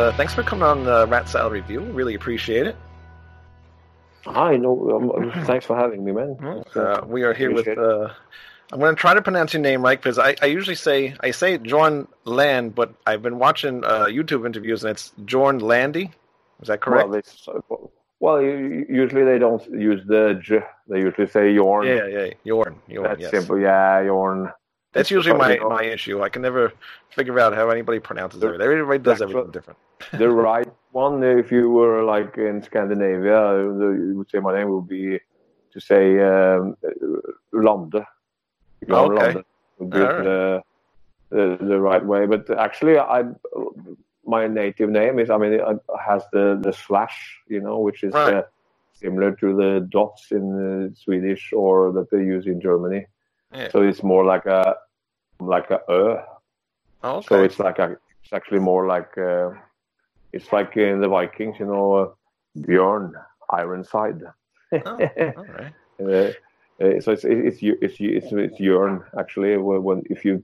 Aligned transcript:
uh, 0.00 0.16
thanks 0.16 0.34
for 0.34 0.42
coming 0.42 0.64
on 0.64 0.84
the 0.84 1.06
Rat 1.06 1.28
Salad 1.28 1.52
Review. 1.52 1.80
Really 1.80 2.14
appreciate 2.14 2.66
it. 2.66 2.76
Hi, 4.24 4.56
no, 4.56 5.12
um, 5.14 5.44
thanks 5.44 5.66
for 5.66 5.76
having 5.76 6.04
me, 6.04 6.12
man. 6.12 6.64
Uh, 6.74 7.02
we 7.06 7.22
are 7.22 7.34
here 7.34 7.52
with. 7.52 7.66
Appreciate 7.66 7.84
Uh, 7.84 8.12
I'm 8.72 8.78
going 8.78 8.94
to 8.94 9.00
try 9.00 9.14
to 9.14 9.22
pronounce 9.22 9.52
your 9.52 9.62
name 9.62 9.82
right 9.82 10.00
because 10.00 10.18
I, 10.18 10.36
I 10.40 10.46
usually 10.46 10.76
say 10.76 11.16
I 11.20 11.32
say 11.32 11.58
Jorn 11.58 12.06
Land, 12.24 12.74
but 12.74 12.94
I've 13.04 13.20
been 13.20 13.38
watching 13.38 13.84
uh, 13.84 14.04
YouTube 14.04 14.46
interviews 14.46 14.84
and 14.84 14.92
it's 14.92 15.12
Jorn 15.24 15.60
Landy. 15.60 16.12
Is 16.62 16.68
that 16.68 16.80
correct? 16.80 17.08
Well, 17.08 17.18
it's, 17.18 17.48
well, 18.20 18.40
usually 18.40 19.24
they 19.24 19.38
don't 19.38 19.68
use 19.72 20.02
the 20.06 20.40
j. 20.40 20.60
They 20.86 20.98
usually 21.00 21.26
say 21.26 21.52
Yorn. 21.52 21.86
yeah, 21.86 22.06
yeah, 22.06 22.26
Jorn. 22.46 22.76
Jorn 22.88 23.02
That's 23.02 23.20
yes. 23.22 23.30
simple. 23.32 23.58
Yeah, 23.58 24.02
Yorn. 24.02 24.52
That's 24.92 25.10
usually 25.10 25.38
my, 25.38 25.56
my 25.58 25.84
issue. 25.84 26.22
I 26.22 26.28
can 26.28 26.42
never 26.42 26.72
figure 27.10 27.38
out 27.38 27.54
how 27.54 27.70
anybody 27.70 28.00
pronounces 28.00 28.42
it. 28.42 28.60
Everybody 28.60 28.98
does 28.98 29.22
everything 29.22 29.52
different. 29.52 29.78
the 30.18 30.28
right 30.28 30.68
one. 30.90 31.22
If 31.22 31.52
you 31.52 31.70
were 31.70 32.02
like 32.02 32.36
in 32.38 32.62
Scandinavia, 32.62 33.58
you 33.58 34.14
would 34.16 34.30
say 34.30 34.40
my 34.40 34.54
name 34.56 34.70
would 34.70 34.88
be 34.88 35.20
to 35.72 35.80
say 35.80 36.18
um, 36.20 36.76
Lande. 37.52 37.94
Okay. 37.94 38.04
Lande 38.88 39.44
would 39.78 39.90
be 39.90 39.98
right. 39.98 40.24
the, 40.24 40.62
the 41.30 41.58
the 41.60 41.80
right 41.80 42.04
way. 42.04 42.26
But 42.26 42.50
actually, 42.58 42.98
I 42.98 43.24
my 44.24 44.48
native 44.48 44.90
name 44.90 45.18
is. 45.18 45.30
I 45.30 45.36
mean, 45.36 45.52
it 45.52 45.62
has 46.04 46.24
the 46.32 46.58
the 46.60 46.72
slash, 46.72 47.38
you 47.46 47.60
know, 47.60 47.78
which 47.78 48.02
is 48.02 48.12
Right. 48.12 48.34
uh, 48.34 48.42
similar 48.92 49.32
to 49.36 49.54
the 49.54 49.86
dots 49.88 50.32
in 50.32 50.44
uh, 50.90 50.94
Swedish 50.94 51.52
or 51.52 51.92
that 51.92 52.10
they 52.10 52.18
use 52.18 52.46
in 52.46 52.60
Germany. 52.60 53.06
Yeah. 53.54 53.68
So 53.70 53.82
it's 53.82 54.02
more 54.02 54.24
like 54.24 54.46
a 54.46 54.76
like 55.40 55.70
a 55.70 55.80
ö. 55.88 56.22
Oh, 57.02 57.16
okay. 57.16 57.26
So 57.28 57.42
it's 57.42 57.58
like 57.58 57.78
a, 57.78 57.96
it's 58.22 58.32
actually 58.32 58.60
more 58.60 58.86
like 58.86 59.16
uh, 59.18 59.50
it's 60.32 60.52
like 60.52 60.76
in 60.76 61.00
the 61.00 61.08
Vikings, 61.08 61.56
you 61.58 61.66
know, 61.66 61.92
uh, 61.94 62.08
Björn 62.58 63.12
Ironside. 63.50 64.22
Oh, 64.72 64.98
all 65.36 65.46
right. 65.58 65.74
Uh, 66.00 66.32
Uh, 66.80 66.98
so 67.00 67.12
it's 67.12 67.24
it's 67.24 67.62
it's 67.62 68.00
it's 68.00 68.00
it's, 68.00 68.56
it's 68.58 69.04
actually 69.18 69.56
when, 69.58 69.82
when 69.82 70.02
if 70.08 70.24
you 70.24 70.42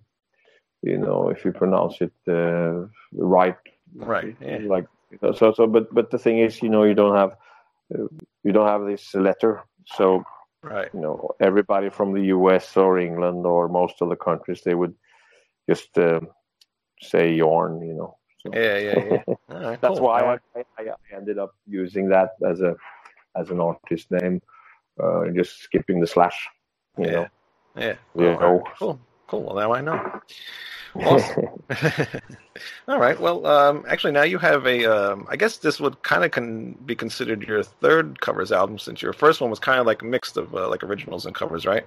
you 0.82 0.98
know 0.98 1.30
if 1.30 1.44
you 1.44 1.52
pronounce 1.52 1.96
it 2.00 2.12
uh, 2.28 2.86
right 3.12 3.56
Right. 3.94 4.36
Yeah. 4.40 4.58
like 4.68 4.86
so 5.38 5.52
so 5.52 5.66
but 5.66 5.92
but 5.94 6.10
the 6.10 6.18
thing 6.18 6.38
is 6.38 6.62
you 6.62 6.68
know 6.68 6.84
you 6.84 6.94
don't 6.94 7.16
have 7.16 7.32
uh, 7.94 8.08
you 8.44 8.52
don't 8.52 8.68
have 8.68 8.84
this 8.84 9.14
letter 9.14 9.62
so 9.86 10.22
Right. 10.62 10.88
you 10.92 11.00
know 11.00 11.30
everybody 11.40 11.90
from 11.90 12.12
the 12.12 12.24
US 12.36 12.76
or 12.76 12.98
England 12.98 13.46
or 13.46 13.68
most 13.68 14.00
of 14.00 14.08
the 14.08 14.16
countries 14.16 14.62
they 14.64 14.74
would 14.74 14.94
just 15.68 15.96
um, 15.98 16.28
say 17.00 17.32
yarn 17.34 17.80
you 17.82 17.94
know 17.94 18.16
so 18.40 18.50
Yeah. 18.54 18.78
Yeah. 18.78 19.04
Yeah. 19.04 19.34
Right, 19.48 19.80
that's 19.80 19.98
cool. 19.98 20.06
why 20.06 20.38
I, 20.54 20.62
I, 20.78 21.16
ended 21.16 21.38
up 21.38 21.52
using 21.66 22.08
that 22.08 22.30
as 22.46 22.60
a 22.60 22.76
as 23.36 23.50
an 23.50 23.60
artist 23.60 24.10
name 24.10 24.42
uh, 25.02 25.22
just 25.34 25.60
skipping 25.62 26.00
the 26.00 26.06
slash 26.06 26.48
you 26.98 27.06
Yeah. 27.06 27.12
know 27.12 27.26
Yeah. 27.76 27.96
Yeah. 28.14 28.26
Right, 28.26 28.62
Cool. 28.78 28.98
Cool. 29.26 29.42
Well, 29.42 29.56
now 29.56 29.72
I 29.72 29.80
know. 29.80 30.20
Awesome. 30.94 31.48
All 32.88 32.98
right. 32.98 33.20
Well, 33.20 33.46
um, 33.46 33.84
actually, 33.88 34.12
now 34.12 34.22
you 34.22 34.38
have 34.38 34.66
a. 34.66 34.86
Um, 34.86 35.26
I 35.28 35.36
guess 35.36 35.58
this 35.58 35.80
would 35.80 36.02
kind 36.02 36.24
of 36.24 36.30
can 36.30 36.72
be 36.86 36.94
considered 36.94 37.42
your 37.42 37.62
third 37.62 38.20
covers 38.20 38.52
album, 38.52 38.78
since 38.78 39.02
your 39.02 39.12
first 39.12 39.40
one 39.40 39.50
was 39.50 39.58
kind 39.58 39.80
of 39.80 39.86
like 39.86 40.02
a 40.02 40.04
mix 40.04 40.36
of 40.36 40.54
uh, 40.54 40.68
like 40.68 40.82
originals 40.82 41.26
and 41.26 41.34
covers, 41.34 41.66
right? 41.66 41.86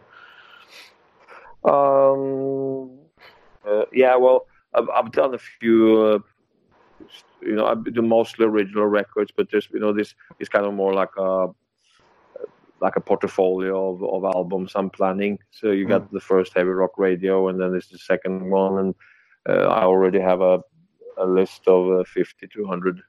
Um, 1.63 2.91
uh, 3.67 3.85
yeah, 3.91 4.15
well, 4.15 4.45
I've, 4.73 4.89
I've 4.89 5.11
done 5.11 5.33
a 5.33 5.37
few, 5.37 6.01
uh, 6.01 6.19
you 7.41 7.55
know, 7.55 7.65
I've 7.65 7.83
done 7.93 8.07
mostly 8.07 8.45
original 8.45 8.85
records, 8.85 9.31
but 9.35 9.49
there's, 9.51 9.67
you 9.71 9.79
know, 9.79 9.93
this 9.93 10.15
is 10.39 10.49
kind 10.49 10.65
of 10.65 10.73
more 10.73 10.93
like 10.93 11.09
a 11.17 11.47
like 12.81 12.95
a 12.95 13.01
portfolio 13.01 13.93
of, 13.93 14.03
of 14.03 14.23
albums 14.35 14.73
I'm 14.75 14.89
planning. 14.89 15.39
So 15.51 15.71
you 15.71 15.85
got 15.87 16.11
the 16.11 16.19
first 16.19 16.53
heavy 16.55 16.69
rock 16.69 16.97
radio, 16.97 17.47
and 17.49 17.59
then 17.59 17.71
there's 17.71 17.89
the 17.89 17.97
second 17.97 18.49
one, 18.49 18.77
and 18.79 18.95
uh, 19.47 19.67
I 19.67 19.83
already 19.83 20.19
have 20.19 20.41
a 20.41 20.59
a 21.17 21.25
list 21.25 21.67
of 21.67 21.99
uh, 21.99 22.03
50 22.05 22.47
to 22.47 22.61
100 22.61 23.01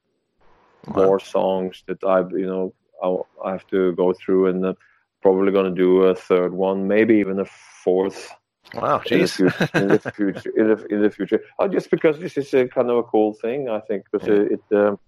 Wow. 0.89 1.05
more 1.05 1.21
songs 1.21 1.85
that 1.87 2.03
I've, 2.03 2.33
you 2.33 2.47
know, 2.47 2.75
I'll, 3.03 3.29
I 3.45 3.53
have 3.53 3.67
to 3.69 3.93
go 3.95 4.13
through, 4.13 4.49
and 4.49 4.65
uh, 4.67 4.75
probably 5.23 5.53
going 5.53 5.73
to 5.73 5.81
do 5.81 6.03
a 6.03 6.15
third 6.15 6.53
one, 6.53 6.89
maybe 6.89 7.17
even 7.17 7.39
a 7.39 7.45
fourth 7.85 8.31
Wow. 8.75 9.03
in 9.11 9.21
the 9.21 9.29
future. 9.29 9.69
In 9.77 9.89
the 9.91 9.99
future, 10.15 10.53
in 10.57 10.69
the, 10.69 10.87
in 10.87 11.03
the 11.03 11.11
future. 11.11 11.41
Oh, 11.59 11.69
just 11.69 11.91
because 11.91 12.19
this 12.19 12.37
is 12.37 12.53
a 12.55 12.67
kind 12.67 12.91
of 12.91 12.99
a 12.99 13.03
cool 13.05 13.35
thing, 13.35 13.69
I 13.69 13.81
think, 13.81 14.05
because 14.11 14.27
Yeah. 14.27 14.35
it, 14.35 14.61
it 14.71 14.77
um, 14.77 14.99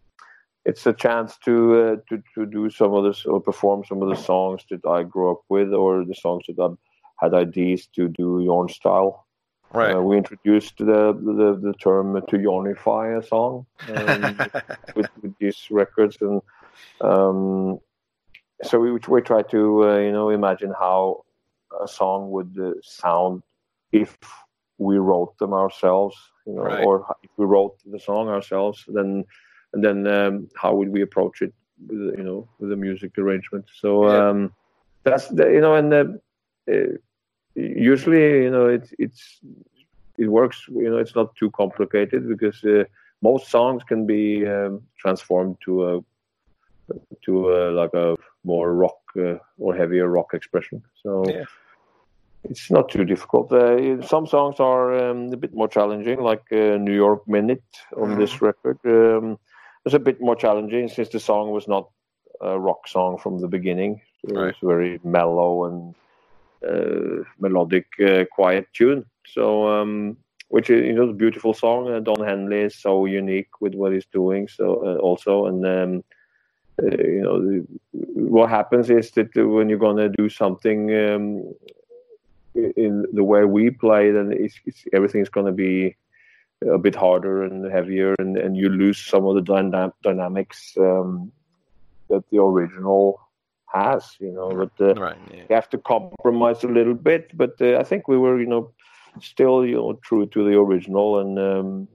it's 0.64 0.87
a 0.87 0.93
chance 0.93 1.37
to 1.44 1.55
uh, 1.82 1.97
to 2.09 2.23
to 2.35 2.47
do 2.47 2.70
some 2.70 2.93
of 2.94 3.05
this 3.05 3.25
or 3.26 3.41
perform 3.41 3.85
some 3.85 4.03
of 4.03 4.09
the 4.09 4.23
songs 4.23 4.62
that 4.70 4.85
I 4.87 5.03
grew 5.03 5.31
up 5.32 5.43
with, 5.49 5.73
or 5.73 6.05
the 6.05 6.14
songs 6.14 6.44
that 6.49 6.61
I've 6.62 6.79
had 7.20 7.35
ideas 7.35 7.87
to 7.97 8.09
do 8.09 8.44
Jorn 8.47 8.70
style. 8.70 9.26
right. 9.73 9.94
Uh, 9.94 10.00
we 10.03 10.17
introduced 10.17 10.79
the 10.79 11.12
the, 11.12 11.59
the 11.61 11.75
term 11.75 12.14
to 12.29 12.37
Jornify 12.37 13.19
a 13.19 13.26
song 13.26 13.67
um, 13.88 14.38
with, 14.97 15.11
with 15.23 15.35
these 15.38 15.67
records, 15.70 16.17
and 16.20 16.41
um, 17.00 17.79
so 18.62 18.79
we 18.79 18.93
we 19.09 19.20
try 19.20 19.43
to 19.43 19.61
uh, 19.88 19.97
you 19.99 20.12
know 20.12 20.31
imagine 20.31 20.73
how 20.79 21.25
a 21.82 21.88
song 21.88 22.31
would 22.31 22.55
uh, 22.61 22.73
sound 22.82 23.43
if 23.93 24.17
we 24.79 24.99
wrote 24.99 25.37
them 25.38 25.53
ourselves, 25.53 26.17
you 26.47 26.55
know, 26.55 26.62
Right. 26.62 26.85
or 26.85 27.06
if 27.23 27.31
we 27.37 27.44
wrote 27.47 27.76
the 27.85 28.00
song 28.00 28.29
ourselves, 28.29 28.85
then 28.88 29.25
and 29.72 29.82
then 29.84 30.06
um, 30.06 30.48
how 30.54 30.74
would 30.74 30.90
we 30.90 31.02
approach 31.02 31.42
it, 31.42 31.52
with, 31.86 32.19
you 32.19 32.24
know, 32.24 32.48
with 32.58 32.70
the 32.70 32.76
music 32.76 33.19
arrangement. 33.19 33.64
So 33.80 34.08
Yeah. 34.08 34.28
um, 34.30 34.52
that's 35.04 35.28
the, 35.28 35.50
you 35.50 35.60
know, 35.60 35.74
and 35.74 35.92
uh, 35.92 36.04
uh, 36.70 36.96
usually 37.54 38.44
you 38.44 38.50
know 38.50 38.66
it's 38.66 38.94
it's 38.98 39.40
it 40.19 40.28
works. 40.28 40.66
You 40.69 40.90
know, 40.90 40.98
it's 40.98 41.14
not 41.14 41.34
too 41.36 41.50
complicated 41.50 42.28
because 42.28 42.62
uh, 42.64 42.84
most 43.20 43.50
songs 43.50 43.82
can 43.84 44.06
be 44.06 44.46
um, 44.46 44.82
transformed 44.98 45.56
to 45.64 45.72
a 45.88 46.00
to 47.25 47.50
a, 47.50 47.70
like 47.70 47.94
a 47.94 48.16
more 48.44 48.75
rock 48.75 49.00
uh, 49.16 49.38
or 49.58 49.75
heavier 49.75 50.08
rock 50.08 50.34
expression. 50.34 50.82
So 51.02 51.25
Yeah. 51.34 51.44
it's 52.44 52.70
not 52.70 52.88
too 52.88 53.04
difficult. 53.04 53.52
Uh, 53.52 54.02
some 54.02 54.26
songs 54.26 54.58
are 54.58 55.10
um, 55.10 55.32
a 55.32 55.36
bit 55.36 55.54
more 55.54 55.68
challenging, 55.68 56.20
like 56.20 56.42
uh, 56.52 56.76
New 56.76 56.94
York 56.94 57.26
Minute 57.28 57.62
on 57.96 58.18
this 58.18 58.42
record. 58.42 58.78
It's 59.84 59.94
a 59.94 59.99
bit 59.99 60.20
more 60.20 60.37
challenging 60.37 60.88
since 60.88 61.08
the 61.08 61.20
song 61.20 61.50
was 61.50 61.67
not 61.67 61.88
a 62.40 62.58
rock 62.58 62.87
song 62.88 63.19
from 63.19 63.40
the 63.40 63.49
beginning. 63.49 64.00
It 64.25 64.34
Right. 64.34 64.46
was 64.46 64.55
very 64.62 65.00
mellow 65.02 65.64
and 65.67 65.94
uh, 66.67 67.25
melodic, 67.40 67.87
uh, 68.00 68.25
quiet 68.31 68.67
tune. 68.73 69.05
So, 69.26 69.67
um, 69.69 70.17
which 70.49 70.70
is 70.70 70.87
you 70.87 70.93
know, 70.93 71.08
a 71.08 71.12
beautiful 71.12 71.55
song. 71.55 71.90
Uh, 71.90 72.00
Don 72.00 72.25
Henley 72.25 72.61
is 72.61 72.76
so 72.76 73.06
unique 73.06 73.61
with 73.61 73.75
what 73.75 73.93
he's 73.93 74.06
doing. 74.06 74.49
So 74.49 74.84
uh, 74.87 74.96
also, 74.99 75.46
and 75.46 75.67
um, 75.67 76.05
uh, 76.81 76.96
you 76.96 77.23
know, 77.23 77.40
the, 77.40 77.67
what 77.93 78.50
happens 78.50 78.90
is 78.90 79.11
that 79.12 79.35
when 79.35 79.69
you're 79.69 79.78
gonna 79.78 80.08
do 80.08 80.28
something 80.28 80.90
um, 80.94 81.55
in 82.55 83.06
the 83.12 83.25
way 83.25 83.44
we 83.44 83.70
play, 83.70 84.11
then 84.11 84.32
it's, 84.32 84.61
it's, 84.67 84.85
everything's 84.93 85.28
gonna 85.28 85.52
be 85.52 85.96
a 86.69 86.79
bit 86.79 86.94
harder 86.94 87.43
and 87.43 87.70
heavier, 87.70 88.14
and, 88.19 88.37
and 88.37 88.56
you 88.56 88.69
lose 88.69 88.99
some 88.99 89.25
of 89.26 89.35
the 89.35 89.43
dyna- 89.43 89.93
dynamics 90.03 90.75
um, 90.79 91.32
that 92.09 92.25
the 92.31 92.38
original 92.43 93.20
has. 93.73 94.17
You 94.19 94.32
know, 94.32 94.50
but 94.50 94.73
uh, 94.81 95.00
right. 95.00 95.17
Yeah. 95.31 95.44
you 95.49 95.55
have 95.55 95.70
to 95.70 95.79
compromise 95.79 96.64
a 96.64 96.69
little 96.69 96.94
bit. 96.94 97.37
But 97.37 97.61
uh, 97.61 97.76
I 97.79 97.82
think 97.82 98.09
we 98.09 98.19
were, 98.19 98.41
you 98.41 98.47
know, 98.47 98.73
still, 99.20 99.64
you 99.67 99.76
know, 99.76 99.94
true 100.05 100.26
to 100.26 100.44
the 100.44 100.59
original 100.59 101.19
and 101.20 101.38
um, 101.38 101.88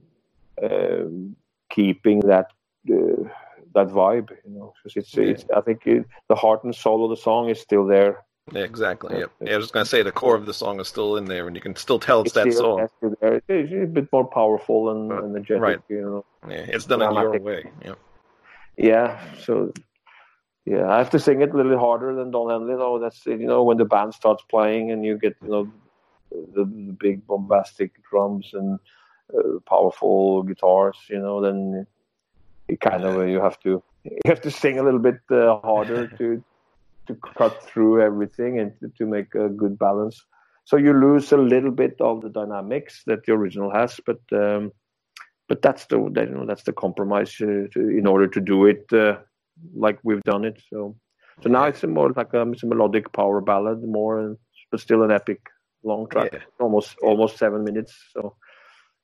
um, 0.62 1.36
keeping 1.70 2.20
that 2.20 2.46
uh, 2.90 3.28
that 3.74 3.88
vibe. 3.88 4.30
You 4.44 4.52
know. 4.54 4.72
Because 4.82 4.96
it's, 4.96 5.16
Yeah. 5.16 5.30
it's 5.30 5.44
I 5.56 5.60
think 5.60 5.86
it, 5.86 6.06
the 6.28 6.34
heart 6.34 6.64
and 6.64 6.74
soul 6.74 7.04
of 7.04 7.10
the 7.10 7.22
song 7.22 7.48
is 7.48 7.60
still 7.60 7.86
there. 7.86 8.24
Yeah, 8.52 8.62
exactly. 8.62 9.14
Yeah. 9.14 9.20
Yep. 9.20 9.30
Yeah, 9.40 9.52
I 9.52 9.56
was 9.56 9.64
just 9.66 9.74
gonna 9.74 9.84
say 9.86 10.02
the 10.02 10.12
core 10.12 10.34
of 10.34 10.46
the 10.46 10.54
song 10.54 10.80
is 10.80 10.88
still 10.88 11.16
in 11.16 11.24
there, 11.26 11.46
and 11.46 11.56
you 11.56 11.62
can 11.62 11.76
still 11.76 11.98
tell 11.98 12.22
it's 12.22 12.32
that 12.32 12.52
song. 12.52 12.88
there. 13.20 13.40
It's 13.48 13.72
a 13.72 13.86
bit 13.86 14.08
more 14.12 14.26
powerful 14.26 14.90
and 14.90 15.12
Uh, 15.12 15.24
energetic. 15.24 15.62
right. 15.62 15.80
You 15.88 16.00
know. 16.00 16.24
Yeah, 16.48 16.64
it's 16.68 16.86
done 16.86 17.02
in 17.02 17.12
your 17.14 17.38
way. 17.40 17.70
Yeah. 17.84 17.94
Yeah, 18.76 19.20
so 19.38 19.72
yeah, 20.64 20.88
I 20.88 20.98
have 20.98 21.10
to 21.10 21.18
sing 21.18 21.40
it 21.40 21.52
a 21.52 21.56
little 21.56 21.78
harder 21.78 22.14
than 22.14 22.30
Don 22.30 22.50
Henley 22.50 22.76
though. 22.76 22.98
That's 22.98 23.26
you 23.26 23.46
know 23.46 23.62
when 23.62 23.76
the 23.76 23.84
band 23.84 24.14
starts 24.14 24.44
playing 24.48 24.92
and 24.92 25.04
you 25.04 25.18
get 25.18 25.36
you 25.42 25.48
know 25.48 25.72
the, 26.30 26.64
the 26.64 26.92
big 26.92 27.26
bombastic 27.26 27.90
drums 28.08 28.50
and 28.52 28.78
uh, 29.36 29.58
powerful 29.66 30.42
guitars, 30.42 30.96
you 31.08 31.18
know, 31.18 31.40
then 31.40 31.86
it 32.68 32.80
kind 32.80 33.04
of 33.04 33.28
you 33.28 33.40
have 33.40 33.58
to 33.60 33.82
you 34.04 34.18
have 34.26 34.40
to 34.42 34.50
sing 34.50 34.78
a 34.78 34.82
little 34.82 35.00
bit 35.00 35.20
uh, 35.30 35.58
harder 35.60 36.06
to 36.18 36.42
to 37.08 37.16
cut 37.36 37.62
through 37.64 38.00
everything 38.02 38.60
and 38.60 38.72
to, 38.80 38.88
to 38.98 39.06
make 39.06 39.34
a 39.34 39.48
good 39.48 39.78
balance. 39.78 40.16
So 40.64 40.76
you 40.76 40.92
lose 40.92 41.32
a 41.32 41.36
little 41.38 41.70
bit 41.72 41.96
of 42.00 42.20
the 42.20 42.28
dynamics 42.28 43.02
that 43.06 43.24
the 43.24 43.32
original 43.32 43.70
has, 43.74 43.98
but 44.06 44.20
um, 44.32 44.70
but 45.48 45.62
that's 45.62 45.86
the 45.86 45.96
that, 46.14 46.28
you 46.28 46.34
know 46.34 46.46
that's 46.46 46.64
the 46.64 46.74
compromise 46.74 47.34
uh, 47.40 47.66
to, 47.72 47.80
in 47.98 48.06
order 48.06 48.28
to 48.28 48.40
do 48.40 48.66
it 48.66 48.84
uh, 48.92 49.16
like 49.74 49.98
we've 50.04 50.22
done 50.24 50.44
it. 50.44 50.62
So 50.70 50.94
so 51.42 51.48
now 51.48 51.64
it's 51.64 51.82
a 51.84 51.86
more 51.86 52.12
like 52.14 52.34
a, 52.34 52.42
it's 52.50 52.62
a 52.62 52.66
melodic 52.66 53.12
power 53.12 53.40
ballad, 53.40 53.82
more 53.82 54.36
but 54.70 54.80
still 54.80 55.02
an 55.02 55.10
epic 55.10 55.40
long 55.82 56.06
track, 56.10 56.30
Yeah. 56.32 56.40
almost 56.60 56.96
almost 57.02 57.38
seven 57.38 57.64
minutes. 57.64 57.94
So 58.12 58.36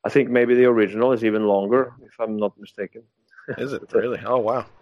I 0.05 0.09
think 0.09 0.29
maybe 0.29 0.53
the 0.53 0.65
original 0.65 1.13
is 1.13 1.23
even 1.23 1.47
longer, 1.47 1.93
if 2.05 2.19
I'm 2.19 2.37
not 2.37 2.53
mistaken. 2.59 3.03
Is 3.57 3.73
it 3.73 3.83
really? 3.93 4.19
Oh 4.25 4.37
wow. 4.39 4.65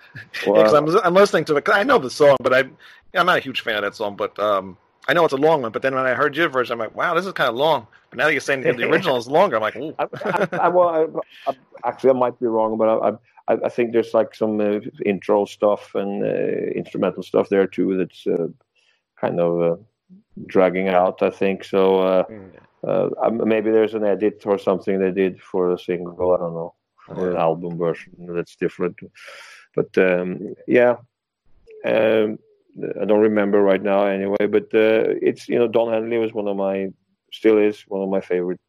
Well, 0.46 0.56
Because 0.64 0.74
I'm 0.74 0.88
I'm 1.06 1.14
listening 1.16 1.46
to 1.46 1.56
it. 1.58 1.66
'cause 1.66 1.76
I 1.76 1.84
know 1.84 1.98
the 1.98 2.10
song, 2.10 2.38
but 2.42 2.54
I 2.54 2.60
I'm 3.16 3.26
not 3.26 3.38
a 3.38 3.42
huge 3.42 3.62
fan 3.62 3.76
of 3.78 3.82
that 3.82 3.96
song. 3.96 4.16
But 4.16 4.38
um, 4.40 4.78
I 5.08 5.14
know 5.14 5.24
it's 5.26 5.34
a 5.34 5.38
long 5.38 5.62
one. 5.64 5.72
But 5.72 5.82
then 5.82 5.96
when 5.96 6.06
I 6.06 6.14
heard 6.14 6.36
your 6.38 6.50
version, 6.50 6.74
I'm 6.74 6.80
like, 6.80 6.96
wow, 6.96 7.14
this 7.16 7.26
is 7.26 7.34
kind 7.34 7.50
of 7.50 7.56
long. 7.56 7.88
But 8.10 8.18
now 8.20 8.26
that 8.26 8.32
you're 8.34 8.40
saying 8.42 8.62
the 8.62 8.88
original 8.90 9.18
is 9.18 9.28
longer, 9.28 9.56
I'm 9.56 9.62
like, 9.64 9.76
ooh. 9.76 9.96
I, 9.98 10.08
I, 10.24 10.48
I, 10.66 10.68
well, 10.70 11.24
I, 11.48 11.52
actually, 11.88 12.12
I 12.12 12.14
might 12.14 12.40
be 12.40 12.46
wrong, 12.46 12.78
but 12.78 12.88
I, 12.90 13.54
I, 13.54 13.58
I 13.66 13.70
think 13.70 13.92
there's 13.92 14.14
like 14.14 14.36
some 14.36 14.60
uh, 14.62 14.80
intro 15.06 15.46
stuff 15.46 15.96
and 15.96 16.24
uh, 16.24 16.28
instrumental 16.76 17.24
stuff 17.24 17.50
there 17.50 17.66
too 17.66 17.98
that's 17.98 18.26
uh, 18.28 18.48
kind 19.20 19.40
of 19.40 19.62
uh, 19.62 19.82
dragging 20.46 20.90
out. 20.90 21.22
I 21.24 21.32
think 21.32 21.64
so. 21.64 22.00
Uh, 22.02 22.24
uh, 22.88 23.10
um, 23.24 23.42
maybe 23.48 23.72
there's 23.72 23.94
an 23.96 24.04
edit 24.04 24.44
or 24.46 24.58
something 24.60 25.00
they 25.00 25.12
did 25.12 25.42
for 25.42 25.72
the 25.72 25.78
single. 25.78 26.34
I 26.34 26.38
don't 26.38 26.54
know, 26.54 26.74
or 27.08 27.32
an 27.32 27.38
album 27.38 27.78
version 27.78 28.14
that's 28.20 28.56
different. 28.56 28.98
But 29.76 29.98
um, 29.98 30.56
yeah, 30.68 30.98
um, 31.86 32.40
I 33.02 33.06
don't 33.06 33.22
remember 33.22 33.62
right 33.62 33.82
now 33.82 34.06
anyway. 34.06 34.48
But 34.48 34.74
uh, 34.74 35.16
it's 35.22 35.48
you 35.50 35.58
know 35.60 35.68
Don 35.68 35.92
Henley 35.92 36.18
was 36.18 36.34
one 36.34 36.48
of 36.48 36.58
my 36.58 36.90
still 37.32 37.58
is 37.58 37.82
one 37.88 38.02
of 38.02 38.10
my 38.10 38.22
favorite 38.22 38.62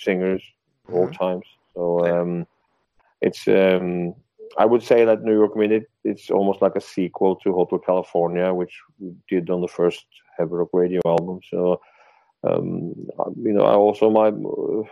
singers 0.00 0.42
of 0.88 0.94
all 0.94 1.10
times. 1.10 1.44
So 1.74 2.06
um, 2.06 2.46
it's 3.20 3.46
um, 3.48 4.14
I 4.56 4.64
would 4.64 4.82
say 4.82 5.04
that 5.04 5.22
New 5.22 5.34
York 5.34 5.56
Minute 5.56 5.90
it's 6.04 6.30
almost 6.30 6.62
like 6.62 6.76
a 6.76 6.80
sequel 6.80 7.36
to 7.36 7.52
Hotel 7.52 7.78
California, 7.78 8.52
which 8.54 8.80
we 8.98 9.12
did 9.28 9.50
on 9.50 9.60
the 9.60 9.68
first 9.68 10.06
Heavy 10.38 10.52
Rock 10.52 10.70
Radio 10.72 11.00
album. 11.04 11.40
So, 11.50 11.80
um, 12.44 12.94
you 13.42 13.52
know, 13.52 13.64
I 13.64 13.74
also 13.74 14.10
my 14.10 14.30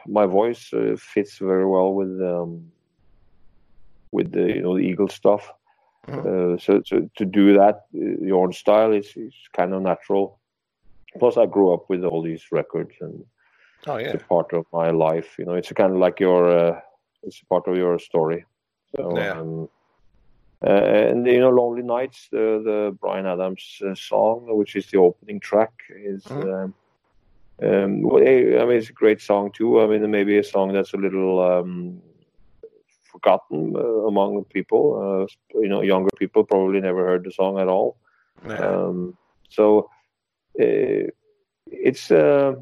my 0.07 0.27
voice 0.27 0.73
uh, 0.73 0.97
fits 0.99 1.39
very 1.39 1.67
well 1.67 1.95
with 1.95 2.21
um, 2.21 2.71
with 4.13 4.33
the 4.33 4.43
you 4.55 4.63
know 4.63 4.77
the 4.77 4.83
Eagle 4.83 5.09
stuff. 5.09 5.53
Uh, 6.25 6.57
so, 6.59 6.81
so 6.85 7.09
to 7.17 7.25
do 7.25 7.53
that, 7.55 7.83
uh, 7.95 8.25
your 8.25 8.43
own 8.45 8.53
style 8.53 8.93
is, 8.93 9.13
is 9.17 9.35
kind 9.57 9.73
of 9.75 9.83
natural. 9.83 10.41
Plus, 11.19 11.37
I 11.37 11.47
grew 11.47 11.73
up 11.73 11.89
with 11.89 12.05
all 12.05 12.23
these 12.23 12.45
records, 12.53 12.95
and 13.01 13.25
Oh 13.87 13.99
yeah. 13.99 14.13
it's 14.15 14.23
a 14.23 14.27
part 14.27 14.53
of 14.53 14.65
my 14.73 14.91
life. 14.91 15.37
You 15.39 15.45
know, 15.45 15.55
it's 15.55 15.73
kind 15.73 15.93
of 15.93 15.99
like 15.99 16.21
your 16.21 16.51
uh, 16.51 16.81
it's 17.23 17.41
a 17.43 17.47
part 17.47 17.69
of 17.69 17.77
your 17.77 17.99
story. 17.99 18.45
So, 18.97 19.17
Yeah. 19.17 19.33
um, 19.41 19.69
uh, 20.67 20.85
and 21.11 21.27
you 21.27 21.41
know, 21.41 21.51
"Lonely 21.51 21.83
Nights," 21.83 22.29
the 22.33 22.63
the 22.65 22.97
Bryan 23.01 23.27
Adams 23.27 23.81
uh, 23.87 23.95
song, 23.95 24.47
which 24.57 24.77
is 24.77 24.87
the 24.91 24.99
opening 24.99 25.41
track, 25.41 25.73
is. 25.91 26.25
Mhm. 26.27 26.73
Um, 27.63 28.03
well, 28.03 28.23
eh, 28.23 28.61
I 28.61 28.67
mean, 28.67 28.77
it's 28.77 28.91
a 28.91 28.93
great 28.93 29.21
song 29.21 29.51
too. 29.53 29.81
I 29.81 29.87
mean, 29.87 30.11
maybe 30.11 30.37
a 30.39 30.45
song 30.45 30.73
that's 30.73 30.93
a 30.93 30.99
little 30.99 31.41
um, 31.41 32.03
forgotten 33.11 33.75
uh, 33.75 34.07
among 34.07 34.45
people. 34.45 35.27
Uh, 35.29 35.59
you 35.59 35.69
know, 35.69 35.83
younger 35.83 36.11
people 36.19 36.45
probably 36.45 36.81
never 36.81 37.07
heard 37.07 37.25
the 37.25 37.31
song 37.31 37.59
at 37.59 37.69
all. 37.69 37.97
Yeah. 38.47 38.59
Um, 38.59 39.17
so 39.49 39.91
uh, 40.61 41.09
it's 41.67 42.11
uh, 42.11 42.55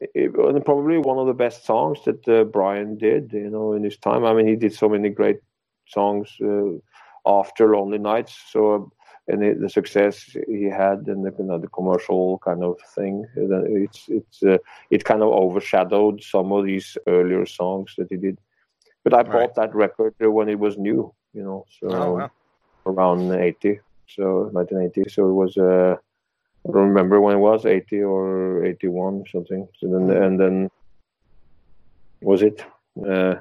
it, 0.00 0.64
probably 0.64 0.98
one 0.98 1.18
of 1.18 1.26
the 1.26 1.34
best 1.34 1.64
songs 1.64 1.98
that 2.04 2.26
uh, 2.28 2.44
Bryan 2.44 2.98
did. 2.98 3.32
You 3.32 3.50
know, 3.50 3.72
in 3.72 3.84
his 3.84 3.98
time. 3.98 4.24
I 4.24 4.32
mean, 4.32 4.46
he 4.46 4.56
did 4.56 4.74
so 4.74 4.88
many 4.88 5.10
great 5.10 5.38
songs 5.86 6.36
uh, 6.42 6.78
after 7.24 7.74
Lonely 7.74 7.98
Nights. 7.98 8.36
So 8.50 8.90
and 9.30 9.42
it, 9.44 9.60
the 9.60 9.68
success 9.68 10.36
he 10.48 10.64
had 10.64 10.98
and 11.06 11.24
the, 11.24 11.32
you 11.38 11.44
know, 11.44 11.58
the 11.58 11.68
commercial 11.68 12.38
kind 12.38 12.62
of 12.64 12.76
thing, 12.96 13.26
it's 13.36 14.04
it's 14.08 14.42
uh, 14.42 14.58
it 14.90 15.04
kind 15.04 15.22
of 15.22 15.28
overshadowed 15.30 16.22
some 16.22 16.52
of 16.52 16.64
these 16.64 16.96
earlier 17.06 17.46
songs 17.46 17.94
that 17.98 18.08
he 18.10 18.16
did. 18.16 18.38
But 19.04 19.14
I 19.14 19.22
bought 19.22 19.52
Right. 19.52 19.54
that 19.56 19.74
record 19.74 20.14
when 20.20 20.48
it 20.48 20.58
was 20.58 20.76
new. 20.78 21.14
You 21.32 21.44
know, 21.44 21.66
so 21.80 21.88
oh 21.88 22.12
wow. 22.12 22.30
around 22.86 23.32
80 23.32 23.80
so 24.06 24.50
1980 24.52 25.10
so 25.10 25.28
it 25.28 25.32
was 25.32 25.56
uh 25.56 25.96
i 26.66 26.72
don't 26.72 26.88
remember 26.88 27.20
when 27.20 27.36
it 27.36 27.40
was 27.40 27.66
80 27.66 28.02
or 28.02 28.64
81 28.64 29.14
or 29.20 29.26
something 29.28 29.68
so 29.78 29.86
then 29.88 30.10
and 30.10 30.40
then 30.40 30.70
was 32.20 32.42
it 32.42 32.64
uh 33.08 33.34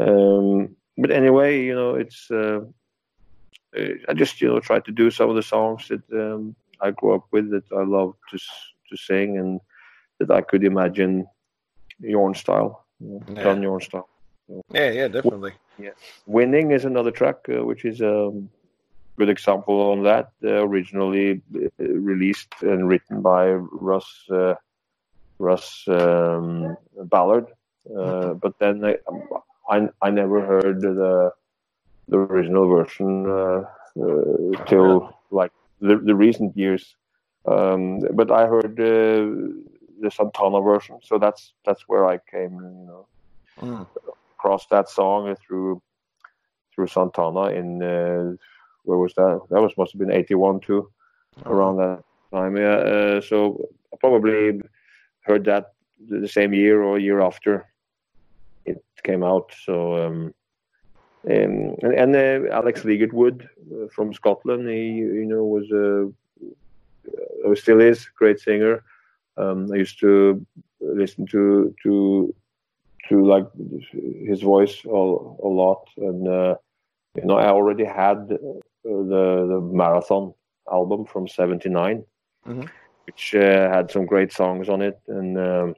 um 0.00 0.76
but 0.96 1.10
anyway 1.10 1.62
you 1.62 1.74
know 1.74 1.94
it's 1.94 2.30
uh, 2.30 2.60
i 4.08 4.14
just 4.14 4.40
you 4.40 4.48
know 4.48 4.60
tried 4.60 4.84
to 4.84 4.92
do 4.92 5.10
some 5.10 5.28
of 5.30 5.36
the 5.36 5.42
songs 5.42 5.88
that 5.88 6.02
um 6.12 6.54
i 6.80 6.90
grew 6.90 7.14
up 7.14 7.24
with 7.32 7.50
that 7.50 7.64
i 7.76 7.82
love 7.84 8.14
to 8.30 8.38
to 8.88 8.96
sing 8.96 9.38
and 9.38 9.60
that 10.18 10.30
i 10.30 10.40
could 10.40 10.64
imagine 10.64 11.26
your 12.00 12.34
style 12.34 12.86
you 13.00 13.08
know, 13.08 13.22
Yeah. 13.28 13.42
done 13.42 13.62
your 13.62 13.80
style 13.80 14.08
Yeah, 14.72 14.90
yeah, 14.90 15.08
definitely. 15.08 15.52
Yeah, 15.78 15.94
winning 16.26 16.72
is 16.72 16.84
another 16.84 17.10
track, 17.10 17.36
uh, 17.48 17.64
which 17.64 17.84
is 17.84 18.00
a 18.00 18.32
good 19.18 19.28
example 19.28 19.92
on 19.92 20.02
that. 20.04 20.30
Uh, 20.42 20.64
originally 20.64 21.42
uh, 21.54 21.84
released 21.84 22.54
and 22.62 22.88
written 22.88 23.20
by 23.20 23.50
Russ 23.52 24.08
uh, 24.30 24.54
Russ 25.38 25.84
um, 25.88 26.76
Ballard, 27.04 27.46
uh, 27.96 28.34
but 28.34 28.58
then 28.58 28.84
I, 28.84 28.96
I 29.70 29.88
I 30.02 30.10
never 30.10 30.40
heard 30.44 30.80
the 30.80 31.32
the 32.08 32.16
original 32.16 32.68
version 32.68 33.26
uh, 33.28 33.62
uh, 34.02 34.64
till 34.66 35.14
like 35.30 35.52
the, 35.80 35.96
the 35.98 36.14
recent 36.14 36.56
years. 36.56 36.96
Um, 37.46 38.00
but 38.14 38.30
I 38.30 38.46
heard 38.46 38.78
uh, 38.80 39.24
the 40.00 40.10
Santana 40.10 40.60
version, 40.60 40.98
so 41.02 41.18
that's 41.18 41.54
that's 41.64 41.84
where 41.88 42.06
I 42.06 42.18
came. 42.30 42.52
You 42.54 42.86
know 42.86 43.06
Mm. 43.62 43.86
across 44.38 44.66
that 44.66 44.88
song 44.88 45.34
through 45.36 45.82
through 46.74 46.86
Santana 46.86 47.46
in 47.50 47.82
uh, 47.82 48.32
where 48.84 48.98
was 48.98 49.14
that? 49.14 49.40
That 49.50 49.60
was 49.60 49.72
must 49.76 49.92
have 49.92 49.98
been 49.98 50.12
eighty 50.12 50.34
one 50.34 50.60
too, 50.60 50.90
around 51.46 51.76
that 51.78 52.02
time. 52.32 52.56
Yeah, 52.56 52.76
uh, 52.76 53.20
so 53.20 53.60
I 53.92 53.96
probably 54.00 54.60
heard 55.22 55.44
that 55.44 55.72
the 56.08 56.28
same 56.28 56.52
year 56.54 56.82
or 56.82 56.98
year 56.98 57.20
after 57.20 57.66
it 58.64 58.82
came 59.02 59.24
out. 59.24 59.52
So 59.64 60.06
um, 60.06 60.34
um, 61.26 61.74
and, 61.82 61.94
and 61.94 62.16
uh, 62.16 62.50
Alex 62.52 62.82
Ligertwood 62.82 63.44
uh, 63.44 63.88
from 63.94 64.12
Scotland, 64.14 64.68
he 64.68 64.98
you 64.98 65.26
know 65.26 65.44
was 65.44 65.70
a 65.70 66.10
uh, 67.48 67.54
still 67.54 67.80
is 67.80 68.02
a 68.06 68.18
great 68.18 68.40
singer. 68.40 68.84
Um, 69.36 69.70
I 69.72 69.76
used 69.76 69.98
to 70.00 70.44
listen 70.80 71.26
to 71.26 71.74
to 71.82 72.34
to 73.08 73.26
like 73.26 73.46
his 74.26 74.42
voice 74.42 74.84
a, 74.84 74.88
a 74.90 75.50
lot, 75.62 75.88
and 75.96 76.28
uh, 76.28 76.54
you 77.16 77.24
know 77.24 77.36
I 77.38 77.48
already 77.48 77.84
had 77.84 78.28
the 78.28 78.38
the 78.84 79.60
marathon 79.72 80.34
album 80.70 81.04
from 81.04 81.26
'79, 81.28 82.04
Mhm. 82.46 82.68
which 83.06 83.34
uh, 83.34 83.68
had 83.70 83.90
some 83.90 84.06
great 84.06 84.32
songs 84.32 84.68
on 84.68 84.82
it, 84.82 84.98
and 85.08 85.38
um, 85.38 85.74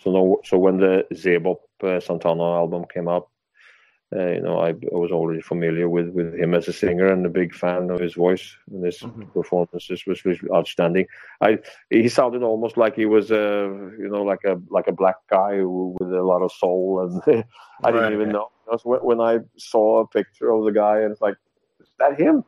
so 0.00 0.10
no, 0.12 0.40
so 0.44 0.58
when 0.58 0.76
the 0.78 1.06
Zebop 1.12 1.60
uh, 1.82 2.00
Santana 2.00 2.44
album 2.62 2.84
came 2.92 3.08
out, 3.08 3.28
uh, 4.14 4.26
you 4.32 4.40
know 4.40 4.58
I, 4.58 4.70
I 4.70 4.96
was 4.96 5.10
already 5.10 5.40
familiar 5.40 5.88
with 5.88 6.08
with 6.10 6.34
him 6.34 6.54
as 6.54 6.68
a 6.68 6.72
singer 6.72 7.06
and 7.06 7.24
a 7.26 7.30
big 7.30 7.54
fan 7.54 7.90
of 7.90 8.00
his 8.00 8.14
voice, 8.14 8.56
and 8.70 8.84
his 8.84 9.04
Mhm. 9.04 9.30
performances 9.32 10.04
was 10.06 10.24
really 10.24 10.40
outstanding. 10.54 11.06
I 11.40 11.58
he 11.90 12.08
sounded 12.08 12.42
almost 12.42 12.76
like 12.76 12.94
he 12.96 13.06
was 13.06 13.30
a 13.30 13.68
you 13.98 14.08
know 14.10 14.22
like 14.22 14.44
a 14.44 14.60
like 14.70 14.86
a 14.88 14.92
black 14.92 15.16
guy 15.30 15.60
with 15.62 16.12
a 16.12 16.22
lot 16.22 16.42
of 16.42 16.52
soul 16.52 17.22
and 17.26 17.44
I 17.84 17.92
didn't 17.92 18.12
Right, 18.12 18.12
even 18.12 18.30
know 18.32 18.48
when, 18.84 19.00
when 19.00 19.20
I 19.20 19.38
saw 19.56 20.00
a 20.00 20.08
picture 20.08 20.50
of 20.50 20.64
the 20.64 20.72
guy 20.72 21.00
and 21.00 21.12
it's 21.12 21.20
like 21.20 21.36
is 21.80 21.88
that 21.98 22.18
him 22.18 22.44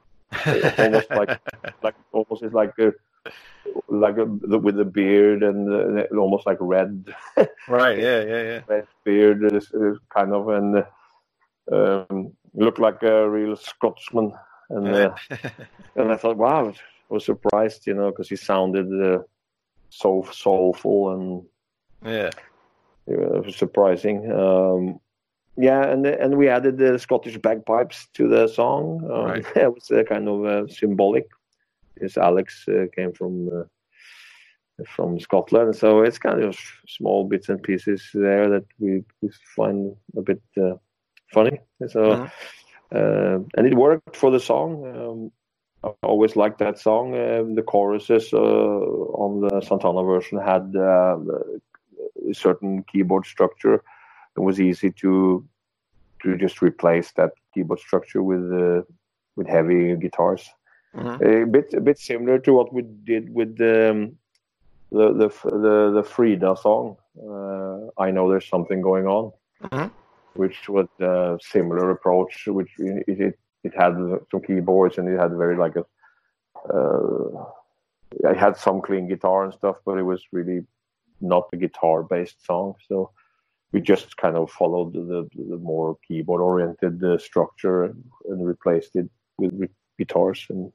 almost 0.76 1.08
like 1.14 1.30
like 1.82 1.94
almost 2.12 2.42
it's 2.42 2.54
like 2.54 2.72
a 2.78 2.92
like 3.88 4.16
a, 4.18 4.26
the, 4.42 4.58
with 4.58 4.76
the 4.76 4.84
beard 4.84 5.42
and 5.42 5.98
uh, 5.98 6.04
almost 6.16 6.46
like 6.46 6.58
red 6.60 7.06
right. 7.66 7.98
Yeah, 7.98 8.22
yeah, 8.24 8.42
yeah. 8.42 8.60
red 8.68 8.86
beard 9.04 9.44
is, 9.52 9.70
is 9.72 9.98
kind 10.14 10.32
of 10.32 10.48
and 10.48 10.84
um, 11.72 12.32
looked 12.54 12.78
like 12.78 13.02
a 13.02 13.28
real 13.28 13.56
Scotsman 13.56 14.32
and 14.70 14.88
uh, 14.88 15.14
and 15.96 16.12
I 16.12 16.16
thought 16.16 16.36
wow 16.36 16.68
I 16.68 16.74
was 17.14 17.24
surprised 17.24 17.86
you 17.86 17.94
know 17.94 18.10
because 18.10 18.28
he 18.28 18.36
sounded 18.36 18.88
uh, 19.02 19.22
so 19.90 20.26
soulful 20.32 21.12
and 21.12 21.44
yeah. 22.04 22.30
it 23.06 23.44
was 23.44 23.56
surprising. 23.56 24.30
Um, 24.32 25.00
yeah, 25.56 25.84
and 25.90 26.06
and 26.06 26.36
we 26.36 26.48
added 26.48 26.76
the 26.78 26.98
Scottish 26.98 27.38
bagpipes 27.38 28.08
to 28.14 28.28
the 28.28 28.46
song. 28.46 29.08
Um, 29.10 29.24
Right. 29.26 29.46
it 29.56 29.74
was 29.74 29.90
uh, 29.90 30.02
kind 30.04 30.28
of 30.28 30.44
uh, 30.44 30.66
symbolic. 30.68 31.28
Because 31.94 32.18
Alex 32.18 32.68
uh, 32.68 32.86
came 32.94 33.12
from 33.12 33.48
uh, 33.48 33.64
from 34.86 35.18
Scotland, 35.18 35.74
so 35.74 36.02
it's 36.02 36.18
kind 36.18 36.42
of 36.44 36.58
small 36.86 37.24
bits 37.24 37.48
and 37.48 37.62
pieces 37.62 38.10
there 38.12 38.50
that 38.50 38.66
we, 38.78 39.02
we 39.22 39.30
find 39.56 39.96
a 40.14 40.20
bit 40.20 40.42
uh, 40.60 40.74
funny. 41.36 41.56
So, 41.94 42.00
Mhm. 42.02 42.28
uh, 42.98 43.36
and 43.56 43.64
it 43.70 43.74
worked 43.74 44.16
for 44.22 44.30
the 44.30 44.40
song. 44.50 44.70
Um, 44.96 45.18
I 45.84 46.06
always 46.12 46.34
liked 46.42 46.58
that 46.58 46.78
song. 46.88 47.06
Um 47.14 47.54
the 47.58 47.66
choruses 47.72 48.32
uh, 48.32 49.22
on 49.24 49.30
the 49.44 49.60
Santana 49.68 50.02
version 50.12 50.38
had 50.52 50.64
uh, 50.74 51.16
a 52.30 52.34
certain 52.44 52.72
keyboard 52.90 53.24
structure. 53.34 53.76
It 54.36 54.42
was 54.48 54.58
easy 54.68 54.90
to 55.02 55.12
to 56.22 56.28
just 56.44 56.62
replace 56.62 57.08
that 57.12 57.32
keyboard 57.52 57.80
structure 57.88 58.22
with 58.30 58.44
uh, 58.64 58.82
with 59.36 59.48
heavy 59.56 59.82
guitars. 60.04 60.42
Mhm. 60.94 61.16
A 61.20 61.46
bit 61.54 61.66
a 61.74 61.80
bit 61.80 61.98
similar 61.98 62.38
to 62.44 62.50
what 62.58 62.68
we 62.74 62.82
did 63.12 63.24
with 63.38 63.52
um, 63.60 63.98
the 64.90 65.06
the 65.20 65.28
the 65.64 65.76
the 65.96 66.04
Frida 66.12 66.56
song. 66.56 66.96
Uh, 67.30 67.78
I 68.06 68.10
know 68.14 68.24
there's 68.28 68.48
something 68.48 68.82
going 68.82 69.06
on, 69.06 69.24
Mhm. 69.62 69.90
Which 70.36 70.68
was 70.68 70.88
a 71.00 71.38
similar 71.40 71.90
approach. 71.90 72.46
Which 72.46 72.70
it, 72.78 73.04
it 73.08 73.38
it 73.64 73.72
had 73.76 73.94
some 74.30 74.40
keyboards 74.46 74.98
and 74.98 75.08
it 75.08 75.18
had 75.18 75.32
very 75.36 75.56
like 75.56 75.76
a 75.76 75.84
uh, 76.72 77.44
it 78.10 78.36
had 78.36 78.56
some 78.56 78.80
clean 78.80 79.08
guitar 79.08 79.44
and 79.44 79.52
stuff, 79.54 79.76
but 79.84 79.98
it 79.98 80.02
was 80.02 80.22
really 80.32 80.64
not 81.20 81.48
a 81.52 81.56
guitar 81.56 82.02
based 82.02 82.44
song. 82.44 82.74
So 82.88 83.10
we 83.72 83.80
just 83.80 84.16
kind 84.16 84.36
of 84.36 84.50
followed 84.50 84.92
the 84.92 85.28
the 85.34 85.56
more 85.58 85.96
keyboard 86.06 86.40
oriented 86.40 87.02
uh, 87.02 87.18
structure 87.18 87.84
and, 87.84 88.04
and 88.28 88.46
replaced 88.46 88.96
it 88.96 89.08
with, 89.38 89.52
with 89.52 89.70
guitars 89.98 90.46
and 90.50 90.72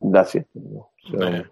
that's 0.00 0.34
it. 0.34 0.46
you 0.54 0.62
know. 0.72 0.88
So 1.10 1.16
Yeah. 1.28 1.42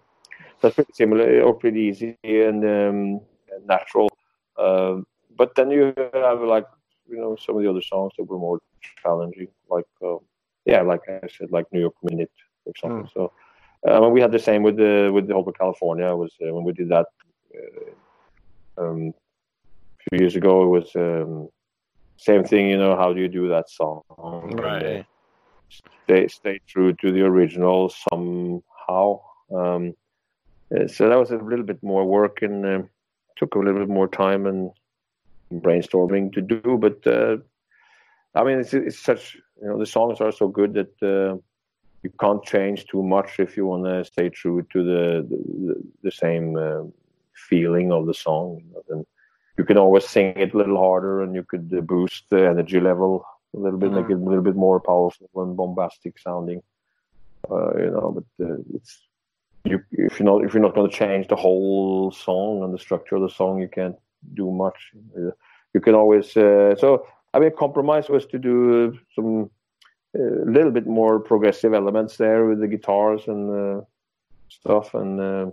that's 0.61 0.75
pretty 0.75 0.93
similar 0.93 1.41
or 1.41 1.53
pretty 1.53 1.81
easy 1.81 2.17
and 2.23 2.63
um, 2.65 3.21
natural. 3.65 4.09
Um, 4.57 5.05
but 5.37 5.55
then 5.55 5.69
you 5.71 5.93
have 6.13 6.41
like 6.41 6.65
you 7.09 7.17
know 7.17 7.35
some 7.35 7.57
of 7.57 7.63
the 7.63 7.69
other 7.69 7.81
songs 7.81 8.13
that 8.17 8.23
were 8.23 8.37
more 8.37 8.59
challenging, 9.01 9.47
like 9.69 9.85
uh, 10.03 10.17
yeah, 10.65 10.81
like 10.81 11.01
I 11.09 11.27
said, 11.27 11.51
like 11.51 11.65
New 11.71 11.81
York 11.81 11.95
Minute, 12.03 12.31
for 12.63 12.69
example. 12.71 13.09
So 13.13 13.31
I 13.87 13.99
mean, 13.99 14.11
we 14.11 14.21
had 14.21 14.31
the 14.31 14.39
same 14.39 14.63
with 14.63 14.77
the 14.77 15.11
with 15.13 15.27
the 15.27 15.33
Hotel 15.33 15.53
California. 15.53 16.07
It 16.07 16.15
was 16.17 16.33
uh, 16.41 16.53
when 16.53 16.63
we 16.63 16.73
did 16.73 16.89
that 16.89 17.05
uh, 17.55 18.83
um, 18.83 19.13
a 19.99 20.09
few 20.09 20.19
years 20.19 20.35
ago. 20.35 20.63
It 20.63 20.67
was 20.67 20.95
um, 20.95 21.49
same 22.17 22.43
thing. 22.43 22.69
You 22.69 22.77
know, 22.77 22.95
how 22.95 23.13
do 23.13 23.21
you 23.21 23.27
do 23.27 23.49
that 23.49 23.69
song? 23.69 24.01
And, 24.17 24.59
uh, 24.59 24.63
Right. 24.63 25.05
stay 26.03 26.27
stay 26.27 26.59
true 26.67 26.93
to 26.93 27.11
the 27.11 27.21
original 27.21 27.93
somehow. 28.09 29.21
Um, 29.53 29.93
uh, 30.75 30.87
so 30.87 31.09
that 31.09 31.19
was 31.19 31.31
a 31.31 31.37
little 31.37 31.65
bit 31.65 31.81
more 31.83 32.05
work 32.05 32.41
and 32.41 32.65
uh, 32.65 32.81
took 33.37 33.55
a 33.55 33.59
little 33.59 33.79
bit 33.81 33.89
more 33.89 34.07
time 34.07 34.47
and 34.47 34.71
brainstorming 35.51 36.33
to 36.33 36.41
do. 36.41 36.77
But 36.79 37.05
uh, 37.07 37.37
I 38.33 38.43
mean, 38.43 38.59
it's, 38.59 38.73
it's 38.73 38.99
such 38.99 39.35
you 39.61 39.67
know 39.67 39.79
the 39.79 39.85
songs 39.85 40.21
are 40.21 40.31
so 40.31 40.47
good 40.47 40.73
that 40.73 40.93
uh, 41.01 41.37
you 42.03 42.11
can't 42.19 42.43
change 42.43 42.85
too 42.85 43.03
much 43.03 43.39
if 43.39 43.57
you 43.57 43.65
want 43.65 43.85
to 43.85 44.05
stay 44.05 44.29
true 44.29 44.65
to 44.71 44.83
the 44.83 45.27
the, 45.29 45.83
the 46.03 46.11
same 46.11 46.55
uh, 46.55 46.83
feeling 47.33 47.91
of 47.91 48.05
the 48.05 48.13
song. 48.13 48.61
You 48.63 48.73
know, 48.73 48.83
then 48.89 49.05
you 49.57 49.63
can 49.63 49.77
always 49.77 50.07
sing 50.07 50.33
it 50.37 50.53
a 50.53 50.57
little 50.57 50.77
harder, 50.77 51.21
and 51.23 51.33
you 51.35 51.43
could 51.43 51.73
uh, 51.75 51.81
boost 51.81 52.25
the 52.29 52.47
energy 52.47 52.79
level 52.79 53.25
a 53.55 53.59
little 53.59 53.79
bit, 53.79 53.91
make 53.91 54.09
it 54.09 54.13
a 54.13 54.29
little 54.29 54.43
bit 54.43 54.55
more 54.55 54.79
powerful 54.79 55.29
and 55.35 55.55
bombastic 55.55 56.19
sounding. 56.19 56.61
Uh, 57.49 57.77
you 57.77 57.91
know, 57.91 58.11
but 58.17 58.45
uh, 58.45 58.57
it's 58.73 58.99
you 59.63 59.81
if 59.91 60.19
you're 60.19 60.25
not 60.25 60.43
if 60.43 60.53
you're 60.53 60.63
not 60.63 60.75
going 60.75 60.89
to 60.89 60.95
change 60.95 61.27
the 61.27 61.35
whole 61.35 62.11
song 62.11 62.63
and 62.63 62.73
the 62.73 62.79
structure 62.79 63.15
of 63.15 63.21
the 63.21 63.29
song, 63.29 63.61
you 63.61 63.67
can't 63.67 63.95
do 64.33 64.51
much. 64.51 64.91
Uh, 65.17 65.31
you 65.73 65.81
can 65.81 65.95
always 65.95 66.35
uh, 66.37 66.75
so 66.77 67.05
I 67.33 67.39
mean, 67.39 67.51
compromise 67.57 68.07
was 68.07 68.25
to 68.27 68.39
do 68.39 68.97
some 69.13 69.49
a 70.15 70.49
little 70.49 70.71
bit 70.71 70.87
more 70.87 71.19
progressive 71.19 71.73
elements 71.73 72.15
there 72.15 72.45
with 72.45 72.61
the 72.61 72.67
guitars 72.67 73.27
and 73.27 73.49
uh, 73.51 73.81
stuff 74.49 74.93
and. 74.93 75.19
Uh, 75.19 75.51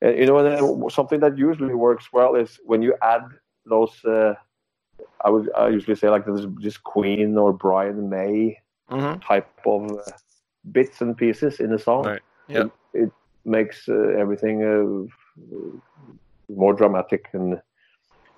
and, 0.00 0.18
you 0.18 0.26
know, 0.26 0.38
and 0.38 0.48
then 0.48 0.90
something 0.90 1.20
that 1.20 1.38
usually 1.38 1.74
works 1.74 2.12
well 2.12 2.34
is 2.34 2.58
when 2.64 2.82
you 2.82 2.94
add 3.02 3.22
those. 3.64 4.04
Uh, 4.04 4.34
I 5.24 5.30
would 5.30 5.48
I 5.56 5.68
usually 5.68 5.94
say 5.94 6.08
like 6.08 6.26
this, 6.26 6.44
this 6.60 6.76
Queen 6.76 7.38
or 7.38 7.52
Brian 7.52 8.10
May 8.10 8.58
hmm 8.88 9.14
type 9.24 9.48
of 9.64 9.92
uh, 9.92 10.12
bits 10.72 11.00
and 11.00 11.16
pieces 11.16 11.60
in 11.60 11.72
a 11.72 11.78
song. 11.78 12.04
Right. 12.04 12.22
Yeah. 12.48 12.64
It, 12.64 13.04
it 13.04 13.12
makes 13.44 13.88
uh, 13.88 14.08
everything 14.18 14.56
uh, 14.64 15.78
more 16.56 16.74
dramatic, 16.74 17.26
and 17.32 17.60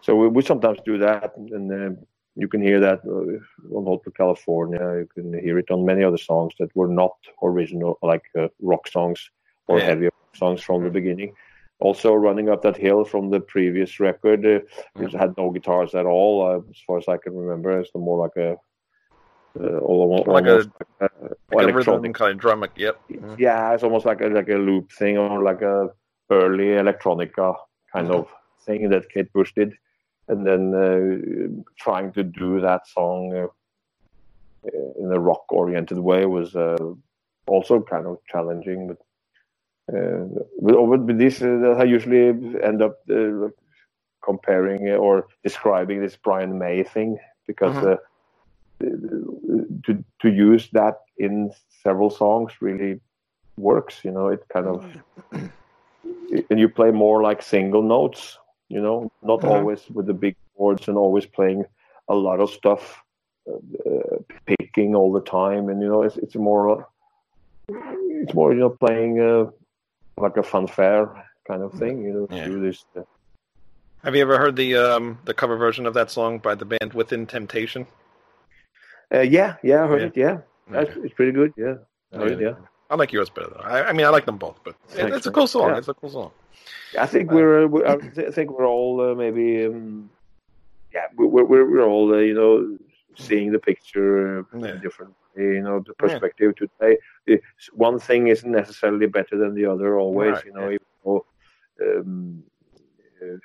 so 0.00 0.14
we, 0.16 0.28
we 0.28 0.42
sometimes 0.42 0.78
do 0.84 0.98
that, 0.98 1.32
and 1.36 1.72
uh, 1.72 2.00
you 2.36 2.48
can 2.48 2.62
hear 2.62 2.80
that 2.80 3.00
uh, 3.06 3.76
on 3.76 3.84
Hotel 3.84 4.12
California. 4.16 4.80
You 4.80 5.08
can 5.14 5.32
hear 5.38 5.58
it 5.58 5.70
on 5.70 5.84
many 5.84 6.02
other 6.04 6.18
songs 6.18 6.52
that 6.58 6.74
were 6.74 6.88
not 6.88 7.12
original, 7.42 7.98
like 8.02 8.24
uh, 8.38 8.48
rock 8.60 8.88
songs 8.88 9.30
or 9.68 9.78
Yeah. 9.78 9.86
heavy 9.86 10.08
songs 10.34 10.62
from 10.62 10.82
the 10.84 10.90
beginning. 10.90 11.34
Also, 11.80 12.14
running 12.14 12.48
up 12.48 12.62
that 12.62 12.76
hill 12.76 13.04
from 13.04 13.30
the 13.30 13.40
previous 13.40 14.00
record, 14.00 14.44
uh, 14.46 14.60
it 15.02 15.12
had 15.12 15.36
no 15.36 15.50
guitars 15.50 15.94
at 15.94 16.06
all, 16.06 16.46
uh, 16.46 16.58
as 16.70 16.80
far 16.86 16.98
as 16.98 17.08
I 17.08 17.16
can 17.16 17.34
remember. 17.36 17.78
It's 17.80 17.90
more 17.94 18.18
like 18.18 18.36
a 18.36 18.56
uh, 19.60 19.78
almost, 19.78 20.26
Like 20.26 20.46
a- 20.46 20.54
like 20.56 20.64
a, 21.00 21.04
Like 21.04 21.66
a 21.66 21.70
electronic 21.70 22.02
rhythm 22.02 22.12
kind 22.12 22.32
of 22.32 22.38
drum. 22.38 22.64
Yep. 22.76 23.00
Yeah, 23.38 23.72
it's 23.74 23.84
almost 23.84 24.06
like 24.06 24.20
a 24.20 24.26
like 24.26 24.48
a 24.48 24.56
loop 24.56 24.92
thing 24.92 25.18
or 25.18 25.42
like 25.42 25.62
a 25.62 25.90
early 26.30 26.68
electronica 26.82 27.54
kind 27.94 28.10
of 28.10 28.28
thing 28.66 28.88
that 28.90 29.08
Kate 29.10 29.32
Bush 29.32 29.52
did, 29.54 29.72
and 30.28 30.46
then 30.46 30.62
uh, 30.74 31.62
trying 31.78 32.12
to 32.12 32.22
do 32.22 32.60
that 32.60 32.86
song 32.88 33.32
uh, 33.34 33.48
in 35.00 35.12
a 35.12 35.20
rock 35.20 35.44
oriented 35.50 35.98
way 35.98 36.26
was 36.26 36.54
uh, 36.56 36.76
also 37.46 37.80
kind 37.82 38.06
of 38.06 38.18
challenging. 38.30 38.88
But 38.88 39.00
uh, 39.94 40.24
with, 40.56 41.00
with 41.08 41.18
this, 41.18 41.42
uh, 41.42 41.76
I 41.78 41.84
usually 41.84 42.28
end 42.62 42.82
up 42.82 42.96
uh, 43.10 43.48
comparing 44.22 44.90
uh, 44.90 44.96
or 44.96 45.26
describing 45.42 46.00
this 46.00 46.16
Brian 46.16 46.58
May 46.58 46.82
thing 46.82 47.18
because. 47.46 47.76
Mhm. 47.76 47.92
Uh, 47.92 47.96
to 49.86 50.04
to 50.20 50.28
use 50.28 50.68
that 50.72 50.96
in 51.16 51.52
several 51.82 52.10
songs 52.10 52.52
really 52.60 53.00
works. 53.56 54.04
You 54.04 54.10
know, 54.10 54.28
it 54.28 54.42
kind 54.52 54.66
of 54.66 54.84
and 56.50 56.58
you 56.60 56.68
play 56.68 56.90
more 56.90 57.22
like 57.22 57.42
single 57.42 57.82
notes. 57.82 58.38
You 58.68 58.80
know, 58.80 59.10
not 59.22 59.40
Mhm. 59.40 59.48
always 59.48 59.88
with 59.90 60.06
the 60.06 60.14
big 60.14 60.36
chords 60.56 60.88
and 60.88 60.96
always 60.96 61.26
playing 61.26 61.64
a 62.08 62.14
lot 62.14 62.40
of 62.40 62.50
stuff, 62.50 63.02
uh, 63.48 64.16
picking 64.46 64.94
all 64.94 65.12
the 65.12 65.20
time. 65.20 65.68
And 65.68 65.80
you 65.82 65.88
know, 65.88 66.02
it's 66.02 66.16
it's 66.16 66.34
more 66.34 66.88
it's 67.68 68.34
more 68.34 68.52
you 68.52 68.60
know 68.60 68.70
playing 68.70 69.20
uh, 69.20 69.50
like 70.16 70.36
a 70.36 70.42
fanfare 70.42 71.28
kind 71.46 71.62
of 71.62 71.72
thing. 71.74 72.02
You 72.02 72.12
know, 72.12 72.26
Yeah. 72.30 72.44
do 72.46 72.60
this. 72.60 72.84
Uh, 72.96 73.02
Have 74.02 74.14
you 74.16 74.22
ever 74.22 74.38
heard 74.38 74.56
the 74.56 74.76
um 74.76 75.18
the 75.24 75.34
cover 75.34 75.56
version 75.56 75.86
of 75.86 75.94
that 75.94 76.10
song 76.10 76.38
by 76.38 76.54
the 76.54 76.64
band 76.64 76.94
Within 76.94 77.26
Temptation? 77.26 77.86
uh, 79.14 79.20
yeah, 79.20 79.56
yeah, 79.62 79.84
I 79.84 79.86
heard 79.86 80.00
Yeah. 80.00 80.06
it. 80.08 80.16
Yeah, 80.16 80.36
That's, 80.68 80.90
Okay. 80.90 81.00
it's 81.04 81.14
pretty 81.14 81.32
good. 81.32 81.52
Yeah, 81.56 81.76
I 82.12 82.16
heard 82.16 82.40
Yeah. 82.40 82.48
yeah. 82.48 82.56
I 82.94 82.96
like 82.96 83.12
yours 83.12 83.28
better 83.28 83.50
though. 83.50 83.64
I, 83.64 83.88
I 83.88 83.92
mean, 83.92 84.06
I 84.06 84.10
like 84.10 84.24
them 84.24 84.36
both, 84.38 84.60
but 84.62 84.76
it, 84.96 85.12
it's 85.12 85.26
a 85.26 85.32
cool 85.32 85.48
song. 85.48 85.70
Yeah. 85.70 85.78
It's 85.78 85.88
a 85.88 85.94
cool 85.94 86.10
song. 86.10 86.30
I 86.96 87.06
think 87.06 87.32
Uh, 87.32 87.34
we're, 87.34 87.66
we 87.66 87.84
I 87.84 87.96
think 88.30 88.52
we're 88.52 88.68
all 88.68 89.00
uh, 89.00 89.14
maybe, 89.16 89.66
um, 89.66 90.08
yeah, 90.94 91.06
we're, 91.16 91.44
we're, 91.50 91.68
we're 91.68 91.82
all, 91.84 92.14
uh, 92.14 92.18
you 92.18 92.34
know, 92.34 92.78
seeing 93.16 93.50
the 93.50 93.58
picture 93.58 94.46
uh, 94.54 94.58
Yeah. 94.58 94.76
different, 94.86 95.12
you 95.36 95.60
know, 95.60 95.80
the 95.84 95.94
perspective 95.94 96.54
to 96.60 96.68
say 96.80 96.98
it's, 97.26 97.66
one 97.72 97.98
thing 97.98 98.28
isn't 98.28 98.52
necessarily 98.62 99.06
better 99.06 99.36
than 99.42 99.56
the 99.56 99.66
other 99.66 99.98
always, 99.98 100.34
Right, 100.36 100.44
you 100.46 100.52
know, 100.52 100.68
yeah. 100.68 100.76
even 100.78 100.86
though, 101.04 101.26
um, 101.82 102.44
uh, 103.20 103.36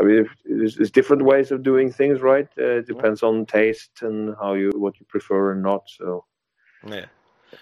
I 0.00 0.02
mean, 0.02 0.18
if- 0.24 0.36
there's, 0.46 0.76
there's 0.76 0.90
different 0.90 1.24
ways 1.32 1.50
of 1.50 1.62
doing 1.62 1.92
things, 1.92 2.22
right? 2.22 2.48
Uh, 2.56 2.78
it 2.80 2.86
depends 2.86 3.22
on 3.22 3.44
taste 3.44 3.96
and 4.00 4.34
how 4.40 4.54
you, 4.54 4.70
what 4.76 4.98
you 4.98 5.04
prefer 5.14 5.52
and 5.52 5.62
not. 5.62 5.82
So, 5.98 6.24
Yeah. 6.88 7.04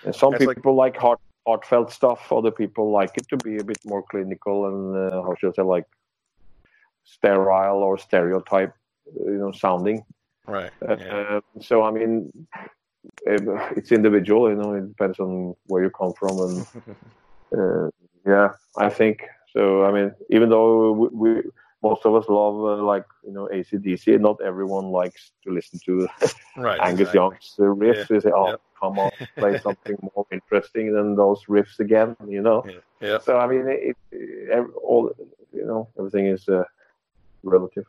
And 0.05 0.14
some 0.14 0.35
It's 0.35 0.46
people 0.46 0.75
like 0.75 0.96
heart, 0.96 1.20
heartfelt 1.46 1.92
stuff. 1.92 2.33
Other 2.33 2.51
people 2.51 2.90
like 2.90 3.16
it 3.16 3.29
to 3.29 3.37
be 3.37 3.59
a 3.59 3.64
bit 3.64 3.79
more 3.85 4.03
clinical 4.03 4.66
and 4.66 5.12
uh, 5.12 5.22
how 5.22 5.35
should 5.38 5.51
I 5.51 5.53
say, 5.57 5.62
like 5.62 5.87
sterile 7.05 7.83
or 7.83 7.99
stereotype, 7.99 8.75
uh, 9.20 9.25
you 9.25 9.38
know, 9.38 9.53
sounding. 9.53 10.05
Right. 10.46 10.70
Uh, 10.87 11.40
so 11.61 11.83
I 11.83 11.90
mean, 11.90 12.31
uh, 13.29 13.70
it's 13.77 13.92
individual. 13.92 14.49
You 14.51 14.57
know, 14.57 14.72
it 14.75 14.88
depends 14.88 15.18
on 15.18 15.57
where 15.66 15.83
you 15.83 15.90
come 15.90 16.12
from, 16.12 16.38
and 16.38 16.66
uh, 17.59 17.90
yeah, 18.27 18.51
I 18.77 18.88
think 18.88 19.22
so. 19.53 19.85
I 19.85 19.92
mean, 19.92 20.12
even 20.31 20.51
though 20.51 20.92
we, 20.92 21.09
we 21.12 21.42
most 21.82 22.04
of 22.04 22.14
us 22.14 22.24
love 22.28 22.54
uh, 22.54 22.82
like 22.82 23.04
you 23.24 23.32
know 23.32 23.48
ACDC, 23.52 24.20
not 24.20 24.40
everyone 24.42 24.86
likes 24.86 25.32
to 25.44 25.52
listen 25.52 25.78
to 25.86 26.08
right. 26.56 26.80
Angus 26.80 27.08
exactly. 27.08 27.20
Young's 27.20 27.54
uh, 27.58 27.62
riffs. 27.62 28.08
They 28.08 28.20
say, 28.20 28.30
"Oh, 28.34 28.56
come 28.80 28.98
on, 28.98 29.10
play 29.38 29.58
something 29.58 29.96
more 30.14 30.26
interesting 30.30 30.92
than 30.94 31.16
those 31.16 31.44
riffs 31.44 31.78
again." 31.78 32.16
You 32.26 32.42
know. 32.42 32.66
Yeah. 33.00 33.18
So 33.18 33.38
I 33.38 33.46
mean, 33.46 33.66
it, 33.68 33.96
it, 34.10 34.66
all 34.82 35.12
you 35.52 35.66
know, 35.66 35.88
everything 35.98 36.26
is 36.26 36.48
uh, 36.48 36.64
relative. 37.42 37.86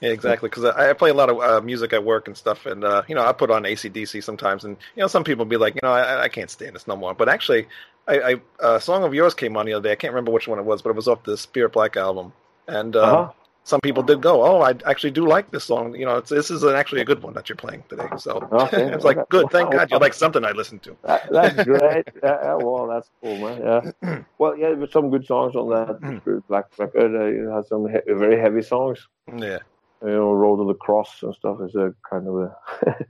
Yeah, 0.00 0.10
exactly. 0.10 0.48
Because 0.48 0.64
I, 0.64 0.90
I 0.90 0.92
play 0.92 1.10
a 1.10 1.14
lot 1.14 1.30
of 1.30 1.40
uh, 1.40 1.60
music 1.60 1.92
at 1.92 2.04
work 2.04 2.28
and 2.28 2.36
stuff, 2.36 2.66
and 2.66 2.84
uh, 2.84 3.02
you 3.08 3.14
know, 3.14 3.24
I 3.24 3.32
put 3.32 3.50
on 3.50 3.62
ACDC 3.64 4.22
sometimes, 4.22 4.64
and 4.64 4.76
you 4.94 5.00
know, 5.00 5.06
some 5.06 5.24
people 5.24 5.44
be 5.44 5.56
like, 5.56 5.74
you 5.74 5.80
know, 5.82 5.92
I, 5.92 6.24
I 6.24 6.28
can't 6.28 6.50
stand 6.50 6.74
this 6.74 6.86
no 6.86 6.96
more. 6.96 7.14
But 7.14 7.28
actually, 7.28 7.66
I, 8.08 8.34
I 8.60 8.74
a 8.74 8.80
song 8.80 9.02
of 9.04 9.14
yours 9.14 9.34
came 9.34 9.56
on 9.56 9.66
the 9.66 9.72
other 9.74 9.88
day. 9.88 9.92
I 9.92 9.96
can't 9.96 10.12
remember 10.12 10.30
which 10.32 10.46
one 10.48 10.58
it 10.58 10.64
was, 10.64 10.82
but 10.82 10.90
it 10.90 10.96
was 10.96 11.08
off 11.08 11.22
the 11.24 11.36
Spirit 11.36 11.72
Black 11.72 11.96
album, 11.96 12.32
and 12.68 12.94
uh, 12.94 13.00
Uh-huh. 13.00 13.32
some 13.64 13.80
people 13.80 14.02
did 14.04 14.20
go, 14.20 14.44
"Oh, 14.44 14.60
I 14.62 14.74
actually 14.86 15.10
do 15.10 15.26
like 15.26 15.50
this 15.50 15.64
song." 15.64 15.94
You 15.96 16.06
know, 16.06 16.16
it's, 16.18 16.30
this 16.30 16.50
is 16.50 16.62
an, 16.62 16.74
actually 16.76 17.00
a 17.00 17.04
good 17.04 17.22
one 17.22 17.34
that 17.34 17.48
you're 17.48 17.56
playing 17.56 17.82
today. 17.88 18.06
So 18.16 18.48
Okay, 18.52 18.84
it's 18.94 19.04
like, 19.04 19.28
good, 19.28 19.50
thank 19.50 19.72
God 19.72 19.90
you 19.90 19.98
like 19.98 20.14
something 20.14 20.44
I 20.44 20.52
listen 20.52 20.78
to. 20.80 20.96
That, 21.02 21.28
that's 21.32 21.64
great. 21.64 22.06
yeah, 22.22 22.54
well, 22.54 22.86
that's 22.86 23.10
cool, 23.20 23.36
man. 23.38 23.92
Yeah. 24.02 24.18
Well, 24.38 24.56
yeah, 24.56 24.74
there's 24.74 24.92
some 24.92 25.10
good 25.10 25.24
songs 25.26 25.56
on 25.56 25.70
that 25.70 26.20
Spirit 26.22 26.46
Black 26.46 26.66
record. 26.78 27.14
Uh, 27.16 27.24
it 27.24 27.54
has 27.54 27.68
some 27.68 27.88
he- 27.88 28.12
very 28.12 28.38
heavy 28.38 28.60
songs. 28.62 28.98
Yeah, 29.28 29.58
You 30.02 30.10
know, 30.10 30.32
Road 30.32 30.60
of 30.60 30.66
the 30.68 30.74
Cross 30.74 31.22
and 31.22 31.34
stuff 31.34 31.58
is 31.62 31.74
a 31.74 31.94
kind 32.08 32.28
of 32.28 32.34
a, 32.36 32.56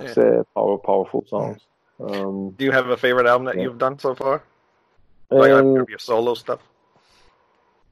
yeah. 0.00 0.14
a 0.16 0.44
power, 0.54 0.78
powerful 0.78 1.24
songs. 1.26 1.60
Um, 2.00 2.50
Do 2.50 2.64
you 2.64 2.72
have 2.72 2.88
a 2.88 2.96
favorite 2.96 3.26
album 3.26 3.46
that 3.46 3.56
Yeah. 3.56 3.64
you've 3.64 3.78
done 3.78 3.98
so 3.98 4.14
far? 4.14 4.42
Like 5.30 5.50
uh, 5.50 5.56
um, 5.56 5.86
your 5.88 5.98
solo 5.98 6.34
stuff? 6.34 6.60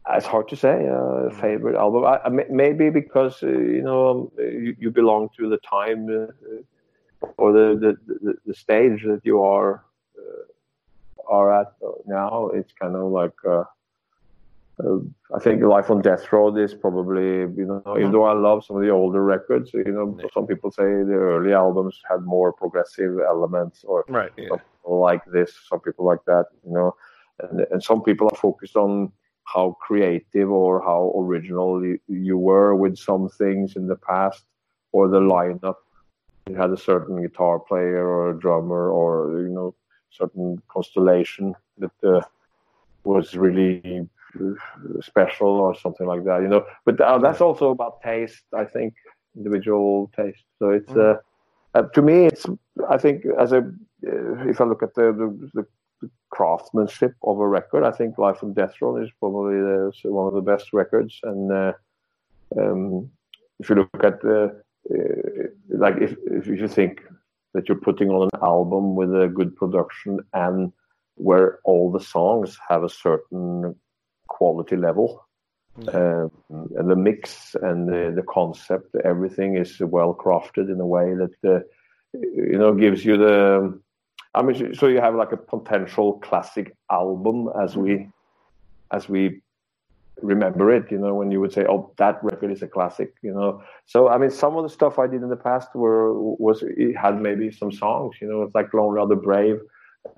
It's 0.09 0.27
hard 0.27 0.49
to 0.49 0.57
say. 0.57 0.89
Uh, 0.89 1.31
favorite 1.31 1.75
album, 1.77 2.05
I, 2.05 2.21
I, 2.25 2.29
maybe 2.29 2.91
because 2.91 3.43
uh, 3.43 3.49
you 3.49 3.83
know 3.83 4.09
um, 4.09 4.31
you, 4.39 4.77
you 4.79 4.91
belong 4.91 5.29
to 5.37 5.49
the 5.49 5.59
time 5.59 6.09
uh, 6.09 7.27
or 7.37 7.53
the, 7.53 7.97
the, 8.07 8.15
the, 8.23 8.35
the 8.47 8.55
stage 8.55 9.03
that 9.03 9.21
you 9.25 9.43
are 9.43 9.85
uh, 10.17 11.29
are 11.29 11.61
at 11.61 11.73
now. 12.07 12.49
It's 12.55 12.73
kind 12.81 12.95
of 12.95 13.11
like 13.11 13.35
uh, 14.85 14.99
I 15.35 15.41
think 15.41 15.63
Life 15.63 15.91
on 15.91 16.03
Death 16.03 16.31
Road 16.33 16.59
is 16.59 16.75
probably 16.75 17.29
you 17.61 17.67
know 17.67 17.83
even 17.99 18.13
though 18.13 18.25
I 18.25 18.35
love 18.35 18.65
some 18.65 18.77
of 18.77 18.83
the 18.83 18.91
older 18.91 19.23
records, 19.25 19.71
you 19.73 19.85
know 19.97 20.17
Yeah. 20.21 20.29
some 20.35 20.47
people 20.47 20.71
say 20.71 20.85
the 20.85 21.19
early 21.33 21.53
albums 21.53 22.01
had 22.11 22.23
more 22.23 22.53
progressive 22.53 23.19
elements 23.21 23.85
or 23.85 24.05
Right. 24.09 24.33
Yeah. 24.37 24.57
like 24.85 25.25
this, 25.33 25.51
some 25.69 25.81
people 25.81 26.05
like 26.05 26.25
that, 26.27 26.47
you 26.65 26.73
know, 26.73 26.95
and 27.41 27.61
and 27.71 27.83
some 27.83 28.03
people 28.03 28.29
are 28.31 28.37
focused 28.37 28.77
on 28.77 29.13
how 29.45 29.77
creative 29.87 30.51
or 30.51 30.83
how 30.83 31.13
original 31.23 31.85
you, 31.85 31.99
you 32.09 32.37
were 32.37 32.75
with 32.75 32.97
some 32.99 33.29
things 33.29 33.77
in 33.77 33.87
the 33.87 33.97
past 33.97 34.45
or 34.93 35.09
the 35.09 35.21
lineup. 35.21 35.77
You 36.49 36.57
had 36.57 36.71
a 36.71 36.77
certain 36.91 37.23
guitar 37.23 37.59
player 37.59 38.07
or 38.07 38.31
a 38.31 38.39
drummer 38.39 38.91
or 38.91 39.41
you 39.47 39.55
know 39.57 39.75
certain 40.11 40.61
constellation 40.69 41.55
that 41.79 41.97
uh, 42.05 42.21
was 43.05 43.35
really 43.37 44.09
special 45.01 45.49
or 45.49 45.75
something 45.75 46.07
like 46.07 46.25
that, 46.25 46.43
you 46.43 46.49
know. 46.49 46.65
But 46.85 47.01
uh, 47.01 47.19
that's 47.19 47.41
also 47.41 47.71
about 47.71 48.03
taste, 48.03 48.43
I 48.55 48.65
think, 48.65 48.95
individual 49.37 50.11
taste. 50.17 50.45
So 50.59 50.71
it's 50.71 50.91
uh, 50.93 51.17
uh, 51.75 51.83
to 51.83 52.03
me, 52.03 52.27
it's 52.27 52.47
I 52.89 52.99
think 52.99 53.25
as 53.39 53.53
a 53.53 53.59
uh, 53.59 54.49
if 54.49 54.61
I 54.61 54.65
look 54.65 54.83
at 54.83 54.95
the, 54.95 55.13
the, 55.13 55.51
the 56.03 56.11
craftsmanship 56.31 57.15
of 57.23 57.39
a 57.39 57.49
record, 57.49 57.85
I 57.85 57.91
think 57.91 58.19
Life 58.19 58.43
on 58.43 58.53
Death 58.53 58.75
Road 58.81 59.03
is 59.03 59.11
probably 59.19 59.57
the, 59.57 59.93
one 60.05 60.27
of 60.29 60.35
the 60.35 60.41
best 60.41 60.73
records. 60.73 61.19
And 61.23 61.51
uh, 61.51 61.73
um, 62.59 63.11
if 63.59 63.69
you 63.69 63.77
look 63.77 64.05
at 64.05 64.21
the 64.21 64.63
uh, 64.91 65.49
like 65.69 65.97
if 65.97 66.17
if 66.27 66.47
you 66.47 66.69
think 66.69 67.03
that 67.55 67.69
you're 67.69 67.79
putting 67.79 68.11
on 68.11 68.29
an 68.33 68.41
album 68.43 68.95
with 68.95 69.11
a 69.11 69.29
good 69.29 69.57
production 69.57 70.21
and 70.35 70.73
where 71.15 71.59
all 71.65 71.91
the 71.91 72.01
songs 72.01 72.59
have 72.69 72.85
a 72.85 72.89
certain 72.89 73.75
quality 74.39 74.77
level. 74.77 75.09
Um, 75.93 76.31
and 76.79 76.89
the 76.89 76.97
mix 76.97 77.55
and 77.61 77.87
the, 77.87 78.11
the 78.17 78.23
concept 78.23 78.97
everything 79.05 79.59
is 79.59 79.79
well 79.81 80.15
crafted 80.15 80.73
in 80.73 80.81
a 80.81 80.87
way 80.87 81.09
that 81.23 81.37
uh, 81.45 81.61
you 82.15 82.57
know 82.57 82.73
gives 82.73 83.05
you 83.05 83.19
the 83.19 83.79
i 84.35 84.41
mean 84.43 84.75
so 84.75 84.87
you 84.87 85.03
have 85.03 85.15
like 85.15 85.33
a 85.33 85.37
potential 85.37 86.15
classic 86.27 86.75
album 86.91 87.51
as 87.63 87.77
we 87.77 88.09
as 88.91 89.07
we 89.07 89.43
remember 90.23 90.75
it 90.75 90.91
you 90.91 90.99
know 90.99 91.15
when 91.15 91.31
you 91.31 91.43
would 91.43 91.53
say 91.53 91.67
oh 91.69 91.93
that 91.99 92.25
record 92.25 92.51
is 92.51 92.63
a 92.63 92.67
classic 92.77 93.13
you 93.21 93.35
know. 93.35 93.63
So 93.85 94.09
i 94.09 94.17
mean 94.17 94.31
some 94.31 94.57
of 94.57 94.63
the 94.63 94.71
stuff 94.79 94.99
i 94.99 95.07
did 95.07 95.23
in 95.23 95.29
the 95.29 95.43
past 95.51 95.69
were 95.75 96.15
was 96.47 96.63
it 96.63 96.97
had 96.97 97.21
maybe 97.21 97.51
some 97.51 97.71
songs 97.71 98.17
you 98.23 98.29
know 98.29 98.43
it's 98.45 98.55
like 98.55 98.73
lonely 98.73 99.01
Are 99.01 99.07
the 99.07 99.17
brave. 99.29 99.59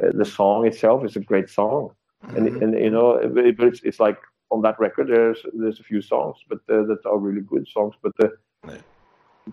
Uh, 0.01 0.13
the 0.13 0.25
song 0.25 0.67
itself 0.67 1.05
is 1.05 1.17
a 1.17 1.21
great 1.31 1.49
song 1.49 1.91
and, 2.35 2.49
and 2.63 2.75
you 2.75 2.91
know 2.91 3.21
but 3.35 3.45
it's, 3.47 3.83
it's 3.83 4.01
like 4.01 4.19
on 4.51 4.63
that 4.63 4.79
record 4.79 5.09
there's 5.09 5.41
there's 5.55 5.81
a 5.81 5.85
few 5.85 6.01
songs 6.03 6.37
but 6.49 6.59
uh, 6.71 6.83
that 6.87 6.99
are 7.07 7.19
really 7.19 7.43
good 7.43 7.67
songs 7.69 7.95
but 8.03 8.13
uh, 8.23 8.29
Yeah. 8.65 8.83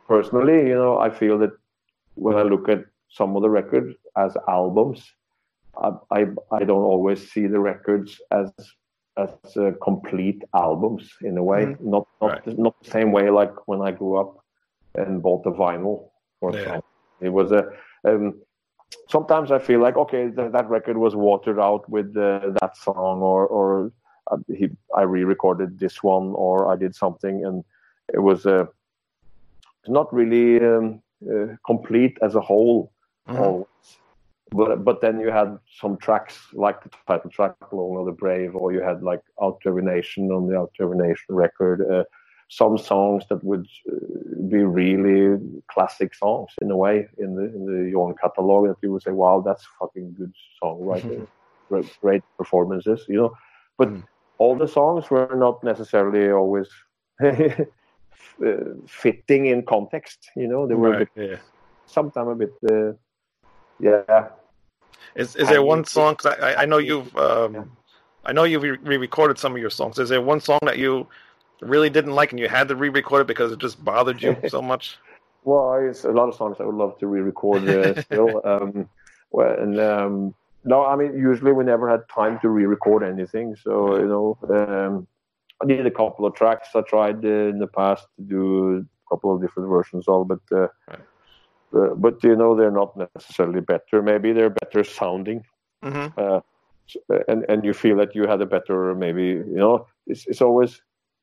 personally 0.07 0.67
you 0.67 0.75
know 0.75 0.97
i 0.99 1.09
feel 1.09 1.37
that 1.37 1.51
when 2.15 2.35
i 2.35 2.41
look 2.43 2.69
at 2.69 2.83
some 3.09 3.35
of 3.35 3.41
the 3.43 3.49
records 3.49 3.95
as 4.17 4.35
albums 4.47 5.01
i 5.81 5.89
i, 6.11 6.25
I 6.51 6.63
don't 6.63 6.87
always 6.93 7.31
see 7.31 7.47
the 7.47 7.59
records 7.59 8.19
as 8.31 8.53
as 9.17 9.37
uh, 9.43 9.71
complete 9.83 10.31
albums 10.41 10.97
in 11.21 11.37
a 11.37 11.43
way 11.43 11.63
not 11.79 12.07
not 12.21 12.33
Right. 12.33 12.57
not 12.57 12.73
the 12.81 12.89
same 12.89 13.11
way 13.11 13.29
like 13.29 13.53
when 13.67 13.81
i 13.81 13.91
grew 13.91 14.15
up 14.17 14.37
and 14.95 15.21
bought 15.21 15.43
the 15.43 15.51
vinyl 15.51 16.09
for 16.39 16.51
Yeah. 16.53 16.79
it 17.21 17.29
was 17.29 17.51
a 17.51 17.63
um, 18.07 18.41
sometimes 19.09 19.51
I 19.51 19.59
feel 19.59 19.79
like 19.81 19.97
okay, 19.97 20.29
th- 20.29 20.51
that 20.51 20.69
record 20.69 20.97
was 20.97 21.15
watered 21.15 21.59
out 21.59 21.87
with 21.89 22.15
uh, 22.17 22.51
that 22.61 22.77
song, 22.77 23.21
or 23.21 23.47
or 23.47 23.91
uh, 24.31 24.37
he, 24.53 24.69
I 24.95 25.03
re-recorded 25.03 25.79
this 25.79 26.03
one, 26.03 26.33
or 26.35 26.71
I 26.71 26.75
did 26.75 26.95
something, 26.95 27.45
and 27.45 27.63
it 28.13 28.19
was 28.19 28.45
uh, 28.45 28.65
not 29.87 30.13
really 30.13 30.65
um, 30.65 31.01
uh, 31.29 31.55
complete 31.65 32.17
as 32.21 32.35
a 32.35 32.41
whole. 32.41 32.91
Mhm. 33.27 33.39
Always. 33.39 33.67
But 34.51 34.83
but 34.85 35.01
then 35.01 35.19
you 35.19 35.31
had 35.31 35.57
some 35.81 35.97
tracks 35.97 36.37
like 36.53 36.83
the 36.83 36.89
title 37.07 37.31
track 37.31 37.55
"Lonely 37.71 38.01
Are 38.01 38.05
the 38.05 38.11
Brave," 38.11 38.55
or 38.55 38.71
you 38.71 38.81
had 38.81 39.01
like 39.01 39.21
"Out 39.41 39.59
Nation" 39.65 40.31
on 40.31 40.47
the 40.47 40.57
Out 40.57 40.71
record. 41.29 42.05
Some 42.49 42.77
songs 42.77 43.23
that 43.29 43.43
would 43.43 43.65
uh, 43.91 43.95
be 44.49 44.63
really 44.63 45.37
classic 45.71 46.13
songs 46.13 46.51
in 46.61 46.69
a 46.71 46.77
way 46.77 47.07
in 47.17 47.35
the 47.35 47.43
in 47.43 47.65
the 47.65 47.91
Jorn 47.91 48.13
catalog 48.21 48.67
that 48.67 48.77
you 48.83 48.91
would 48.91 49.01
say, 49.01 49.11
"Wow, 49.11 49.41
that's 49.41 49.65
fucking 49.79 50.15
good 50.17 50.31
songwriting, 50.61 51.27
great, 51.69 51.85
great 52.01 52.23
performances," 52.37 53.05
you 53.09 53.17
know. 53.17 53.31
But 53.77 53.89
Mm. 53.89 54.03
all 54.37 54.55
the 54.55 54.67
songs 54.67 55.09
were 55.09 55.35
not 55.35 55.63
necessarily 55.63 56.29
always 56.31 56.69
uh, 57.23 57.65
fitting 58.87 59.47
in 59.47 59.63
context. 59.65 60.29
You 60.35 60.47
know, 60.47 60.67
they 60.67 60.75
were 60.75 60.89
a 60.89 60.99
Right, 60.99 61.09
bit, 61.15 61.29
yeah. 61.29 61.37
sometimes 61.87 62.29
a 62.31 62.35
bit, 62.35 62.53
uh, 62.71 62.93
yeah. 63.79 64.29
Is 65.15 65.35
is 65.35 65.47
there 65.49 65.59
I- 65.59 65.71
one 65.73 65.83
song? 65.85 66.15
Cause 66.15 66.27
I 66.39 66.51
I- 66.51 66.61
I 66.63 66.65
know 66.65 66.77
you've 66.77 67.15
um, 67.17 67.53
Yeah. 67.53 67.63
I 68.27 68.33
know 68.33 68.43
you've 68.43 68.63
re-recorded 68.63 69.37
some 69.37 69.53
of 69.55 69.61
your 69.61 69.69
songs. 69.69 69.99
Is 69.99 70.09
there 70.09 70.21
one 70.21 70.39
song 70.39 70.59
that 70.63 70.77
you 70.79 71.07
really 71.61 71.89
didn't 71.89 72.13
like 72.13 72.31
and 72.31 72.39
you 72.39 72.47
had 72.47 72.67
to 72.67 72.75
re-record 72.75 73.21
it 73.21 73.27
because 73.27 73.51
it 73.51 73.59
just 73.59 73.83
bothered 73.83 74.21
you 74.21 74.35
so 74.47 74.61
much? 74.71 74.97
Well, 75.43 75.75
it's 75.87 76.03
a 76.03 76.11
lot 76.11 76.27
of 76.29 76.35
songs 76.35 76.57
I 76.59 76.63
would 76.63 76.75
love 76.75 76.97
to 76.99 77.07
re-record 77.07 77.69
uh, 77.69 78.01
still. 78.01 78.41
Um, 78.43 78.89
well, 79.31 79.55
and 79.59 79.79
um, 79.79 80.35
no, 80.63 80.85
I 80.85 80.95
mean 80.95 81.13
usually 81.17 81.51
we 81.53 81.63
never 81.63 81.89
had 81.89 82.01
time 82.13 82.39
to 82.41 82.49
re-record 82.49 83.03
anything. 83.03 83.55
So 83.55 83.97
you 83.97 84.07
know, 84.07 84.37
um, 84.49 85.07
I 85.61 85.67
did 85.67 85.85
a 85.85 85.91
couple 85.91 86.25
of 86.25 86.35
tracks. 86.35 86.69
I 86.75 86.81
tried 86.81 87.23
uh, 87.23 87.27
in 87.27 87.59
the 87.59 87.67
past 87.67 88.07
to 88.17 88.23
do 88.23 88.77
a 88.77 89.09
couple 89.09 89.33
of 89.33 89.41
different 89.41 89.69
versions 89.69 90.05
of, 90.07 90.27
but 90.27 90.39
uh, 90.51 90.67
Right. 90.87 90.99
uh, 91.75 91.93
but 91.95 92.23
you 92.23 92.35
know 92.35 92.55
they're 92.55 92.71
not 92.71 92.97
necessarily 93.15 93.61
better. 93.61 94.01
Maybe 94.01 94.33
they're 94.33 94.49
better 94.49 94.83
sounding, 94.83 95.43
hmm 95.83 96.07
uh, 96.17 96.39
and 97.27 97.45
and 97.49 97.63
you 97.63 97.73
feel 97.73 97.97
that 97.97 98.15
you 98.15 98.27
had 98.27 98.41
a 98.41 98.45
better 98.45 98.93
maybe 98.95 99.23
you 99.23 99.57
know 99.57 99.87
it's 100.07 100.25
it's 100.27 100.41
always 100.41 100.81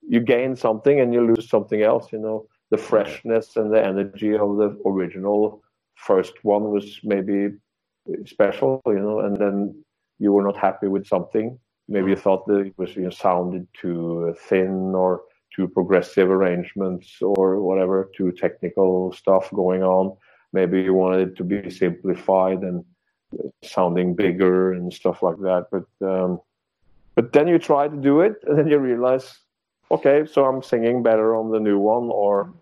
you 0.08 0.20
gain 0.20 0.56
something 0.56 1.00
and 1.00 1.12
you 1.14 1.26
lose 1.26 1.48
something 1.48 1.82
else. 1.82 2.12
You 2.12 2.18
know 2.18 2.46
the 2.70 2.78
freshness 2.78 3.56
and 3.56 3.72
the 3.72 3.84
energy 3.84 4.34
of 4.34 4.56
the 4.56 4.76
original 4.86 5.62
first 5.94 6.32
one 6.42 6.70
was 6.70 6.98
maybe 7.04 7.50
special, 8.24 8.80
you 8.86 8.98
know, 8.98 9.20
and 9.20 9.36
then 9.36 9.84
you 10.18 10.32
were 10.32 10.42
not 10.42 10.56
happy 10.56 10.88
with 10.88 11.06
something. 11.06 11.58
Maybe 11.88 12.10
you 12.10 12.16
thought 12.16 12.46
that 12.46 12.60
it 12.60 12.74
was 12.78 12.96
you 12.96 13.02
know, 13.02 13.10
sounded 13.10 13.66
too 13.74 14.34
thin 14.48 14.94
or 14.94 15.22
too 15.54 15.68
progressive 15.68 16.30
arrangements 16.30 17.18
or 17.20 17.60
whatever, 17.60 18.10
too 18.16 18.32
technical 18.32 19.12
stuff 19.12 19.50
going 19.50 19.82
on. 19.82 20.16
Maybe 20.52 20.82
you 20.82 20.94
wanted 20.94 21.28
it 21.28 21.36
to 21.36 21.44
be 21.44 21.70
simplified 21.70 22.62
and 22.62 22.84
sounding 23.62 24.14
bigger 24.14 24.72
and 24.72 24.92
stuff 24.92 25.22
like 25.22 25.38
that. 25.38 25.66
But 25.70 26.06
um, 26.06 26.40
but 27.14 27.32
then 27.32 27.48
you 27.48 27.58
try 27.58 27.88
to 27.88 27.96
do 27.96 28.22
it, 28.22 28.36
and 28.46 28.58
then 28.58 28.68
you 28.68 28.78
realize, 28.78 29.38
okay, 29.92 30.26
so 30.26 30.44
I'm 30.44 30.62
singing 30.62 31.02
better 31.02 31.36
on 31.36 31.50
the 31.50 31.60
new 31.60 31.78
one, 31.78 32.10
or 32.10 32.52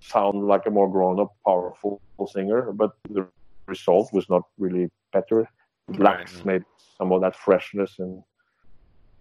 sound 0.00 0.46
like 0.46 0.66
a 0.66 0.70
more 0.70 0.90
grown-up, 0.90 1.32
powerful 1.46 2.00
singer. 2.26 2.72
But 2.72 2.92
the 3.10 3.26
result 3.66 4.12
was 4.12 4.28
not 4.28 4.42
really 4.58 4.88
better. 5.12 5.40
It 5.88 5.98
lacks 5.98 6.34
Right. 6.34 6.44
maybe 6.44 6.64
some 6.96 7.12
of 7.12 7.20
that 7.22 7.36
freshness 7.36 7.94
and 7.98 8.22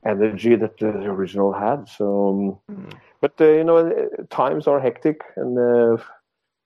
energy 0.05 0.55
that 0.55 0.77
the 0.79 0.87
original 0.87 1.53
had. 1.53 1.87
So, 1.87 2.29
um, 2.29 2.59
Mm. 2.71 2.95
but 3.21 3.33
uh, 3.39 3.45
you 3.45 3.63
know, 3.63 4.09
times 4.29 4.67
are 4.67 4.79
hectic, 4.79 5.21
and 5.35 5.57
uh, 5.57 5.97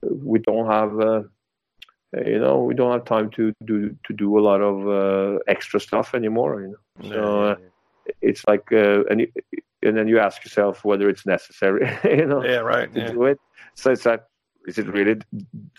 we 0.02 0.40
don't 0.40 0.68
have. 0.68 1.00
Uh, 1.00 1.24
you 2.26 2.40
know, 2.40 2.64
we 2.64 2.74
don't 2.74 2.92
have 2.92 3.06
time 3.06 3.30
to 3.32 3.54
do 3.66 3.96
to 4.06 4.14
do 4.14 4.38
a 4.38 4.42
lot 4.42 4.62
of 4.62 4.88
uh, 4.88 5.40
extra 5.48 5.80
stuff 5.80 6.14
anymore. 6.14 6.62
You 6.62 6.68
know, 6.70 7.10
so 7.10 7.42
uh, 7.44 7.56
it's 8.22 8.44
like, 8.48 8.72
uh, 8.74 9.04
and 9.10 9.28
and 9.84 9.98
then 9.98 10.08
you 10.08 10.20
ask 10.20 10.44
yourself 10.44 10.84
whether 10.86 11.10
it's 11.10 11.26
necessary. 11.26 11.90
you 12.04 12.26
know, 12.26 12.44
yeah, 12.44 12.58
right. 12.58 12.94
to 12.94 13.00
Yeah. 13.00 13.12
do 13.12 13.24
it. 13.26 13.40
So 13.76 13.92
it's 13.92 14.06
like, 14.06 14.22
is 14.68 14.78
it 14.78 14.88
really? 14.88 15.16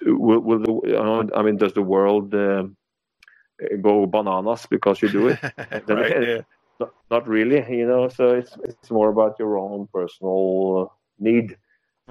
Will, 0.05 0.41
will 0.41 0.59
the, 0.61 0.99
uh, 1.01 1.25
I 1.39 1.43
mean, 1.43 1.57
does 1.57 1.73
the 1.75 1.83
world 1.83 2.35
um 2.35 2.77
go 3.81 4.07
bananas 4.07 4.67
because 4.71 5.03
you 5.03 5.09
do 5.09 5.29
it? 5.29 5.39
right. 5.89 6.17
Yeah. 6.23 6.41
not, 6.81 6.91
not 7.11 7.29
really, 7.29 7.65
you 7.77 7.87
know. 7.87 8.09
So 8.09 8.31
it's 8.35 8.57
it's 8.65 8.91
more 8.91 9.11
about 9.11 9.39
your 9.39 9.59
own 9.59 9.89
personal 9.93 10.93
need 11.19 11.57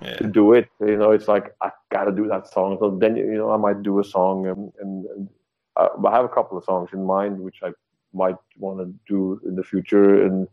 Yeah. 0.01 0.17
to 0.17 0.27
do 0.27 0.54
it. 0.54 0.69
You 0.80 0.97
know, 0.97 1.12
it's 1.12 1.27
like 1.27 1.54
I 1.62 1.71
gotta 1.91 2.12
do 2.12 2.27
that 2.27 2.47
song. 2.47 2.77
So 2.80 2.97
then 2.99 3.15
you 3.15 3.38
know, 3.38 3.51
I 3.51 3.58
might 3.58 3.82
do 3.84 3.99
a 3.99 4.04
song, 4.04 4.47
and, 4.47 4.71
and, 4.80 5.06
and 5.06 5.30
uh, 5.75 5.89
I 6.08 6.12
have 6.15 6.25
a 6.25 6.30
couple 6.30 6.58
of 6.58 6.63
songs 6.63 6.89
in 6.93 7.06
mind 7.06 7.39
which 7.39 7.60
I 7.63 7.71
might 8.13 8.38
want 8.58 8.80
to 8.80 8.93
do 9.08 9.39
in 9.45 9.56
the 9.56 9.63
future. 9.63 10.23
And 10.25 10.47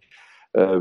uh, 0.56 0.80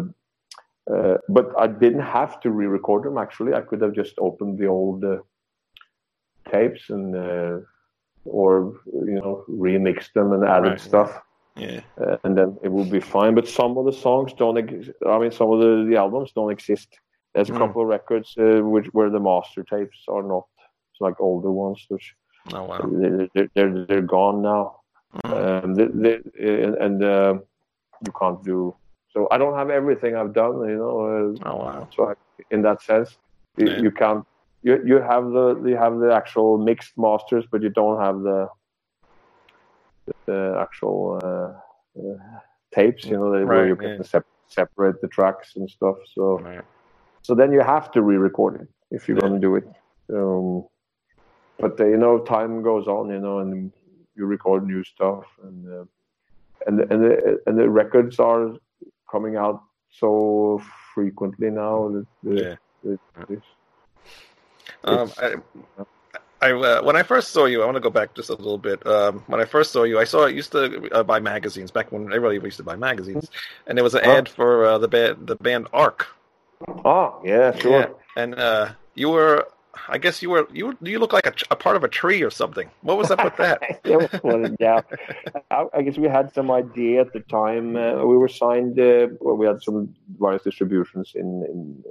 uh, 0.94 1.18
but 1.30 1.48
I 1.58 1.68
didn't 1.68 2.02
have 2.20 2.40
to 2.42 2.50
re-record 2.52 3.04
them. 3.04 3.18
Actually, 3.18 3.54
I 3.54 3.62
could 3.62 3.82
have 3.82 3.94
just 3.94 4.16
opened 4.20 4.58
the 4.58 4.68
old 4.68 5.04
uh, 5.04 5.18
tapes 6.52 6.90
and 6.90 7.16
uh, 7.16 7.58
or 8.26 8.74
you 8.86 9.16
know 9.20 9.44
remixed 9.50 10.14
them 10.14 10.34
and 10.34 10.44
added 10.44 10.70
Right, 10.72 10.80
stuff 10.90 11.12
Yeah. 11.56 11.82
uh, 12.02 12.18
and 12.24 12.38
then 12.38 12.58
it 12.64 12.72
would 12.72 12.92
be 12.92 13.00
fine. 13.00 13.34
But 13.36 13.48
some 13.48 13.78
of 13.78 13.86
the 13.86 13.94
songs 14.06 14.34
don't. 14.34 14.58
Ex- 14.58 14.90
I 15.06 15.18
mean, 15.20 15.32
some 15.32 15.50
of 15.52 15.60
the, 15.60 15.86
the 15.90 15.98
albums 15.98 16.32
don't 16.34 16.52
exist. 16.52 16.90
There's 17.34 17.50
a 17.50 17.54
Mm. 17.54 17.58
couple 17.60 17.82
of 17.84 17.88
records 17.88 18.36
uh, 18.38 18.62
which 18.74 18.88
where 18.94 19.10
the 19.10 19.20
master 19.20 19.64
tapes 19.64 20.00
are 20.08 20.24
not. 20.24 20.46
It's 20.92 21.02
like 21.02 21.20
older 21.20 21.52
ones. 21.52 21.86
Which 21.90 22.16
Oh 22.54 22.64
wow. 22.64 22.80
they're, 23.34 23.50
they're, 23.56 23.86
they're 23.88 24.02
gone 24.18 24.42
now. 24.42 24.64
Mm. 25.26 25.64
Um, 25.64 25.76
the, 25.76 25.86
the, 26.04 26.12
and 26.64 26.76
and 26.86 27.04
uh, 27.04 27.34
you 28.06 28.12
can't 28.20 28.42
do. 28.44 28.76
So 29.18 29.28
I 29.32 29.40
don't 29.40 29.58
have 29.58 29.72
everything 29.72 30.16
I've 30.16 30.34
done, 30.34 30.60
you 30.70 30.78
know. 30.78 30.96
Uh, 31.10 31.38
Oh 31.46 31.56
wow. 31.58 31.90
so 31.92 32.10
I, 32.10 32.14
in 32.52 32.62
that 32.62 32.84
sense, 32.84 33.18
you, 33.58 33.66
Yeah. 33.68 33.82
you 33.82 33.92
can't. 33.92 34.24
You, 34.62 34.80
you 34.86 34.98
have 35.02 35.26
the 35.32 35.64
you 35.66 35.76
have 35.76 35.98
the 35.98 36.14
actual 36.14 36.60
mixed 36.60 36.94
masters, 36.98 37.46
but 37.52 37.64
you 37.64 37.70
don't 37.70 38.00
have 38.00 38.22
the 38.22 38.48
the 40.28 40.58
actual 40.62 41.20
uh, 41.24 42.00
uh, 42.00 42.40
tapes. 42.76 43.06
You 43.06 43.18
know, 43.18 43.32
where 43.48 43.66
Right, 43.66 43.68
you 43.68 43.76
can 43.76 44.04
separate 44.48 45.02
the 45.02 45.08
tracks 45.08 45.56
and 45.56 45.68
stuff. 45.70 45.96
So 46.14 46.44
Right. 46.44 46.62
so 47.24 47.34
then 47.34 47.52
you 47.52 47.62
have 47.62 47.92
to 47.94 48.02
re-record 48.04 48.62
it 48.62 48.68
if 48.92 49.08
you're 49.08 49.18
Yeah. 49.18 49.28
going 49.28 49.34
to 49.34 49.40
do 49.40 49.56
it. 49.56 49.66
Um, 50.14 50.68
but 51.58 51.80
uh, 51.80 51.88
you 51.88 51.98
know, 51.98 52.20
time 52.20 52.62
goes 52.62 52.88
on, 52.88 53.10
you 53.10 53.20
know, 53.20 53.40
and 53.40 53.72
you 54.16 54.26
record 54.26 54.68
new 54.68 54.84
stuff, 54.84 55.24
and 55.44 55.66
uh, 55.74 55.86
and 56.68 56.80
the, 56.80 56.84
and 56.94 57.04
the 57.04 57.40
and 57.48 57.58
the 57.58 57.70
records 57.70 58.20
are 58.20 58.54
coming 59.12 59.36
out 59.36 59.62
so 59.90 60.62
frequently 60.94 61.50
now. 61.50 61.90
That, 61.90 62.06
that- 62.24 62.36
Yeah. 62.36 62.56
that 62.84 63.42
Um, 64.84 65.12
I, 65.18 65.36
I 66.42 66.52
uh, 66.52 66.84
when 66.84 66.96
I 66.96 67.04
first 67.04 67.32
saw 67.32 67.46
you, 67.46 67.62
I 67.64 67.66
want 67.66 67.76
to 67.76 67.82
go 67.82 67.90
back 67.90 68.14
just 68.14 68.30
a 68.30 68.34
little 68.36 68.58
bit. 68.60 68.86
Um, 68.86 69.24
when 69.28 69.42
I 69.42 69.46
first 69.46 69.72
saw 69.72 69.84
you, 69.84 70.00
I 70.00 70.04
saw 70.04 70.26
I 70.26 70.30
used 70.30 70.52
to 70.52 70.88
uh, 70.94 71.04
buy 71.04 71.20
magazines 71.20 71.72
back 71.72 71.92
when 71.92 72.04
everybody 72.14 72.40
used 72.40 72.58
to 72.58 72.64
buy 72.64 72.76
magazines, 72.76 73.32
and 73.66 73.78
there 73.78 73.84
was 73.84 73.96
an 73.96 74.04
Huh? 74.04 74.18
ad 74.18 74.30
for 74.30 74.66
uh, 74.66 74.78
the 74.78 74.88
band 74.88 75.28
the 75.28 75.36
band 75.36 75.68
Ark. 75.74 76.08
oh 76.86 77.20
yeah, 77.26 77.52
sure. 77.58 77.82
Yeah, 77.82 78.22
and 78.22 78.36
uh, 78.36 78.70
you 78.94 79.10
were, 79.10 79.48
I 79.90 79.98
guess 79.98 80.22
you 80.22 80.30
were 80.32 80.48
you 80.54 80.78
you 80.82 81.00
look 81.00 81.14
like 81.14 81.28
a, 81.28 81.34
a 81.52 81.56
part 81.56 81.76
of 81.76 81.84
a 81.84 81.88
tree 81.88 82.22
or 82.24 82.30
something. 82.32 82.70
What 82.82 82.98
was 82.98 83.12
up 83.12 83.24
with 83.24 83.36
that? 83.38 83.62
yeah. 84.60 84.82
I, 85.52 85.66
I 85.74 85.82
guess 85.84 85.98
we 85.98 86.08
had 86.08 86.34
some 86.34 86.50
idea 86.52 87.02
at 87.02 87.14
the 87.14 87.22
time. 87.22 87.76
Uh, 87.76 88.04
we 88.06 88.18
were 88.18 88.28
signed. 88.30 88.80
Uh, 88.80 89.08
well, 89.20 89.36
we 89.36 89.46
had 89.46 89.62
some 89.62 89.94
various 90.20 90.44
distributions 90.44 91.14
in, 91.16 91.28
in 91.52 91.84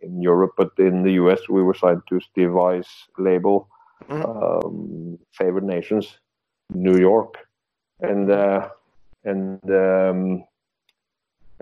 in 0.00 0.22
Europe, 0.22 0.52
but 0.56 0.70
in 0.78 1.02
the 1.02 1.12
US, 1.22 1.40
we 1.48 1.62
were 1.62 1.74
signed 1.74 2.02
to 2.08 2.20
Steve 2.20 2.52
Vai's 2.52 2.88
label, 3.18 3.68
Mhm. 4.08 4.24
um, 4.64 5.18
Favored 5.32 5.64
Nations, 5.64 6.18
New 6.72 6.96
York, 6.98 7.34
and 8.00 8.30
uh, 8.30 8.68
and 9.24 9.60
um, 9.70 10.44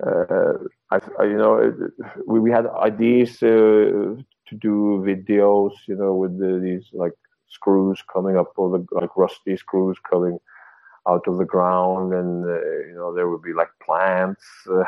uh, 0.03 0.53
I, 0.91 0.97
I, 1.19 1.25
you 1.25 1.39
know, 1.39 1.55
it- 1.59 1.93
we, 2.27 2.39
we 2.41 2.51
had 2.51 2.67
ideas 2.67 3.43
uh, 3.43 4.15
to 4.49 4.57
do 4.57 5.03
videos, 5.07 5.73
you 5.87 5.97
know, 5.97 6.15
with 6.15 6.39
the, 6.39 6.59
these 6.63 6.87
like 6.93 7.13
screws 7.49 8.03
coming 8.13 8.37
up, 8.37 8.53
or 8.57 8.79
the 8.79 8.87
like 8.93 9.17
rusty 9.17 9.57
screws 9.57 9.99
coming 10.09 10.39
out 11.09 11.27
of 11.27 11.39
the 11.39 11.45
ground, 11.45 12.13
and 12.13 12.45
uh, 12.45 12.61
you 12.89 12.95
know 12.95 13.15
there 13.15 13.29
would 13.29 13.43
be 13.43 13.53
like 13.53 13.71
plants 13.85 14.45
uh, 14.73 14.85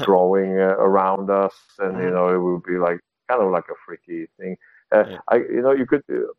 growing 0.00 0.58
uh, 0.58 0.76
around 0.88 1.30
us, 1.30 1.54
and 1.78 1.98
you 1.98 2.10
Mhm. 2.10 2.12
know 2.12 2.28
it 2.28 2.38
would 2.38 2.62
be 2.64 2.78
like 2.78 3.00
kind 3.28 3.42
of 3.42 3.50
like 3.50 3.64
a 3.70 3.74
freaky 3.86 4.26
thing. 4.38 4.56
Uh, 4.92 5.04
Yeah. 5.04 5.18
I, 5.28 5.36
you 5.36 5.62
know, 5.62 5.72
you 5.72 5.86
could 5.86 6.02
uh, 6.10 6.32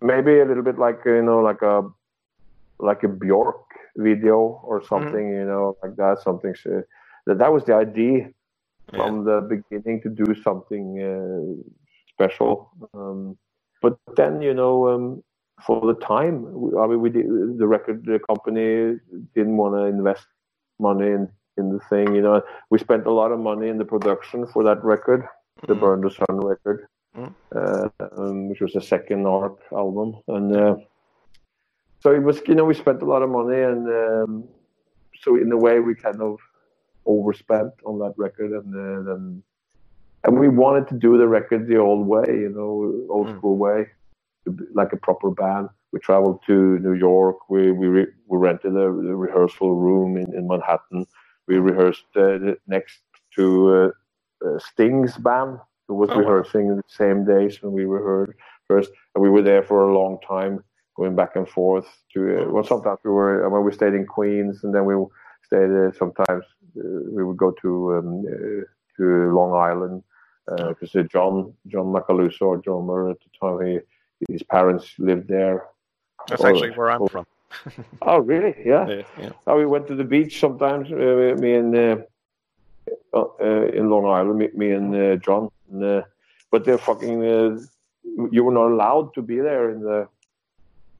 maybe 0.00 0.40
a 0.40 0.44
little 0.44 0.62
bit 0.62 0.78
like 0.78 1.00
you 1.06 1.22
know 1.22 1.38
like 1.40 1.62
a 1.62 1.82
like 2.78 3.02
a 3.04 3.08
Bjork 3.08 3.64
video 3.96 4.60
or 4.64 4.82
something, 4.84 5.28
you 5.30 5.44
know, 5.44 5.76
like 5.82 5.96
that. 5.96 6.20
Something 6.22 6.54
that 7.26 7.38
that 7.38 7.52
was 7.52 7.64
the 7.64 7.74
idea 7.74 8.30
from 8.90 9.24
the 9.24 9.40
beginning 9.40 10.02
to 10.02 10.08
do 10.08 10.34
something 10.42 11.00
uh, 11.00 11.62
special. 12.08 12.70
Um, 12.94 13.36
but 13.80 13.98
then, 14.16 14.42
you 14.42 14.54
know, 14.54 14.88
um, 14.88 15.22
for 15.66 15.80
the 15.86 15.98
time, 16.00 16.52
we, 16.52 16.76
I 16.78 16.86
mean, 16.86 17.00
we 17.00 17.10
did, 17.10 17.26
the 17.58 17.66
record 17.66 18.06
company 18.26 18.98
didn't 19.34 19.56
want 19.56 19.74
to 19.74 19.84
invest 19.84 20.26
money 20.78 21.08
in, 21.08 21.28
in 21.56 21.72
the 21.72 21.80
thing. 21.90 22.14
You 22.14 22.22
know, 22.22 22.42
we 22.70 22.78
spent 22.78 23.06
a 23.06 23.12
lot 23.12 23.32
of 23.32 23.40
money 23.40 23.68
in 23.68 23.78
the 23.78 23.84
production 23.84 24.46
for 24.46 24.62
that 24.64 24.82
record, 24.84 25.26
the 25.66 25.74
Mhm. 25.74 25.80
Burn 25.80 26.00
the 26.00 26.10
Sun 26.10 26.40
record, 26.40 26.86
Mhm. 27.16 27.34
uh, 27.54 27.88
um, 28.16 28.48
which 28.48 28.60
was 28.60 28.72
the 28.72 28.80
second 28.80 29.26
Ark 29.26 29.58
album, 29.72 30.16
and. 30.28 30.56
Uh, 30.56 30.76
so 32.00 32.10
it 32.10 32.22
was, 32.22 32.42
you 32.48 32.56
know, 32.56 32.64
we 32.64 32.74
spent 32.74 33.00
a 33.00 33.04
lot 33.04 33.22
of 33.22 33.30
money, 33.30 33.62
and 33.62 33.86
um, 33.86 34.48
so 35.20 35.36
in 35.36 35.52
a 35.52 35.56
way, 35.56 35.78
we 35.78 35.94
kind 35.94 36.20
of 36.20 36.40
overspent 37.06 37.72
on 37.84 37.98
that 38.00 38.14
record, 38.16 38.52
and 38.52 38.74
uh, 38.74 39.02
then 39.12 39.42
and 40.24 40.38
we 40.38 40.48
wanted 40.48 40.88
to 40.88 40.94
do 40.94 41.18
the 41.18 41.26
record 41.26 41.66
the 41.66 41.78
old 41.78 42.06
way, 42.06 42.24
you 42.28 42.48
know, 42.48 43.12
old 43.12 43.28
Mm. 43.28 43.38
school 43.38 43.56
way, 43.56 43.88
like 44.74 44.92
a 44.92 44.96
proper 44.96 45.30
band. 45.30 45.68
We 45.92 46.00
traveled 46.00 46.40
to 46.46 46.78
New 46.78 46.94
York. 46.94 47.36
We 47.50 47.72
we 47.72 47.86
re- 47.86 48.12
we 48.28 48.38
rented 48.38 48.74
a, 48.76 48.86
a 48.86 49.16
rehearsal 49.26 49.74
room 49.74 50.16
in, 50.16 50.34
in 50.34 50.46
Manhattan. 50.48 51.06
We 51.48 51.56
rehearsed 51.58 52.06
uh, 52.16 52.38
next 52.66 53.00
to 53.36 53.92
uh, 54.44 54.46
uh, 54.48 54.58
Sting's 54.58 55.16
band, 55.18 55.58
who 55.88 55.94
was 55.94 56.10
Oh, 56.10 56.18
wow. 56.18 56.20
rehearsing 56.20 56.76
the 56.76 56.82
same 56.86 57.24
days 57.24 57.62
when 57.62 57.72
we 57.72 57.84
rehearsed 57.84 58.32
first, 58.68 58.90
and 59.14 59.22
we 59.22 59.28
were 59.30 59.42
there 59.42 59.62
for 59.62 59.88
a 59.88 59.94
long 59.94 60.18
time, 60.26 60.64
going 60.96 61.14
back 61.16 61.36
and 61.36 61.48
forth. 61.48 61.86
To 62.14 62.18
uh, 62.42 62.50
well, 62.50 62.64
sometimes 62.64 63.00
we 63.04 63.10
were. 63.10 63.46
I 63.46 63.50
mean, 63.52 63.64
we 63.64 63.72
stayed 63.72 63.94
in 63.94 64.06
Queens, 64.06 64.64
and 64.64 64.74
then 64.74 64.84
we 64.84 64.94
Uh, 65.52 65.92
sometimes 65.98 66.44
uh, 66.78 66.82
we 67.10 67.24
would 67.24 67.36
go 67.36 67.50
to 67.62 67.94
um, 67.94 68.24
uh, 68.26 68.64
to 68.96 69.04
Long 69.34 69.52
Island 69.54 70.02
because 70.68 70.92
John 71.10 71.54
John 71.68 71.86
Macaluso 71.86 72.42
or 72.42 72.58
John 72.58 72.86
Murray 72.86 73.12
at 73.12 73.18
the 73.20 73.30
time, 73.40 73.66
he, 73.66 74.32
his 74.32 74.42
parents 74.42 74.94
lived 74.98 75.28
there. 75.28 75.66
That's 76.28 76.42
Oh, 76.42 76.48
actually 76.48 76.70
where 76.70 76.90
I'm 76.90 77.02
oh. 77.02 77.08
from. 77.08 77.26
Oh, 78.02 78.18
really? 78.18 78.54
Yeah. 78.64 78.88
Yeah, 78.88 79.02
yeah. 79.18 79.30
Oh, 79.46 79.58
we 79.58 79.66
went 79.66 79.86
to 79.88 79.94
the 79.94 80.04
beach 80.04 80.40
sometimes. 80.40 80.90
Uh, 80.90 81.36
me 81.38 81.54
and 81.54 81.76
uh, 81.76 81.96
uh, 83.12 83.24
uh, 83.40 83.66
in 83.66 83.90
Long 83.90 84.06
Island, 84.06 84.38
me, 84.38 84.48
me 84.54 84.70
and 84.72 84.94
uh, 84.94 85.16
John. 85.16 85.50
And, 85.70 85.84
uh, 85.84 86.02
but 86.50 86.64
they're 86.64 86.78
fucking. 86.78 87.24
Uh, 87.24 87.58
you 88.30 88.42
were 88.44 88.52
not 88.52 88.68
allowed 88.70 89.14
to 89.14 89.22
be 89.22 89.38
there 89.38 89.70
in 89.70 89.80
the 89.80 90.08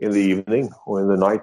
in 0.01 0.11
the 0.13 0.21
evening 0.21 0.71
or 0.87 1.01
in 1.01 1.09
the 1.09 1.17
night. 1.17 1.43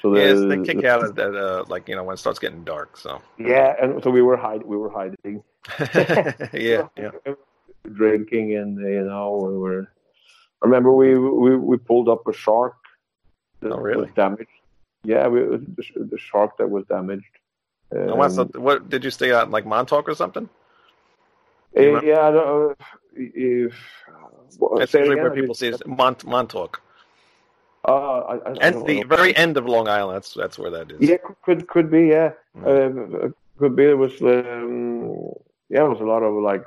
So 0.00 0.14
Yes, 0.16 0.40
the- 0.40 0.46
they 0.48 0.62
kick 0.64 0.84
out 0.84 1.04
at 1.04 1.14
that, 1.16 1.34
uh, 1.36 1.64
like 1.68 1.88
you 1.88 1.94
know 1.96 2.04
when 2.04 2.14
it 2.14 2.18
starts 2.18 2.38
getting 2.38 2.64
dark. 2.64 2.96
So 2.96 3.20
Yeah, 3.38 3.74
and 3.80 4.02
so 4.02 4.10
we 4.10 4.22
were 4.22 4.36
hide 4.36 4.62
we 4.62 4.76
were 4.76 4.90
hiding, 4.90 5.42
yeah, 6.52 6.88
yeah. 6.96 7.10
drinking, 7.92 8.56
and 8.56 8.78
uh, 8.84 8.88
you 8.88 9.04
know 9.04 9.36
we 9.50 9.58
were. 9.58 9.88
I 10.62 10.66
remember 10.66 10.92
we 10.92 11.18
we, 11.18 11.56
we 11.56 11.76
pulled 11.76 12.08
up 12.08 12.26
a 12.28 12.32
shark 12.32 12.76
that 13.60 13.72
Oh, 13.72 13.78
really? 13.78 14.06
was 14.06 14.14
damaged. 14.14 14.48
Yeah, 15.04 15.26
we, 15.28 15.40
the, 15.40 15.84
the 15.96 16.18
shark 16.18 16.56
that 16.58 16.70
was 16.70 16.84
damaged. 16.86 17.24
And 17.90 18.16
what's 18.16 18.38
Um, 18.38 18.48
the, 18.52 18.60
what 18.60 18.88
did 18.88 19.02
you 19.04 19.10
stay 19.10 19.32
out 19.32 19.46
in 19.46 19.50
like 19.50 19.66
Montauk 19.66 20.08
or 20.08 20.14
something? 20.14 20.48
Uh, 21.76 22.00
yeah, 22.02 22.28
I 22.28 22.30
don't 22.30 22.34
know 22.34 22.74
if, 23.14 23.74
well, 24.58 24.78
That's 24.78 24.92
usually 24.94 25.14
again, 25.14 25.24
where 25.24 25.34
people 25.34 25.54
see. 25.54 25.72
Mont 25.86 26.24
Montauk, 26.24 26.80
Uh, 27.86 27.92
I, 27.92 28.34
I, 28.34 28.36
I 28.36 28.48
and 28.60 28.74
don't 28.74 28.86
the 28.86 29.00
know. 29.02 29.16
very 29.16 29.36
end 29.36 29.56
of 29.56 29.66
Long 29.66 29.88
Island. 29.88 30.16
That's 30.16 30.34
that's 30.34 30.58
where 30.58 30.70
that 30.70 30.90
is. 30.92 31.00
Yeah, 31.00 31.16
could 31.44 31.66
could, 31.68 31.90
be. 31.90 32.06
Yeah, 32.08 32.32
Mm. 32.56 33.24
uh, 33.24 33.28
could 33.58 33.74
be. 33.76 33.84
It 33.84 33.98
was. 33.98 34.20
Um, 34.22 35.32
yeah, 35.68 35.84
it 35.84 35.88
was 35.88 36.00
a 36.00 36.04
lot 36.04 36.22
of 36.22 36.34
like 36.42 36.64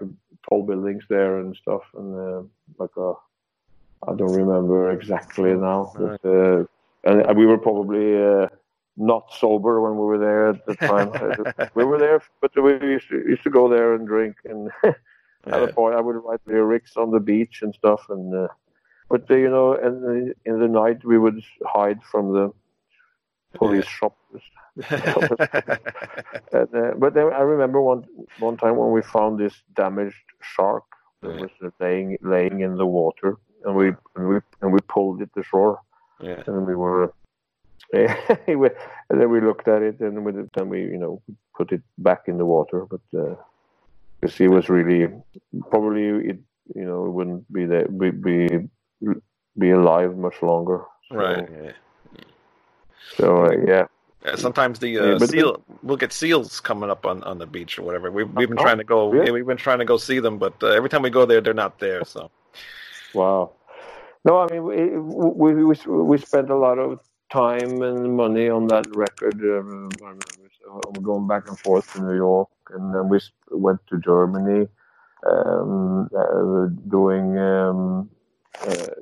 tall 0.49 0.63
buildings 0.63 1.03
there 1.09 1.39
and 1.39 1.55
stuff, 1.55 1.83
and 1.97 2.15
uh, 2.15 2.41
like 2.79 2.95
a. 2.97 3.13
I 4.07 4.13
don't 4.15 4.33
remember 4.33 4.91
exactly 4.91 5.53
now, 5.53 5.91
but 5.97 6.23
uh, 6.25 6.65
and 7.05 7.37
we 7.37 7.45
were 7.45 7.57
probably 7.57 8.21
uh, 8.21 8.47
not 8.97 9.31
sober 9.33 9.79
when 9.81 9.93
we 9.93 10.05
were 10.05 10.17
there 10.19 10.49
at 10.49 10.65
the 10.65 10.75
time. 10.75 11.11
we 11.75 11.85
were 11.85 11.97
there, 11.97 12.21
but 12.41 12.51
we 12.61 12.73
used 12.73 13.07
to, 13.09 13.17
used 13.17 13.43
to 13.43 13.49
go 13.49 13.69
there 13.69 13.93
and 13.95 14.05
drink 14.07 14.35
and. 14.45 14.69
At 15.47 15.61
a 15.61 15.67
point, 15.71 15.93
I 15.95 16.01
would 16.01 16.15
write 16.15 16.39
lyrics 16.47 16.97
on 16.97 17.11
the 17.11 17.19
beach 17.19 17.61
and 17.61 17.71
stuff, 17.75 18.09
and 18.09 18.33
uh, 18.33 18.47
but 19.09 19.29
uh, 19.29 19.35
you 19.35 19.49
know, 19.49 19.73
and 19.73 19.95
uh, 20.05 20.33
in 20.45 20.59
the 20.59 20.67
night 20.67 21.03
we 21.05 21.17
would 21.17 21.41
hide 21.65 22.01
from 22.11 22.33
the 22.33 22.51
police 23.53 23.85
shop. 23.85 24.17
And, 26.51 26.75
uh, 26.75 26.91
but 26.97 27.13
then 27.13 27.31
I 27.31 27.39
remember 27.41 27.81
one 27.81 28.03
one 28.39 28.57
time 28.57 28.75
when 28.75 28.91
we 28.91 29.01
found 29.01 29.39
this 29.39 29.55
damaged 29.73 30.25
shark 30.41 30.83
that 31.21 31.33
Yeah. 31.33 31.41
was 31.43 31.73
laying 31.79 32.17
laying 32.21 32.59
in 32.59 32.75
the 32.75 32.85
water, 32.85 33.37
and 33.63 33.75
we 33.75 33.87
and 34.15 34.27
we 34.29 34.35
and 34.61 34.73
we 34.73 34.79
pulled 34.95 35.21
it 35.21 35.29
ashore, 35.37 35.79
yeah. 36.19 36.43
and 36.47 36.65
we 36.67 36.75
were. 36.75 37.13
and 37.93 39.21
then 39.21 39.29
we 39.29 39.39
looked 39.39 39.67
at 39.67 39.81
it, 39.81 39.99
and 39.99 40.25
we, 40.25 40.31
then 40.55 40.69
we, 40.69 40.81
you 40.81 40.97
know, 40.97 41.21
put 41.55 41.71
it 41.71 41.81
back 41.99 42.27
in 42.27 42.37
the 42.37 42.45
water. 42.45 42.85
But 42.85 43.01
uh, 43.17 43.35
because 44.19 44.35
he 44.37 44.47
was 44.47 44.69
really 44.69 45.07
probably 45.69 46.07
it, 46.31 46.39
you 46.73 46.85
know, 46.85 47.05
it 47.05 47.11
wouldn't 47.11 47.53
be 47.53 47.65
there, 47.65 47.87
be 47.87 48.09
be, 48.11 48.67
be 49.57 49.71
alive 49.71 50.17
much 50.17 50.41
longer. 50.41 50.81
So, 51.09 51.15
Right. 51.15 51.47
Yeah. 51.51 51.71
So 53.17 53.45
uh, 53.45 53.51
yeah. 53.67 53.85
Yeah, 54.25 54.35
sometimes 54.35 54.79
the 54.79 54.97
uh, 54.97 55.19
but- 55.19 55.29
seal 55.29 55.61
we'll 55.83 55.97
get 55.97 56.11
seals 56.11 56.59
coming 56.59 56.89
up 56.89 57.05
on, 57.05 57.21
on 57.23 57.37
the 57.37 57.45
beach 57.45 57.77
or 57.77 57.83
whatever. 57.83 58.11
We've 58.11 58.29
we've 58.33 58.49
been 58.49 58.57
Oh, 58.59 58.63
trying 58.63 58.79
to 58.79 58.83
go. 58.83 59.13
Yeah, 59.13 59.31
we've 59.31 59.45
been 59.45 59.57
trying 59.57 59.79
to 59.79 59.85
go 59.85 59.97
see 59.97 60.19
them, 60.19 60.37
but 60.39 60.55
uh, 60.63 60.67
every 60.69 60.89
time 60.89 61.03
we 61.03 61.11
go 61.11 61.25
there, 61.25 61.41
they're 61.41 61.53
not 61.53 61.77
there. 61.79 62.03
So 62.05 62.31
Wow. 63.13 63.51
No, 64.25 64.39
I 64.39 64.51
mean 64.51 64.63
we 64.63 64.97
we 64.97 65.63
we, 65.63 65.75
we 66.11 66.17
spent 66.17 66.49
a 66.49 66.55
lot 66.57 66.79
of 66.79 66.99
time 67.31 67.81
and 67.83 68.15
money 68.15 68.49
on 68.49 68.67
that 68.67 68.87
record. 68.95 69.35
Um, 69.41 69.89
I'm 70.87 71.03
going 71.03 71.27
back 71.27 71.47
and 71.47 71.57
forth 71.59 71.93
to 71.93 72.01
New 72.01 72.15
York, 72.15 72.49
and 72.71 72.93
then 72.93 73.07
we 73.07 73.19
went 73.51 73.79
to 73.89 73.99
Germany, 73.99 74.67
um, 75.31 76.09
uh, 76.17 76.65
doing 76.89 77.37
um, 77.37 78.09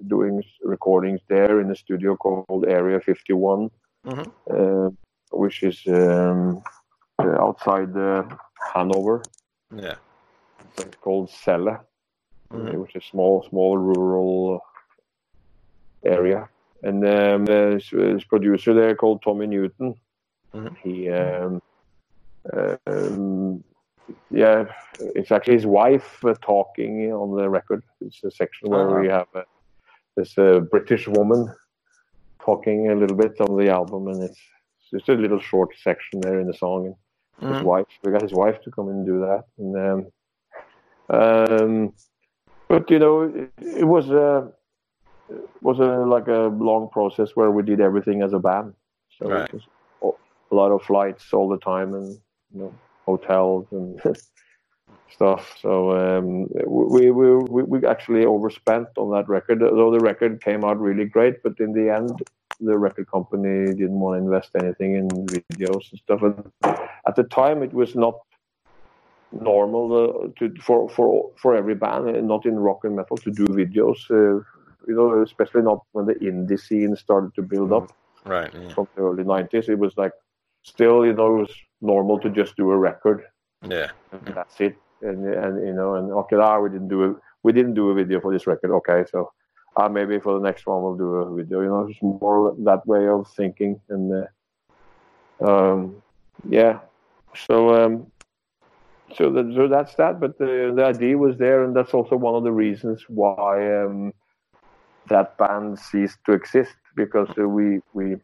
doing 0.07 0.43
recordings 0.63 1.21
there 1.27 1.61
in 1.61 1.71
a 1.71 1.75
studio 1.75 2.15
called 2.15 2.65
Area 2.67 2.99
51, 2.99 3.69
Mhm. 4.05 4.31
uh, 4.49 4.89
which 5.31 5.63
is 5.63 5.81
um, 5.87 6.61
uh, 7.19 7.37
outside 7.39 7.95
uh, 7.97 8.23
Hanover. 8.73 9.21
Yeah. 9.71 9.95
It's 10.77 10.97
called 11.01 11.29
Celle, 11.29 11.85
Mhm. 12.51 12.77
which 12.81 12.95
is 12.95 13.05
small, 13.05 13.43
small 13.49 13.77
rural 13.77 14.61
area. 16.03 16.49
And 16.83 17.05
um, 17.07 17.47
a 17.47 17.79
producer 18.27 18.73
there 18.73 18.95
called 18.95 19.21
Tommy 19.21 19.47
Newton. 19.47 19.95
Mhm. 20.53 20.77
He, 20.83 21.09
um, 21.09 21.61
um, 22.87 23.63
yeah, 24.29 24.65
it's 25.15 25.31
actually 25.31 25.55
his 25.55 25.65
wife 25.65 26.23
uh, 26.25 26.33
talking 26.41 27.11
on 27.11 27.35
the 27.37 27.49
record. 27.49 27.83
It's 28.01 28.23
a 28.23 28.31
section 28.31 28.69
where 28.69 28.87
Oh. 28.87 28.99
we 29.01 29.07
have 29.07 29.27
uh, 29.35 29.41
this 30.15 30.37
uh, 30.37 30.59
British 30.71 31.07
woman 31.07 31.47
talking 32.43 32.89
a 32.91 32.95
little 32.95 33.15
bit 33.17 33.39
on 33.39 33.57
the 33.57 33.69
album, 33.69 34.07
and 34.07 34.23
it's 34.23 34.39
just 34.93 35.09
a 35.09 35.13
little 35.13 35.39
short 35.39 35.69
section 35.81 36.19
there 36.21 36.39
in 36.39 36.47
the 36.47 36.53
song. 36.53 36.85
And 36.87 36.95
his 37.49 37.61
Mhm. 37.61 37.65
wife. 37.65 37.87
We 38.03 38.11
got 38.11 38.21
his 38.21 38.33
wife 38.33 38.61
to 38.63 38.71
come 38.71 38.89
and 38.89 39.05
do 39.05 39.19
that, 39.21 39.43
and 39.57 39.75
um, 39.87 39.99
um, 41.09 41.93
but 42.69 42.89
you 42.89 42.99
know, 42.99 43.23
it, 43.23 43.51
it 43.81 43.83
was 43.85 44.09
a 44.09 44.51
it 45.29 45.41
was 45.61 45.79
a 45.79 45.91
like 46.15 46.27
a 46.27 46.47
long 46.69 46.89
process 46.91 47.31
where 47.35 47.51
we 47.51 47.63
did 47.63 47.79
everything 47.81 48.21
as 48.21 48.33
a 48.33 48.39
band. 48.39 48.73
So 49.19 49.27
Right. 49.27 49.49
it 49.49 49.53
was 49.53 49.67
a- 50.03 50.53
a 50.53 50.55
lot 50.55 50.71
of 50.71 50.81
flights 50.83 51.33
all 51.33 51.49
the 51.49 51.57
time, 51.59 51.93
and 51.95 52.07
you 52.53 52.59
know, 52.61 52.73
hotels 53.05 53.67
and 53.71 53.99
stuff. 55.09 55.57
So 55.61 55.91
um, 55.95 56.47
we, 56.65 57.11
we 57.11 57.35
we 57.35 57.63
we 57.63 57.87
actually 57.87 58.25
overspent 58.25 58.87
on 58.97 59.11
that 59.11 59.27
record. 59.29 59.59
Though 59.59 59.91
the 59.91 60.01
record 60.01 60.41
came 60.43 60.63
out 60.63 60.79
really 60.79 61.05
great, 61.05 61.43
but 61.43 61.53
in 61.59 61.73
the 61.73 61.93
end, 61.93 62.19
the 62.59 62.77
record 62.77 63.09
company 63.11 63.73
didn't 63.75 63.99
want 63.99 64.19
to 64.19 64.23
invest 64.25 64.51
anything 64.55 64.95
in 64.95 65.29
videos 65.29 65.91
and 65.91 65.99
stuff. 65.99 66.21
And 66.23 66.51
at 67.07 67.15
the 67.15 67.23
time, 67.23 67.63
it 67.63 67.73
was 67.73 67.95
not 67.95 68.15
normal 69.31 69.85
uh, 69.93 70.27
to 70.39 70.53
for 70.61 70.89
for 70.89 71.31
for 71.41 71.55
every 71.55 71.75
band, 71.75 72.07
uh, 72.09 72.21
not 72.21 72.45
in 72.45 72.59
rock 72.59 72.79
and 72.83 72.95
metal, 72.95 73.17
to 73.19 73.31
do 73.31 73.45
videos. 73.47 73.97
Uh, 74.09 74.43
you 74.87 74.95
know, 74.95 75.21
especially 75.21 75.61
not 75.61 75.79
when 75.93 76.05
the 76.05 76.15
indie 76.15 76.59
scene 76.59 76.95
started 76.95 77.33
to 77.35 77.41
build 77.41 77.71
up 77.71 77.91
Right. 78.25 78.53
Yeah. 78.53 78.73
from 78.73 78.87
the 78.95 79.01
early 79.01 79.23
'90s. 79.23 79.69
It 79.69 79.79
was 79.79 79.97
like 79.97 80.11
still, 80.63 81.05
you 81.05 81.13
know, 81.13 81.35
it 81.35 81.39
was 81.41 81.55
normal 81.83 82.19
to 82.19 82.29
just 82.29 82.55
do 82.55 82.71
a 82.71 82.77
record 82.77 83.23
Yeah. 83.61 83.89
and 84.11 84.35
that's 84.35 84.59
it. 84.59 84.75
And 85.01 85.25
and 85.27 85.67
you 85.67 85.73
know, 85.73 85.95
and 85.95 86.11
okay, 86.11 86.37
ah, 86.37 86.59
we 86.59 86.69
didn't 86.69 86.87
do 86.87 87.03
a 87.03 87.15
we 87.43 87.51
didn't 87.51 87.73
do 87.73 87.89
a 87.89 87.93
video 87.93 88.21
for 88.21 88.31
this 88.31 88.47
record. 88.47 88.71
Okay, 88.79 89.03
so 89.11 89.31
uh, 89.75 89.89
maybe 89.89 90.19
for 90.19 90.33
the 90.39 90.43
next 90.49 90.65
one 90.65 90.81
we'll 90.81 90.95
do 90.95 91.11
a 91.15 91.35
video. 91.35 91.61
You 91.61 91.67
know, 91.67 91.87
it's 91.89 92.01
more 92.01 92.55
that 92.59 92.85
way 92.87 93.07
of 93.07 93.27
thinking. 93.35 93.81
And 93.89 94.25
uh, 95.41 95.49
um, 95.49 96.01
yeah, 96.47 96.79
so 97.35 97.55
um, 97.75 98.07
so 99.15 99.29
that, 99.31 99.51
so 99.55 99.67
that's 99.67 99.95
that. 99.95 100.19
But 100.19 100.37
the 100.37 100.71
the 100.75 100.85
idea 100.85 101.17
was 101.17 101.37
there, 101.37 101.63
and 101.63 101.75
that's 101.75 101.93
also 101.93 102.15
one 102.15 102.35
of 102.35 102.43
the 102.43 102.51
reasons 102.51 103.03
why 103.09 103.55
um, 103.83 104.13
that 105.09 105.37
band 105.37 105.79
ceased 105.79 106.19
to 106.25 106.31
exist 106.31 106.75
because 106.95 107.29
uh, 107.37 107.47
we 107.47 107.81
we 107.93 108.15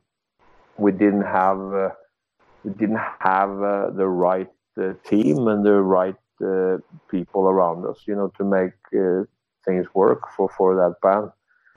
we 0.78 0.92
didn't 0.94 1.28
have 1.28 1.60
uh, 1.74 1.90
we 2.64 2.72
didn't 2.72 3.00
have 3.20 3.50
uh, 3.62 3.90
the 3.92 4.08
right 4.08 4.50
uh, 4.82 4.94
team 5.06 5.48
and 5.48 5.66
the 5.66 5.74
right 5.82 6.16
uh, 6.44 6.78
people 7.10 7.44
around 7.48 7.86
us, 7.86 8.00
you 8.08 8.16
know, 8.16 8.32
to 8.38 8.44
make 8.44 8.74
uh, 8.98 9.24
things 9.66 9.86
work 9.94 10.22
for, 10.36 10.50
for 10.58 10.76
that 10.76 10.96
band. 11.02 11.32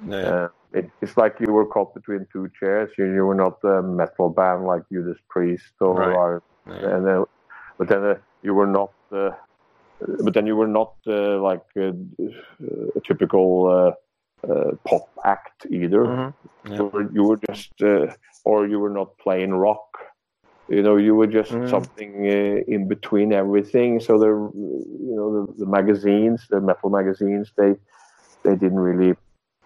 Yeah. 0.09 0.29
Uh, 0.29 0.49
it, 0.73 0.91
it's 1.03 1.17
like 1.17 1.37
you 1.41 1.53
were 1.53 1.67
caught 1.67 1.95
between 1.95 2.27
two 2.33 2.49
chairs. 2.59 2.91
You, 2.97 3.13
you 3.13 3.25
were 3.27 3.35
not 3.35 3.59
a 3.65 3.83
metal 3.83 4.31
band 4.31 4.65
like 4.65 4.83
Judas 4.91 5.19
Priest 5.29 5.73
or, 5.81 5.95
Right. 5.95 6.15
or 6.17 6.43
yeah. 6.67 6.97
and 6.97 7.07
then, 7.07 7.25
but 7.79 7.89
then 7.89 8.05
uh, 8.05 8.15
you 8.43 8.55
were 8.55 8.67
not. 8.67 8.93
Uh, 9.11 9.31
but 10.25 10.35
then 10.35 10.47
you 10.47 10.57
were 10.57 10.67
not 10.67 10.95
uh, 11.07 11.39
like 11.41 11.63
a, 11.77 11.93
a 12.97 13.01
typical 13.07 13.95
uh, 14.47 14.51
uh, 14.53 14.71
pop 14.89 15.09
act 15.25 15.67
either 15.71 16.05
Mhm. 16.05 16.35
Yeah. 16.65 16.77
you 16.77 16.85
were, 16.87 17.13
you 17.13 17.23
were 17.25 17.39
just 17.51 17.73
uh, 17.83 18.07
or 18.45 18.67
you 18.67 18.81
were 18.81 18.91
not 18.91 19.17
playing 19.19 19.53
rock 19.55 19.87
you 20.69 20.83
know 20.83 20.97
you 20.97 21.15
were 21.15 21.27
just 21.27 21.57
Mm. 21.57 21.69
something 21.69 22.13
uh, 22.27 22.63
in 22.73 22.89
between 22.89 23.33
everything 23.33 24.01
so 24.01 24.19
the 24.19 24.29
you 24.29 25.15
know 25.17 25.29
the, 25.47 25.65
the 25.65 25.67
magazines 25.71 26.47
the 26.51 26.61
metal 26.61 26.91
magazines 26.91 27.53
they 27.57 27.75
they 28.45 28.55
didn't 28.57 28.81
really 28.81 29.15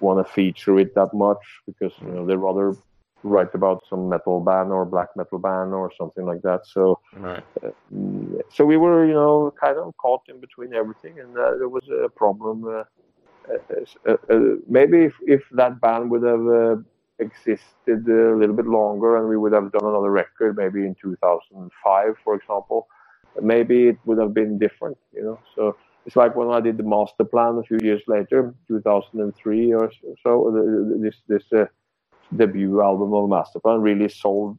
want 0.01 0.25
to 0.25 0.33
feature 0.33 0.79
it 0.79 0.95
that 0.95 1.11
much 1.15 1.43
because 1.67 1.95
you 2.01 2.13
know 2.13 2.27
they 2.27 2.37
rather 2.37 2.77
write 3.23 3.55
about 3.55 3.83
some 3.89 4.09
metal 4.09 4.41
band 4.41 4.71
or 4.71 4.85
black 4.85 5.09
metal 5.17 5.39
band 5.39 5.73
or 5.75 5.91
something 5.99 6.25
like 6.27 6.43
that 6.43 6.61
so 6.65 6.99
Right. 7.13 7.45
Mm, 7.93 8.41
so 8.51 8.65
we 8.65 8.77
were, 8.77 9.07
you 9.07 9.15
know, 9.15 9.53
kind 9.61 9.77
of 9.79 9.95
caught 9.97 10.23
in 10.29 10.41
between 10.41 10.75
everything, 10.75 11.19
and 11.21 11.37
uh, 11.37 11.53
there 11.59 11.69
was 11.69 11.89
a 11.89 12.09
problem. 12.17 12.65
Uh, 12.67 12.83
uh, 13.51 14.11
uh, 14.11 14.17
uh, 14.33 14.41
maybe 14.69 15.05
if, 15.05 15.15
if 15.27 15.43
that 15.53 15.81
band 15.81 16.11
would 16.11 16.23
have 16.23 16.47
uh, 16.47 16.77
existed 17.19 18.09
a 18.09 18.37
little 18.37 18.55
bit 18.55 18.67
longer, 18.67 19.17
and 19.17 19.29
we 19.29 19.37
would 19.37 19.53
have 19.53 19.73
done 19.73 19.85
another 19.85 20.11
record, 20.11 20.57
maybe 20.57 20.81
in 20.81 20.95
2005, 21.01 22.15
for 22.23 22.35
example, 22.35 22.89
maybe 23.41 23.89
it 23.89 23.99
would 24.05 24.19
have 24.19 24.35
been 24.35 24.59
different, 24.59 24.99
you 25.13 25.23
know. 25.23 25.39
So 25.55 25.77
it's 26.05 26.17
like 26.17 26.37
when 26.37 26.51
I 26.51 26.61
did 26.61 26.77
the 26.77 26.83
Masterplan 26.83 27.61
a 27.61 27.63
few 27.63 27.79
years 27.83 28.03
later, 28.07 28.55
2003 28.69 29.73
or 29.75 29.91
so. 30.23 30.97
This 31.01 31.17
this 31.29 31.45
uh, 31.53 31.67
debut 32.35 32.83
album 32.83 33.15
of 33.15 33.29
Masterplan 33.29 33.83
really 33.83 34.09
sold 34.09 34.59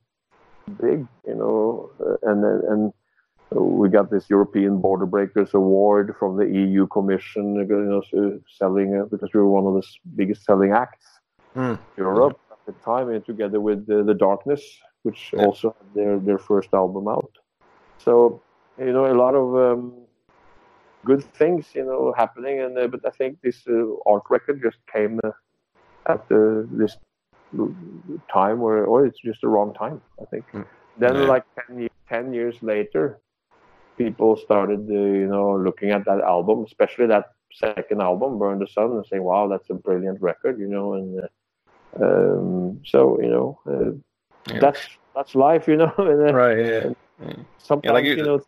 big, 0.81 1.07
you 1.27 1.35
know, 1.35 1.91
uh, 1.99 2.31
and 2.31 2.43
and 2.43 2.93
we 3.51 3.87
got 3.87 4.11
this 4.11 4.29
European 4.29 4.81
Border 4.81 5.05
Breakers 5.05 5.53
Award 5.53 6.15
from 6.19 6.35
the 6.37 6.45
EU 6.45 6.85
Commission, 6.87 7.55
you 7.55 7.65
know, 7.65 8.39
selling 8.57 8.99
uh, 8.99 9.05
because 9.05 9.29
we 9.33 9.39
were 9.39 9.49
one 9.49 9.65
of 9.65 9.81
the 9.81 9.87
biggest 10.15 10.43
selling 10.43 10.71
acts 10.71 11.05
Mm. 11.57 11.79
in 11.97 12.03
Europe 12.03 12.39
the 12.67 12.73
time, 12.85 13.09
and 13.09 13.25
together 13.25 13.61
with 13.61 13.89
uh, 13.89 14.03
the 14.03 14.15
Darkness, 14.15 14.63
which 15.03 15.33
Yeah. 15.37 15.47
also 15.47 15.75
had 15.79 15.89
their 15.95 16.19
their 16.19 16.39
first 16.39 16.69
album 16.73 17.07
out. 17.07 17.33
So 17.99 18.43
you 18.77 18.93
know, 18.93 19.05
a 19.11 19.17
lot 19.23 19.35
of 19.35 19.55
um, 19.55 20.05
good 21.05 21.23
things, 21.35 21.67
you 21.75 21.85
know, 21.85 22.13
happening, 22.17 22.59
and 22.61 22.77
uh, 22.77 22.87
but 22.87 23.01
I 23.05 23.11
think 23.11 23.37
this 23.41 23.65
uh, 23.67 23.85
Ark 24.05 24.29
record 24.29 24.61
just 24.63 24.79
came 24.93 25.19
uh, 25.23 25.31
at 26.09 26.27
the, 26.29 26.67
this 26.71 26.97
time 28.33 28.59
where, 28.59 28.85
or 28.85 29.05
it's 29.05 29.19
just 29.23 29.41
the 29.41 29.47
wrong 29.49 29.73
time, 29.73 30.01
I 30.21 30.25
think. 30.31 30.45
Mm. 30.53 30.65
Then, 30.97 31.17
Yeah. 31.17 31.27
like 31.27 31.43
10, 31.67 31.87
10 32.09 32.33
years 32.33 32.57
later, 32.61 33.19
people 33.97 34.35
started, 34.37 34.81
uh, 34.89 34.93
you 34.93 35.27
know, 35.27 35.55
looking 35.57 35.91
at 35.91 36.05
that 36.05 36.21
album, 36.21 36.63
especially 36.65 37.07
that 37.07 37.25
second 37.53 37.91
album, 37.91 38.31
Burn 38.31 38.59
the 38.59 38.67
Sun, 38.67 38.83
and 38.91 38.97
saying, 38.99 39.23
wow, 39.23 39.47
that's 39.47 39.69
a 39.69 39.69
brilliant 39.69 40.21
record, 40.21 40.59
you 40.59 40.67
know, 40.67 40.93
and 40.93 41.19
uh, 41.23 41.27
um, 42.01 42.79
so, 42.85 43.19
you 43.21 43.29
know, 43.29 43.59
uh, 43.67 43.91
Yeah. 44.53 44.59
that's 44.59 44.81
that's 45.15 45.35
life, 45.35 45.67
you 45.67 45.77
know, 45.77 45.91
and 45.97 46.29
uh, 46.29 46.33
Right. 46.33 46.57
Yeah. 46.57 46.89
sometimes, 47.57 47.93
like 47.93 48.05
you- 48.05 48.15
you 48.17 48.23
know, 48.23 48.39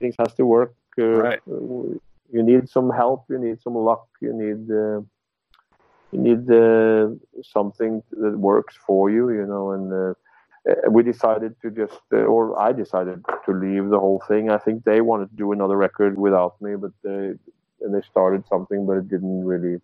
things 0.00 0.14
has 0.18 0.34
to 0.34 0.44
work. 0.44 0.74
Uh, 1.00 1.04
Right. 1.26 1.40
uh, 1.50 1.98
You 2.36 2.42
need 2.42 2.68
some 2.68 2.90
help, 2.90 3.24
you 3.30 3.38
need 3.38 3.60
some 3.60 3.74
luck, 3.74 4.04
you 4.20 4.32
need 4.42 4.60
uh, 4.70 5.00
you 6.12 6.20
need 6.20 6.50
uh, 6.50 7.08
something 7.42 8.02
that 8.10 8.36
works 8.38 8.74
for 8.86 9.10
you, 9.10 9.30
you 9.30 9.46
know, 9.46 9.72
and 9.72 10.14
we 10.90 11.02
decided 11.02 11.54
to 11.62 11.70
just, 11.70 12.00
uh, 12.12 12.18
or 12.34 12.58
I 12.58 12.72
decided 12.72 13.24
to 13.46 13.52
leave 13.52 13.88
the 13.88 13.98
whole 13.98 14.22
thing. 14.28 14.50
I 14.50 14.58
think 14.58 14.84
they 14.84 15.00
wanted 15.00 15.30
to 15.30 15.36
do 15.36 15.52
another 15.52 15.76
record 15.76 16.18
without 16.18 16.60
me, 16.60 16.76
but 16.76 16.92
they, 17.02 17.32
and 17.80 17.94
they 17.94 18.02
started 18.02 18.46
something, 18.46 18.86
but 18.86 18.96
it 18.98 19.08
didn't 19.08 19.44
really 19.44 19.80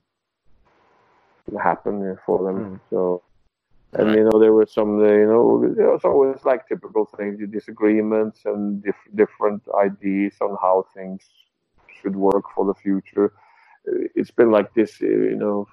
happen 1.56 2.16
for 2.24 2.44
them. 2.44 2.56
Mm. 2.56 2.80
So, 2.90 3.22
and 3.94 4.14
you 4.14 4.24
know, 4.24 4.38
there 4.38 4.52
were 4.52 4.66
some, 4.66 5.00
you 5.00 5.26
know, 5.26 5.62
was 5.92 6.04
always 6.04 6.44
like 6.44 6.68
typical 6.68 7.06
things, 7.16 7.40
disagreements 7.50 8.40
and 8.44 8.82
dif- 8.82 9.14
different 9.14 9.62
ideas 9.80 10.34
on 10.40 10.56
how 10.60 10.86
things 10.94 11.22
should 12.00 12.16
work 12.16 12.44
for 12.54 12.66
the 12.66 12.74
future. 12.74 13.32
It's 13.84 14.30
been 14.30 14.50
like 14.50 14.74
this, 14.74 15.00
uh, 15.00 15.06
you 15.06 15.36
know, 15.36 15.66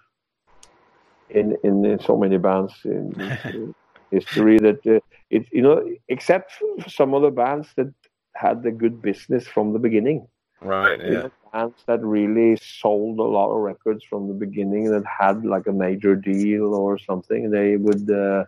in 1.29 1.57
in, 1.63 1.85
in 1.85 1.99
so 1.99 2.17
many 2.17 2.37
bands 2.37 2.73
in, 2.85 3.73
history 4.11 4.57
that 4.59 4.85
uh, 4.85 4.99
it 5.29 5.47
you 5.51 5.61
know 5.61 5.83
except 6.07 6.53
for 6.53 6.89
some 6.89 7.13
of 7.13 7.21
the 7.23 7.31
bands 7.31 7.67
that 7.75 7.91
had 8.35 8.61
the 8.63 8.71
good 8.71 9.01
business 9.01 9.47
from 9.47 9.73
the 9.73 9.79
beginning 9.79 10.27
Right. 10.65 10.99
you 11.03 11.13
Yeah. 11.13 11.21
know, 11.21 11.31
bands 11.53 11.83
that 11.87 12.01
really 12.03 12.57
sold 12.61 13.19
a 13.19 13.23
lot 13.23 13.51
of 13.55 13.61
records 13.61 14.03
from 14.03 14.27
the 14.27 14.33
beginning 14.33 14.91
that 14.91 15.03
had 15.19 15.45
like 15.45 15.67
a 15.67 15.71
major 15.73 16.15
deal 16.15 16.73
or 16.73 16.97
something 16.97 17.49
they 17.51 17.77
would 17.77 18.09
uh, 18.09 18.43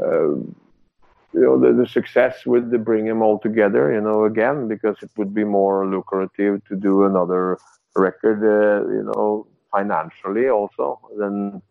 uh, 0.00 0.28
you 1.32 1.42
know 1.42 1.58
the, 1.60 1.72
the 1.72 1.86
success 1.86 2.44
would 2.46 2.84
bring 2.84 3.06
them 3.06 3.22
all 3.22 3.38
together. 3.38 3.92
You 3.92 4.00
know, 4.00 4.24
again 4.24 4.68
because 4.68 4.96
it 5.02 5.10
would 5.16 5.34
be 5.34 5.44
more 5.44 5.86
lucrative 5.86 6.64
to 6.66 6.76
do 6.76 7.04
another 7.04 7.58
record. 7.96 8.40
Uh, 8.42 8.88
you 8.90 9.02
know, 9.04 9.46
financially 9.72 10.48
also 10.48 11.00
than 11.18 11.62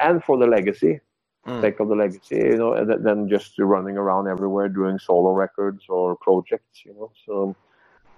and 0.00 0.22
for 0.24 0.38
the 0.38 0.46
legacy 0.46 1.00
Mm. 1.46 1.62
sake 1.62 1.80
of 1.80 1.88
the 1.88 1.94
legacy, 1.94 2.36
you 2.36 2.56
know, 2.56 2.84
than 2.84 3.28
just 3.28 3.58
running 3.58 3.96
around 3.96 4.28
everywhere 4.28 4.68
doing 4.68 4.98
solo 4.98 5.32
records 5.32 5.84
or 5.88 6.16
projects, 6.16 6.82
you 6.84 6.92
know. 6.94 7.10
So 7.26 7.56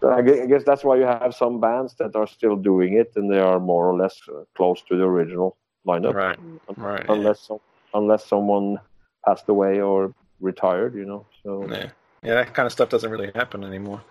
I, 0.02 0.22
guess 0.22 0.62
that's 0.64 0.84
why 0.84 0.96
you 0.96 1.04
have 1.04 1.34
some 1.34 1.60
bands 1.60 1.94
that 1.98 2.14
are 2.14 2.26
still 2.26 2.56
doing 2.56 2.94
it, 2.94 3.12
and 3.16 3.32
they 3.32 3.38
are 3.38 3.58
more 3.58 3.88
or 3.88 3.96
less 3.96 4.20
uh, 4.28 4.42
close 4.54 4.82
to 4.88 4.96
the 4.96 5.04
original 5.04 5.56
lineup, 5.86 6.14
Right. 6.14 6.38
Right. 6.76 7.06
unless 7.08 7.46
some, 7.46 7.58
unless 7.94 8.26
someone 8.26 8.78
passed 9.24 9.48
away 9.48 9.80
or 9.80 10.12
retired, 10.40 10.94
you 10.94 11.06
know. 11.06 11.26
So 11.42 11.66
Yeah. 11.70 11.90
Yeah, 12.22 12.34
that 12.34 12.54
kind 12.54 12.66
of 12.66 12.72
stuff 12.72 12.88
doesn't 12.88 13.10
really 13.10 13.30
happen 13.34 13.62
anymore. 13.62 14.02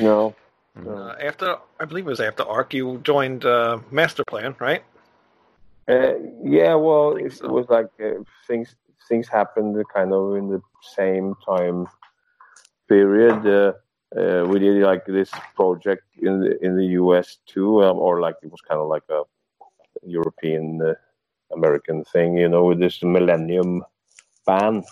no, 0.00 0.34
Uh, 0.76 1.14
after, 1.20 1.58
I 1.78 1.84
believe 1.84 2.06
it 2.06 2.10
was 2.10 2.20
after 2.20 2.42
Ark, 2.42 2.74
you 2.74 2.98
joined 3.04 3.44
uh, 3.44 3.78
Masterplan, 3.92 4.58
right? 4.58 4.82
Uh, 5.88 6.14
yeah, 6.42 6.74
well, 6.74 7.16
it, 7.16 7.32
so. 7.32 7.48
was 7.48 7.66
like 7.68 7.88
uh, 8.02 8.22
things 8.46 8.76
things 9.08 9.28
happened 9.28 9.76
kind 9.92 10.12
of 10.12 10.36
in 10.36 10.48
the 10.48 10.60
same 10.96 11.34
time 11.46 11.86
period. 12.88 13.74
Uh, 14.16 14.20
uh, 14.20 14.44
we 14.46 14.58
did 14.58 14.82
like 14.82 15.06
this 15.06 15.30
project 15.54 16.04
in 16.18 16.40
the 16.40 16.64
in 16.64 16.76
the 16.76 16.86
U.S. 17.02 17.38
too, 17.46 17.82
um, 17.82 17.98
or 17.98 18.20
like 18.20 18.36
it 18.42 18.50
was 18.50 18.60
kind 18.60 18.80
of 18.80 18.88
like 18.88 19.04
a 19.10 19.22
European 20.04 20.80
uh, 20.82 20.94
American 21.52 22.04
thing, 22.04 22.36
you 22.36 22.48
know, 22.48 22.64
with 22.64 22.80
this 22.80 23.02
Millennium 23.02 23.84
band. 24.46 24.84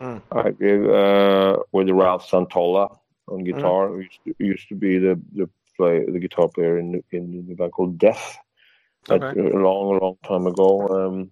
Mm. 0.00 0.22
Like, 0.32 0.60
uh, 0.60 1.62
with 1.70 1.88
Ralph 1.88 2.28
Santolla 2.28 2.98
on 3.28 3.44
guitar, 3.44 3.88
who 3.88 4.00
used 4.00 4.18
to, 4.24 4.34
used 4.38 4.68
to 4.68 4.74
be 4.74 4.98
the 4.98 5.20
the 5.34 5.48
play 5.76 6.04
the 6.04 6.18
guitar 6.18 6.48
player 6.48 6.78
in 6.78 7.02
in 7.12 7.46
the 7.46 7.54
band 7.54 7.72
called 7.72 7.98
Death 7.98 8.38
Okay. 9.10 9.40
a 9.40 9.58
long, 9.58 9.98
long 9.98 10.16
time 10.24 10.46
ago, 10.46 10.88
um, 10.88 11.30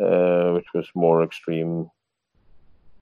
uh, 0.00 0.52
which 0.52 0.66
was 0.74 0.88
more 0.94 1.24
extreme 1.24 1.90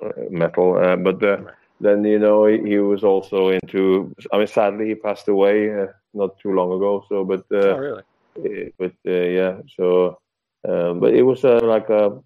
uh, 0.03 0.09
metal. 0.30 0.78
Uh, 0.78 0.97
but 0.97 1.22
uh, 1.22 1.42
then, 1.81 2.05
you 2.05 2.18
know, 2.18 2.47
he, 2.47 2.59
he 2.62 2.79
was 2.79 3.05
also 3.05 3.49
into. 3.49 4.14
I 4.33 4.39
mean, 4.39 4.47
sadly, 4.47 4.89
he 4.89 4.95
passed 4.95 5.29
away 5.29 5.72
uh, 5.72 5.87
not 6.14 6.39
too 6.39 6.53
long 6.53 6.72
ago. 6.72 7.05
So, 7.09 7.24
but 7.24 7.45
oh, 7.53 7.72
uh, 7.72 7.77
really? 7.77 8.03
eh, 8.45 8.68
but 8.79 8.93
uh, 9.07 9.11
yeah, 9.11 9.61
so. 9.77 10.18
Um, 10.66 10.99
but 10.99 11.14
it 11.14 11.22
was 11.22 11.45
uh, 11.45 11.61
like 11.62 11.89
a 11.91 12.18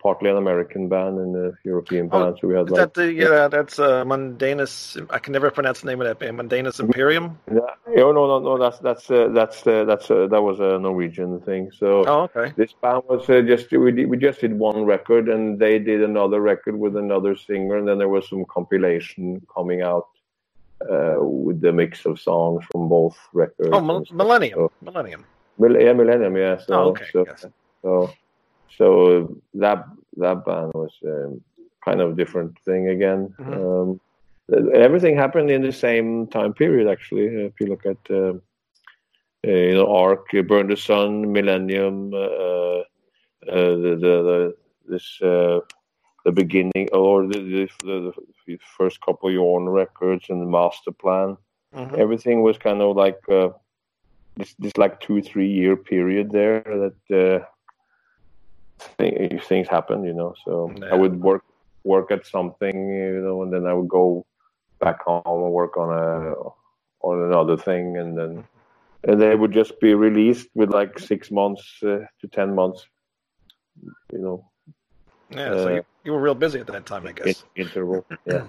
partly 0.00 0.28
an 0.30 0.36
American 0.36 0.88
band 0.88 1.18
and 1.18 1.36
a 1.36 1.52
European 1.64 2.08
Oh, 2.12 2.24
band. 2.24 2.38
so 2.40 2.48
we 2.48 2.54
had 2.54 2.66
Is 2.66 2.72
like 2.72 2.80
that 2.80 2.94
the 2.94 3.12
yeah? 3.12 3.48
That's 3.48 3.78
uh, 3.78 4.04
Mundanus. 4.04 5.06
I 5.10 5.18
can 5.18 5.32
never 5.32 5.50
pronounce 5.50 5.80
the 5.80 5.86
name 5.86 6.00
of 6.00 6.06
that 6.06 6.18
band. 6.18 6.38
Mundanus 6.38 6.80
Imperium. 6.80 7.38
Yeah, 7.50 7.60
oh, 8.04 8.12
no, 8.12 8.26
no, 8.26 8.38
no. 8.40 8.58
That's 8.58 8.78
that's 8.80 9.10
uh, 9.10 9.28
that's 9.28 9.66
uh, 9.66 9.84
that's 9.84 10.10
uh, 10.10 10.26
that 10.26 10.42
was 10.42 10.60
a 10.60 10.78
Norwegian 10.78 11.40
thing. 11.40 11.70
So 11.76 12.04
Oh, 12.06 12.22
okay. 12.24 12.52
this 12.56 12.72
band 12.72 13.02
was 13.08 13.28
uh, 13.30 13.40
just 13.42 13.70
we 13.70 13.92
did, 13.92 14.08
we 14.10 14.16
just 14.16 14.40
did 14.40 14.58
one 14.58 14.84
record, 14.84 15.28
and 15.28 15.58
they 15.58 15.78
did 15.78 16.02
another 16.02 16.40
record 16.40 16.78
with 16.78 16.96
another 16.96 17.36
singer, 17.36 17.76
and 17.76 17.86
then 17.88 17.98
there 17.98 18.08
was 18.08 18.28
some 18.28 18.44
compilation 18.46 19.40
coming 19.54 19.82
out 19.82 20.08
uh, 20.90 21.16
with 21.18 21.60
the 21.60 21.72
mix 21.72 22.04
of 22.04 22.20
songs 22.20 22.64
from 22.72 22.88
both 22.88 23.16
records. 23.32 23.70
Oh, 23.72 23.80
Mil- 23.80 24.04
Millennium. 24.12 24.58
So, 24.58 24.72
Millennium. 24.82 25.24
Yeah, 25.60 25.92
Millennium, 25.92 26.36
yeah. 26.36 26.58
So, 26.58 26.74
Oh, 26.74 26.88
okay, 26.90 27.06
So, 27.12 27.24
yes. 27.26 27.46
so, 27.82 28.10
so 28.76 29.36
that 29.54 29.84
that 30.16 30.44
band 30.44 30.72
was 30.74 30.92
um, 31.06 31.40
kind 31.84 32.00
of 32.00 32.16
different 32.16 32.58
thing 32.64 32.88
again. 32.88 33.34
Mhm. 33.38 33.54
Um, 33.56 34.00
everything 34.72 35.16
happened 35.16 35.50
in 35.50 35.62
the 35.62 35.72
same 35.72 36.26
time 36.26 36.52
period, 36.54 36.88
actually. 36.88 37.26
If 37.26 37.60
you 37.60 37.66
look 37.66 37.86
at 37.86 37.98
um 38.10 38.42
uh, 39.46 39.50
you 39.50 39.74
know, 39.74 39.94
Ark, 39.94 40.26
uh, 40.34 40.42
Burn 40.42 40.66
the 40.66 40.76
Sun, 40.76 41.32
Millennium, 41.32 42.12
uh, 42.12 42.18
uh, 42.18 42.82
the, 43.46 43.96
the, 44.00 44.14
the 44.28 44.56
this 44.86 45.20
uh, 45.22 45.60
the 46.24 46.32
beginning 46.32 46.88
or 46.92 47.26
the, 47.26 47.68
the, 47.84 48.12
the, 48.46 48.58
first 48.76 49.00
couple 49.00 49.30
Jorn 49.30 49.72
records 49.72 50.26
and 50.30 50.40
the 50.40 50.46
Masterplan. 50.46 51.36
Mhm. 51.74 51.98
Everything 51.98 52.42
was 52.42 52.58
kind 52.58 52.80
of 52.80 52.96
like 52.96 53.20
uh, 53.28 53.50
this 54.36 54.54
this 54.58 54.76
like 54.76 55.00
two 55.00 55.22
three 55.22 55.50
year 55.50 55.76
period 55.76 56.30
there 56.30 56.62
that 56.64 57.44
things 58.78 59.68
happen, 59.68 60.04
you 60.04 60.14
know. 60.14 60.34
So 60.44 60.72
Yeah. 60.80 60.92
I 60.92 60.94
would 60.94 61.20
work 61.20 61.44
work 61.84 62.10
at 62.10 62.26
something, 62.26 62.76
you 62.90 63.20
know, 63.22 63.42
and 63.42 63.52
then 63.52 63.66
I 63.66 63.72
would 63.72 63.88
go 63.88 64.26
back 64.80 65.02
home 65.02 65.22
and 65.26 65.52
work 65.52 65.76
on 65.76 65.90
a 65.90 66.34
on 67.00 67.22
another 67.30 67.56
thing, 67.56 67.96
and 67.96 68.16
then 68.18 68.44
and 69.04 69.20
they 69.20 69.34
would 69.34 69.52
just 69.52 69.78
be 69.80 69.94
released 69.94 70.48
with 70.54 70.70
like 70.70 70.98
six 70.98 71.30
months 71.30 71.62
uh, 71.82 72.00
to 72.20 72.28
ten 72.32 72.54
months, 72.54 72.86
you 74.12 74.18
know, 74.18 74.44
Yeah. 75.30 75.54
So 75.54 75.68
Uh, 75.68 75.74
you, 75.74 75.84
you 76.04 76.12
were 76.12 76.20
real 76.20 76.34
busy 76.34 76.60
at 76.60 76.66
that 76.66 76.86
time, 76.86 77.06
I 77.06 77.12
in, 77.12 77.14
guess. 77.14 77.44
interval. 77.56 78.04
Yeah, 78.26 78.44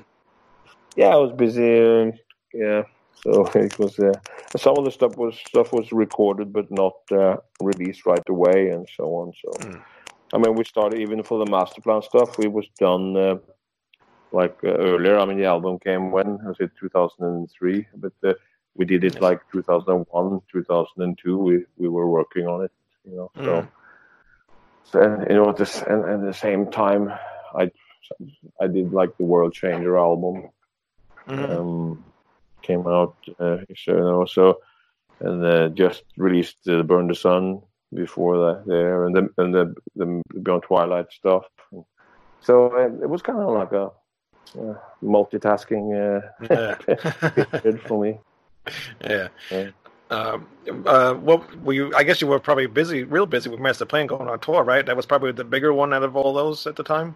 yeah, 0.96 1.08
I 1.10 1.16
was 1.16 1.34
busy. 1.34 1.82
Uh, 1.82 2.12
yeah, 2.54 2.84
so 3.24 3.46
it 3.56 3.78
was. 3.80 3.98
Uh, 4.00 4.14
some 4.58 4.78
of 4.78 4.86
the 4.86 4.92
stuff 4.92 5.16
was 5.18 5.38
stuff 5.48 5.72
was 5.74 5.92
recorded 5.92 6.52
but 6.52 6.72
not 6.72 6.96
uh, 7.12 7.38
released 7.62 8.06
right 8.06 8.28
away, 8.30 8.70
and 8.70 8.88
so 8.98 9.04
on. 9.16 9.34
So, 9.44 9.52
Mm. 9.60 9.82
I 10.34 10.38
mean, 10.38 10.56
we 10.56 10.64
started 10.64 11.00
even 11.00 11.24
for 11.24 11.44
the 11.44 11.52
Masterplan 11.52 12.04
stuff. 12.04 12.38
We 12.38 12.48
was 12.48 12.68
done 12.80 13.18
uh, 13.18 13.38
like 14.32 14.58
uh, 14.64 14.70
earlier. 14.70 15.18
I 15.18 15.26
mean, 15.26 15.38
the 15.38 15.46
album 15.46 15.80
came 15.80 16.12
when 16.12 16.40
I 16.48 16.54
said 16.58 16.72
2003, 16.80 17.88
but 17.96 18.14
uh, 18.24 18.34
we 18.76 18.86
did 18.86 19.04
it 19.04 19.22
like 19.22 19.42
2001, 19.52 20.42
2002. 20.52 21.38
We 21.38 21.66
we 21.78 21.88
were 21.90 22.10
working 22.10 22.48
on 22.48 22.64
it, 22.66 22.72
you 23.06 23.16
know. 23.16 23.32
So. 23.36 23.62
Mm. 23.62 23.68
So, 24.92 25.02
and 25.02 25.30
you 25.30 25.36
know, 25.36 25.50
at 25.50 25.58
the, 25.58 25.86
and, 25.88 26.04
and 26.06 26.24
at 26.24 26.28
the 26.28 26.34
same 26.34 26.72
time, 26.72 27.12
I 27.54 27.70
I 28.60 28.68
did 28.68 28.92
like 28.92 29.16
the 29.18 29.24
World 29.24 29.54
Changer 29.54 29.98
album, 29.98 30.50
Mhm. 31.28 31.50
um, 31.50 32.04
came 32.64 32.88
out, 32.88 33.16
uh, 33.40 33.58
so, 33.76 33.92
you 33.92 34.00
know, 34.00 34.26
so 34.26 34.60
and 35.20 35.46
uh, 35.46 35.70
just 35.70 36.04
released 36.18 36.68
uh, 36.68 36.82
Burn 36.84 37.08
the 37.08 37.16
Sun 37.16 37.62
before 37.94 38.38
that 38.38 38.64
there, 38.68 39.06
and 39.06 39.16
the 39.16 39.30
and 39.38 39.54
the, 39.54 39.74
the 39.96 40.22
Beyond 40.42 40.64
Twilight 40.64 41.12
stuff. 41.12 41.46
So 42.42 42.72
uh, 42.76 43.04
it 43.04 43.10
was 43.10 43.22
kind 43.22 43.40
of 43.40 43.54
like 43.54 43.72
a 43.72 43.92
uh, 44.60 44.76
multitasking 45.04 45.86
uh, 45.94 46.22
Yeah. 46.50 46.76
period 47.62 47.82
for 47.82 48.02
me. 48.02 48.20
yeah. 49.02 49.28
Yeah. 49.52 49.70
Um, 50.12 50.48
uh, 50.88 51.14
were 51.22 51.74
you? 51.74 51.94
I 51.96 52.04
guess 52.04 52.20
you 52.20 52.26
were 52.28 52.40
probably 52.40 52.66
busy, 52.66 53.04
real 53.04 53.28
busy 53.28 53.50
with 53.50 53.60
Masterplan 53.60 54.08
going 54.08 54.28
on 54.28 54.40
tour, 54.40 54.64
right? 54.64 54.84
That 54.86 54.96
was 54.98 55.06
probably 55.06 55.32
the 55.34 55.44
bigger 55.44 55.72
one 55.72 55.94
out 55.94 56.02
of 56.02 56.16
all 56.16 56.34
those 56.34 56.66
at 56.66 56.76
the 56.76 56.84
time. 56.84 57.16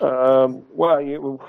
Um, 0.00 0.62
well, 0.70 0.98
it 0.98 1.18
was, 1.20 1.40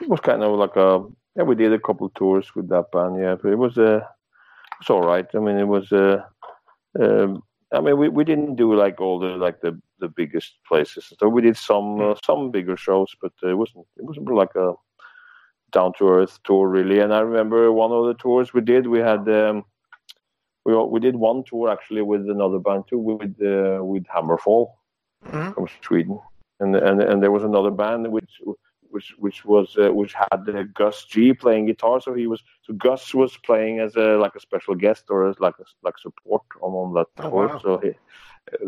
it 0.00 0.08
was 0.08 0.20
kind 0.20 0.44
of 0.44 0.56
like 0.58 0.76
a 0.76 1.04
yeah. 1.34 1.42
We 1.42 1.56
did 1.56 1.72
a 1.72 1.78
couple 1.80 2.06
of 2.06 2.14
tours 2.14 2.54
with 2.54 2.68
that 2.68 2.92
band, 2.92 3.18
yeah. 3.20 3.34
But 3.42 3.50
it 3.52 3.58
was 3.58 3.76
uh, 3.78 3.96
it 3.96 4.78
was 4.80 4.90
all 4.90 5.02
right. 5.02 5.26
I 5.34 5.38
mean, 5.38 5.58
it 5.58 5.66
was 5.66 5.90
uh, 5.90 6.22
um, 7.00 7.42
I 7.72 7.80
mean, 7.80 7.98
we, 7.98 8.08
we 8.08 8.24
didn't 8.24 8.56
do 8.56 8.74
like 8.74 9.00
all 9.00 9.18
the 9.18 9.36
like 9.36 9.60
the, 9.60 9.80
the 9.98 10.08
biggest 10.08 10.54
places. 10.68 11.12
So 11.18 11.28
we 11.28 11.42
did 11.42 11.56
some 11.56 12.00
uh, 12.00 12.14
some 12.24 12.50
bigger 12.50 12.76
shows, 12.76 13.14
but 13.20 13.32
it 13.42 13.54
wasn't 13.54 13.86
it 13.96 14.04
wasn't 14.04 14.30
like 14.32 14.54
a 14.54 14.74
down 15.72 15.92
to 15.98 16.08
earth 16.08 16.38
tour 16.44 16.68
really. 16.68 17.00
And 17.00 17.12
I 17.12 17.20
remember 17.20 17.72
one 17.72 17.92
of 17.92 18.06
the 18.06 18.14
tours 18.14 18.54
we 18.54 18.60
did, 18.60 18.86
we 18.86 19.00
had 19.00 19.28
um, 19.28 19.64
we 20.64 20.74
we 20.76 21.00
did 21.00 21.16
one 21.16 21.42
tour 21.44 21.68
actually 21.70 22.02
with 22.02 22.28
another 22.30 22.58
band 22.58 22.84
too, 22.88 22.98
with 22.98 23.36
uh, 23.42 23.84
with 23.84 24.04
Hammerfall 24.06 24.68
Mhm. 25.24 25.54
from 25.54 25.66
Sweden, 25.82 26.20
and 26.60 26.76
and 26.76 27.02
and 27.02 27.22
there 27.22 27.32
was 27.32 27.42
another 27.42 27.70
band 27.70 28.12
which 28.12 28.40
which 28.96 29.08
which 29.24 29.38
was 29.52 29.68
uh, 29.84 29.92
which 30.00 30.14
had 30.14 30.40
uh, 30.48 30.62
Gus 30.80 30.98
G 31.12 31.34
playing 31.44 31.64
guitar. 31.66 31.96
So 32.00 32.10
he 32.20 32.26
was 32.32 32.40
so 32.64 32.72
Gus 32.86 33.04
was 33.22 33.32
playing 33.48 33.76
as 33.86 33.92
a 33.96 34.08
like 34.24 34.34
a 34.36 34.40
special 34.48 34.74
guest 34.84 35.04
or 35.12 35.18
as 35.30 35.36
like 35.46 35.58
a, 35.64 35.66
like 35.86 35.98
support 36.06 36.44
on 36.64 36.72
on 36.82 36.88
that 36.98 37.08
Oh, 37.18 37.30
tour. 37.30 37.48
wow. 37.48 37.60
So 37.62 37.70
he, 37.84 37.90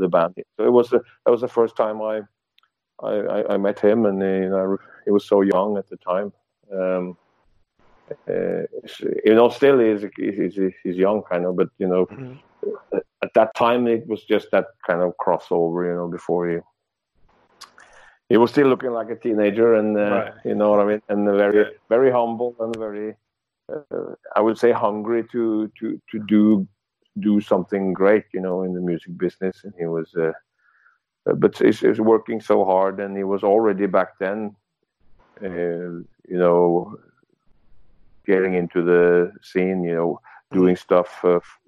the 0.02 0.08
band. 0.08 0.34
So 0.56 0.60
it 0.70 0.74
was 0.78 0.88
the, 0.90 1.00
that 1.22 1.32
was 1.36 1.40
the 1.46 1.54
first 1.58 1.74
time 1.76 1.98
I 2.12 2.16
I, 3.08 3.54
I, 3.54 3.56
met 3.56 3.78
him, 3.88 3.98
and 4.06 4.18
uh, 4.22 4.26
you 4.44 4.50
know, 4.50 4.76
he 5.04 5.10
was 5.16 5.24
so 5.32 5.38
young 5.54 5.78
at 5.78 5.88
the 5.88 5.98
time. 6.12 6.28
Um, 6.78 7.16
uh, 8.28 8.62
you 9.28 9.34
know, 9.38 9.48
still 9.48 9.78
he's, 9.78 10.02
he's 10.16 10.56
he's 10.82 10.96
young, 10.96 11.22
kind 11.30 11.44
of, 11.46 11.56
but 11.60 11.68
you 11.82 11.88
know, 11.92 12.06
Mhm. 12.06 12.38
at 13.26 13.32
that 13.34 13.50
time 13.54 13.82
it 13.86 14.02
was 14.12 14.22
just 14.24 14.46
that 14.50 14.66
kind 14.88 15.02
of 15.04 15.12
crossover, 15.24 15.80
you 15.88 15.96
know, 15.98 16.08
before 16.08 16.42
he 16.50 16.56
he 18.28 18.36
was 18.36 18.50
still 18.50 18.68
looking 18.68 18.92
like 18.92 19.10
a 19.10 19.16
teenager, 19.16 19.74
and 19.74 19.96
uh, 19.96 20.10
Right. 20.10 20.32
you 20.44 20.54
know 20.54 20.70
what 20.70 20.80
I 20.80 20.84
mean, 20.86 21.02
and 21.08 21.26
very 21.26 21.58
Yeah. 21.58 21.70
very 21.88 22.10
humble 22.10 22.54
and 22.60 22.76
very, 22.76 23.16
uh, 23.72 24.14
I 24.36 24.40
would 24.40 24.58
say, 24.58 24.72
hungry 24.72 25.24
to 25.32 25.68
to 25.78 26.00
to 26.10 26.18
do 26.26 26.66
do 27.20 27.40
something 27.40 27.92
great, 27.94 28.24
you 28.32 28.40
know, 28.40 28.62
in 28.62 28.74
the 28.74 28.80
music 28.80 29.16
business, 29.18 29.64
and 29.64 29.72
he 29.78 29.86
was. 29.86 30.14
Uh, 30.14 30.32
uh, 31.28 31.34
but 31.34 31.56
he's, 31.58 31.80
he's 31.80 32.00
working 32.00 32.40
so 32.40 32.64
hard, 32.64 33.00
and 33.00 33.16
he 33.16 33.24
was 33.24 33.42
already 33.42 33.86
back 33.86 34.18
then, 34.18 34.54
uh, 35.42 35.48
you 36.28 36.38
know, 36.42 36.96
getting 38.26 38.54
into 38.54 38.82
the 38.82 39.32
scene, 39.42 39.82
you 39.82 39.94
know, 39.94 40.20
doing 40.52 40.76
stuff 40.76 41.20
uh, 41.24 41.36
f- 41.36 41.58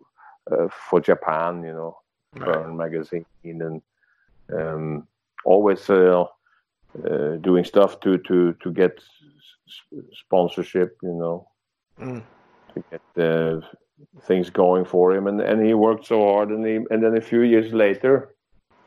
uh, 0.53 0.69
for 0.91 1.01
Japan, 1.01 1.63
you 1.65 1.73
know, 1.73 1.97
Right. 2.37 2.47
Burrn 2.47 2.77
magazine, 2.77 3.25
and 3.45 3.83
um, 4.53 5.07
always 5.45 5.89
uh, 5.91 6.25
uh, 6.95 7.37
doing 7.37 7.65
stuff 7.65 8.01
to 8.01 8.19
to 8.19 8.55
to 8.63 8.73
get 8.73 9.01
sponsorship, 10.13 10.97
you 11.03 11.15
know, 11.15 11.49
Mm. 11.99 12.23
to 12.75 12.83
get 12.91 13.25
uh, 13.25 13.61
things 14.27 14.51
going 14.51 14.85
for 14.85 15.13
him, 15.15 15.27
and 15.27 15.41
and 15.41 15.65
he 15.65 15.75
worked 15.75 16.07
so 16.07 16.21
hard, 16.33 16.51
and 16.51 16.65
he 16.67 16.77
and 16.91 17.03
then 17.03 17.17
a 17.17 17.21
few 17.21 17.43
years 17.43 17.73
later, 17.73 18.35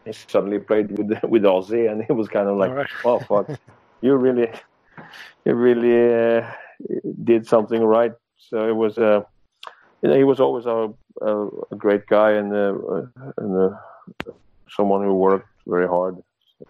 he 0.05 0.13
suddenly 0.13 0.59
played 0.59 0.97
with 0.97 1.11
with 1.23 1.43
Ozzy, 1.43 1.89
and 1.91 2.03
he 2.03 2.13
was 2.13 2.27
kind 2.29 2.47
of 2.49 2.57
like, 2.57 2.71
right. 2.71 2.87
"Oh 3.03 3.19
fuck, 3.19 3.47
you 4.01 4.15
really, 4.15 4.49
you 5.45 5.53
really 5.55 6.39
uh, 6.39 6.51
did 7.23 7.47
something 7.47 7.83
right." 7.83 8.13
So 8.37 8.67
it 8.67 8.75
was 8.75 8.97
uh, 8.97 9.21
you 10.01 10.09
know, 10.09 10.15
he 10.17 10.23
was 10.23 10.39
always 10.39 10.65
a 10.65 10.89
a, 11.21 11.47
a 11.71 11.75
great 11.77 12.05
guy 12.07 12.31
and 12.33 12.53
uh, 12.53 12.73
and 13.37 13.57
uh, 13.57 13.77
someone 14.69 15.03
who 15.03 15.13
worked 15.13 15.47
very 15.67 15.87
hard. 15.87 16.17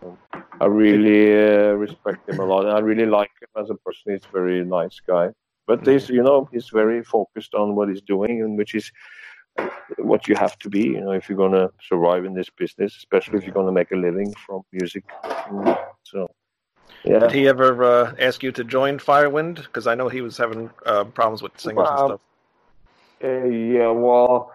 So 0.02 0.18
I 0.60 0.66
really 0.66 1.34
uh, 1.34 1.74
respect 1.74 2.30
him 2.30 2.40
a 2.40 2.46
lot, 2.46 2.68
I 2.68 2.80
really 2.80 3.06
like 3.06 3.32
him 3.42 3.50
as 3.62 3.70
a 3.70 3.76
person. 3.76 4.14
He's 4.14 4.26
a 4.26 4.32
very 4.32 4.64
nice 4.64 5.00
guy. 5.06 5.30
But 5.66 5.88
he's, 5.88 6.10
you 6.10 6.22
know, 6.22 6.50
he's 6.52 6.70
very 6.70 7.04
focused 7.04 7.54
on 7.56 7.76
what 7.76 7.88
he's 7.88 8.02
doing, 8.02 8.42
and 8.42 8.58
which 8.58 8.76
is 8.76 8.92
what 9.98 10.28
you 10.28 10.36
have 10.36 10.58
to 10.60 10.70
be, 10.70 10.82
you 10.82 11.02
know, 11.02 11.12
if 11.12 11.30
you're 11.30 11.38
gonna 11.38 11.70
survive 11.82 12.26
in 12.26 12.34
this 12.34 12.50
business, 12.50 12.96
especially 12.98 13.38
if 13.38 13.46
you're 13.46 13.54
gonna 13.54 13.72
make 13.72 13.92
a 13.92 13.96
living 13.96 14.34
from 14.46 14.64
music. 14.72 15.06
So, 16.04 16.30
yeah. 17.06 17.20
Did 17.20 17.32
he 17.32 17.48
ever 17.48 17.84
uh, 17.84 18.16
ask 18.20 18.44
you 18.44 18.52
to 18.52 18.64
join 18.64 18.98
Firewind? 18.98 19.56
Because 19.56 19.88
I 19.88 19.96
know 19.96 20.10
he 20.10 20.22
was 20.22 20.38
having 20.38 20.70
uh, 20.86 21.06
problems 21.06 21.42
with 21.42 21.58
singers 21.60 21.88
and 21.90 22.00
stuff. 22.00 22.22
Uh, 23.24 23.46
yeah, 23.46 23.90
well, 23.90 24.52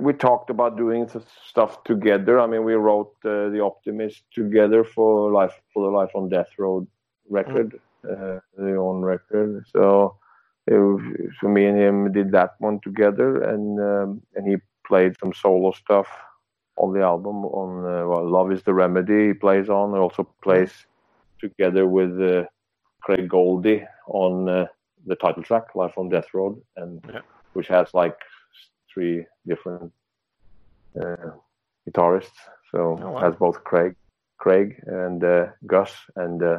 we 0.00 0.12
talked 0.12 0.50
about 0.50 0.76
doing 0.76 1.08
stuff 1.46 1.82
together. 1.84 2.40
I 2.40 2.46
mean, 2.46 2.64
we 2.64 2.74
wrote 2.74 3.14
uh, 3.24 3.48
the 3.50 3.60
Optimist 3.62 4.22
together 4.34 4.84
for 4.84 5.30
life 5.32 5.60
for 5.72 5.84
the 5.84 5.96
Life 5.96 6.10
on 6.14 6.28
Death 6.28 6.50
Road 6.58 6.86
record, 7.30 7.74
uh, 8.04 8.40
the 8.56 8.72
Jorn 8.76 9.02
record. 9.02 9.64
So, 9.72 10.16
uh, 10.70 10.96
so 11.40 11.48
me 11.48 11.66
and 11.66 11.78
him 11.78 12.12
did 12.12 12.32
that 12.32 12.54
one 12.58 12.80
together, 12.80 13.42
and 13.42 13.78
um, 13.80 14.22
and 14.34 14.46
he 14.46 14.56
played 14.86 15.16
some 15.18 15.32
solo 15.32 15.72
stuff 15.72 16.08
on 16.76 16.92
the 16.92 17.00
album. 17.02 17.44
On 17.46 17.84
uh, 17.84 18.06
well, 18.08 18.28
Love 18.28 18.52
Is 18.52 18.62
the 18.62 18.74
Remedy, 18.74 19.28
he 19.28 19.34
plays 19.34 19.68
on. 19.68 19.92
He 19.92 19.98
also 19.98 20.28
plays 20.42 20.72
together 21.40 21.86
with 21.86 22.20
uh, 22.20 22.44
Craig 23.02 23.28
Goldy 23.28 23.84
on 24.06 24.48
uh, 24.48 24.66
the 25.06 25.16
title 25.16 25.42
track, 25.42 25.74
Life 25.74 25.96
on 25.96 26.08
Death 26.08 26.34
Road, 26.34 26.60
and 26.76 27.00
Yeah. 27.08 27.20
which 27.52 27.68
has 27.68 27.92
like 27.94 28.16
three 28.92 29.24
different 29.46 29.92
uh, 31.00 31.30
guitarists. 31.88 32.38
So 32.70 32.98
Oh, 33.02 33.10
wow. 33.12 33.20
has 33.20 33.34
both 33.36 33.62
Craig, 33.64 33.94
Craig 34.38 34.80
and 34.86 35.22
uh, 35.24 35.46
Gus 35.66 35.92
and 36.16 36.42
uh, 36.42 36.58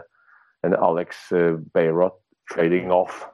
and 0.63 0.73
Alex 0.75 1.17
uh, 1.31 1.57
Beyrodt 1.75 2.15
trading 2.49 2.91
off 2.91 3.27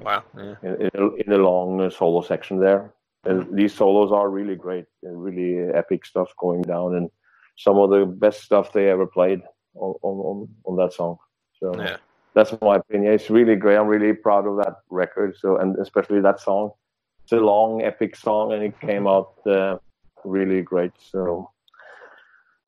Wow. 0.00 0.22
Yeah. 0.36 0.54
in, 0.62 0.74
in, 0.82 0.90
a, 0.94 1.06
in 1.16 1.32
a 1.32 1.38
long 1.38 1.80
uh, 1.80 1.90
solo 1.90 2.22
section 2.22 2.58
there. 2.60 2.94
And 3.24 3.42
Mm-hmm. 3.42 3.56
these 3.56 3.74
solos 3.74 4.12
are 4.12 4.30
really 4.30 4.56
great, 4.56 4.86
and 5.02 5.22
really 5.22 5.68
epic 5.74 6.06
stuff 6.06 6.28
going 6.38 6.62
down, 6.62 6.94
and 6.94 7.10
some 7.58 7.76
of 7.76 7.90
the 7.90 8.06
best 8.06 8.40
stuff 8.42 8.72
they 8.72 8.88
ever 8.88 9.06
played 9.06 9.40
on 9.74 9.94
on, 10.02 10.16
on, 10.30 10.48
on 10.64 10.76
that 10.76 10.92
song. 10.94 11.16
So 11.58 11.76
Yeah. 11.78 11.96
that's 12.34 12.52
my 12.62 12.76
opinion. 12.76 13.12
It's 13.12 13.28
really 13.28 13.56
great. 13.56 13.76
I'm 13.76 13.88
really 13.88 14.14
proud 14.14 14.46
of 14.46 14.56
that 14.64 14.76
record. 14.88 15.36
So 15.36 15.56
and 15.58 15.76
especially 15.78 16.20
that 16.22 16.40
song. 16.40 16.70
It's 17.30 17.40
a 17.40 17.44
long, 17.44 17.82
epic 17.82 18.16
song, 18.16 18.52
and 18.52 18.64
it 18.64 18.80
came 18.80 19.06
out 19.06 19.34
uh, 19.46 19.76
really 20.24 20.62
great. 20.62 20.90
So 20.98 21.48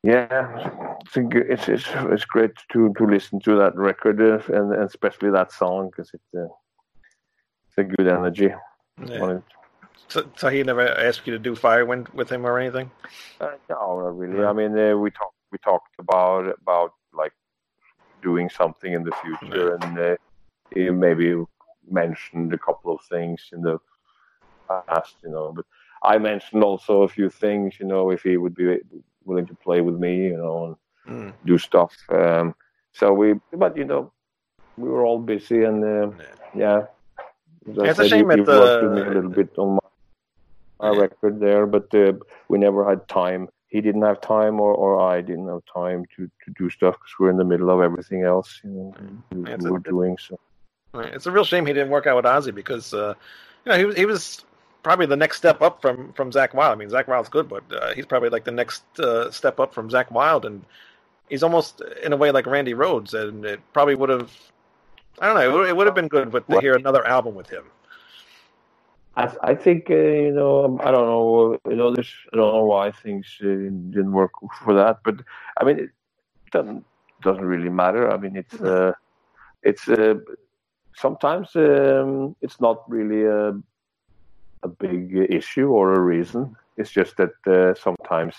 yeah, 0.04 0.94
it's, 1.00 1.16
a, 1.16 1.22
good- 1.22 1.50
it's 1.50 1.68
it's 1.68 1.88
it's 2.12 2.24
great 2.24 2.52
to 2.70 2.94
to 2.96 3.04
listen 3.04 3.40
to 3.40 3.56
that 3.56 3.74
record 3.74 4.20
uh, 4.20 4.38
and, 4.54 4.72
and 4.72 4.84
especially 4.84 5.32
that 5.32 5.50
song 5.50 5.90
because 5.90 6.12
it's 6.14 6.32
uh, 6.36 6.46
it's 7.66 7.78
a 7.78 7.82
good 7.82 8.06
energy 8.06 8.50
yeah. 9.04 9.38
So, 10.06 10.28
so 10.36 10.48
he 10.48 10.62
never 10.62 10.86
asked 10.86 11.26
you 11.26 11.32
to 11.32 11.40
do 11.40 11.56
Firewind 11.56 12.14
with 12.14 12.30
him 12.30 12.46
or 12.46 12.56
anything? 12.60 12.88
Uh, 13.40 13.56
no, 13.68 13.98
not 13.98 14.16
really. 14.16 14.44
I 14.44 14.52
mean, 14.52 14.78
uh, 14.78 14.96
we 14.96 15.10
talked 15.10 15.34
we 15.50 15.58
talked 15.58 15.94
about 15.98 16.54
about 16.60 16.92
like 17.12 17.32
doing 18.22 18.48
something 18.48 18.92
in 18.92 19.02
the 19.02 19.12
future, 19.22 19.74
and 19.74 19.98
uh, 19.98 20.16
he 20.72 20.88
maybe 20.90 21.34
mentioned 21.90 22.54
a 22.54 22.58
couple 22.58 22.94
of 22.94 23.00
things 23.10 23.48
in 23.52 23.62
the 23.62 23.80
past, 24.88 25.16
you 25.22 25.30
know. 25.30 25.52
But 25.56 25.64
I 26.02 26.18
mentioned 26.18 26.62
also 26.64 27.02
a 27.02 27.08
few 27.08 27.28
things, 27.30 27.74
you 27.80 27.86
know, 27.86 28.10
if 28.10 28.22
he 28.22 28.36
would 28.36 28.54
be 28.54 28.78
willing 29.24 29.46
to 29.46 29.54
play 29.54 29.80
with 29.80 29.98
me, 29.98 30.14
you 30.26 30.36
know, 30.36 30.56
and 30.66 30.76
Mm. 31.08 31.32
do 31.44 31.58
stuff. 31.58 31.92
Um, 32.10 32.54
so 32.92 33.12
we, 33.12 33.34
but 33.52 33.76
you 33.76 33.84
know, 33.84 34.12
we 34.76 34.88
were 34.88 35.04
all 35.04 35.18
busy, 35.18 35.64
and 35.64 35.82
uh, 35.84 36.10
yeah. 36.54 36.86
I 37.66 37.66
It's 37.66 37.78
a 37.78 37.94
said, 37.94 38.04
he- 38.04 38.08
shame 38.10 38.30
he 38.30 38.36
with 38.40 38.46
the- 38.46 38.88
me 38.94 39.00
a 39.02 39.10
little 39.16 39.30
bit 39.30 39.50
on 39.58 39.68
my, 39.80 39.88
my 40.80 40.92
Yeah. 40.94 41.00
record 41.00 41.40
there, 41.40 41.66
but 41.66 41.92
uh, 41.94 42.12
we 42.48 42.58
never 42.58 42.88
had 42.88 43.08
time. 43.08 43.48
He 43.66 43.80
didn't 43.80 44.02
have 44.02 44.20
time, 44.20 44.60
or, 44.60 44.72
or 44.74 45.00
I 45.00 45.20
didn't 45.22 45.48
have 45.48 45.62
time 45.72 46.04
to, 46.16 46.30
to 46.44 46.48
do 46.56 46.70
stuff 46.70 46.94
because 46.94 47.14
we're 47.18 47.30
in 47.30 47.36
the 47.36 47.44
middle 47.52 47.70
of 47.70 47.80
everything 47.80 48.22
else, 48.22 48.60
you 48.62 48.70
know, 48.70 48.94
we, 49.32 49.48
Yeah, 49.48 49.54
it's 49.54 49.64
we 49.64 49.70
a- 49.70 49.72
were 49.72 49.78
doing. 49.94 50.16
So. 50.18 50.38
It's 50.94 51.26
a 51.26 51.30
real 51.32 51.44
shame 51.44 51.64
he 51.66 51.72
didn't 51.72 51.90
work 51.90 52.06
out 52.06 52.16
with 52.16 52.26
Ozzy 52.26 52.54
because 52.54 52.92
uh, 52.94 53.14
you 53.64 53.72
know 53.72 53.78
he 53.78 53.84
was 53.86 53.96
he 53.96 54.06
was 54.06 54.44
probably 54.82 55.06
the 55.06 55.16
next 55.16 55.36
step 55.36 55.62
up 55.62 55.80
from 55.80 56.12
from 56.12 56.30
Zakk 56.30 56.54
Wylde. 56.54 56.72
I 56.72 56.76
mean, 56.76 56.88
Zakk 56.88 57.08
Wylde's 57.08 57.28
good, 57.28 57.48
but 57.48 57.64
uh, 57.72 57.94
he's 57.94 58.06
probably 58.06 58.28
like 58.28 58.44
the 58.44 58.50
next 58.50 58.84
uh, 58.98 59.30
step 59.30 59.60
up 59.60 59.72
from 59.74 59.88
Zakk 59.88 60.10
Wylde, 60.10 60.44
and 60.44 60.64
he's 61.28 61.42
almost 61.42 61.82
in 62.02 62.12
a 62.12 62.16
way 62.16 62.30
like 62.30 62.46
Randy 62.46 62.74
Rhoads, 62.74 63.14
and 63.14 63.44
it 63.44 63.60
probably 63.72 63.94
would 63.94 64.08
have. 64.08 64.30
I 65.20 65.26
don't 65.26 65.36
know. 65.36 65.64
It 65.64 65.76
would, 65.76 65.86
have 65.86 65.94
been 65.94 66.08
good 66.08 66.32
with, 66.32 66.46
to 66.48 66.60
hear 66.60 66.74
another 66.74 67.06
album 67.06 67.34
with 67.34 67.48
him. 67.48 67.64
I, 69.14 69.30
I 69.42 69.54
think 69.54 69.90
uh, 69.90 69.94
you 69.94 70.32
know 70.32 70.64
um, 70.64 70.80
I 70.82 70.90
don't 70.90 71.06
know 71.06 71.58
you 71.68 71.76
know 71.76 71.94
there's 71.94 72.12
I 72.32 72.36
don't 72.36 72.54
know 72.54 72.64
why 72.64 72.90
things 72.90 73.26
uh, 73.42 73.46
didn't 73.46 74.12
work 74.12 74.32
for 74.64 74.74
that, 74.74 75.00
but 75.04 75.16
I 75.60 75.64
mean 75.64 75.78
it 75.78 75.90
doesn't 76.50 76.84
doesn't 77.22 77.44
really 77.44 77.68
matter. 77.68 78.10
I 78.10 78.16
mean 78.16 78.36
it's 78.36 78.54
uh, 78.60 78.92
it's 79.62 79.86
uh, 79.88 80.14
sometimes 80.96 81.54
um, 81.56 82.36
it's 82.40 82.60
not 82.60 82.88
really 82.88 83.24
a 83.24 83.52
a 84.62 84.68
big 84.68 85.14
issue 85.30 85.68
or 85.68 85.92
a 85.94 86.00
reason. 86.00 86.56
It's 86.76 86.90
just 86.90 87.16
that 87.16 87.34
uh, 87.46 87.74
sometimes 87.74 88.34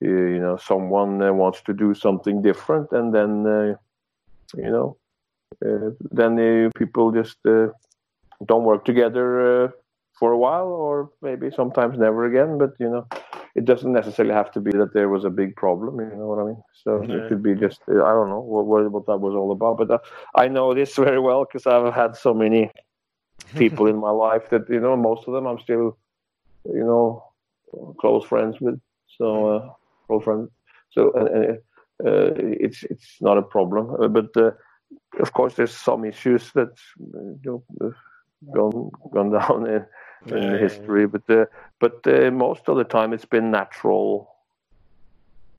you 0.00 0.38
know 0.38 0.56
someone 0.56 1.22
uh, 1.22 1.32
wants 1.32 1.62
to 1.62 1.72
do 1.72 1.94
something 1.94 2.42
different, 2.42 2.92
and 2.92 3.14
then 3.14 3.46
uh, 3.46 3.74
you 4.56 4.70
know 4.70 4.96
uh, 5.64 5.90
then 6.10 6.38
uh, 6.38 6.70
people 6.78 7.12
just. 7.12 7.36
Uh, 7.46 7.68
don't 8.46 8.64
work 8.64 8.84
together 8.84 9.64
uh, 9.64 9.68
for 10.18 10.32
a 10.32 10.38
while 10.38 10.68
or 10.68 11.10
maybe 11.22 11.50
sometimes 11.50 11.98
never 11.98 12.24
again 12.26 12.58
but 12.58 12.70
you 12.78 12.88
know 12.88 13.06
it 13.54 13.64
doesn't 13.64 13.92
necessarily 13.92 14.34
have 14.34 14.50
to 14.52 14.60
be 14.60 14.70
that 14.70 14.92
there 14.94 15.08
was 15.08 15.24
a 15.24 15.30
big 15.30 15.54
problem 15.56 16.00
you 16.00 16.16
know 16.16 16.26
what 16.26 16.38
i 16.38 16.44
mean 16.44 16.62
so 16.84 17.02
Yeah. 17.08 17.16
it 17.16 17.28
could 17.28 17.42
be 17.42 17.54
just 17.54 17.80
i 17.88 18.12
don't 18.16 18.28
know 18.28 18.40
what, 18.40 18.66
what, 18.66 18.90
what 18.92 19.06
that 19.06 19.18
was 19.18 19.34
all 19.34 19.52
about 19.52 19.78
but 19.78 19.90
uh, 19.90 19.98
i 20.36 20.48
know 20.48 20.74
this 20.74 20.96
very 21.08 21.20
well 21.20 21.44
because 21.44 21.66
i've 21.66 21.92
had 21.94 22.16
so 22.16 22.32
many 22.34 22.70
people 23.56 23.86
in 23.86 23.96
my 23.96 24.10
life 24.10 24.48
that 24.50 24.62
you 24.68 24.80
know 24.80 24.96
most 24.96 25.26
of 25.26 25.34
them 25.34 25.46
i'm 25.46 25.58
still 25.58 25.96
you 26.64 26.84
know 26.84 27.22
close 28.00 28.24
friends 28.24 28.56
with 28.60 28.78
so 29.18 29.26
uh, 29.54 29.68
close 30.06 30.24
friends 30.24 30.48
so 30.90 31.10
uh, 31.20 31.24
uh, 31.40 32.08
uh, 32.08 32.30
it's 32.66 32.84
it's 32.84 33.16
not 33.20 33.38
a 33.38 33.42
problem 33.42 33.84
Uh, 34.02 34.08
but 34.08 34.30
uh, 34.36 34.50
of 35.20 35.32
course 35.32 35.54
there's 35.54 35.74
some 35.74 36.04
issues 36.04 36.52
that 36.52 36.72
you 37.44 37.62
know, 37.80 37.92
gone 38.54 38.90
gone 39.12 39.30
down 39.40 39.66
in, 39.66 39.84
in 40.30 40.58
Yeah. 40.58 40.58
history, 40.58 41.06
but 41.06 41.22
uh, 41.30 41.44
but 41.80 41.94
uh, 42.06 42.30
most 42.30 42.68
of 42.68 42.76
the 42.76 42.84
time 42.84 43.12
it's 43.12 43.24
been 43.24 43.50
natural 43.50 44.28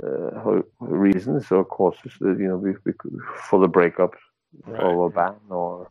uh, 0.03 0.61
reasons 0.79 1.51
or 1.51 1.63
causes. 1.65 2.13
That, 2.19 2.37
you 2.39 2.47
know, 2.47 2.57
we, 2.57 2.73
we, 2.85 2.93
for 3.49 3.59
the 3.59 3.67
breakup 3.67 4.11
Right. 4.65 4.97
of 4.97 4.99
a 4.99 5.09
band 5.09 5.39
or 5.49 5.89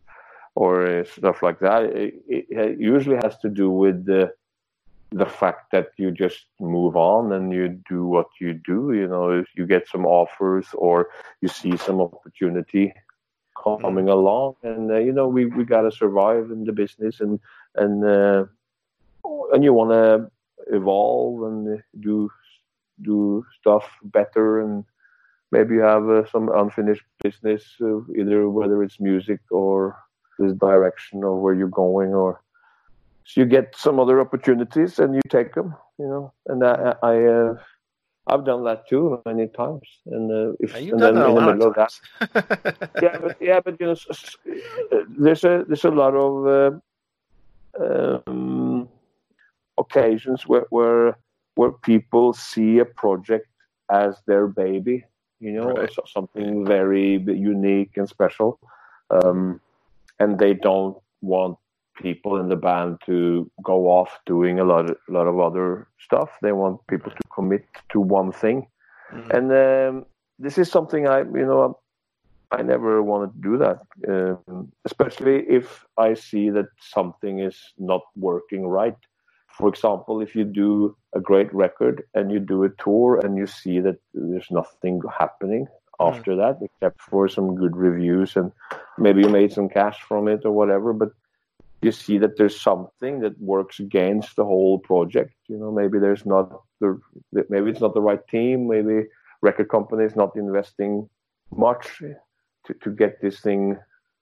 or 0.58 0.72
uh, 0.86 1.04
stuff 1.04 1.40
like 1.40 1.60
that. 1.60 1.84
It, 1.84 2.14
it, 2.26 2.80
usually 2.80 3.20
has 3.22 3.38
to 3.38 3.48
do 3.48 3.70
with 3.70 4.04
the 4.04 4.32
the 5.12 5.24
fact 5.40 5.70
that 5.70 5.90
you 5.96 6.10
just 6.10 6.46
move 6.58 6.96
on 6.96 7.32
and 7.32 7.52
you 7.52 7.80
do 7.88 8.04
what 8.04 8.26
you 8.40 8.54
do. 8.54 8.92
You 8.92 9.06
know, 9.06 9.30
if 9.30 9.46
you 9.56 9.66
get 9.66 9.88
some 9.88 10.04
offers 10.04 10.66
or 10.74 11.10
you 11.40 11.48
see 11.48 11.76
some 11.76 12.00
opportunity 12.00 12.92
coming 13.62 14.08
along, 14.08 14.56
and 14.64 14.90
uh, 14.90 14.98
you 14.98 15.12
know, 15.12 15.28
we 15.28 15.46
we 15.46 15.64
got 15.64 15.82
to 15.82 15.92
survive 15.92 16.50
in 16.50 16.64
the 16.64 16.72
business, 16.72 17.20
and 17.20 17.38
and 17.76 18.04
uh, 18.04 18.44
and 19.52 19.62
you 19.62 19.72
want 19.72 19.92
to 19.92 20.28
evolve 20.76 21.36
and 21.48 21.80
do 22.00 22.28
do 23.00 23.46
stuff 23.60 23.84
better, 24.02 24.60
and 24.60 24.84
maybe 25.52 25.76
you 25.76 25.82
have 25.82 26.10
uh, 26.10 26.28
some 26.32 26.48
unfinished 26.48 27.06
business, 27.22 27.62
uh, 27.80 28.00
either 28.18 28.50
whether 28.50 28.82
it's 28.82 28.98
music 28.98 29.40
or 29.52 29.96
this 30.38 30.52
direction 30.54 31.24
of 31.24 31.36
where 31.38 31.54
you're 31.54 31.68
going, 31.68 32.14
or 32.14 32.40
so 33.24 33.40
you 33.40 33.46
get 33.46 33.74
some 33.76 33.98
other 34.00 34.20
opportunities 34.20 34.98
and 34.98 35.14
you 35.14 35.20
take 35.28 35.54
them, 35.54 35.74
you 35.98 36.06
know. 36.06 36.32
And 36.46 36.64
I, 36.64 36.94
I 37.02 37.24
uh, 37.24 37.54
I've 38.26 38.44
done 38.44 38.64
that 38.64 38.88
too 38.88 39.20
many 39.26 39.48
times, 39.48 39.88
and 40.06 40.30
uh, 40.30 40.52
if 40.60 40.72
Yeah, 40.74 40.78
you've 40.80 40.92
and 40.92 41.00
done 41.00 41.14
then 41.14 41.28
in 41.28 41.34
the 41.34 41.40
middle 41.40 41.62
of 41.62 41.68
of 41.68 41.74
that, 41.76 41.90
times. 41.90 42.00
yeah, 43.02 43.18
but 43.20 43.36
yeah, 43.40 43.60
but 43.60 43.80
you 43.80 43.86
know, 43.86 43.96
there's 45.18 45.44
a 45.44 45.64
there's 45.66 45.84
a 45.84 45.90
lot 45.90 46.14
of 46.14 46.80
uh, 47.80 48.20
um, 48.26 48.88
occasions 49.78 50.46
where, 50.46 50.66
where 50.70 51.18
where 51.54 51.72
people 51.72 52.32
see 52.32 52.78
a 52.78 52.84
project 52.84 53.46
as 53.90 54.20
their 54.26 54.46
baby, 54.46 55.04
you 55.40 55.52
know, 55.52 55.68
Right. 55.68 55.92
so- 55.92 56.04
something 56.06 56.64
very 56.66 57.18
unique 57.18 57.96
and 57.96 58.08
special, 58.08 58.58
um, 59.10 59.60
and 60.20 60.38
they 60.38 60.54
don't 60.54 60.96
want 61.20 61.56
people 62.00 62.38
in 62.38 62.48
the 62.48 62.56
band 62.56 62.98
to 63.06 63.50
go 63.62 63.86
off 63.88 64.18
doing 64.26 64.60
a 64.60 64.64
lot 64.64 64.88
of, 64.88 64.96
lot 65.08 65.26
of 65.26 65.40
other 65.40 65.88
stuff. 65.98 66.30
They 66.42 66.52
want 66.52 66.86
people 66.86 67.10
to 67.10 67.28
commit 67.34 67.64
to 67.90 68.00
one 68.00 68.32
thing 68.32 68.66
Mhm. 69.12 69.30
and 69.36 69.52
um, 69.52 70.06
this 70.38 70.58
is 70.58 70.70
something 70.70 71.08
I, 71.08 71.20
you 71.20 71.46
know, 71.46 71.78
I 72.50 72.62
never 72.62 73.02
wanted 73.02 73.32
to 73.34 73.40
do 73.50 73.58
that, 73.58 73.78
um, 74.08 74.72
especially 74.84 75.44
if 75.48 75.84
I 75.96 76.14
see 76.14 76.50
that 76.50 76.66
something 76.78 77.40
is 77.40 77.58
not 77.78 78.02
working 78.16 78.66
right. 78.66 78.96
For 79.48 79.68
example, 79.68 80.20
if 80.20 80.34
you 80.36 80.44
do 80.44 80.96
a 81.14 81.20
great 81.20 81.52
record 81.52 82.04
and 82.14 82.30
you 82.30 82.38
do 82.38 82.64
a 82.64 82.68
tour 82.70 83.20
and 83.24 83.36
you 83.36 83.46
see 83.46 83.80
that 83.80 83.96
there's 84.14 84.50
nothing 84.50 85.00
happening 85.18 85.66
after 86.00 86.36
that 86.36 86.58
except 86.62 87.00
for 87.02 87.28
some 87.28 87.56
good 87.56 87.76
reviews 87.76 88.36
and 88.36 88.52
maybe 88.98 89.22
you 89.22 89.28
made 89.28 89.52
some 89.52 89.68
cash 89.68 90.00
from 90.02 90.28
it 90.28 90.44
or 90.44 90.52
whatever, 90.52 90.92
but 90.92 91.10
you 91.82 91.92
see 91.92 92.18
that 92.18 92.36
there's 92.36 92.60
something 92.60 93.20
that 93.20 93.40
works 93.40 93.78
against 93.80 94.36
the 94.36 94.44
whole 94.44 94.78
project. 94.78 95.34
You 95.48 95.58
know, 95.58 95.70
maybe 95.70 95.98
there's 95.98 96.26
not 96.26 96.62
the 96.80 97.00
maybe 97.48 97.70
it's 97.70 97.80
not 97.80 97.94
the 97.94 98.00
right 98.02 98.26
team. 98.28 98.68
Maybe 98.68 99.06
record 99.42 99.68
company 99.68 100.04
is 100.04 100.16
not 100.16 100.36
investing 100.36 101.08
much 101.54 101.86
to, 102.66 102.74
to 102.82 102.90
get 102.90 103.20
this 103.22 103.40
thing 103.40 103.78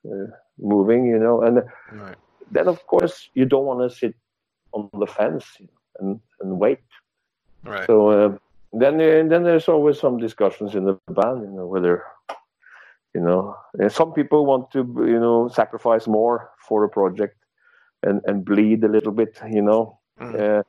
uh, 0.07 0.27
moving. 0.59 1.07
You 1.07 1.19
know, 1.19 1.43
and 1.43 1.63
Right. 1.93 2.17
then 2.51 2.69
of 2.69 2.87
course 2.87 3.31
you 3.35 3.47
don't 3.47 3.65
want 3.67 3.91
to 3.91 3.97
sit 3.97 4.15
on 4.73 4.91
the 4.99 5.07
fence 5.07 5.47
you 5.59 5.67
know, 5.67 5.81
and 6.01 6.21
and 6.41 6.59
wait. 6.59 6.81
Right. 7.65 7.87
So 7.87 8.11
uh, 8.11 8.39
then 8.73 8.95
uh, 9.01 9.29
then 9.29 9.45
there's 9.45 9.69
always 9.69 9.99
some 9.99 10.19
discussions 10.19 10.75
in 10.75 10.85
the 10.85 10.99
band. 11.09 11.43
You 11.43 11.53
know, 11.57 11.67
whether 11.67 12.05
you 13.17 13.23
know 13.29 13.41
and 13.81 13.93
some 14.01 14.13
people 14.19 14.41
want 14.53 14.65
to 14.75 14.81
you 15.15 15.21
know 15.25 15.49
sacrifice 15.61 16.07
more 16.19 16.37
for 16.69 16.85
a 16.85 16.89
project 16.99 17.37
and 18.07 18.21
and 18.29 18.45
bleed 18.45 18.85
a 18.85 18.89
little 18.97 19.13
bit. 19.21 19.33
You 19.59 19.63
know. 19.63 19.83
Mhm. 20.21 20.35
Uh, 20.45 20.63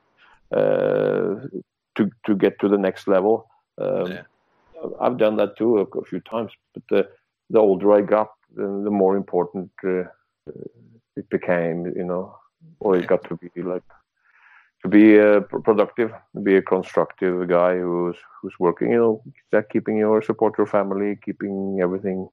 uh, 0.58 1.48
to 1.96 2.02
to 2.26 2.34
get 2.44 2.58
to 2.60 2.68
the 2.68 2.78
next 2.86 3.08
level. 3.08 3.34
Um, 3.78 4.06
Yeah. 4.12 4.24
I've 5.00 5.18
done 5.24 5.36
that 5.36 5.56
too 5.56 5.78
a, 5.82 5.84
a 5.98 6.04
few 6.10 6.20
times, 6.20 6.52
but 6.74 6.82
the 6.90 7.00
the 7.54 7.58
older 7.58 7.88
I 7.98 8.02
got, 8.16 8.28
the, 8.56 8.66
the 8.86 8.90
more 9.02 9.16
important 9.16 9.70
uh, 9.84 10.04
it 11.20 11.28
became. 11.30 11.86
You 12.00 12.04
know, 12.10 12.24
or 12.80 12.96
it 12.96 13.06
got 13.06 13.22
to 13.28 13.36
be 13.36 13.62
like 13.62 13.88
to 14.82 14.88
be 14.88 15.18
uh, 15.20 15.40
productive, 15.64 16.10
to 16.34 16.40
be 16.40 16.56
a 16.56 16.62
constructive 16.62 17.48
guy 17.48 17.72
who's 17.78 18.16
who's 18.40 18.56
working. 18.58 18.90
You 18.92 19.00
know, 19.02 19.22
that 19.52 19.68
keeping 19.72 19.96
your 19.98 20.22
support 20.22 20.58
your 20.58 20.66
family, 20.66 21.16
keeping 21.26 21.80
everything 21.82 22.28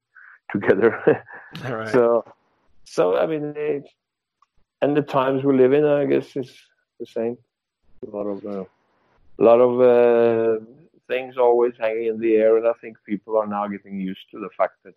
together. 0.52 1.24
Right. 1.64 1.92
So, 1.92 2.24
so 2.84 3.18
I 3.18 3.26
mean, 3.26 3.54
it, 3.56 3.88
and 4.82 4.96
the 4.96 5.02
times 5.02 5.44
we 5.44 5.58
live 5.58 5.74
in, 5.74 5.86
I 5.86 6.06
guess, 6.06 6.36
is 6.36 6.56
the 7.00 7.06
same. 7.06 7.38
A 8.08 8.10
lot 8.16 8.28
of, 8.28 8.46
uh, 8.46 8.66
a 9.40 9.44
lot 9.44 9.60
of 9.60 9.82
uh, 9.82 10.66
things 11.08 11.38
always 11.38 11.74
hanging 11.80 12.08
in 12.08 12.20
the 12.20 12.36
air, 12.36 12.58
and 12.58 12.68
I 12.68 12.74
think 12.82 12.98
people 13.06 13.38
are 13.38 13.48
now 13.48 13.68
getting 13.68 14.00
used 14.00 14.30
to 14.32 14.40
the 14.40 14.50
fact 14.58 14.76
that 14.84 14.94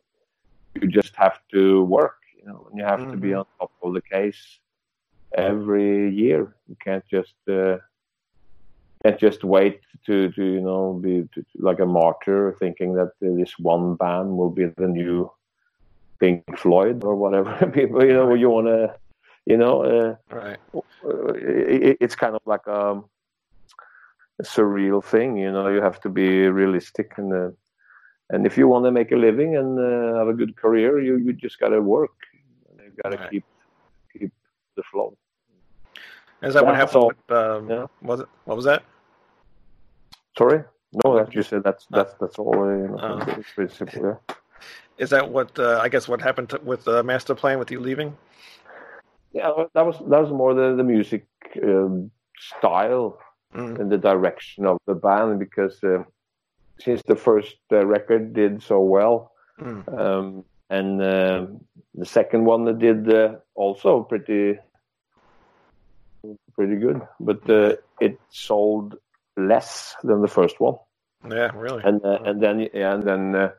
you 0.75 0.89
just 0.89 1.15
have 1.17 1.39
to 1.53 1.83
work, 1.85 2.19
you 2.37 2.47
know, 2.47 2.67
and 2.69 2.79
you 2.79 2.85
have 2.85 3.11
to 3.11 3.17
be 3.17 3.29
Mhm. 3.29 3.39
on 3.39 3.47
top 3.59 3.73
of 3.83 3.95
the 3.95 4.03
case 4.03 4.61
every 5.37 6.11
year. 6.11 6.55
You 6.69 6.77
can't 6.85 7.05
just 7.11 7.37
uh, 7.49 7.79
can't 9.05 9.19
just 9.19 9.45
wait 9.45 9.81
to, 10.07 10.31
to 10.33 10.45
you 10.45 10.61
know 10.61 10.95
be 11.03 11.29
to, 11.35 11.45
like 11.57 11.81
a 11.81 11.87
martyr, 11.87 12.55
thinking 12.59 12.95
that 12.95 13.13
this 13.21 13.59
one 13.59 13.95
band 13.97 14.37
will 14.37 14.51
be 14.51 14.67
the 14.77 14.89
new 14.89 15.31
Pink 16.21 16.45
Floyd 16.59 17.05
or 17.05 17.15
whatever. 17.15 17.55
People, 17.75 18.05
you 18.05 18.13
know, 18.13 18.35
you 18.35 18.51
want 18.51 18.67
to, 18.67 18.95
you 19.47 19.57
know, 19.57 19.83
uh, 19.85 20.17
Right. 20.35 20.59
uh, 20.75 21.33
it, 21.35 21.97
it's 22.01 22.15
kind 22.17 22.35
of 22.35 22.43
like 22.47 22.67
a, 22.67 23.01
a 24.41 24.43
surreal 24.43 25.03
thing. 25.03 25.37
You 25.37 25.53
know, 25.53 25.69
you 25.69 25.81
have 25.83 26.01
to 26.03 26.09
be 26.09 26.49
realistic 26.49 27.13
and. 27.19 27.33
Uh, 27.33 27.51
and 28.31 28.45
if 28.45 28.59
you 28.59 28.69
want 28.69 28.85
to 28.85 28.91
make 28.91 29.11
a 29.11 29.17
living 29.17 29.57
and 29.57 29.79
uh, 29.79 30.19
have 30.19 30.29
a 30.29 30.35
good 30.35 30.55
career, 30.55 31.01
you, 31.01 31.17
you 31.17 31.33
just 31.33 31.59
got 31.59 31.71
to 31.71 31.81
work. 31.81 32.11
You 32.77 32.91
got 33.03 33.09
to 33.13 33.17
Right. 33.17 33.31
keep 33.31 33.45
keep 34.13 34.31
the 34.77 34.83
flow. 34.83 35.17
Is 36.43 36.53
that 36.53 36.67
what 36.67 36.75
happened 36.75 37.15
so-? 37.31 37.57
Um, 37.57 37.71
yeah. 37.71 37.87
Was 38.03 38.21
it? 38.21 38.29
What 38.45 38.57
was 38.57 38.67
that? 38.67 38.83
Sorry, 40.37 40.63
no, 41.03 41.17
that 41.17 41.35
you 41.35 41.43
said 41.43 41.65
that's 41.65 41.87
that's 41.91 42.13
that's 42.21 42.39
all. 42.39 42.53
Uh, 42.63 42.77
you 42.77 42.89
know, 42.89 42.99
Oh. 43.01 43.43
it's. 43.59 43.81
Yeah. 43.97 44.15
Is 44.99 45.11
that 45.11 45.31
what? 45.31 45.59
Uh, 45.59 45.79
I 45.81 45.89
guess 45.89 46.09
what 46.09 46.21
happened 46.21 46.51
to, 46.51 46.61
with 46.63 46.85
the 46.85 47.03
Masterplan 47.03 47.59
with 47.59 47.71
you 47.71 47.81
leaving? 47.81 48.17
Yeah, 49.33 49.51
that 49.75 49.87
was 49.87 49.99
that 49.99 50.21
was 50.21 50.31
more 50.31 50.55
the 50.55 50.75
the 50.77 50.85
music 50.85 51.27
um, 51.63 52.11
style 52.39 53.19
Mm. 53.55 53.81
and 53.81 53.91
the 53.91 53.97
direction 53.97 54.67
of 54.67 54.77
the 54.87 54.95
band 54.95 55.39
because 55.39 55.83
uh, 55.83 56.03
since 56.81 57.01
the 57.09 57.17
first 57.17 57.57
uh, 57.73 57.87
record 57.87 58.35
did 58.35 58.63
so 58.63 58.79
well, 58.81 59.33
Mm. 59.59 59.89
um, 59.99 60.45
and 60.69 61.01
um 61.03 61.61
the 61.95 62.05
second 62.05 62.45
one 62.45 62.67
that 62.67 62.79
did 62.79 63.09
uh, 63.11 63.37
also 63.55 64.03
pretty 64.03 64.59
pretty 66.55 66.77
good, 66.77 67.01
but 67.21 67.49
uh, 67.49 67.77
it 68.01 68.19
sold 68.29 68.97
less 69.37 69.95
than 70.03 70.21
the 70.21 70.29
first 70.29 70.61
one. 70.61 70.75
Yeah, 71.29 71.51
really. 71.55 71.83
and 71.85 72.05
uh, 72.05 72.19
and 72.25 72.43
then 72.43 72.69
yeah, 72.75 72.95
and 72.95 73.03
then 73.03 73.35
uh, 73.35 73.51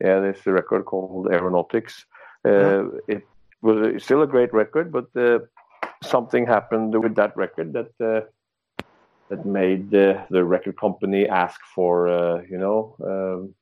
yeah, 0.00 0.20
there's 0.20 0.46
a 0.46 0.52
record 0.52 0.84
called 0.84 1.28
Aeronautics. 1.32 2.06
Uh, 2.44 2.50
Yeah. 2.50 2.82
It 3.08 3.22
was 3.62 4.02
still 4.04 4.22
a 4.22 4.26
great 4.26 4.52
record, 4.52 4.92
but 4.92 5.08
uh, 5.16 5.38
something 6.02 6.46
happened 6.46 6.94
with 7.02 7.14
that 7.16 7.36
record 7.36 7.72
that 7.72 7.92
uh, 8.00 8.20
that 9.28 9.44
made 9.44 9.92
uh, 9.94 10.24
the 10.30 10.42
record 10.44 10.76
company 10.78 11.28
ask 11.28 11.60
for 11.74 12.08
uh, 12.08 12.42
you 12.50 12.58
know 12.58 12.94
um, 13.10 13.54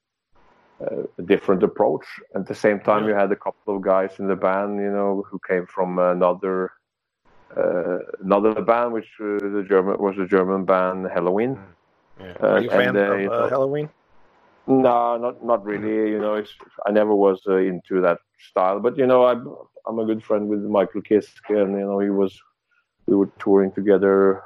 a 1.19 1.23
different 1.23 1.63
approach. 1.63 2.05
At 2.35 2.47
the 2.47 2.55
same 2.55 2.79
time, 2.81 3.03
Yeah. 3.03 3.09
you 3.11 3.15
had 3.23 3.33
a 3.33 3.37
couple 3.37 3.77
of 3.77 3.81
guys 3.83 4.13
in 4.21 4.27
the 4.29 4.37
band, 4.37 4.79
you 4.79 4.93
know, 4.93 5.25
who 5.29 5.39
came 5.49 5.67
from 5.67 5.99
another. 5.99 6.73
Uh, 7.57 7.99
another 8.23 8.61
band, 8.61 8.93
which 8.93 9.09
uh, 9.21 9.39
the 9.39 9.65
German 9.67 9.97
was 9.99 10.19
a 10.19 10.27
German 10.27 10.65
band, 10.67 11.07
Helloween. 11.07 11.57
Yeah. 12.21 12.35
uh, 12.43 12.47
Are 12.49 12.61
you 12.61 12.69
a 12.69 12.73
fan 12.73 12.97
and, 12.97 13.29
of 13.29 13.51
Helloween? 13.51 13.89
No, 14.67 15.17
not 15.17 15.45
not 15.45 15.65
really. 15.65 16.11
You 16.11 16.19
know, 16.19 16.35
it's, 16.35 16.53
I 16.85 16.91
never 16.91 17.15
was 17.15 17.41
uh, 17.47 17.57
into 17.57 18.01
that 18.01 18.19
style. 18.51 18.81
But 18.81 18.99
you 18.99 19.07
know, 19.07 19.27
I'm 19.27 19.49
I'm 19.87 19.99
a 19.99 20.05
good 20.05 20.25
friend 20.25 20.49
with 20.49 20.61
Michael 20.61 21.03
Kiske, 21.03 21.51
and 21.51 21.73
you 21.73 21.87
know, 21.87 22.01
he 22.01 22.11
was 22.11 22.39
we 23.07 23.15
were 23.17 23.31
touring 23.39 23.73
together. 23.73 24.43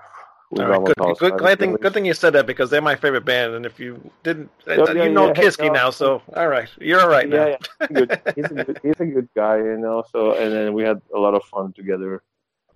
With 0.51 0.67
right, 0.67 0.85
good, 0.85 1.39
good, 1.39 1.59
thing, 1.61 1.75
good 1.75 1.95
thing 1.95 2.05
you 2.05 2.13
said 2.13 2.33
that 2.33 2.45
because 2.45 2.71
they're 2.71 2.83
my 2.83 2.97
favorite 2.97 3.25
band, 3.25 3.55
and 3.55 3.65
if 3.65 3.79
you 3.79 4.11
didn't, 4.25 4.51
uh, 4.67 4.93
yeah, 4.93 5.05
you 5.05 5.09
know 5.13 5.29
yeah, 5.29 5.35
Kiski 5.35 5.69
no. 5.69 5.73
now, 5.73 5.91
so 5.91 6.21
all 6.35 6.49
right, 6.49 6.69
you're 6.81 7.01
all 7.01 7.09
right 7.09 7.29
now. 7.29 7.47
Yeah, 7.47 7.57
yeah, 7.81 7.87
good. 7.87 8.21
He's 8.35 8.45
a 8.47 8.65
good, 8.65 8.81
he's 8.83 9.01
a 9.01 9.07
good 9.07 9.29
guy, 9.37 9.59
you 9.59 9.79
know. 9.79 10.03
So 10.11 10.33
and 10.33 10.53
then 10.53 10.75
we 10.75 10.83
had 10.83 11.01
a 11.15 11.19
lot 11.19 11.35
of 11.35 11.45
fun 11.45 11.73
together. 11.73 12.25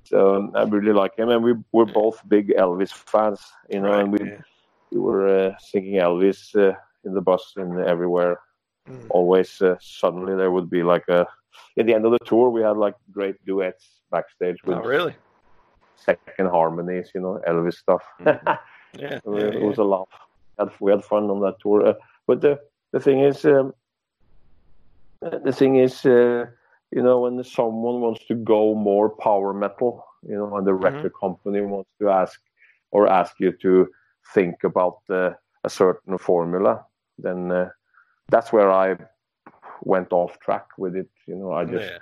So 0.04 0.52
I 0.54 0.62
really 0.62 0.92
like 0.92 1.18
him, 1.18 1.30
and 1.30 1.42
we 1.42 1.54
we're 1.72 1.86
both 1.86 2.20
big 2.28 2.50
Elvis 2.50 2.92
fans, 2.92 3.40
you 3.68 3.80
know, 3.80 3.92
and 3.92 4.12
we 4.12 4.24
yeah. 4.24 4.36
we 4.92 5.00
were 5.00 5.26
uh, 5.26 5.54
singing 5.58 5.94
Elvis 5.94 6.54
uh, 6.54 6.76
in 7.06 7.14
the 7.14 7.20
bus 7.20 7.52
and 7.56 7.78
everywhere. 7.94 8.40
Mm. 8.86 9.06
always 9.16 9.62
uh, 9.62 9.76
suddenly 9.80 10.34
there 10.36 10.50
would 10.54 10.68
be 10.68 10.82
like 10.82 11.06
a 11.08 11.20
at 11.78 11.86
the 11.86 11.94
end 11.96 12.04
of 12.04 12.12
the 12.12 12.24
tour 12.30 12.46
we 12.50 12.60
had 12.68 12.76
like 12.76 12.96
great 13.18 13.36
duets 13.46 13.84
backstage 14.10 14.58
with 14.66 14.76
Oh, 14.76 14.82
really? 14.94 15.14
second 15.96 16.48
harmonies 16.56 17.08
you 17.14 17.20
know 17.24 17.34
elvis 17.48 17.76
stuff 17.84 18.04
Mhm. 18.20 18.58
Yeah, 19.04 19.18
yeah, 19.38 19.48
it 19.56 19.60
yeah. 19.60 19.66
was 19.68 19.78
a 19.78 19.84
laugh 19.94 20.12
Had- 20.58 20.76
we 20.84 20.90
had 20.94 21.02
fun 21.12 21.30
on 21.32 21.40
that 21.46 21.56
tour 21.62 21.78
uh, 21.90 21.94
but 22.28 22.38
the 22.44 22.52
the 22.92 23.00
thing 23.06 23.20
is 23.30 23.38
um, 23.54 23.72
the 25.20 25.52
thing 25.60 25.76
is 25.76 26.04
uh, 26.04 26.44
you 26.90 27.02
know 27.02 27.20
when 27.20 27.42
someone 27.44 28.00
wants 28.00 28.22
to 28.26 28.34
go 28.34 28.74
more 28.74 29.08
power 29.08 29.52
metal 29.54 30.04
you 30.30 30.36
know 30.36 30.56
and 30.56 30.66
the 30.66 30.74
record 30.74 31.12
company 31.24 31.60
wants 31.62 31.90
to 32.00 32.08
ask 32.10 32.38
or 32.90 33.08
ask 33.20 33.32
you 33.40 33.50
to 33.62 33.88
think 34.34 34.56
about 34.64 34.94
the 35.08 35.22
a 35.64 35.70
certain 35.70 36.18
formula, 36.18 36.84
then 37.18 37.50
uh, 37.52 37.70
that's 38.28 38.52
where 38.52 38.70
I 38.70 38.96
went 39.82 40.12
off 40.12 40.38
track 40.40 40.66
with 40.78 40.96
it. 40.96 41.08
You 41.26 41.36
know, 41.36 41.52
I 41.52 41.64
just 41.64 41.92
Yeah. 41.92 41.98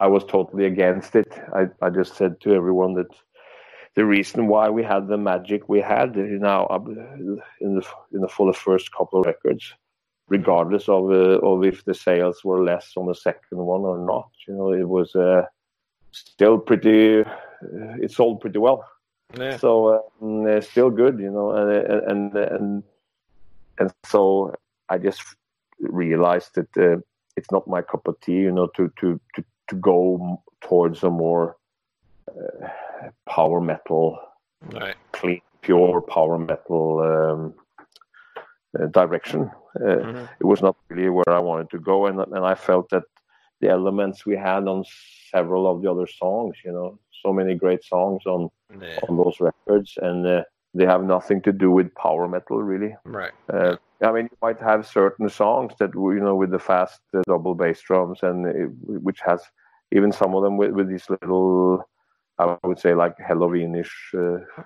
I 0.00 0.06
was 0.08 0.24
totally 0.24 0.66
against 0.66 1.14
it. 1.14 1.32
I, 1.54 1.68
I 1.82 1.90
just 1.90 2.14
said 2.16 2.40
to 2.40 2.54
everyone 2.54 2.94
that 2.94 3.10
the 3.94 4.04
reason 4.04 4.46
why 4.46 4.68
we 4.70 4.82
had 4.82 5.08
the 5.08 5.18
magic 5.18 5.68
we 5.68 5.80
had 5.80 6.14
you 6.16 6.38
know 6.38 6.66
in 7.60 7.74
the 7.76 7.86
in 8.12 8.20
the 8.20 8.28
for 8.28 8.46
the 8.50 8.58
first 8.58 8.92
couple 8.92 9.20
of 9.20 9.26
records, 9.26 9.74
regardless 10.28 10.88
of 10.88 11.10
uh, 11.10 11.38
of 11.46 11.64
if 11.64 11.84
the 11.84 11.94
sales 11.94 12.44
were 12.44 12.62
less 12.64 12.92
on 12.96 13.06
the 13.06 13.14
second 13.14 13.58
one 13.58 13.82
or 13.82 13.98
not, 13.98 14.30
you 14.46 14.54
know, 14.54 14.72
it 14.72 14.88
was 14.88 15.14
uh, 15.14 15.42
still 16.12 16.58
pretty. 16.58 17.20
Uh, 17.20 17.96
it 18.00 18.10
sold 18.10 18.40
pretty 18.40 18.58
well 18.58 18.84
Yeah. 19.38 19.58
so 19.58 20.02
um, 20.20 20.46
uh, 20.46 20.60
still 20.60 20.90
good, 20.90 21.18
you 21.18 21.30
know, 21.30 21.50
and 21.52 21.70
and 22.10 22.36
and 22.36 22.82
and 23.80 23.90
so 24.04 24.54
I 24.88 24.98
just 24.98 25.22
realized 25.80 26.54
that 26.54 26.76
uh, 26.76 27.00
it's 27.36 27.50
not 27.50 27.66
my 27.66 27.82
cup 27.82 28.06
of 28.06 28.20
tea, 28.20 28.40
you 28.46 28.52
know, 28.52 28.68
to 28.76 28.92
to 29.00 29.20
to 29.34 29.44
to 29.68 29.76
go 29.76 30.40
towards 30.60 31.02
a 31.02 31.10
more 31.10 31.56
uh, 32.28 32.68
power 33.28 33.60
metal, 33.60 34.18
Right. 34.72 34.96
clean, 35.12 35.40
pure 35.62 36.00
power 36.02 36.38
metal 36.38 37.00
um, 37.00 37.54
uh, 38.78 38.86
direction. 38.86 39.50
Uh, 39.76 40.04
Mhm. 40.04 40.28
It 40.40 40.46
was 40.46 40.62
not 40.62 40.76
really 40.90 41.08
where 41.10 41.30
I 41.30 41.40
wanted 41.40 41.70
to 41.70 41.78
go, 41.78 42.06
and 42.06 42.20
and 42.20 42.44
I 42.44 42.54
felt 42.54 42.88
that 42.90 43.04
the 43.60 43.68
elements 43.68 44.26
we 44.26 44.36
had 44.36 44.66
on 44.68 44.84
several 45.34 45.66
of 45.66 45.82
the 45.82 45.90
other 45.90 46.06
songs, 46.06 46.56
you 46.64 46.72
know, 46.72 46.98
so 47.22 47.32
many 47.32 47.54
great 47.54 47.84
songs 47.84 48.22
on 48.26 48.48
Yeah. 48.70 48.98
on 49.08 49.16
those 49.16 49.40
records, 49.40 49.98
and 50.02 50.26
uh, 50.26 50.42
they 50.74 50.86
have 50.86 51.02
nothing 51.02 51.42
to 51.42 51.52
do 51.52 51.70
with 51.70 51.94
power 51.94 52.28
metal, 52.28 52.62
really. 52.62 52.96
Right. 53.04 53.32
Uh, 53.52 53.76
I 54.02 54.12
mean, 54.12 54.24
you 54.30 54.36
might 54.40 54.60
have 54.60 54.86
certain 54.86 55.28
songs 55.28 55.72
that 55.78 55.90
you 55.94 56.20
know 56.20 56.36
with 56.36 56.50
the 56.50 56.58
fast 56.58 57.00
uh, 57.14 57.22
double 57.26 57.54
bass 57.54 57.80
drums, 57.80 58.20
and 58.22 58.46
it, 58.46 58.70
which 58.86 59.20
has 59.20 59.42
even 59.92 60.12
some 60.12 60.34
of 60.34 60.42
them 60.42 60.56
with, 60.56 60.70
with 60.70 60.88
these 60.88 61.08
little, 61.10 61.84
I 62.38 62.56
would 62.62 62.78
say, 62.78 62.94
like 62.94 63.16
Helloweenish 63.18 63.90
uh, 64.14 64.62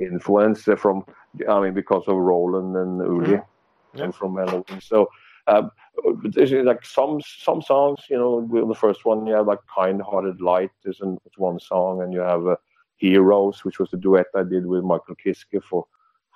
influence 0.00 0.62
from. 0.78 1.04
I 1.48 1.60
mean, 1.60 1.74
because 1.74 2.04
of 2.06 2.16
Roland 2.16 2.76
and 2.76 3.00
Uli, 3.00 3.40
Yeah. 3.94 4.04
and 4.04 4.14
from 4.14 4.34
Helloween. 4.34 4.82
So. 4.82 5.08
Um, 5.48 5.72
there's 6.22 6.52
uh, 6.52 6.62
like 6.64 6.86
some 6.86 7.20
some 7.20 7.62
songs, 7.62 7.98
you 8.08 8.16
know, 8.16 8.48
the 8.68 8.74
first 8.76 9.04
one 9.04 9.26
you 9.26 9.34
have 9.34 9.48
like 9.48 9.58
"Kind-Hearted 9.74 10.40
Light" 10.40 10.70
is 10.84 11.00
an, 11.00 11.18
it's 11.26 11.36
one 11.36 11.58
song, 11.58 12.00
and 12.00 12.12
you 12.12 12.20
have 12.20 12.46
uh, 12.46 12.54
"Heroes," 13.02 13.64
which 13.64 13.78
was 13.80 13.90
the 13.90 13.96
duet 14.04 14.26
I 14.34 14.44
did 14.54 14.64
with 14.72 14.82
Michael 14.84 15.16
Kiske 15.22 15.58
for 15.68 15.86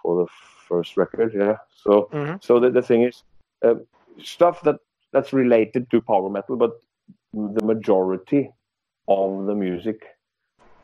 for 0.03 0.13
the 0.23 0.27
first 0.69 0.97
record. 0.97 1.31
Yeah, 1.35 1.57
so 1.85 1.93
Mhm. 2.13 2.43
so 2.47 2.53
the, 2.63 2.71
the 2.71 2.83
thing 2.83 3.03
is, 3.03 3.17
uh, 3.67 3.77
stuff 4.35 4.57
that 4.63 4.79
that's 5.13 5.33
related 5.33 5.83
to 5.93 6.01
power 6.01 6.29
metal, 6.29 6.57
but 6.57 6.73
the 7.33 7.65
majority 7.73 8.43
of 9.09 9.47
the 9.47 9.55
music 9.55 9.99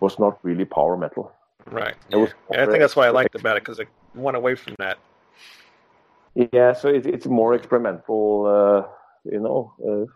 was 0.00 0.18
not 0.18 0.34
really 0.42 0.64
power 0.64 0.96
metal. 0.96 1.24
Right. 1.70 1.96
It 2.10 2.16
was 2.16 2.30
Yeah. 2.50 2.62
I 2.62 2.66
think 2.66 2.80
that's 2.84 2.96
why 2.96 3.06
I 3.06 3.10
liked 3.10 3.34
about 3.40 3.56
it 3.56 3.62
because 3.62 3.80
it 3.84 3.88
went 4.14 4.36
away 4.36 4.54
from 4.54 4.74
that. 4.78 4.98
Yeah, 6.34 6.72
so 6.80 6.88
it, 6.88 7.04
it's 7.06 7.26
more 7.26 7.54
experimental, 7.54 8.22
uh, 8.46 8.80
you 9.24 9.40
know, 9.46 9.60
uh, 9.88 10.06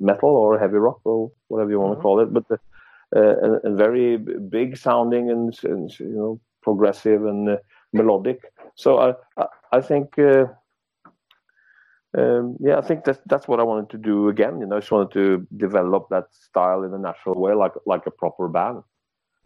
metal 0.00 0.30
or 0.42 0.58
heavy 0.58 0.78
rock 0.78 1.00
or 1.04 1.30
whatever 1.48 1.70
you 1.70 1.80
want 1.80 1.92
Mhm. 1.92 1.98
to 1.98 2.02
call 2.02 2.20
it, 2.20 2.32
but 2.32 2.44
uh, 2.50 2.56
and, 3.12 3.60
and 3.64 3.78
very 3.78 4.16
big 4.16 4.76
sounding 4.76 5.30
and, 5.30 5.58
and 5.64 5.98
you 5.98 6.08
know 6.08 6.40
progressive 6.62 7.24
and 7.24 7.48
uh, 7.48 7.56
melodic. 7.92 8.40
So 8.74 8.98
I 8.98 9.14
I, 9.36 9.46
I 9.72 9.80
think. 9.80 10.18
Uh, 10.18 10.46
um, 12.18 12.56
yeah, 12.58 12.76
I 12.76 12.80
think 12.80 13.04
that's 13.04 13.20
that's 13.26 13.46
what 13.46 13.60
I 13.60 13.62
wanted 13.62 13.90
to 13.90 13.98
do 13.98 14.28
again. 14.28 14.58
You 14.60 14.66
know, 14.66 14.76
I 14.76 14.80
just 14.80 14.90
wanted 14.90 15.12
to 15.12 15.46
develop 15.56 16.08
that 16.10 16.26
style 16.34 16.82
in 16.82 16.92
a 16.92 16.98
natural 16.98 17.40
way, 17.40 17.54
like 17.54 17.72
like 17.86 18.04
a 18.06 18.10
proper 18.10 18.48
band, 18.48 18.82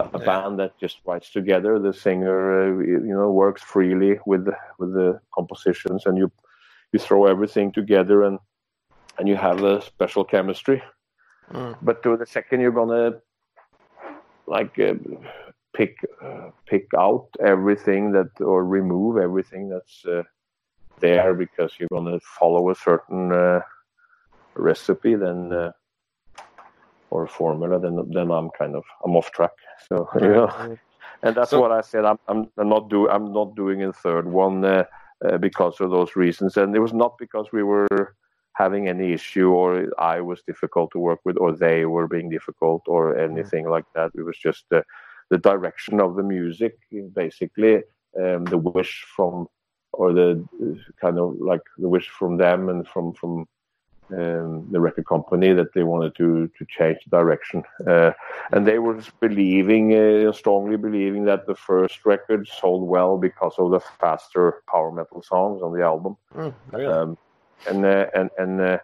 a 0.01 0.09
Yeah. 0.19 0.25
band 0.25 0.59
that 0.61 0.79
just 0.79 1.01
writes 1.07 1.31
together. 1.31 1.79
The 1.79 1.93
singer, 1.93 2.63
uh, 2.63 2.81
you 2.83 3.15
know, 3.15 3.31
works 3.31 3.63
freely 3.63 4.19
with 4.25 4.47
the, 4.47 4.57
with 4.79 4.95
the 4.95 5.21
compositions, 5.35 6.07
and 6.07 6.17
you 6.17 6.33
you 6.93 6.99
throw 6.99 7.27
everything 7.27 7.71
together, 7.71 8.23
and 8.23 8.39
and 9.19 9.29
you 9.29 9.37
have 9.37 9.63
a 9.63 9.83
special 9.83 10.25
chemistry. 10.25 10.83
Mm. 11.53 11.77
But 11.83 12.03
to 12.03 12.17
the 12.17 12.27
second 12.27 12.61
you're 12.61 12.73
gonna 12.73 13.21
like 14.47 14.79
uh, 14.79 14.95
pick 15.75 15.97
uh, 16.23 16.51
pick 16.67 16.87
out 16.97 17.29
everything 17.45 18.13
that 18.13 18.31
or 18.41 18.65
remove 18.65 19.17
everything 19.19 19.69
that's 19.69 20.05
uh, 20.07 20.23
there 21.01 21.35
because 21.35 21.73
you're 21.79 21.89
gonna 21.93 22.19
follow 22.39 22.71
a 22.71 22.75
certain 22.75 23.33
uh, 23.33 23.61
recipe, 24.55 25.15
then 25.15 25.53
uh, 25.53 25.73
or 27.11 27.27
formula, 27.27 27.79
then 27.81 27.97
then 28.13 28.31
I'm 28.31 28.51
kind 28.59 28.75
of 28.77 28.85
I'm 29.05 29.17
off 29.17 29.31
track. 29.33 29.53
So 29.89 30.09
you 30.21 30.29
know, 30.29 30.77
and 31.23 31.35
that's 31.37 31.51
So- 31.51 31.61
what 31.61 31.73
I 31.73 31.81
said. 31.81 32.05
I'm 32.05 32.19
I'm, 32.29 32.51
not 32.57 32.89
do 32.91 33.09
I'm 33.09 33.33
not 33.33 33.55
doing 33.57 33.83
a 33.83 33.93
third 33.93 34.27
one 34.27 34.65
uh, 34.65 34.85
uh, 35.25 35.39
because 35.39 35.81
of 35.81 35.91
those 35.91 36.17
reasons, 36.17 36.57
and 36.57 36.75
it 36.77 36.81
was 36.81 36.93
not 36.93 37.17
because 37.19 37.47
we 37.53 37.63
were 37.63 37.87
having 38.55 38.89
any 38.89 39.13
issue 39.13 39.51
or 39.51 39.89
I 39.99 40.21
was 40.21 40.43
difficult 40.43 40.91
to 40.93 40.99
work 40.99 41.21
with 41.25 41.37
or 41.39 41.53
they 41.53 41.85
were 41.85 42.09
being 42.09 42.31
difficult 42.31 42.83
or 42.87 43.19
anything 43.19 43.69
like 43.69 43.87
that. 43.95 44.13
It 44.15 44.23
was 44.23 44.39
just 44.39 44.65
the 44.71 44.83
the 45.31 45.39
direction 45.39 46.01
of 46.01 46.17
the 46.17 46.23
music, 46.23 46.77
basically, 47.15 47.77
um, 48.23 48.45
the 48.45 48.59
wish 48.59 49.05
from 49.17 49.49
or 49.93 50.13
the 50.13 50.45
uh, 50.63 50.75
kind 51.01 51.19
of 51.19 51.37
like 51.41 51.63
the 51.79 51.89
wish 51.89 52.09
from 52.09 52.37
them 52.37 52.69
and 52.69 52.87
from 52.87 53.13
from 53.15 53.47
um, 54.11 54.69
the 54.71 54.81
record 54.81 55.07
company 55.07 55.53
that 55.55 55.73
they 55.73 55.83
wanted 55.83 56.15
to 56.17 56.49
to 56.59 56.67
change 56.67 56.99
the 57.05 57.17
direction, 57.19 57.63
uh, 57.87 58.13
and 58.53 58.67
they 58.67 58.79
were 58.79 58.99
believing 59.21 59.95
uh, 59.95 60.31
strongly 60.33 60.77
believing 60.77 61.25
that 61.25 61.47
the 61.47 61.55
first 61.55 62.05
record 62.05 62.47
sold 62.47 62.87
well 62.87 63.17
because 63.17 63.55
of 63.59 63.71
the 63.71 63.81
faster 64.01 64.63
power 64.71 64.93
metal 64.93 65.23
songs 65.23 65.63
on 65.63 65.73
the 65.73 65.83
album, 65.83 66.17
Mm, 66.37 66.53
really? 66.73 66.87
um, 66.87 67.19
and 67.69 67.85
uh, 67.85 68.07
and 68.15 68.31
and 68.39 68.61
uh, 68.61 68.79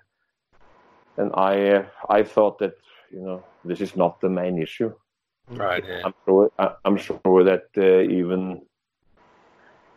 and 1.17 1.31
I 1.35 1.69
uh, 1.71 1.85
I 2.09 2.23
thought 2.23 2.59
that 2.59 2.75
you 3.13 3.21
know 3.21 3.45
this 3.65 3.81
is 3.81 3.97
not 3.97 4.21
the 4.21 4.29
main 4.29 4.61
issue. 4.61 4.93
right. 5.49 5.85
Yeah. 5.87 6.03
I'm 6.05 6.15
sure. 6.27 6.51
I- 6.59 6.75
I'm 6.85 6.97
sure 6.97 7.45
that 7.45 7.65
uh, 7.77 8.01
even 8.01 8.63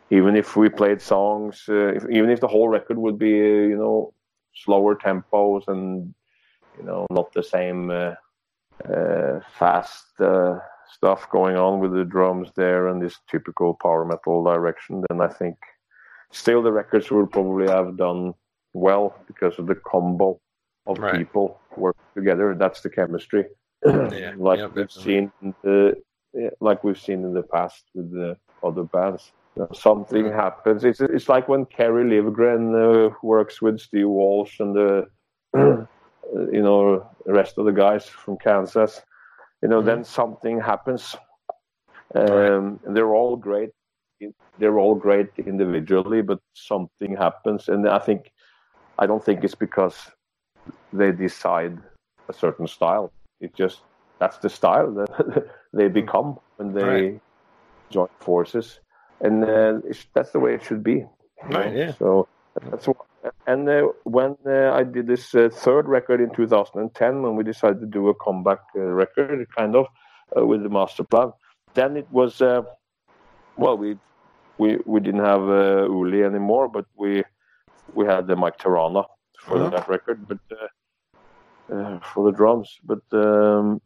even 0.09 0.35
if 0.35 0.55
we 0.55 0.69
played 0.69 1.01
songs, 1.01 1.63
uh, 1.69 1.93
if, 1.95 2.03
even 2.09 2.29
if 2.29 2.39
the 2.39 2.47
whole 2.47 2.67
record 2.67 2.97
would 2.97 3.17
be, 3.17 3.33
uh, 3.33 3.67
you 3.71 3.77
know, 3.77 4.13
slower 4.55 4.95
tempos 4.95 5.67
and 5.67 6.13
you 6.77 6.83
know 6.83 7.07
not 7.09 7.31
the 7.33 7.43
same 7.43 7.89
uh, 7.89 8.13
uh, 8.91 9.39
fast 9.57 10.05
uh, 10.19 10.59
stuff 10.91 11.29
going 11.29 11.55
on 11.57 11.79
with 11.79 11.93
the 11.93 12.03
drums 12.05 12.49
there 12.55 12.87
and 12.87 13.01
this 13.01 13.17
typical 13.29 13.77
power 13.81 14.05
metal 14.05 14.43
direction, 14.43 15.03
then 15.09 15.21
I 15.21 15.27
think 15.27 15.55
still 16.31 16.61
the 16.61 16.71
records 16.71 17.09
will 17.09 17.27
probably 17.27 17.67
have 17.67 17.97
done 17.97 18.33
well 18.73 19.15
because 19.27 19.57
of 19.59 19.67
the 19.67 19.75
combo 19.75 20.39
of 20.87 20.97
Right. 20.99 21.15
people 21.15 21.59
work 21.77 21.95
together. 22.15 22.55
That's 22.57 22.81
the 22.81 22.89
chemistry 22.89 23.45
Yeah, 23.85 24.33
like 24.37 24.59
yeah, 24.59 24.67
we've 24.67 24.91
definitely. 24.91 25.03
seen 25.03 25.31
in 25.41 25.53
the 25.63 25.93
like 26.59 26.83
we've 26.83 26.99
seen 26.99 27.23
in 27.23 27.33
the 27.33 27.43
past 27.43 27.83
with 27.93 28.11
the 28.11 28.37
other 28.63 28.83
bands. 28.83 29.31
Something 29.73 30.25
Mhm. 30.25 30.35
happens. 30.35 30.83
It's 30.83 30.99
it's 30.99 31.29
like 31.29 31.47
when 31.47 31.65
Kerry 31.65 32.03
Livgren 32.05 32.73
uh, 32.73 33.15
works 33.21 33.61
with 33.61 33.79
Steve 33.79 34.09
Walsh 34.09 34.59
and 34.59 34.75
the 34.75 35.05
you 35.55 36.61
know 36.61 37.07
the 37.25 37.33
rest 37.33 37.57
of 37.57 37.65
the 37.65 37.71
guys 37.71 38.07
from 38.07 38.37
Kansas. 38.37 39.01
You 39.61 39.69
know, 39.69 39.81
then 39.81 40.03
something 40.03 40.59
happens. 40.59 41.15
Um, 42.15 42.79
and 42.85 42.95
they're 42.95 43.13
all 43.15 43.35
great. 43.35 43.69
They're 44.57 44.79
all 44.79 44.95
great 44.95 45.29
individually, 45.37 46.21
but 46.21 46.39
something 46.53 47.15
happens, 47.15 47.67
and 47.69 47.87
I 47.87 47.99
think 47.99 48.31
I 48.99 49.05
don't 49.05 49.23
think 49.23 49.43
it's 49.43 49.55
because 49.55 50.11
they 50.91 51.11
decide 51.11 51.77
a 52.29 52.33
certain 52.33 52.67
style. 52.67 53.11
It 53.39 53.55
just 53.55 53.81
that's 54.19 54.37
the 54.37 54.49
style 54.49 54.93
that 54.93 55.49
they 55.73 55.87
become 55.87 56.37
when 56.57 56.73
they 56.73 56.85
Right. 56.85 57.19
join 57.91 58.07
forces, 58.21 58.79
and 59.21 59.43
uh, 59.43 59.79
it's, 59.85 60.05
that's 60.13 60.31
the 60.31 60.39
way 60.39 60.53
it 60.55 60.63
should 60.63 60.83
be. 60.83 61.05
Right, 61.49 61.75
yeah. 61.75 61.93
So 61.93 62.27
that's 62.69 62.87
what. 62.87 62.97
And 63.47 63.69
uh, 63.69 63.87
when 64.03 64.35
uh, 64.45 64.71
I 64.71 64.83
did 64.83 65.07
this 65.07 65.33
uh, 65.33 65.49
third 65.51 65.87
record 65.87 66.21
in 66.21 66.29
2010, 66.35 67.21
when 67.21 67.35
we 67.35 67.43
decided 67.43 67.79
to 67.79 67.85
do 67.85 68.09
a 68.09 68.15
comeback 68.15 68.59
uh, 68.75 68.81
record, 68.81 69.45
kind 69.57 69.75
of 69.75 69.87
uh, 70.37 70.45
with 70.45 70.63
the 70.63 70.69
Masterplan, 70.69 71.33
then 71.73 71.97
it 71.97 72.07
was 72.11 72.41
uh, 72.41 72.61
well, 73.57 73.77
we 73.77 73.97
we 74.57 74.77
we 74.85 74.99
didn't 74.99 75.23
have 75.23 75.41
uh, 75.41 75.83
Uli 75.89 76.23
anymore, 76.23 76.67
but 76.67 76.85
we 76.95 77.23
we 77.95 78.05
had 78.05 78.27
the 78.27 78.35
Mike 78.35 78.57
Terrana 78.57 79.05
for 79.39 79.59
that 79.69 79.87
record, 79.87 80.27
but 80.27 80.39
uh, 80.51 81.75
uh, 81.75 81.99
for 82.13 82.25
the 82.25 82.35
drums. 82.35 82.77
But 82.83 83.01
um, 83.13 83.81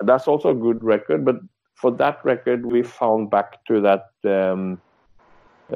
that's 0.00 0.28
also 0.28 0.50
a 0.50 0.54
good 0.54 0.82
record. 0.82 1.24
But 1.24 1.36
for 1.74 1.90
that 1.96 2.18
record, 2.24 2.64
we 2.66 2.82
found 2.82 3.30
back 3.30 3.64
to 3.66 3.80
that 3.82 4.04
um, 4.24 4.82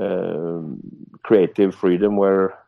um, 0.01 0.81
creative 1.22 1.74
freedom 1.74 2.16
where 2.16 2.59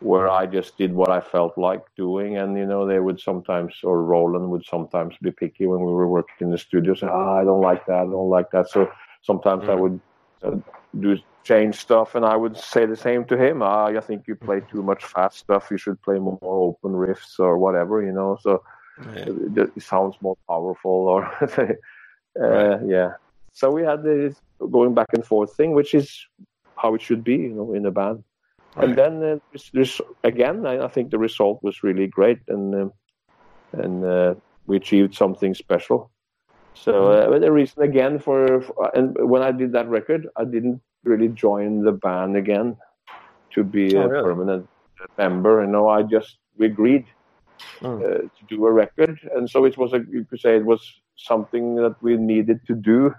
where 0.00 0.28
I 0.28 0.46
just 0.46 0.76
did 0.76 0.92
what 0.92 1.10
I 1.10 1.20
felt 1.20 1.56
like 1.56 1.82
doing, 1.96 2.36
and 2.36 2.56
you 2.58 2.66
know 2.66 2.86
they 2.86 2.98
would 2.98 3.20
sometimes 3.20 3.74
or 3.84 4.02
Roland 4.02 4.50
would 4.50 4.64
sometimes 4.64 5.14
be 5.22 5.30
picky 5.30 5.66
when 5.66 5.80
we 5.80 5.92
were 5.92 6.08
working 6.08 6.34
in 6.40 6.50
the 6.50 6.58
studio. 6.58 6.94
Say, 6.94 7.06
ah, 7.10 7.40
I 7.40 7.44
don't 7.44 7.60
like 7.60 7.86
that, 7.86 7.98
I 7.98 8.04
don't 8.04 8.30
like 8.30 8.50
that. 8.52 8.68
So 8.70 8.90
sometimes 9.22 9.64
I 9.68 9.74
Mm. 9.74 9.76
would 9.76 10.00
uh, 10.44 10.56
do 10.98 11.16
change 11.44 11.76
stuff, 11.76 12.14
and 12.14 12.24
I 12.24 12.36
would 12.36 12.56
say 12.56 12.86
the 12.86 12.96
same 12.96 13.24
to 13.26 13.36
him. 13.36 13.62
Ah, 13.62 13.86
I 13.86 14.00
think 14.00 14.24
you 14.28 14.36
play 14.36 14.60
too 14.70 14.82
much 14.82 15.04
fast 15.04 15.38
stuff. 15.38 15.70
You 15.70 15.76
should 15.78 16.00
play 16.02 16.18
more 16.18 16.38
open 16.42 16.92
riffs 16.92 17.38
or 17.38 17.58
whatever, 17.58 18.02
you 18.02 18.12
know. 18.12 18.38
So 18.40 18.62
Yeah. 18.98 19.26
it, 19.26 19.70
it 19.76 19.82
sounds 19.82 20.16
more 20.20 20.36
powerful, 20.48 20.90
or 21.08 21.24
uh, 21.58 21.76
Right. 22.46 22.70
yeah. 22.86 23.12
So 23.52 23.70
we 23.70 23.82
had 23.82 24.02
this 24.02 24.40
going 24.70 24.94
back 24.94 25.08
and 25.12 25.24
forth 25.24 25.54
thing, 25.56 25.72
which 25.72 25.94
is 25.94 26.10
how 26.78 26.94
it 26.94 27.02
should 27.02 27.24
be, 27.24 27.36
you 27.36 27.54
know, 27.54 27.74
in 27.74 27.86
a 27.86 27.90
band. 27.90 28.24
Right. 28.74 28.88
And 28.88 28.96
then 28.96 29.22
uh, 29.22 29.36
this, 29.52 29.70
this 29.72 30.00
again, 30.24 30.66
I, 30.66 30.84
I 30.84 30.88
think 30.88 31.10
the 31.10 31.18
result 31.18 31.60
was 31.62 31.82
really 31.82 32.06
great, 32.06 32.38
and 32.48 32.74
um, 32.74 32.92
and 33.72 34.04
uh, 34.04 34.34
we 34.66 34.76
achieved 34.76 35.14
something 35.14 35.54
special. 35.54 36.10
So 36.74 36.92
Mm-hmm. 36.92 37.12
uh, 37.12 37.38
the 37.38 37.52
reason 37.52 37.82
again 37.82 38.18
for, 38.18 38.62
for 38.62 38.90
and 38.96 39.16
when 39.28 39.42
I 39.42 39.52
did 39.52 39.72
that 39.72 39.88
record, 39.88 40.28
I 40.36 40.44
didn't 40.44 40.80
really 41.04 41.28
join 41.28 41.82
the 41.84 41.92
band 41.92 42.36
again 42.36 42.76
to 43.54 43.64
be 43.64 43.96
Oh, 43.96 44.02
a 44.02 44.08
really? 44.08 44.24
permanent 44.24 44.68
member. 45.18 45.62
You 45.64 45.70
know, 45.70 45.88
I 45.88 46.02
just 46.02 46.38
we 46.58 46.66
agreed 46.66 47.06
Mm. 47.80 48.00
uh, 48.02 48.18
to 48.36 48.42
do 48.48 48.66
a 48.66 48.72
record, 48.72 49.18
and 49.36 49.48
so 49.48 49.64
it 49.64 49.76
was 49.78 49.92
a 49.92 50.00
you 50.10 50.24
could 50.28 50.40
say 50.40 50.56
it 50.56 50.64
was 50.64 50.80
something 51.16 51.76
that 51.76 51.94
we 52.02 52.16
needed 52.16 52.58
to 52.66 52.74
do 52.74 53.14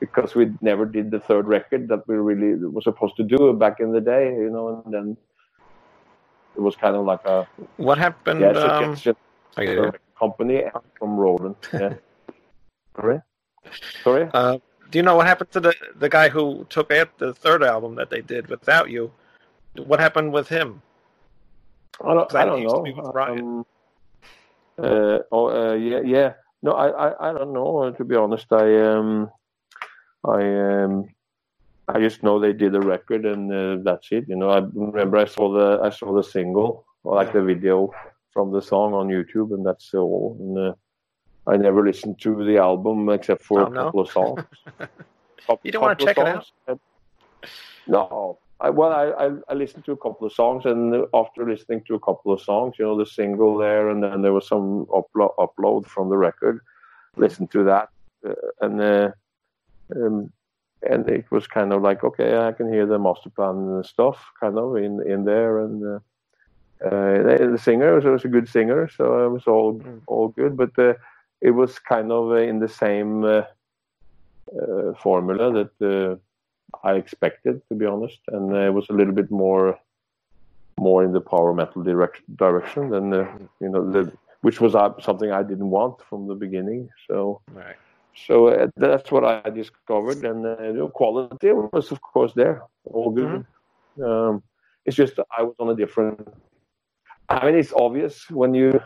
because 0.00 0.34
we 0.34 0.50
never 0.60 0.84
did 0.84 1.10
the 1.12 1.20
third 1.20 1.46
record 1.46 1.88
that 1.88 2.06
we 2.08 2.16
really 2.16 2.54
were 2.66 2.80
supposed 2.80 3.16
to 3.16 3.22
do 3.22 3.52
back 3.52 3.78
in 3.80 3.92
the 3.92 4.00
day, 4.00 4.34
you 4.34 4.50
know, 4.50 4.82
and 4.84 4.92
then 4.94 5.16
it 6.56 6.60
was 6.60 6.74
kind 6.76 6.96
of 6.96 7.04
like 7.04 7.24
a 7.24 7.46
What 7.76 7.98
happened? 7.98 8.40
yeah, 8.40 8.50
um, 8.50 8.96
okay, 9.56 9.76
a 9.78 9.92
company 10.18 10.64
from 10.98 11.16
Roland. 11.16 11.56
Yeah. 11.72 11.94
Sorry, 12.96 13.20
sorry. 14.04 14.30
uh, 14.32 14.58
do 14.90 14.98
you 14.98 15.02
know 15.02 15.16
what 15.16 15.26
happened 15.26 15.50
to 15.52 15.60
the 15.60 15.74
the 15.98 16.08
guy 16.08 16.28
who 16.28 16.66
took 16.70 16.90
out 16.92 17.18
the 17.18 17.34
third 17.34 17.62
album 17.62 17.94
that 17.96 18.10
they 18.10 18.20
did 18.20 18.48
without 18.48 18.90
you? 18.90 19.10
What 19.76 20.00
happened 20.00 20.32
with 20.32 20.48
him? 20.48 20.82
I 22.02 22.14
don't, 22.14 22.34
I 22.34 22.44
don't 22.44 22.62
know. 22.62 22.82
be 22.82 22.92
with 22.92 23.06
Ryan. 23.14 23.38
Um, 23.38 23.66
uh, 24.78 25.18
oh, 25.30 25.48
uh, 25.48 25.74
yeah, 25.74 26.00
yeah. 26.00 26.32
No, 26.62 26.72
I, 26.72 26.88
I, 26.88 27.30
I 27.30 27.32
don't 27.32 27.52
know. 27.52 27.90
To 27.90 28.04
be 28.04 28.16
honest, 28.16 28.52
I, 28.52 28.80
um, 28.80 29.30
I, 30.24 30.42
um, 30.82 31.08
I 31.86 32.00
just 32.00 32.22
know 32.22 32.40
they 32.40 32.52
did 32.52 32.74
a 32.74 32.80
record 32.80 33.26
and 33.26 33.52
uh, 33.52 33.82
that's 33.84 34.08
it. 34.10 34.24
You 34.28 34.36
know, 34.36 34.50
I 34.50 34.60
remember 34.72 35.18
I 35.18 35.26
saw 35.26 35.52
the, 35.52 35.80
I 35.82 35.90
saw 35.90 36.14
the 36.14 36.22
single, 36.22 36.86
or 37.04 37.14
like 37.14 37.32
the 37.32 37.42
video 37.42 37.92
from 38.32 38.50
the 38.50 38.62
song 38.62 38.94
on 38.94 39.08
YouTube, 39.08 39.54
and 39.54 39.64
that's 39.64 39.92
all. 39.94 40.36
And, 40.40 40.58
uh, 40.58 40.74
I 41.46 41.56
never 41.56 41.84
listened 41.84 42.20
to 42.22 42.44
the 42.44 42.56
album 42.58 43.08
except 43.10 43.42
for 43.44 43.60
Oh, 43.62 43.66
a 43.66 43.70
no? 43.70 43.84
couple 43.84 44.00
of 44.00 44.10
songs. 44.10 44.40
Couple- 45.46 45.60
You 45.62 45.72
don't 45.72 45.82
couple 45.82 46.04
of 46.04 46.08
check 46.08 46.18
it 46.18 46.26
out? 46.26 46.80
No, 47.86 48.38
I, 48.60 48.70
well, 48.70 48.92
I, 48.92 49.26
I, 49.26 49.30
I 49.50 49.54
listened 49.54 49.84
to 49.84 49.92
a 49.92 49.96
couple 49.96 50.26
of 50.26 50.32
songs, 50.32 50.64
and 50.64 51.04
after 51.12 51.46
listening 51.46 51.82
to 51.86 51.94
a 51.96 52.00
couple 52.00 52.32
of 52.32 52.40
songs, 52.40 52.76
you 52.78 52.84
know, 52.86 52.96
the 52.96 53.04
single 53.04 53.58
there, 53.58 53.90
and 53.90 54.02
then 54.02 54.22
there 54.22 54.32
was 54.32 54.48
some 54.48 54.86
uplo- 54.86 55.34
upload 55.38 55.86
from 55.86 56.08
the 56.08 56.16
record. 56.16 56.60
Listened 57.16 57.50
to 57.50 57.64
that, 57.64 57.90
uh, 58.26 58.32
and 58.62 58.80
uh, 58.80 59.10
um, 59.94 60.32
and 60.88 61.08
it 61.10 61.30
was 61.30 61.46
kind 61.46 61.72
of 61.74 61.82
like, 61.82 62.02
okay, 62.04 62.38
I 62.38 62.52
can 62.52 62.72
hear 62.72 62.86
the 62.86 62.98
Masterplan 62.98 63.76
and 63.76 63.84
stuff, 63.86 64.24
kind 64.40 64.58
of 64.58 64.76
in 64.76 65.02
in 65.06 65.24
there, 65.26 65.58
and 65.58 65.84
uh, 65.84 65.98
uh, 66.86 67.22
the, 67.50 67.58
singer 67.62 67.94
was, 67.94 68.04
was 68.04 68.24
a 68.24 68.28
good 68.28 68.48
singer, 68.48 68.88
so 68.88 69.26
it 69.26 69.28
was 69.30 69.46
all 69.46 69.74
Mm. 69.74 70.00
all 70.06 70.28
good, 70.28 70.56
but 70.56 70.70
uh, 70.78 70.94
it 71.44 71.52
was 71.60 71.78
kind 71.78 72.10
of 72.10 72.32
uh, 72.32 72.46
in 72.50 72.58
the 72.58 72.68
same 72.68 73.12
uh, 73.24 73.42
uh, 74.60 74.94
formula 75.02 75.46
that. 75.58 75.74
Uh, 75.80 76.16
I 76.82 76.94
expected, 76.94 77.62
to 77.68 77.74
be 77.74 77.86
honest, 77.86 78.18
and 78.28 78.52
uh, 78.52 78.66
it 78.68 78.74
was 78.74 78.86
a 78.90 78.92
little 78.92 79.14
bit 79.14 79.30
more, 79.30 79.78
more 80.78 81.04
in 81.04 81.12
the 81.12 81.20
power 81.20 81.54
metal 81.54 81.82
direction, 81.82 82.24
direction 82.34 82.90
than 82.90 83.10
the, 83.10 83.28
you 83.60 83.68
know, 83.68 83.90
the, 83.92 84.12
which 84.40 84.60
was 84.60 84.74
uh, 84.74 84.92
something 85.00 85.30
I 85.30 85.42
didn't 85.42 85.70
want 85.70 86.02
from 86.08 86.26
the 86.26 86.34
beginning. 86.34 86.88
So, 87.06 87.40
Right. 87.52 87.76
so 88.26 88.48
uh, 88.48 88.66
that's 88.76 89.12
what 89.12 89.24
I 89.24 89.50
discovered, 89.50 90.24
and 90.24 90.44
uh, 90.44 90.72
the 90.72 90.88
quality 90.92 91.52
was, 91.52 91.92
of 91.92 92.00
course, 92.00 92.32
there, 92.34 92.62
all 92.84 93.10
good. 93.10 93.46
Um, 94.04 94.42
it's 94.84 94.96
just 94.96 95.14
I 95.38 95.42
was 95.42 95.54
on 95.60 95.70
a 95.70 95.76
different. 95.76 96.26
I 97.28 97.46
mean, 97.46 97.54
it's 97.54 97.72
obvious 97.72 98.28
when 98.30 98.52
you 98.54 98.80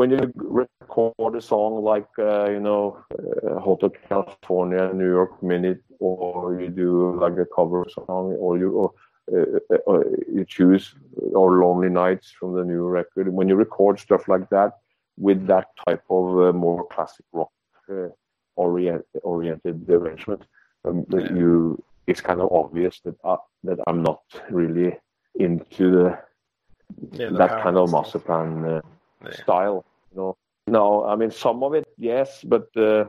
when 0.00 0.10
you 0.10 0.32
record 0.34 1.34
a 1.36 1.42
song 1.42 1.84
like 1.84 2.08
uh, 2.18 2.48
you 2.54 2.62
know 2.68 3.04
uh, 3.18 3.60
Hotel 3.60 3.90
California, 4.08 4.84
New 4.94 5.10
York 5.18 5.42
Minute, 5.42 5.82
or 5.98 6.58
you 6.58 6.68
do 6.84 7.20
like 7.24 7.36
a 7.36 7.48
cover 7.54 7.84
song, 7.96 8.24
or 8.44 8.56
you 8.56 8.68
or, 8.80 8.88
uh, 9.34 9.76
or 9.84 9.96
you 10.36 10.46
choose 10.56 10.94
or 11.34 11.46
Lonely 11.62 11.90
Nights 11.90 12.32
from 12.38 12.54
the 12.56 12.64
new 12.64 12.84
record. 12.98 13.28
When 13.28 13.46
you 13.50 13.56
record 13.56 14.00
stuff 14.00 14.26
like 14.26 14.48
that 14.56 14.70
with 15.18 15.46
that 15.52 15.66
type 15.84 16.04
of 16.08 16.24
uh, 16.44 16.52
more 16.64 16.86
classic 16.86 17.26
rock 17.34 17.52
uh, 17.92 18.08
orient, 18.56 19.04
oriented 19.22 19.78
arrangement, 19.90 20.42
um, 20.86 21.04
you 21.36 21.76
it's 22.06 22.22
kind 22.22 22.40
of 22.40 22.48
obvious 22.62 23.00
that 23.04 23.16
uh, 23.22 23.36
that 23.64 23.78
I'm 23.86 24.02
not 24.02 24.22
really 24.50 24.90
into 25.34 25.84
the 25.96 26.06
Yeah, 27.20 27.30
that 27.40 27.52
kind 27.64 27.76
of 27.76 27.84
Masterplan 27.96 28.52
uh, 28.64 28.80
Yeah. 29.24 29.42
style. 29.42 29.84
You 30.10 30.16
know, 30.16 30.36
no, 30.66 31.04
I 31.04 31.16
mean 31.16 31.30
some 31.30 31.62
of 31.62 31.74
it, 31.74 31.86
yes, 31.96 32.42
but 32.44 32.68
uh, 32.76 33.04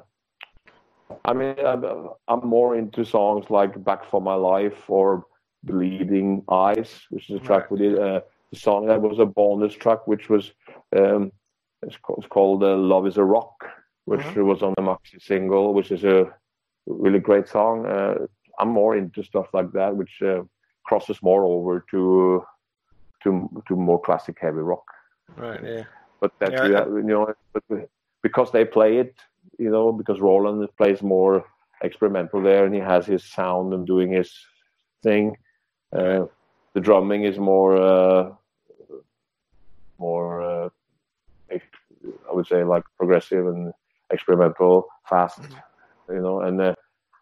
I 1.25 1.33
mean 1.33 1.55
I'm, 1.65 1.83
I'm 2.27 2.47
more 2.47 2.75
into 2.75 3.03
songs 3.05 3.49
like 3.49 3.83
"Back 3.83 4.05
for 4.09 4.21
My 4.21 4.35
Life" 4.35 4.89
or 4.89 5.25
"Bleeding 5.63 6.43
Eyes," 6.49 7.01
which 7.09 7.29
is 7.29 7.37
a 7.37 7.39
track 7.39 7.69
Right. 7.69 7.71
we 7.71 7.77
did. 7.79 7.99
Uh, 7.99 8.21
the 8.51 8.59
song 8.59 8.85
that 8.87 9.01
was 9.01 9.19
a 9.19 9.25
bonus 9.25 9.73
track, 9.73 10.07
which 10.07 10.29
was 10.29 10.51
um, 10.95 11.31
it's, 11.83 11.97
called, 11.97 12.19
it's 12.19 12.27
called 12.27 12.63
uh, 12.63 12.75
"Love 12.75 13.07
Is 13.07 13.17
a 13.17 13.23
Rock," 13.23 13.55
which 14.05 14.21
Mhm. 14.21 14.45
was 14.45 14.61
on 14.61 14.73
the 14.75 14.83
maxi 14.83 15.21
single, 15.21 15.73
which 15.73 15.91
is 15.91 16.03
a 16.03 16.31
really 16.85 17.19
great 17.19 17.47
song. 17.47 17.85
Uh, 17.85 18.27
I'm 18.59 18.69
more 18.69 18.95
into 18.95 19.23
stuff 19.23 19.47
like 19.53 19.71
that, 19.71 19.95
which 19.95 20.21
uh, 20.21 20.43
crosses 20.85 21.21
more 21.23 21.43
over 21.45 21.85
to 21.91 22.43
to 23.23 23.49
to 23.67 23.75
more 23.75 24.01
classic 24.01 24.37
heavy 24.41 24.59
rock 24.59 24.83
Right. 25.37 25.63
Yeah. 25.63 25.83
But 26.21 26.31
that 26.39 26.53
Yeah, 26.53 26.63
you, 26.63 26.73
have- 26.75 26.87
you 26.89 27.03
know 27.03 27.33
but 27.53 27.63
because 28.23 28.51
they 28.51 28.65
play 28.65 28.97
it 28.97 29.15
you 29.59 29.69
know 29.71 29.91
because 29.91 30.19
Roland 30.21 30.67
plays 30.77 31.01
more 31.03 31.45
experimental 31.83 32.41
there 32.41 32.65
and 32.65 32.73
he 32.75 32.81
has 32.81 33.05
his 33.05 33.23
sound 33.25 33.73
and 33.73 33.85
doing 33.87 34.11
his 34.11 34.31
thing 35.03 35.35
uh, 35.97 36.25
the 36.73 36.81
drumming 36.81 37.23
is 37.23 37.39
more 37.39 37.77
uh, 37.77 38.29
more 39.99 40.41
uh, 40.41 40.69
I 41.51 42.33
would 42.33 42.47
say 42.47 42.63
like 42.63 42.83
progressive 42.97 43.45
and 43.47 43.73
experimental 44.11 44.85
fast 45.09 45.41
Mm-hmm. 45.41 45.59
you 46.09 46.21
know 46.21 46.41
and 46.41 46.61
uh, 46.61 46.75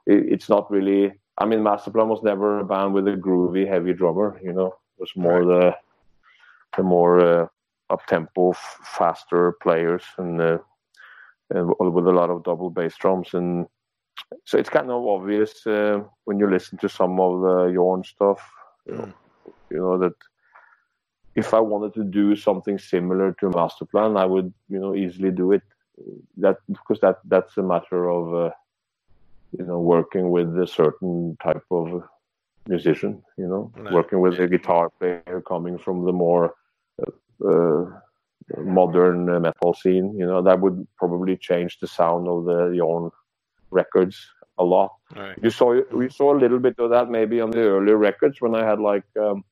it, 0.05 0.23
it's 0.33 0.49
not 0.49 0.69
really 0.71 1.13
I 1.37 1.45
mean 1.45 1.59
Masterplan 1.59 2.07
was 2.07 2.23
never 2.23 2.59
a 2.59 2.65
band 2.65 2.93
with 2.93 3.07
a 3.07 3.11
groovy 3.11 3.67
heavy 3.67 3.93
drummer 3.93 4.39
you 4.43 4.53
know 4.53 4.67
it 4.67 4.99
was 4.99 5.11
more 5.15 5.45
the 5.45 5.75
the 6.77 6.83
more 6.83 7.19
uh, 7.19 7.47
up 7.89 8.05
tempo, 8.05 8.51
f- 8.51 8.79
faster 8.83 9.53
players, 9.61 10.03
and 10.17 10.41
uh, 10.41 10.57
and 11.49 11.73
with 11.79 12.07
a 12.07 12.11
lot 12.11 12.29
of 12.29 12.43
double 12.43 12.69
bass 12.69 12.95
drums, 12.97 13.33
and 13.33 13.67
so 14.45 14.57
it's 14.57 14.69
kind 14.69 14.89
of 14.91 15.05
obvious 15.05 15.65
uh, 15.65 16.01
when 16.25 16.39
you 16.39 16.49
listen 16.49 16.77
to 16.79 16.89
some 16.89 17.19
of 17.19 17.41
the 17.41 17.73
Jorn 17.75 18.05
stuff, 18.05 18.39
you 18.85 18.93
know, 18.93 19.13
you 19.71 19.77
know 19.77 19.97
that 19.97 20.13
if 21.35 21.53
I 21.53 21.59
wanted 21.59 21.93
to 21.95 22.03
do 22.03 22.35
something 22.35 22.77
similar 22.77 23.33
to 23.39 23.49
Masterplan, 23.49 24.19
I 24.19 24.25
would 24.25 24.53
you 24.67 24.79
know 24.79 24.95
easily 24.95 25.31
do 25.31 25.51
it. 25.51 25.63
That 26.37 26.57
because 26.67 26.99
that 27.01 27.17
that's 27.25 27.57
a 27.57 27.63
matter 27.63 28.09
of 28.09 28.33
uh, 28.33 28.51
you 29.57 29.65
know 29.65 29.79
working 29.79 30.29
with 30.31 30.57
a 30.57 30.67
certain 30.67 31.37
type 31.43 31.65
of 31.71 32.03
musician, 32.67 33.23
you 33.37 33.47
know, 33.47 33.71
Right. 33.75 33.93
working 33.93 34.19
with 34.21 34.39
a 34.39 34.47
guitar 34.47 34.89
player 34.99 35.43
coming 35.47 35.77
from 35.77 36.05
the 36.05 36.13
more 36.13 36.53
modern 38.57 39.29
uh, 39.29 39.39
metal 39.39 39.73
scene. 39.73 40.15
You 40.17 40.25
know, 40.25 40.41
that 40.41 40.59
would 40.59 40.87
probably 40.97 41.37
change 41.37 41.79
the 41.79 41.87
sound 41.87 42.27
of 42.27 42.45
the 42.45 42.75
Jorn 42.77 43.11
records 43.71 44.17
a 44.57 44.63
lot. 44.63 44.91
Right. 45.15 45.37
You 45.41 45.49
saw 45.49 45.79
we 45.91 46.09
saw 46.09 46.33
a 46.35 46.39
little 46.39 46.59
bit 46.59 46.75
of 46.79 46.89
that 46.89 47.09
maybe 47.09 47.41
on 47.41 47.51
the 47.51 47.61
earlier 47.61 47.97
records 47.97 48.41
when 48.41 48.55
I 48.55 48.65
had 48.65 48.79
like 48.79 49.05
um, 49.19 49.43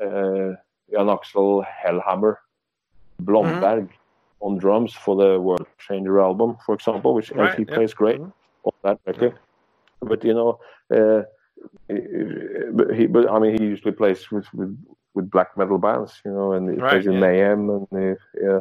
uh, 0.00 0.52
Jan 0.92 1.08
Axel 1.08 1.64
Hellhammer 1.84 2.36
Blomberg 3.20 3.88
on 4.40 4.58
drums 4.58 4.92
for 4.94 5.16
the 5.16 5.40
World 5.40 5.66
Changer 5.78 6.20
album, 6.20 6.56
for 6.66 6.74
example, 6.74 7.14
which 7.14 7.30
Right, 7.32 7.58
he 7.58 7.64
yeah. 7.68 7.74
plays 7.74 7.94
great 7.94 8.20
Mhm. 8.20 8.32
on 8.64 8.72
that 8.82 8.98
record. 9.06 9.34
But 10.00 10.24
you 10.24 10.34
know, 10.34 10.58
uh, 10.94 11.22
he, 11.88 13.06
but 13.06 13.30
I 13.30 13.38
mean, 13.38 13.58
he 13.58 13.64
usually 13.64 13.92
plays 13.92 14.30
with 14.30 14.46
with, 14.54 14.76
with 15.14 15.30
black 15.30 15.56
metal 15.56 15.78
bands, 15.78 16.20
you 16.24 16.32
know, 16.32 16.52
and 16.52 16.68
he 16.70 16.76
Right, 16.76 16.90
plays 16.90 17.06
in 17.06 17.14
yeah. 17.14 17.20
Mayhem, 17.20 17.70
and 17.70 17.86
uh, 17.92 18.14
yeah. 18.42 18.60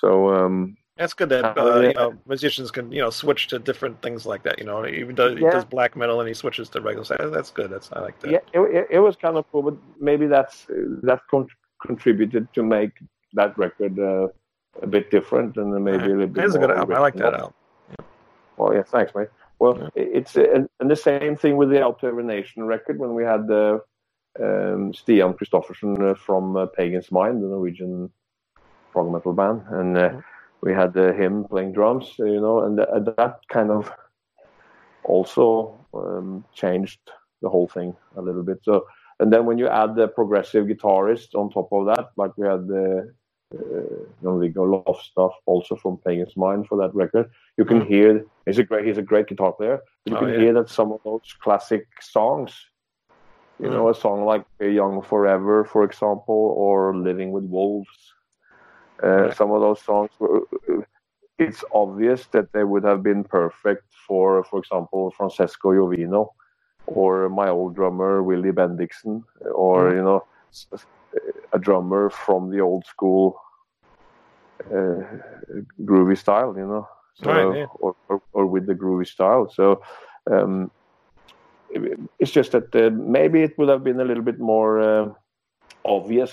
So 0.00 0.32
um, 0.34 0.76
That's 0.96 1.14
good 1.14 1.28
that 1.30 1.56
Oh, 1.58 1.72
uh, 1.72 1.80
yeah. 1.80 1.88
you 1.88 1.94
know 1.94 2.14
musicians 2.26 2.70
can 2.70 2.90
you 2.92 3.00
know 3.00 3.10
switch 3.10 3.48
to 3.48 3.58
different 3.58 4.00
things 4.02 4.24
like 4.26 4.42
that. 4.44 4.58
You 4.58 4.64
know, 4.64 4.86
even 4.86 5.14
though 5.14 5.34
he 5.34 5.42
Yeah. 5.42 5.50
does 5.50 5.64
black 5.64 5.96
metal 5.96 6.20
and 6.20 6.28
he 6.28 6.34
switches 6.34 6.68
to 6.70 6.80
regular 6.80 7.04
side. 7.04 7.20
That's 7.32 7.50
good. 7.50 7.70
That's 7.70 7.90
I 7.92 8.00
like 8.00 8.18
that. 8.20 8.30
yeah, 8.30 8.38
it, 8.54 8.60
it, 8.60 8.86
it 8.90 8.98
was 9.00 9.16
kind 9.16 9.36
of 9.36 9.44
cool, 9.52 9.62
but 9.62 9.76
maybe 10.00 10.26
that's 10.26 10.66
that 11.02 11.20
con- 11.30 11.48
contributed 11.86 12.48
to 12.54 12.62
make 12.62 12.92
that 13.34 13.56
record 13.58 13.98
uh, 13.98 14.28
a 14.82 14.86
bit 14.86 15.10
different 15.10 15.56
and 15.56 15.72
then 15.74 15.82
maybe 15.84 16.04
a 16.04 16.08
little 16.08 16.26
bit. 16.28 16.44
It's 16.44 16.54
a 16.54 16.58
good 16.58 16.70
album. 16.70 16.96
I 16.96 17.00
like 17.00 17.14
that 17.16 17.34
album. 17.34 17.54
Well, 18.56 18.74
yeah, 18.74 18.82
thanks, 18.82 19.14
mate. 19.14 19.28
Well, 19.58 19.78
Yeah. 19.78 19.88
it's 20.18 20.36
uh, 20.36 20.66
and, 20.80 20.90
the 20.90 20.96
same 20.96 21.36
thing 21.36 21.56
with 21.56 21.70
the 21.70 21.82
Out 21.82 22.02
Every 22.04 22.24
Nation 22.24 22.64
record 22.64 22.98
when 22.98 23.14
we 23.14 23.24
had 23.24 23.46
the 23.46 23.80
um, 24.40 24.92
Stian 24.92 25.34
Kristoffersen 25.36 26.10
uh, 26.10 26.14
from 26.14 26.56
uh, 26.56 26.66
Pagan's 26.66 27.10
Mind, 27.12 27.42
the 27.42 27.48
Norwegian 27.48 28.10
prog 28.92 29.10
metal 29.12 29.32
band, 29.32 29.62
and 29.70 29.96
uh, 29.96 30.08
Mhm. 30.10 30.22
we 30.62 30.72
had 30.72 30.96
uh, 30.96 31.12
him 31.12 31.44
playing 31.44 31.72
drums, 31.72 32.14
you 32.18 32.40
know, 32.40 32.60
and 32.64 32.76
th- 32.78 33.16
that 33.16 33.40
kind 33.48 33.70
of 33.70 33.90
also 35.04 35.78
um, 35.94 36.44
changed 36.54 37.00
the 37.42 37.48
whole 37.48 37.68
thing 37.68 37.94
a 38.16 38.22
little 38.22 38.42
bit. 38.42 38.58
So, 38.62 38.86
and 39.20 39.32
then 39.32 39.46
when 39.46 39.58
you 39.58 39.68
add 39.68 39.94
the 39.96 40.08
progressive 40.08 40.66
guitarist 40.66 41.34
on 41.34 41.50
top 41.50 41.68
of 41.72 41.86
that, 41.86 42.10
like 42.16 42.36
we 42.36 42.46
had 42.46 42.66
the 42.68 43.12
uh, 43.54 44.04
Jan-Viggo 44.22 44.64
Lofstad 44.64 45.32
also 45.46 45.76
from 45.76 45.98
Pagan's 45.98 46.36
Mind 46.36 46.66
for 46.68 46.78
that 46.78 46.94
record, 46.94 47.30
you 47.58 47.64
can 47.64 47.80
Mhm. 47.80 47.86
hear 47.86 48.24
he's 48.46 48.58
a 48.58 48.64
great 48.64 48.86
he's 48.86 48.98
a 48.98 49.02
great 49.02 49.26
guitar 49.26 49.52
player. 49.52 49.80
You 50.06 50.16
Oh, 50.16 50.20
can 50.20 50.28
yeah. 50.28 50.38
hear 50.38 50.52
that 50.54 50.68
some 50.70 50.92
of 50.92 51.00
those 51.04 51.34
classic 51.42 51.86
songs, 52.00 52.54
you 53.62 53.70
Mm-hmm. 53.70 53.84
know, 53.84 53.88
a 53.90 53.94
song 53.94 54.24
like 54.26 54.44
"Young 54.60 55.02
Forever," 55.02 55.64
for 55.64 55.84
example, 55.84 56.54
or 56.56 56.96
"Living 56.96 57.32
with 57.32 57.44
Wolves." 57.44 58.14
Uh. 59.02 59.30
Some 59.30 59.50
of 59.52 59.60
those 59.60 59.82
songs 59.82 60.10
were. 60.20 60.40
It's 61.38 61.64
obvious 61.72 62.28
that 62.28 62.52
they 62.52 62.64
would 62.64 62.84
have 62.84 63.02
been 63.02 63.24
perfect 63.24 63.84
for, 64.06 64.44
for 64.44 64.58
example, 64.60 65.10
Francesco 65.16 65.70
Jovino, 65.72 66.28
or 66.86 67.28
my 67.30 67.48
old 67.48 67.74
drummer 67.74 68.22
Willy 68.22 68.52
Bendiksen, 68.52 69.22
or 69.54 69.92
Mhm. 69.92 69.94
you 69.94 70.02
know, 70.02 70.22
a 71.52 71.58
drummer 71.58 72.10
from 72.10 72.50
the 72.50 72.60
old 72.60 72.84
school 72.86 73.38
uh, 74.70 75.00
groovy 75.84 76.16
style, 76.16 76.54
you 76.56 76.66
know, 76.66 76.86
so, 77.14 77.30
Right, 77.30 77.50
yeah. 77.50 77.66
or, 77.80 77.94
or 78.08 78.20
or 78.32 78.46
with 78.46 78.66
the 78.66 78.74
groovy 78.74 79.06
style. 79.06 79.48
So 79.50 79.80
um, 80.30 80.70
it's 82.18 82.30
just 82.30 82.52
that 82.52 82.74
uh, 82.74 82.90
maybe 82.90 83.42
it 83.42 83.56
would 83.58 83.68
have 83.68 83.84
been 83.84 84.00
a 84.00 84.04
little 84.04 84.22
bit 84.22 84.38
more 84.38 84.80
uh, 84.80 85.08
obvious 85.84 86.32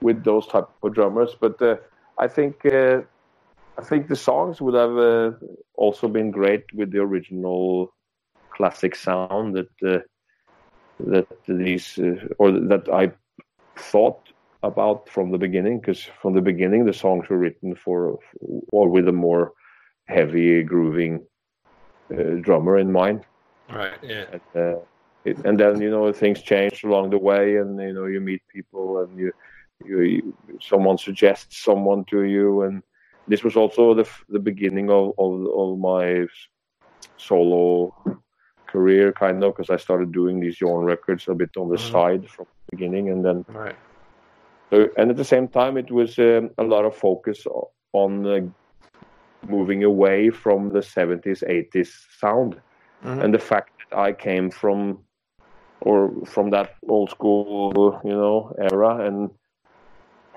with 0.00 0.24
those 0.24 0.46
type 0.46 0.68
of 0.82 0.94
drummers, 0.94 1.36
but 1.40 1.60
uh, 1.60 1.76
I 2.18 2.28
think 2.28 2.64
uh, 2.66 3.02
I 3.78 3.82
think 3.82 4.08
the 4.08 4.16
songs 4.16 4.60
would 4.60 4.74
have 4.74 4.96
uh, 4.96 5.32
also 5.74 6.08
been 6.08 6.30
great 6.30 6.64
with 6.74 6.92
the 6.92 7.00
original 7.00 7.94
classic 8.50 8.94
sound 8.94 9.54
that 9.56 9.70
uh, 9.86 9.98
that 11.00 11.26
these 11.46 11.98
or 12.38 12.52
that 12.52 12.88
I 12.92 13.12
thought 13.76 14.20
about 14.62 15.08
from 15.08 15.30
the 15.30 15.38
beginning 15.38 15.80
because 15.80 16.02
from 16.20 16.34
the 16.34 16.40
beginning 16.40 16.86
the 16.86 16.92
songs 16.92 17.28
were 17.28 17.38
written 17.38 17.74
for 17.74 18.18
or 18.68 18.88
with 18.88 19.06
a 19.08 19.12
more 19.12 19.52
heavy 20.08 20.62
grooving 20.62 21.24
drummer 22.40 22.78
in 22.78 22.90
mind 22.90 23.24
Right. 23.72 23.98
Yeah. 24.02 24.24
and, 24.32 24.40
uh, 24.54 24.78
it, 25.24 25.38
and 25.44 25.58
then 25.58 25.80
you 25.80 25.90
know 25.90 26.12
things 26.12 26.42
change 26.42 26.84
along 26.84 27.10
the 27.10 27.18
way 27.18 27.56
and 27.56 27.80
you 27.80 27.92
know 27.92 28.06
you 28.06 28.20
meet 28.20 28.42
people 28.52 29.00
and 29.00 29.18
you, 29.18 29.32
you, 29.84 30.00
you 30.02 30.34
someone 30.60 30.98
suggests 30.98 31.64
someone 31.64 32.04
to 32.06 32.22
you 32.22 32.62
and 32.62 32.82
this 33.26 33.42
was 33.42 33.56
also 33.56 33.94
the 33.94 34.08
the 34.28 34.38
beginning 34.38 34.90
of 34.90 35.12
of, 35.18 35.46
of 35.60 35.78
my 35.78 36.26
solo 37.16 37.92
career 38.68 39.12
kind 39.12 39.42
of 39.42 39.54
because 39.54 39.70
I 39.70 39.76
started 39.76 40.12
doing 40.12 40.40
these 40.40 40.58
Jorn 40.58 40.84
records 40.84 41.26
a 41.28 41.34
bit 41.34 41.50
on 41.56 41.68
the 41.68 41.76
Mhm. 41.76 41.90
side 41.92 42.28
from 42.28 42.46
the 42.46 42.76
beginning 42.76 43.10
and 43.10 43.24
then 43.24 43.44
Right. 43.48 43.76
so, 44.70 44.88
and 44.96 45.10
at 45.10 45.16
the 45.16 45.24
same 45.24 45.48
time, 45.48 45.76
it 45.76 45.90
was 45.90 46.18
um, 46.18 46.50
a 46.58 46.64
lot 46.64 46.84
of 46.84 46.96
focus 46.96 47.46
on 47.92 48.26
uh, 48.26 48.40
moving 49.46 49.84
away 49.84 50.30
from 50.30 50.70
the 50.70 50.82
70s, 50.82 51.44
80s 51.46 52.06
sound. 52.18 52.60
Mhm. 53.06 53.22
And 53.24 53.34
the 53.34 53.38
fact 53.38 53.70
that 53.78 53.98
I 53.98 54.12
came 54.12 54.50
from, 54.50 54.98
or 55.80 56.10
from 56.26 56.50
that 56.50 56.74
old 56.88 57.10
school, 57.10 58.00
you 58.04 58.10
know, 58.10 58.54
era 58.58 59.06
and 59.06 59.30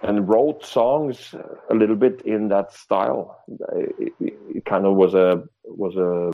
and 0.01 0.30
wrote 0.30 0.65
songs 0.65 1.36
a 1.70 1.74
little 1.74 1.95
bit 1.95 2.22
in 2.22 2.47
that 2.47 2.72
style. 2.72 3.43
It, 3.74 4.13
it, 4.22 4.65
kind 4.65 4.86
of 4.86 4.95
was 4.95 5.13
a 5.13 5.43
was 5.65 5.95
a 5.97 6.32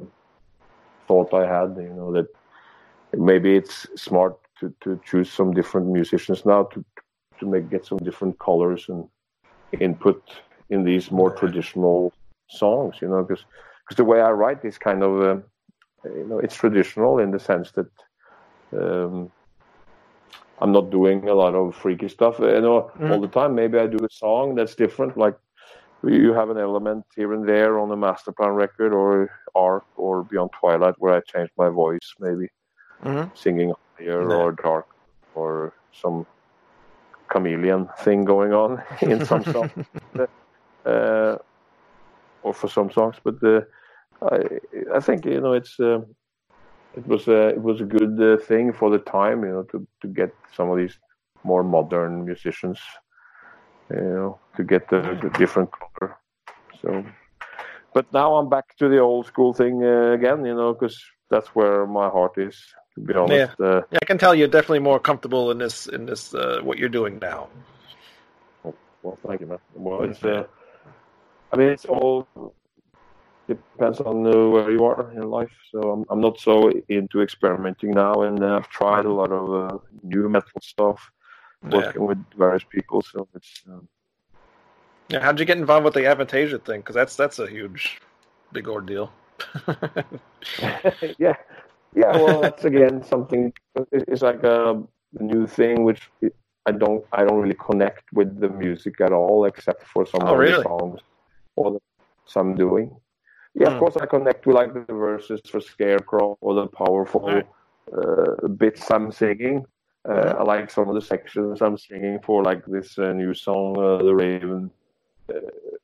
thought 1.08 1.34
I 1.34 1.48
had, 1.48 1.76
you 1.78 1.94
know, 1.94 2.12
that 2.14 2.28
maybe 3.18 3.56
it's 3.56 3.88
smart 3.96 4.36
to, 4.60 4.74
to 4.82 5.00
choose 5.06 5.32
some 5.32 5.54
different 5.54 5.88
musicians 5.88 6.46
now 6.46 6.64
to 6.64 6.84
to 7.40 7.46
make 7.46 7.70
get 7.70 7.86
some 7.86 7.98
different 8.00 8.38
colors 8.40 8.86
and 8.90 9.08
input 9.80 10.22
in 10.70 10.84
these 10.84 11.12
more 11.12 11.32
traditional 11.32 12.14
songs, 12.50 12.96
you 13.02 13.08
know, 13.08 13.24
because 13.24 13.46
because 13.84 13.98
the 13.98 14.04
way 14.04 14.22
I 14.22 14.32
write 14.32 14.64
is 14.66 14.78
kind 14.78 15.02
of 15.04 15.22
um 15.22 15.44
you 16.16 16.26
know 16.28 16.40
it's 16.40 16.56
traditional 16.56 17.20
in 17.20 17.32
the 17.32 17.40
sense 17.40 17.72
that 17.72 17.90
um, 18.78 19.32
I'm 20.62 20.72
not 20.72 20.90
doing 20.92 21.28
a 21.28 21.34
lot 21.34 21.54
of 21.56 21.76
freaky 21.76 22.08
stuff, 22.08 22.40
you 22.40 22.62
know, 22.62 22.92
Mhm. 23.00 23.12
all 23.12 23.22
the 23.22 23.28
time. 23.28 23.56
Maybe 23.56 23.78
I 23.78 23.88
do 23.88 23.98
a 24.04 24.10
song 24.10 24.56
that's 24.56 24.76
different, 24.76 25.18
like 25.18 25.36
you 26.04 26.34
have 26.34 26.50
an 26.50 26.58
element 26.58 27.06
here 27.16 27.34
and 27.34 27.48
there 27.48 27.80
on 27.80 27.92
a 27.92 27.98
Masterplan 27.98 28.56
record 28.56 28.94
or 28.94 29.30
Ark 29.56 29.86
or 29.96 30.24
Beyond 30.24 30.52
Twilight 30.60 30.96
where 31.00 31.14
I 31.16 31.22
change 31.22 31.50
my 31.58 31.70
voice, 31.70 32.14
maybe 32.20 32.48
Mhm. 33.04 33.32
singing 33.36 33.74
higher 33.98 34.30
Yeah. 34.30 34.36
or 34.36 34.52
dark 34.54 34.86
or 35.34 35.74
some 35.92 36.26
chameleon 37.30 37.88
thing 38.00 38.24
going 38.24 38.54
on 38.54 38.82
in 39.02 39.20
some 39.26 39.44
songs 39.44 39.72
uh, 40.86 41.38
or 42.44 42.54
for 42.54 42.68
some 42.70 42.92
songs. 42.92 43.16
But 43.24 43.36
uh, 43.44 43.62
I, 44.22 44.40
I 44.96 45.00
think 45.00 45.26
you 45.26 45.42
know 45.42 45.54
it's 45.54 45.80
uh, 45.80 46.02
it 46.96 47.08
was 47.08 47.28
a 47.28 47.50
it 47.50 47.62
was 47.62 47.82
a 47.82 47.86
good 47.86 48.22
uh, 48.22 48.38
thing 48.42 48.74
for 48.74 48.90
the 48.90 49.00
time, 49.00 49.44
you 49.44 49.52
know, 49.52 49.64
to 49.64 49.88
to 50.02 50.08
get 50.08 50.34
some 50.56 50.70
of 50.70 50.78
these 50.78 50.98
more 51.44 51.64
modern 51.64 52.26
musicians, 52.26 52.80
you 53.92 54.02
know, 54.02 54.40
to 54.56 54.64
get 54.64 54.90
the, 54.90 55.18
the 55.22 55.30
different 55.38 55.70
color. 55.72 56.18
So, 56.82 57.06
but 57.94 58.12
now 58.14 58.36
I'm 58.36 58.50
back 58.50 58.76
to 58.78 58.90
the 58.90 59.00
old 59.00 59.28
school 59.28 59.54
thing 59.54 59.84
uh, 59.84 60.12
again, 60.14 60.46
you 60.46 60.56
know, 60.56 60.74
because 60.74 61.00
that's 61.30 61.50
where 61.50 61.86
my 61.86 62.10
heart 62.10 62.38
is. 62.38 62.58
To 62.96 63.02
be 63.02 63.14
honest, 63.14 63.60
uh, 63.60 63.82
Yeah, 63.92 64.00
I 64.02 64.06
can 64.06 64.18
tell 64.18 64.34
you're 64.34 64.48
definitely 64.48 64.80
more 64.80 65.00
comfortable 65.00 65.52
in 65.52 65.58
this 65.58 65.88
in 65.88 66.06
this 66.06 66.34
uh, 66.34 66.62
what 66.64 66.78
you're 66.78 66.90
doing 66.90 67.20
now. 67.20 67.50
Well, 69.04 69.20
thank 69.28 69.42
you, 69.42 69.48
man. 69.48 69.60
Well, 69.76 70.02
it's, 70.04 70.24
uh, 70.24 70.46
I 71.54 71.58
mean, 71.58 71.68
it's 71.68 71.86
all 71.86 72.28
depends 73.48 74.00
on 74.02 74.26
uh, 74.26 74.50
where 74.50 74.72
you 74.72 74.84
are 74.86 75.12
in 75.14 75.24
life. 75.30 75.52
So 75.72 75.80
I'm, 75.92 76.06
I'm 76.10 76.22
not 76.22 76.40
so 76.40 76.72
into 76.90 77.22
experimenting 77.22 77.92
now, 77.92 78.22
and 78.24 78.44
uh, 78.44 78.58
I've 78.58 78.70
tried 78.70 79.06
a 79.06 79.12
lot 79.14 79.32
of 79.32 79.46
uh, 79.54 79.78
new 80.04 80.28
metal 80.30 80.62
stuff, 80.62 81.12
Yeah. 81.64 81.72
working 81.78 82.06
with 82.06 82.18
various 82.38 82.64
people. 82.64 83.02
So 83.02 83.28
it's 83.36 83.64
um, 83.70 83.88
yeah. 85.10 85.20
How'd 85.22 85.40
you 85.40 85.46
get 85.46 85.58
involved 85.58 85.86
with 85.86 85.94
the 85.94 86.02
Avantasia 86.02 86.64
thing? 86.64 86.80
Because 86.82 86.96
that's 86.96 87.16
that's 87.16 87.40
a 87.40 87.48
huge, 87.48 88.00
big 88.52 88.68
ordeal. 88.68 89.12
yeah, 91.20 91.36
yeah. 91.96 92.18
Well, 92.18 92.42
that's 92.42 92.66
again 92.72 93.04
something. 93.04 93.54
It's 93.92 94.22
like 94.22 94.44
a 94.44 94.82
new 95.20 95.46
thing, 95.48 95.84
which 95.84 96.10
I 96.66 96.72
don't, 96.72 97.06
I 97.12 97.24
don't 97.24 97.40
really 97.40 97.56
connect 97.56 98.12
with 98.14 98.40
the 98.40 98.50
music 98.50 99.00
at 99.02 99.12
all, 99.12 99.46
except 99.46 99.84
for 99.88 100.06
some 100.06 100.22
Oh, 100.24 100.34
of 100.34 100.40
really? 100.40 100.64
the 100.64 100.64
songs 100.64 101.00
or 101.56 101.72
the, 101.74 101.80
some 102.26 102.56
doing. 102.56 102.96
Yeah, 103.56 103.70
Hmm. 103.70 103.74
of 103.76 103.80
course, 103.80 103.98
I 103.98 104.06
connect 104.06 104.46
with 104.46 104.56
like 104.56 104.74
the 104.74 104.94
verses 104.94 105.40
for 105.50 105.62
Scarecrow 105.62 106.38
or 106.42 106.54
the 106.56 106.68
powerful 106.68 107.22
Right. 107.22 107.48
uh, 107.94 108.48
bits 108.48 108.92
I'm 108.92 109.12
singing. 109.12 109.66
Uh, 110.08 110.14
Mhm. 110.14 110.40
I 110.40 110.44
like 110.44 110.70
some 110.70 110.90
of 110.90 110.96
the 110.96 111.02
sections 111.02 111.62
I'm 111.62 111.78
singing 111.78 112.20
for, 112.20 112.44
like 112.44 112.66
this 112.66 112.98
uh, 113.00 113.14
new 113.14 113.34
song, 113.34 113.78
uh, 113.78 113.98
"The 114.04 114.14
Raven, 114.14 114.72
uh, 115.30 115.40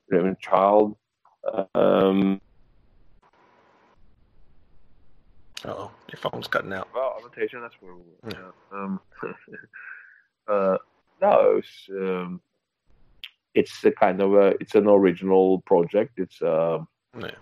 Raven 0.09 0.36
Child." 0.39 0.97
Um, 1.76 2.41
Oh, 5.63 5.91
your 6.11 6.17
phone's 6.17 6.47
cutting 6.47 6.74
out. 6.74 6.88
Well, 6.93 7.15
Avantasia, 7.22 7.61
that's 7.61 7.80
where 7.82 7.93
we 7.93 8.01
were. 8.01 8.32
Yeah. 8.32 8.51
Yeah. 8.72 8.78
Um, 8.78 8.99
uh, 10.47 10.78
no, 11.22 11.57
it's, 11.57 11.88
um, 11.91 12.41
it's 13.53 13.84
a 13.86 13.91
kind 13.91 14.22
of 14.22 14.34
a, 14.34 14.55
it's 14.59 14.74
an 14.74 14.88
original 14.88 15.61
project. 15.61 16.13
It's 16.17 16.41
a 16.41 16.86
Yeah. 17.15 17.36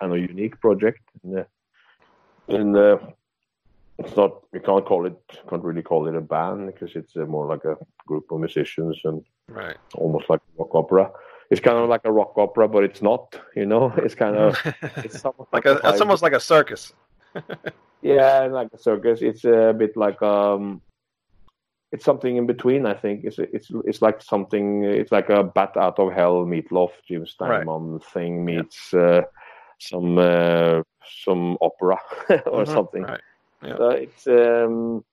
Kind 0.00 0.12
of 0.12 0.18
unique 0.18 0.60
project. 0.60 1.00
And, 1.22 1.38
uh, 1.38 1.44
and 2.48 2.76
uh, 2.76 2.98
it's 3.98 4.16
not 4.16 4.42
you 4.52 4.60
can't 4.60 4.86
call 4.86 5.06
it 5.06 5.16
can't 5.48 5.62
really 5.62 5.82
call 5.82 6.08
it 6.08 6.14
a 6.16 6.20
band 6.20 6.66
because 6.66 6.96
it's 6.96 7.16
uh, 7.16 7.26
more 7.26 7.46
like 7.46 7.64
a 7.64 7.76
group 8.06 8.30
of 8.30 8.40
musicians 8.40 8.98
and 9.04 9.22
Right. 9.50 9.76
almost 9.94 10.30
like 10.30 10.40
rock 10.56 10.74
opera. 10.74 11.10
It's 11.50 11.60
kind 11.60 11.76
of 11.76 11.88
like 11.88 12.02
a 12.04 12.12
rock 12.12 12.34
opera, 12.36 12.68
but 12.68 12.84
it's 12.84 13.02
not. 13.02 13.38
You 13.56 13.66
know, 13.66 13.92
it's 13.96 14.14
kind 14.14 14.36
of 14.36 14.56
it's 15.04 15.24
almost 15.24 15.52
like 15.52 15.66
a, 15.66 15.80
it's 15.84 16.00
almost 16.00 16.22
like 16.22 16.32
a 16.32 16.40
circus. 16.40 16.92
yeah, 18.02 18.46
like 18.46 18.68
a 18.72 18.78
circus. 18.78 19.22
It's 19.22 19.44
a 19.44 19.74
bit 19.76 19.96
like 19.96 20.22
um, 20.22 20.80
it's 21.90 22.04
something 22.04 22.36
in 22.36 22.46
between. 22.46 22.86
I 22.86 22.94
think 22.94 23.24
it's 23.24 23.38
it's 23.38 23.68
it's 23.84 24.02
like 24.02 24.22
something. 24.22 24.84
It's 24.84 25.10
like 25.10 25.28
a 25.30 25.42
bat 25.42 25.76
out 25.76 25.98
of 25.98 26.12
hell 26.12 26.46
Meat 26.46 26.70
Loaf 26.70 26.92
Jim 27.08 27.22
Right. 27.22 27.28
Steinman 27.28 27.98
thing 27.98 28.44
meets 28.44 28.94
uh, 28.94 29.22
some 29.80 30.18
uh, 30.18 30.82
some 31.24 31.56
opera 31.60 31.98
or 32.46 32.64
Mhm, 32.64 32.74
something. 32.74 33.02
Right. 33.02 33.20
Yeah. 33.62 33.76
So 33.76 33.88
it's 33.90 34.26
um, 34.26 35.04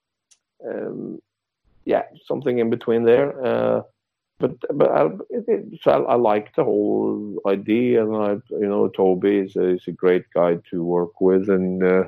um, 0.66 1.20
yeah, 1.86 2.04
something 2.26 2.60
in 2.60 2.70
between 2.70 3.04
there. 3.04 3.30
Uh, 3.44 3.82
but 4.40 4.52
but 4.74 4.92
I, 4.92 5.06
it, 5.30 5.46
it, 5.48 5.80
so 5.82 5.92
I, 5.92 6.14
I 6.14 6.16
like 6.16 6.54
the 6.56 6.64
whole 6.64 7.42
idea, 7.48 8.04
and 8.04 8.16
I 8.16 8.32
you 8.52 8.68
know 8.68 8.88
Toby 8.90 9.38
is 9.40 9.56
a, 9.56 9.70
is 9.76 9.88
a 9.88 9.92
great 9.92 10.26
guy 10.34 10.58
to 10.70 10.84
work 10.84 11.20
with, 11.20 11.50
and 11.50 11.84
uh, 11.84 12.04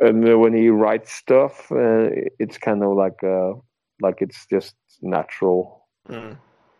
and 0.00 0.40
when 0.40 0.54
he 0.54 0.68
writes 0.70 1.12
stuff, 1.12 1.70
uh, 1.70 2.08
it's 2.38 2.56
kind 2.58 2.82
of 2.82 2.96
like 2.96 3.22
uh, 3.22 3.52
like 4.00 4.22
it's 4.22 4.46
just 4.46 4.74
natural. 5.02 5.86
Mm. 6.08 6.36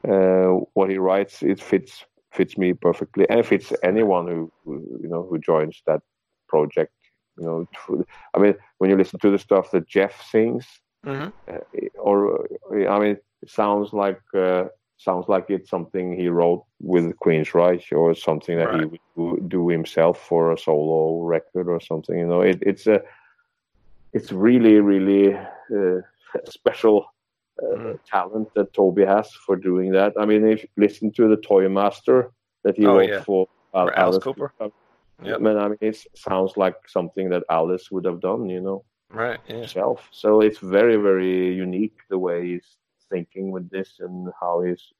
Uh, 0.06 0.64
what 0.74 0.90
he 0.90 0.98
writes, 0.98 1.42
it 1.42 1.60
fits 1.60 2.04
fits 2.34 2.58
me 2.58 2.72
perfectly, 2.72 3.26
and 3.28 3.40
it 3.40 3.46
fits 3.46 3.72
anyone 3.82 4.26
who, 4.26 4.52
who 4.64 4.74
you 5.02 5.08
know 5.08 5.26
who 5.28 5.38
joins 5.38 5.82
that 5.86 6.00
project. 6.48 6.92
You 7.38 7.44
know, 7.46 8.04
I 8.34 8.38
mean, 8.38 8.54
when 8.78 8.90
you 8.90 8.96
listen 8.96 9.18
to 9.20 9.30
the 9.30 9.38
stuff 9.38 9.70
that 9.72 9.88
Jeff 9.88 10.22
sings, 10.30 10.66
hmm 11.04 11.28
uh, 11.48 11.58
or 11.98 12.42
uh, 12.42 12.88
I 12.88 12.98
mean, 12.98 13.16
it 13.42 13.50
sounds 13.50 13.92
like 13.92 14.20
uh, 14.34 14.64
sounds 14.96 15.26
like 15.28 15.46
it's 15.48 15.70
something 15.70 16.16
he 16.16 16.28
wrote 16.28 16.64
with 16.80 17.16
queen's 17.18 17.48
Queensryche 17.48 17.92
or 17.92 18.14
something 18.14 18.56
that 18.58 18.74
he 18.74 18.84
would 18.84 19.00
do, 19.16 19.44
do 19.48 19.68
himself 19.68 20.18
for 20.18 20.52
a 20.52 20.58
solo 20.58 21.22
record 21.24 21.68
or 21.68 21.80
something. 21.80 22.18
You 22.18 22.26
know, 22.26 22.40
it, 22.40 22.58
it's 22.62 22.86
a 22.86 23.00
it's 24.12 24.32
really 24.32 24.80
really 24.80 25.34
uh, 25.34 26.00
special 26.48 27.06
uh, 27.62 27.76
Mm. 27.76 27.98
talent 28.06 28.48
that 28.54 28.72
Toby 28.72 29.04
has 29.04 29.30
for 29.46 29.56
doing 29.56 29.92
that. 29.92 30.12
I 30.18 30.24
mean, 30.26 30.46
if 30.46 30.62
you 30.62 30.68
listen 30.76 31.12
to 31.12 31.28
the 31.28 31.36
Toy 31.36 31.68
Master 31.68 32.30
that 32.64 32.76
he 32.76 32.86
Oh, 32.86 32.96
wrote 32.96 33.10
yeah. 33.10 33.22
for, 33.22 33.46
Al- 33.74 33.86
For 33.88 33.98
Alice 33.98 34.24
Cooper. 34.24 34.52
Yep. 35.22 35.40
Man, 35.40 35.56
I 35.58 35.68
mean, 35.68 35.78
it 35.80 35.96
sounds 36.16 36.56
like 36.56 36.74
something 36.88 37.30
that 37.30 37.44
Alice 37.48 37.90
would 37.90 38.04
have 38.04 38.20
done. 38.20 38.48
You 38.50 38.60
know 38.60 38.84
Right. 39.10 39.38
Yeah. 39.48 39.56
himself. 39.58 40.08
So 40.10 40.40
it's 40.40 40.58
very, 40.58 40.96
very 40.96 41.54
unique 41.54 41.96
the 42.10 42.18
way 42.18 42.38
he's 42.48 42.76
thinking 43.10 43.52
with 43.52 43.70
this 43.70 44.00
and 44.00 44.28
how 44.40 44.62
he's 44.62 44.92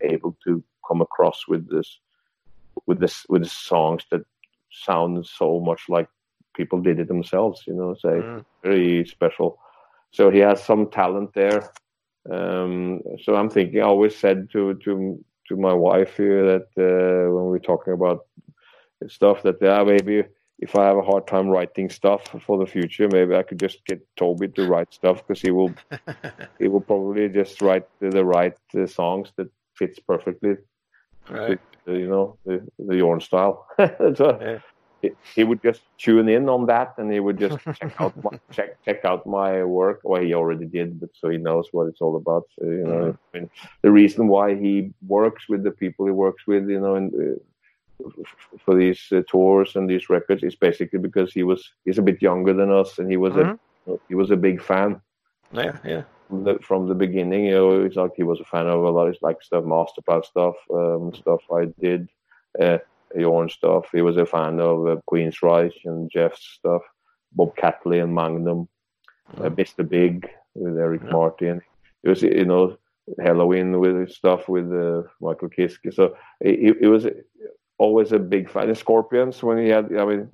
able 0.00 0.36
to 0.44 0.62
come 0.86 1.00
across 1.00 1.46
with 1.46 1.70
this, 1.70 2.00
with 2.86 2.98
this, 2.98 3.24
with 3.28 3.42
the 3.44 3.48
songs 3.48 4.04
that 4.10 4.22
sound 4.72 5.24
so 5.26 5.60
much 5.60 5.82
like 5.88 6.08
people 6.56 6.80
did 6.80 6.98
it 6.98 7.06
themselves. 7.08 7.62
You 7.66 7.74
know, 7.74 7.94
so 7.94 8.08
Mm. 8.10 8.44
very 8.64 9.06
special. 9.06 9.58
So 10.10 10.28
he 10.30 10.40
has 10.40 10.62
some 10.62 10.90
talent 10.90 11.30
there. 11.34 11.70
Um, 12.30 13.00
so 13.22 13.34
I'm 13.34 13.50
thinking. 13.50 13.80
I 13.80 13.84
always 13.84 14.16
said 14.16 14.50
to 14.52 14.74
to 14.74 15.24
to 15.48 15.56
my 15.56 15.72
wife 15.72 16.16
here 16.16 16.44
that 16.44 16.68
uh, 16.78 17.32
when 17.32 17.44
we're 17.46 17.58
talking 17.58 17.94
about 17.94 18.26
stuff 19.08 19.42
that 19.42 19.56
yeah 19.60 19.82
maybe 19.82 20.24
if 20.58 20.76
I 20.76 20.84
have 20.86 20.96
a 20.96 21.02
hard 21.02 21.26
time 21.26 21.48
writing 21.48 21.90
stuff 21.90 22.22
for 22.46 22.56
the 22.56 22.66
future, 22.66 23.08
maybe 23.10 23.34
I 23.34 23.42
could 23.42 23.58
just 23.58 23.84
get 23.84 24.00
Toby 24.16 24.46
to 24.48 24.64
write 24.64 24.94
stuff 24.94 25.26
because 25.26 25.42
he 25.42 25.50
will 25.50 25.74
he 26.60 26.68
will 26.68 26.80
probably 26.80 27.28
just 27.28 27.60
write 27.60 27.86
the, 27.98 28.10
the 28.10 28.24
right 28.24 28.56
uh, 28.78 28.86
songs 28.86 29.32
that 29.36 29.50
fits 29.74 29.98
perfectly, 29.98 30.56
right. 31.28 31.58
uh, 31.88 31.92
you 31.92 32.08
know, 32.08 32.38
the 32.46 32.64
the 32.78 32.94
Jorn 32.94 33.20
style. 33.20 33.66
so 33.78 34.38
Yeah. 34.40 34.58
He, 35.02 35.10
he 35.36 35.42
would 35.44 35.60
just 35.62 35.82
tune 35.98 36.28
in 36.28 36.48
on 36.48 36.66
that, 36.66 36.94
and 36.98 37.12
he 37.12 37.20
would 37.20 37.38
just 37.38 37.58
check 37.78 37.92
out 38.00 38.14
my, 38.24 38.30
check 38.56 38.70
check 38.86 39.04
out 39.04 39.26
my 39.26 39.64
work. 39.64 40.00
Well, 40.04 40.22
he 40.22 40.32
already 40.34 40.66
did, 40.66 41.00
but 41.00 41.10
so 41.20 41.28
he 41.28 41.38
knows 41.38 41.66
what 41.72 41.88
it's 41.88 42.00
all 42.00 42.16
about. 42.16 42.44
So, 42.58 42.64
you 42.66 42.86
know, 42.90 43.00
Mhm. 43.02 43.18
I 43.34 43.38
mean, 43.38 43.50
the 43.82 43.90
reason 43.90 44.28
why 44.28 44.54
he 44.64 44.92
works 45.06 45.42
with 45.50 45.62
the 45.64 45.72
people 45.82 46.06
he 46.06 46.12
works 46.12 46.42
with, 46.46 46.64
you 46.70 46.80
know, 46.80 46.94
and. 46.96 47.12
Uh, 47.14 47.38
for 48.64 48.74
these 48.74 49.00
uh, 49.12 49.22
tours 49.28 49.76
and 49.76 49.88
these 49.88 50.10
records 50.10 50.42
is 50.42 50.56
basically 50.56 50.98
because 50.98 51.32
he 51.32 51.44
was 51.44 51.70
he's 51.84 51.98
a 51.98 52.02
bit 52.02 52.20
younger 52.20 52.52
than 52.52 52.70
us 52.72 52.98
and 52.98 53.08
he 53.08 53.16
was 53.16 53.32
Mhm. 53.34 53.58
a 53.86 53.92
he 54.08 54.14
was 54.16 54.30
a 54.32 54.36
big 54.36 54.60
fan 54.60 55.00
Yeah. 55.52 55.76
Yeah. 55.84 56.02
from 56.28 56.44
the, 56.44 56.54
from 56.68 56.88
the 56.88 56.94
beginning. 56.96 57.44
You 57.46 57.54
know, 57.54 57.84
it's 57.84 57.94
like 57.96 58.14
he 58.16 58.24
was 58.24 58.40
a 58.40 58.44
fan 58.44 58.66
of 58.66 58.82
a 58.82 58.90
lot 58.90 59.06
of 59.08 59.16
like 59.22 59.40
stuff, 59.42 59.64
Masterplan 59.64 60.24
stuff, 60.24 60.56
um, 60.78 61.14
stuff 61.14 61.42
I 61.60 61.66
did, 61.80 62.08
uh, 62.60 62.78
Jorn 63.16 63.50
stuff. 63.50 63.86
He 63.92 64.02
was 64.02 64.16
a 64.16 64.26
fan 64.26 64.60
of 64.60 64.86
uh, 64.86 64.96
Queensryche 65.10 65.80
and 65.84 66.10
Jeff's 66.10 66.44
stuff, 66.58 66.82
Bob 67.32 67.56
Catley 67.56 68.02
and 68.02 68.14
Magnum, 68.14 68.68
uh, 69.38 69.50
Mr. 69.50 69.88
Big 69.88 70.28
with 70.54 70.78
Eric 70.78 71.02
Yeah. 71.04 71.10
Martin. 71.12 71.60
It 72.04 72.08
was 72.08 72.22
you 72.22 72.44
know 72.44 72.76
Helloween 73.20 73.78
with 73.80 73.96
his 74.00 74.16
stuff 74.16 74.48
with 74.48 74.72
uh, 74.72 75.02
Michael 75.20 75.48
Kiske. 75.48 75.92
So 75.92 76.16
it, 76.40 76.76
it 76.80 76.88
was 76.88 77.06
always 77.78 78.12
a 78.12 78.18
big 78.18 78.50
fan. 78.50 78.68
The 78.68 78.74
Scorpions 78.74 79.42
when 79.42 79.58
he 79.58 79.68
had 79.68 79.86
I 79.96 80.04
mean 80.04 80.28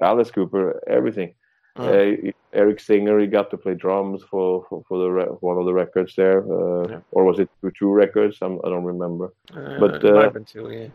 uh, 0.00 0.04
Alice 0.04 0.30
Cooper, 0.30 0.80
everything. 0.86 1.34
Mm. 1.78 2.28
Uh, 2.28 2.32
Eric 2.52 2.80
Singer, 2.80 3.20
he 3.20 3.28
got 3.28 3.48
to 3.50 3.56
play 3.56 3.74
drums 3.74 4.22
for 4.28 4.64
for, 4.68 4.82
for 4.88 4.98
the 4.98 5.08
re- 5.10 5.36
one 5.40 5.56
of 5.56 5.66
the 5.66 5.72
records 5.72 6.14
there, 6.16 6.40
uh, 6.40 6.88
Yeah. 6.88 7.00
or 7.12 7.24
was 7.24 7.38
it 7.38 7.48
two, 7.60 7.70
two 7.78 7.92
records? 7.92 8.38
I'm, 8.42 8.58
I 8.64 8.68
don't 8.70 8.82
remember. 8.84 9.26
Uh, 9.54 9.78
But, 9.78 10.04
it 10.04 10.14
might 10.14 10.24
have 10.24 10.34
been 10.34 10.44
two, 10.44 10.68
yeah. 10.68 10.88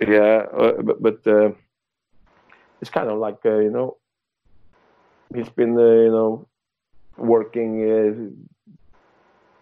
Yeah, 0.00 0.46
uh, 0.56 0.82
but, 0.82 1.02
but 1.02 1.26
uh, 1.26 1.50
it's 2.80 2.90
kind 2.90 3.10
of 3.10 3.18
like 3.18 3.38
uh, 3.44 3.58
you 3.58 3.70
know, 3.70 3.98
he's 5.34 5.48
been 5.50 5.76
uh, 5.76 5.82
you 5.82 6.10
know 6.10 6.46
working 7.18 7.70
uh, 7.84 8.76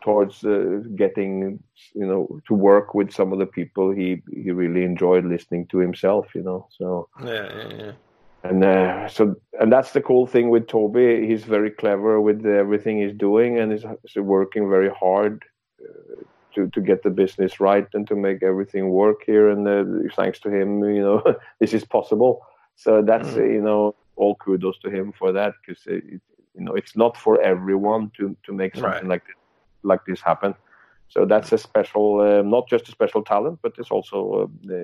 towards 0.05 0.45
uh, 0.45 0.81
getting 0.95 1.59
you 1.95 2.07
know 2.07 2.41
to 2.47 2.55
work 2.55 2.95
with 2.95 3.13
some 3.13 3.33
of 3.33 3.39
the 3.39 3.47
people 3.47 3.91
he 3.91 4.23
he 4.33 4.51
really 4.53 4.85
enjoyed 4.85 5.25
listening 5.25 5.67
to 5.69 5.79
himself. 5.79 6.27
You 6.35 6.43
know, 6.43 6.69
so 6.79 7.09
Yeah. 7.25 7.49
Yeah. 7.57 7.75
Yeah. 7.77 7.93
and 8.45 8.65
uh, 8.65 9.09
so 9.09 9.35
and 9.61 9.73
that's 9.73 9.93
the 9.93 10.01
cool 10.01 10.27
thing 10.27 10.51
with 10.51 10.69
Toby. 10.69 11.27
He's 11.27 11.45
very 11.45 11.73
clever 11.73 12.21
with 12.21 12.47
everything 12.47 13.03
he's 13.03 13.17
doing, 13.17 13.59
and 13.59 13.73
he's, 13.73 13.85
he's 14.03 14.23
working 14.23 14.71
very 14.71 14.91
hard 14.91 15.43
to 16.55 16.69
to 16.69 16.81
get 16.81 17.03
the 17.03 17.11
business 17.11 17.61
right 17.61 17.87
and 17.95 18.07
to 18.09 18.17
make 18.17 18.43
everything 18.43 18.89
work 18.91 19.23
here. 19.27 19.49
And 19.49 19.67
uh, 19.69 20.09
thanks 20.17 20.41
to 20.41 20.51
him, 20.51 20.83
you 20.85 21.03
know, 21.03 21.23
this 21.61 21.73
is 21.75 21.85
possible. 21.85 22.41
So 22.77 23.03
that's 23.03 23.37
uh, 23.37 23.43
you 23.45 23.63
know 23.63 23.95
all 24.17 24.35
kudos 24.37 24.79
to 24.81 24.91
him 24.91 25.13
for 25.13 25.33
that 25.33 25.55
because 25.61 25.85
you 25.87 26.21
know 26.57 26.75
it's 26.75 26.97
not 26.97 27.17
for 27.17 27.41
everyone 27.43 28.11
to 28.19 28.37
to 28.45 28.53
make 28.53 28.77
something 28.77 29.07
Right. 29.07 29.09
like 29.09 29.25
this, 29.27 29.37
like 29.83 30.05
this 30.07 30.21
happen. 30.21 30.55
So 31.09 31.25
that's 31.25 31.53
a 31.53 31.59
special, 31.59 32.21
uh, 32.21 32.43
not 32.43 32.69
just 32.69 32.89
a 32.89 32.93
special 32.93 33.25
talent, 33.25 33.61
but 33.63 33.73
it's 33.79 33.91
also 33.91 34.51
uh, 34.69 34.75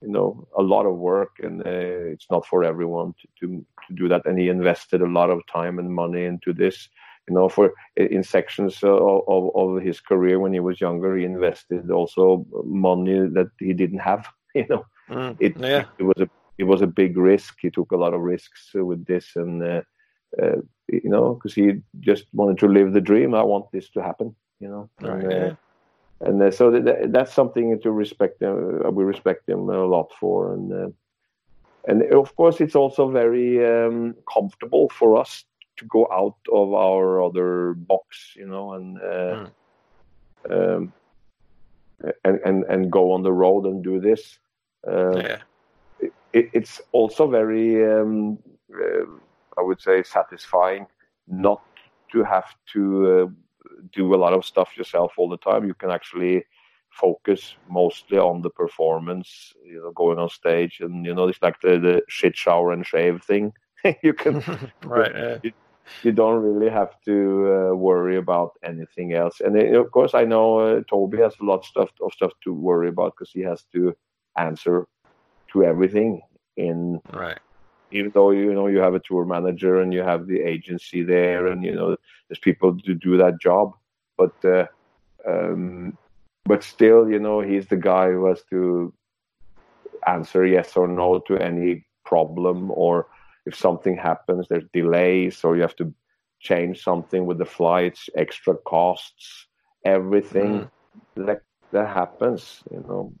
you 0.00 0.08
know 0.08 0.46
a 0.58 0.62
lot 0.62 0.86
of 0.86 0.96
work 0.96 1.36
and 1.42 1.62
uh, 1.62 2.12
it's 2.12 2.26
not 2.30 2.46
for 2.46 2.64
everyone 2.64 3.14
to, 3.20 3.28
to 3.40 3.66
to 3.86 3.94
do 3.94 4.08
that 4.08 4.26
and 4.26 4.38
he 4.38 4.48
invested 4.48 5.00
a 5.00 5.06
lot 5.18 5.30
of 5.30 5.40
time 5.46 5.78
and 5.78 5.92
money 5.94 6.24
into 6.24 6.52
this 6.52 6.88
you 7.28 7.34
know 7.34 7.48
for 7.48 7.72
in 7.96 8.22
sections 8.22 8.82
of, 8.82 9.22
of, 9.28 9.50
of 9.54 9.82
his 9.82 10.00
career 10.00 10.38
when 10.38 10.52
he 10.52 10.60
was 10.60 10.80
younger 10.80 11.16
he 11.16 11.24
invested 11.24 11.90
also 11.90 12.46
money 12.64 13.18
that 13.32 13.48
he 13.58 13.72
didn't 13.72 13.98
have 14.00 14.26
you 14.54 14.66
know 14.68 14.84
Mm. 15.08 15.36
it, 15.38 15.56
Yeah. 15.56 15.84
it 15.98 16.02
was 16.02 16.16
a 16.18 16.28
it 16.58 16.64
was 16.64 16.82
a 16.82 16.86
big 16.86 17.16
risk 17.16 17.56
he 17.60 17.70
took 17.70 17.92
a 17.92 17.96
lot 17.96 18.14
of 18.14 18.20
risks 18.20 18.70
with 18.74 19.04
this 19.06 19.36
and 19.36 19.62
uh, 19.62 19.82
uh, 20.42 20.56
you 20.88 21.08
know 21.10 21.34
because 21.34 21.54
he 21.54 21.74
just 22.00 22.24
wanted 22.32 22.58
to 22.58 22.66
live 22.68 22.92
the 22.92 23.00
dream 23.00 23.34
i 23.34 23.42
want 23.42 23.70
this 23.72 23.88
to 23.90 24.02
happen 24.02 24.34
you 24.58 24.68
know 24.68 24.90
Right. 25.00 25.24
and, 25.24 25.32
uh, 25.32 25.54
and 26.20 26.42
uh, 26.42 26.50
so 26.50 26.70
that, 26.70 27.12
that's 27.12 27.32
something 27.32 27.78
to 27.82 27.90
respect 27.90 28.40
him. 28.40 28.82
Uh, 28.84 28.90
we 28.90 29.04
respect 29.04 29.48
him 29.48 29.68
a 29.68 29.84
lot 29.84 30.10
for, 30.18 30.54
and 30.54 30.72
uh, 30.72 30.88
and 31.86 32.02
of 32.14 32.34
course 32.36 32.60
it's 32.60 32.74
also 32.74 33.10
very 33.10 33.64
um, 33.64 34.14
comfortable 34.32 34.88
for 34.88 35.16
us 35.18 35.44
to 35.78 35.84
go 35.86 36.06
out 36.12 36.36
of 36.52 36.72
our 36.74 37.22
other 37.22 37.74
box, 37.74 38.34
you 38.36 38.46
know, 38.46 38.74
and 38.74 38.98
uh, 39.02 39.46
um, 40.50 40.92
and 42.24 42.40
and 42.44 42.64
and 42.64 42.92
go 42.92 43.12
on 43.12 43.22
the 43.22 43.32
road 43.32 43.66
and 43.66 43.82
do 43.84 44.00
this. 44.00 44.38
Uh, 44.86 45.16
Yeah. 45.16 45.38
it, 46.32 46.50
it's 46.52 46.80
also 46.92 47.28
very, 47.28 47.84
um, 47.84 48.38
uh, 48.72 49.06
I 49.58 49.62
would 49.62 49.80
say, 49.80 50.02
satisfying 50.02 50.86
not 51.26 51.62
to 52.12 52.22
have 52.22 52.54
to 52.72 52.82
uh, 53.10 53.26
do 53.92 54.14
a 54.14 54.20
lot 54.24 54.32
of 54.32 54.44
stuff 54.44 54.76
yourself 54.76 55.14
all 55.16 55.28
the 55.28 55.38
time. 55.38 55.66
You 55.66 55.74
can 55.74 55.90
actually 55.90 56.44
focus 56.90 57.56
mostly 57.68 58.18
on 58.18 58.42
the 58.42 58.50
performance, 58.50 59.52
you 59.64 59.80
know, 59.82 59.92
going 59.92 60.18
on 60.18 60.28
stage, 60.30 60.80
and 60.80 61.04
you 61.04 61.14
know, 61.14 61.28
it's 61.28 61.42
like 61.42 61.60
the, 61.60 61.78
the 61.78 62.02
shit 62.08 62.36
shower 62.36 62.72
and 62.72 62.86
shave 62.86 63.22
thing. 63.22 63.52
you 64.02 64.12
can 64.12 64.42
right. 64.84 65.12
Yeah. 65.14 65.38
you 65.42 65.52
don't 66.12 66.42
really 66.42 66.70
have 66.70 67.00
to 67.04 67.70
uh, 67.72 67.74
worry 67.74 68.16
about 68.16 68.52
anything 68.62 69.12
else. 69.12 69.40
And 69.40 69.56
uh, 69.56 69.80
of 69.80 69.90
course, 69.90 70.14
I 70.14 70.24
know 70.24 70.58
uh, 70.58 70.80
Toby 70.88 71.18
has 71.18 71.34
a 71.40 71.44
lot 71.44 71.60
of 71.60 71.64
stuff 71.64 71.90
of 72.00 72.12
stuff 72.12 72.32
to 72.44 72.52
worry 72.52 72.88
about 72.88 73.14
because 73.16 73.32
he 73.32 73.40
has 73.42 73.64
to 73.72 73.96
answer 74.36 74.86
to 75.52 75.64
everything. 75.64 76.22
In 76.56 77.00
Right. 77.12 77.38
even 77.92 78.10
though 78.14 78.30
you 78.30 78.52
know 78.52 78.66
you 78.66 78.78
have 78.78 78.94
a 78.94 79.00
tour 79.00 79.24
manager 79.24 79.80
and 79.80 79.92
you 79.92 80.02
have 80.02 80.26
the 80.26 80.40
agency 80.40 81.02
there, 81.02 81.46
and 81.46 81.64
you 81.64 81.74
know 81.74 81.96
there's 82.28 82.38
people 82.38 82.76
to 82.78 82.94
do 82.94 83.16
that 83.16 83.40
job, 83.40 83.72
but 84.16 84.34
uh, 84.44 84.66
um, 85.26 85.96
but 86.44 86.62
still, 86.62 87.08
you 87.08 87.18
know, 87.18 87.40
he's 87.40 87.66
the 87.66 87.76
guy 87.76 88.10
who 88.10 88.26
has 88.26 88.42
to 88.50 88.92
answer 90.06 90.46
yes 90.46 90.76
or 90.76 90.86
no 90.86 91.18
to 91.18 91.36
any 91.36 91.84
problem 92.04 92.70
or 92.70 93.06
if 93.46 93.54
something 93.56 93.96
happens 93.96 94.48
there's 94.48 94.66
delays 94.72 95.44
or 95.44 95.56
you 95.56 95.62
have 95.62 95.76
to 95.76 95.92
change 96.40 96.82
something 96.82 97.26
with 97.26 97.38
the 97.38 97.44
flights 97.46 98.10
extra 98.16 98.54
costs 98.56 99.48
everything 99.84 100.68
that 101.16 101.42
that 101.72 101.88
happens 101.88 102.62
you 102.70 102.84
know. 102.88 103.12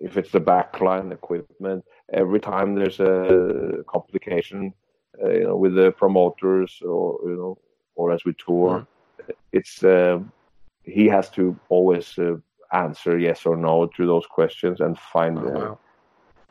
If 0.00 0.18
it's 0.18 0.32
the 0.32 0.40
backline 0.40 1.12
equipment 1.12 1.84
every 2.12 2.40
time 2.40 2.74
there's 2.74 3.00
a 3.00 3.82
complication 3.88 4.72
uh, 5.22 5.30
you 5.30 5.44
know 5.44 5.56
with 5.56 5.74
the 5.74 5.92
promoters 5.92 6.82
or 6.84 7.18
you 7.24 7.36
know 7.36 7.58
or 7.96 8.12
as 8.12 8.24
we 8.24 8.34
tour 8.34 8.84
it's 9.52 9.82
uh, 9.84 10.18
he 10.84 11.06
has 11.06 11.30
to 11.30 11.58
always 11.68 12.18
uh, 12.18 12.34
answer 12.72 13.18
yes 13.18 13.46
or 13.46 13.56
no 13.56 13.86
to 13.86 14.06
those 14.06 14.26
questions 14.26 14.80
and 14.80 14.98
find 14.98 15.38
Oh, 15.38 15.46
uh, 15.46 15.74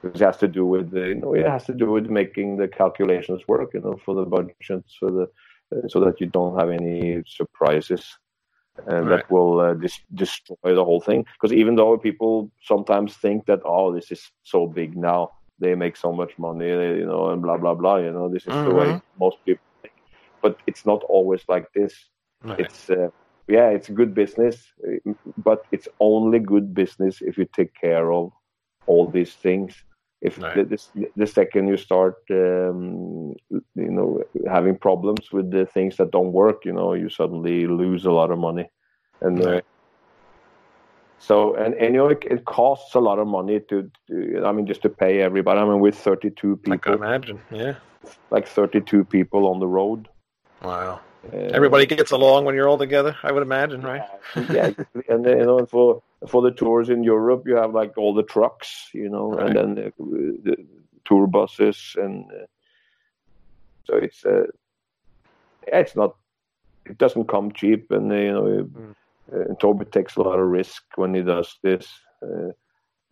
wow. 0.03 0.11
it 0.13 0.21
has 0.21 0.37
to 0.37 0.47
do 0.47 0.65
with 0.65 0.91
the, 0.91 1.09
you 1.09 1.15
know 1.15 1.33
it 1.33 1.45
has 1.45 1.65
to 1.65 1.73
do 1.73 1.91
with 1.91 2.07
making 2.07 2.57
the 2.57 2.67
calculations 2.67 3.41
work 3.47 3.73
you 3.73 3.81
know 3.81 3.97
for 4.05 4.15
the 4.15 4.25
budgets 4.25 4.97
so 4.99 5.07
the 5.07 5.27
uh, 5.77 5.87
so 5.87 5.99
that 5.99 6.19
you 6.21 6.27
don't 6.27 6.59
have 6.59 6.69
any 6.69 7.23
surprises 7.27 8.17
and 8.87 9.09
Right. 9.09 9.11
that 9.11 9.29
will 9.29 9.59
uh, 9.59 9.73
dis- 9.73 10.03
destroy 10.13 10.75
the 10.75 10.83
whole 10.83 11.01
thing 11.01 11.25
because 11.33 11.53
even 11.53 11.75
though 11.75 11.97
people 11.97 12.51
sometimes 12.61 13.15
think 13.17 13.45
that 13.45 13.59
oh 13.65 13.93
this 13.93 14.11
is 14.11 14.31
so 14.43 14.67
big 14.67 14.95
now 14.97 15.31
they 15.59 15.75
make 15.75 15.95
so 15.97 16.11
much 16.11 16.37
money 16.37 16.67
you 16.67 17.05
know 17.05 17.29
and 17.29 17.41
blah 17.41 17.57
blah 17.57 17.75
blah 17.75 17.97
you 17.97 18.11
know 18.11 18.29
this 18.29 18.47
is 18.47 18.61
the 18.63 18.73
way 18.73 18.95
Mhm. 18.95 19.01
most 19.19 19.37
people 19.45 19.63
think 19.81 19.93
but 20.41 20.57
it's 20.67 20.85
not 20.85 21.03
always 21.09 21.43
like 21.47 21.67
this 21.73 21.93
Right. 22.43 22.59
it's 22.59 22.89
uh, 22.89 23.09
yeah 23.47 23.69
it's 23.69 23.89
good 23.89 24.13
business 24.13 24.73
uh, 24.87 25.11
but 25.37 25.61
it's 25.71 25.87
only 25.99 26.39
good 26.39 26.73
business 26.73 27.21
if 27.21 27.37
you 27.37 27.45
take 27.53 27.73
care 27.79 28.11
of 28.11 28.31
all 28.87 29.09
these 29.09 29.35
things 29.35 29.83
if 30.23 30.39
Right. 30.39 30.55
the, 30.55 30.77
the, 30.95 31.07
the 31.15 31.27
second 31.27 31.67
you 31.67 31.77
start 31.77 32.15
um, 32.31 33.33
you 33.51 33.91
know 33.97 34.21
having 34.49 34.77
problems 34.77 35.31
with 35.31 35.51
the 35.51 35.65
things 35.65 35.97
that 35.97 36.11
don't 36.11 36.31
work 36.31 36.65
you 36.65 36.73
know 36.73 36.93
you 36.93 37.09
suddenly 37.09 37.67
lose 37.67 38.05
a 38.05 38.11
lot 38.11 38.31
of 38.31 38.39
money 38.39 38.67
and 39.21 39.45
uh, 39.45 39.61
so 41.19 41.55
and, 41.55 41.73
and 41.75 41.93
you 41.93 41.99
know 42.01 42.07
it, 42.07 42.23
it 42.29 42.45
costs 42.45 42.95
a 42.95 42.99
lot 42.99 43.19
of 43.19 43.27
money 43.27 43.59
to, 43.69 43.89
to 44.07 44.43
i 44.45 44.51
mean 44.51 44.65
just 44.65 44.81
to 44.81 44.89
pay 44.89 45.21
everybody 45.21 45.59
i 45.59 45.65
mean 45.65 45.79
with 45.79 45.95
32 45.95 46.55
people 46.57 46.73
I 46.73 46.77
can 46.77 46.93
imagine. 46.93 47.39
Yeah. 47.51 47.75
like 48.31 48.47
32 48.47 49.05
people 49.05 49.47
on 49.47 49.59
the 49.59 49.67
road 49.67 50.07
Wow. 50.63 51.01
uh, 51.25 51.37
Everybody 51.37 51.85
gets 51.85 52.11
along 52.11 52.45
when 52.45 52.55
you're 52.55 52.69
all 52.69 52.77
together. 52.77 53.17
I 53.21 53.31
would 53.31 53.43
imagine, 53.43 53.81
right? 53.81 54.01
yeah, 54.53 54.69
and 55.09 55.25
then, 55.25 55.39
you 55.39 55.45
know, 55.45 55.65
for 55.65 56.01
for 56.27 56.41
the 56.41 56.51
tours 56.51 56.89
in 56.89 57.03
Europe, 57.03 57.43
you 57.45 57.55
have 57.55 57.73
like 57.73 57.97
all 57.97 58.13
the 58.13 58.23
trucks, 58.23 58.89
you 58.93 59.09
know, 59.09 59.33
Right. 59.33 59.47
and 59.47 59.55
then 59.55 59.75
the, 59.75 59.91
the 60.43 60.55
tour 61.05 61.27
buses, 61.27 61.95
and 61.97 62.25
uh, 62.31 62.45
so 63.85 63.97
it's 63.97 64.25
uh, 64.25 64.45
it's 65.67 65.95
not, 65.95 66.15
it 66.85 66.97
doesn't 66.97 67.27
come 67.27 67.51
cheap, 67.51 67.91
and 67.91 68.11
uh, 68.11 68.15
you 68.15 68.31
know, 68.33 68.69
Mm. 68.77 68.95
uh, 69.33 69.55
Toby 69.59 69.85
takes 69.85 70.15
a 70.17 70.21
lot 70.21 70.39
of 70.39 70.47
risk 70.47 70.83
when 70.95 71.13
he 71.13 71.21
does 71.21 71.57
this. 71.63 71.87
Uh, 72.21 72.51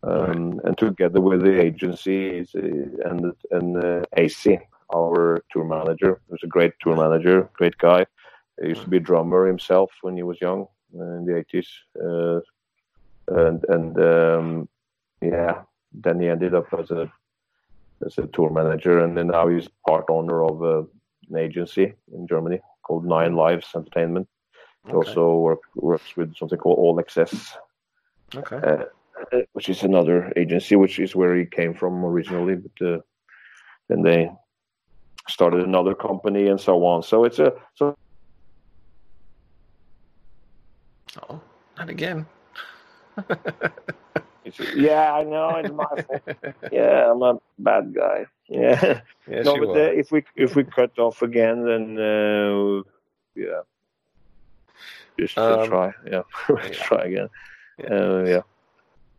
um, 0.04 0.60
And 0.64 0.78
together 0.78 1.22
with 1.22 1.42
the 1.44 1.62
agency 1.62 2.40
uh, 2.40 3.10
and 3.10 3.34
and 3.52 3.78
uh, 3.78 4.02
AC, 4.18 4.60
our 4.94 5.44
tour 5.52 5.64
manager, 5.66 6.20
who's 6.30 6.44
a 6.44 6.48
great 6.48 6.74
tour 6.82 6.96
manager, 6.96 7.50
great 7.54 7.78
guy. 7.78 8.06
He 8.62 8.70
used 8.70 8.84
to 8.84 8.90
be 8.90 8.98
a 8.98 9.08
drummer 9.10 9.46
himself 9.48 9.92
when 10.02 10.16
he 10.18 10.24
was 10.24 10.42
young 10.42 10.66
uh, 11.00 11.18
in 11.18 11.26
the 11.26 11.38
eighties, 11.38 11.70
uh, 12.04 12.40
and 13.36 13.64
and 13.70 14.00
um, 14.00 14.70
yeah, 15.22 15.64
then 15.94 16.20
he 16.20 16.28
ended 16.28 16.54
up 16.54 16.68
as 16.78 16.92
a 16.92 17.12
as 18.06 18.18
a 18.18 18.28
tour 18.28 18.50
manager, 18.50 19.00
and 19.00 19.18
then 19.18 19.28
now 19.28 19.48
he's 19.48 19.68
part 19.88 20.06
owner 20.10 20.44
of 20.44 20.64
uh, 20.64 20.84
an 21.30 21.38
agency 21.38 21.94
in 22.14 22.28
Germany 22.28 22.60
called 22.84 23.06
Nine 23.06 23.36
Lives 23.36 23.68
Entertainment. 23.76 24.28
He 24.86 24.94
Okay. 24.94 25.12
also 25.12 25.36
work, 25.36 25.60
works 25.76 26.18
with 26.18 26.36
something 26.36 26.58
called 26.58 26.80
All 26.80 27.00
Access, 27.00 27.56
Okay. 28.36 28.56
uh, 28.58 28.86
uh, 29.34 29.42
which 29.54 29.70
is 29.70 29.84
another 29.84 30.34
agency, 30.36 30.76
which 30.76 31.00
is 31.00 31.16
where 31.16 31.36
he 31.36 31.46
came 31.46 31.74
from 31.74 32.04
originally. 32.04 32.56
But 32.56 32.88
uh, 32.88 33.00
then 33.88 34.02
they 34.02 34.32
started 35.30 35.64
another 35.64 35.94
company 35.94 36.48
and 36.48 36.60
so 36.60 36.84
on. 36.86 37.04
So 37.04 37.24
it's 37.26 37.40
a 37.40 37.54
so 37.76 37.94
Oh, 41.30 41.42
not 41.78 41.90
again. 41.90 42.26
yeah, 44.76 45.14
I 45.14 45.24
know 45.24 45.56
it's 45.58 45.72
my 45.72 45.86
fault. 45.86 46.22
Yeah, 46.72 47.12
I'm 47.12 47.22
a 47.22 47.40
bad 47.60 47.94
guy. 47.94 48.26
Yeah. 48.48 49.02
yes, 49.28 49.46
no, 49.46 49.58
but 49.58 49.70
uh, 49.70 49.92
if 49.94 50.12
we 50.12 50.24
if 50.36 50.56
we 50.56 50.64
cut 50.64 50.98
off 51.00 51.22
again, 51.22 51.66
then 51.66 51.98
uh, 51.98 52.82
yeah, 53.36 53.62
just 55.20 55.38
Um, 55.38 55.68
try. 55.68 55.94
Yeah, 56.06 56.24
let's 56.50 56.78
yeah. 56.78 56.84
try 56.84 57.04
again. 57.06 57.30
Uh, 57.90 58.24
yeah. 58.26 58.42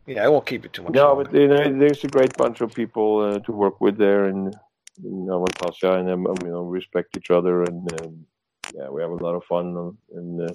Yeah, 0.05 0.25
I 0.25 0.27
won't 0.27 0.45
keep 0.45 0.65
it 0.65 0.73
too 0.73 0.83
much. 0.83 0.93
No, 0.93 1.07
longer. 1.13 1.23
but 1.23 1.33
you 1.33 1.47
know, 1.47 1.79
there's 1.79 2.03
a 2.03 2.09
great 2.09 2.35
bunch 2.37 2.59
of 2.61 2.73
people 2.73 3.19
uh, 3.19 3.39
to 3.39 3.51
work 3.53 3.79
with 3.79 3.97
there, 3.97 4.25
and 4.25 4.53
in 5.03 5.27
Avantasia, 5.27 5.99
and 5.99 6.09
um, 6.09 6.27
you 6.43 6.51
know, 6.51 6.63
respect 6.63 7.15
each 7.17 7.31
other, 7.31 7.63
and 7.63 8.01
um, 8.01 8.25
yeah, 8.75 8.89
we 8.89 9.01
have 9.01 9.11
a 9.11 9.15
lot 9.15 9.35
of 9.35 9.43
fun, 9.45 9.77
um, 9.77 9.97
and 10.13 10.41
uh, 10.49 10.53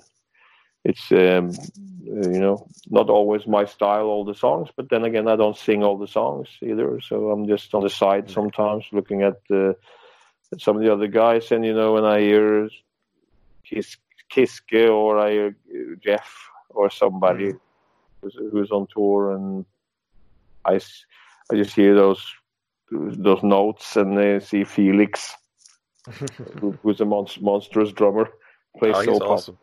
it's 0.84 1.10
um, 1.12 1.50
uh, 1.50 2.28
you 2.28 2.40
know 2.40 2.66
not 2.90 3.10
always 3.10 3.46
my 3.46 3.64
style, 3.64 4.06
all 4.06 4.24
the 4.24 4.34
songs, 4.34 4.70
but 4.76 4.88
then 4.88 5.04
again, 5.04 5.28
I 5.28 5.36
don't 5.36 5.56
sing 5.56 5.82
all 5.84 5.98
the 5.98 6.06
songs 6.06 6.48
either, 6.62 7.00
so 7.00 7.30
I'm 7.30 7.46
just 7.46 7.74
on 7.74 7.82
the 7.82 7.90
side 7.90 8.30
sometimes 8.30 8.84
looking 8.92 9.22
at 9.22 9.40
uh, 9.50 9.72
at 10.52 10.60
some 10.60 10.76
of 10.76 10.82
the 10.82 10.92
other 10.92 11.08
guys, 11.08 11.52
and 11.52 11.64
you 11.64 11.74
know, 11.74 11.94
when 11.94 12.04
I 12.04 12.20
hear 12.20 12.68
Kis- 13.64 13.98
Kiske 14.30 14.88
or 14.90 15.18
I 15.18 15.30
hear 15.32 15.56
uh, 15.70 15.96
Jeff 16.02 16.32
or 16.70 16.90
somebody 16.90 17.52
who's, 18.22 18.36
who's 18.52 18.70
on 18.70 18.86
tour, 18.94 19.32
and 19.32 19.64
i 20.64 20.80
i 21.50 21.56
just 21.56 21.74
hear 21.74 21.94
those 21.94 22.24
those 22.90 23.42
notes, 23.42 23.96
and 23.96 24.18
I 24.18 24.38
see 24.38 24.64
Felix, 24.64 25.34
who, 26.60 26.72
who's 26.82 27.00
a 27.00 27.04
monst- 27.04 27.42
monstrous 27.42 27.92
drummer, 27.92 28.30
plays 28.78 28.94
oh, 28.96 29.04
so 29.04 29.12
awesome. 29.26 29.58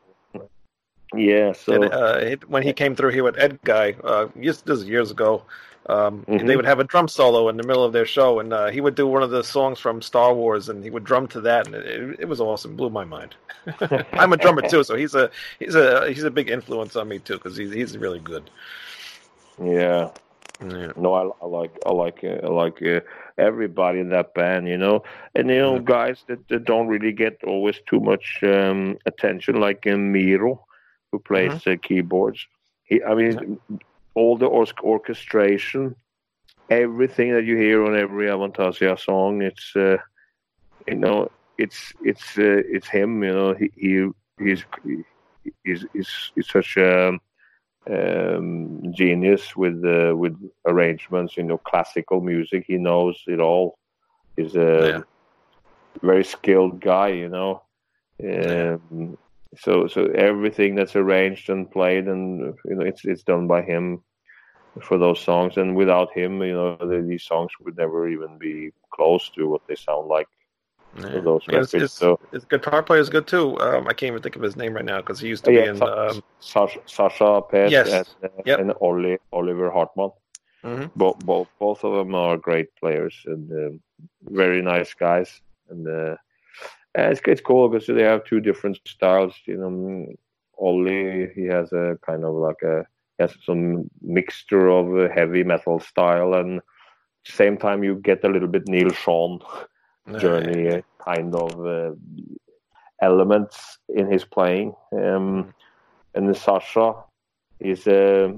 Yeah, 1.15 1.53
so 1.53 1.75
And, 1.75 1.91
uh, 1.91 2.17
it, 2.21 2.49
when 2.49 2.63
he 2.63 2.73
came 2.73 2.95
through 2.95 3.11
here 3.11 3.23
with 3.23 3.35
Edguy, 3.35 3.95
uh, 4.03 4.27
years, 4.39 4.61
this 4.61 4.79
is 4.79 4.87
years 4.89 5.11
ago, 5.11 5.43
um, 5.87 6.25
Mhm. 6.27 6.45
they 6.45 6.55
would 6.55 6.65
have 6.65 6.79
a 6.79 6.83
drum 6.83 7.07
solo 7.07 7.47
in 7.49 7.57
the 7.57 7.63
middle 7.63 7.83
of 7.83 7.93
their 7.93 8.05
show, 8.05 8.39
and 8.39 8.53
uh, 8.53 8.67
he 8.69 8.81
would 8.81 8.95
do 8.95 9.07
one 9.07 9.23
of 9.23 9.29
the 9.31 9.43
songs 9.43 9.79
from 9.79 10.01
Star 10.01 10.33
Wars, 10.33 10.69
and 10.69 10.83
he 10.83 10.89
would 10.89 11.03
drum 11.03 11.27
to 11.29 11.41
that, 11.41 11.65
and 11.67 11.75
it, 11.75 12.19
it 12.21 12.27
was 12.27 12.39
awesome. 12.41 12.75
Blew 12.75 12.89
my 12.89 13.05
mind. 13.05 13.35
I'm 14.17 14.31
a 14.33 14.37
drummer 14.37 14.61
too, 14.61 14.83
so 14.83 14.95
he's 14.95 15.15
a 15.15 15.29
he's 15.59 15.75
a 15.75 16.07
he's 16.09 16.23
a 16.23 16.31
big 16.31 16.49
influence 16.49 16.95
on 16.95 17.07
me 17.09 17.19
too, 17.19 17.35
because 17.35 17.57
he's 17.57 17.71
he's 17.73 17.97
really 17.97 18.19
good. 18.19 18.49
yeah. 19.61 20.09
Yeah. 20.61 20.93
No, 20.95 21.13
I, 21.13 21.29
I 21.43 21.47
like 21.47 21.77
I 21.85 21.91
like 21.91 22.19
uh, 22.23 22.45
I 22.45 22.49
like 22.49 22.81
uh, 22.81 22.99
everybody 23.37 23.99
in 23.99 24.09
that 24.09 24.33
band, 24.33 24.67
you 24.67 24.77
know, 24.77 25.01
and 25.35 25.49
you 25.49 25.57
know 25.57 25.79
Mhm. 25.79 25.81
guys 25.81 26.23
that, 26.27 26.47
that 26.49 26.65
don't 26.65 26.87
really 26.87 27.11
get 27.13 27.37
always 27.45 27.79
too 27.89 27.99
much 27.99 28.39
um, 28.43 28.97
attention, 29.05 29.59
like 29.59 29.85
uh, 29.87 29.95
Miro, 29.97 30.65
who 31.15 31.19
plays 31.19 31.65
uh, 31.65 31.75
keyboards. 31.81 32.45
He, 32.83 33.01
I 33.03 33.15
mean, 33.15 33.57
all 34.15 34.37
the 34.37 34.47
or- 34.47 34.65
orchestration, 34.83 35.95
everything 36.69 37.31
that 37.33 37.45
you 37.45 37.55
hear 37.55 37.85
on 37.85 37.95
every 37.95 38.27
Avantasia 38.27 38.99
song, 38.99 39.41
it's 39.41 39.75
uh, 39.75 39.97
you 40.87 40.95
know, 40.95 41.31
it's 41.57 41.93
it's 42.03 42.37
uh, 42.37 42.61
it's 42.75 42.87
him, 42.87 43.23
you 43.23 43.33
know. 43.33 43.53
He, 43.53 43.71
he 43.75 44.09
he's 44.43 44.65
he's 45.63 45.85
he's, 45.93 46.31
he's 46.35 46.49
such 46.49 46.75
a 46.77 47.17
um, 47.89 48.81
genius 48.93 49.55
with 49.55 49.83
uh, 49.85 50.13
with 50.15 50.35
arrangements. 50.65 51.37
You 51.37 51.43
know, 51.43 51.57
classical 51.57 52.19
music. 52.21 52.65
He 52.67 52.77
knows 52.77 53.23
it 53.27 53.39
all. 53.39 53.77
He's 54.35 54.55
a 54.55 54.71
Yeah. 54.89 55.01
very 56.01 56.25
skilled 56.25 56.81
guy. 56.81 57.09
You 57.09 57.29
know. 57.29 57.61
Yeah. 58.19 58.77
Um, 58.91 59.17
so 59.57 59.87
so 59.87 60.05
everything 60.15 60.75
that's 60.75 60.95
arranged 60.95 61.49
and 61.49 61.69
played 61.71 62.07
and 62.07 62.53
you 62.65 62.75
know 62.75 62.85
it's 62.85 63.05
it's 63.05 63.23
done 63.23 63.47
by 63.47 63.61
him 63.61 64.03
for 64.81 64.97
those 64.97 65.19
songs 65.21 65.57
and 65.57 65.75
without 65.75 66.11
him 66.13 66.41
you 66.41 66.53
know 66.53 66.75
the, 66.77 67.01
these 67.07 67.23
songs 67.23 67.51
would 67.61 67.77
never 67.77 68.07
even 68.09 68.37
be 68.37 68.71
close 68.93 69.29
to 69.31 69.47
what 69.47 69.61
they 69.67 69.75
sound 69.75 70.07
like 70.07 70.27
Yeah. 70.97 71.19
those 71.21 71.43
Yeah, 71.47 71.59
his, 71.59 71.73
records. 71.73 71.81
his- 71.81 71.93
So 71.93 72.19
his 72.31 72.45
guitar 72.45 72.81
player 72.83 73.01
is 73.01 73.09
good 73.09 73.27
too. 73.27 73.57
Um, 73.59 73.87
I 73.87 73.93
can't 73.93 74.11
even 74.11 74.21
think 74.21 74.35
of 74.37 74.41
his 74.41 74.55
name 74.55 74.73
right 74.73 74.85
now 74.85 74.99
because 75.01 75.19
he 75.19 75.27
used 75.27 75.43
to 75.45 75.51
yeah, 75.51 75.63
be 75.63 75.67
in. 75.69 75.77
Sa- 75.77 76.09
Um, 76.09 76.23
Sasha, 76.39 76.79
Sascha 76.87 77.29
Paeth 77.51 77.71
Yes. 77.71 78.15
and, 78.21 78.31
uh, 78.31 78.41
Yep. 78.45 78.59
and 78.59 78.73
Olli, 78.81 79.17
Oliver 79.31 79.69
Hartmann. 79.71 80.11
mhm. 80.63 80.89
Both, 80.95 81.17
both, 81.19 81.49
both 81.59 81.83
of 81.83 81.93
them 81.97 82.15
are 82.15 82.37
great 82.37 82.69
players 82.81 83.15
and 83.25 83.51
um, 83.51 83.81
very 84.23 84.61
nice 84.61 84.93
guys. 84.93 85.41
And 85.69 85.87
uh, 85.87 86.15
and 86.15 86.24
it's, 86.95 87.21
it's 87.25 87.41
cool 87.41 87.69
because 87.69 87.87
they 87.87 88.03
have 88.03 88.25
two 88.25 88.39
different 88.39 88.79
styles. 88.87 89.35
You 89.45 89.57
know, 89.57 90.05
Ollie 90.57 91.29
he 91.35 91.45
has 91.45 91.71
a 91.73 91.97
kind 92.05 92.23
of 92.23 92.33
like 92.35 92.61
a 92.63 92.85
he 93.17 93.23
has 93.23 93.33
some 93.43 93.89
mixture 94.01 94.69
of 94.69 94.95
a 94.97 95.09
heavy 95.09 95.43
metal 95.43 95.79
style 95.79 96.33
and 96.33 96.61
same 97.25 97.57
time 97.57 97.83
you 97.83 97.95
get 97.95 98.23
a 98.23 98.29
little 98.29 98.47
bit 98.47 98.67
Neal 98.67 98.89
Schon 98.89 99.41
journey 100.19 100.69
uh, 100.69 100.81
kind 101.03 101.33
of 101.33 101.65
uh, 101.65 101.91
elements 103.01 103.79
in 103.89 104.11
his 104.11 104.23
playing. 104.23 104.73
Um, 104.93 105.53
and 106.13 106.29
the 106.29 106.35
Sasha 106.35 106.93
is 107.59 107.87
uh, 107.87 108.31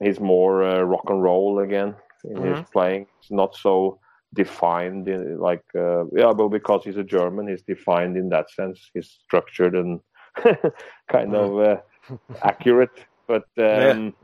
he's 0.00 0.20
more 0.20 0.64
uh, 0.64 0.82
rock 0.82 1.08
and 1.08 1.22
roll 1.22 1.60
again 1.60 1.94
in 2.24 2.42
his 2.42 2.64
playing. 2.72 3.06
It's 3.20 3.30
not 3.30 3.54
so 3.54 4.00
defined 4.34 5.08
in, 5.08 5.38
like 5.38 5.64
uh, 5.74 6.04
yeah, 6.12 6.32
but 6.32 6.48
because 6.48 6.84
he's 6.84 6.96
a 6.96 7.04
German, 7.04 7.48
he's 7.48 7.62
defined 7.62 8.16
in 8.16 8.28
that 8.30 8.50
sense. 8.50 8.90
He's 8.94 9.10
structured 9.24 9.74
and 9.74 10.00
kind 11.10 11.34
of 11.34 11.58
uh, 11.58 11.76
accurate, 12.42 13.06
but 13.26 13.44
um, 13.58 14.14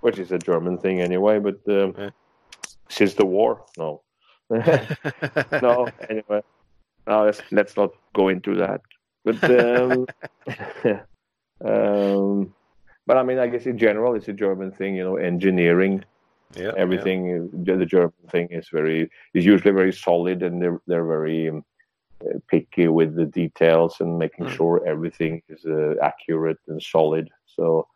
which 0.00 0.18
is 0.18 0.32
a 0.32 0.38
German 0.38 0.78
thing 0.78 1.00
anyway. 1.00 1.38
But 1.38 1.60
um, 1.68 1.94
Yeah. 1.98 2.10
since 2.90 3.14
the 3.14 3.26
war, 3.26 3.64
no. 3.78 4.02
no, 4.50 5.90
anyway, 6.10 6.42
no, 7.06 7.24
let's, 7.24 7.42
let's 7.50 7.76
not 7.76 7.90
go 8.14 8.28
into 8.28 8.54
that. 8.56 8.82
But 9.24 9.42
um, 9.48 10.06
um, 11.64 12.54
but 13.06 13.16
I 13.16 13.22
mean, 13.22 13.38
I 13.38 13.46
guess 13.46 13.64
in 13.66 13.78
general, 13.78 14.14
it's 14.14 14.28
a 14.28 14.34
German 14.34 14.70
thing. 14.72 14.96
You 14.96 15.04
know, 15.04 15.16
engineering, 15.16 16.04
yeah, 16.56 16.72
everything. 16.76 17.50
The, 17.64 17.76
the 17.76 17.86
German 17.86 18.12
thing 18.30 18.48
is 18.50 18.68
very 18.72 19.10
is 19.34 19.44
usually 19.44 19.72
very 19.72 19.92
solid, 19.92 20.42
and 20.42 20.60
they're 20.62 20.80
they're 20.86 21.06
very 21.06 21.48
uh, 21.50 22.38
picky 22.48 22.88
with 22.88 23.14
the 23.16 23.26
details 23.26 24.00
and 24.00 24.18
making 24.18 24.46
Mm. 24.46 24.56
sure 24.56 24.82
everything 24.86 25.42
is 25.48 25.64
uh, 25.64 25.94
accurate 26.02 26.58
and 26.68 26.82
solid. 26.82 27.28
So. 27.46 27.86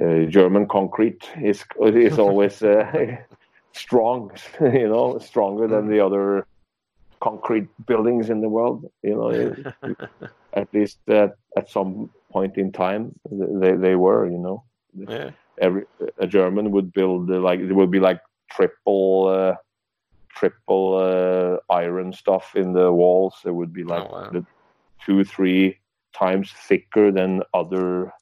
Uh, 0.00 0.24
German 0.24 0.66
concrete 0.68 1.22
is 1.42 1.64
is 1.82 2.18
always 2.26 2.62
uh, 2.62 3.16
strong, 3.74 4.30
you 4.60 4.88
know, 4.88 5.18
stronger 5.18 5.68
than 5.68 5.88
the 5.90 6.00
other 6.00 6.46
concrete 7.20 7.68
buildings 7.86 8.30
in 8.30 8.40
the 8.40 8.48
world. 8.48 8.86
You 9.02 9.16
know, 9.16 9.54
at 10.54 10.68
least 10.72 10.98
at, 11.08 11.36
at 11.56 11.70
some 11.70 12.10
point 12.32 12.56
in 12.56 12.72
time, 12.72 13.14
they 13.30 13.72
they 13.76 13.96
were. 13.96 14.26
You 14.26 14.38
know, 14.38 14.64
Yeah, 14.94 15.10
yeah. 15.10 15.30
Every 15.60 15.84
a 16.18 16.26
German 16.26 16.70
would 16.72 16.92
build 16.92 17.30
uh, 17.30 17.40
like 17.40 17.60
it 17.60 17.72
would 17.72 17.90
be 17.90 18.00
like 18.00 18.20
triple 18.50 19.28
uh, 19.28 19.54
triple 20.34 20.96
uh, 20.98 21.58
iron 21.72 22.12
stuff 22.12 22.52
in 22.54 22.72
the 22.72 22.92
walls. 22.92 23.36
It 23.44 23.54
would 23.54 23.72
be 23.72 23.84
like 23.84 24.04
Oh, 24.04 24.12
wow. 24.12 24.30
the 24.30 24.44
two 25.04 25.24
three 25.24 25.78
times 26.14 26.52
thicker 26.68 27.10
than 27.10 27.42
other 27.54 28.12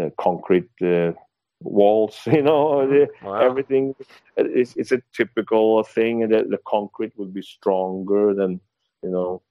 uh, 0.00 0.10
concrete 0.18 0.70
uh, 0.82 1.12
walls. 1.60 2.20
You 2.26 2.42
know, 2.42 3.06
Wow. 3.20 3.40
everything 3.40 3.94
it's, 4.36 4.74
it's 4.76 4.92
a 4.92 5.02
typical 5.14 5.82
thing 5.82 6.28
that 6.28 6.50
the 6.50 6.58
concrete 6.66 7.12
would 7.16 7.32
be 7.32 7.42
stronger 7.42 8.34
than 8.34 8.60
you 9.02 9.10
know 9.10 9.42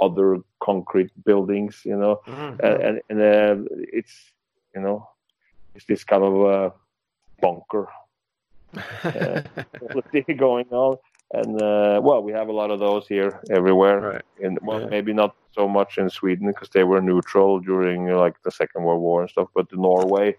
other 0.00 0.38
concrete 0.62 1.10
buildings. 1.24 1.82
You 1.84 1.96
know, 1.96 2.20
Mhm. 2.26 2.60
and 2.62 2.82
and, 2.82 3.00
and 3.10 3.20
uh, 3.20 3.64
it's 3.92 4.32
you 4.74 4.80
know 4.82 5.08
it's 5.74 5.84
this 5.86 6.04
kind 6.04 6.22
of 6.24 6.34
uh, 6.54 6.70
bunker 7.40 7.88
uh, 9.04 9.40
quality 9.78 10.34
going 10.34 10.66
on. 10.70 10.96
And 11.32 11.60
uh, 11.60 12.00
well, 12.02 12.22
we 12.22 12.32
have 12.32 12.48
a 12.48 12.52
lot 12.52 12.70
of 12.70 12.78
those 12.78 13.06
here 13.08 13.40
everywhere. 13.50 14.00
right. 14.00 14.22
In, 14.38 14.58
well, 14.62 14.80
Yeah. 14.80 14.86
maybe 14.88 15.12
not 15.12 15.34
so 15.52 15.66
much 15.68 15.98
in 15.98 16.08
Sweden 16.10 16.48
because 16.48 16.68
they 16.70 16.84
were 16.84 17.00
neutral 17.00 17.60
during 17.60 18.06
like 18.08 18.36
the 18.42 18.50
Second 18.50 18.84
World 18.84 19.00
War 19.00 19.22
and 19.22 19.30
stuff. 19.30 19.48
But 19.54 19.66
in 19.72 19.80
Norway, 19.82 20.36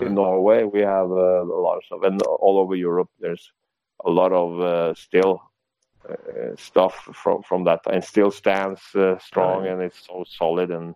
in. 0.00 0.14
Norway, 0.14 0.64
we 0.64 0.80
have 0.80 1.10
uh, 1.10 1.42
a 1.44 1.60
lot 1.66 1.76
of 1.76 1.84
stuff, 1.84 2.00
and 2.02 2.20
all 2.22 2.58
over 2.58 2.74
Europe, 2.74 3.10
there's 3.20 3.52
a 4.04 4.10
lot 4.10 4.32
of 4.32 4.60
uh, 4.60 4.94
still 4.94 5.40
uh, 6.08 6.56
stuff 6.56 6.94
from 7.14 7.42
from 7.42 7.64
that, 7.64 7.80
and 7.90 8.02
still 8.04 8.30
stands 8.30 8.80
uh, 8.94 9.16
strong, 9.18 9.62
Right. 9.62 9.70
and 9.70 9.82
it's 9.82 10.06
so 10.06 10.24
solid 10.26 10.70
and. 10.70 10.94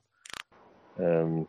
Um, 0.99 1.47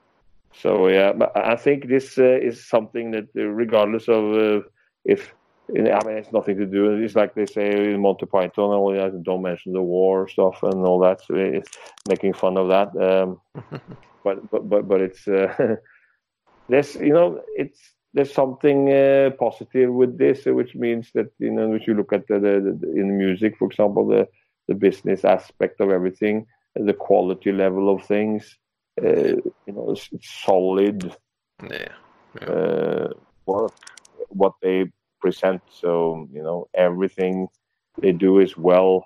so 0.54 0.88
yeah, 0.88 1.14
but 1.14 1.36
I 1.38 1.56
think 1.56 1.88
this 1.88 2.18
uh, 2.18 2.40
is 2.42 2.68
something 2.68 3.12
that, 3.12 3.28
uh, 3.38 3.44
regardless 3.44 4.08
of 4.08 4.24
uh, 4.36 4.62
if 5.06 5.34
I 5.70 6.00
mean, 6.06 6.18
it's 6.18 6.34
nothing 6.34 6.58
to 6.58 6.66
do. 6.66 6.94
It's 6.94 7.16
like 7.16 7.36
they 7.36 7.46
say 7.46 7.94
in 7.94 8.02
Monty 8.02 8.26
Python, 8.26 8.72
oh, 8.74 8.92
yeah, 8.94 9.10
don't 9.22 9.44
mention 9.44 9.74
the 9.74 9.82
war 9.82 10.28
stuff 10.28 10.64
and 10.64 10.86
all 10.86 11.00
that. 11.00 11.22
So 11.22 11.36
it's 11.36 11.78
making 12.08 12.34
fun 12.34 12.58
of 12.58 12.70
that. 12.70 12.90
Um, 12.98 13.40
but 14.24 14.50
but 14.50 14.68
but 14.68 14.88
but 14.88 15.02
it's 15.02 15.28
uh, 15.28 15.76
there's 16.70 16.96
you 16.96 17.14
know 17.14 17.42
it's 17.56 17.80
there's 18.14 18.34
something 18.34 18.92
uh, 18.92 19.30
positive 19.40 19.94
with 19.94 20.18
this, 20.18 20.46
which 20.46 20.74
means 20.76 21.12
that 21.14 21.32
you 21.38 21.52
know 21.52 21.74
if 21.74 21.86
you 21.88 21.94
look 21.94 22.14
at 22.14 22.28
the, 22.28 22.40
the, 22.40 22.78
the 22.82 23.00
in 23.00 23.18
music, 23.18 23.58
for 23.58 23.68
example, 23.68 24.08
the 24.08 24.28
the 24.68 24.76
business 24.76 25.24
aspect 25.24 25.82
of 25.82 25.92
everything, 25.92 26.46
the 26.76 26.94
quality 26.94 27.52
level 27.52 27.94
of 27.94 28.04
things, 28.06 28.58
you 29.02 29.74
know, 29.74 29.96
solid 30.22 31.16
Yeah. 31.70 31.96
uh, 32.48 33.08
work, 33.46 33.74
what 34.30 34.54
they 34.62 34.86
present. 35.22 35.62
So 35.70 36.28
you 36.32 36.44
know, 36.44 36.68
everything 36.76 37.48
they 38.02 38.12
do 38.12 38.40
is 38.40 38.58
well 38.58 39.06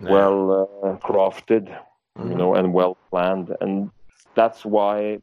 Yeah. 0.00 0.08
well 0.08 0.68
uh, 0.84 0.96
crafted, 1.06 1.68
you 2.22 2.34
Mhm. 2.34 2.36
know, 2.36 2.54
and 2.54 2.72
well 2.72 2.98
planned, 3.10 3.54
and 3.60 3.90
that's 4.34 4.64
why 4.64 5.18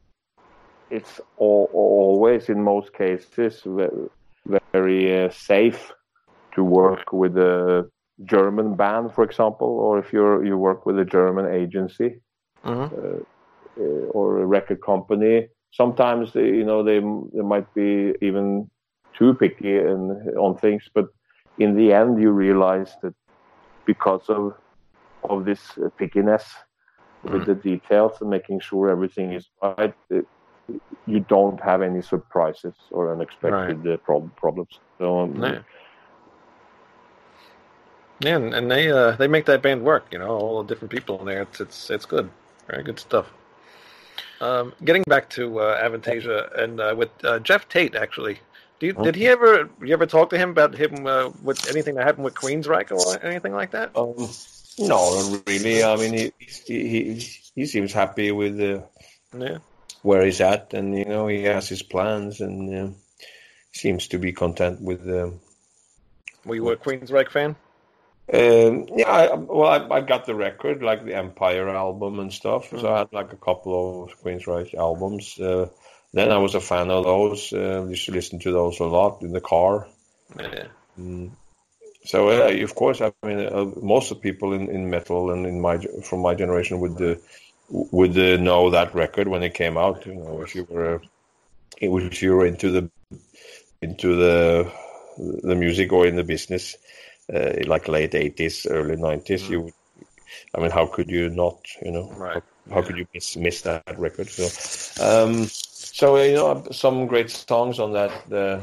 it's 0.90 1.20
all, 1.36 1.68
always, 1.72 2.48
in 2.48 2.62
most 2.62 2.92
cases, 2.94 3.62
very, 3.66 4.08
very 4.46 5.24
uh, 5.24 5.30
safe 5.30 5.92
to 6.54 6.64
work 6.64 7.12
with 7.12 7.36
a 7.36 7.88
German 8.24 8.74
band, 8.76 9.12
for 9.14 9.24
example, 9.24 9.68
or 9.68 9.98
if 9.98 10.12
you're 10.12 10.44
you 10.44 10.56
work 10.56 10.86
with 10.86 10.98
a 10.98 11.04
German 11.04 11.46
agency 11.52 12.20
Mhm. 12.64 12.90
uh, 12.92 13.20
or 14.12 14.40
a 14.40 14.46
record 14.46 14.80
company. 14.82 15.48
Sometimes 15.72 16.32
they, 16.32 16.46
you 16.46 16.64
know 16.64 16.82
they 16.82 16.98
they 17.34 17.42
might 17.42 17.72
be 17.74 18.14
even 18.20 18.68
too 19.18 19.34
picky 19.34 19.76
and 19.78 20.36
on 20.38 20.56
things, 20.56 20.84
but 20.94 21.06
in 21.58 21.76
the 21.76 21.92
end 21.92 22.20
you 22.22 22.30
realize 22.30 22.92
that 23.02 23.14
because 23.86 24.28
of 24.28 24.52
of 25.28 25.44
this 25.44 25.60
uh, 25.78 25.88
pickiness 26.00 26.44
with 27.22 27.42
Mm. 27.42 27.46
the 27.46 27.54
details 27.54 28.12
and 28.20 28.30
making 28.30 28.60
sure 28.60 28.88
everything 28.88 29.32
is 29.32 29.48
right, 29.62 29.94
it, 30.10 30.24
you 31.06 31.20
don't 31.20 31.60
have 31.62 31.82
any 31.82 32.02
surprises 32.02 32.76
or 32.90 33.12
unexpected 33.12 33.86
uh, 33.86 33.96
prob- 34.04 34.34
problems. 34.36 34.80
So 34.98 35.20
um, 35.20 35.42
Yeah. 35.42 35.62
Yeah, 38.22 38.36
and, 38.36 38.54
and 38.54 38.70
they 38.70 38.90
uh, 38.90 39.12
they 39.12 39.28
make 39.28 39.46
that 39.46 39.62
band 39.62 39.82
work. 39.82 40.04
You 40.12 40.18
know, 40.18 40.28
all 40.28 40.62
the 40.62 40.68
different 40.68 40.92
people 40.92 41.18
in 41.20 41.26
there. 41.26 41.42
It's 41.42 41.60
it's 41.60 41.90
it's 41.90 42.04
good. 42.06 42.28
Very 42.68 42.82
good 42.82 42.98
stuff. 42.98 43.26
Um, 44.40 44.72
getting 44.84 45.02
back 45.06 45.28
to 45.30 45.60
uh, 45.60 45.86
Avantasia 45.86 46.58
and 46.58 46.80
uh, 46.80 46.94
with 46.96 47.10
uh, 47.24 47.40
Geoff 47.40 47.68
Tate, 47.68 47.94
actually, 47.94 48.38
do 48.78 48.86
you, 48.86 48.92
did 48.94 49.14
he 49.14 49.28
ever 49.28 49.68
you 49.82 49.92
ever 49.92 50.06
talk 50.06 50.30
to 50.30 50.38
him 50.38 50.50
about 50.50 50.74
him 50.74 51.06
uh, 51.06 51.28
with 51.42 51.68
anything 51.68 51.94
that 51.96 52.06
happened 52.06 52.24
with 52.24 52.34
Queensryche 52.34 52.90
or 52.90 53.22
anything 53.22 53.52
like 53.52 53.72
that? 53.72 53.90
Um, 53.94 54.14
no, 54.78 55.30
not 55.30 55.42
really. 55.46 55.84
I 55.84 55.96
mean, 55.96 56.14
he 56.14 56.32
he 56.66 56.88
he, 56.88 57.14
he 57.54 57.66
seems 57.66 57.92
happy 57.92 58.32
with 58.32 58.58
uh, 58.58 58.80
Yeah, 59.38 59.58
where 60.00 60.24
he's 60.24 60.40
at, 60.40 60.72
and 60.72 60.96
you 60.96 61.04
know 61.04 61.26
he 61.26 61.42
has 61.42 61.68
his 61.68 61.82
plans, 61.82 62.40
and 62.40 62.74
uh, 62.74 62.94
seems 63.72 64.08
to 64.08 64.18
be 64.18 64.32
content 64.32 64.80
with. 64.80 65.06
Um, 65.06 65.40
were 66.46 66.54
you 66.54 66.70
a 66.70 66.76
Queensryche 66.76 67.30
fan? 67.30 67.56
Um, 68.32 68.86
yeah, 68.96 69.08
I, 69.08 69.34
well, 69.34 69.68
I, 69.68 69.96
I 69.96 70.00
got 70.00 70.26
the 70.26 70.34
record, 70.34 70.82
like 70.82 71.04
the 71.04 71.16
Empire 71.16 71.68
album 71.68 72.20
and 72.20 72.32
stuff. 72.32 72.70
So 72.70 72.92
I 72.92 72.98
had 72.98 73.12
like 73.12 73.32
a 73.32 73.36
couple 73.36 74.04
of 74.04 74.20
Queen's 74.20 74.44
Queensryche 74.44 74.74
albums. 74.74 75.38
Uh, 75.38 75.68
then 76.12 76.30
I 76.30 76.38
was 76.38 76.54
a 76.54 76.60
fan 76.60 76.90
of 76.90 77.04
those. 77.04 77.52
Uh, 77.52 77.86
used 77.88 78.06
to 78.06 78.12
listen 78.12 78.38
to 78.40 78.52
those 78.52 78.80
a 78.80 78.84
lot 78.84 79.22
in 79.22 79.32
the 79.32 79.40
car. 79.40 79.86
Yeah, 80.38 80.66
Mm. 80.98 81.30
So 82.04 82.28
uh, 82.28 82.62
of 82.62 82.74
course, 82.74 83.00
I 83.00 83.12
mean, 83.22 83.40
uh, 83.40 83.66
most 83.82 84.10
of 84.10 84.18
the 84.18 84.22
people 84.22 84.54
in, 84.54 84.68
in 84.70 84.90
metal 84.90 85.30
and 85.30 85.46
in 85.46 85.60
my 85.60 85.78
from 86.02 86.20
my 86.20 86.34
generation 86.34 86.80
would 86.80 87.00
uh, 87.00 87.16
would 87.68 88.16
uh, 88.18 88.36
know 88.38 88.70
that 88.70 88.94
record 88.94 89.28
when 89.28 89.42
it 89.42 89.54
came 89.54 89.76
out. 89.76 90.06
You 90.06 90.14
know, 90.14 90.40
if 90.42 90.54
you 90.54 90.66
were 90.68 90.94
uh, 90.96 90.98
if 91.80 92.22
you 92.22 92.34
were 92.34 92.46
into 92.46 92.70
the 92.70 92.90
into 93.82 94.16
the 94.16 94.72
the 95.18 95.54
music 95.54 95.92
or 95.92 96.06
in 96.06 96.16
the 96.16 96.24
business, 96.24 96.76
uh, 97.34 97.52
like 97.66 97.88
late 97.88 98.14
eighties, 98.14 98.66
early 98.66 98.96
nineties, 98.96 99.48
you 99.48 99.70
I 100.54 100.60
mean, 100.60 100.70
how 100.70 100.86
could 100.86 101.10
you 101.10 101.30
not? 101.30 101.58
You 101.82 101.92
know, 101.92 102.12
Right. 102.16 102.42
how, 102.68 102.74
how 102.74 102.82
could 102.82 102.96
you 102.96 103.06
miss, 103.14 103.36
miss 103.36 103.62
that 103.62 103.98
record? 103.98 104.28
So, 104.28 104.44
um, 105.04 105.44
so 105.46 106.16
you 106.22 106.34
know, 106.34 106.64
some 106.70 107.06
great 107.06 107.30
songs 107.30 107.78
on 107.78 107.92
that, 107.92 108.32
uh, 108.32 108.60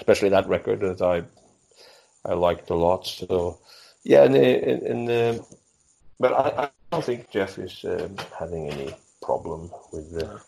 especially 0.00 0.30
that 0.30 0.48
record 0.48 0.80
that 0.80 1.02
I 1.02 1.24
I 2.24 2.34
liked 2.34 2.70
a 2.70 2.74
lot. 2.74 3.06
So, 3.06 3.58
yeah, 4.04 4.24
and, 4.24 4.36
and, 4.36 4.82
and 4.82 5.10
uh, 5.10 5.42
but 6.20 6.32
I, 6.32 6.64
I 6.64 6.70
don't 6.90 7.04
think 7.04 7.30
Jeff 7.30 7.58
is 7.58 7.84
um, 7.84 8.16
having 8.38 8.70
any 8.70 8.94
problem 9.22 9.70
with 9.92 10.12
the. 10.12 10.40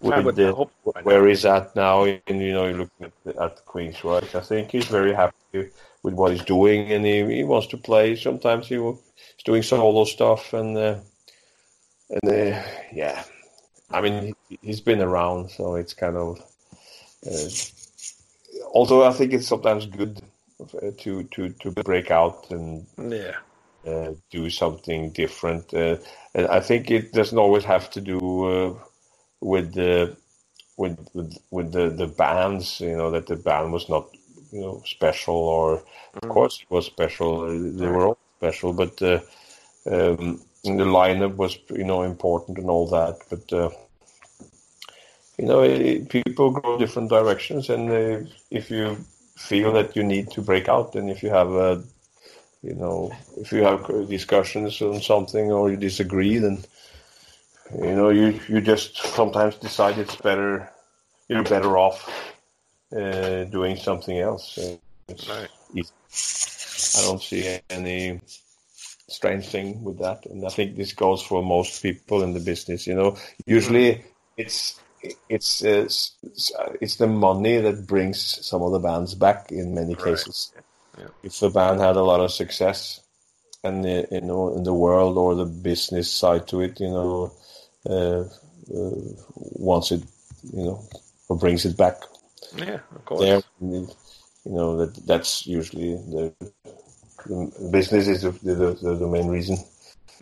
With 0.00 0.24
would 0.24 0.36
the, 0.36 0.52
by 0.84 1.00
now. 1.00 1.02
where 1.02 1.26
he's 1.26 1.44
at 1.44 1.74
now, 1.74 2.04
and 2.04 2.20
you 2.26 2.52
know, 2.52 2.66
you're 2.66 2.78
looking 2.78 3.12
at 3.26 3.36
at 3.36 3.64
Queen's. 3.66 4.04
I 4.04 4.20
think 4.40 4.70
he's 4.70 4.86
very 4.86 5.14
happy 5.14 5.70
with 6.02 6.14
what 6.14 6.32
he's 6.32 6.44
doing, 6.44 6.92
and 6.92 7.04
he, 7.04 7.24
he 7.36 7.44
wants 7.44 7.68
to 7.68 7.76
play. 7.78 8.14
Sometimes 8.16 8.68
he 8.68 8.76
will, 8.78 9.00
he's 9.36 9.44
doing 9.44 9.62
some 9.62 9.78
solo 9.78 10.04
stuff, 10.04 10.52
and 10.52 10.76
uh, 10.76 10.96
and 12.10 12.30
uh, 12.54 12.62
yeah, 12.92 13.24
I 13.90 14.00
mean, 14.02 14.34
he, 14.48 14.58
he's 14.62 14.80
been 14.80 15.00
around, 15.00 15.50
so 15.50 15.76
it's 15.76 15.94
kind 15.94 16.16
of. 16.16 16.40
Uh, 17.26 17.48
although 18.72 19.04
I 19.04 19.12
think 19.12 19.32
it's 19.32 19.48
sometimes 19.48 19.86
good 19.86 20.20
uh, 20.60 20.90
to 20.98 21.24
to 21.24 21.48
to 21.50 21.70
break 21.70 22.10
out 22.10 22.50
and 22.50 22.86
Yeah. 22.98 23.36
uh, 23.86 24.12
do 24.30 24.50
something 24.50 25.10
different. 25.10 25.72
Uh, 25.72 25.96
and 26.34 26.46
I 26.48 26.60
think 26.60 26.90
it 26.90 27.12
doesn't 27.12 27.38
always 27.38 27.64
have 27.64 27.90
to 27.90 28.00
do 28.00 28.18
uh, 28.44 28.74
with 29.40 29.74
the 29.74 30.16
with 30.76 30.98
with, 31.14 31.36
with 31.50 31.72
the, 31.72 31.90
the 31.90 32.06
bands. 32.06 32.80
You 32.80 32.96
know 32.96 33.10
that 33.10 33.26
the 33.26 33.36
band 33.36 33.72
was 33.72 33.88
not 33.88 34.08
you 34.52 34.60
know 34.60 34.82
special, 34.84 35.34
or 35.34 35.82
of 36.22 36.28
course 36.28 36.60
it 36.62 36.70
was 36.70 36.86
special. 36.86 37.46
They 37.48 37.86
were 37.88 38.06
all 38.06 38.18
special, 38.38 38.72
but 38.72 39.00
uh, 39.02 39.20
um, 39.90 40.40
the 40.64 40.84
lineup 40.84 41.36
was 41.36 41.58
you 41.70 41.84
know 41.84 42.02
important 42.02 42.58
and 42.58 42.70
all 42.70 42.86
that. 42.88 43.18
But 43.30 43.52
uh, 43.52 43.70
you 45.38 45.46
know, 45.46 45.62
it, 45.62 46.08
people 46.08 46.50
go 46.50 46.78
different 46.78 47.10
directions, 47.10 47.68
and 47.68 47.90
uh, 47.90 48.28
if 48.50 48.70
you 48.70 48.96
feel 49.36 49.72
that 49.72 49.94
you 49.94 50.02
need 50.02 50.30
to 50.30 50.40
break 50.40 50.68
out, 50.68 50.94
and 50.94 51.10
if 51.10 51.22
you 51.22 51.30
have 51.30 51.52
a 51.52 51.82
you 52.62 52.74
know, 52.74 53.12
if 53.36 53.52
you 53.52 53.62
have 53.62 54.08
discussions 54.08 54.82
on 54.82 55.00
something 55.00 55.52
or 55.52 55.70
you 55.70 55.76
disagree, 55.76 56.38
then 56.38 56.64
you 57.74 57.94
know 57.94 58.10
you 58.10 58.40
you 58.48 58.60
just 58.60 58.96
sometimes 58.98 59.56
decide 59.56 59.98
it's 59.98 60.16
better. 60.16 60.70
You're 61.28 61.42
better 61.42 61.76
off 61.76 62.08
uh, 62.96 63.44
doing 63.44 63.76
something 63.76 64.18
else. 64.18 64.58
Uh, 64.58 64.76
Right. 65.28 65.48
I 66.96 67.02
don't 67.02 67.22
see 67.22 67.60
any 67.70 68.20
strange 69.08 69.46
thing 69.48 69.84
with 69.84 69.98
that, 69.98 70.26
and 70.26 70.44
I 70.44 70.48
think 70.50 70.76
this 70.76 70.92
goes 70.92 71.22
for 71.22 71.42
most 71.42 71.82
people 71.82 72.22
in 72.22 72.32
the 72.34 72.40
business. 72.40 72.86
You 72.86 72.94
know, 72.94 73.16
usually 73.46 74.04
it's 74.36 74.80
it's 75.28 75.64
uh, 75.64 75.88
it's 76.80 76.96
the 76.96 77.06
money 77.06 77.58
that 77.58 77.86
brings 77.86 78.18
some 78.46 78.62
of 78.62 78.72
the 78.72 78.78
bands 78.80 79.14
back 79.14 79.52
in 79.52 79.74
many 79.74 79.94
Right. 79.94 80.04
cases 80.04 80.52
Yeah. 80.98 81.08
if 81.22 81.38
the 81.40 81.50
band 81.50 81.80
had 81.80 81.96
a 81.96 82.02
lot 82.02 82.20
of 82.20 82.32
success 82.32 83.00
and 83.62 83.84
the, 83.84 84.08
you 84.10 84.20
know 84.22 84.54
in 84.56 84.62
the 84.64 84.74
world 84.74 85.16
or 85.18 85.34
the 85.34 85.44
business 85.44 86.10
side 86.10 86.46
to 86.48 86.60
it 86.60 86.80
you 86.80 86.88
know 86.88 87.24
uh, 87.24 87.26
uh, 87.26 87.45
wants 89.58 89.92
it 89.92 90.02
you 90.52 90.64
know 90.64 90.82
or 91.28 91.36
brings 91.38 91.64
it 91.64 91.76
back 91.76 91.96
Yeah, 92.56 92.80
of 92.94 93.04
course. 93.04 93.20
there 93.20 93.42
you 93.60 93.88
know 94.44 94.76
that 94.76 94.94
that's 95.06 95.46
usually 95.46 95.94
the, 95.94 96.32
the 97.26 97.68
business 97.70 98.08
is 98.08 98.22
the, 98.22 98.30
the, 98.30 98.54
the, 98.54 98.94
the 98.96 99.06
main 99.08 99.28
reason 99.28 99.56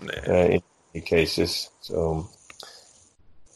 Yeah. 0.02 0.22
uh, 0.28 0.46
in 0.54 0.62
many 0.94 1.04
cases 1.06 1.70
so 1.80 2.28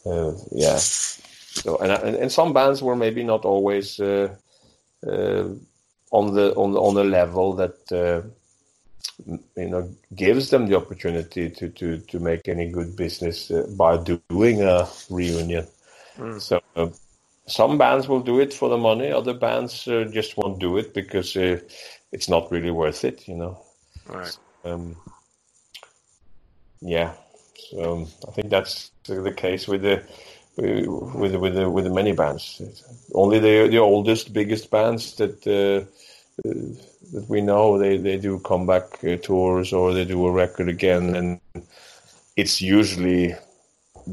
uh, 0.07 0.33
yeah 0.53 0.77
so 0.79 1.77
and, 1.79 1.93
and 1.93 2.17
and 2.17 2.33
some 2.33 2.53
bands 2.53 2.83
were 2.83 2.97
maybe 2.97 3.23
not 3.25 3.45
always 3.45 3.99
uh, 4.01 4.29
uh, 5.07 5.45
on 6.11 6.35
the 6.35 6.55
on 6.55 6.73
the, 6.73 6.81
on 6.81 6.97
a 6.97 7.05
level 7.05 7.55
that 7.55 7.93
uh, 7.93 8.23
you 9.27 9.69
know 9.69 9.91
gives 10.15 10.51
them 10.51 10.67
the 10.69 10.77
opportunity 10.77 11.51
to 11.51 11.69
to 11.71 11.99
to 11.99 12.21
make 12.21 12.49
any 12.49 12.71
good 12.71 12.97
business 12.97 13.51
uh, 13.51 13.67
by 13.77 13.97
doing 13.97 14.63
a 14.63 14.89
reunion. 15.11 15.67
Mm. 16.17 16.41
So 16.41 16.61
uh, 16.77 16.89
some 17.47 17.79
bands 17.79 18.09
will 18.09 18.21
do 18.21 18.41
it 18.41 18.53
for 18.53 18.69
the 18.69 18.79
money, 18.79 19.11
other 19.11 19.35
bands 19.35 19.89
uh, 19.89 20.05
just 20.13 20.37
won't 20.37 20.61
do 20.61 20.77
it 20.77 20.95
because 20.95 21.37
uh, 21.37 21.61
it's 22.13 22.29
not 22.29 22.51
really 22.51 22.71
worth 22.71 23.05
it. 23.05 23.27
You 23.27 23.37
know. 23.37 23.63
Right. 24.07 24.37
Um, 24.65 24.97
yeah, 26.81 27.15
so 27.71 27.93
um, 27.93 28.07
I 28.27 28.31
think 28.33 28.51
that's 28.51 28.91
the, 29.05 29.33
case 29.33 29.67
with 29.67 29.83
the 29.83 30.03
with 30.57 31.35
with 31.35 31.55
the, 31.55 31.69
with 31.69 31.85
the 31.85 31.91
many 31.91 32.13
bands. 32.13 32.63
Only 33.15 33.39
the 33.39 33.69
the 33.69 33.79
oldest, 33.79 34.33
biggest 34.33 34.71
bands 34.71 35.17
that 35.17 35.47
uh, 35.47 35.85
that 36.45 37.25
we 37.29 37.41
know 37.41 37.79
they 37.79 37.97
they 37.97 38.17
do 38.19 38.39
comeback 38.41 39.03
uh, 39.05 39.17
tours 39.17 39.73
or 39.73 39.93
they 39.93 40.05
do 40.05 40.27
a 40.27 40.33
record 40.33 40.69
again, 40.69 41.15
and 41.17 41.41
it's 42.37 42.61
usually 42.61 43.35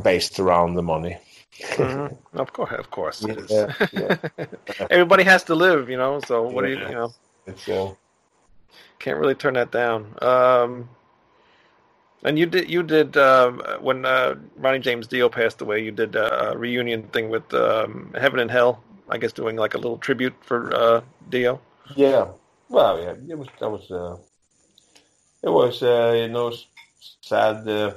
based 0.03 0.39
around 0.39 0.75
the 0.75 0.81
money. 0.83 1.17
Mhm. 1.59 2.17
Of 2.33 2.51
course, 2.51 2.73
of 2.73 2.91
course. 2.91 3.25
Yeah, 3.25 3.71
yeah. 3.93 4.17
Everybody 4.89 5.23
has 5.23 5.43
to 5.45 5.55
live, 5.55 5.89
you 5.89 5.97
know. 5.97 6.19
So 6.27 6.43
what 6.43 6.65
do 6.65 6.71
you, 6.71 6.77
Yeah. 6.79 6.89
you 6.89 6.95
know, 6.95 7.13
It's, 7.47 7.69
uh, 7.69 7.93
can't 8.99 9.17
really 9.19 9.35
turn 9.35 9.53
that 9.53 9.71
down. 9.71 10.15
Um, 10.21 10.89
and 12.23 12.37
you 12.39 12.45
did, 12.45 12.69
you 12.69 12.83
did 12.83 13.15
um, 13.17 13.61
when 13.79 14.03
uh, 14.05 14.35
Ronnie 14.57 14.79
James 14.79 15.07
Dio 15.07 15.29
passed 15.29 15.61
away. 15.61 15.81
You 15.83 15.91
did 15.91 16.15
a 16.15 16.53
reunion 16.57 17.03
thing 17.13 17.29
with 17.29 17.53
um, 17.53 18.13
Heaven 18.19 18.39
and 18.39 18.51
Hell. 18.51 18.83
I 19.07 19.17
guess 19.17 19.31
doing 19.31 19.55
like 19.55 19.75
a 19.75 19.77
little 19.77 19.97
tribute 19.99 20.33
for 20.41 20.73
uh, 20.75 21.01
Dio. 21.29 21.61
Yeah. 21.93 22.27
Well, 22.69 22.99
yeah, 22.99 23.13
it 23.29 23.37
was 23.37 23.47
that 23.59 23.69
was 23.69 23.91
uh, 23.91 24.17
it 25.43 25.49
was 25.49 25.83
uh, 25.83 26.13
you 26.15 26.27
know 26.29 26.51
sad 27.21 27.67
uh, 27.67 27.93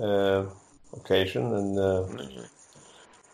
uh, 0.00 0.46
occasion, 0.92 1.52
and 1.54 1.78
uh, 1.78 2.04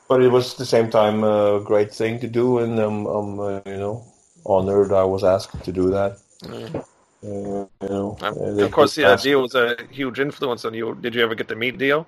but 0.08 0.22
it 0.22 0.28
was 0.28 0.52
at 0.52 0.58
the 0.58 0.66
same 0.66 0.90
time 0.90 1.24
a 1.24 1.60
great 1.60 1.92
thing 1.92 2.18
to 2.20 2.28
do, 2.28 2.58
and 2.58 2.78
I'm, 2.78 3.06
I'm 3.06 3.38
uh, 3.38 3.60
you 3.66 3.76
know 3.76 4.04
honored 4.46 4.92
I 4.92 5.04
was 5.04 5.24
asked 5.24 5.62
to 5.62 5.72
do 5.72 5.90
that. 5.90 6.18
Mm. 6.42 6.76
Uh, 6.76 7.66
you 7.82 7.88
know, 7.88 8.16
Um, 8.20 8.58
of 8.58 8.70
course, 8.70 8.96
yeah. 8.98 9.16
Dio 9.16 9.40
was 9.40 9.54
a 9.54 9.76
huge 9.90 10.20
influence 10.20 10.64
on 10.64 10.74
you. 10.74 10.94
Did 10.94 11.14
you 11.14 11.22
ever 11.22 11.34
get 11.34 11.48
to 11.48 11.56
meet 11.56 11.78
Dio? 11.78 12.06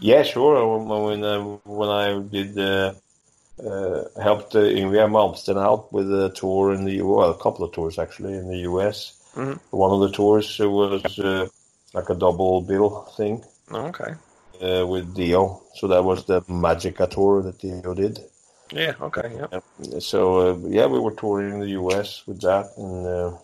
Yeah, 0.00 0.22
sure. 0.22 0.54
When 0.66 0.88
when 0.88 1.24
I, 1.24 1.38
when 1.64 1.88
I 1.88 2.18
did 2.20 2.58
helped 4.22 4.54
uh, 4.54 4.60
Yngwie 4.60 5.08
Malmsteen 5.10 5.58
out 5.62 5.92
with 5.92 6.10
a 6.12 6.30
tour 6.30 6.72
in 6.72 6.84
the 6.84 7.02
well, 7.02 7.30
a 7.30 7.38
couple 7.38 7.64
of 7.64 7.72
tours 7.72 7.98
actually 7.98 8.34
in 8.34 8.48
the 8.48 8.58
U.S. 8.70 9.14
Mhm. 9.34 9.58
One 9.70 9.90
of 9.92 10.00
the 10.00 10.10
tours 10.16 10.58
was 10.58 11.18
uh, 11.18 11.46
like 11.94 12.08
a 12.10 12.14
double 12.14 12.60
bill 12.62 13.04
thing 13.16 13.44
Oh, 13.70 13.86
okay. 13.92 14.14
uh, 14.62 14.86
with 14.86 15.14
Dio. 15.14 15.62
So 15.74 15.86
that 15.88 16.02
was 16.04 16.24
the 16.24 16.42
Magica 16.42 17.08
tour 17.10 17.42
that 17.42 17.58
Dio 17.58 17.94
did. 17.94 18.20
Yeah. 18.72 18.94
Okay. 19.00 19.30
Yeah. 19.36 19.98
So 20.00 20.18
uh, 20.50 20.56
yeah, 20.68 20.86
we 20.86 20.98
were 20.98 21.12
touring 21.12 21.54
in 21.54 21.60
the 21.60 21.70
U.S. 21.82 22.26
with 22.26 22.40
that, 22.42 22.66
and 22.76 23.06
uh, 23.06 23.36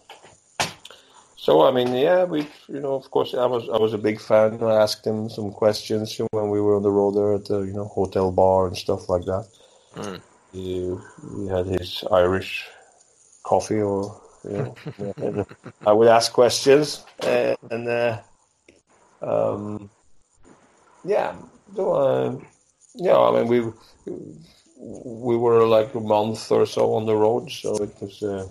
so 1.37 1.63
I 1.67 1.71
mean, 1.73 1.95
yeah, 1.95 2.25
we 2.25 2.47
you 2.69 2.81
know, 2.81 2.95
of 2.95 3.11
course, 3.11 3.35
I 3.35 3.47
was 3.47 3.69
I 3.69 3.77
was 3.79 3.93
a 3.95 3.99
big 3.99 4.21
fan. 4.21 4.63
I 4.63 4.75
asked 4.83 5.07
him 5.07 5.29
some 5.29 5.51
questions 5.53 6.19
when 6.33 6.51
we 6.51 6.61
were 6.61 6.77
on 6.77 6.83
the 6.83 6.91
road 6.91 7.13
there 7.17 7.35
at 7.35 7.45
the 7.47 7.61
you 7.61 7.73
know 7.73 7.87
hotel 7.87 8.31
bar 8.33 8.67
and 8.67 8.77
stuff 8.77 9.09
like 9.09 9.25
that. 9.27 9.47
Mm. 9.97 10.21
He, 10.53 10.95
he 11.37 11.49
had 11.49 11.67
his 11.67 12.05
Irish 12.11 12.69
coffee, 13.43 13.81
or 13.81 14.21
you 14.45 14.75
know, 14.99 15.47
I 15.87 15.93
would 15.93 16.09
ask 16.09 16.33
questions, 16.33 17.05
uh, 17.23 17.55
and 17.71 17.89
uh, 17.89 18.19
um, 19.23 19.91
yeah, 21.05 21.35
so, 21.75 21.93
uh, 21.93 22.37
yeah, 22.95 23.19
I 23.19 23.31
mean 23.33 23.49
we 23.49 23.73
we 24.77 25.37
were 25.37 25.67
like 25.67 25.95
a 25.95 26.01
month 26.01 26.51
or 26.51 26.67
so 26.67 26.95
on 26.95 27.07
the 27.07 27.17
road, 27.17 27.51
so 27.51 27.75
it 27.77 27.95
was, 28.01 28.23
uh, 28.23 28.47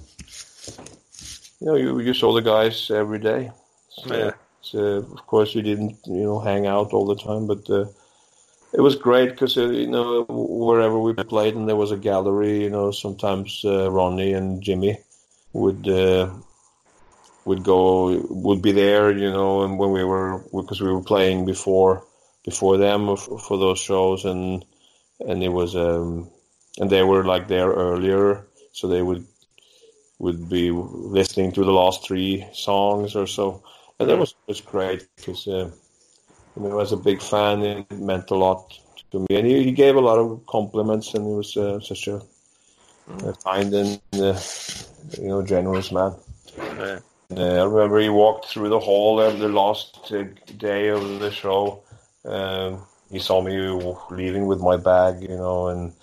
you 1.59 1.67
know, 1.67 1.75
you, 1.75 1.99
you 1.99 2.13
saw 2.13 2.33
the 2.33 2.41
guys 2.41 2.89
every 2.91 3.19
day. 3.19 3.51
So 3.89 4.15
Yeah. 4.15 4.31
it's, 4.59 4.73
uh, 4.73 5.03
of 5.13 5.27
course, 5.27 5.53
you 5.53 5.61
didn't, 5.61 5.97
you 6.05 6.23
know, 6.23 6.39
hang 6.39 6.65
out 6.65 6.93
all 6.93 7.05
the 7.05 7.15
time, 7.15 7.47
but 7.47 7.69
uh, 7.69 7.85
it 8.73 8.81
was 8.81 8.95
great 8.95 9.29
because, 9.31 9.57
uh, 9.57 9.69
you 9.69 9.87
know, 9.87 10.25
wherever 10.29 10.97
we 10.99 11.13
played 11.13 11.55
and 11.55 11.67
there 11.67 11.75
was 11.75 11.91
a 11.91 11.97
gallery, 11.97 12.63
you 12.63 12.69
know, 12.69 12.91
sometimes 12.91 13.61
uh, 13.65 13.91
Ronnie 13.91 14.33
and 14.33 14.61
Jimmy 14.61 14.97
would 15.53 15.87
uh, 15.87 16.29
would 17.45 17.63
go 17.63 18.19
would 18.29 18.61
be 18.61 18.71
there, 18.71 19.11
you 19.11 19.31
know, 19.31 19.63
and 19.63 19.77
when 19.77 19.91
we 19.91 20.03
were 20.03 20.43
because 20.53 20.81
we 20.81 20.91
were 20.91 21.03
playing 21.03 21.45
before 21.45 22.03
before 22.45 22.77
them 22.77 23.15
for, 23.15 23.39
for 23.39 23.57
those 23.57 23.79
shows 23.79 24.25
and 24.25 24.65
and 25.19 25.43
it 25.43 25.49
was 25.49 25.75
um 25.75 26.29
and 26.79 26.89
they 26.89 27.03
were 27.03 27.23
like 27.23 27.47
there 27.47 27.69
earlier 27.69 28.45
so 28.73 28.87
they 28.87 29.01
would 29.01 29.25
would 30.19 30.49
be 30.49 30.71
listening 30.71 31.51
to 31.51 31.63
the 31.63 31.71
last 31.71 32.05
three 32.05 32.45
songs 32.53 33.15
or 33.15 33.27
so. 33.27 33.63
And 33.99 34.09
that 34.09 34.17
was 34.17 34.35
was 34.47 34.61
great 34.61 35.07
because 35.15 35.47
uh, 35.47 35.71
you 36.55 36.63
know, 36.63 36.79
as 36.79 36.91
a 36.91 36.97
big 36.97 37.21
fan, 37.21 37.61
it 37.61 37.91
meant 37.91 38.29
a 38.31 38.35
lot 38.35 38.77
to 39.11 39.19
me, 39.19 39.27
and 39.31 39.47
he, 39.47 39.63
he 39.63 39.71
gave 39.71 39.95
a 39.95 40.01
lot 40.01 40.19
of 40.19 40.45
compliments, 40.45 41.13
and 41.13 41.25
he 41.25 41.33
was 41.33 41.57
uh, 41.57 41.79
such 41.79 42.07
a, 42.07 42.21
a 43.25 43.33
kind 43.43 43.73
and 43.73 44.01
uh, 44.13 44.39
you 45.19 45.27
know 45.27 45.41
generous 45.41 45.91
man. 45.91 46.13
Yeah. 46.57 46.99
Uh, 47.35 47.61
I 47.61 47.63
remember 47.63 47.99
he 47.99 48.09
walked 48.09 48.47
through 48.47 48.69
the 48.69 48.79
hall 48.79 49.19
uh, 49.19 49.31
the 49.31 49.49
last 49.49 50.11
uh, 50.11 50.25
day 50.57 50.89
of 50.89 51.19
the 51.19 51.31
show. 51.31 51.81
Um, 52.25 52.83
he 53.09 53.19
saw 53.19 53.41
me 53.41 53.57
leaving 54.11 54.45
with 54.45 54.59
my 54.59 54.77
bag, 54.77 55.21
you 55.21 55.37
know, 55.37 55.67
and 55.67 55.93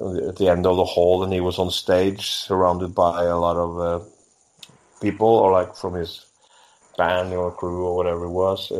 uh, 0.00 0.28
at 0.28 0.36
the 0.36 0.48
end 0.48 0.66
of 0.66 0.76
the 0.76 0.84
hall, 0.84 1.24
and 1.24 1.32
he 1.32 1.40
was 1.40 1.58
on 1.58 1.70
stage 1.70 2.30
surrounded 2.30 2.94
by 2.94 3.24
a 3.24 3.36
lot 3.36 3.56
of 3.56 3.80
uh, 3.80 4.04
people, 5.00 5.28
or 5.28 5.50
like 5.50 5.74
from 5.74 5.94
his 5.94 6.24
band 6.96 7.32
or 7.32 7.50
crew 7.50 7.86
or 7.86 7.96
whatever 7.96 8.24
it 8.24 8.30
was. 8.30 8.70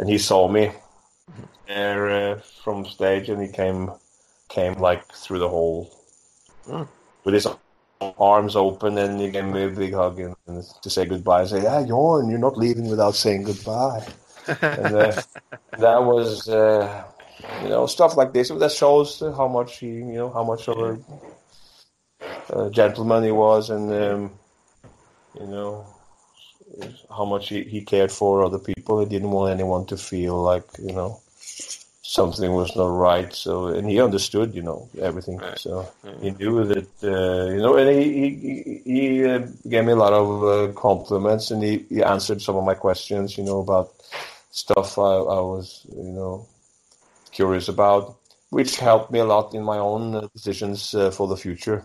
And 0.00 0.08
he 0.08 0.16
saw 0.16 0.48
me 0.48 0.72
there 1.68 2.10
uh, 2.10 2.40
from 2.64 2.86
stage, 2.86 3.28
and 3.28 3.40
he 3.40 3.48
came 3.48 3.92
came 4.48 4.74
like 4.74 5.06
through 5.12 5.38
the 5.38 5.48
hall 5.48 5.90
Mm. 6.66 6.86
with 7.24 7.34
his 7.34 7.46
arms 8.18 8.54
open, 8.54 8.98
and 8.98 9.20
he 9.20 9.30
gave 9.30 9.44
me 9.44 9.64
a 9.64 9.68
big 9.68 9.94
hug 9.94 10.20
and, 10.20 10.36
and 10.46 10.62
to 10.82 10.90
say 10.90 11.04
goodbye. 11.06 11.40
And 11.40 11.50
say, 11.50 11.62
"Yeah, 11.62 11.82
Jorn, 11.82 12.30
you're 12.30 12.38
not 12.38 12.56
leaving 12.56 12.88
without 12.88 13.14
saying 13.14 13.44
goodbye." 13.44 14.06
and 14.48 14.94
uh, 14.94 15.12
that 15.78 16.02
was, 16.04 16.48
uh, 16.48 17.04
you 17.62 17.68
know, 17.68 17.86
stuff 17.86 18.16
like 18.16 18.32
this. 18.32 18.48
That 18.48 18.72
shows 18.72 19.20
how 19.20 19.48
much 19.48 19.78
he, 19.78 19.88
you 19.88 20.18
know, 20.20 20.30
how 20.30 20.44
much 20.44 20.68
of 20.68 20.78
a, 22.50 22.64
a 22.66 22.70
gentleman 22.70 23.24
he 23.24 23.32
was, 23.32 23.70
and 23.70 23.92
um, 23.92 24.30
you 25.40 25.46
know, 25.46 25.86
how 27.08 27.24
much 27.24 27.48
he, 27.48 27.62
he 27.64 27.82
cared 27.82 28.12
for 28.12 28.44
other 28.44 28.58
people. 28.58 29.00
He 29.00 29.06
didn't 29.06 29.30
want 29.30 29.52
anyone 29.52 29.86
to 29.86 29.96
feel 29.96 30.40
like, 30.40 30.64
you 30.78 30.92
know, 30.92 31.20
something 32.02 32.52
was 32.52 32.74
not 32.74 32.86
right. 32.86 33.32
So, 33.32 33.68
and 33.68 33.88
he 33.88 34.00
understood, 34.00 34.54
you 34.54 34.62
know, 34.62 34.88
everything. 35.00 35.38
Right. 35.38 35.58
So 35.58 35.88
he 36.20 36.30
knew 36.32 36.64
that, 36.64 36.88
uh, 37.02 37.52
you 37.52 37.58
know, 37.58 37.76
and 37.76 37.88
he 37.90 38.30
he, 38.30 38.82
he 38.84 39.24
uh, 39.24 39.46
gave 39.68 39.84
me 39.84 39.92
a 39.92 39.96
lot 39.96 40.12
of 40.12 40.44
uh, 40.44 40.72
compliments, 40.74 41.50
and 41.50 41.62
he, 41.62 41.86
he 41.88 42.02
answered 42.02 42.42
some 42.42 42.56
of 42.56 42.64
my 42.64 42.74
questions, 42.74 43.38
you 43.38 43.44
know, 43.44 43.60
about 43.60 43.92
stuff 44.50 44.98
I, 44.98 45.02
I 45.02 45.40
was, 45.40 45.86
you 45.96 46.12
know, 46.12 46.46
curious 47.30 47.68
about, 47.68 48.16
which 48.50 48.78
helped 48.78 49.12
me 49.12 49.20
a 49.20 49.24
lot 49.24 49.54
in 49.54 49.62
my 49.62 49.78
own 49.78 50.14
uh, 50.14 50.28
decisions 50.34 50.94
uh, 50.94 51.10
for 51.10 51.28
the 51.28 51.36
future. 51.36 51.84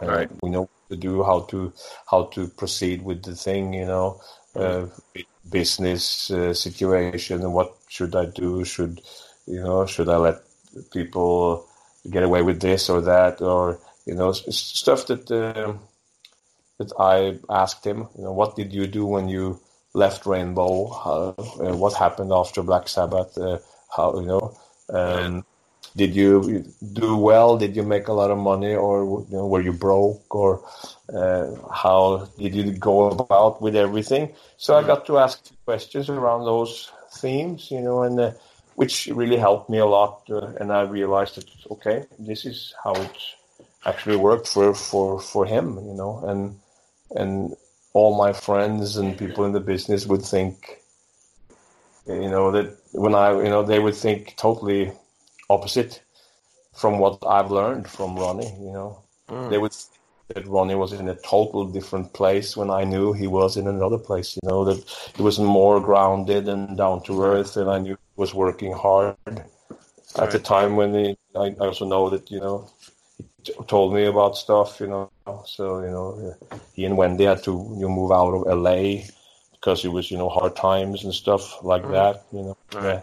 Right. 0.00 0.30
We 0.42 0.50
know 0.50 0.68
to 0.90 0.96
do, 0.96 1.22
how 1.22 1.40
to 1.50 1.72
how 2.10 2.24
to 2.34 2.48
proceed 2.48 3.02
with 3.02 3.22
the 3.22 3.34
thing, 3.34 3.72
you 3.72 3.86
know, 3.86 4.20
uh, 4.54 4.86
business 5.50 6.30
uh, 6.30 6.54
situation, 6.54 7.42
and 7.42 7.52
what 7.52 7.76
should 7.88 8.14
I 8.14 8.26
do? 8.26 8.64
Should 8.64 9.00
you 9.46 9.62
know? 9.62 9.86
Should 9.86 10.08
I 10.08 10.16
let 10.16 10.36
people 10.92 11.66
get 12.10 12.22
away 12.22 12.42
with 12.42 12.60
this 12.60 12.88
or 12.88 13.00
that, 13.02 13.40
or 13.40 13.78
you 14.06 14.14
know, 14.14 14.32
stuff 14.32 15.06
that 15.06 15.30
um 15.30 15.80
that 16.78 16.92
I 16.98 17.38
asked 17.50 17.84
him. 17.84 18.08
You 18.16 18.24
know, 18.24 18.32
what 18.32 18.56
did 18.56 18.72
you 18.72 18.86
do 18.86 19.06
when 19.06 19.28
you 19.28 19.60
left 19.94 20.26
Rainbow? 20.26 20.88
How, 20.88 21.34
uh, 21.38 21.76
what 21.76 21.94
happened 21.94 22.32
after 22.32 22.62
Black 22.62 22.88
Sabbath? 22.88 23.36
Uh, 23.38 23.58
how 23.94 24.20
you 24.20 24.26
know? 24.26 24.56
Um, 24.90 25.44
did 25.96 26.14
you 26.14 26.64
do 26.92 27.16
well? 27.16 27.56
Did 27.56 27.74
you 27.74 27.82
make 27.82 28.08
a 28.08 28.12
lot 28.12 28.30
of 28.30 28.38
money, 28.38 28.74
or 28.74 29.24
you 29.28 29.36
know, 29.36 29.46
were 29.46 29.62
you 29.62 29.72
broke, 29.72 30.34
or 30.34 30.62
uh, 31.12 31.46
how 31.72 32.28
did 32.38 32.54
you 32.54 32.72
go 32.72 33.08
about 33.08 33.62
with 33.62 33.74
everything? 33.74 34.34
So 34.58 34.76
I 34.76 34.82
got 34.82 35.06
to 35.06 35.18
ask 35.18 35.50
questions 35.64 36.10
around 36.10 36.44
those 36.44 36.90
themes, 37.14 37.70
you 37.70 37.80
know, 37.80 38.02
and 38.02 38.20
uh, 38.20 38.32
which 38.74 39.06
really 39.06 39.38
helped 39.38 39.70
me 39.70 39.78
a 39.78 39.86
lot. 39.86 40.22
Uh, 40.30 40.52
and 40.60 40.70
I 40.70 40.82
realized 40.82 41.36
that 41.36 41.48
okay, 41.70 42.04
this 42.18 42.44
is 42.44 42.74
how 42.84 42.94
it 42.94 43.16
actually 43.86 44.16
worked 44.16 44.48
for 44.48 44.74
for 44.74 45.18
for 45.18 45.46
him, 45.46 45.76
you 45.76 45.94
know, 45.94 46.22
and 46.26 46.60
and 47.14 47.56
all 47.94 48.14
my 48.18 48.32
friends 48.34 48.98
and 48.98 49.16
people 49.16 49.46
in 49.46 49.52
the 49.52 49.60
business 49.60 50.04
would 50.06 50.20
think, 50.20 50.82
you 52.06 52.28
know, 52.28 52.50
that 52.50 52.76
when 52.92 53.14
I, 53.14 53.32
you 53.32 53.48
know, 53.48 53.62
they 53.62 53.78
would 53.78 53.94
think 53.94 54.34
totally 54.36 54.92
opposite 55.48 56.02
from 56.74 56.98
what 56.98 57.18
I've 57.26 57.50
learned 57.50 57.88
from 57.88 58.16
Ronnie, 58.16 58.54
you 58.60 58.72
know. 58.72 59.02
Mm. 59.28 59.50
They 59.50 59.58
would 59.58 59.72
that 60.28 60.46
Ronnie 60.46 60.74
was 60.74 60.92
in 60.92 61.08
a 61.08 61.14
total 61.14 61.64
different 61.66 62.12
place 62.12 62.56
when 62.56 62.68
I 62.70 62.82
knew 62.84 63.12
he 63.12 63.28
was 63.28 63.56
in 63.56 63.68
another 63.68 63.98
place, 63.98 64.36
you 64.36 64.48
know, 64.48 64.64
that 64.64 64.82
he 65.16 65.22
was 65.22 65.38
more 65.38 65.80
grounded 65.80 66.48
and 66.48 66.76
down 66.76 67.02
to 67.04 67.22
earth 67.22 67.56
and 67.56 67.70
I 67.70 67.78
knew 67.78 67.92
he 67.94 68.20
was 68.20 68.34
working 68.34 68.72
hard. 68.72 69.16
At 70.18 70.30
the 70.32 70.38
time 70.38 70.76
when 70.76 70.94
he, 70.94 71.16
I 71.36 71.54
I 71.60 71.66
also 71.66 71.86
know 71.86 72.10
that, 72.10 72.30
you 72.30 72.40
know, 72.40 72.68
he 73.18 73.24
t- 73.44 73.54
told 73.68 73.94
me 73.94 74.06
about 74.06 74.36
stuff, 74.36 74.80
you 74.80 74.88
know, 74.88 75.10
so, 75.44 75.80
you 75.82 75.90
know, 75.90 76.34
uh, 76.50 76.58
he 76.74 76.84
and 76.84 76.96
Wendy 76.96 77.24
had 77.24 77.44
to 77.44 77.52
you 77.52 77.82
know, 77.82 77.88
move 77.88 78.10
out 78.10 78.34
of 78.34 78.46
LA 78.46 79.04
because 79.52 79.84
it 79.84 79.92
was, 79.92 80.10
you 80.10 80.18
know, 80.18 80.28
hard 80.28 80.56
times 80.56 81.04
and 81.04 81.14
stuff 81.14 81.62
like 81.62 81.82
Mm. 81.84 81.92
that, 81.92 82.24
you 82.32 82.42
know. 82.42 82.56
Right. 82.72 82.84
Yeah. 82.84 83.00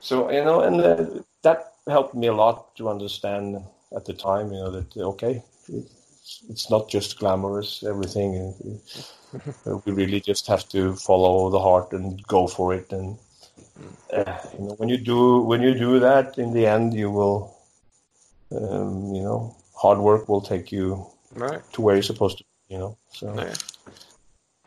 So, 0.00 0.30
you 0.30 0.44
know, 0.44 0.60
and 0.62 0.80
uh, 0.80 1.06
that 1.42 1.72
helped 1.86 2.14
me 2.14 2.28
a 2.28 2.32
lot 2.34 2.76
to 2.76 2.88
understand 2.88 3.56
at 3.96 4.04
the 4.06 4.14
time, 4.14 4.52
you 4.52 4.58
know, 4.58 4.70
that, 4.70 4.96
okay, 4.96 5.42
it's, 5.68 6.42
it's 6.48 6.70
not 6.70 6.88
just 6.88 7.18
glamorous, 7.18 7.84
everything. 7.86 8.54
We 9.86 9.92
really 9.92 10.20
just 10.20 10.46
have 10.48 10.68
to 10.70 10.94
follow 10.96 11.50
the 11.50 11.60
heart 11.60 11.92
and 11.92 12.22
go 12.26 12.46
for 12.46 12.74
it. 12.74 12.92
And, 12.92 13.18
uh, 14.12 14.36
you 14.58 14.64
know, 14.66 14.74
when 14.78 14.88
you 14.88 14.98
do, 14.98 15.40
when 15.42 15.62
you 15.62 15.74
do 15.74 15.98
that, 16.00 16.38
in 16.38 16.52
the 16.52 16.66
end, 16.66 16.94
you 16.94 17.10
will, 17.10 17.56
um, 18.52 19.14
you 19.14 19.22
know, 19.22 19.54
hard 19.76 19.98
work 19.98 20.28
will 20.28 20.40
take 20.40 20.72
you 20.72 21.06
Right. 21.34 21.62
to 21.72 21.82
where 21.82 21.94
you're 21.96 22.02
supposed 22.02 22.38
to, 22.38 22.44
you 22.68 22.78
know. 22.78 22.96
So, 23.12 23.34
Yeah. 23.36 23.54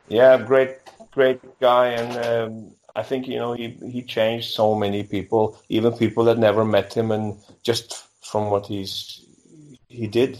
yeah, 0.07 0.37
great, 0.37 0.77
great 1.11 1.39
guy, 1.59 1.87
and 1.87 2.17
um, 2.17 2.75
I 2.95 3.03
think 3.03 3.27
you 3.27 3.37
know 3.37 3.53
he 3.53 3.69
he 3.91 4.03
changed 4.03 4.51
so 4.51 4.75
many 4.75 5.03
people, 5.03 5.57
even 5.69 5.93
people 5.93 6.23
that 6.25 6.37
never 6.37 6.63
met 6.63 6.93
him, 6.93 7.11
and 7.11 7.37
just 7.63 8.05
from 8.21 8.51
what 8.51 8.67
he's 8.67 9.25
he 9.89 10.07
did, 10.07 10.39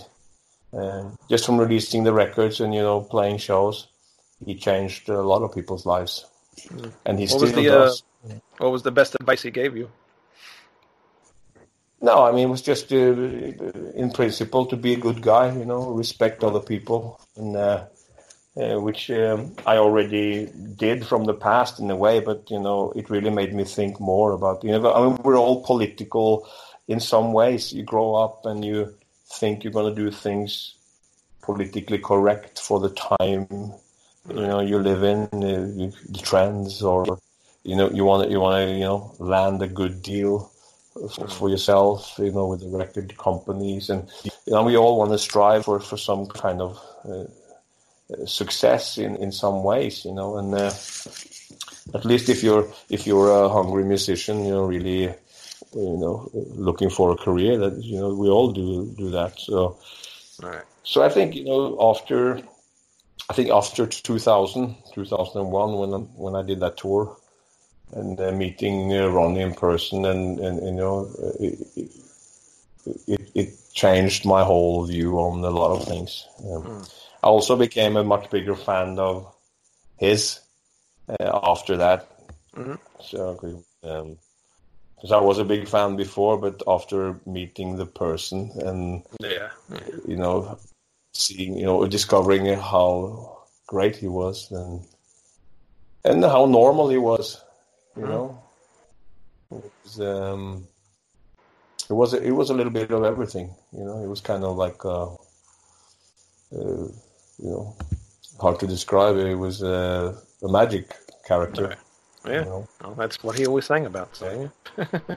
uh, 0.78 1.10
just 1.30 1.46
from 1.46 1.58
releasing 1.58 2.04
the 2.04 2.14
records 2.14 2.60
and 2.60 2.74
you 2.74 2.82
know 2.82 3.02
playing 3.02 3.40
shows, 3.40 3.88
he 4.46 4.56
changed 4.56 5.10
a 5.10 5.22
lot 5.22 5.42
of 5.42 5.54
people's 5.54 5.86
lives, 5.86 6.26
and 7.06 7.18
he 7.18 7.26
What 7.26 7.30
still 7.30 7.52
the, 7.52 7.70
uh, 7.70 7.86
does. 7.86 8.04
What 8.58 8.72
was 8.72 8.84
the 8.84 8.92
best 8.92 9.16
advice 9.16 9.42
he 9.42 9.52
gave 9.52 9.76
you? 9.76 9.90
No, 12.02 12.24
I 12.24 12.32
mean 12.34 12.50
it 12.50 12.52
was 12.52 12.62
just 12.62 12.92
uh, 12.94 12.98
in 13.96 14.12
principle 14.12 14.66
to 14.68 14.76
be 14.76 14.94
a 14.94 14.98
good 14.98 15.22
guy, 15.22 15.50
you 15.58 15.66
know, 15.66 15.92
respect 15.92 16.44
other 16.44 16.60
people, 16.60 17.20
and 17.36 17.56
uh, 18.56 18.80
which 18.80 19.10
um, 19.12 19.56
I 19.66 19.78
already 19.78 20.48
did 20.76 21.06
from 21.06 21.26
the 21.26 21.34
past 21.34 21.80
in 21.80 21.90
a 21.90 21.96
way, 21.96 22.20
but 22.20 22.50
you 22.50 22.60
know, 22.60 22.92
it 22.96 23.10
really 23.10 23.32
made 23.32 23.54
me 23.54 23.64
think 23.64 24.00
more 24.00 24.32
about. 24.32 24.64
You 24.64 24.72
know, 24.72 24.94
I 24.94 25.08
mean, 25.08 25.18
we're 25.24 25.38
all 25.38 25.64
political 25.64 26.48
in 26.88 27.00
some 27.00 27.34
ways. 27.34 27.74
You 27.74 27.84
grow 27.84 28.16
up 28.16 28.46
and 28.46 28.64
you 28.64 28.94
think 29.26 29.64
you're 29.64 29.74
going 29.74 29.94
to 29.94 30.02
do 30.02 30.12
things 30.12 30.76
politically 31.42 31.98
correct 31.98 32.60
for 32.60 32.80
the 32.80 32.90
time 33.20 33.74
you 34.30 34.48
know 34.48 34.62
you 34.62 34.80
live 34.80 35.04
in, 35.04 35.24
uh, 35.34 35.92
the 36.10 36.20
trends, 36.22 36.82
or 36.82 37.20
you 37.64 37.76
know 37.76 37.90
you 37.90 38.06
want 38.06 38.26
to 38.26 38.32
you 38.32 38.40
want 38.40 38.68
to 38.68 38.74
you 38.74 38.84
know 38.84 39.14
land 39.20 39.62
a 39.62 39.68
good 39.68 40.02
deal 40.02 40.52
for, 40.94 41.28
for 41.28 41.50
yourself, 41.50 42.16
you 42.18 42.32
know, 42.32 42.48
with 42.48 42.62
the 42.62 42.78
record 42.78 43.18
companies, 43.18 43.90
and 43.90 44.10
you 44.24 44.54
know 44.54 44.64
we 44.64 44.78
all 44.78 44.98
want 44.98 45.12
to 45.12 45.18
strive 45.18 45.66
for 45.66 45.80
for 45.80 45.98
some 45.98 46.26
kind 46.28 46.62
of 46.62 46.80
uh, 47.04 47.26
success 48.26 48.98
in 48.98 49.16
in 49.18 49.32
some 49.32 49.64
ways, 49.64 50.06
you 50.06 50.14
know, 50.14 50.38
and 50.38 50.54
uh, 50.54 50.72
at 51.94 52.06
least 52.06 52.30
if 52.30 52.44
you're 52.44 52.68
if 52.90 53.06
you're 53.08 53.32
a 53.32 53.50
hungry 53.50 53.84
musician, 53.84 54.46
you 54.46 54.52
know, 54.52 54.66
really, 54.66 55.04
you 55.74 55.98
know, 55.98 56.30
looking 56.34 56.90
for 56.90 57.12
a 57.12 57.18
career, 57.18 57.58
that 57.58 57.84
you 57.84 58.00
know 58.00 58.14
we 58.14 58.30
all 58.30 58.52
do 58.52 58.94
do 58.98 59.10
that. 59.12 59.40
So 59.40 59.78
Right. 60.42 60.64
so 60.84 61.04
I 61.04 61.10
think 61.10 61.36
you 61.36 61.46
know 61.46 61.78
after 61.82 62.42
I 63.30 63.34
think 63.34 63.50
after 63.50 63.86
2000 63.88 64.76
2001 64.94 65.74
when 65.78 65.94
I, 65.94 65.98
when 65.98 66.36
I 66.36 66.42
did 66.42 66.60
that 66.60 66.78
tour 66.78 67.16
and 67.94 68.20
uh, 68.20 68.32
meeting 68.32 68.94
uh, 68.94 69.08
Ronnie 69.08 69.42
in 69.42 69.54
person 69.54 70.06
and 70.06 70.40
and 70.40 70.62
you 70.62 70.72
know 70.72 71.08
uh, 71.22 71.32
it, 71.40 71.92
it, 73.08 73.32
it 73.34 73.50
changed 73.74 74.26
my 74.26 74.44
whole 74.44 74.86
view 74.86 75.18
on 75.18 75.44
a 75.44 75.50
lot 75.50 75.76
of 75.76 75.88
things. 75.88 76.28
Um, 76.50 76.68
I 77.24 77.28
also 77.28 77.56
became 77.56 77.96
a 77.98 78.04
much 78.04 78.30
bigger 78.30 78.56
fan 78.56 79.00
of 79.00 79.34
his 79.98 80.40
uh, 81.10 81.40
after 81.44 81.78
that. 81.78 82.10
Mhm. 82.56 82.80
So 83.02 83.64
um, 83.84 84.18
because 84.96 85.12
I 85.12 85.20
was 85.20 85.38
a 85.40 85.46
big 85.46 85.68
fan 85.68 85.96
before, 85.96 86.38
but 86.38 86.62
after 86.68 87.20
meeting 87.26 87.78
the 87.78 87.86
person 87.86 88.52
and 88.66 89.04
Yeah. 89.20 89.50
you 90.08 90.18
know, 90.18 90.60
seeing, 91.14 91.58
you 91.58 91.66
know, 91.66 91.86
discovering 91.88 92.46
how 92.58 93.44
great 93.68 93.96
he 93.98 94.08
was, 94.08 94.50
then 94.50 94.84
and 96.06 96.24
how 96.24 96.46
normal 96.46 96.90
he 96.90 96.98
was, 96.98 97.42
you 97.96 98.04
know. 98.04 98.44
It 99.52 99.64
was, 99.84 100.00
um, 100.02 100.68
it 101.90 101.94
was 101.94 102.14
a, 102.14 102.22
it 102.24 102.32
was 102.32 102.50
a 102.50 102.54
little 102.54 102.72
bit 102.72 102.92
of 102.92 103.04
everything, 103.04 103.56
you 103.72 103.84
know. 103.84 104.04
It 104.04 104.08
was 104.08 104.22
kind 104.22 104.44
of 104.44 104.58
like, 104.58 104.84
uh, 104.86 105.14
uh, 106.56 106.88
you 107.44 107.50
know, 107.52 107.76
hard 108.40 108.60
to 108.60 108.68
describe. 108.68 109.16
He 109.18 109.36
was 109.36 109.62
uh, 109.62 110.16
a 110.44 110.48
magic 110.50 110.86
character. 111.28 111.68
Right. 111.68 111.78
you 112.26 112.32
Yeah, 112.34 112.44
know. 112.46 112.68
well, 112.82 112.96
that's 112.96 113.24
what 113.24 113.36
he 113.38 113.46
always 113.46 113.66
sang 113.66 113.86
about. 113.86 114.16
So 114.16 114.26
yeah. 114.78 114.86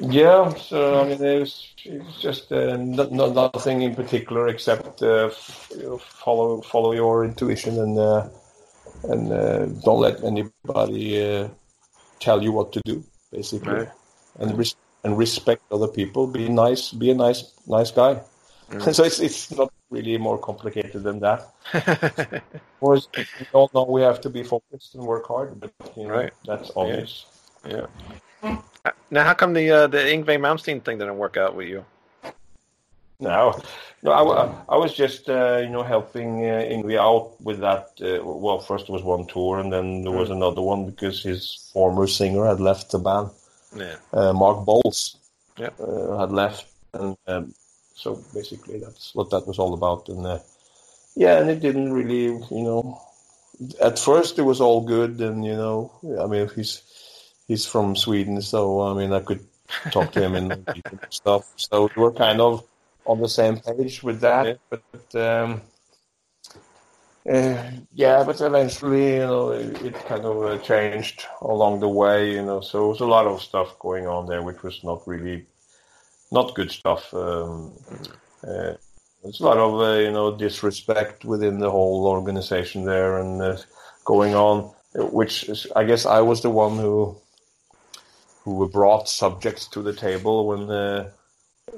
Yeah, 0.00 0.54
so 0.54 1.00
I 1.02 1.08
mean, 1.08 1.24
it 1.24 1.40
was, 1.40 1.74
it 1.84 2.04
was 2.04 2.16
just 2.22 2.52
uh, 2.52 2.76
no, 2.76 3.08
no, 3.10 3.32
nothing 3.32 3.82
in 3.82 3.96
particular 3.96 4.46
except 4.46 5.02
uh, 5.02 5.30
you 5.76 5.82
know, 5.82 5.98
follow 5.98 6.60
follow 6.62 6.92
your 6.92 7.24
intuition 7.24 7.78
and 7.80 7.98
uh, 7.98 8.28
and 9.04 9.32
uh, 9.32 9.66
don't 9.82 10.00
let 10.00 10.22
anybody 10.22 11.20
uh, 11.20 11.48
tell 12.20 12.42
you 12.42 12.52
what 12.52 12.72
to 12.74 12.80
do, 12.84 13.02
basically, 13.32 13.72
Right. 13.72 13.88
and 14.38 14.56
res- 14.56 14.76
and 15.02 15.18
respect 15.18 15.62
other 15.72 15.88
people. 15.88 16.28
Be 16.28 16.48
nice, 16.48 16.92
be 16.92 17.10
a 17.10 17.14
nice 17.14 17.50
nice 17.66 17.90
guy. 17.90 18.20
so 18.92 19.02
it's 19.02 19.18
it's 19.18 19.50
not 19.50 19.72
really 19.90 20.18
more 20.18 20.38
complicated 20.38 21.02
than 21.02 21.20
that. 21.20 21.40
Of 22.80 22.80
course, 22.80 23.08
we 23.16 23.24
all 23.52 23.70
know 23.74 23.84
we 23.84 24.02
have 24.02 24.20
to 24.20 24.30
be 24.30 24.42
focused 24.44 24.94
and 24.94 25.02
work 25.04 25.26
hard, 25.26 25.58
but 25.60 25.72
you 25.96 26.04
know, 26.04 26.10
Right. 26.14 26.32
that's 26.46 26.70
obvious. 26.76 27.26
yeah. 27.66 27.86
Uh, 28.42 28.56
Now, 29.10 29.24
how 29.24 29.34
come 29.34 29.52
the 29.52 29.66
uh, 29.70 29.86
the 29.88 29.98
Yngwie 29.98 30.38
Malmsteen 30.38 30.80
thing 30.84 30.98
didn't 30.98 31.18
work 31.18 31.36
out 31.36 31.56
with 31.56 31.66
you? 31.68 31.84
No, 33.20 33.52
no, 34.04 34.12
I, 34.12 34.74
I 34.74 34.76
was 34.78 34.94
just 34.94 35.28
uh, 35.28 35.56
you 35.60 35.68
know 35.70 35.82
helping 35.82 36.44
uh, 36.46 36.62
Ingve 36.70 36.96
out 36.98 37.34
with 37.42 37.58
that. 37.66 37.90
Uh, 38.00 38.22
well, 38.24 38.60
first 38.60 38.86
there 38.86 38.92
was 38.94 39.02
one 39.02 39.26
tour, 39.26 39.58
and 39.58 39.72
then 39.72 40.02
there 40.02 40.12
was 40.12 40.30
another 40.30 40.62
one 40.62 40.86
because 40.86 41.20
his 41.20 41.68
former 41.72 42.06
singer 42.06 42.46
had 42.46 42.60
left 42.60 42.92
the 42.92 43.00
band. 43.00 43.30
Yeah. 43.76 43.96
Uh, 44.12 44.32
Mark 44.32 44.58
Boals 44.64 45.16
Yeah. 45.58 45.70
uh, 45.82 46.16
had 46.20 46.30
left, 46.30 46.66
and 46.94 47.16
um, 47.26 47.52
so 47.98 48.22
basically 48.32 48.78
that's 48.78 49.14
what 49.14 49.30
that 49.30 49.46
was 49.46 49.58
all 49.58 49.74
about. 49.74 50.08
And 50.08 50.24
uh, 50.24 50.38
yeah, 51.16 51.40
and 51.40 51.50
it 51.50 51.60
didn't 51.60 51.92
really, 51.92 52.26
you 52.26 52.62
know. 52.62 53.00
At 53.82 53.98
first 53.98 54.38
it 54.38 54.42
was 54.42 54.60
all 54.60 54.82
good, 54.82 55.20
and 55.20 55.44
you 55.44 55.56
know, 55.56 55.92
I 56.22 56.26
mean, 56.26 56.48
he's 56.54 56.82
he's 57.48 57.66
from 57.66 57.96
Sweden, 57.96 58.40
so 58.40 58.82
I 58.82 58.94
mean, 58.94 59.12
I 59.12 59.20
could 59.20 59.44
talk 59.90 60.12
to 60.12 60.22
him 60.22 60.36
and 60.36 60.64
stuff. 61.10 61.52
So 61.56 61.90
we 61.96 62.02
were 62.02 62.12
kind 62.12 62.40
of 62.40 62.64
on 63.04 63.20
the 63.20 63.28
same 63.28 63.58
page 63.58 64.02
with 64.04 64.20
that. 64.20 64.46
Yeah. 64.46 64.54
But 64.70 65.14
um, 65.16 65.62
uh, 67.28 67.70
yeah, 67.94 68.22
but 68.22 68.40
eventually, 68.40 69.14
you 69.14 69.26
know, 69.26 69.50
it, 69.50 69.82
it 69.82 69.94
kind 70.06 70.24
of 70.24 70.44
uh, 70.44 70.58
changed 70.58 71.26
along 71.42 71.80
the 71.80 71.88
way. 71.88 72.30
You 72.30 72.44
know, 72.44 72.60
so 72.60 72.78
there 72.78 72.88
was 72.88 73.00
a 73.00 73.06
lot 73.06 73.26
of 73.26 73.42
stuff 73.42 73.76
going 73.80 74.06
on 74.06 74.26
there, 74.26 74.42
which 74.42 74.62
was 74.62 74.84
not 74.84 75.02
really 75.08 75.46
not 76.30 76.54
good 76.54 76.70
stuff. 76.70 77.12
Um, 77.14 77.72
uh, 78.42 78.74
there's 79.22 79.40
a 79.40 79.44
lot 79.44 79.58
of 79.58 79.80
uh, 79.80 79.98
you 79.98 80.12
know 80.12 80.36
disrespect 80.36 81.24
within 81.24 81.58
the 81.58 81.70
whole 81.70 82.06
organization 82.06 82.84
there, 82.84 83.18
and 83.18 83.42
uh, 83.42 83.56
going 84.04 84.34
on, 84.34 84.72
which 84.94 85.48
is, 85.48 85.66
I 85.74 85.84
guess 85.84 86.06
I 86.06 86.20
was 86.20 86.42
the 86.42 86.50
one 86.50 86.76
who 86.78 87.16
who 88.44 88.68
brought 88.68 89.08
subjects 89.08 89.66
to 89.68 89.82
the 89.82 89.92
table 89.92 90.46
when 90.46 90.70
uh, 90.70 91.10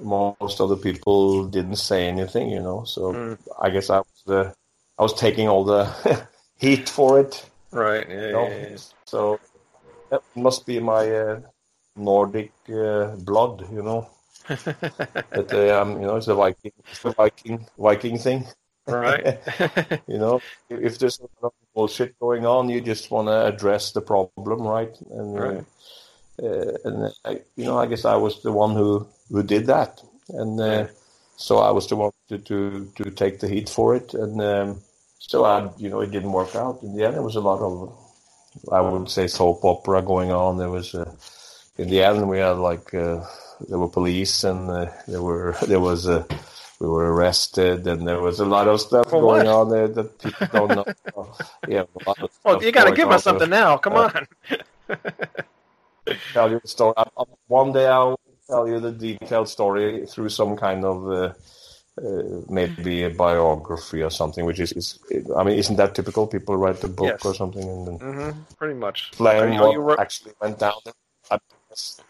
most 0.01 0.61
other 0.61 0.77
people 0.77 1.47
didn't 1.47 1.77
say 1.77 2.07
anything, 2.07 2.51
you 2.51 2.61
know. 2.61 2.85
So 2.85 3.13
Mm. 3.13 3.39
I 3.61 3.71
guess 3.71 3.91
I 3.91 3.99
was 3.99 4.23
the 4.27 4.55
I 4.99 5.03
was 5.03 5.15
taking 5.15 5.49
all 5.49 5.65
the 5.65 5.85
heat 6.59 6.89
for 6.89 7.21
it. 7.21 7.51
Right. 7.73 8.07
Yeah. 8.09 8.27
you 8.27 8.33
know. 8.33 8.49
yeah, 8.49 8.69
yeah. 8.71 8.77
So 9.07 9.41
that 10.11 10.23
must 10.35 10.67
be 10.67 10.81
my 10.81 11.11
uh, 11.11 11.41
Nordic 11.97 12.53
uh, 12.69 13.17
blood, 13.17 13.67
you 13.73 13.83
know. 13.83 14.09
Uh, 14.51 15.81
um, 15.81 16.01
you 16.01 16.07
know, 16.07 16.17
it's 16.17 16.27
the 16.27 16.35
Viking, 16.35 16.73
it's 16.91 17.01
the 17.01 17.13
Viking, 17.13 17.67
Viking 17.79 18.19
thing. 18.19 18.47
right. 18.87 19.39
You 20.07 20.19
know, 20.19 20.43
if 20.69 20.99
there's 20.99 21.19
a 21.21 21.23
lot 21.43 21.53
of 21.61 21.75
bullshit 21.75 22.19
going 22.19 22.45
on, 22.47 22.69
you 22.69 22.81
just 22.81 23.11
want 23.11 23.29
to 23.29 23.47
address 23.47 23.93
the 23.93 24.03
problem, 24.03 24.47
right? 24.49 24.81
And 25.11 25.39
uh, 25.41 25.43
Right. 25.43 25.65
uh, 26.43 26.73
and 26.85 27.13
I, 27.25 27.31
you 27.57 27.65
know, 27.65 27.79
I 27.79 27.87
guess 27.87 28.05
I 28.05 28.17
was 28.17 28.43
the 28.43 28.53
one 28.53 28.73
who 28.75 29.07
who 29.31 29.43
did 29.43 29.67
that, 29.67 30.03
and 30.31 30.61
uh, 30.61 30.87
so 31.37 31.59
I 31.59 31.71
was 31.71 31.87
the 31.89 31.97
one 31.97 32.13
to, 32.29 32.39
to 32.39 32.91
to 32.97 33.11
take 33.11 33.41
the 33.41 33.49
heat 33.49 33.69
for 33.69 33.95
it, 33.95 34.15
and 34.15 34.41
um, 34.43 34.81
so 35.19 35.45
I, 35.45 35.71
you 35.79 35.89
know, 35.91 36.01
it 36.01 36.11
didn't 36.11 36.33
work 36.33 36.55
out. 36.57 36.83
In 36.83 36.95
the 36.97 37.05
end, 37.05 37.15
there 37.15 37.23
was 37.23 37.37
a 37.37 37.41
lot 37.41 37.61
of, 37.61 37.93
I 38.73 38.81
would 38.81 39.09
say, 39.11 39.27
soap 39.29 39.65
opera 39.65 40.03
going 40.03 40.33
on. 40.33 40.59
There 40.59 40.71
was, 40.71 40.95
uh, 40.95 41.13
in 41.79 41.89
the 41.91 42.03
end, 42.03 42.29
we 42.29 42.39
had 42.39 42.59
like 42.59 42.95
uh, 42.95 43.25
there 43.69 43.79
were 43.79 43.89
police, 43.89 44.45
and 44.45 44.69
uh, 44.71 44.91
there 45.09 45.23
were 45.23 45.57
there 45.67 45.81
was 45.81 46.07
a 46.07 46.27
we 46.81 46.89
were 46.89 47.13
arrested, 47.13 47.87
and 47.87 48.07
there 48.07 48.21
was 48.21 48.41
a 48.41 48.45
lot 48.47 48.69
of 48.69 48.81
stuff 48.81 49.11
going 49.11 49.45
what? 49.45 49.47
on 49.47 49.69
there 49.71 49.89
that 49.89 50.19
people 50.19 50.47
don't 50.53 50.75
know. 50.75 50.87
yeah, 51.69 51.85
a 52.07 52.15
Well, 52.45 52.63
you 52.63 52.73
got 52.73 52.85
to 52.85 52.93
give 52.93 53.11
us 53.11 53.25
something 53.25 53.51
now. 53.51 53.77
Come 53.77 53.95
Uh, 53.95 54.11
on. 54.15 54.27
tell 56.33 56.51
you 56.51 56.61
the 56.61 56.69
story. 56.69 56.95
I, 56.97 57.05
I, 57.17 57.25
one 57.49 57.73
day 57.73 57.87
I'll 57.87 58.19
tell 58.47 58.67
you 58.69 58.81
the 58.81 58.93
detailed 58.93 59.49
story 59.49 60.07
through 60.07 60.29
some 60.31 60.57
kind 60.57 60.85
of 60.85 61.09
uh, 61.09 61.33
uh, 62.03 62.23
maybe 62.49 63.05
a 63.05 63.11
biography 63.11 64.03
or 64.03 64.11
something. 64.11 64.45
Which 64.45 64.61
is, 64.61 64.73
is, 64.73 64.99
I 65.37 65.45
mean, 65.45 65.59
isn't 65.59 65.77
that 65.77 65.95
typical? 65.95 66.27
People 66.27 66.57
write 66.57 66.83
a 66.85 66.89
book 66.89 67.09
Yes. 67.11 67.25
or 67.27 67.35
something 67.35 67.63
and 67.63 67.87
then 67.87 67.99
hmm 67.99 68.31
Pretty 68.57 68.75
much. 68.75 69.13
Are 69.21 69.49
what 69.49 69.73
you 69.73 69.81
wrote- 69.81 70.01
actually 70.01 70.33
went 70.41 70.59
down. 70.59 70.81
I 71.31 71.39
guess, 71.69 72.01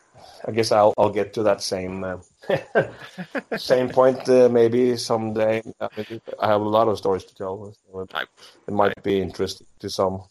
I 0.46 0.50
guess 0.52 0.72
I'll 0.72 0.94
I'll 0.96 1.10
get 1.10 1.34
to 1.34 1.42
that 1.44 1.60
same 1.62 2.04
uh, 2.04 2.18
same 3.56 3.88
point 3.90 4.28
uh, 4.28 4.48
maybe 4.50 4.96
someday. 4.96 5.62
I, 5.80 5.88
mean, 5.96 6.20
I 6.38 6.46
have 6.48 6.60
a 6.60 6.68
lot 6.68 6.88
of 6.88 6.96
stories 6.98 7.24
to 7.24 7.34
tell. 7.34 7.74
So 7.92 8.00
it, 8.00 8.10
I- 8.14 8.24
it 8.66 8.72
might 8.72 9.02
be 9.02 9.20
interesting 9.20 9.66
to 9.80 9.90
some. 9.90 10.22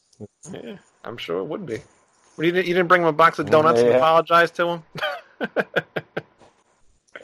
Yeah, 0.52 0.78
I'm 1.04 1.18
sure 1.18 1.40
it 1.40 1.46
would 1.46 1.66
be. 1.66 1.82
Well, 2.38 2.46
you, 2.46 2.52
didn't, 2.52 2.68
you 2.68 2.74
didn't 2.74 2.88
bring 2.88 3.02
him 3.02 3.08
a 3.08 3.14
box 3.14 3.38
of 3.40 3.50
donuts 3.52 3.82
and 3.82 3.90
apologize 3.96 4.52
to 4.52 4.68
him? 4.68 4.84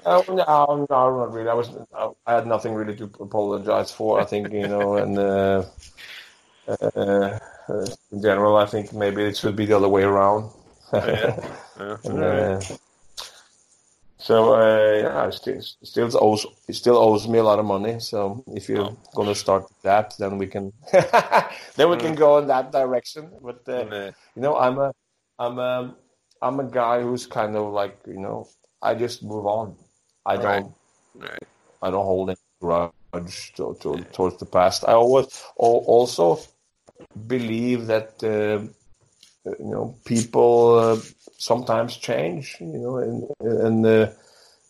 Oh, 0.08 0.24
no, 0.28 0.36
no, 0.36 0.86
not 0.88 1.32
really. 1.34 1.50
I 1.50 1.54
was, 1.56 1.70
I 2.28 2.36
had 2.36 2.46
nothing 2.46 2.76
really 2.76 2.96
to 2.98 3.06
apologize 3.20 3.92
for. 3.92 4.20
I 4.22 4.26
think 4.26 4.52
you 4.54 4.68
know, 4.68 4.98
and 4.98 5.18
uh, 5.18 5.64
uh, 6.68 7.40
uh, 7.70 7.86
in 8.12 8.22
general, 8.22 8.56
I 8.58 8.68
think 8.68 8.94
maybe 8.94 9.24
it 9.24 9.36
should 9.36 9.56
be 9.56 9.66
the 9.66 9.76
other 9.78 9.90
way 9.90 10.04
around. 10.04 10.52
Yeah. 10.94 11.36
Yeah. 11.80 11.98
And, 12.04 12.20
uh, 12.24 12.62
so 14.18 14.54
uh, 14.54 14.94
yeah, 15.02 15.28
it 15.28 15.34
still, 15.34 15.62
still 15.84 16.10
owes, 16.24 16.46
it 16.68 16.74
still 16.74 16.98
owes 16.98 17.28
me 17.28 17.40
a 17.40 17.44
lot 17.44 17.60
of 17.60 17.66
money. 17.66 18.00
So 18.00 18.44
if 18.48 18.70
you're 18.70 18.86
Oh. 18.86 18.98
gonna 19.14 19.36
start 19.36 19.66
that, 19.84 20.14
then 20.20 20.38
we 20.38 20.48
can, 20.48 20.72
then 21.76 21.90
we 21.90 21.98
can 21.98 22.16
go 22.16 22.38
in 22.38 22.48
that 22.48 22.72
direction. 22.72 23.32
But 23.42 23.68
uh, 23.68 23.86
Yeah. 23.92 24.12
you 24.36 24.42
know, 24.42 24.56
I'm 24.58 24.78
a, 24.80 24.92
I'm 25.40 25.60
a, 25.60 25.96
I'm 26.42 26.60
a 26.60 26.64
guy 26.64 27.02
who's 27.02 27.26
kind 27.28 27.56
of 27.56 27.72
like, 27.74 28.00
you 28.08 28.20
know, 28.20 28.48
I 28.82 28.96
just 28.96 29.24
move 29.24 29.46
on. 29.46 29.76
I 30.26 30.38
Right. 30.38 30.44
don't, 30.44 30.74
Right. 31.16 31.44
I 31.82 31.92
don't 31.92 32.06
hold 32.06 32.30
any 32.30 32.38
grudge 32.62 33.54
to, 33.56 33.76
to, 33.82 34.06
towards 34.14 34.38
the 34.38 34.46
past. 34.46 34.84
I 34.88 34.94
always 34.94 35.44
also 35.58 36.40
believe 37.28 37.88
that 37.88 38.24
uh, 38.24 38.68
you 39.46 39.66
know 39.66 39.96
people 40.06 40.80
uh, 40.80 40.98
sometimes 41.38 41.98
change. 41.98 42.58
You 42.60 42.68
know, 42.68 42.98
and 42.98 43.28
and 43.40 43.86
uh, 43.86 44.12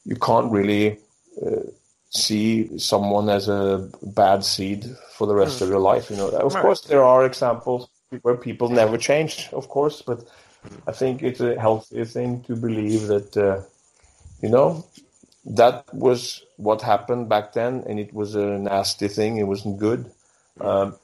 you 0.05 0.15
can't 0.15 0.51
really 0.51 0.99
uh, 1.45 1.61
see 2.09 2.77
someone 2.77 3.29
as 3.29 3.47
a 3.49 3.89
bad 4.01 4.43
seed 4.43 4.85
for 5.13 5.27
the 5.27 5.35
rest 5.35 5.61
of 5.61 5.69
your 5.69 5.79
life. 5.79 6.09
You 6.09 6.17
know, 6.17 6.29
of 6.29 6.53
Right. 6.53 6.61
course 6.61 6.81
there 6.81 7.03
are 7.03 7.25
examples 7.25 7.89
where 8.21 8.35
people 8.35 8.69
never 8.69 8.97
change, 8.97 9.49
of 9.51 9.67
course, 9.67 10.01
but 10.01 10.23
I 10.87 10.91
think 10.91 11.21
it's 11.23 11.41
a 11.41 11.59
healthy 11.59 12.05
thing 12.05 12.43
to 12.43 12.55
believe 12.55 13.07
that 13.07 13.35
uh, 13.37 13.61
you 14.41 14.49
know 14.49 14.85
that 15.45 15.85
was 15.93 16.43
what 16.57 16.81
happened 16.81 17.29
back 17.29 17.53
then, 17.53 17.83
and 17.87 17.99
it 17.99 18.13
was 18.13 18.35
a 18.35 18.45
nasty 18.57 19.07
thing. 19.07 19.37
It 19.37 19.43
wasn't 19.47 19.79
good. 19.79 20.11
Um, 20.59 20.95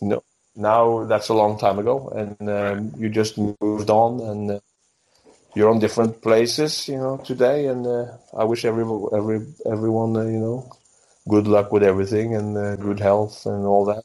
no, 0.00 0.22
now 0.54 1.04
that's 1.04 1.28
a 1.28 1.34
long 1.34 1.58
time 1.58 1.78
ago, 1.78 2.08
and 2.08 2.48
um, 2.48 2.92
you 2.98 3.08
just 3.08 3.38
moved 3.38 3.90
on, 3.90 4.20
and 4.20 4.50
uh, 4.52 4.60
you're 5.54 5.70
on 5.70 5.78
different 5.78 6.22
places, 6.22 6.88
you 6.88 6.96
know, 6.96 7.18
today. 7.18 7.66
And 7.66 7.86
uh, 7.86 8.06
I 8.36 8.44
wish 8.44 8.64
every 8.64 8.84
every 9.12 9.46
everyone, 9.66 10.16
uh, 10.16 10.24
you 10.24 10.38
know, 10.38 10.70
good 11.28 11.46
luck 11.46 11.72
with 11.72 11.82
everything 11.82 12.34
and 12.34 12.56
uh, 12.56 12.76
good 12.76 13.00
health 13.00 13.46
and 13.46 13.66
all 13.66 13.84
that. 13.86 14.04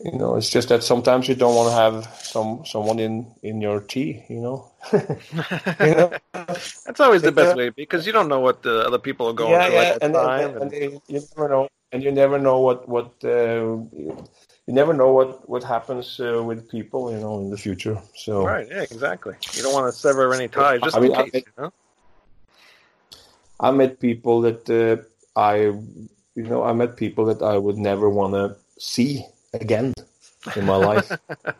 You 0.00 0.18
know, 0.18 0.36
it's 0.36 0.48
just 0.48 0.70
that 0.70 0.82
sometimes 0.82 1.28
you 1.28 1.34
don't 1.34 1.54
want 1.54 1.68
to 1.68 1.74
have 1.74 2.06
some 2.22 2.64
someone 2.64 2.98
in 2.98 3.26
in 3.42 3.60
your 3.60 3.80
tea, 3.80 4.24
you 4.28 4.40
know. 4.40 4.70
you 4.92 5.94
know? 5.94 6.10
That's 6.32 7.00
always 7.00 7.20
the 7.20 7.32
best 7.32 7.54
way 7.54 7.68
because 7.68 8.06
you 8.06 8.12
don't 8.12 8.28
know 8.28 8.40
what 8.40 8.62
the 8.62 8.80
other 8.86 8.98
people 8.98 9.28
are 9.28 9.34
going 9.34 9.52
yeah, 9.52 9.66
through 9.66 9.74
yeah, 9.74 9.82
at 9.82 10.02
and, 10.02 10.14
time. 10.14 10.56
and, 10.56 10.72
and, 10.72 11.00
you 11.08 11.20
never 11.36 11.48
know, 11.50 11.68
and 11.92 12.02
you 12.02 12.12
never 12.12 12.38
know 12.38 12.60
what 12.60 12.88
what 12.88 13.12
uh, 13.24 13.76
you 14.70 14.76
never 14.76 14.94
know 14.94 15.10
what 15.12 15.48
what 15.52 15.64
happens 15.64 16.20
uh, 16.20 16.40
with 16.48 16.70
people, 16.70 17.10
you 17.10 17.18
know, 17.18 17.40
in 17.42 17.50
the 17.50 17.56
future. 17.66 17.98
So 18.14 18.46
Right. 18.46 18.68
Yeah. 18.70 18.82
Exactly. 18.82 19.34
You 19.56 19.62
don't 19.64 19.72
want 19.74 19.92
to 19.92 19.98
sever 19.98 20.32
any 20.32 20.46
ties, 20.46 20.80
just 20.80 20.96
I 20.96 21.00
mean, 21.00 21.10
in 21.10 21.18
I 21.18 21.22
case. 21.24 21.32
think- 21.32 21.48
you 21.56 21.62
know? 21.64 21.72
I 23.58 23.70
met 23.72 23.98
people 23.98 24.36
that 24.42 24.62
uh, 24.70 24.96
I, 25.50 25.54
you 26.40 26.46
know, 26.50 26.62
I 26.62 26.72
met 26.72 26.96
people 26.96 27.24
that 27.30 27.42
I 27.42 27.58
would 27.58 27.78
never 27.78 28.08
want 28.08 28.32
to 28.34 28.56
see 28.78 29.26
again 29.52 29.92
in 30.54 30.64
my 30.64 30.76
life, 30.76 31.10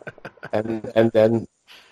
and 0.52 0.68
and 0.94 1.10
then 1.10 1.48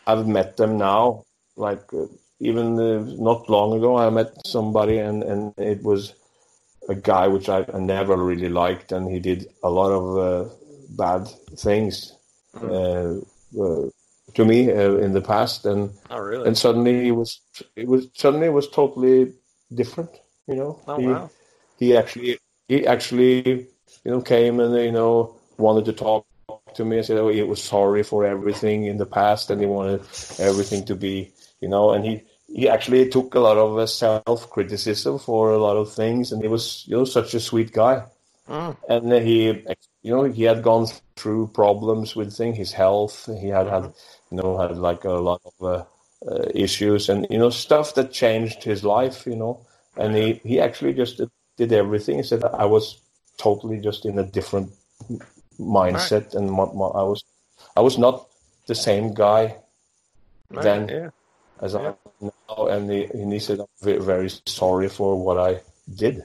I've 0.06 0.26
met 0.38 0.56
them 0.56 0.78
now. 0.78 1.24
Like 1.56 1.92
uh, 1.92 2.06
even 2.38 2.78
uh, 2.78 3.02
not 3.28 3.50
long 3.50 3.76
ago, 3.76 3.98
I 3.98 4.08
met 4.10 4.30
somebody, 4.46 4.96
and 4.98 5.24
and 5.24 5.52
it 5.58 5.82
was 5.82 6.14
a 6.88 6.94
guy 6.94 7.26
which 7.26 7.48
I, 7.48 7.66
I 7.74 7.78
never 7.80 8.16
really 8.16 8.48
liked, 8.64 8.92
and 8.92 9.10
he 9.10 9.18
did 9.18 9.50
a 9.62 9.68
lot 9.68 9.90
of 10.00 10.04
uh, 10.16 10.54
bad 10.88 11.28
things 11.56 12.14
uh, 12.60 13.14
uh, 13.60 13.86
to 14.34 14.44
me 14.44 14.70
uh, 14.70 14.96
in 14.96 15.12
the 15.12 15.20
past, 15.20 15.64
and 15.66 15.90
Oh, 16.10 16.18
really? 16.18 16.46
and 16.46 16.56
suddenly 16.56 17.04
he 17.04 17.12
was 17.12 17.40
it 17.76 17.86
was 17.86 18.08
suddenly 18.14 18.46
it 18.46 18.52
was 18.52 18.68
totally 18.68 19.32
different 19.74 20.10
you 20.46 20.56
know 20.56 20.80
oh, 20.88 20.98
he, 20.98 21.06
wow. 21.06 21.30
he 21.78 21.96
actually 21.96 22.38
he 22.68 22.86
actually 22.86 23.68
you 24.04 24.10
know 24.10 24.20
came 24.20 24.60
and 24.60 24.74
you 24.74 24.92
know 24.92 25.36
wanted 25.58 25.84
to 25.84 25.92
talk 25.92 26.26
to 26.74 26.84
me 26.84 26.96
and 26.96 27.06
said 27.06 27.18
oh 27.18 27.28
he 27.28 27.42
was 27.42 27.62
sorry 27.62 28.02
for 28.02 28.24
everything 28.24 28.84
in 28.84 28.96
the 28.96 29.06
past 29.06 29.50
and 29.50 29.60
he 29.60 29.66
wanted 29.66 30.00
everything 30.38 30.84
to 30.84 30.94
be 30.94 31.30
you 31.60 31.68
know 31.68 31.90
and 31.92 32.04
he 32.04 32.22
he 32.46 32.68
actually 32.68 33.08
took 33.08 33.34
a 33.34 33.40
lot 33.40 33.58
of 33.58 33.78
uh, 33.78 33.86
self 33.86 34.48
criticism 34.50 35.18
for 35.18 35.52
a 35.52 35.58
lot 35.58 35.76
of 35.76 35.92
things 35.92 36.32
and 36.32 36.42
he 36.42 36.48
was 36.48 36.84
you 36.86 36.96
know 36.96 37.04
such 37.04 37.34
a 37.34 37.40
sweet 37.40 37.72
guy 37.72 38.02
Mm. 38.48 38.76
and 38.88 39.12
he 39.12 39.46
you 40.02 40.10
know 40.14 40.24
he 40.24 40.44
had 40.44 40.62
gone 40.62 40.86
through 41.16 41.48
problems 41.48 42.16
with 42.16 42.32
things 42.34 42.56
his 42.56 42.72
health 42.72 43.28
he 43.40 43.48
had 43.48 43.66
had 43.66 43.84
you 44.30 44.36
know 44.38 44.56
had 44.56 44.78
like 44.78 45.04
a 45.04 45.10
lot 45.12 45.42
of 45.44 45.54
uh, 45.62 45.84
uh, 46.30 46.44
issues 46.54 47.08
and 47.10 47.26
you 47.30 47.38
know 47.38 47.50
stuff 47.50 47.94
that 47.94 48.10
changed 48.10 48.64
his 48.64 48.82
life 48.84 49.26
you 49.26 49.36
know 49.36 49.60
and 49.98 50.16
he 50.16 50.40
he 50.44 50.60
actually 50.60 50.94
just 50.94 51.20
did 51.58 51.72
everything 51.72 52.16
he 52.16 52.22
said 52.22 52.42
i 52.44 52.64
was 52.64 53.00
totally 53.36 53.78
just 53.78 54.06
in 54.06 54.18
a 54.18 54.24
different 54.24 54.70
mindset 55.60 56.34
and 56.34 56.50
my, 56.50 56.64
my, 56.72 56.86
i 56.86 57.02
was 57.02 57.24
i 57.76 57.80
was 57.80 57.98
not 57.98 58.26
the 58.66 58.74
same 58.74 59.12
guy 59.14 59.54
Right. 60.50 60.62
then 60.62 60.88
yeah. 60.88 61.10
as 61.60 61.74
Yeah. 61.74 61.80
I 61.80 61.86
am 62.24 62.32
now, 62.48 62.66
and 62.68 62.90
he, 62.90 63.04
and 63.04 63.30
he 63.30 63.38
said, 63.38 63.60
"I'm 63.60 64.02
very 64.02 64.30
sorry 64.46 64.88
for 64.88 65.14
what 65.22 65.36
I 65.36 65.60
did 65.94 66.24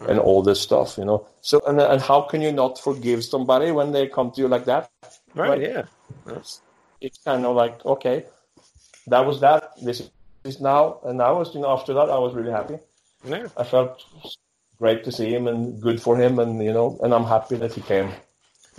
and 0.00 0.18
all 0.18 0.42
this 0.42 0.60
stuff, 0.60 0.98
you 0.98 1.04
know." 1.04 1.26
So, 1.40 1.60
and 1.66 1.80
and 1.80 2.00
how 2.02 2.22
can 2.22 2.40
you 2.42 2.52
not 2.52 2.78
forgive 2.78 3.24
somebody 3.24 3.70
when 3.72 3.92
they 3.92 4.06
come 4.08 4.30
to 4.32 4.40
you 4.40 4.48
like 4.48 4.64
that? 4.66 4.90
Right. 5.34 5.48
Right. 5.50 5.62
Yeah. 5.62 5.82
It's, 6.28 6.60
it's 7.00 7.18
kind 7.18 7.44
of 7.44 7.56
like, 7.56 7.84
okay, 7.84 8.24
that 9.06 9.24
was 9.26 9.40
that. 9.40 9.72
This 9.82 10.08
is 10.44 10.60
now, 10.60 10.98
and 11.04 11.20
I 11.22 11.30
was, 11.32 11.54
you 11.54 11.60
know, 11.60 11.70
after 11.70 11.92
that, 11.94 12.08
I 12.10 12.18
was 12.18 12.34
really 12.34 12.52
happy. 12.52 12.78
Yeah. 13.24 13.48
I 13.56 13.64
felt 13.64 14.02
great 14.78 15.04
to 15.04 15.12
see 15.12 15.32
him 15.34 15.46
and 15.48 15.80
good 15.80 16.00
for 16.00 16.16
him, 16.16 16.38
and 16.38 16.62
you 16.62 16.72
know, 16.72 16.98
and 17.02 17.12
I'm 17.14 17.24
happy 17.24 17.56
that 17.56 17.72
he 17.74 17.80
came. 17.82 18.10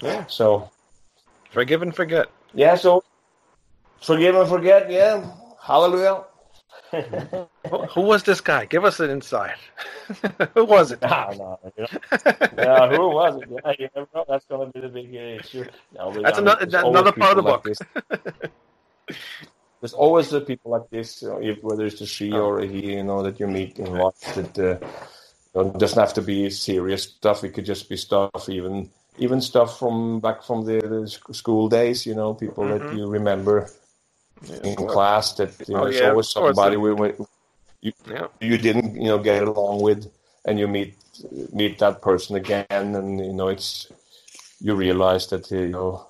Yeah. 0.02 0.26
So, 0.28 0.70
Forgive 1.52 1.82
and 1.82 1.96
forget. 1.96 2.28
yeah, 2.54 2.76
so 2.76 3.04
forgive 4.02 4.36
and 4.36 4.48
forget, 4.48 4.92
yeah, 4.92 5.26
hallelujah. 5.62 6.24
Who, 6.92 7.78
who 7.94 8.02
was 8.02 8.24
this 8.24 8.40
guy? 8.42 8.66
Give 8.66 8.86
us 8.86 9.00
an 9.00 9.10
insight. 9.10 9.56
who 10.54 10.66
was 10.66 10.92
it? 10.92 11.00
No, 11.08 11.30
no, 11.38 11.60
you 11.78 11.84
know. 11.84 11.88
yeah, 12.58 12.90
who 12.96 13.10
was 13.10 13.42
it? 13.42 13.50
Yeah, 13.52 13.74
you 13.78 13.90
never 13.96 14.08
know. 14.16 14.26
That's 14.28 14.46
going 14.46 14.68
to 14.68 14.74
be 14.74 14.80
the 14.80 14.90
big 14.90 15.14
issue. 15.14 15.66
No, 15.96 16.14
That's 16.14 16.38
I 16.38 16.42
mean, 16.42 16.50
ano- 16.50 16.66
that's 16.66 16.74
another 16.88 17.12
part 17.12 17.38
of 17.38 17.44
the 17.46 17.52
like 17.52 17.64
this. 17.64 17.80
There's 19.80 19.94
always 19.94 20.30
the 20.30 20.42
people 20.42 20.72
like 20.72 20.90
this, 20.90 21.22
you 21.22 21.28
know, 21.30 21.40
if, 21.42 21.62
whether 21.62 21.86
it's 21.86 22.02
a 22.02 22.06
she 22.08 22.32
Oh. 22.34 22.42
or 22.48 22.60
a 22.62 22.68
he, 22.68 22.94
you 22.94 23.04
know, 23.04 23.22
that 23.24 23.40
you 23.40 23.48
meet 23.48 23.78
in 23.80 23.94
life. 23.94 24.20
That 24.36 24.58
uh, 24.58 24.64
you 25.54 25.64
know, 25.64 25.70
it 25.72 25.78
doesn't 25.78 26.00
have 26.00 26.14
to 26.16 26.22
be 26.22 26.50
serious 26.50 27.04
stuff. 27.04 27.44
It 27.44 27.50
could 27.54 27.66
just 27.66 27.88
be 27.90 27.96
stuff, 27.98 28.50
even 28.50 28.90
even 29.20 29.40
stuff 29.42 29.78
from 29.78 30.20
back 30.20 30.42
from 30.44 30.66
the, 30.66 30.80
the 30.80 31.34
school 31.34 31.70
days. 31.70 32.06
You 32.08 32.16
know, 32.16 32.34
people 32.34 32.64
Mhm. 32.64 32.80
that 32.80 32.96
you 32.98 33.08
remember 33.08 33.70
in 34.64 34.76
class. 34.76 35.34
That 35.34 35.54
you 35.68 35.76
know, 35.76 35.84
Oh, 35.84 35.88
it's 35.88 36.00
yeah, 36.00 36.10
always 36.10 36.30
somebody 36.30 36.78
we, 36.78 36.94
we, 36.94 37.14
you, 37.82 37.92
Yeah. 38.10 38.28
you 38.40 38.58
didn't 38.58 38.96
you 38.96 39.06
know 39.10 39.20
get 39.20 39.44
along 39.44 39.82
with 39.82 40.12
and 40.46 40.60
you 40.60 40.68
meet 40.68 40.96
meet 41.54 41.80
that 41.80 42.02
person 42.02 42.36
again 42.36 42.66
and 42.96 43.20
you 43.20 43.34
know 43.34 43.48
it's 43.48 43.88
you 44.60 44.76
realize 44.76 45.28
that 45.28 45.50
you 45.52 45.68
know 45.68 46.06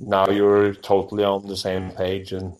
now 0.00 0.28
you're 0.28 0.74
totally 0.74 1.24
on 1.24 1.46
the 1.46 1.56
same 1.56 1.90
page 1.92 2.32
and 2.32 2.54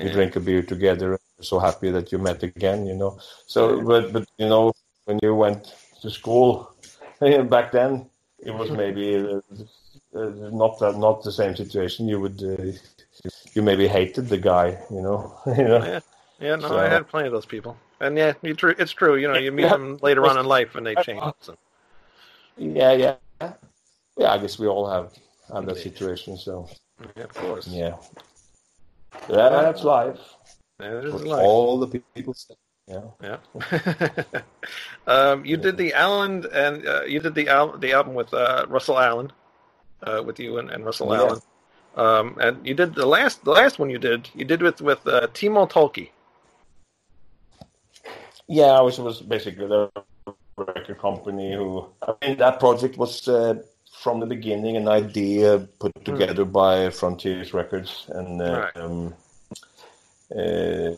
you 0.00 0.10
drink 0.10 0.36
a 0.36 0.40
beer 0.40 0.62
together 0.62 1.18
so 1.40 1.58
happy 1.58 1.90
that 1.90 2.12
you 2.12 2.18
met 2.18 2.42
again 2.42 2.86
you 2.86 2.94
know 2.94 3.18
so 3.46 3.80
but 3.82 4.12
but 4.12 4.24
you 4.38 4.48
know 4.48 4.72
when 5.04 5.18
you 5.22 5.34
went 5.34 5.74
to 6.02 6.10
school 6.10 6.70
back 7.48 7.72
then 7.72 8.08
it 8.38 8.52
was 8.54 8.70
maybe 8.82 9.16
uh, 9.16 9.40
uh, 10.18 10.50
not 10.52 10.78
that, 10.78 10.96
not 10.98 11.22
the 11.22 11.32
same 11.32 11.54
situation 11.56 12.08
you 12.08 12.20
would 12.20 12.42
uh, 12.42 12.72
you 13.56 13.62
maybe 13.62 13.88
hated 13.88 14.28
the 14.28 14.38
guy 14.38 14.78
you 14.90 15.00
know 15.02 15.34
you 15.46 15.64
know 15.64 15.78
Yeah. 15.84 16.00
Yeah, 16.38 16.56
no, 16.56 16.68
So- 16.68 16.78
I 16.78 16.88
had 16.88 17.08
plenty 17.08 17.28
of 17.28 17.32
those 17.32 17.46
people. 17.46 17.78
And 17.98 18.14
yeah, 18.18 18.34
you 18.42 18.54
it's 18.78 18.92
true. 18.92 19.16
You 19.16 19.26
know, 19.28 19.38
you 19.38 19.50
meet 19.50 19.62
Yeah. 19.62 19.70
them 19.70 19.96
later 20.02 20.26
on 20.26 20.36
in 20.38 20.44
life 20.44 20.74
and 20.74 20.86
they 20.86 20.94
change. 20.96 21.22
So. 21.40 21.56
Yeah, 22.58 22.92
yeah, 22.92 23.14
yeah. 24.18 24.32
I 24.34 24.36
guess 24.36 24.58
we 24.58 24.66
all 24.66 24.86
have 24.86 25.14
have 25.50 25.64
that 25.64 25.78
situation. 25.78 26.36
So 26.36 26.68
Yeah, 27.16 27.24
of 27.24 27.32
course. 27.32 27.66
yeah, 27.68 27.96
yeah, 29.30 29.48
that's 29.48 29.82
life. 29.82 30.20
That 30.78 30.92
is 31.06 31.14
life. 31.22 31.42
all 31.42 31.78
the 31.80 31.88
people 32.14 32.34
say. 32.34 32.54
Yeah, 32.86 33.06
Yeah. 33.22 33.38
um, 35.06 35.44
you 35.44 35.56
did 35.56 35.76
the 35.78 35.94
Allen 35.94 36.44
and 36.52 36.86
uh, 36.86 37.02
you 37.04 37.18
did 37.20 37.34
the 37.34 37.48
al- 37.48 37.78
the 37.78 37.92
album 37.92 38.12
with 38.14 38.32
uh, 38.34 38.66
Russell 38.68 38.98
Allen, 38.98 39.32
uh, 40.02 40.22
with 40.24 40.38
you 40.38 40.58
and, 40.58 40.70
and 40.70 40.84
Russell 40.84 41.08
Yeah. 41.12 41.20
Allen. 41.22 41.40
Um, 41.96 42.36
and 42.40 42.66
you 42.66 42.74
did 42.74 42.94
the 42.94 43.06
last 43.06 43.44
the 43.44 43.52
last 43.52 43.78
one 43.78 43.88
you 43.90 43.98
did 43.98 44.28
you 44.34 44.44
did 44.44 44.60
with 44.62 44.80
with 44.82 45.06
uh, 45.06 45.26
Timo 45.32 45.68
Tolkki. 45.70 46.10
yeah. 48.48 48.72
I 48.78 48.80
was 48.82 48.98
was 48.98 49.20
basically 49.22 49.66
the 49.66 49.90
record 50.56 50.98
company 50.98 51.54
who. 51.54 51.86
I 52.06 52.12
mean, 52.22 52.36
that 52.38 52.60
project 52.60 52.98
was 52.98 53.26
uh, 53.28 53.54
from 54.02 54.20
the 54.20 54.26
beginning 54.26 54.76
an 54.76 54.88
idea 54.88 55.58
put 55.78 55.92
together 56.04 56.44
by 56.44 56.90
Frontiers 56.90 57.54
Records 57.54 58.06
and 58.10 58.42
uh, 58.42 58.60
Right. 58.60 58.76
um, 58.76 59.14
uh, 60.36 60.90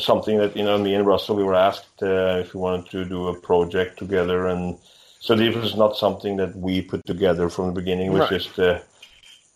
something 0.00 0.38
that 0.38 0.56
you 0.56 0.64
know 0.64 0.76
me 0.78 0.94
and 0.94 1.06
Russell 1.06 1.36
we 1.36 1.44
were 1.44 1.54
asked 1.54 2.02
uh, 2.02 2.38
if 2.42 2.52
we 2.54 2.60
wanted 2.60 2.90
to 2.90 3.04
do 3.04 3.28
a 3.28 3.40
project 3.40 3.98
together 3.98 4.48
and 4.48 4.76
so 5.20 5.36
this 5.36 5.54
was 5.54 5.76
not 5.76 5.96
something 5.96 6.36
that 6.36 6.56
we 6.56 6.82
put 6.82 7.04
together 7.06 7.48
from 7.48 7.66
the 7.66 7.72
beginning 7.72 8.06
it 8.06 8.10
was 8.10 8.20
Right. 8.20 8.40
just 8.40 8.58
uh, 8.58 8.80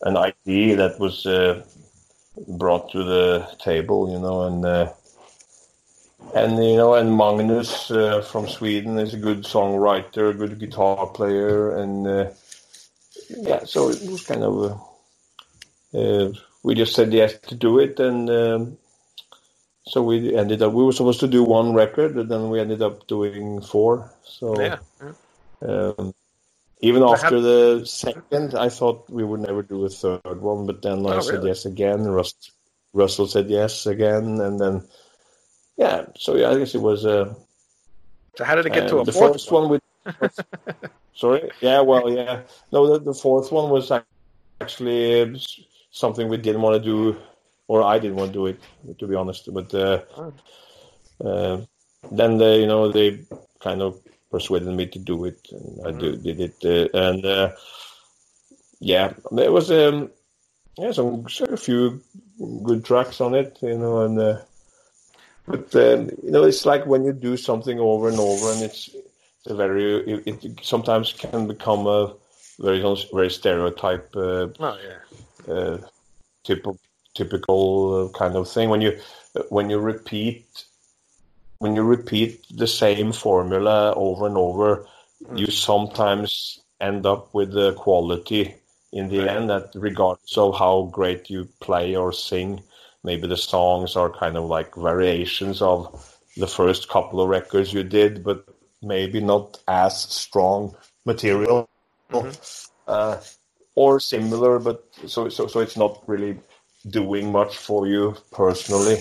an 0.03 0.17
idea 0.17 0.77
that 0.77 0.99
was 0.99 1.27
uh, 1.27 1.63
brought 2.49 2.91
to 2.93 3.05
the 3.05 3.47
table 3.59 4.11
you 4.11 4.19
know 4.19 4.43
and 4.43 4.65
uh, 4.65 4.93
and 6.35 6.53
you 6.65 6.77
know 6.77 6.95
and 6.95 7.17
Magnus 7.17 7.91
uh, 7.91 8.23
from 8.23 8.49
Sweden 8.49 8.99
is 8.99 9.15
a 9.15 9.19
good 9.19 9.45
songwriter 9.45 10.31
a 10.31 10.35
good 10.35 10.59
guitar 10.59 11.07
player 11.07 11.77
and 11.77 12.07
uh, 12.07 12.31
yeah 13.29 13.65
so 13.65 13.91
it 13.91 14.01
was 14.11 14.25
kind 14.25 14.43
of 14.43 14.55
uh, 15.95 15.99
uh, 15.99 16.33
we 16.63 16.75
just 16.75 16.95
said 16.95 17.13
yes 17.13 17.39
to 17.41 17.55
do 17.55 17.79
it 17.79 18.01
and 18.01 18.31
um, 18.31 18.79
so 19.85 20.03
we 20.03 20.35
ended 20.35 20.63
up 20.63 20.73
we 20.73 20.85
were 20.85 20.93
supposed 20.93 21.21
to 21.21 21.29
do 21.29 21.43
one 21.45 21.75
record 21.75 22.17
and 22.17 22.31
then 22.31 22.49
we 22.51 22.61
ended 22.61 22.83
up 22.83 23.07
doing 23.07 23.61
four 23.61 24.11
so 24.25 24.55
Yeah. 24.61 24.79
um, 25.63 26.15
even 26.83 27.03
after 27.03 27.37
how- 27.37 27.47
the 27.51 27.85
second 27.87 28.55
i 28.55 28.69
thought 28.69 29.09
we 29.19 29.25
would 29.25 29.41
never 29.41 29.63
do 29.63 29.85
a 29.85 29.89
third 29.89 30.41
one 30.51 30.67
but 30.67 30.83
then 30.83 30.99
i 31.07 31.17
Oh, 31.17 31.21
said 31.21 31.35
really? 31.39 31.49
yes 31.51 31.65
again 31.65 32.01
Rus- 32.17 32.51
russell 32.93 33.27
said 33.35 33.49
yes 33.49 33.87
again 33.87 34.41
and 34.47 34.61
then 34.61 34.75
yeah 35.77 36.07
so 36.19 36.37
yeah 36.37 36.51
i 36.51 36.59
guess 36.59 36.75
it 36.75 36.83
was 36.91 37.07
uh, 37.07 37.33
So 38.37 38.45
how 38.45 38.55
did 38.57 38.67
it 38.67 38.73
get 38.75 38.89
to 38.91 38.99
uh, 38.99 39.03
a 39.03 39.05
the 39.05 39.13
fourth 39.13 39.33
first 39.33 39.51
one 39.53 39.69
with 39.71 39.83
sorry 41.23 41.51
yeah 41.61 41.81
well 41.81 42.11
yeah 42.11 42.43
no 42.73 42.81
the, 42.91 42.99
the 43.11 43.15
fourth 43.25 43.49
one 43.53 43.71
was 43.71 43.91
actually 44.61 45.23
uh, 45.23 45.27
something 45.91 46.29
we 46.29 46.37
didn't 46.37 46.63
want 46.63 46.75
to 46.77 46.85
do 46.95 47.17
or 47.69 47.83
i 47.83 47.99
didn't 47.99 48.17
want 48.17 48.33
to 48.33 48.39
do 48.41 48.47
it 48.47 48.59
to 48.99 49.07
be 49.07 49.15
honest 49.15 49.49
but 49.59 49.73
uh, 49.75 50.01
Oh. 50.17 50.33
uh, 51.29 51.57
then 52.11 52.39
they 52.39 52.61
you 52.63 52.67
know 52.67 52.91
they 52.91 53.09
kind 53.61 53.81
of 53.83 54.01
persuaded 54.33 54.75
me 54.81 54.87
to 54.87 54.99
do 54.99 55.25
it 55.27 55.39
and 55.53 55.87
i 55.87 55.91
do, 55.93 56.17
Mm. 56.17 56.23
did 56.27 56.41
it 56.41 56.59
uh, 56.65 56.89
and 57.07 57.25
uh, 57.27 57.51
yeah 58.81 59.13
there 59.31 59.53
was 59.53 59.71
um 59.71 60.11
yeah 60.79 60.93
some 60.93 61.27
a 61.51 61.57
few 61.57 62.01
good 62.65 62.85
tracks 62.85 63.21
on 63.21 63.35
it 63.35 63.59
you 63.63 63.79
know 63.79 64.01
and 64.03 64.19
uh, 64.19 64.39
but 65.47 65.75
um, 65.77 66.11
you 66.23 66.31
know 66.31 66.45
it's 66.45 66.65
like 66.67 66.87
when 66.87 67.05
you 67.05 67.13
do 67.13 67.37
something 67.37 67.79
over 67.79 68.09
and 68.09 68.19
over 68.19 68.53
and 68.53 68.63
it's 68.63 68.89
it's 68.95 69.47
a 69.51 69.55
very 69.55 69.85
it, 70.13 70.45
it 70.45 70.61
sometimes 70.63 71.13
can 71.13 71.47
become 71.47 71.87
a 71.87 72.15
very 72.61 72.81
very 73.13 73.31
stereotype 73.31 74.15
uh, 74.17 74.49
Oh 74.61 74.77
yeah. 74.89 75.53
uh, 75.55 75.79
typical 76.45 76.79
typical 77.15 78.11
uh, 78.15 78.19
kind 78.19 78.37
of 78.37 78.49
thing 78.49 78.71
when 78.71 78.81
you 78.81 78.99
when 79.51 79.69
you 79.71 79.79
repeat 79.79 80.47
when 81.63 81.77
you 81.77 81.83
repeat 81.83 82.45
the 82.63 82.67
same 82.67 83.13
formula 83.13 83.93
over 83.95 84.27
and 84.27 84.37
over 84.37 84.87
you 85.37 85.47
sometimes 85.47 86.61
end 86.81 87.07
up 87.07 87.33
with 87.33 87.53
the 87.53 87.73
quality 87.75 88.55
in 88.93 89.09
the 89.09 89.31
end 89.31 89.49
that 89.49 89.71
regardless 89.75 90.37
of 90.37 90.59
how 90.59 90.91
great 90.93 91.31
you 91.31 91.49
play 91.61 91.95
or 91.95 92.13
sing 92.13 92.61
maybe 93.05 93.29
the 93.29 93.37
songs 93.37 93.95
are 93.97 94.11
kind 94.11 94.37
of 94.37 94.45
like 94.45 94.75
variations 94.75 95.63
of 95.63 95.81
the 96.37 96.49
first 96.49 96.89
couple 96.89 97.21
of 97.21 97.29
records 97.29 97.73
you 97.73 97.85
did 97.85 98.25
but 98.25 98.45
maybe 98.83 99.21
not 99.21 99.59
as 99.69 100.03
strong 100.03 100.75
material. 101.05 101.69
Uh, 102.87 103.21
or 103.75 104.01
similar, 104.01 104.59
but 104.59 104.85
so 105.07 105.29
so 105.29 105.47
so 105.47 105.61
it's 105.61 105.77
not 105.77 106.03
really 106.07 106.39
doing 106.91 107.33
much 107.33 107.57
for 107.57 107.87
you 107.87 108.15
personally. 108.33 108.99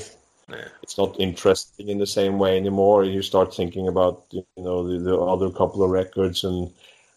Yeah. 0.50 0.68
It's 0.84 0.98
not 0.98 1.20
interesting 1.20 1.90
in 1.90 1.98
the 1.98 2.08
same 2.08 2.40
way 2.40 2.58
anymore. 2.58 3.04
You 3.04 3.22
start 3.22 3.54
thinking 3.56 3.88
about 3.88 4.24
you 4.32 4.44
know 4.58 4.88
the, 4.88 5.00
the 5.00 5.18
other 5.18 5.50
couple 5.50 5.84
of 5.84 5.92
records, 5.92 6.44
and 6.44 6.72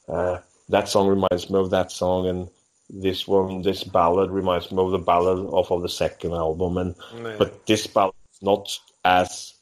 uh, 0.08 0.38
that 0.68 0.88
song 0.88 1.08
reminds 1.08 1.50
me 1.50 1.58
of 1.58 1.70
that 1.70 1.90
song, 1.90 2.26
and 2.28 2.48
this 2.90 3.26
one, 3.26 3.62
this 3.62 3.82
ballad 3.82 4.30
reminds 4.30 4.70
me 4.70 4.82
of 4.82 4.90
the 4.90 4.98
ballad 4.98 5.38
off 5.46 5.70
of 5.70 5.82
the 5.82 5.88
second 5.88 6.32
album, 6.32 6.76
and 6.76 6.94
Yeah. 7.14 7.36
but 7.38 7.66
this 7.66 7.86
ballad 7.86 8.14
is 8.32 8.42
not 8.42 8.78
as 9.04 9.54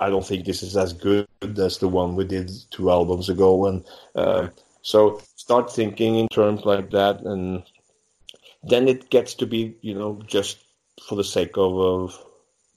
I 0.00 0.10
don't 0.10 0.26
think 0.26 0.44
this 0.44 0.62
is 0.62 0.76
as 0.76 0.92
good 0.92 1.28
as 1.56 1.78
the 1.78 1.88
one 1.88 2.16
we 2.16 2.24
did 2.24 2.50
two 2.70 2.90
albums 2.90 3.28
ago, 3.28 3.66
and 3.66 3.84
um, 4.16 4.50
so 4.82 5.20
start 5.36 5.72
thinking 5.72 6.16
in 6.16 6.28
terms 6.28 6.64
like 6.64 6.90
that, 6.90 7.20
and 7.20 7.62
then 8.64 8.88
it 8.88 9.10
gets 9.10 9.34
to 9.34 9.46
be 9.46 9.76
you 9.82 9.94
know 9.94 10.20
just 10.26 10.63
for 11.02 11.16
the 11.16 11.24
sake 11.24 11.56
of, 11.56 11.76
of 11.78 12.24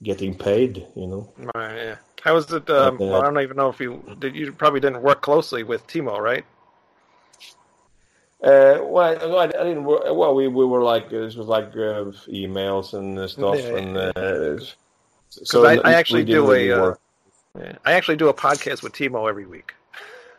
getting 0.02 0.34
paid, 0.36 0.86
you 0.96 1.06
know. 1.06 1.32
Right, 1.54 1.76
yeah. 1.76 1.96
How 2.22 2.34
was 2.34 2.52
it? 2.52 2.68
Um, 2.68 2.96
Okay. 2.96 3.08
well, 3.08 3.22
I 3.22 3.24
don't 3.24 3.40
even 3.40 3.56
know 3.56 3.68
if 3.68 3.80
you 3.80 4.02
did. 4.18 4.34
You 4.34 4.52
probably 4.52 4.80
didn't 4.80 5.02
work 5.02 5.22
closely 5.22 5.62
with 5.62 5.86
Timo, 5.86 6.18
right? 6.18 6.44
Uh, 8.42 8.78
well, 8.82 9.38
I, 9.38 9.44
I 9.44 9.46
didn't. 9.48 9.84
Work, 9.84 10.02
well, 10.12 10.34
we, 10.34 10.46
we 10.48 10.64
were 10.64 10.82
like 10.82 11.06
uh, 11.06 11.20
this 11.20 11.34
was 11.34 11.46
like 11.48 11.70
uh, 11.70 12.10
emails 12.30 12.94
and 12.94 13.18
uh, 13.18 13.26
stuff, 13.28 13.56
Yeah, 13.56 13.76
and 13.76 13.96
uh, 13.96 14.64
so 15.30 15.64
I- 15.64 15.80
I 15.84 15.94
actually 15.94 16.24
do 16.24 16.44
a, 16.46 16.48
really 16.50 16.72
uh, 16.72 16.80
work. 16.82 17.00
Yeah. 17.58 17.72
I 17.84 17.92
actually 17.92 18.16
do 18.16 18.28
a 18.28 18.34
podcast 18.34 18.82
with 18.82 18.92
Timo 18.92 19.28
every 19.28 19.46
week. 19.46 19.74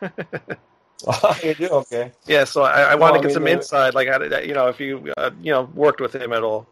you 1.42 1.54
do 1.54 1.68
okay. 1.68 2.12
Yeah, 2.26 2.44
so 2.44 2.62
I, 2.62 2.82
I 2.82 2.94
want 2.94 3.14
to 3.14 3.18
I 3.18 3.22
get 3.22 3.28
mean, 3.28 3.34
some 3.34 3.44
uh, 3.46 3.50
insight, 3.50 3.94
like 3.94 4.08
how 4.08 4.18
did 4.18 4.32
that, 4.32 4.46
you 4.46 4.54
know, 4.54 4.68
if 4.68 4.80
you 4.80 5.12
uh, 5.18 5.30
you 5.42 5.52
know 5.52 5.68
worked 5.74 6.00
with 6.00 6.14
him 6.14 6.32
at 6.32 6.42
all. 6.42 6.66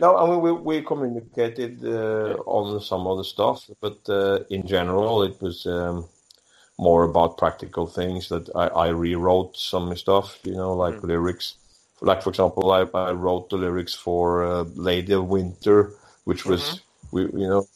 No, 0.00 0.16
I 0.16 0.30
mean 0.30 0.40
we 0.40 0.52
we 0.52 0.82
communicated 0.82 1.84
uh, 1.84 2.34
on 2.46 2.80
some 2.80 3.06
other 3.06 3.24
stuff, 3.24 3.68
but 3.80 3.98
uh, 4.08 4.40
in 4.50 4.66
general 4.66 5.22
it 5.24 5.40
was 5.42 5.66
um, 5.66 6.06
more 6.78 7.02
about 7.04 7.38
practical 7.38 7.86
things 7.86 8.28
that 8.28 8.48
I, 8.54 8.68
I 8.68 8.88
rewrote 8.88 9.56
some 9.56 9.94
stuff, 9.96 10.38
you 10.44 10.54
know, 10.54 10.72
like 10.72 11.02
lyrics. 11.02 11.54
Like 12.00 12.22
for 12.22 12.30
example, 12.30 12.70
I, 12.70 12.82
I 12.94 13.10
wrote 13.10 13.50
the 13.50 13.56
lyrics 13.56 13.92
for 13.92 14.44
uh, 14.44 14.64
"Lady 14.74 15.14
of 15.14 15.28
Winter," 15.28 15.92
which 16.24 16.46
was 16.46 16.80
we 17.10 17.22
you 17.22 17.48
know 17.48 17.66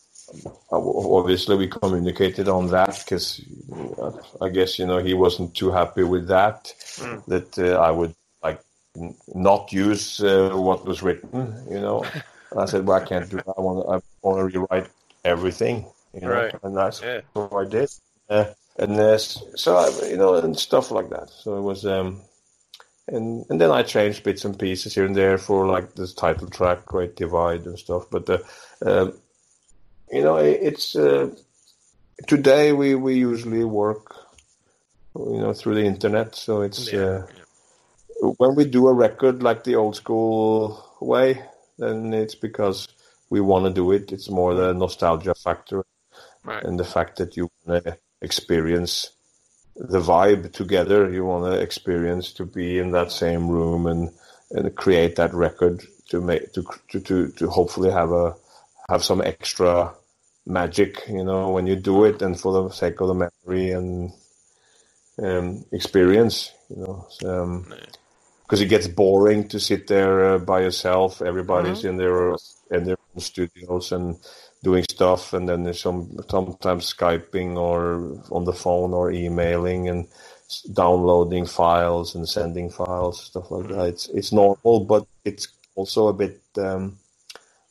obviously 0.71 1.57
we 1.57 1.69
communicated 1.69 2.49
on 2.49 2.69
that 2.69 3.03
because 3.05 3.41
I 4.41 4.49
guess 4.49 4.79
you 4.79 4.87
know 4.87 4.99
he 4.99 5.15
wasn't 5.15 5.55
too 5.55 5.71
happy 5.71 6.05
with 6.05 6.29
that 6.29 6.73
that 7.27 7.59
uh, 7.59 7.81
I 7.81 7.91
would 7.91 8.15
not 9.35 9.73
use 9.73 10.21
uh, 10.23 10.51
what 10.55 10.85
was 10.85 11.03
written, 11.03 11.65
you 11.71 11.81
know. 11.81 12.05
And 12.51 12.61
I 12.61 12.67
said, 12.67 12.87
well, 12.87 13.01
I 13.01 13.05
can't 13.05 13.29
do 13.29 13.37
that. 13.37 13.55
I 13.57 13.61
want 13.61 13.87
to, 13.87 13.93
I 13.93 14.29
want 14.29 14.39
to 14.39 14.59
rewrite 14.59 14.91
everything, 15.25 15.87
you 16.13 16.21
know. 16.21 16.29
Right. 16.29 16.55
And 16.63 16.77
that's 16.77 17.01
Yeah. 17.01 17.23
what 17.33 17.67
I 17.67 17.69
did. 17.69 17.91
Uh, 18.29 18.45
and 18.79 18.99
uh, 18.99 19.19
so, 19.19 19.77
I, 19.77 20.09
you 20.09 20.17
know, 20.17 20.35
and 20.35 20.59
stuff 20.59 20.91
like 20.91 21.11
that. 21.11 21.31
So 21.31 21.57
it 21.57 21.63
was, 21.63 21.87
um, 21.87 22.21
and 23.09 23.45
and 23.51 23.61
then 23.61 23.71
I 23.71 23.83
changed 23.83 24.23
bits 24.23 24.45
and 24.45 24.59
pieces 24.59 24.95
here 24.95 25.05
and 25.05 25.17
there 25.17 25.39
for 25.39 25.67
like 25.67 25.95
this 25.95 26.15
title 26.15 26.49
track, 26.49 26.87
Great 26.87 27.17
Divide 27.17 27.67
and 27.67 27.79
stuff. 27.79 28.05
But 28.11 28.29
uh, 28.31 28.39
um, 28.85 29.19
you 30.11 30.23
know, 30.23 30.37
it, 30.37 30.61
it's 30.63 30.95
uh, 30.95 31.35
today 32.27 32.73
we 32.73 32.95
we 32.95 33.15
usually 33.15 33.65
work, 33.65 34.15
you 35.17 35.39
know, 35.39 35.53
through 35.53 35.77
the 35.77 35.85
internet. 35.85 36.35
So 36.35 36.61
it's. 36.63 36.93
Uh, 36.93 37.27
when 38.23 38.55
we 38.55 38.65
do 38.65 38.89
a 38.89 38.95
record 38.95 39.43
like 39.43 39.65
the 39.65 39.77
old 39.77 39.97
school 39.97 40.97
way, 41.01 41.43
then 41.79 42.13
it's 42.15 42.35
because 42.35 42.89
we 43.31 43.41
want 43.41 43.65
to 43.67 43.73
do 43.73 43.93
it. 43.93 44.13
It's 44.13 44.31
more 44.31 44.55
the 44.55 44.73
nostalgia 44.73 45.35
factor 45.35 45.85
Right. 46.45 46.65
and 46.65 46.79
the 46.79 46.85
fact 46.85 47.19
that 47.19 47.37
you 47.37 47.49
want 47.65 47.85
to 47.85 47.99
experience 48.21 49.11
the 49.77 50.01
vibe 50.01 50.53
together. 50.53 51.09
You 51.11 51.25
want 51.25 51.53
to 51.53 51.61
experience 51.61 52.33
to 52.35 52.45
be 52.45 52.79
in 52.79 52.91
that 52.93 53.13
same 53.13 53.49
room 53.49 53.87
and 53.87 54.11
and 54.51 54.75
create 54.75 55.17
that 55.17 55.33
record 55.33 55.83
to 56.09 56.21
make 56.21 56.53
to 56.55 56.65
to 56.91 57.01
to, 57.01 57.29
to 57.31 57.49
hopefully 57.49 57.91
have 57.91 58.11
a 58.11 58.35
have 58.89 59.05
some 59.05 59.23
extra 59.23 59.95
magic, 60.47 61.03
you 61.09 61.23
know, 61.23 61.51
when 61.51 61.69
you 61.69 61.77
do 61.77 62.05
it, 62.05 62.21
and 62.23 62.39
for 62.39 62.53
the 62.53 62.71
sake 62.75 63.01
of 63.01 63.09
the 63.09 63.15
memory 63.15 63.71
and 63.71 64.13
um, 65.23 65.65
experience, 65.73 66.51
you 66.69 66.77
know. 66.83 67.07
So, 67.11 67.43
um, 67.43 67.73
because 68.43 68.61
it 68.61 68.67
gets 68.67 68.89
boring 68.89 69.49
to 69.49 69.59
sit 69.61 69.87
there 69.87 70.35
uh, 70.35 70.39
by 70.39 70.61
yourself. 70.61 71.23
Everybody's 71.23 71.85
in 71.85 71.97
their 71.97 72.35
in 72.71 72.85
their 72.85 72.97
own 73.15 73.21
studios 73.21 73.93
and 73.93 74.17
doing 74.63 74.85
stuff, 74.89 75.33
and 75.33 75.49
then 75.49 75.65
there's 75.65 75.81
some 75.81 76.19
sometimes 76.31 76.93
skyping 76.93 77.57
or 77.57 78.21
on 78.31 78.45
the 78.45 78.53
phone 78.53 78.93
or 78.95 79.11
emailing 79.11 79.89
and 79.89 80.07
downloading 80.73 81.47
files 81.47 82.15
and 82.15 82.29
sending 82.29 82.71
files, 82.71 83.25
stuff 83.25 83.51
like 83.51 83.69
that. 83.69 83.87
It's 83.87 84.09
it's 84.09 84.33
normal, 84.33 84.81
but 84.85 85.07
it's 85.25 85.49
also 85.75 86.09
a 86.09 86.13
bit 86.13 86.41
um, 86.59 86.99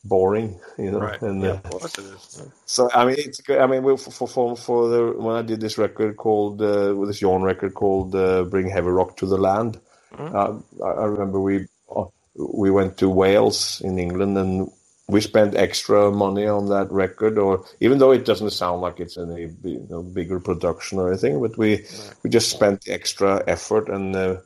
boring, 0.04 0.58
you 0.78 0.90
know. 0.90 0.98
Right. 1.00 1.22
And, 1.22 1.42
yeah, 1.42 1.50
uh, 1.50 1.54
of 1.54 1.62
course 1.64 1.98
it 1.98 2.04
is. 2.04 2.42
so 2.66 2.90
I 2.92 3.04
mean, 3.04 3.16
it's. 3.18 3.40
I 3.48 3.66
mean, 3.66 3.82
we- 3.82 3.96
for 3.96 4.26
for 4.26 4.56
for 4.56 4.88
the 4.88 5.12
when 5.16 5.36
I 5.36 5.42
did 5.42 5.60
this 5.60 5.78
record 5.78 6.16
called 6.16 6.60
uh, 6.62 6.94
with 6.96 7.08
this 7.08 7.20
Jorn 7.20 7.42
record 7.42 7.74
called 7.74 8.14
uh, 8.14 8.44
"Bring 8.44 8.68
Heavy 8.68 8.88
Rock 8.88 9.16
to 9.18 9.26
the 9.26 9.38
Land," 9.38 9.80
uh, 10.18 10.54
I, 10.84 11.04
remember 11.04 11.40
we 11.40 11.66
uh, 11.94 12.04
we 12.36 12.70
went 12.70 12.98
to 12.98 13.08
Wales 13.08 13.80
in 13.84 13.98
England 13.98 14.36
and 14.38 14.70
we 15.08 15.20
spent 15.20 15.54
extra 15.54 16.10
money 16.10 16.46
on 16.46 16.68
that 16.68 16.90
record. 16.90 17.38
Or 17.38 17.64
even 17.80 17.98
though 17.98 18.12
it 18.12 18.24
doesn't 18.24 18.50
sound 18.50 18.80
like 18.80 19.00
it's 19.00 19.18
any 19.18 19.50
you 19.64 19.86
know, 19.90 20.02
bigger 20.02 20.40
production 20.40 20.98
or 20.98 21.08
anything, 21.08 21.40
but 21.40 21.56
we 21.58 21.84
we 22.22 22.30
just 22.30 22.50
spent 22.50 22.88
extra 22.88 23.42
effort 23.46 23.88
and 23.88 24.16
uh, 24.16 24.36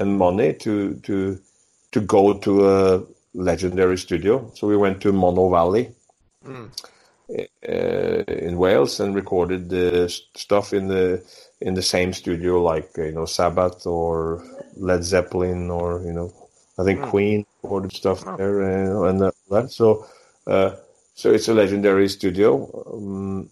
and 0.00 0.18
money 0.18 0.54
to 0.54 0.94
to 1.04 1.38
to 1.92 2.00
go 2.00 2.38
to 2.38 2.68
a 2.68 3.02
legendary 3.34 3.98
studio. 3.98 4.50
So 4.54 4.66
we 4.66 4.76
went 4.76 5.00
to 5.02 5.12
Monnow 5.12 5.50
Valley 5.50 5.92
uh, 7.28 8.22
in 8.28 8.56
Wales 8.56 9.00
and 9.00 9.14
recorded 9.14 9.68
the 9.68 10.08
stuff 10.34 10.72
in 10.72 10.88
the 10.88 11.24
in 11.60 11.74
the 11.74 11.82
same 11.82 12.12
studio 12.12 12.62
like 12.62 12.90
you 12.96 13.12
know 13.12 13.24
Sabbath 13.24 13.86
or 13.86 14.44
Led 14.76 15.04
Zeppelin 15.04 15.70
or 15.70 16.02
you 16.02 16.12
know 16.12 16.32
I 16.78 16.84
think 16.84 17.02
Queen 17.02 17.46
recorded 17.62 17.92
stuff 17.92 18.24
there 18.36 18.62
uh, 18.62 19.08
and 19.08 19.22
uh, 19.22 19.30
that. 19.50 19.70
So 19.70 20.06
uh, 20.46 20.76
so 21.14 21.32
it's 21.32 21.48
a 21.48 21.54
legendary 21.54 22.08
studio 22.08 22.68
um, 22.92 23.50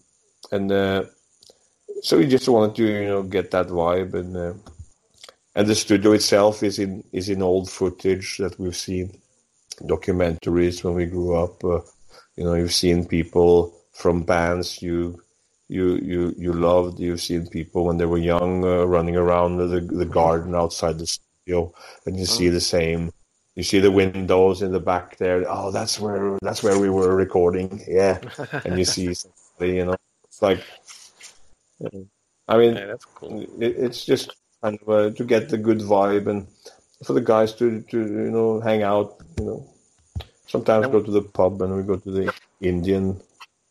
and 0.51 0.71
uh, 0.71 1.05
so 2.01 2.17
we 2.17 2.27
just 2.27 2.47
wanted 2.47 2.75
to 2.75 2.83
you 2.85 3.05
know 3.05 3.23
get 3.23 3.51
that 3.51 3.67
vibe 3.67 4.13
and 4.13 4.37
uh, 4.37 4.53
and 5.55 5.67
the 5.67 5.75
studio 5.75 6.11
itself 6.11 6.61
is 6.61 6.77
in 6.77 7.03
is 7.11 7.29
in 7.29 7.41
old 7.41 7.69
footage 7.69 8.37
that 8.37 8.59
we've 8.59 8.75
seen 8.75 9.19
documentaries 9.81 10.83
when 10.83 10.93
we 10.93 11.05
grew 11.05 11.35
up 11.35 11.63
uh, 11.63 11.81
you 12.35 12.43
know 12.43 12.53
you've 12.53 12.73
seen 12.73 13.05
people 13.05 13.73
from 13.93 14.23
bands 14.23 14.81
you 14.81 15.19
you 15.67 15.95
you 15.95 16.33
you 16.37 16.53
loved 16.53 16.99
you've 16.99 17.21
seen 17.21 17.47
people 17.47 17.85
when 17.85 17.97
they 17.97 18.05
were 18.05 18.19
young 18.19 18.63
uh, 18.63 18.83
running 18.85 19.15
around 19.15 19.57
the 19.57 19.79
the 19.81 20.05
garden 20.05 20.53
outside 20.55 20.99
the 20.99 21.07
studio 21.07 21.73
and 22.05 22.17
you 22.17 22.25
see 22.25 22.49
the 22.49 22.61
same. 22.61 23.11
You 23.55 23.63
see 23.63 23.79
the 23.79 23.91
windows 23.91 24.61
in 24.61 24.73
the 24.73 24.79
back 24.81 25.17
there. 25.17 25.45
Oh 25.47 25.71
that's 25.71 25.99
where 25.99 26.37
that's 26.41 26.61
where 26.61 26.77
we 26.77 26.89
were 26.89 27.15
recording. 27.15 27.81
Yeah. 27.87 28.19
And 28.65 28.77
you 28.77 28.85
see 28.85 29.13
somebody 29.13 29.77
you 29.77 29.85
know 29.85 29.95
it's 30.25 30.41
like 30.41 30.59
i 32.47 32.57
mean 32.57 32.75
Yeah, 32.75 32.85
that's 32.87 33.05
cool. 33.05 33.41
it, 33.41 33.75
it's 33.77 34.05
just 34.05 34.35
kind 34.61 34.77
of 34.81 34.89
uh, 34.89 35.09
to 35.15 35.23
get 35.23 35.49
the 35.49 35.57
good 35.57 35.79
vibe 35.79 36.27
and 36.27 36.47
for 37.03 37.13
the 37.13 37.21
guys 37.21 37.53
to 37.53 37.81
to 37.91 37.97
you 37.99 38.31
know 38.31 38.59
hang 38.59 38.83
out 38.83 39.15
you 39.39 39.45
know. 39.45 39.69
Sometimes 40.47 40.87
go 40.87 41.01
to 41.01 41.11
the 41.11 41.21
pub 41.23 41.61
and 41.61 41.75
we 41.75 41.83
go 41.83 41.95
to 41.97 42.11
the 42.11 42.33
indian 42.61 43.19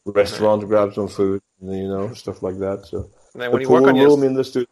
restaurant 0.07 0.67
grab 0.69 0.93
some 0.95 1.09
food 1.09 1.41
and, 1.61 1.73
you 1.77 1.89
know 1.89 2.13
stuff 2.15 2.43
like 2.43 2.59
that 2.59 2.85
so 2.87 3.09
And 3.33 3.43
then 3.43 3.51
the 3.51 3.53
when 3.55 3.63
you 3.63 3.69
work 3.71 3.83
pool 3.83 3.91
on 3.91 3.97
your 3.97 4.09
room 4.09 4.23
in 4.25 4.35
the 4.35 4.45
studio 4.45 4.69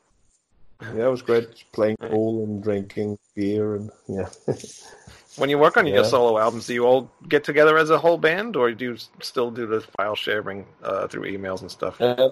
Yeah, 0.94 1.06
it 1.06 1.10
was 1.10 1.22
great 1.22 1.64
playing 1.72 1.96
pool 1.96 2.44
and 2.44 2.62
drinking 2.62 3.18
beer 3.34 3.76
and 3.76 3.90
yeah. 4.09 4.28
When 5.36 5.48
you 5.48 5.59
work 5.59 5.76
on 5.78 5.86
your 5.86 6.02
Yeah. 6.02 6.02
solo 6.02 6.38
albums, 6.38 6.66
do 6.66 6.74
you 6.74 6.84
all 6.84 7.09
get 7.28 7.42
together 7.44 7.78
as 7.78 7.88
a 7.88 7.96
whole 7.96 8.18
band, 8.18 8.54
or 8.54 8.70
do 8.72 8.84
you 8.84 8.96
still 9.20 9.50
do 9.50 9.66
the 9.66 9.80
file 9.96 10.14
sharing 10.14 10.66
uh, 10.82 11.06
through 11.09 11.22
emails 11.22 11.62
and 11.62 11.70
stuff? 11.70 11.98
Uh, 12.00 12.30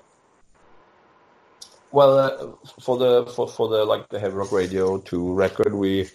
well, 1.93 2.19
uh, 2.19 2.53
for 2.81 2.99
the 2.99 3.25
for, 3.35 3.49
for 3.49 3.69
the 3.69 3.85
like 3.87 4.07
the 4.11 4.21
Heavy 4.21 4.35
Rock 4.35 4.53
Radio 4.53 4.99
Two 4.99 5.33
record, 5.33 5.73
we 5.73 6.11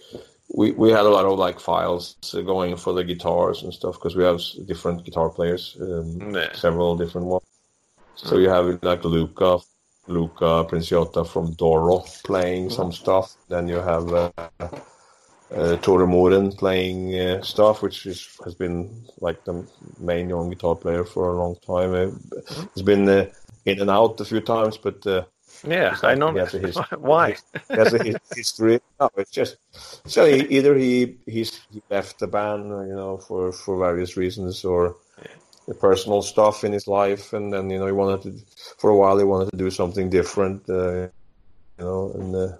we 0.54 0.72
we 0.72 0.90
had 0.90 1.06
a 1.06 1.08
lot 1.08 1.24
of 1.24 1.38
like 1.38 1.58
files 1.60 2.16
uh, 2.34 2.40
going 2.42 2.76
for 2.76 2.92
the 2.92 3.04
guitars 3.04 3.62
and 3.62 3.72
stuff 3.72 3.94
because 3.94 4.16
we 4.16 4.24
have 4.24 4.40
different 4.66 5.04
guitar 5.04 5.28
players, 5.28 5.76
um, 5.80 6.34
Yeah. 6.34 6.52
several 6.54 6.96
different 6.96 7.26
ones. 7.26 7.44
So 8.14 8.38
you 8.38 8.48
have 8.48 8.82
like 8.82 9.04
Luca, 9.04 9.58
Luca 10.06 10.64
Princiotta 10.70 11.26
from 11.26 11.52
Doro 11.54 12.04
playing 12.24 12.70
some 12.70 12.92
stuff. 12.92 13.34
Then 13.48 13.68
you 13.68 13.76
have 13.76 14.12
uh, 14.12 14.30
uh, 15.54 15.76
Tore 15.76 16.06
Moren 16.06 16.52
playing 16.52 17.14
uh, 17.18 17.42
stuff, 17.42 17.82
which 17.82 18.06
is, 18.06 18.38
has 18.44 18.54
been 18.54 19.04
like 19.20 19.44
the 19.44 19.66
main 19.98 20.28
Jorn 20.30 20.50
guitar 20.50 20.74
player 20.74 21.04
for 21.04 21.32
a 21.32 21.36
long 21.36 21.56
time. 21.66 21.94
Uh, 21.94 22.10
He's 22.74 22.82
been 22.82 23.08
uh, 23.08 23.26
in 23.64 23.80
and 23.80 23.90
out 23.90 24.20
a 24.20 24.24
few 24.24 24.40
times, 24.40 24.76
but 24.76 25.06
uh, 25.06 25.24
Yeah, 25.66 25.96
I 26.02 26.14
know. 26.14 26.32
he 26.32 26.38
has 26.38 26.54
a 26.54 26.58
his- 26.58 26.76
Why? 26.98 27.36
he 27.68 27.74
has 27.76 27.92
a 27.94 28.02
history. 28.34 28.80
No, 29.00 29.10
it's 29.16 29.30
just 29.30 29.56
so 30.08 30.24
he, 30.26 30.40
either 30.48 30.74
he 30.76 31.16
he's 31.26 31.60
he 31.72 31.82
left 31.90 32.18
the 32.18 32.26
band, 32.26 32.68
you 32.68 32.94
know, 32.94 33.18
for 33.18 33.52
for 33.52 33.78
various 33.78 34.16
reasons, 34.16 34.64
or 34.64 34.96
the 35.66 35.74
personal 35.74 36.22
stuff 36.22 36.64
in 36.64 36.72
his 36.72 36.86
life, 36.86 37.32
and 37.32 37.52
then 37.52 37.70
you 37.70 37.78
know 37.78 37.86
he 37.86 37.92
wanted 37.92 38.22
to 38.22 38.44
for 38.78 38.90
a 38.90 38.96
while 38.96 39.18
he 39.18 39.24
wanted 39.24 39.50
to 39.50 39.56
do 39.56 39.70
something 39.70 40.08
different, 40.10 40.68
uh, 40.68 40.92
you 40.92 41.10
know, 41.78 42.12
and 42.14 42.34
uh, 42.36 42.56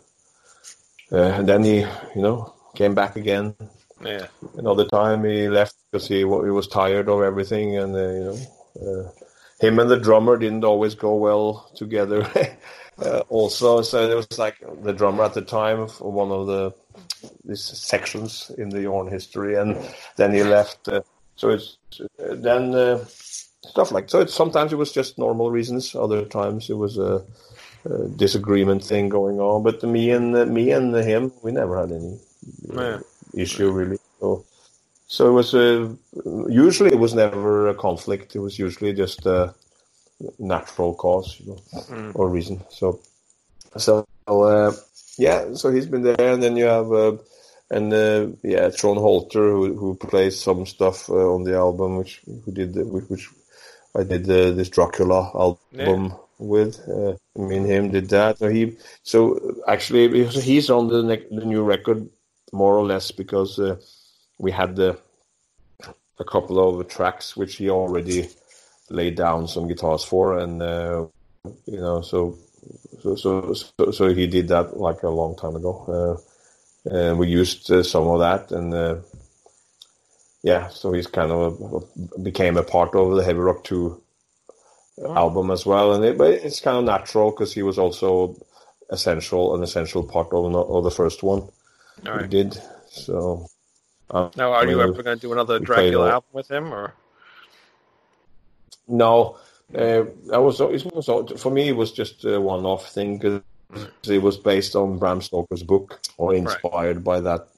uh, 1.12 1.38
and 1.38 1.48
then 1.48 1.62
he 1.64 1.78
you 1.80 2.22
know 2.22 2.52
came 2.74 2.94
back 2.94 3.16
again. 3.16 3.54
Yeah. 4.04 4.26
Another 4.58 4.84
time 4.84 5.24
he 5.24 5.48
left 5.48 5.74
because 5.90 6.06
he 6.08 6.18
he 6.18 6.24
was 6.24 6.68
tired 6.68 7.08
of 7.08 7.22
everything, 7.22 7.76
and 7.76 7.94
uh, 7.94 7.98
you 7.98 8.24
know, 8.24 8.38
uh, 9.06 9.10
him 9.60 9.78
and 9.78 9.88
the 9.88 9.98
drummer 9.98 10.36
didn't 10.36 10.64
always 10.64 10.94
go 10.94 11.14
well 11.14 11.70
together. 11.76 12.28
uh, 13.04 13.22
also, 13.28 13.82
so 13.82 14.06
there 14.06 14.16
was 14.16 14.38
like 14.38 14.56
the 14.82 14.92
drummer 14.92 15.24
at 15.24 15.34
the 15.34 15.42
time 15.42 15.88
for 15.88 16.10
one 16.10 16.30
of 16.30 16.46
the 16.46 16.72
these 17.44 17.62
sections 17.62 18.50
in 18.58 18.68
the 18.70 18.78
Jorn 18.78 19.10
history, 19.10 19.54
and 19.56 19.76
then 20.16 20.32
he 20.34 20.42
left. 20.42 20.88
Uh, 20.88 21.00
so 21.36 21.50
it's 21.50 21.76
uh, 22.00 22.34
then 22.34 22.74
uh, 22.74 23.04
stuff 23.06 23.92
like 23.92 24.08
so. 24.08 24.20
It's 24.20 24.34
sometimes 24.34 24.72
it 24.72 24.76
was 24.76 24.92
just 24.92 25.18
normal 25.18 25.50
reasons. 25.50 25.94
Other 25.94 26.24
times 26.24 26.70
it 26.70 26.74
was 26.76 26.96
a, 26.98 27.22
a 27.84 28.08
disagreement 28.16 28.82
thing 28.84 29.08
going 29.08 29.40
on. 29.40 29.62
But 29.62 29.82
me 29.82 30.10
and 30.10 30.34
uh, 30.36 30.46
me 30.46 30.70
and 30.72 30.94
him, 30.94 31.32
we 31.42 31.52
never 31.52 31.78
had 31.78 31.92
any 31.92 32.18
Yeah. 32.72 33.00
issue 33.34 33.70
really. 33.70 33.98
So, 34.20 34.44
so 35.08 35.28
it 35.28 35.32
was 35.32 35.54
uh, 35.54 35.88
usually 36.48 36.92
it 36.92 36.98
was 36.98 37.14
never 37.14 37.68
a 37.68 37.74
conflict. 37.74 38.34
It 38.34 38.40
was 38.40 38.58
usually 38.58 38.92
just 38.94 39.26
a 39.26 39.54
natural 40.38 40.94
cause, 40.94 41.36
you 41.40 41.46
know, 41.52 41.60
Mm. 41.90 42.12
or 42.14 42.28
reason. 42.28 42.62
So, 42.70 43.00
so 43.76 44.06
uh, 44.26 44.72
yeah. 45.18 45.54
So 45.54 45.70
he's 45.70 45.86
been 45.86 46.02
there, 46.02 46.32
and 46.32 46.42
then 46.42 46.56
you 46.56 46.64
have 46.64 46.92
uh, 46.92 47.16
and 47.70 47.92
uh, 47.92 48.28
yeah, 48.42 48.70
Trond 48.70 48.98
Holter 48.98 49.50
who 49.50 49.74
who 49.74 49.94
plays 49.94 50.40
some 50.40 50.66
stuff 50.66 51.08
uh, 51.10 51.34
on 51.34 51.44
the 51.44 51.54
album, 51.54 51.96
which 51.96 52.22
who 52.44 52.52
did 52.52 52.74
the, 52.74 52.84
which, 52.84 53.08
which 53.08 53.28
I 53.94 54.02
did 54.04 54.24
the, 54.26 54.52
this 54.52 54.68
Dracula 54.68 55.30
album 55.34 56.14
with. 56.38 56.80
Uh, 56.88 57.16
me 57.36 57.56
and 57.58 57.66
him 57.66 57.90
did 57.90 58.08
that. 58.10 58.38
So 58.38 58.48
he 58.48 58.76
so 59.02 59.38
actually 59.68 60.24
he's 60.28 60.70
on 60.70 60.88
the 60.88 61.02
ne- 61.02 61.28
the 61.30 61.44
new 61.44 61.62
record 61.62 62.08
more 62.52 62.74
or 62.76 62.84
less 62.86 63.10
because 63.10 63.58
uh, 63.58 63.76
we 64.38 64.50
had 64.52 64.76
the 64.76 64.98
a 66.18 66.24
couple 66.24 66.56
of 66.58 66.88
tracks 66.88 67.36
which 67.36 67.56
he 67.56 67.68
already 67.68 68.28
laid 68.90 69.16
down 69.16 69.48
some 69.48 69.68
guitars 69.68 70.04
for, 70.04 70.38
and 70.38 70.62
uh, 70.62 71.06
you 71.66 71.80
know, 71.80 72.02
so 72.02 72.38
so, 73.02 73.16
so 73.16 73.52
so 73.52 73.90
so 73.90 74.14
he 74.14 74.26
did 74.26 74.48
that 74.48 74.76
like 74.76 75.02
a 75.02 75.08
long 75.08 75.36
time 75.36 75.56
ago. 75.56 75.84
Uh, 75.88 76.22
and 76.88 77.18
we 77.18 77.28
used 77.28 77.70
uh, 77.70 77.82
some 77.82 78.06
of 78.06 78.20
that, 78.20 78.52
and 78.52 78.72
uh, 78.72 78.96
yeah, 80.42 80.68
so 80.68 80.92
he's 80.92 81.08
kind 81.08 81.32
of 81.32 81.60
a, 81.60 82.18
became 82.20 82.56
a 82.56 82.62
part 82.62 82.94
of 82.94 83.16
the 83.16 83.24
Heavy 83.24 83.40
Rock 83.40 83.64
Two 83.64 84.00
album 85.04 85.50
as 85.50 85.66
well, 85.66 85.92
and 85.92 86.04
it, 86.04 86.16
but 86.16 86.30
it's 86.30 86.60
kind 86.60 86.78
of 86.78 86.84
natural 86.84 87.30
because 87.30 87.52
he 87.52 87.62
was 87.62 87.78
also 87.78 88.36
essential, 88.90 89.54
an 89.54 89.62
essential 89.62 90.02
part 90.02 90.28
of, 90.32 90.54
of 90.54 90.84
the 90.84 90.90
first 90.90 91.22
one 91.22 91.48
All 92.06 92.18
we 92.18 92.28
did. 92.28 92.56
So 92.88 93.46
uh, 94.10 94.30
Now, 94.36 94.52
are 94.52 94.66
you 94.66 94.80
ever 94.80 95.02
going 95.02 95.18
to 95.18 95.20
do 95.20 95.32
another 95.32 95.58
Dracula 95.58 96.12
album 96.12 96.30
with 96.32 96.50
him, 96.50 96.72
or? 96.72 96.94
No, 98.88 99.38
uh, 99.76 100.04
I 100.32 100.38
was, 100.38 100.60
it 100.60 100.84
was 100.94 101.06
for 101.40 101.50
me. 101.50 101.68
It 101.68 101.76
was 101.76 101.92
just 101.92 102.24
a 102.24 102.40
one-off 102.40 102.88
thing 102.88 103.18
because 103.18 103.42
it 104.08 104.22
was 104.22 104.36
based 104.36 104.76
on 104.76 104.98
Bram 104.98 105.20
Stoker's 105.20 105.62
book 105.62 106.00
or 106.18 106.34
inspired 106.34 107.02
by 107.02 107.20
that, 107.20 107.48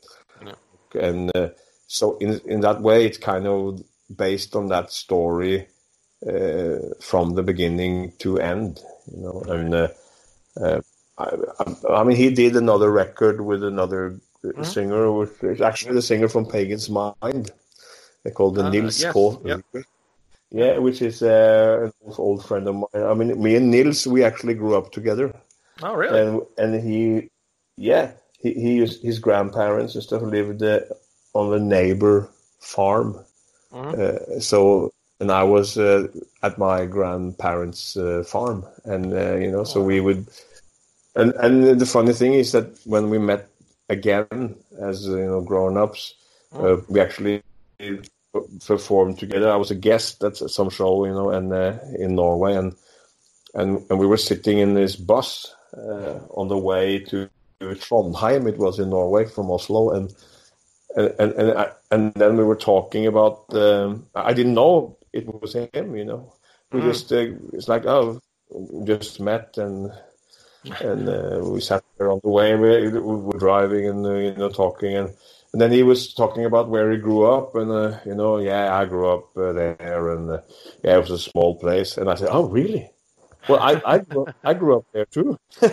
Yeah. 0.45 0.55
and 1.01 1.31
uh, 1.37 1.49
so 1.87 2.17
in 2.19 2.41
in 2.47 2.61
that 2.63 2.81
way, 2.81 3.05
it's 3.05 3.19
kind 3.19 3.47
of 3.47 3.83
based 4.17 4.57
on 4.57 4.69
that 4.69 4.91
story 4.91 5.69
uh, 6.27 6.79
from 7.01 7.35
the 7.35 7.43
beginning 7.43 8.13
to 8.21 8.39
end. 8.39 8.81
You 9.13 9.23
know, 9.23 9.43
and 9.49 9.75
uh, 9.75 9.89
uh, 10.61 10.81
I, 11.19 11.29
I, 11.61 11.95
I 12.01 12.05
mean, 12.05 12.17
he 12.17 12.31
did 12.31 12.57
another 12.57 12.91
record 12.91 13.41
with 13.41 13.63
another 13.63 14.19
Mm-hmm. 14.45 14.63
singer, 14.63 15.11
which 15.11 15.33
is 15.43 15.61
actually 15.61 15.95
the 15.95 16.01
singer 16.01 16.29
from 16.29 16.47
Pagan's 16.47 16.89
Mind. 16.89 17.51
They 18.23 18.31
called 18.31 18.55
the 18.55 18.71
Nils 18.71 19.03
yes, 19.03 19.13
K. 19.13 19.37
yep. 19.45 19.63
Yeah, 20.51 20.79
which 20.79 21.03
is 21.03 21.23
uh, 21.23 21.91
an 22.05 22.13
old 22.17 22.45
friend 22.45 22.67
of 22.69 22.75
mine. 22.77 23.05
I 23.05 23.15
mean, 23.15 23.41
me 23.43 23.57
and 23.57 23.71
Nils, 23.71 24.07
we 24.07 24.25
actually 24.25 24.55
grew 24.55 24.77
up 24.77 24.93
together, 24.93 25.35
Oh, 25.83 25.95
really? 25.95 26.21
and 26.21 26.43
and 26.57 26.83
he, 26.83 27.29
yeah, 27.77 28.13
he, 28.41 28.55
he 28.55 28.75
used, 28.77 29.03
his 29.03 29.19
grandparents 29.19 29.95
and 29.95 30.03
stuff 30.03 30.23
lived 30.23 30.63
uh, 30.63 30.81
on 31.35 31.51
the 31.51 31.61
neighbor 31.61 32.29
farm. 32.61 33.19
Mhm. 33.73 33.93
Uh, 33.99 34.41
so, 34.41 34.91
and 35.21 35.31
I 35.31 35.43
was 35.43 35.77
uh, 35.77 36.07
at 36.43 36.57
my 36.59 36.87
grandparents' 36.87 37.97
uh, 37.97 38.23
farm, 38.27 38.65
and 38.85 39.13
uh, 39.13 39.37
you 39.37 39.51
know, 39.51 39.65
so 39.65 39.83
we 39.83 40.01
would, 40.01 40.27
and 41.15 41.35
and 41.35 41.79
the 41.79 41.87
funny 41.87 42.15
thing 42.15 42.33
is 42.33 42.53
that 42.53 42.67
when 42.87 43.11
we 43.11 43.19
met 43.19 43.51
again 43.91 44.57
as 44.81 45.07
you 45.07 45.27
know 45.27 45.43
grown 45.43 45.77
ups, 45.77 46.15
uh, 46.55 46.77
we 46.89 47.01
actually 47.01 47.43
performed 48.67 49.19
together. 49.19 49.51
I 49.51 49.57
was 49.57 49.71
a 49.71 49.75
guest 49.75 50.23
at 50.25 50.37
some 50.37 50.71
show, 50.71 51.05
you 51.05 51.13
know, 51.13 51.31
and 51.31 51.53
uh, 51.53 51.79
in 51.99 52.15
Norway, 52.15 52.55
and 52.55 52.75
and 53.55 53.85
and 53.91 53.99
we 53.99 54.07
were 54.07 54.17
sitting 54.17 54.59
in 54.59 54.75
this 54.75 54.97
bus 54.97 55.55
uh, 55.77 56.19
on 56.31 56.49
the 56.49 56.59
way 56.59 56.99
to 57.01 57.29
Trondheim. 57.61 58.49
It 58.49 58.59
was 58.59 58.79
in 58.79 58.91
Norway 58.91 59.25
from 59.27 59.51
Oslo, 59.51 59.91
and 59.91 60.15
and 60.97 61.15
and 61.19 61.33
and, 61.33 61.59
I, 61.59 61.71
and 61.91 62.15
then 62.15 62.37
we 62.37 62.45
were 62.45 62.57
talking 62.57 63.07
about. 63.07 63.45
Um, 63.55 64.07
I 64.15 64.33
didn't 64.33 64.55
know 64.55 64.97
it 65.13 65.27
was 65.43 65.55
him, 65.55 65.97
you 65.97 66.05
know. 66.05 66.33
We 66.73 66.81
Mm. 66.81 66.85
just 66.85 67.13
uh, 67.13 67.27
it's 67.53 67.69
like 67.69 67.87
oh, 67.87 68.21
we 68.51 68.85
just 68.87 69.21
met 69.21 69.59
and. 69.59 69.93
And 70.81 71.09
uh, 71.09 71.41
we 71.43 71.61
sat 71.61 71.83
there 71.97 72.11
on 72.11 72.21
the 72.23 72.29
way. 72.29 72.55
We, 72.55 72.89
we 72.89 72.99
were 73.01 73.39
driving 73.39 73.87
and 73.89 74.05
uh, 74.05 74.15
you 74.15 74.35
know 74.35 74.51
talking, 74.51 74.95
and 74.97 75.15
and 75.53 75.61
then 75.61 75.73
he 75.73 75.83
was 75.83 76.13
talking 76.15 76.45
about 76.45 76.69
where 76.69 76.91
he 76.91 76.99
grew 76.99 77.25
up, 77.25 77.55
and 77.55 77.71
uh, 77.71 77.99
you 78.05 78.15
know, 78.15 78.39
yeah, 78.39 78.75
I 78.77 78.85
grew 78.85 79.09
up 79.09 79.37
uh, 79.37 79.53
there, 79.53 80.11
and 80.11 80.31
uh, 80.31 80.41
yeah, 80.85 80.97
it 80.97 81.01
was 81.01 81.11
a 81.11 81.19
small 81.19 81.57
place. 81.59 81.97
And 81.97 82.11
I 82.11 82.15
said, 82.15 82.29
oh, 82.31 82.45
really? 82.49 82.91
Well, 83.49 83.61
I 83.61 83.81
I 83.85 83.99
grew, 83.99 84.27
I 84.45 84.55
grew 84.55 84.77
up 84.79 84.85
there 84.93 85.07
too. 85.07 85.39
so 85.51 85.67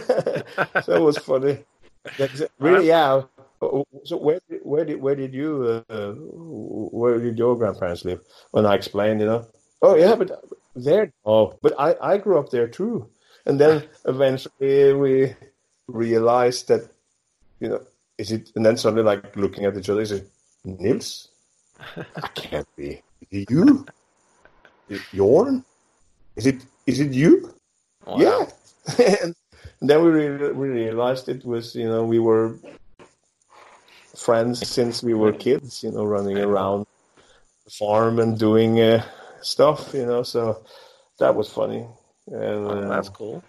it 0.96 1.02
was 1.02 1.18
funny. 1.18 1.66
Said, 2.18 2.50
really? 2.60 2.88
Yeah. 2.88 3.24
So 4.04 4.18
where 4.18 4.40
did- 4.50 4.62
where 4.64 4.86
did 4.86 5.02
where 5.02 5.16
did 5.16 5.34
you 5.34 5.84
uh, 5.90 6.14
where 6.14 7.20
did 7.20 7.38
your 7.38 7.58
grandparents 7.58 8.06
live? 8.06 8.22
When 8.52 8.66
I 8.66 8.76
explained, 8.76 9.20
you 9.22 9.26
know, 9.28 9.48
oh 9.82 9.96
yeah, 9.96 10.16
but 10.16 10.30
there. 10.76 11.12
Oh, 11.26 11.58
but 11.62 11.74
I 11.80 11.96
I 12.02 12.18
grew 12.18 12.38
up 12.40 12.50
there 12.50 12.68
too. 12.68 13.10
And 13.46 13.60
then 13.60 13.84
eventually 14.06 14.94
we 14.94 15.36
realized 15.88 16.68
that, 16.70 16.90
you 17.60 17.70
know, 17.70 17.82
is 18.18 18.32
it? 18.32 18.52
And 18.56 18.66
then 18.66 18.78
suddenly, 18.78 19.04
like 19.04 19.36
looking 19.36 19.66
at 19.66 19.76
each 19.78 19.90
other, 19.90 20.02
is 20.02 20.12
it 20.12 20.30
Nils? 20.64 21.30
I 21.96 22.28
can't 22.34 22.68
be. 22.76 23.02
Is 23.32 23.42
it 23.44 23.50
you? 23.52 23.86
Is 24.90 25.00
it 25.00 25.06
Jorn? 25.18 25.64
Is 26.36 26.46
it? 26.46 26.66
Is 26.86 27.00
it 27.00 27.12
you? 27.12 27.54
Wow. 28.06 28.18
Yeah. 28.18 28.46
and 29.16 29.36
then 29.82 30.04
we 30.04 30.10
re- 30.12 30.52
we 30.52 30.68
realized 30.70 31.28
it 31.30 31.44
was 31.46 31.76
you 31.76 31.88
know 31.88 32.04
we 32.06 32.20
were 32.20 32.56
friends 34.16 34.66
since 34.68 35.04
we 35.04 35.14
were 35.14 35.34
kids. 35.34 35.84
You 35.84 35.92
know, 35.92 36.06
running 36.06 36.38
around 36.38 36.86
the 37.66 37.72
farm 37.72 38.20
and 38.20 38.38
doing 38.38 38.80
uh, 38.80 39.04
stuff. 39.42 39.94
You 39.94 40.06
know, 40.06 40.24
so 40.24 40.64
that 41.20 41.36
was 41.36 41.50
funny. 41.50 41.86
And 42.28 42.66
Oh, 42.66 42.70
uh, 42.70 42.88
that's 42.88 43.10
cool. 43.10 43.44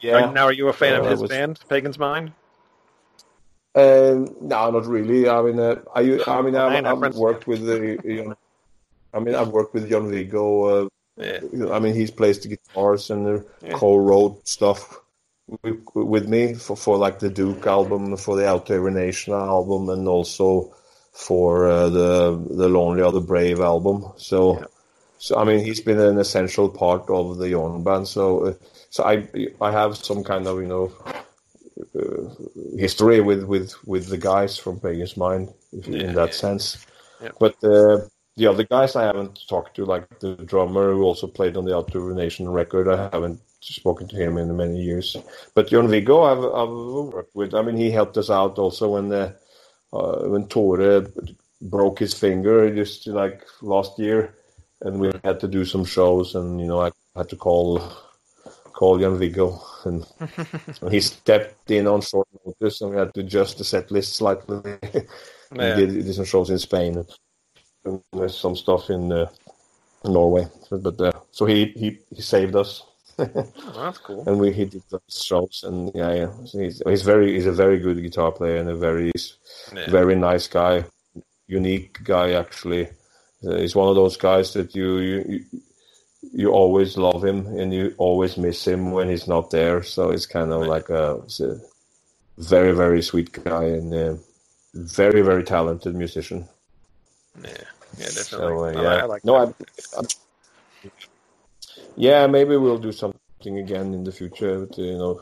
yeah. 0.00 0.30
Now, 0.30 0.44
are 0.46 0.52
you 0.52 0.68
a 0.68 0.72
fan 0.72 0.94
Uh, 0.96 1.04
of 1.04 1.10
his 1.10 1.20
was- 1.20 1.30
band, 1.30 1.60
Pagan's 1.68 1.98
Mind? 1.98 2.32
Um, 3.78 4.34
no, 4.40 4.70
not 4.70 4.86
really. 4.86 5.28
I 5.28 5.40
mean, 5.42 5.58
uh, 5.60 5.76
I, 5.94 6.00
I 6.26 6.42
mean, 6.42 6.56
I've, 6.56 6.84
I've 7.04 7.14
worked 7.14 7.46
with 7.46 7.64
the, 7.64 7.98
you 8.04 8.24
know, 8.24 8.36
I 9.14 9.20
mean, 9.20 9.34
I've 9.34 9.48
worked 9.48 9.74
with 9.74 9.88
John 9.88 10.10
Viggo. 10.10 10.44
Uh, 10.64 10.88
Yeah. 11.16 11.40
you 11.52 11.58
know, 11.58 11.72
I 11.72 11.78
mean, 11.80 11.94
he's 11.94 12.10
plays 12.10 12.38
the 12.40 12.48
guitars 12.48 13.10
and 13.10 13.44
Yeah. 13.62 13.72
co-wrote 13.72 14.46
stuff 14.46 15.00
with, 15.62 15.78
with 15.94 16.28
me 16.28 16.54
for, 16.54 16.76
for 16.76 16.96
like 16.98 17.18
the 17.18 17.30
Duke 17.30 17.66
album, 17.66 18.16
for 18.16 18.36
the 18.36 18.46
Altair 18.46 18.90
Nation 18.90 19.34
album, 19.34 19.88
and 19.90 20.06
also 20.08 20.72
for 21.12 21.68
uh, 21.68 21.88
the 21.88 22.38
the 22.50 22.68
Lonely 22.68 23.02
Are 23.02 23.12
the 23.12 23.20
Brave 23.20 23.60
album. 23.60 24.06
So, 24.16 24.58
Yeah. 24.60 24.66
so 25.18 25.38
I 25.38 25.44
mean, 25.44 25.64
he's 25.64 25.80
been 25.80 26.00
an 26.00 26.18
essential 26.18 26.68
part 26.68 27.08
of 27.10 27.38
the 27.38 27.46
Jorn 27.52 27.82
band. 27.82 28.06
So, 28.06 28.46
uh, 28.46 28.54
so 28.90 29.04
I 29.04 29.26
I 29.60 29.70
have 29.72 29.96
some 29.96 30.22
kind 30.22 30.46
of 30.46 30.60
you 30.60 30.68
know 30.68 30.92
history 32.76 33.20
with 33.20 33.44
with 33.44 33.74
with 33.86 34.08
the 34.08 34.18
guys 34.18 34.56
from 34.58 34.80
Pagan's 34.80 35.16
Mind 35.16 35.52
if- 35.72 35.86
Yeah, 35.86 36.00
in 36.08 36.14
that 36.14 36.34
sense. 36.34 36.84
Yeah. 37.22 37.30
But 37.40 37.54
uh, 37.64 37.98
the 38.36 38.46
other 38.46 38.64
guys 38.64 38.94
I 38.94 39.04
haven't 39.04 39.40
talked 39.48 39.74
to, 39.76 39.84
like 39.84 40.20
the 40.20 40.36
drummer 40.36 40.92
who 40.92 41.02
also 41.02 41.26
played 41.26 41.56
on 41.56 41.64
the 41.64 41.76
Outer 41.76 42.14
Nation 42.14 42.48
record, 42.48 42.88
I 42.88 43.08
haven't 43.12 43.40
spoken 43.60 44.06
to 44.08 44.16
him 44.16 44.38
in 44.38 44.56
many 44.56 44.80
years. 44.80 45.16
But 45.54 45.68
John 45.68 45.88
Viggo, 45.88 46.22
I've, 46.22 46.44
I've 46.44 47.12
worked 47.12 47.34
with. 47.34 47.54
I 47.54 47.62
mean, 47.62 47.76
he 47.76 47.90
helped 47.90 48.16
us 48.16 48.30
out 48.30 48.58
also 48.58 48.90
when 48.90 49.08
the, 49.08 49.34
uh, 49.92 50.28
when 50.28 50.46
Tore 50.46 51.06
broke 51.60 51.98
his 51.98 52.14
finger 52.14 52.72
just 52.72 53.08
like 53.08 53.42
last 53.62 53.98
year, 53.98 54.32
and 54.82 55.00
we 55.00 55.10
had 55.24 55.40
to 55.40 55.48
do 55.48 55.64
some 55.64 55.84
shows, 55.84 56.36
and 56.36 56.60
you 56.60 56.68
know 56.68 56.80
I 56.82 56.92
had 57.16 57.28
to 57.30 57.36
call 57.36 57.82
call 58.72 58.98
Jan 58.98 59.18
Viggo, 59.18 59.60
and 59.88 60.92
he 60.92 61.00
stepped 61.00 61.70
in 61.70 61.86
on 61.86 62.00
short 62.00 62.28
notice, 62.46 62.80
and 62.80 62.90
we 62.92 62.96
had 62.98 63.12
to 63.14 63.20
adjust 63.20 63.58
the 63.58 63.64
set 63.64 63.90
list 63.90 64.16
slightly. 64.16 64.60
Yeah. 65.56 65.76
He 65.76 65.86
did, 65.86 66.04
did 66.04 66.14
some 66.14 66.26
shows 66.26 66.50
in 66.50 66.58
Spain 66.58 67.02
and 67.84 68.02
there's 68.12 68.36
some 68.36 68.54
stuff 68.54 68.90
in 68.90 69.10
uh, 69.10 69.30
Norway. 70.04 70.46
But, 70.70 70.82
but 70.82 71.00
uh, 71.00 71.12
so 71.30 71.46
he, 71.46 71.72
he 71.74 71.98
he 72.14 72.20
saved 72.20 72.54
us, 72.54 72.82
Oh, 73.18 73.24
that's 73.76 73.96
cool. 73.96 74.28
and 74.28 74.38
we 74.38 74.52
he 74.52 74.66
did 74.66 74.82
those 74.90 75.24
shows. 75.24 75.64
And 75.66 75.90
yeah, 75.94 76.12
yeah, 76.12 76.30
so 76.44 76.58
he's, 76.58 76.82
he's 76.86 77.00
very 77.00 77.32
he's 77.32 77.46
a 77.46 77.52
very 77.52 77.78
good 77.78 78.02
guitar 78.02 78.30
player 78.30 78.56
and 78.58 78.68
a 78.68 78.76
very 78.76 79.10
Yeah. 79.74 79.88
very 79.90 80.16
nice 80.16 80.46
guy, 80.48 80.84
unique 81.46 81.98
guy 82.04 82.32
actually. 82.32 82.88
Uh, 83.42 83.56
he's 83.56 83.74
one 83.74 83.88
of 83.88 83.94
those 83.94 84.18
guys 84.18 84.52
that 84.52 84.74
you, 84.76 84.98
you 84.98 85.44
you 86.32 86.50
always 86.50 86.96
love 86.96 87.24
him 87.24 87.46
and 87.58 87.72
you 87.72 87.94
always 87.98 88.36
miss 88.36 88.66
him 88.66 88.92
when 88.92 89.08
he's 89.08 89.28
not 89.28 89.50
there. 89.50 89.82
So 89.82 90.10
it's 90.10 90.26
kind 90.26 90.52
of 90.52 90.66
like 90.66 90.88
a, 90.90 91.22
a 91.40 91.56
very 92.38 92.72
very 92.72 93.02
sweet 93.02 93.32
guy 93.32 93.64
and 93.64 94.20
very 94.74 95.22
very 95.22 95.44
talented 95.44 95.94
musician. 95.94 96.48
Yeah, 97.42 97.50
yeah, 97.98 98.06
definitely. 98.06 98.74
So 98.74 98.78
uh, 98.78 98.82
yeah, 98.82 99.02
I 99.02 99.04
like 99.04 99.24
no. 99.24 99.36
I, 99.36 99.54
I, 99.96 100.02
yeah, 101.96 102.26
maybe 102.26 102.56
we'll 102.56 102.78
do 102.78 102.92
something 102.92 103.58
again 103.58 103.92
in 103.92 104.04
the 104.04 104.12
future. 104.12 104.66
But, 104.66 104.78
you 104.78 104.96
know, 104.96 105.20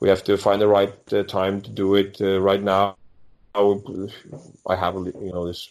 we 0.00 0.08
have 0.08 0.24
to 0.24 0.36
find 0.36 0.60
the 0.60 0.68
right 0.68 0.94
uh, 1.12 1.22
time 1.22 1.60
to 1.60 1.70
do 1.70 1.94
it. 1.94 2.20
Uh, 2.20 2.40
right 2.40 2.62
now, 2.62 2.96
I, 3.54 4.76
have 4.76 4.96
a 4.96 5.00
you 5.00 5.32
know 5.32 5.46
this 5.46 5.68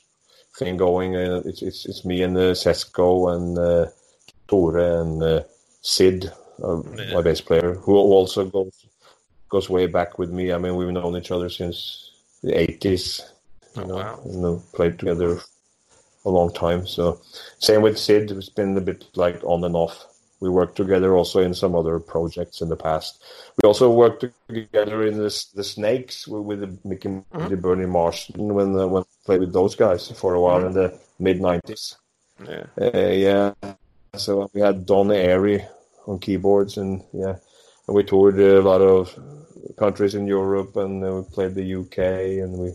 thing 0.58 0.78
going. 0.78 1.16
Uh, 1.16 1.42
it's 1.46 1.62
it's 1.62 1.86
it's 1.86 2.06
me 2.06 2.24
and 2.24 2.38
uh, 2.38 2.54
Sesko 2.54 3.36
and 3.36 3.58
uh, 3.58 3.88
Tore 4.48 4.78
and 4.80 5.22
uh, 5.24 5.44
Sid, 5.82 6.32
uh, 6.64 6.82
Yeah. 6.98 7.14
my 7.14 7.22
bass 7.22 7.42
player, 7.42 7.76
who 7.76 7.96
also 7.96 8.46
goes 8.46 8.74
goes 9.50 9.70
way 9.70 9.88
back 9.88 10.20
with 10.20 10.30
me. 10.30 10.52
I 10.52 10.58
mean, 10.58 10.76
we've 10.76 10.90
known 10.92 11.16
each 11.16 11.32
other 11.32 11.50
since 11.50 12.12
the 12.44 12.54
eighties. 12.60 13.22
You 13.76 13.84
Oh, 13.84 13.86
know, 13.88 13.96
wow. 13.96 14.20
and 14.26 14.46
uh, 14.46 14.60
played 14.74 14.98
together 15.00 15.40
a 16.26 16.30
long 16.30 16.52
time. 16.52 16.86
So 16.88 17.22
same 17.60 17.82
with 17.82 17.98
Sid. 17.98 18.32
It's 18.32 18.50
been 18.50 18.76
a 18.78 18.82
bit 18.82 19.06
like 19.16 19.40
on 19.44 19.64
and 19.64 19.76
off. 19.76 20.06
We 20.40 20.50
worked 20.50 20.76
together 20.76 21.16
also 21.16 21.40
in 21.42 21.54
some 21.54 21.74
other 21.76 22.00
projects 22.00 22.62
in 22.62 22.70
the 22.70 22.76
past. 22.76 23.24
We 23.64 23.68
also 23.68 23.90
worked 23.90 24.24
together 24.50 25.04
in 25.08 25.18
this, 25.18 25.46
the 25.46 25.64
Snakes 25.64 26.28
with, 26.28 26.60
the 26.60 26.78
Mickey 26.84 27.10
Mhm. 27.10 27.50
the 27.50 27.58
Bernie 27.58 27.88
Marsden 27.88 28.54
when 28.54 28.78
uh, 28.78 28.86
when 28.88 29.04
I 29.04 29.06
played 29.26 29.40
with 29.40 29.54
those 29.54 29.76
guys 29.76 30.12
for 30.12 30.34
a 30.36 30.42
while 30.42 30.66
in 30.66 30.74
the 30.74 30.94
mid 31.20 31.40
nineties. 31.42 31.96
Yeah. 32.46 32.66
Uh, 32.80 32.98
yeah. 33.28 33.54
So 34.16 34.50
we 34.54 34.62
had 34.62 34.86
Don 34.86 35.08
Airey 35.08 35.68
on 36.08 36.20
keyboards 36.20 36.78
and 36.78 37.04
yeah, 37.14 37.36
and 37.88 37.96
we 37.96 38.04
toured 38.04 38.40
a 38.40 38.62
lot 38.62 38.82
of 38.82 39.18
countries 39.78 40.16
in 40.16 40.28
Europe 40.28 40.76
and 40.76 41.02
we 41.02 41.24
played 41.24 41.56
the 41.56 41.76
UK 41.76 41.98
and 42.44 42.58
we 42.58 42.74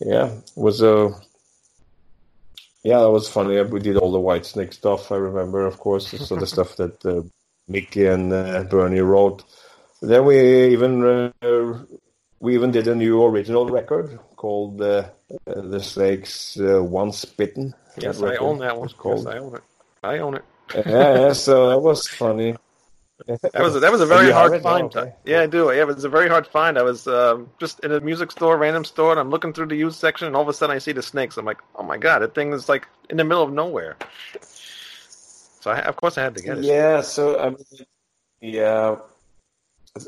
yeah 0.00 0.26
it 0.26 0.50
was 0.56 0.82
a 0.82 1.12
yeah 2.82 3.00
that 3.00 3.10
was 3.10 3.28
funny. 3.28 3.60
We 3.62 3.80
did 3.80 3.96
all 3.96 4.12
the 4.12 4.18
Whitesnake 4.18 4.72
stuff. 4.72 5.12
I 5.12 5.16
remember, 5.16 5.66
of 5.66 5.78
course, 5.78 6.08
so 6.08 6.36
the 6.36 6.46
stuff 6.46 6.76
that 6.76 7.04
uh, 7.04 7.22
Mickey 7.68 8.06
and 8.06 8.32
uh, 8.32 8.62
Bernie 8.64 9.00
wrote. 9.00 9.44
Then 10.02 10.24
we 10.24 10.68
even 10.72 11.32
uh, 11.42 11.82
we 12.38 12.54
even 12.54 12.70
did 12.70 12.86
a 12.86 12.94
new 12.94 13.24
original 13.24 13.66
record 13.68 14.18
called 14.36 14.80
uh, 14.80 15.08
uh, 15.46 15.60
The 15.62 15.80
Snakes 15.80 16.58
uh, 16.60 16.82
Once 16.82 17.24
Bitten. 17.24 17.74
Yes, 17.98 18.22
I 18.22 18.36
own 18.36 18.58
that 18.58 18.76
one. 18.76 18.82
was 18.82 18.92
Yes, 18.92 18.98
called. 18.98 19.26
I 19.28 19.38
own 19.38 19.56
it. 19.56 19.62
I 20.02 20.18
own 20.18 20.34
it. 20.36 20.44
yeah, 20.86 21.32
so 21.32 21.70
that 21.70 21.78
was 21.78 22.06
funny. 22.08 22.56
That 23.26 23.62
was 23.62 23.80
that 23.80 23.90
was 23.90 24.00
a 24.00 24.06
very 24.06 24.30
hard 24.30 24.54
it? 24.54 24.62
Find. 24.62 24.94
okay. 24.94 25.12
Yeah, 25.24 25.42
I 25.42 25.46
do. 25.46 25.66
Yeah, 25.66 25.80
it 25.82 25.86
was 25.86 26.04
a 26.04 26.08
very 26.08 26.28
hard 26.28 26.46
find. 26.46 26.78
I 26.78 26.82
was 26.82 27.06
um, 27.06 27.50
just 27.58 27.80
in 27.80 27.90
a 27.92 28.00
music 28.00 28.30
store, 28.30 28.56
random 28.58 28.84
store, 28.84 29.10
and 29.10 29.18
I'm 29.18 29.30
looking 29.30 29.52
through 29.52 29.66
the 29.66 29.76
used 29.76 29.98
section, 29.98 30.26
and 30.26 30.36
all 30.36 30.42
of 30.42 30.48
a 30.48 30.52
sudden 30.52 30.76
I 30.76 30.78
see 30.78 30.92
the 30.92 31.02
snakes. 31.02 31.36
I'm 31.36 31.44
like, 31.46 31.58
oh 31.76 31.82
my 31.82 31.96
god, 31.96 32.20
that 32.20 32.34
thing 32.34 32.52
is 32.52 32.68
like 32.68 32.86
in 33.08 33.16
the 33.16 33.24
middle 33.24 33.42
of 33.42 33.52
nowhere. 33.52 33.96
So 34.42 35.70
I, 35.70 35.80
of 35.80 35.96
course 35.96 36.18
I 36.18 36.22
had 36.22 36.34
to 36.36 36.42
get 36.42 36.58
it. 36.58 36.64
Yeah, 36.64 37.00
so 37.00 37.38
I 37.40 37.50
mean, 37.50 37.86
yeah, 38.40 38.96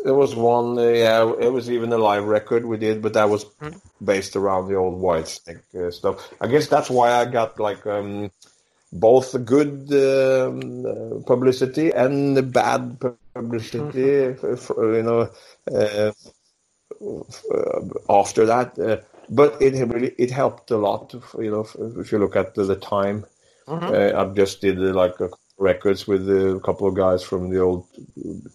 there 0.04 0.14
was 0.14 0.36
one. 0.36 0.78
Uh, 0.78 0.82
yeah, 0.82 1.32
it 1.40 1.52
was 1.52 1.70
even 1.70 1.92
a 1.92 1.98
live 1.98 2.24
record 2.24 2.64
we 2.64 2.76
did, 2.76 3.00
but 3.02 3.14
that 3.14 3.28
was 3.30 3.44
Hmm. 3.60 3.78
based 4.04 4.36
around 4.36 4.68
the 4.68 4.76
old 4.76 5.00
Whitesnake 5.00 5.74
uh, 5.74 5.90
stuff. 5.90 6.32
I 6.40 6.46
guess 6.46 6.68
that's 6.68 6.90
why 6.90 7.12
I 7.12 7.24
got 7.24 7.58
like 7.58 7.86
um, 7.86 8.30
both 8.92 9.32
the 9.32 9.38
good 9.38 9.90
um, 9.92 10.86
uh, 10.86 11.20
publicity 11.26 11.90
and 11.92 12.36
the 12.36 12.42
bad 12.42 12.98
publicity. 13.00 14.10
f- 14.34 14.44
f- 14.44 14.70
you 14.78 15.02
know, 15.02 15.28
uh, 15.74 16.12
after 18.08 18.46
that. 18.46 18.78
Uh, 18.78 18.96
but 19.30 19.60
it 19.60 19.74
really 19.86 20.14
it 20.18 20.30
helped 20.30 20.70
a 20.70 20.76
lot. 20.78 21.14
You 21.38 21.50
know, 21.50 21.66
if, 22.00 22.12
you 22.12 22.18
look 22.18 22.36
at 22.36 22.54
the, 22.54 22.64
the 22.64 22.76
time. 22.76 23.24
Mhm. 23.68 23.92
Uh, 23.92 24.18
I 24.22 24.34
just 24.34 24.60
did 24.62 24.78
uh, 24.78 24.94
like 24.94 25.20
a 25.20 25.28
records 25.58 26.06
with 26.06 26.28
a 26.30 26.60
couple 26.64 26.86
of 26.88 26.94
guys 26.94 27.22
from 27.22 27.50
the 27.50 27.60
old 27.60 27.86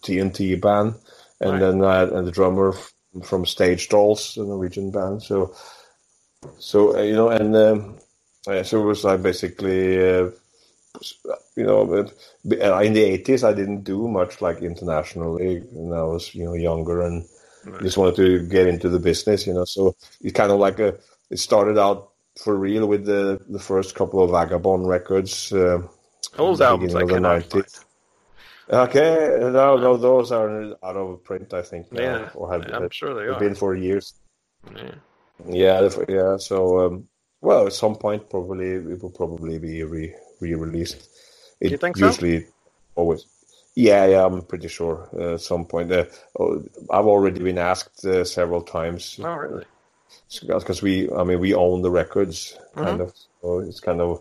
TNT 0.02 0.60
band, 0.60 0.94
and 1.40 1.52
Right. 1.52 1.60
then 1.60 1.84
I 1.84 2.02
and 2.02 2.26
the 2.26 2.32
drummer 2.32 2.74
from 3.22 3.46
Stage 3.46 3.88
Dolls, 3.88 4.34
the 4.34 4.44
Norwegian 4.44 4.90
band. 4.90 5.22
So, 5.22 5.54
so 6.58 6.96
uh, 6.98 7.02
you 7.02 7.14
know, 7.14 7.28
and 7.28 7.54
um, 7.56 7.98
uh, 8.46 8.62
so 8.62 8.82
it 8.82 8.84
was 8.84 9.04
like 9.04 9.22
basically, 9.22 9.98
uh, 9.98 10.30
you 11.56 11.64
know, 11.64 11.82
uh, 11.92 12.78
in 12.80 12.92
the 12.92 13.02
eighties 13.02 13.44
I 13.44 13.52
didn't 13.52 13.82
do 13.82 14.08
much 14.08 14.40
like 14.40 14.62
internationally, 14.62 15.56
and 15.74 15.94
I 15.94 16.02
was 16.02 16.34
you 16.34 16.44
know 16.44 16.54
younger 16.54 17.02
and 17.02 17.24
Right. 17.66 17.80
just 17.80 17.96
wanted 17.96 18.16
to 18.16 18.46
get 18.46 18.66
into 18.68 18.90
the 18.90 18.98
business, 18.98 19.46
you 19.46 19.54
know. 19.54 19.64
So 19.64 19.96
it 20.20 20.32
kind 20.32 20.52
of 20.52 20.58
like 20.58 20.78
a, 20.80 20.88
it 21.30 21.38
started 21.38 21.78
out 21.78 22.10
for 22.36 22.54
real 22.58 22.86
with 22.86 23.06
the 23.06 23.40
the 23.48 23.58
first 23.58 23.94
couple 23.94 24.22
of 24.22 24.30
Vagabond 24.32 24.86
records. 24.86 25.50
Uh, 25.50 25.80
Those 26.36 26.60
albums 26.60 26.94
of 26.94 27.08
the 27.08 27.14
cannot 27.14 27.42
find. 27.44 27.64
90s. 27.64 27.84
Okay, 28.70 29.36
no, 29.40 29.76
no, 29.78 29.96
those 29.96 30.30
are 30.32 30.74
out 30.82 30.96
of 30.96 31.24
print, 31.24 31.52
I 31.54 31.62
think. 31.62 31.90
Now, 31.92 32.00
Yeah, 32.02 32.30
or 32.34 32.52
have 32.52 32.70
I'm 32.72 32.90
sure 32.90 33.14
they 33.14 33.26
have 33.26 33.36
are. 33.36 33.40
been 33.40 33.54
for 33.54 33.74
years. 33.74 34.12
Yeah. 34.76 34.94
Yeah, 35.46 35.88
yeah. 36.08 36.36
So, 36.36 36.80
um, 36.86 37.08
well, 37.44 37.66
at 37.66 37.72
some 37.72 37.96
point, 37.96 38.28
probably 38.30 38.70
it 38.70 39.02
will 39.02 39.10
probably 39.10 39.58
be 39.58 39.82
re 39.84 40.14
re 40.40 40.54
released. 40.54 41.08
It 41.60 41.70
You 41.72 41.76
think 41.78 41.96
so? 41.96 42.06
usually 42.06 42.46
always. 42.96 43.26
Yeah, 43.76 44.06
yeah, 44.06 44.24
I'm 44.26 44.42
pretty 44.42 44.68
sure. 44.68 45.08
Uh, 45.12 45.34
at 45.34 45.40
some 45.40 45.64
point, 45.66 45.90
uh, 45.92 46.04
oh, 46.38 46.62
I've 46.90 47.06
already 47.06 47.40
been 47.42 47.58
asked 47.58 48.04
uh, 48.04 48.24
several 48.24 48.62
times 48.62 49.18
Oh, 49.22 49.34
really? 49.34 49.64
because 50.46 50.80
we, 50.82 51.10
I 51.10 51.24
mean, 51.24 51.40
we 51.40 51.54
own 51.54 51.82
the 51.82 51.90
records, 51.90 52.56
kind 52.76 53.00
Mhm. 53.00 53.02
of. 53.02 53.12
So 53.42 53.58
it's 53.68 53.80
kind 53.80 54.00
of, 54.00 54.20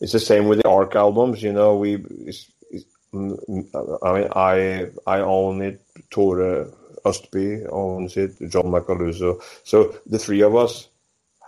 it's 0.00 0.12
the 0.12 0.18
same 0.20 0.48
with 0.48 0.58
the 0.62 0.68
Ark 0.68 0.96
albums. 0.96 1.42
You 1.42 1.52
know, 1.52 1.76
we, 1.76 1.94
it's, 2.26 2.50
it's, 2.70 2.84
I 3.14 4.12
mean, 4.12 4.28
I, 4.34 4.90
I 5.06 5.20
own 5.20 5.62
it. 5.62 5.80
Tore 6.10 6.66
Østby 7.04 7.66
owns 7.70 8.16
it. 8.16 8.32
John 8.50 8.66
Macaluso. 8.70 9.40
So 9.64 9.94
the 10.06 10.18
three 10.18 10.42
of 10.42 10.56
us 10.56 10.87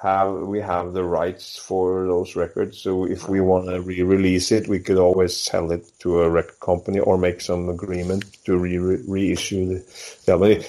have 0.03 0.33
we 0.33 0.61
have 0.61 0.95
the 0.95 1.05
rights 1.05 1.59
for 1.59 2.07
those 2.07 2.35
records. 2.35 2.79
So 2.79 3.05
if 3.05 3.29
we 3.29 3.41
want 3.41 3.67
to 3.67 3.83
re-release 3.83 4.51
it, 4.51 4.67
we 4.67 4.81
could 4.81 4.97
always 4.97 5.37
sell 5.37 5.71
it 5.73 5.91
to 6.01 6.23
a 6.23 6.31
record 6.31 6.61
company 6.61 7.01
or 7.01 7.19
make 7.19 7.41
some 7.41 7.69
agreement 7.69 8.25
to 8.45 8.57
re- 8.57 8.79
re- 8.79 9.03
reissue 9.07 9.67
the, 9.67 9.85
the 10.25 10.33
album, 10.33 10.63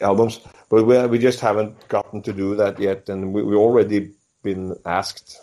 albums. 0.00 0.40
But 0.70 0.84
we 0.84 1.06
we 1.06 1.18
just 1.18 1.40
haven't 1.40 1.88
gotten 1.88 2.22
to 2.22 2.32
do 2.32 2.54
that 2.56 2.78
yet, 2.78 3.08
and 3.08 3.34
we 3.34 3.42
we 3.42 3.56
already 3.56 4.12
been 4.42 4.74
asked 4.86 5.36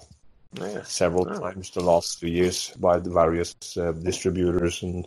Yeah. 0.60 0.84
several 0.84 1.27
Oh. 1.30 1.40
times 1.40 1.72
the 1.72 1.82
last 1.82 2.19
two 2.19 2.27
years 2.30 2.72
by 2.80 2.99
the 2.99 3.10
various 3.10 3.56
uh, 3.77 3.91
distributors 3.91 4.84
and 4.84 5.06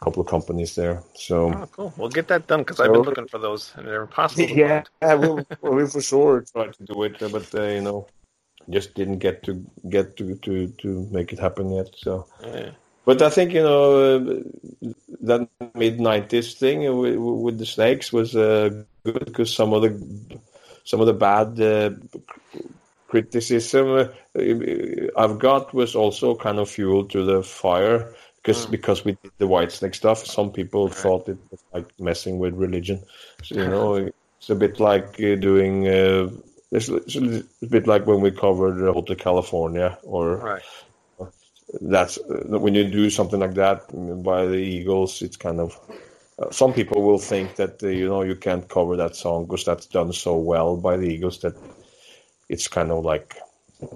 a 0.00 0.04
couple 0.04 0.20
of 0.22 0.28
companies 0.28 0.74
there. 0.74 1.02
So. 1.14 1.52
Oh, 1.52 1.68
cool. 1.72 1.92
We'll 1.96 2.08
get 2.08 2.28
that 2.28 2.46
done 2.46 2.60
because 2.60 2.80
I've 2.80 2.92
been 2.92 3.02
looking 3.02 3.28
for 3.28 3.38
those 3.38 3.72
and 3.76 3.86
they're 3.86 4.02
impossible. 4.08 4.48
Yeah, 4.48 4.82
we'll, 5.02 5.44
we'll 5.62 5.86
for 5.86 6.00
sure 6.00 6.44
try 6.52 6.68
to 6.68 6.84
do 6.84 7.02
it, 7.04 7.22
uh, 7.22 7.28
but 7.28 7.54
uh, 7.54 7.62
you 7.62 7.80
know, 7.82 8.06
just 8.68 8.94
didn't 8.94 9.18
get 9.18 9.42
to 9.44 9.64
get 9.88 10.16
to 10.18 10.34
to 10.36 10.68
to 10.82 11.08
make 11.10 11.32
it 11.32 11.38
happen 11.38 11.72
yet. 11.72 11.88
So, 11.96 12.26
Yeah. 12.42 12.70
but 13.04 13.22
I 13.22 13.30
think 13.30 13.52
you 13.52 13.62
know 13.62 14.16
uh, 14.16 14.90
that 15.22 15.48
mid 15.74 15.98
'90s 15.98 16.54
thing 16.58 16.78
with, 16.98 17.16
with 17.16 17.58
the 17.58 17.66
Snakes 17.66 18.12
was 18.12 18.36
uh, 18.36 18.70
good 19.04 19.24
because 19.24 19.54
some 19.54 19.72
of 19.72 19.82
the 19.82 19.92
some 20.84 21.00
of 21.00 21.06
the 21.06 21.14
bad 21.14 21.60
uh, 21.60 21.90
criticism 23.10 23.86
uh, 23.98 25.22
I've 25.22 25.38
got 25.38 25.74
was 25.74 25.94
also 25.96 26.34
kind 26.36 26.58
of 26.58 26.70
fuel 26.70 27.04
to 27.06 27.24
the 27.24 27.42
fire. 27.42 28.14
Because 28.42 28.66
Mm. 28.66 28.70
because 28.70 29.04
we 29.04 29.12
did 29.22 29.32
the 29.38 29.46
Whitesnake 29.46 29.94
stuff, 29.94 30.24
some 30.26 30.50
people 30.50 30.88
thought 30.88 31.28
it 31.28 31.38
was 31.50 31.60
like 31.74 31.88
messing 31.98 32.38
with 32.38 32.54
religion. 32.54 33.02
So, 33.42 33.54
you 33.56 33.68
know, 33.68 33.94
it's 34.40 34.50
a 34.50 34.54
bit 34.54 34.80
like 34.80 35.20
uh, 35.20 35.36
doing. 35.36 35.86
Uh, 35.86 36.30
it's, 36.72 36.88
it's 36.88 37.16
a 37.16 37.66
bit 37.68 37.86
like 37.86 38.06
when 38.06 38.22
we 38.22 38.30
covered 38.30 38.80
Hotel 38.94 39.16
California, 39.16 39.98
or 40.04 40.36
Right. 40.38 40.62
that's 41.82 42.18
uh, 42.18 42.58
when 42.58 42.74
you 42.74 42.84
do 42.90 43.10
something 43.10 43.40
like 43.40 43.54
that 43.54 43.82
by 44.22 44.46
the 44.46 44.56
Eagles. 44.56 45.22
It's 45.22 45.36
kind 45.36 45.60
of 45.60 45.78
uh, 46.38 46.50
some 46.50 46.72
people 46.72 47.02
will 47.02 47.18
think 47.18 47.56
that 47.56 47.82
uh, 47.82 47.88
you 47.88 48.08
know 48.08 48.22
you 48.22 48.36
can't 48.36 48.68
cover 48.68 48.96
that 48.96 49.16
song 49.16 49.44
because 49.44 49.64
that's 49.64 49.86
done 49.86 50.12
so 50.12 50.36
well 50.36 50.76
by 50.76 50.96
the 50.96 51.08
Eagles 51.08 51.40
that 51.40 51.54
it's 52.50 52.68
kind 52.68 52.90
of 52.90 53.04
like 53.04 53.36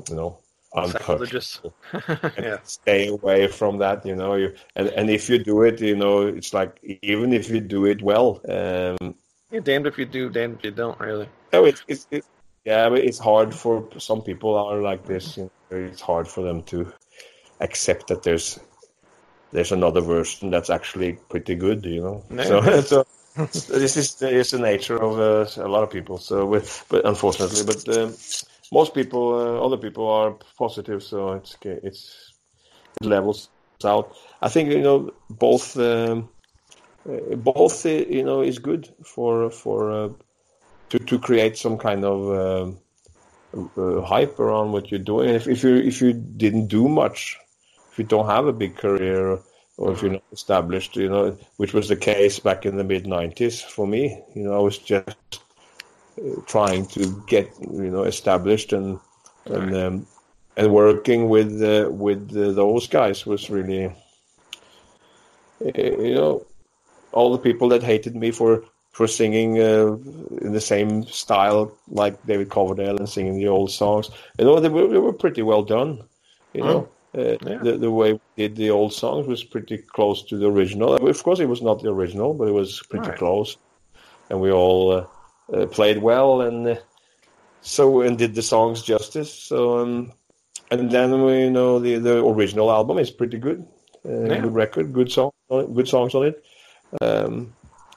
you 0.09 0.15
know 0.15 0.39
untouched. 0.75 1.61
yeah. 2.39 2.59
Stay 2.63 3.09
away 3.09 3.49
from 3.49 3.79
that, 3.79 4.07
you 4.07 4.17
know. 4.17 4.35
You 4.35 4.55
and 4.77 4.89
and 4.89 5.11
if 5.11 5.29
you 5.29 5.39
do 5.39 5.63
it, 5.63 5.81
you 5.81 5.97
know, 5.97 6.23
it's 6.27 6.55
like 6.55 6.79
even 7.03 7.33
if 7.33 7.51
you 7.51 7.61
do 7.61 7.85
it 7.85 8.01
well, 8.03 8.41
um, 8.49 9.15
You're 9.51 9.61
damned 9.61 9.87
if 9.87 9.99
you 9.99 10.07
do, 10.07 10.31
damned 10.31 10.59
if 10.59 10.65
you 10.65 10.71
don't, 10.71 10.99
really. 11.01 11.29
no, 11.53 11.65
it's 11.65 11.83
it's 11.89 12.07
it, 12.11 12.25
yeah, 12.65 12.89
but 12.89 12.99
it's 12.99 13.19
hard 13.19 13.55
for 13.55 13.87
some 13.99 14.23
people 14.23 14.55
are 14.55 14.81
like 14.81 15.05
this. 15.05 15.37
You 15.37 15.51
know, 15.71 15.77
it's 15.77 16.01
hard 16.01 16.27
for 16.29 16.43
them 16.43 16.63
to 16.65 16.93
accept 17.61 18.07
that 18.09 18.23
there's 18.23 18.59
there's 19.53 19.73
another 19.73 20.01
version 20.01 20.51
that's 20.51 20.71
actually 20.71 21.15
pretty 21.29 21.57
good. 21.57 21.85
You 21.85 22.03
know, 22.03 22.45
so 22.45 22.81
so 22.93 23.07
this 23.53 23.97
is 23.97 24.15
the, 24.15 24.29
is 24.29 24.51
the 24.53 24.59
nature 24.59 25.03
of 25.03 25.19
uh, 25.19 25.63
a 25.63 25.69
lot 25.69 25.83
of 25.83 25.91
people. 25.91 26.19
So, 26.19 26.47
but 26.89 27.05
unfortunately, 27.05 27.65
but 27.65 27.99
um, 27.99 28.15
most 28.73 28.95
people, 28.95 29.35
uh, 29.35 29.65
other 29.65 29.77
people 29.77 30.09
are 30.09 30.37
positive. 30.57 31.03
So 31.03 31.33
it's 31.33 31.57
it's 31.63 32.33
it 33.01 33.07
levels 33.07 33.49
out. 33.85 34.17
I 34.41 34.49
think 34.49 34.71
you 34.71 34.83
know 34.83 35.11
both. 35.31 35.77
Um, 35.77 36.29
uh, 37.07 37.37
both 37.37 37.85
uh, 37.85 37.89
you 37.89 38.25
know 38.25 38.41
is 38.41 38.59
good 38.59 38.93
for 39.05 39.51
for 39.51 39.91
uh, 39.91 40.09
to 40.89 40.99
to 40.99 41.19
create 41.19 41.59
some 41.59 41.77
kind 41.77 42.05
of 42.05 42.19
um, 42.31 42.79
uh, 43.77 44.01
hype 44.01 44.39
around 44.39 44.73
what 44.73 44.91
you're 44.91 45.01
doing. 45.01 45.31
If, 45.31 45.47
if 45.49 45.63
you 45.63 45.77
if 45.77 46.01
you 46.01 46.13
didn't 46.13 46.69
do 46.69 46.89
much, 46.89 47.37
if 47.91 47.99
you 47.99 48.05
don't 48.05 48.27
have 48.27 48.47
a 48.47 48.53
big 48.53 48.77
career, 48.77 49.39
or 49.77 49.93
if 49.93 50.03
you're 50.03 50.13
not 50.13 50.23
established, 50.33 50.97
you 50.97 51.09
know, 51.09 51.37
which 51.57 51.75
was 51.75 51.89
the 51.89 51.97
case 51.97 52.39
back 52.39 52.65
in 52.65 52.77
the 52.77 52.85
mid 52.85 53.05
'90s 53.05 53.63
for 53.63 53.87
me. 53.87 54.23
You 54.35 54.45
know, 54.45 54.55
I 54.55 54.59
was 54.59 54.79
just 54.79 55.41
uh, 56.19 56.41
trying 56.47 56.87
to 56.87 57.23
get 57.27 57.51
you 57.61 57.91
know 57.91 58.05
established 58.05 58.73
and 58.73 59.01
and 59.47 59.77
um, 59.77 60.07
and 60.57 60.73
working 60.73 61.29
with 61.29 61.63
uh, 61.63 61.91
with 61.91 62.31
uh, 62.37 62.53
those 62.53 62.87
guys 62.87 63.27
was 63.27 63.51
really 63.51 63.87
uh, 63.87 65.73
you 65.75 66.15
know 66.15 66.47
all 67.13 67.33
the 67.33 67.39
people 67.39 67.69
that 67.69 67.83
hated 67.83 68.15
me 68.15 68.31
for 68.31 68.65
for 68.93 69.09
singing 69.09 69.61
uh, 69.61 69.97
in 70.41 70.53
the 70.53 70.61
same 70.61 71.05
style 71.05 71.77
like 71.89 72.25
David 72.27 72.49
Coverdale 72.49 72.97
and 72.97 73.09
singing 73.09 73.37
the 73.37 73.49
old 73.49 73.73
songs. 73.73 74.09
You 74.39 74.45
know, 74.45 74.61
they 74.61 74.69
were, 74.69 74.87
they 74.87 74.99
were 74.99 75.13
pretty 75.13 75.43
well 75.43 75.63
done. 75.63 76.05
You 76.53 76.63
know, 76.63 76.89
uh, 77.17 77.37
Yeah. 77.47 77.59
the 77.63 77.79
the 77.79 77.91
way 77.91 78.13
we 78.13 78.21
did 78.37 78.57
the 78.57 78.71
old 78.71 78.93
songs 78.93 79.27
was 79.27 79.45
pretty 79.45 79.79
close 79.79 80.23
to 80.29 80.37
the 80.39 80.47
original. 80.47 80.95
Of 80.95 81.23
course, 81.23 81.41
it 81.41 81.49
was 81.49 81.63
not 81.63 81.83
the 81.83 81.91
original, 81.93 82.35
but 82.35 82.49
it 82.49 82.53
was 82.55 82.83
pretty 82.91 83.09
Right. 83.11 83.19
close, 83.19 83.57
and 84.31 84.41
we 84.41 84.51
all 84.53 84.93
uh, 84.93 85.05
uh, 85.53 85.67
played 85.67 85.99
well 86.03 86.41
and 86.41 86.67
uh, 86.69 86.77
so 87.61 88.01
and 88.03 88.19
did 88.19 88.35
the 88.35 88.43
songs 88.43 88.83
justice. 88.83 89.33
So 89.33 89.79
um, 89.79 90.13
and 90.71 90.91
then 90.91 91.23
we 91.25 91.41
you 91.45 91.51
know 91.51 91.79
the 91.79 91.99
the 91.99 92.25
original 92.25 92.71
album 92.71 92.99
is 92.99 93.11
pretty 93.11 93.39
good. 93.39 93.65
Uh, 94.05 94.29
Yeah. 94.29 94.41
Good 94.43 94.55
record, 94.55 94.93
good 94.93 95.11
song, 95.11 95.31
good 95.49 95.89
songs 95.89 96.15
on 96.15 96.27
it. 96.27 96.43
Um, 97.01 97.53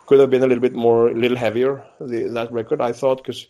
could 0.05 0.19
have 0.21 0.29
been 0.29 0.43
a 0.43 0.47
little 0.47 0.61
bit 0.61 0.73
more, 0.73 1.09
a 1.09 1.13
little 1.13 1.37
heavier. 1.37 1.83
The, 1.99 2.29
that 2.29 2.49
record, 2.51 2.79
I 2.79 2.93
thought, 2.93 3.17
because 3.17 3.45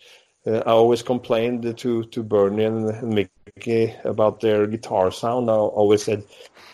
uh, 0.48 0.64
I 0.66 0.72
always 0.72 1.04
complained 1.04 1.78
to 1.78 2.04
to 2.04 2.24
Bernie 2.24 2.64
and 2.64 3.04
Mickey 3.04 3.94
about 4.04 4.40
their 4.40 4.68
guitar 4.68 5.12
sound. 5.12 5.50
I 5.50 5.54
always 5.54 6.04
said, 6.04 6.24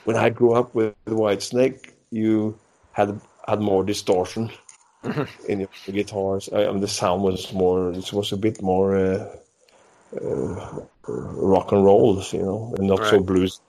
when 0.06 0.16
I 0.16 0.30
grew 0.30 0.54
up 0.54 0.76
with 0.76 0.94
Whitesnake, 1.06 1.92
you 2.12 2.58
had 2.92 3.20
had 3.48 3.60
more 3.60 3.84
distortion 3.84 4.52
in 5.50 5.60
your 5.62 5.70
guitars. 5.92 6.50
I, 6.54 6.72
mean, 6.72 6.82
the 6.82 6.88
sound 6.88 7.24
was 7.24 7.52
more. 7.54 7.92
It 7.92 8.14
was 8.14 8.32
a 8.32 8.38
bit 8.38 8.62
more 8.62 8.96
uh, 8.96 9.36
uh, 10.22 10.80
rock 11.08 11.72
and 11.72 11.84
roll, 11.84 12.22
you 12.32 12.44
know, 12.44 12.74
and 12.78 12.88
not 12.88 13.06
so 13.06 13.20
blues. 13.20 13.60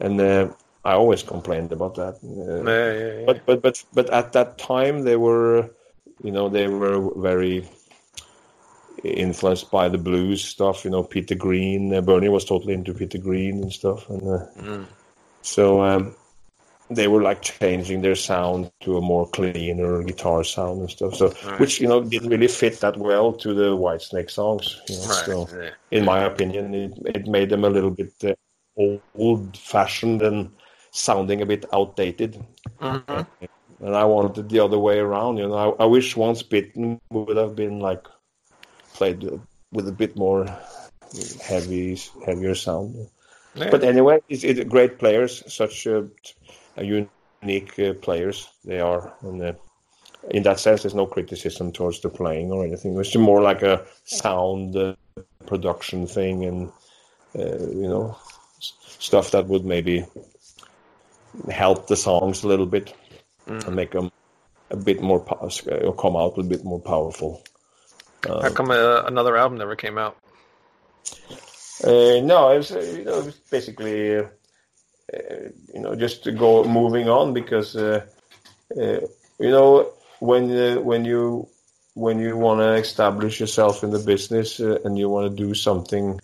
And 0.00 0.20
uh, 0.20 0.48
I 0.84 0.92
always 0.92 1.22
complained 1.22 1.72
about 1.72 1.94
that. 1.94 2.14
Uh, 2.22 2.62
Yeah, 2.70 2.92
yeah, 2.92 3.20
yeah. 3.20 3.26
but 3.26 3.46
but 3.46 3.62
but 3.62 3.84
but 3.94 4.10
at 4.10 4.32
that 4.32 4.58
time 4.58 5.02
they 5.02 5.16
were 5.16 5.70
you 6.22 6.30
know 6.30 6.48
they 6.48 6.68
were 6.68 7.10
very 7.16 7.68
influenced 9.06 9.70
by 9.70 9.88
the 9.88 9.98
blues 9.98 10.42
stuff 10.44 10.84
you 10.84 10.90
know 10.90 11.02
peter 11.02 11.34
green 11.34 11.92
uh, 11.94 12.00
bernie 12.00 12.28
was 12.28 12.44
totally 12.44 12.74
into 12.74 12.92
peter 12.94 13.18
green 13.18 13.62
and 13.62 13.72
stuff 13.72 14.08
and 14.10 14.22
uh, 14.28 14.44
Mm. 14.58 14.86
so 15.42 15.82
um, 15.82 16.14
they 16.88 17.08
were 17.08 17.22
like 17.22 17.42
changing 17.42 18.00
their 18.02 18.14
sound 18.14 18.70
to 18.80 18.96
a 18.96 19.00
more 19.00 19.26
cleaner 19.28 20.02
guitar 20.04 20.44
sound 20.44 20.80
and 20.80 20.90
stuff 20.90 21.14
so 21.16 21.32
Right. 21.44 21.60
which 21.60 21.80
you 21.80 21.88
know 21.88 22.02
didn't 22.02 22.30
really 22.30 22.48
fit 22.48 22.80
that 22.80 22.96
well 22.96 23.32
to 23.42 23.54
the 23.54 23.76
Whitesnake 23.76 24.30
songs 24.30 24.80
you 24.88 24.96
know, 24.96 25.02
right. 25.06 25.24
so 25.26 25.48
yeah. 25.60 25.70
in 25.90 26.04
my 26.04 26.20
opinion, 26.24 26.74
it, 26.74 26.92
it 27.16 27.26
made 27.26 27.50
them 27.50 27.64
a 27.64 27.70
little 27.70 27.90
bit 27.90 28.12
uh, 28.24 28.34
old 29.16 29.56
fashioned 29.56 30.22
and 30.22 30.50
sounding 30.92 31.42
a 31.42 31.46
bit 31.46 31.64
outdated. 31.72 32.38
Mhm. 32.80 33.26
And 33.80 33.94
I 33.94 34.04
wanted 34.04 34.48
the 34.48 34.60
other 34.60 34.78
way 34.78 34.98
around. 34.98 35.36
You 35.36 35.48
know, 35.48 35.76
I, 35.78 35.82
I 35.82 35.86
wish 35.86 36.16
Once 36.16 36.42
Bitten 36.42 36.98
would 37.10 37.36
have 37.36 37.54
been 37.54 37.80
like 37.80 38.06
played 38.96 39.22
with 39.72 39.88
a 39.88 39.92
bit 39.92 40.16
more 40.16 40.46
heavy, 41.42 41.98
heavier 42.24 42.54
sound. 42.54 43.08
Yeah. 43.54 43.70
But 43.70 43.84
anyway, 43.84 44.20
it's, 44.28 44.44
it's 44.44 44.60
great 44.64 44.98
players, 44.98 45.42
such 45.52 45.86
unique 46.76 47.78
uh, 47.78 47.94
players 47.94 48.48
they 48.64 48.80
are, 48.80 49.12
and 49.22 49.42
uh, 49.42 49.52
in 50.30 50.42
that 50.42 50.60
sense, 50.60 50.82
there's 50.82 50.94
no 50.94 51.06
criticism 51.06 51.72
towards 51.72 52.00
the 52.00 52.08
playing 52.08 52.52
or 52.52 52.64
anything. 52.64 52.98
It's 52.98 53.16
more 53.16 53.40
like 53.40 53.62
a 53.62 53.84
sound 54.04 54.76
uh, 54.76 54.94
production 55.46 56.06
thing, 56.06 56.44
and 56.44 56.72
uh, 57.38 57.58
you 57.58 57.88
know, 57.88 58.16
stuff 58.58 59.30
that 59.30 59.46
would 59.46 59.64
maybe 59.64 60.04
help 61.50 61.86
the 61.86 61.96
songs 61.96 62.44
a 62.44 62.48
little 62.48 62.66
bit 62.66 62.94
Mm. 63.46 63.66
and 63.66 63.76
make 63.76 63.92
them 63.92 64.10
a 64.70 64.76
bit 64.76 65.00
more 65.00 65.20
or 65.20 65.94
come 65.94 66.16
out 66.16 66.36
a 66.36 66.42
bit 66.42 66.64
more 66.64 66.80
powerful. 66.80 67.44
How 68.26 68.50
come 68.50 68.70
uh, 68.70 69.02
another 69.06 69.36
album 69.36 69.58
never 69.58 69.76
came 69.76 69.98
out? 69.98 70.16
Uh, 71.84 72.20
no, 72.22 72.50
it 72.50 72.58
was, 72.58 72.72
uh, 72.72 72.80
you 72.80 73.04
know, 73.04 73.20
it 73.20 73.24
was 73.26 73.34
basically, 73.50 74.16
uh, 74.16 74.24
uh, 75.12 75.48
you 75.74 75.80
know, 75.80 75.94
just 75.94 76.24
to 76.24 76.32
go 76.32 76.64
moving 76.64 77.08
on 77.08 77.34
because, 77.34 77.76
uh, 77.76 78.04
uh, 78.76 79.00
you 79.38 79.50
know, 79.50 79.92
when 80.20 80.50
uh, 80.50 80.80
when 80.80 81.04
you 81.04 81.48
when 81.94 82.18
you 82.18 82.36
want 82.36 82.60
to 82.60 82.74
establish 82.74 83.40
yourself 83.40 83.84
in 83.84 83.90
the 83.90 83.98
business 83.98 84.60
uh, 84.60 84.78
and 84.84 84.98
you 84.98 85.08
want 85.08 85.30
to 85.30 85.44
do 85.44 85.54
something 85.54 86.20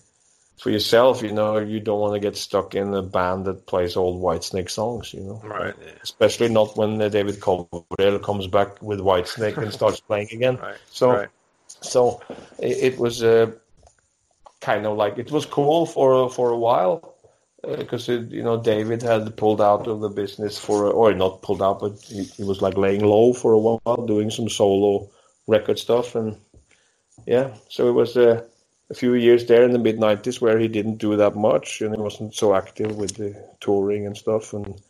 for 0.58 0.70
yourself, 0.70 1.22
you 1.22 1.32
know, 1.32 1.58
you 1.58 1.80
don't 1.80 2.00
want 2.00 2.14
to 2.14 2.20
get 2.20 2.36
stuck 2.36 2.74
in 2.74 2.94
a 2.94 3.02
band 3.02 3.46
that 3.46 3.66
plays 3.66 3.96
old 3.96 4.22
Whitesnake 4.22 4.70
songs, 4.70 5.12
you 5.12 5.20
know. 5.20 5.40
Right. 5.44 5.74
Yeah. 5.84 5.92
Especially 6.02 6.48
not 6.48 6.76
when 6.76 7.00
uh, 7.00 7.08
David 7.08 7.40
Coverdale 7.40 8.18
comes 8.20 8.46
back 8.46 8.80
with 8.80 9.00
Whitesnake 9.00 9.56
and 9.56 9.72
starts 9.72 10.00
playing 10.00 10.28
again. 10.32 10.56
Right. 10.56 10.76
So 10.90 11.10
right. 11.10 11.28
So 11.82 12.20
it, 12.58 12.94
it 12.94 12.98
was 12.98 13.22
uh, 13.22 13.50
kind 14.60 14.86
of 14.86 14.96
like 14.96 15.18
it 15.18 15.30
was 15.30 15.44
cool 15.46 15.86
for 15.86 16.30
for 16.30 16.50
a 16.50 16.58
while 16.58 17.12
because 17.62 18.08
you 18.08 18.42
know 18.42 18.60
David 18.60 19.02
had 19.02 19.36
pulled 19.36 19.60
out 19.60 19.86
of 19.86 20.00
the 20.00 20.08
business 20.08 20.58
for 20.58 20.90
or 20.90 21.14
not 21.14 21.42
pulled 21.42 21.62
out, 21.62 21.80
but 21.80 22.00
he, 22.02 22.24
he 22.24 22.42
was 22.42 22.60
like 22.60 22.76
laying 22.76 23.04
low 23.04 23.32
for 23.32 23.52
a 23.52 23.58
while, 23.58 24.06
doing 24.06 24.30
some 24.30 24.48
solo 24.48 25.08
record 25.46 25.78
stuff, 25.78 26.14
and 26.14 26.36
yeah, 27.26 27.54
so 27.68 27.88
it 27.88 27.92
was 27.92 28.16
a, 28.16 28.44
a 28.90 28.94
few 28.94 29.14
years 29.14 29.46
there 29.46 29.64
in 29.64 29.72
the 29.72 29.78
mid 29.78 29.98
'90s 29.98 30.40
where 30.40 30.58
he 30.58 30.68
didn't 30.68 30.96
do 30.96 31.16
that 31.16 31.36
much 31.36 31.80
and 31.80 31.94
he 31.94 32.00
wasn't 32.00 32.34
so 32.34 32.54
active 32.54 32.96
with 32.96 33.16
the 33.16 33.36
touring 33.60 34.06
and 34.06 34.16
stuff, 34.16 34.52
and 34.52 34.80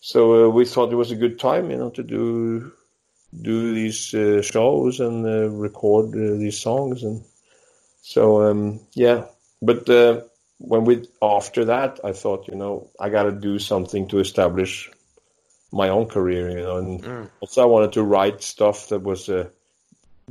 so 0.00 0.46
uh, 0.46 0.48
we 0.48 0.64
thought 0.64 0.92
it 0.92 0.96
was 0.96 1.10
a 1.10 1.16
good 1.16 1.38
time, 1.38 1.70
you 1.70 1.76
know, 1.76 1.90
to 1.90 2.02
do 2.02 2.72
do 3.42 3.74
these 3.74 4.14
uh, 4.14 4.42
shows 4.42 5.00
and 5.00 5.26
uh, 5.26 5.48
record 5.50 6.08
uh, 6.14 6.36
these 6.38 6.58
songs 6.58 7.02
and 7.02 7.22
so 8.02 8.42
um, 8.42 8.80
yeah 8.94 9.24
but 9.62 9.88
uh, 9.88 10.20
when 10.58 10.84
we 10.84 11.06
after 11.22 11.64
that 11.64 12.00
i 12.04 12.12
thought 12.12 12.48
you 12.48 12.54
know 12.54 12.88
i 13.00 13.08
got 13.08 13.24
to 13.24 13.32
do 13.32 13.58
something 13.58 14.08
to 14.08 14.18
establish 14.18 14.90
my 15.72 15.88
own 15.88 16.06
career 16.06 16.50
you 16.50 16.62
know 16.62 16.76
and 16.78 17.04
Mm. 17.04 17.30
also 17.40 17.62
i 17.62 17.66
wanted 17.66 17.92
to 17.92 18.02
write 18.02 18.42
stuff 18.42 18.88
that 18.88 19.02
was 19.02 19.28
uh, 19.28 19.48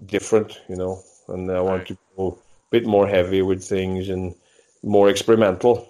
different 0.06 0.60
you 0.70 0.76
know 0.76 1.02
and 1.30 1.52
i 1.52 1.60
wanted 1.62 1.86
Right. 1.86 1.88
to 1.88 1.98
go 2.18 2.38
a 2.38 2.72
bit 2.72 2.86
more 2.86 3.08
heavy 3.08 3.42
with 3.42 3.64
things 3.64 4.10
and 4.10 4.36
more 4.84 5.10
experimental 5.10 5.90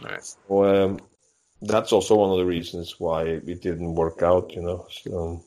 Right. 0.00 0.24
so 0.24 0.64
um, 0.64 0.98
that's 1.62 1.92
also 1.92 2.16
one 2.16 2.30
of 2.30 2.38
the 2.38 2.44
reasons 2.46 2.98
why 2.98 3.24
it 3.24 3.62
didn't 3.62 3.94
work 3.94 4.22
out, 4.22 4.52
you 4.52 4.62
know. 4.62 4.86
So, 4.90 5.44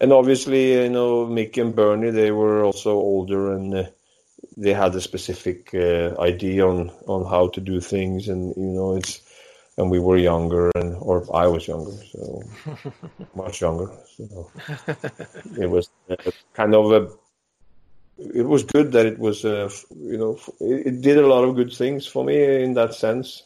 and 0.00 0.12
obviously, 0.12 0.72
you 0.74 0.90
know, 0.90 1.26
Mick 1.26 1.60
and 1.60 1.74
Bernie, 1.74 2.10
they 2.10 2.30
were 2.30 2.64
also 2.64 2.92
older 2.92 3.52
and 3.54 3.74
uh, 3.74 3.84
they 4.56 4.72
had 4.72 4.94
a 4.94 5.00
specific 5.00 5.74
uh, 5.74 6.14
idea 6.20 6.66
on 6.66 6.90
on 7.06 7.24
how 7.24 7.48
to 7.48 7.60
do 7.60 7.80
things, 7.80 8.28
and 8.28 8.54
you 8.56 8.72
know, 8.76 8.96
it's 8.96 9.20
and 9.76 9.90
we 9.90 9.98
were 10.00 10.16
younger, 10.16 10.70
and 10.74 10.96
or 11.00 11.24
I 11.34 11.46
was 11.46 11.66
younger, 11.68 11.92
so 12.12 12.42
much 13.34 13.60
younger. 13.60 13.90
So 14.16 14.50
it 15.58 15.70
was 15.70 15.90
uh, 16.10 16.16
kind 16.54 16.74
of 16.74 16.92
a. 16.92 17.08
It 18.18 18.46
was 18.46 18.64
good 18.64 18.92
that 18.92 19.06
it 19.06 19.18
was, 19.18 19.44
uh, 19.44 19.70
you 19.96 20.18
know, 20.18 20.38
it, 20.60 20.86
it 20.88 21.00
did 21.02 21.18
a 21.18 21.26
lot 21.26 21.44
of 21.44 21.54
good 21.54 21.72
things 21.72 22.04
for 22.04 22.24
me 22.24 22.64
in 22.64 22.74
that 22.74 22.94
sense 22.94 23.44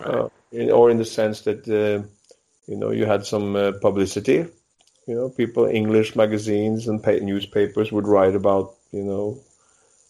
Right. 0.00 0.24
uh, 0.24 0.28
in, 0.52 0.70
or 0.70 0.90
in 0.90 0.98
the 0.98 1.04
sense 1.04 1.42
that 1.42 1.66
uh, 1.68 2.06
you 2.66 2.76
know 2.76 2.90
you 2.90 3.06
had 3.06 3.24
some 3.26 3.56
uh, 3.56 3.72
publicity. 3.80 4.46
You 5.06 5.14
know, 5.14 5.28
people, 5.28 5.66
English 5.66 6.16
magazines 6.16 6.88
and 6.88 7.04
newspapers 7.22 7.92
would 7.92 8.08
write 8.08 8.34
about 8.34 8.74
you 8.92 9.04
know 9.04 9.38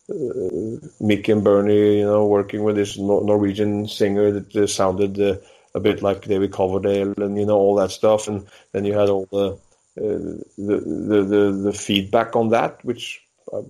uh, 0.09 0.81
Mick 1.05 1.29
and 1.29 1.45
Bernie, 1.45 1.99
you 1.99 2.07
know, 2.07 2.27
working 2.27 2.63
with 2.63 2.77
this 2.77 2.97
Norwegian 2.97 3.89
singer 3.89 4.31
that 4.33 4.57
uh, 4.57 4.67
sounded 4.67 5.21
uh, 5.21 5.37
a 5.75 5.81
bit 5.81 6.03
like 6.03 6.23
David 6.23 6.53
Coverdale, 6.53 7.13
and 7.19 7.37
you 7.39 7.45
know 7.45 7.57
all 7.57 7.75
that 7.77 7.91
stuff. 7.91 8.27
And 8.27 8.47
then 8.73 8.85
you 8.85 8.95
had 8.95 9.11
all 9.11 9.27
the 9.31 9.53
uh, 9.99 10.43
the, 10.57 10.77
the 10.87 11.23
the 11.25 11.53
the 11.65 11.73
feedback 11.73 12.37
on 12.37 12.51
that, 12.51 12.85
which. 12.85 13.23
Uh, 13.53 13.63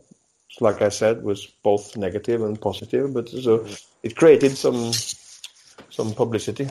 like 0.59 0.81
I 0.81 0.89
said, 0.89 1.23
was 1.23 1.47
both 1.63 1.99
negative 1.99 2.41
and 2.43 2.59
positive, 2.59 3.13
but 3.13 3.29
so 3.29 3.67
it 4.03 4.17
created 4.17 4.57
some 4.57 4.91
some 5.91 6.15
publicity, 6.15 6.71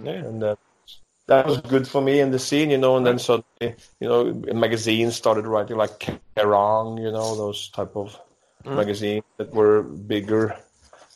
Yeah. 0.00 0.12
and 0.12 0.44
uh, 0.44 0.56
that 1.28 1.46
was 1.46 1.58
good 1.60 1.86
for 1.88 2.00
me 2.00 2.20
in 2.20 2.30
the 2.30 2.38
scene, 2.38 2.70
you 2.70 2.78
know. 2.78 2.96
And 2.96 3.06
then 3.06 3.18
suddenly, 3.18 3.76
you 4.00 4.08
know, 4.08 4.32
magazines 4.54 5.16
started 5.16 5.46
writing 5.46 5.76
like 5.76 5.98
Kerrang, 6.36 7.00
you 7.02 7.10
know, 7.12 7.36
those 7.36 7.68
type 7.70 7.96
of 7.96 8.18
Mm. 8.64 8.76
magazines 8.76 9.24
that 9.38 9.52
were 9.54 9.82
bigger, 9.82 10.56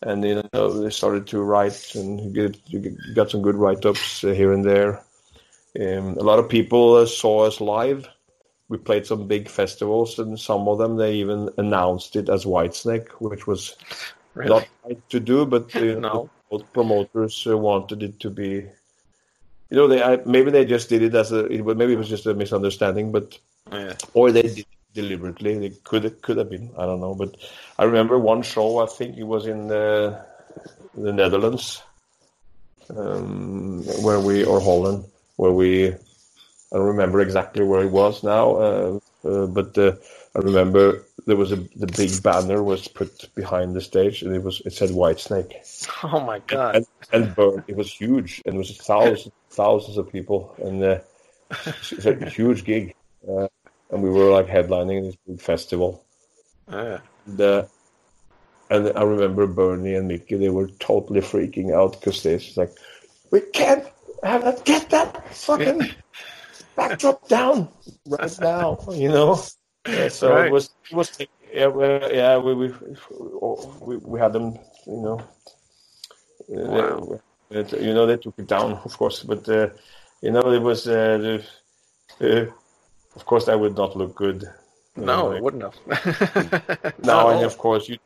and 0.02 0.24
you 0.24 0.42
know 0.52 0.80
they 0.82 0.90
started 0.90 1.26
to 1.28 1.40
write 1.42 1.94
and 1.94 2.20
you 2.20 2.30
get 2.30 2.58
you 2.66 2.96
got 3.14 3.30
some 3.30 3.42
good 3.42 3.56
write 3.56 3.84
ups 3.86 4.24
uh, 4.24 4.28
here 4.28 4.52
and 4.52 4.64
there. 4.64 5.00
Um, 5.80 6.16
a 6.18 6.22
lot 6.22 6.38
of 6.38 6.48
people 6.48 6.94
uh, 6.94 7.06
saw 7.06 7.46
us 7.46 7.60
live. 7.60 8.08
We 8.68 8.78
played 8.78 9.06
some 9.06 9.26
big 9.28 9.48
festivals, 9.48 10.18
and 10.18 10.38
some 10.38 10.68
of 10.68 10.78
them 10.78 10.96
they 10.96 11.14
even 11.14 11.50
announced 11.58 12.16
it 12.16 12.28
as 12.28 12.44
Whitesnake, 12.44 13.10
which 13.20 13.46
was 13.46 13.76
Really? 14.34 14.48
not 14.48 14.68
right 14.84 15.08
to 15.10 15.20
do, 15.20 15.46
but 15.46 15.76
uh, 15.76 15.96
No. 16.00 16.30
both 16.50 16.72
promoters 16.72 17.46
uh, 17.48 17.56
wanted 17.58 18.02
it 18.02 18.20
to 18.20 18.30
be. 18.30 18.66
You 19.70 19.76
know, 19.76 19.86
they 19.88 20.02
I, 20.02 20.16
maybe 20.24 20.50
they 20.50 20.64
just 20.64 20.88
did 20.88 21.02
it 21.02 21.14
as 21.14 21.32
a. 21.32 21.46
It, 21.46 21.64
maybe 21.64 21.92
it 21.92 21.98
was 21.98 22.08
just 22.08 22.26
a 22.26 22.34
misunderstanding, 22.34 23.12
but 23.12 23.38
Yeah. 23.72 23.94
or 24.14 24.32
they 24.32 24.42
did 24.42 24.58
it 24.58 24.66
deliberately. 24.94 25.58
They 25.58 25.70
could 25.84 26.04
it 26.04 26.22
could 26.22 26.38
have 26.38 26.50
been. 26.50 26.70
I 26.78 26.86
don't 26.86 27.00
know, 27.00 27.14
but 27.14 27.36
I 27.78 27.84
remember 27.84 28.18
one 28.18 28.42
show. 28.42 28.78
I 28.78 28.86
think 28.86 29.16
it 29.16 29.24
was 29.24 29.46
in 29.46 29.68
the, 29.68 30.24
the 30.96 31.12
Netherlands, 31.12 31.82
um, 32.96 33.82
where 34.02 34.20
we 34.20 34.44
or 34.44 34.60
Holland, 34.60 35.04
where 35.36 35.52
we. 35.52 35.88
I 35.88 36.76
don't 36.76 36.86
remember 36.86 37.20
exactly 37.20 37.64
where 37.64 37.82
it 37.82 37.90
was 37.90 38.22
now, 38.22 38.56
uh, 38.56 38.98
uh, 39.24 39.46
but 39.46 39.76
uh, 39.78 39.92
I 40.38 40.40
remember 40.40 41.04
there 41.26 41.34
was 41.34 41.50
a 41.50 41.56
the 41.56 41.88
big 41.88 42.22
banner 42.22 42.62
was 42.62 42.86
put 42.86 43.34
behind 43.34 43.74
the 43.74 43.80
stage, 43.80 44.22
and 44.22 44.32
it 44.36 44.42
was 44.42 44.62
it 44.64 44.72
said 44.72 44.90
Whitesnake 44.90 45.52
Oh 46.04 46.20
my 46.20 46.38
God. 46.46 46.76
and, 46.76 46.86
and 47.12 47.34
burned. 47.34 47.64
It 47.66 47.76
was 47.76 47.92
huge, 47.92 48.40
and 48.46 48.54
it 48.54 48.58
was 48.58 48.76
thousands, 48.76 49.34
thousands 49.50 49.98
of 49.98 50.12
people, 50.12 50.54
and 50.62 50.82
uh, 50.84 50.98
it's 51.66 52.06
a 52.06 52.30
huge 52.30 52.64
gig. 52.64 52.94
Uh, 53.28 53.48
and 53.90 54.00
we 54.00 54.10
were 54.10 54.30
like 54.30 54.46
headlining 54.46 55.06
this 55.06 55.16
big 55.26 55.40
festival. 55.40 56.04
Yeah. 56.70 57.00
And, 57.26 57.40
uh, 57.40 57.64
and 58.70 58.92
I 58.96 59.02
remember 59.02 59.48
Bernie 59.48 59.96
and 59.96 60.06
Mickey; 60.06 60.36
they 60.36 60.50
were 60.50 60.68
totally 60.78 61.20
freaking 61.20 61.74
out 61.74 61.98
because 61.98 62.22
they 62.22 62.34
was 62.34 62.56
like, 62.56 62.70
"We 63.32 63.40
can't 63.40 63.84
have 64.22 64.44
that. 64.44 64.64
Get 64.64 64.90
that 64.90 65.34
fucking 65.34 65.90
backdrop 66.76 67.26
down 67.26 67.70
right 68.06 68.38
now," 68.40 68.78
you 68.92 69.08
know. 69.08 69.42
Yeah, 69.88 70.08
so 70.08 70.34
Right. 70.34 70.46
it 70.46 70.52
was 70.52 70.70
it 70.90 70.96
was 70.96 71.08
yeah 71.52 71.66
we, 71.68 71.84
yeah 72.14 72.36
we 72.36 72.54
we, 72.54 72.68
we 73.86 73.96
we 73.96 74.20
had 74.20 74.32
them 74.32 74.58
you 74.86 75.00
know 75.04 75.18
Wow. 76.48 77.20
uh, 77.52 77.58
it- 77.58 77.72
you 77.80 77.92
know 77.94 78.06
they 78.06 78.16
took 78.16 78.38
it 78.38 78.46
down 78.46 78.72
of 78.84 78.96
course 78.98 79.22
but 79.22 79.48
uh, 79.48 79.68
you 80.22 80.30
know 80.30 80.44
it 80.52 80.62
was 80.62 80.86
uh, 80.88 81.18
the, 81.18 81.34
uh, 82.20 82.46
of 83.16 83.24
course 83.24 83.46
that 83.46 83.58
would 83.58 83.76
not 83.76 83.96
look 83.96 84.14
good 84.14 84.44
No, 84.96 85.32
it 85.32 85.42
wouldn't 85.42 85.62
have. 85.62 85.78
no 87.04 87.28
and 87.30 87.44
of 87.44 87.56
course 87.58 87.88
you 87.88 87.98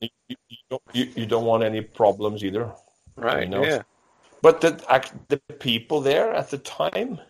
you, 0.00 0.08
you, 0.28 0.36
you 0.48 0.56
don't 0.70 0.82
you, 0.92 1.04
you 1.16 1.26
don't 1.26 1.44
want 1.44 1.62
any 1.62 1.80
problems 1.82 2.42
either 2.44 2.72
Right. 3.16 3.42
you 3.44 3.48
know. 3.54 3.64
Yeah. 3.64 3.82
but 4.42 4.60
the 4.60 4.70
the 5.28 5.38
people 5.58 6.00
there 6.00 6.32
at 6.34 6.48
the 6.50 6.58
time 6.58 7.20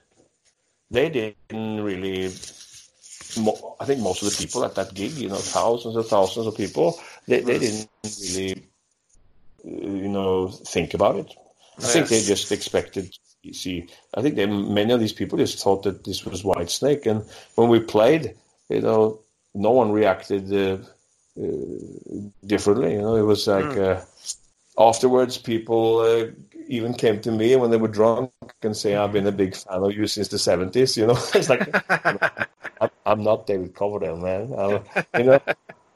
they 0.91 1.09
didn't 1.09 1.83
really 1.83 2.29
mo- 3.37 3.77
I 3.81 3.85
think 3.85 4.01
most 4.01 4.23
of 4.23 4.31
the 4.31 4.37
people 4.37 4.65
at 4.65 4.75
that 4.75 4.95
gig, 4.95 5.13
you 5.13 5.29
know, 5.29 5.37
thousands 5.37 5.97
and 5.97 6.05
thousands 6.05 6.47
of 6.47 6.57
people, 6.57 6.99
they, 7.27 7.41
they 7.41 7.59
didn't 7.59 7.89
really, 8.05 8.53
uh, 9.65 9.69
you 9.69 10.09
know, 10.09 10.49
think 10.49 10.95
about 10.95 11.17
it. 11.17 11.35
I 11.79 11.87
think 11.87 12.09
they 12.09 12.23
just 12.23 12.53
expected 12.53 13.13
to 13.45 13.55
see. 13.55 13.89
I 14.15 14.23
think 14.23 14.37
they, 14.37 14.47
many 14.47 14.93
of 14.93 15.01
these 15.01 15.13
people 15.13 15.39
just 15.39 15.63
thought 15.63 15.83
that 15.85 16.05
this 16.05 16.25
was 16.25 16.43
Whitesnake, 16.43 17.07
and 17.07 17.25
when 17.55 17.69
we 17.69 17.81
played, 17.81 18.37
you 18.69 18.81
know, 18.81 19.21
no 19.55 19.71
one 19.71 19.93
reacted 19.93 20.53
uh, 20.53 20.79
uh, 21.41 21.49
differently. 22.47 22.93
You 22.93 23.03
know, 23.03 23.17
it 23.17 23.23
was 23.23 23.47
like 23.47 23.77
uh, 23.77 24.01
afterwards, 24.79 25.39
people 25.39 26.01
uh, 26.01 26.27
even 26.71 26.95
came 26.95 27.21
to 27.23 27.33
me 27.33 27.57
when 27.57 27.71
they 27.73 27.79
were 27.79 27.89
drunk 28.01 28.33
and 28.37 28.77
say, 28.77 28.97
"I've 28.97 29.13
been 29.13 29.27
a 29.27 29.33
big 29.33 29.55
fan 29.57 29.83
of 29.85 29.93
you 29.93 30.07
since 30.07 30.29
the 30.29 30.39
'70s." 30.39 30.75
You 30.79 30.87
know, 30.87 31.19
it's 31.35 31.49
like 31.51 31.53
I'm, 32.81 32.91
I'm 33.07 33.23
not 33.23 33.47
David 33.47 33.75
Coverdale, 33.75 34.17
man. 34.19 34.53
I'm, 34.57 34.83
you 35.17 35.25
know, 35.25 35.41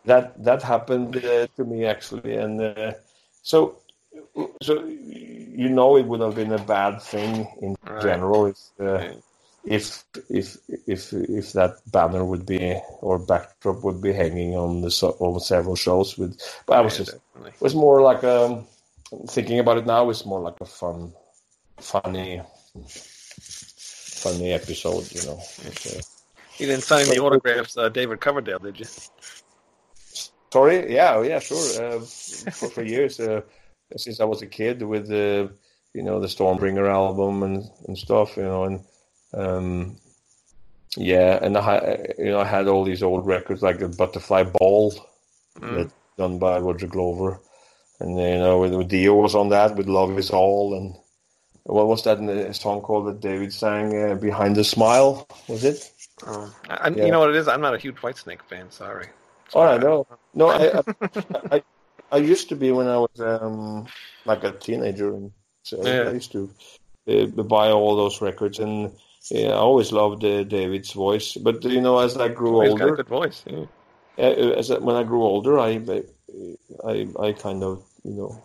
that 0.05 0.43
that 0.45 0.63
happened 0.63 1.17
uh, 1.17 1.47
to 1.57 1.65
me 1.65 1.85
actually, 1.87 2.35
and 2.37 2.61
uh, 2.61 2.93
so 3.43 3.77
so 4.63 4.85
you 4.85 5.69
know 5.69 5.97
it 5.97 6.07
would 6.07 6.21
have 6.21 6.35
been 6.37 6.53
a 6.53 6.59
bad 6.65 7.01
thing 7.03 7.47
in 7.63 7.77
Right. 7.85 8.01
general 8.01 8.47
if, 8.47 8.59
uh, 8.81 9.03
Right. 9.05 9.23
if 9.65 10.05
if 10.31 10.57
if 10.87 11.13
if 11.13 11.53
that 11.53 11.77
banner 11.93 12.25
would 12.25 12.47
be 12.47 12.81
or 13.01 13.19
backdrop 13.19 13.83
would 13.85 14.01
be 14.03 14.13
hanging 14.13 14.55
on 14.57 14.83
the 14.83 14.91
so- 14.91 15.17
on 15.21 15.41
several 15.41 15.77
shows 15.77 16.19
with. 16.19 16.39
But 16.67 16.79
I 16.79 16.81
was 16.83 16.97
Yeah, 16.97 16.99
just 16.99 17.15
definitely. 17.35 17.53
it 17.55 17.61
was 17.61 17.75
more 17.75 18.03
like 18.03 18.25
um 18.25 18.67
thinking 19.29 19.59
about 19.59 19.79
it 19.79 19.87
now. 19.87 20.11
It's 20.11 20.25
more 20.25 20.41
like 20.41 20.61
a 20.61 20.65
fun, 20.65 21.13
funny, 21.79 22.43
funny 22.87 24.53
episode. 24.53 25.11
You 25.13 25.23
know. 25.27 25.39
It's, 25.65 25.87
uh, 25.87 26.01
You 26.59 26.67
didn't 26.67 26.85
sign 26.85 27.09
the 27.09 27.19
autographs, 27.19 27.77
uh, 27.77 27.89
David 27.89 28.21
Coverdale, 28.21 28.59
did 28.59 28.79
you? 28.81 28.87
Sorry, 30.53 30.93
yeah, 30.93 31.21
yeah, 31.23 31.41
sure. 31.41 31.59
Uh, 31.59 32.01
for, 32.01 32.69
for 32.71 32.83
years, 32.83 33.19
uh, 33.19 33.41
since 33.97 34.21
I 34.21 34.25
was 34.25 34.43
a 34.43 34.47
kid, 34.47 34.83
with 34.83 35.09
the, 35.09 35.51
you 35.95 36.03
know, 36.03 36.21
the 36.21 36.29
Stormbringer 36.29 36.89
album 36.89 37.43
and, 37.43 37.65
and 37.89 37.99
stuff, 37.99 38.37
you 38.37 38.45
know, 38.45 38.65
and 38.65 38.85
um, 39.33 39.97
yeah, 40.97 41.41
and 41.43 41.57
I, 41.57 42.07
you 42.19 42.27
know, 42.27 42.39
I 42.39 42.45
had 42.45 42.69
all 42.69 42.85
these 42.85 43.03
old 43.03 43.27
records 43.27 43.63
like 43.63 43.81
the 43.81 43.89
Butterfly 43.89 44.45
Ball 44.45 44.95
Mm. 45.61 45.75
that 45.77 45.91
done 46.19 46.41
by 46.41 46.59
Roger 46.59 46.89
Glover, 46.89 47.41
and 48.01 48.19
you 48.19 48.39
know 48.39 48.59
with 48.61 48.89
Dio 48.89 49.15
was 49.15 49.35
on 49.35 49.49
that 49.51 49.77
with 49.77 49.87
"Love 49.87 50.19
Is 50.19 50.31
All," 50.31 50.75
and 50.77 50.95
what 51.65 51.87
was 51.87 52.03
that 52.05 52.19
uh, 52.19 52.53
song 52.53 52.81
called 52.83 53.07
that 53.09 53.21
David 53.21 53.53
sang? 53.53 54.11
Uh, 54.11 54.15
"Behind 54.15 54.57
the 54.57 54.65
Smile," 54.65 55.27
was 55.49 55.65
it? 55.65 55.91
Um, 56.27 56.53
I, 56.69 56.89
Yeah. 56.91 57.07
You 57.07 57.13
know 57.13 57.21
what 57.21 57.31
it 57.31 57.37
is? 57.37 57.49
I'm 57.49 57.61
not 57.61 57.75
a 57.75 57.79
huge 57.79 57.97
Whitesnake 57.97 58.43
fan. 58.43 58.71
Sorry. 58.71 59.09
Oh, 59.55 59.63
I 59.63 59.79
know. 59.79 60.07
No, 60.35 60.49
I, 60.49 60.79
I, 60.79 60.83
I, 61.57 61.63
I 62.13 62.17
used 62.19 62.49
to 62.49 62.57
be 62.57 62.73
when 62.73 62.87
I 62.89 62.99
was 62.99 63.21
um, 63.21 63.87
like 64.25 64.45
a 64.45 64.53
teenager, 64.53 65.15
and 65.15 65.33
so 65.63 65.83
Yeah. 65.87 66.09
I 66.09 66.13
used 66.13 66.33
to 66.33 66.51
uh, 67.09 67.27
buy 67.43 67.71
all 67.71 67.97
those 67.97 68.21
records, 68.21 68.59
and 68.59 68.93
yeah, 69.31 69.51
I 69.51 69.57
always 69.57 69.93
loved 69.93 70.25
uh, 70.25 70.45
David's 70.45 70.93
voice. 70.93 71.35
But 71.35 71.65
you 71.65 71.81
know, 71.81 71.99
as 71.99 72.17
I 72.17 72.29
grew 72.29 72.61
He's 72.63 72.71
got 72.71 72.81
a 72.81 72.85
older, 72.85 72.97
good 72.97 73.09
voice. 73.09 73.45
Yeah. 73.47 73.67
uh, 74.19 74.53
as 74.59 74.71
I, 74.71 74.79
when 74.79 74.97
I 74.97 75.03
grew 75.03 75.23
older, 75.23 75.59
I, 75.59 75.79
I, 76.85 77.09
I 77.19 77.33
kind 77.33 77.63
of, 77.63 77.83
you 78.05 78.15
know, 78.15 78.43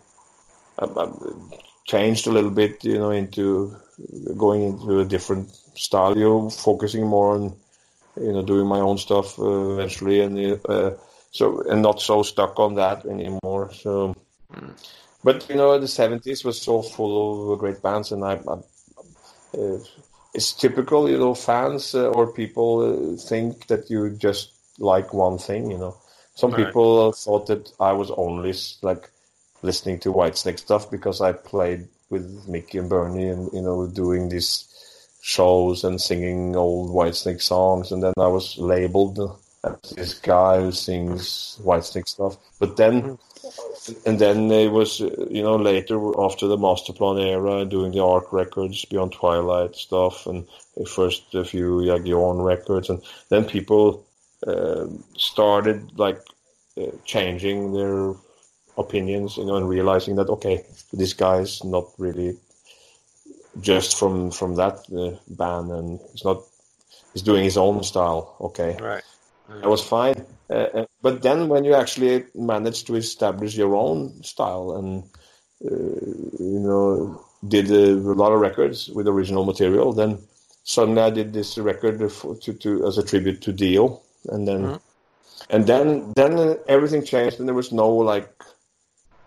I, 0.78 0.84
I 0.84 1.08
changed 1.84 2.26
a 2.26 2.30
little 2.30 2.50
bit, 2.50 2.84
you 2.84 2.98
know, 2.98 3.10
into 3.10 3.76
going 4.36 4.62
into 4.62 5.00
a 5.00 5.04
different 5.04 5.50
style, 5.74 6.16
you 6.16 6.24
know, 6.24 6.50
focusing 6.50 7.06
more 7.06 7.34
on, 7.34 7.56
you 8.20 8.32
know, 8.32 8.42
doing 8.42 8.66
my 8.66 8.80
own 8.80 8.98
stuff 8.98 9.38
uh, 9.38 9.72
eventually, 9.72 10.20
and 10.20 10.60
uh, 10.68 10.92
so 11.30 11.62
and 11.70 11.82
not 11.82 12.00
so 12.00 12.22
stuck 12.22 12.58
on 12.58 12.74
that 12.74 13.06
anymore. 13.06 13.72
So, 13.72 14.14
but 15.22 15.48
you 15.48 15.56
know, 15.56 15.78
the 15.78 15.88
seventies 15.88 16.44
was 16.44 16.60
so 16.60 16.82
full 16.82 17.52
of 17.52 17.58
great 17.58 17.82
bands, 17.82 18.12
and 18.12 18.24
I. 18.24 18.40
I 18.48 18.58
uh, 19.58 19.78
it's 20.32 20.52
typical, 20.52 21.10
you 21.10 21.18
know, 21.18 21.34
fans 21.34 21.94
uh, 21.94 22.08
or 22.08 22.32
people 22.32 23.14
uh, 23.14 23.16
think 23.16 23.66
that 23.66 23.90
you 23.90 24.10
just 24.10 24.52
like 24.78 25.12
one 25.12 25.38
thing, 25.38 25.70
you 25.70 25.78
know. 25.78 25.96
Some 26.34 26.52
Right. 26.52 26.66
people 26.66 27.12
thought 27.12 27.46
that 27.46 27.72
I 27.80 27.92
was 27.92 28.10
only 28.12 28.54
like 28.82 29.10
listening 29.62 29.98
to 30.00 30.12
Whitesnake 30.12 30.58
stuff 30.58 30.90
because 30.90 31.20
I 31.20 31.32
played 31.32 31.88
with 32.08 32.48
Mickey 32.48 32.78
and 32.78 32.88
Bernie 32.88 33.28
and, 33.28 33.52
you 33.52 33.62
know, 33.62 33.86
doing 33.86 34.28
these 34.28 34.66
shows 35.22 35.84
and 35.84 36.00
singing 36.00 36.56
old 36.56 36.90
Whitesnake 36.90 37.42
songs. 37.42 37.92
And 37.92 38.02
then 38.02 38.14
I 38.18 38.26
was 38.26 38.58
labeled 38.58 39.20
as 39.64 39.90
this 39.90 40.14
guy 40.14 40.60
who 40.60 40.72
sings 40.72 41.58
Whitesnake 41.62 42.08
stuff. 42.08 42.36
But 42.58 42.76
then, 42.78 43.02
mm-hmm. 43.02 44.08
and 44.08 44.18
then 44.18 44.50
it 44.50 44.72
was, 44.72 45.00
you 45.00 45.42
know, 45.42 45.56
later 45.56 45.98
after 46.18 46.46
the 46.46 46.56
Masterplan 46.56 47.22
era, 47.22 47.64
doing 47.66 47.92
the 47.92 48.02
Ark 48.02 48.32
records, 48.32 48.84
Beyond 48.86 49.12
Twilight 49.12 49.76
stuff, 49.76 50.26
and 50.26 50.46
first 50.88 51.34
a 51.34 51.44
few 51.44 51.80
Jagion 51.80 52.42
records, 52.42 52.88
and 52.88 53.02
then 53.28 53.44
people 53.44 54.06
started 55.16 55.98
like 55.98 56.20
uh, 56.78 56.86
changing 57.04 57.72
their 57.72 58.14
opinions, 58.78 59.36
you 59.36 59.44
know, 59.44 59.56
and 59.56 59.68
realizing 59.68 60.16
that 60.16 60.28
okay, 60.28 60.64
this 60.92 61.12
guy's 61.12 61.62
not 61.64 61.86
really 61.98 62.36
just 63.60 63.98
from 63.98 64.30
from 64.30 64.54
that 64.56 64.78
uh, 64.96 65.16
band, 65.34 65.70
and 65.70 66.00
he's 66.12 66.24
not 66.24 66.42
he's 67.12 67.22
doing 67.22 67.44
his 67.44 67.56
own 67.56 67.82
style. 67.82 68.36
Okay, 68.40 68.76
Right. 68.80 69.04
that 69.60 69.68
was 69.68 69.84
fine. 69.84 70.24
Uh, 70.48 70.68
uh, 70.74 70.86
but 71.02 71.22
then 71.22 71.48
when 71.48 71.64
you 71.64 71.74
actually 71.74 72.24
manage 72.34 72.84
to 72.84 72.96
establish 72.96 73.56
your 73.56 73.74
own 73.74 74.22
style 74.22 74.76
and 74.76 75.04
uh, 75.64 75.74
you 76.38 76.60
know 76.60 77.24
did 77.46 77.70
a, 77.70 77.94
lot 77.94 78.32
of 78.32 78.40
records 78.40 78.88
with 78.90 79.08
original 79.08 79.44
material, 79.44 79.92
then 79.92 80.18
suddenly 80.62 81.02
I 81.02 81.10
did 81.10 81.32
this 81.32 81.56
record 81.58 82.12
for, 82.12 82.36
to, 82.36 82.52
to 82.52 82.86
as 82.86 82.98
a 82.98 83.02
tribute 83.02 83.40
to 83.42 83.52
Dio, 83.52 84.02
and 84.28 84.46
then 84.46 84.60
Mhm. 84.62 84.80
and 85.50 85.66
then 85.66 86.12
then 86.16 86.58
everything 86.68 87.04
changed, 87.04 87.38
and 87.38 87.48
there 87.48 87.54
was 87.54 87.72
no 87.72 87.88
like 87.90 88.30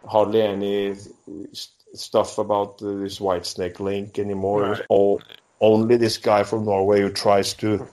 hardly 0.05 0.41
any 0.41 0.95
st- 0.95 1.69
stuff 1.95 2.37
about 2.37 2.81
uh, 2.81 2.93
this 3.03 3.19
Whitesnake 3.19 3.79
link 3.79 4.19
anymore. 4.19 4.65
It 4.65 4.69
was 4.69 4.79
Right. 4.79 4.87
all 4.89 5.21
only 5.61 5.95
this 5.97 6.17
guy 6.17 6.43
from 6.43 6.65
Norway 6.65 7.01
who 7.01 7.09
tries 7.09 7.53
to 7.55 7.87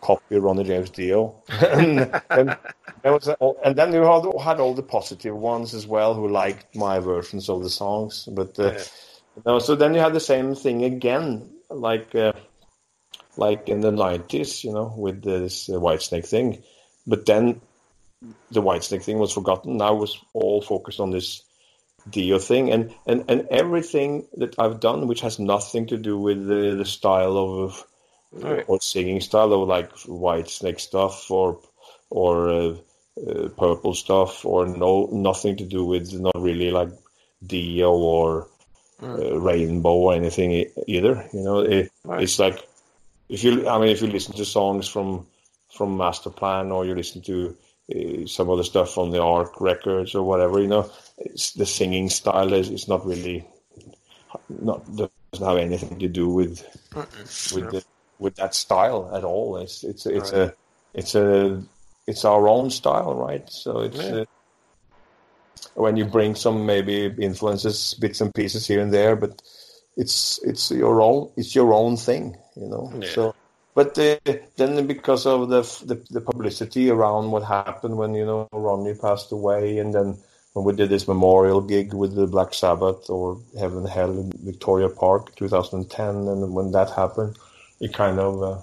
copy 0.00 0.36
Ronnie 0.38 0.64
James 0.64 0.90
Dio. 0.90 1.34
and, 1.72 2.20
and, 2.30 2.56
was 3.04 3.28
and 3.64 3.76
then 3.76 3.92
you 3.92 4.02
had, 4.02 4.24
had 4.42 4.60
all 4.60 4.74
the 4.74 4.82
positive 4.82 5.36
ones 5.36 5.74
as 5.74 5.86
well 5.86 6.14
who 6.14 6.28
liked 6.28 6.76
my 6.76 6.98
versions 6.98 7.48
of 7.48 7.62
the 7.62 7.70
songs. 7.70 8.28
But 8.30 8.58
uh, 8.58 8.72
Yeah. 8.72 8.84
you 9.36 9.42
know, 9.46 9.58
so 9.58 9.74
then 9.74 9.94
you 9.94 10.00
had 10.00 10.12
the 10.12 10.20
same 10.20 10.54
thing 10.54 10.84
again, 10.84 11.48
like 11.70 12.14
uh, 12.14 12.32
like 13.38 13.68
in 13.68 13.80
the 13.80 13.92
nineties, 13.92 14.64
you 14.64 14.72
know, 14.72 14.92
with 14.96 15.22
this 15.22 15.68
uh, 15.68 15.74
Whitesnake 15.74 16.26
thing. 16.26 16.62
But 17.06 17.24
then 17.26 17.60
the 18.50 18.62
Whitesnake 18.62 19.02
thing 19.04 19.18
was 19.18 19.32
forgotten. 19.32 19.76
Now 19.76 19.94
it 19.94 20.00
was 20.00 20.18
all 20.34 20.60
focused 20.60 21.00
on 21.00 21.10
this 21.10 21.42
Dio 22.10 22.38
thing, 22.38 22.70
and 22.72 22.94
and 23.06 23.24
and 23.28 23.46
everything 23.50 24.26
that 24.36 24.58
I've 24.58 24.80
done, 24.80 25.06
which 25.06 25.20
has 25.22 25.38
nothing 25.38 25.86
to 25.88 25.96
do 25.96 26.18
with 26.18 26.46
the, 26.46 26.74
the 26.76 26.84
style 26.84 27.36
of 27.38 27.84
Right. 28.30 28.64
or 28.68 28.78
singing 28.82 29.22
style 29.22 29.54
of 29.54 29.66
like 29.68 29.90
white 30.00 30.50
snake 30.50 30.80
stuff 30.80 31.30
or 31.30 31.60
or 32.10 32.50
uh, 32.50 32.74
uh, 33.26 33.48
purple 33.56 33.94
stuff 33.94 34.44
or 34.44 34.66
no 34.66 35.08
nothing 35.10 35.56
to 35.56 35.64
do 35.64 35.82
with 35.82 36.12
not 36.12 36.36
really 36.36 36.70
like 36.70 36.90
Dio 37.46 37.90
or 37.90 38.48
uh, 39.02 39.40
Rainbow 39.40 39.94
or 39.94 40.12
anything 40.14 40.66
either. 40.86 41.26
You 41.32 41.42
know, 41.42 41.60
it, 41.60 41.90
Right. 42.04 42.22
it's 42.22 42.38
like 42.38 42.67
if 43.28 43.44
you 43.44 43.68
I 43.68 43.78
mean 43.78 43.88
if 43.88 44.00
you 44.02 44.08
listen 44.08 44.34
to 44.36 44.44
songs 44.44 44.88
from 44.88 45.26
from 45.74 45.96
Masterplan 45.96 46.72
or 46.72 46.84
you 46.86 46.94
listen 46.94 47.22
to 47.22 47.56
uh, 47.94 48.26
some 48.26 48.48
of 48.48 48.58
the 48.58 48.64
stuff 48.64 48.98
on 48.98 49.10
the 49.10 49.22
Ark 49.22 49.60
records 49.60 50.14
or 50.14 50.22
whatever, 50.22 50.60
you 50.60 50.68
know, 50.68 50.90
it's, 51.18 51.52
the 51.52 51.66
singing 51.66 52.08
style 52.08 52.52
is, 52.52 52.70
is 52.70 52.88
not 52.88 53.06
really 53.06 53.46
not 54.48 54.84
doesn't 54.96 55.46
have 55.46 55.58
anything 55.58 55.98
to 55.98 56.08
do 56.08 56.28
with 56.28 56.62
with 57.52 57.70
the, 57.70 57.84
with 58.18 58.34
that 58.36 58.54
style 58.54 59.10
at 59.14 59.24
all. 59.24 59.56
It's 59.58 59.84
it's 59.84 60.06
it's 60.06 60.32
Right. 60.32 60.50
a 60.50 60.54
it's 60.94 61.14
a 61.14 61.62
it's 62.06 62.24
our 62.24 62.48
own 62.48 62.70
style, 62.70 63.14
right? 63.14 63.48
So 63.50 63.80
it's 63.80 63.96
Yeah. 63.98 64.20
uh, 64.20 64.24
when 65.74 65.96
you 65.96 66.04
bring 66.04 66.34
some 66.34 66.66
maybe 66.66 67.06
influences, 67.18 67.94
bits 67.94 68.20
and 68.20 68.34
pieces 68.34 68.66
here 68.66 68.80
and 68.80 68.92
there, 68.92 69.16
but 69.16 69.42
it's 69.96 70.40
it's 70.44 70.70
your 70.70 71.00
own 71.02 71.30
it's 71.36 71.54
your 71.54 71.72
own 71.72 71.96
thing, 71.96 72.36
you 72.60 72.68
know. 72.68 72.92
Yeah. 73.00 73.08
So, 73.10 73.34
but 73.74 73.98
uh, 73.98 74.16
then 74.56 74.86
because 74.86 75.26
of 75.26 75.48
the, 75.48 75.62
the 75.84 75.96
the 76.10 76.20
publicity 76.20 76.90
around 76.90 77.30
what 77.30 77.44
happened 77.44 77.96
when 77.96 78.14
you 78.14 78.26
know 78.26 78.48
Ronnie 78.52 78.94
passed 78.94 79.32
away, 79.32 79.78
and 79.78 79.94
then 79.94 80.18
when 80.52 80.64
we 80.64 80.72
did 80.72 80.90
this 80.90 81.06
memorial 81.06 81.60
gig 81.60 81.94
with 81.94 82.14
the 82.14 82.26
Black 82.26 82.54
Sabbath 82.54 83.08
or 83.08 83.40
Heaven 83.58 83.78
and 83.78 83.88
Hell 83.88 84.10
in 84.10 84.32
Victoria 84.44 84.88
Park, 84.88 85.36
2010, 85.36 86.08
and 86.08 86.54
when 86.54 86.72
that 86.72 86.90
happened, 86.90 87.36
it 87.80 87.94
kind 87.94 88.18
of 88.18 88.42
uh, 88.42 88.60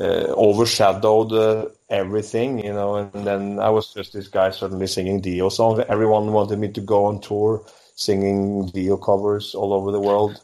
uh, 0.00 0.32
overshadowed 0.34 1.32
uh, 1.32 1.66
everything, 1.90 2.64
you 2.64 2.72
know. 2.72 2.96
And 2.96 3.26
then 3.26 3.58
I 3.58 3.68
was 3.68 3.92
just 3.92 4.12
this 4.12 4.28
guy 4.28 4.50
suddenly 4.50 4.86
singing 4.86 5.20
Dio 5.20 5.48
songs. 5.48 5.84
Everyone 5.88 6.32
wanted 6.32 6.58
me 6.58 6.68
to 6.68 6.80
go 6.80 7.06
on 7.06 7.20
tour 7.20 7.64
singing 7.94 8.66
Dio 8.68 8.96
covers 8.96 9.56
all 9.56 9.72
over 9.72 9.90
the 9.90 10.00
world 10.00 10.40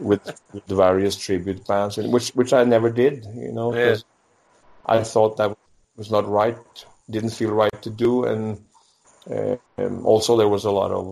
with, 0.00 0.40
the 0.66 0.74
various 0.74 1.16
tribute 1.16 1.66
bands, 1.66 1.98
and 1.98 2.12
which 2.12 2.30
which 2.30 2.52
I 2.52 2.64
never 2.64 2.90
did, 2.90 3.26
you 3.34 3.52
know, 3.52 3.74
Yeah. 3.74 3.96
I 4.86 5.02
thought 5.02 5.36
that 5.36 5.56
was 5.96 6.10
not 6.10 6.28
right, 6.28 6.56
didn't 7.10 7.30
feel 7.30 7.50
right 7.50 7.82
to 7.82 7.90
do, 7.90 8.24
and 8.24 8.64
uh, 9.30 9.56
um, 9.78 10.06
also 10.06 10.36
there 10.36 10.48
was 10.48 10.64
a 10.64 10.70
lot 10.70 10.90
of 10.90 11.06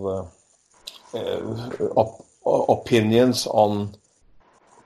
uh, 1.13 1.17
uh, 1.17 1.87
op- 1.95 2.25
opinions 2.69 3.47
on 3.47 3.95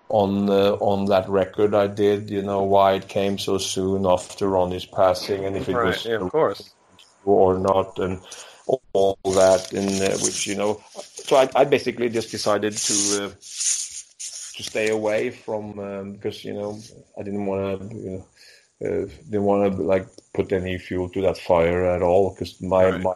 on 0.10 0.50
uh, 0.50 0.72
on 0.80 1.06
that 1.06 1.30
record 1.30 1.76
I 1.76 1.88
did, 1.88 2.30
you 2.30 2.42
know, 2.42 2.64
why 2.64 2.94
it 2.94 3.08
came 3.08 3.38
so 3.38 3.58
soon 3.58 4.06
after 4.06 4.50
Ronnie's 4.50 4.86
passing, 4.86 5.46
and 5.46 5.56
if 5.56 5.70
it 5.70 5.74
Right. 5.74 5.86
was 5.86 6.06
Yeah, 6.06 6.16
of 6.16 6.32
course. 6.32 6.72
or 7.26 7.60
not, 7.60 8.00
and 8.00 8.22
all 8.94 9.18
that, 9.24 9.72
and 9.74 9.90
uh, 10.02 10.18
which 10.24 10.48
you 10.48 10.56
know, 10.56 10.82
so 11.30 11.36
I, 11.38 11.50
I 11.62 11.66
basically 11.66 12.10
just 12.10 12.32
decided 12.32 12.84
to 12.84 12.94
uh, 13.26 13.30
to 14.58 14.64
stay 14.64 14.90
away 14.90 15.30
from 15.30 15.80
um, 15.80 16.14
because 16.14 16.44
you 16.44 16.54
know 16.54 16.82
I 17.20 17.24
didn't 17.24 17.46
want 17.46 17.92
to 17.92 17.96
you 17.98 18.10
know 18.12 18.26
uh, 18.86 19.06
didn't 19.30 19.44
want 19.44 19.78
to 19.78 19.84
like 19.84 20.08
put 20.34 20.52
any 20.52 20.78
fuel 20.80 21.10
to 21.10 21.22
that 21.22 21.38
fire 21.38 21.86
at 21.86 22.02
all 22.02 22.32
because 22.34 22.60
my 22.62 22.92
Right. 22.92 23.04
my 23.06 23.16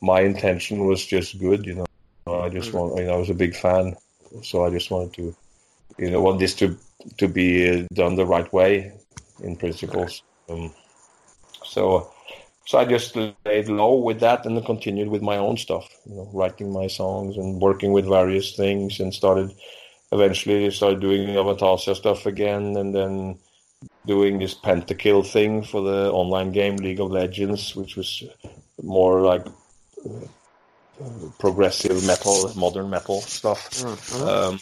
my 0.00 0.20
intention 0.20 0.86
was 0.86 1.04
just 1.04 1.38
good, 1.38 1.66
you 1.66 1.74
know. 1.74 1.86
I 2.26 2.48
just 2.48 2.72
Mm. 2.72 2.74
want 2.74 2.98
you 2.98 3.04
know 3.04 3.14
I 3.14 3.18
was 3.18 3.30
a 3.30 3.34
big 3.34 3.54
fan, 3.54 3.96
so 4.42 4.64
I 4.64 4.70
just 4.70 4.90
wanted 4.90 5.12
to 5.14 5.36
you 5.98 6.10
know 6.10 6.22
want 6.22 6.40
this 6.40 6.54
to 6.56 6.78
to 7.18 7.28
be 7.28 7.86
done 7.92 8.16
the 8.16 8.26
right 8.26 8.50
way 8.52 8.92
in 9.42 9.56
principles. 9.56 10.22
Um, 10.48 10.72
so 11.64 12.13
so 12.66 12.78
I 12.78 12.84
just 12.84 13.14
laid 13.16 13.68
low 13.68 13.96
with 13.96 14.20
that 14.20 14.46
and 14.46 14.56
then 14.56 14.64
continued 14.64 15.08
with 15.08 15.22
my 15.22 15.36
own 15.36 15.56
stuff, 15.56 15.88
you 16.06 16.16
know, 16.16 16.30
writing 16.32 16.72
my 16.72 16.86
songs 16.86 17.36
and 17.36 17.60
working 17.60 17.92
with 17.92 18.06
various 18.06 18.56
things 18.56 19.00
and 19.00 19.12
started 19.12 19.54
eventually 20.12 20.70
started 20.70 21.00
doing 21.00 21.28
Avantasia 21.28 21.94
stuff 21.94 22.24
again 22.24 22.76
and 22.76 22.94
then 22.94 23.38
doing 24.06 24.38
this 24.38 24.54
pentakill 24.54 25.26
thing 25.26 25.62
for 25.62 25.82
the 25.82 26.10
online 26.10 26.52
game 26.52 26.76
League 26.76 27.00
of 27.00 27.10
Legends, 27.10 27.74
which 27.76 27.96
was 27.96 28.22
more 28.82 29.20
like 29.20 29.46
uh, 30.06 30.26
progressive 31.38 32.06
metal, 32.06 32.50
modern 32.56 32.88
metal 32.88 33.20
stuff. 33.22 33.84
Um, 34.22 34.58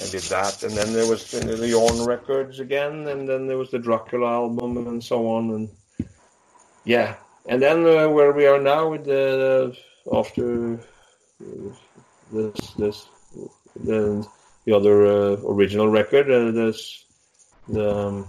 and 0.00 0.10
did 0.10 0.22
that, 0.22 0.62
and 0.62 0.72
then 0.72 0.92
there 0.92 1.06
was 1.06 1.30
the 1.30 1.40
the 1.40 1.66
Jorn 1.66 2.06
records 2.06 2.60
again, 2.60 3.08
and 3.08 3.28
then 3.28 3.46
there 3.46 3.58
was 3.58 3.70
the 3.70 3.78
Dracula 3.78 4.26
album, 4.26 4.86
and 4.86 5.02
so 5.02 5.26
on, 5.28 5.50
and 5.50 5.68
yeah, 6.84 7.16
and 7.48 7.60
then 7.62 7.86
uh, 7.86 8.08
where 8.08 8.32
we 8.32 8.46
are 8.46 8.60
now 8.60 8.90
with 8.90 9.04
the 9.04 9.76
after 10.12 10.78
this 12.32 12.70
this 12.78 13.06
the 13.84 14.26
the 14.64 14.72
other 14.74 15.06
uh, 15.06 15.36
original 15.46 15.88
record, 15.88 16.30
uh, 16.30 16.50
this 16.50 17.04
the 17.68 17.96
um, 17.96 18.26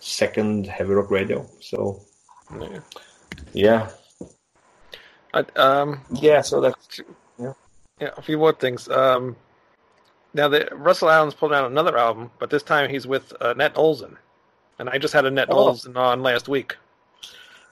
second 0.00 0.66
heavy 0.66 0.92
rock 0.94 1.10
radio. 1.10 1.46
So 1.60 2.00
Yeah. 2.60 2.80
yeah, 3.52 3.88
I, 5.34 5.40
um, 5.56 6.00
yeah. 6.12 6.40
So 6.42 6.60
that's 6.60 7.00
yeah, 7.38 7.52
a 8.16 8.22
few 8.22 8.38
more 8.38 8.52
things. 8.52 8.88
Um, 8.88 9.36
now, 10.34 10.48
the, 10.48 10.68
Russell 10.72 11.10
Allen's 11.10 11.34
pulled 11.34 11.52
out 11.52 11.70
another 11.70 11.96
album, 11.96 12.30
but 12.38 12.48
this 12.50 12.62
time 12.62 12.88
he's 12.90 13.06
with 13.06 13.32
uh, 13.40 13.52
Net 13.54 13.74
Olzon, 13.74 14.16
and 14.78 14.88
I 14.88 14.98
just 14.98 15.12
had 15.14 15.24
a 15.26 15.30
Net 15.30 15.48
Oh. 15.50 15.70
Olzon 15.72 15.96
on 15.96 16.22
last 16.22 16.48
week. 16.48 16.76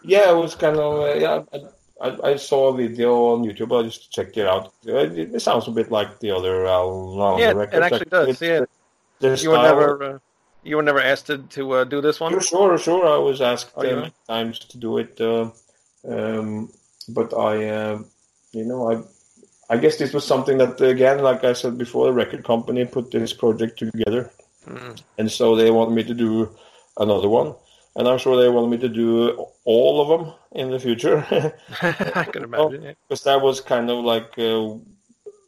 Yeah. 0.02 0.30
It 0.30 0.36
was 0.36 0.54
kind 0.54 0.76
of 0.76 1.00
uh, 1.00 1.14
yeah. 1.14 1.42
I, 1.52 1.58
I, 2.08 2.30
I 2.32 2.36
saw 2.36 2.68
a 2.72 2.76
video 2.76 3.12
on 3.34 3.42
YouTube. 3.44 3.78
I 3.78 3.82
just 3.86 4.10
checked 4.10 4.36
it 4.38 4.46
out. 4.46 4.72
Uh, 4.88 4.96
It, 4.96 5.34
it 5.34 5.40
sounds 5.40 5.68
a 5.68 5.70
bit 5.70 5.90
like 5.90 6.18
the 6.20 6.30
other 6.30 6.66
album. 6.66 7.20
on 7.20 7.38
Yeah, 7.38 7.52
the 7.52 7.60
it 7.62 7.82
actually 7.82 8.06
does, 8.10 8.28
It's- 8.28 8.40
yeah. 8.42 8.64
You 9.42 9.50
were 9.50 9.58
never, 9.62 10.02
uh, 10.02 10.18
you 10.64 10.76
were 10.76 10.82
never 10.82 11.00
asked 11.00 11.26
to, 11.26 11.38
to 11.38 11.72
uh, 11.72 11.84
do 11.84 12.00
this 12.00 12.18
one. 12.20 12.32
Sure, 12.32 12.40
sure, 12.40 12.78
sure. 12.78 13.06
I 13.06 13.18
was 13.18 13.42
asked 13.42 13.72
Oh, 13.76 13.82
you 13.84 13.90
uh, 13.90 13.96
many 13.96 14.12
times 14.26 14.58
to 14.60 14.78
do 14.78 14.96
it, 14.96 15.20
uh, 15.20 15.50
um, 16.08 16.70
but 17.08 17.34
I, 17.36 17.68
uh, 17.68 17.98
you 18.52 18.64
know, 18.64 18.90
I, 18.90 19.02
I 19.74 19.76
guess 19.76 19.96
this 19.98 20.14
was 20.14 20.24
something 20.26 20.56
that, 20.56 20.80
again, 20.80 21.18
like 21.22 21.44
I 21.44 21.52
said 21.52 21.76
before, 21.76 22.06
the 22.06 22.12
record 22.14 22.44
company 22.44 22.86
put 22.86 23.10
this 23.10 23.32
project 23.34 23.78
together, 23.78 24.30
Mm. 24.66 25.00
and 25.18 25.30
so 25.30 25.56
they 25.56 25.70
wanted 25.70 25.94
me 25.94 26.04
to 26.04 26.12
do 26.14 26.48
another 26.98 27.28
one, 27.28 27.54
and 28.00 28.08
I'm 28.08 28.18
sure 28.18 28.36
they 28.40 28.48
want 28.48 28.70
me 28.70 28.78
to 28.78 28.88
do 28.88 29.46
all 29.64 30.00
of 30.00 30.08
them 30.08 30.32
in 30.52 30.70
the 30.70 30.80
future, 30.80 31.18
I 31.82 32.24
can 32.24 32.44
imagine. 32.44 32.82
Yeah. 32.82 32.92
because 33.08 33.24
that 33.24 33.40
was 33.40 33.60
kind 33.60 33.90
of 33.90 34.04
like 34.04 34.38
uh, 34.38 34.74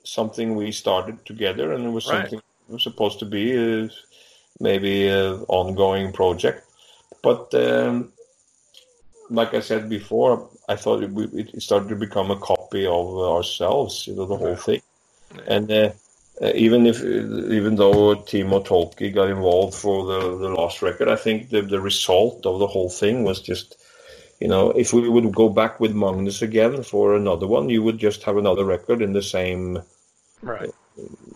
something 0.05 0.55
we 0.55 0.71
started 0.71 1.25
together, 1.25 1.73
and 1.73 1.87
it 1.87 1.91
was 1.91 2.07
Right. 2.07 2.21
something 2.21 2.39
it 2.69 2.73
was 2.73 2.83
supposed 2.83 3.19
to 3.21 3.25
be 3.25 3.57
uh, 3.57 3.89
maybe 4.61 5.09
an 5.09 5.45
ongoing 5.49 6.13
project. 6.13 6.67
But 7.23 7.55
um, 7.55 8.13
like 9.31 9.55
I 9.55 9.61
said 9.61 9.89
before, 9.89 10.51
I 10.69 10.77
thought 10.77 11.03
it, 11.03 11.11
it 11.33 11.63
started 11.63 11.89
to 11.89 11.97
become 11.97 12.31
a 12.31 12.37
copy 12.39 12.85
of 12.87 13.19
ourselves, 13.19 14.07
you 14.07 14.15
know, 14.15 14.27
the 14.27 14.37
whole 14.37 14.57
thing. 14.57 14.83
And 15.47 15.71
uh, 15.71 15.75
uh, 15.75 15.93
even 16.55 16.87
if, 16.87 17.03
even 17.03 17.77
though 17.77 18.17
Timo 18.17 18.65
Tolkki 18.65 19.15
got 19.15 19.31
involved 19.31 19.75
for 19.75 20.07
the, 20.07 20.39
the 20.39 20.49
last 20.49 20.83
record, 20.83 21.09
I 21.09 21.17
think 21.17 21.51
the, 21.51 21.63
the 21.63 21.81
result 21.81 22.45
of 22.47 22.59
the 22.59 22.67
whole 22.67 22.91
thing 22.91 23.23
was 23.23 23.41
just, 23.41 23.77
you 24.41 24.49
know, 24.49 24.71
if 24.71 24.93
we 24.93 25.09
would 25.09 25.35
go 25.35 25.49
back 25.49 25.79
with 25.79 25.95
Magnus 25.95 26.43
again 26.43 26.83
for 26.83 27.15
another 27.15 27.47
one, 27.47 27.69
you 27.69 27.83
would 27.83 27.99
just 27.99 28.25
have 28.25 28.37
another 28.37 28.65
record 28.65 29.03
in 29.03 29.13
the 29.13 29.23
same 29.23 29.83
Right. 30.43 30.71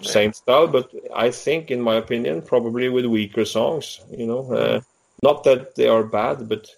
same 0.02 0.32
style, 0.32 0.66
but 0.66 0.90
I 1.14 1.30
think, 1.30 1.70
in 1.70 1.80
my 1.80 1.94
opinion, 1.94 2.42
probably 2.42 2.88
with 2.88 3.06
weaker 3.06 3.44
songs. 3.44 4.00
You 4.10 4.26
know, 4.26 4.52
uh, 4.52 4.80
not 5.22 5.44
that 5.44 5.76
they 5.76 5.88
are 5.88 6.02
bad, 6.02 6.48
but 6.48 6.68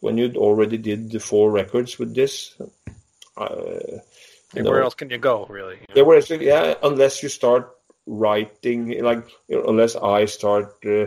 when 0.00 0.18
you 0.18 0.32
already 0.36 0.76
did 0.76 1.10
the 1.10 1.18
four 1.18 1.50
records 1.50 1.98
with 1.98 2.14
this, 2.14 2.54
uh, 3.36 3.98
you 4.54 4.64
Where 4.64 4.82
else 4.82 4.94
can 4.94 5.10
you 5.10 5.18
go, 5.18 5.46
really? 5.48 5.78
you 5.96 6.04
know? 6.04 6.38
yeah, 6.40 6.74
unless 6.82 7.22
you 7.22 7.28
start 7.28 7.74
writing, 8.06 9.02
like 9.02 9.26
you 9.48 9.56
know, 9.56 9.64
unless 9.68 9.96
I 9.96 10.26
start 10.26 10.74
uh, 10.84 11.06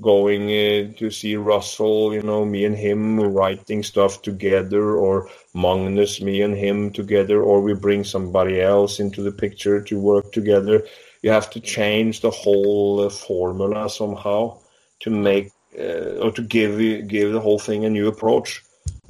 going 0.00 0.44
uh, 0.44 0.92
to 0.98 1.10
see 1.10 1.36
Russell, 1.36 2.14
you 2.14 2.22
know, 2.22 2.44
me 2.44 2.64
and 2.64 2.76
him 2.76 3.20
writing 3.20 3.82
stuff 3.82 4.22
together, 4.22 4.96
or 4.96 5.28
Magnus, 5.54 6.20
me 6.20 6.42
and 6.42 6.56
him 6.56 6.90
together, 6.90 7.42
or 7.42 7.60
we 7.60 7.74
bring 7.74 8.04
somebody 8.04 8.60
else 8.60 9.00
into 9.00 9.22
the 9.22 9.32
picture 9.32 9.80
to 9.82 10.00
work 10.00 10.32
together. 10.32 10.84
You 11.22 11.30
have 11.30 11.50
to 11.50 11.60
change 11.60 12.20
the 12.20 12.30
whole 12.30 13.00
uh, 13.00 13.10
formula 13.10 13.90
somehow 13.90 14.58
to 15.00 15.10
make 15.10 15.50
uh, 15.78 16.22
or 16.22 16.32
to 16.32 16.42
give 16.42 16.78
give 17.08 17.32
the 17.32 17.40
whole 17.40 17.58
thing 17.58 17.84
a 17.84 17.90
new 17.90 18.08
approach. 18.08 18.62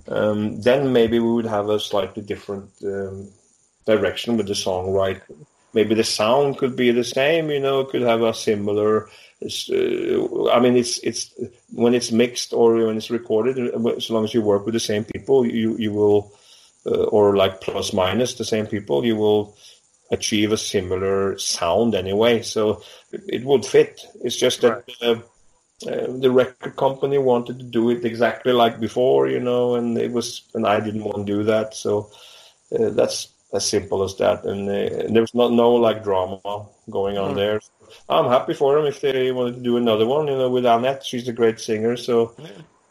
Um, 0.09 0.61
then 0.63 0.93
maybe 0.93 1.19
we 1.19 1.33
would 1.33 1.47
have 1.47 1.69
a 1.69 1.79
slightly 1.79 2.23
different 2.23 2.71
um, 2.83 3.29
direction 3.89 4.37
with 4.37 4.47
the 4.47 4.55
songwriting. 4.55 5.47
Maybe 5.75 5.95
the 5.95 6.05
sound 6.05 6.59
could 6.59 6.77
be 6.77 6.91
the 6.91 7.05
same, 7.05 7.51
you 7.51 7.61
know, 7.61 7.85
could 7.85 8.03
have 8.03 8.23
a 8.23 8.33
similar. 8.33 9.09
Uh, 9.43 10.51
I 10.51 10.59
mean, 10.61 10.77
it's 10.77 10.99
it's 10.99 11.23
when 11.73 11.95
it's 11.95 12.11
mixed 12.11 12.53
or 12.53 12.87
when 12.87 12.97
it's 12.97 13.11
recorded. 13.11 13.55
As 13.97 14.11
long 14.11 14.25
as 14.25 14.35
you 14.35 14.43
work 14.43 14.65
with 14.65 14.75
the 14.75 14.89
same 14.91 15.05
people, 15.05 15.47
you 15.47 15.77
you 15.77 15.93
will, 15.93 16.33
uh, 16.87 17.05
or 17.17 17.37
like 17.37 17.61
plus 17.61 17.93
minus 17.93 18.35
the 18.35 18.45
same 18.45 18.67
people, 18.67 19.05
you 19.05 19.17
will 19.17 19.57
achieve 20.11 20.53
a 20.53 20.57
similar 20.57 21.39
sound 21.39 21.95
anyway. 21.95 22.43
So 22.43 22.83
it, 23.13 23.23
it 23.29 23.45
would 23.45 23.65
fit. 23.67 24.01
It's 24.25 24.37
just 24.37 24.63
that. 24.63 24.85
Uh, 25.01 25.21
uh, 25.87 26.09
the 26.09 26.29
record 26.29 26.75
company 26.75 27.19
wanted 27.19 27.57
to 27.61 27.65
do 27.65 27.91
it 27.91 28.05
exactly 28.05 28.53
like 28.53 28.81
before, 28.81 29.29
you 29.29 29.39
know, 29.39 29.77
and 29.77 29.97
it 29.97 30.11
was, 30.11 30.43
and 30.55 30.67
I 30.67 30.81
didn't 30.81 31.05
want 31.05 31.25
to 31.25 31.33
do 31.37 31.45
that. 31.45 31.73
So 31.73 32.11
uh, 32.73 32.91
that's 32.91 33.29
as 33.53 33.69
simple 33.69 34.03
as 34.03 34.17
that. 34.17 34.45
And 34.45 34.69
uh, 34.69 35.11
there 35.13 35.23
was 35.23 35.35
not 35.35 35.53
no 35.53 35.75
like 35.75 36.03
drama 36.05 36.41
going 36.91 37.19
on 37.19 37.31
Hmm. 37.31 37.37
there. 37.37 37.61
I'm 38.09 38.27
happy 38.29 38.55
for 38.55 38.77
them 38.77 38.87
if 38.87 39.01
they 39.01 39.33
wanted 39.33 39.57
to 39.57 39.61
do 39.63 39.77
another 39.77 40.07
one, 40.07 40.29
you 40.29 40.37
know, 40.37 40.51
with 40.51 40.67
Annette. 40.67 41.05
She's 41.05 41.29
a 41.29 41.33
great 41.33 41.59
singer, 41.61 41.97
so 41.97 42.35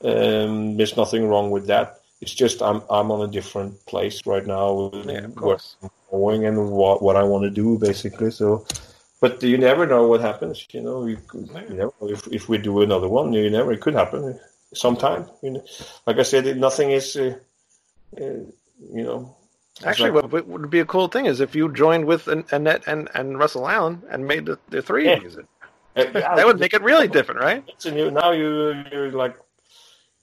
um, 0.03 0.77
there's 0.77 0.97
nothing 0.97 1.27
wrong 1.27 1.51
with 1.51 1.67
that. 1.67 1.99
It's 2.21 2.34
just 2.34 2.61
I'm 2.63 2.81
I'm 2.89 3.11
on 3.11 3.21
a 3.21 3.31
different 3.31 3.85
place 3.85 4.25
right 4.25 4.45
now 4.45 4.73
with 4.91 5.05
Yeah, 5.05 5.27
where 5.38 5.57
course. 5.57 5.77
I'm 5.84 5.89
going 6.09 6.45
and 6.45 6.71
what 6.71 7.01
what 7.03 7.15
I 7.15 7.23
want 7.23 7.43
to 7.43 7.51
do 7.51 7.77
basically. 7.77 8.31
So, 8.31 8.65
but 9.21 9.41
you 9.43 9.57
never 9.57 9.85
know 9.85 10.07
what 10.07 10.21
happens. 10.21 10.65
You 10.71 10.81
know, 10.81 11.05
you, 11.05 11.19
you 11.35 11.75
never 11.75 11.93
if 12.01 12.27
if 12.31 12.49
we 12.49 12.57
do 12.57 12.81
another 12.81 13.07
one. 13.07 13.34
You 13.34 13.49
never. 13.51 13.71
It 13.71 13.81
could 13.81 13.93
happen 13.93 14.39
sometime. 14.73 15.27
You 15.43 15.51
know, 15.51 15.63
like 16.07 16.17
I 16.17 16.23
said, 16.23 16.57
nothing 16.57 16.91
is. 16.91 17.15
Uh, 17.15 17.35
uh, 18.19 18.23
you 18.23 19.03
know. 19.05 19.36
It's 19.77 19.85
Actually, 19.85 20.11
like- 20.11 20.31
what 20.31 20.47
would 20.47 20.69
be 20.69 20.79
a 20.79 20.85
cool 20.85 21.07
thing 21.07 21.25
is 21.25 21.39
if 21.39 21.55
you 21.55 21.71
joined 21.71 22.05
with 22.05 22.27
Annette 22.27 22.83
and, 22.87 23.09
and 23.13 23.37
Russell 23.39 23.67
Allen 23.67 24.01
and 24.09 24.25
made 24.27 24.45
the, 24.45 24.57
the 24.69 24.81
three 24.81 25.05
music. 25.19 25.45
Uh, 25.95 26.05
That 26.13 26.45
would 26.45 26.59
make 26.59 26.73
it 26.73 26.81
really 26.83 27.07
different, 27.07 27.41
right? 27.41 27.63
So 27.79 27.89
you, 27.89 28.11
now 28.11 28.31
you 28.31 28.83
you're 28.91 29.11
like 29.11 29.35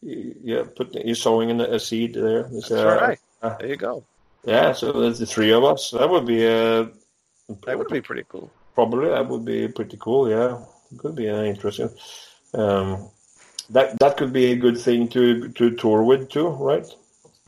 you, 0.02 0.70
put 0.76 0.94
you're 0.94 1.14
sowing 1.16 1.50
in 1.50 1.60
a 1.60 1.78
seed 1.80 2.14
there. 2.14 2.46
It's, 2.52 2.68
That's 2.68 2.82
uh, 2.82 2.98
right. 3.00 3.18
uh, 3.42 3.56
There 3.58 3.68
you 3.68 3.76
go. 3.76 4.04
Yeah, 4.44 4.72
so 4.72 4.92
that's 4.92 5.18
the 5.18 5.26
three 5.26 5.52
of 5.52 5.64
us. 5.64 5.90
That 5.90 6.08
would 6.08 6.26
be 6.26 6.46
uh, 6.46 6.86
That 7.66 7.78
would 7.78 7.88
be 7.88 8.00
pretty 8.00 8.24
cool. 8.28 8.50
probably 8.74 9.08
that 9.08 9.26
would 9.28 9.44
be 9.44 9.66
pretty 9.68 9.96
cool. 9.98 10.28
Yeah, 10.30 10.58
could 10.98 11.14
be 11.16 11.28
uh, 11.28 11.42
interesting. 11.42 11.90
Um, 12.52 13.08
that 13.70 13.98
that 13.98 14.16
could 14.16 14.32
be 14.32 14.52
a 14.52 14.56
good 14.56 14.78
thing 14.78 15.08
to 15.08 15.48
to 15.48 15.70
tour 15.76 16.02
with 16.02 16.28
too, 16.28 16.48
right? 16.48 16.86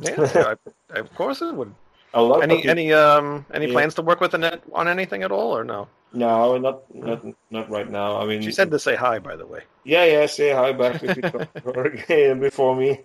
Yeah, 0.01 0.55
I, 0.91 0.99
of 0.99 1.15
course 1.15 1.43
it 1.43 1.55
would. 1.55 1.73
A 2.15 2.23
lot. 2.23 2.43
Any 2.43 2.67
any 2.67 2.93
um 2.93 3.45
any 3.53 3.67
Yeah. 3.67 3.73
plans 3.73 3.95
to 3.95 4.03
work 4.03 4.21
with 4.21 4.35
Annette 4.35 4.63
on 4.73 4.89
anything 4.89 5.23
at 5.23 5.31
all, 5.33 5.57
or 5.57 5.65
no? 5.65 5.89
no, 6.13 6.57
not 6.57 6.83
not 6.95 7.21
not 7.51 7.69
right 7.69 7.91
now. 7.91 8.17
I 8.17 8.25
mean, 8.27 8.41
She 8.43 8.53
said 8.53 8.71
to 8.71 8.79
say 8.79 8.95
hi, 8.97 9.19
by 9.19 9.37
the 9.37 9.47
way. 9.47 9.63
Yeah, 9.85 10.05
yeah. 10.05 10.27
Say 10.27 10.53
hi 10.53 10.73
back 10.73 11.03
if 11.03 11.17
you 11.17 12.35
before 12.49 12.75
me. 12.77 13.01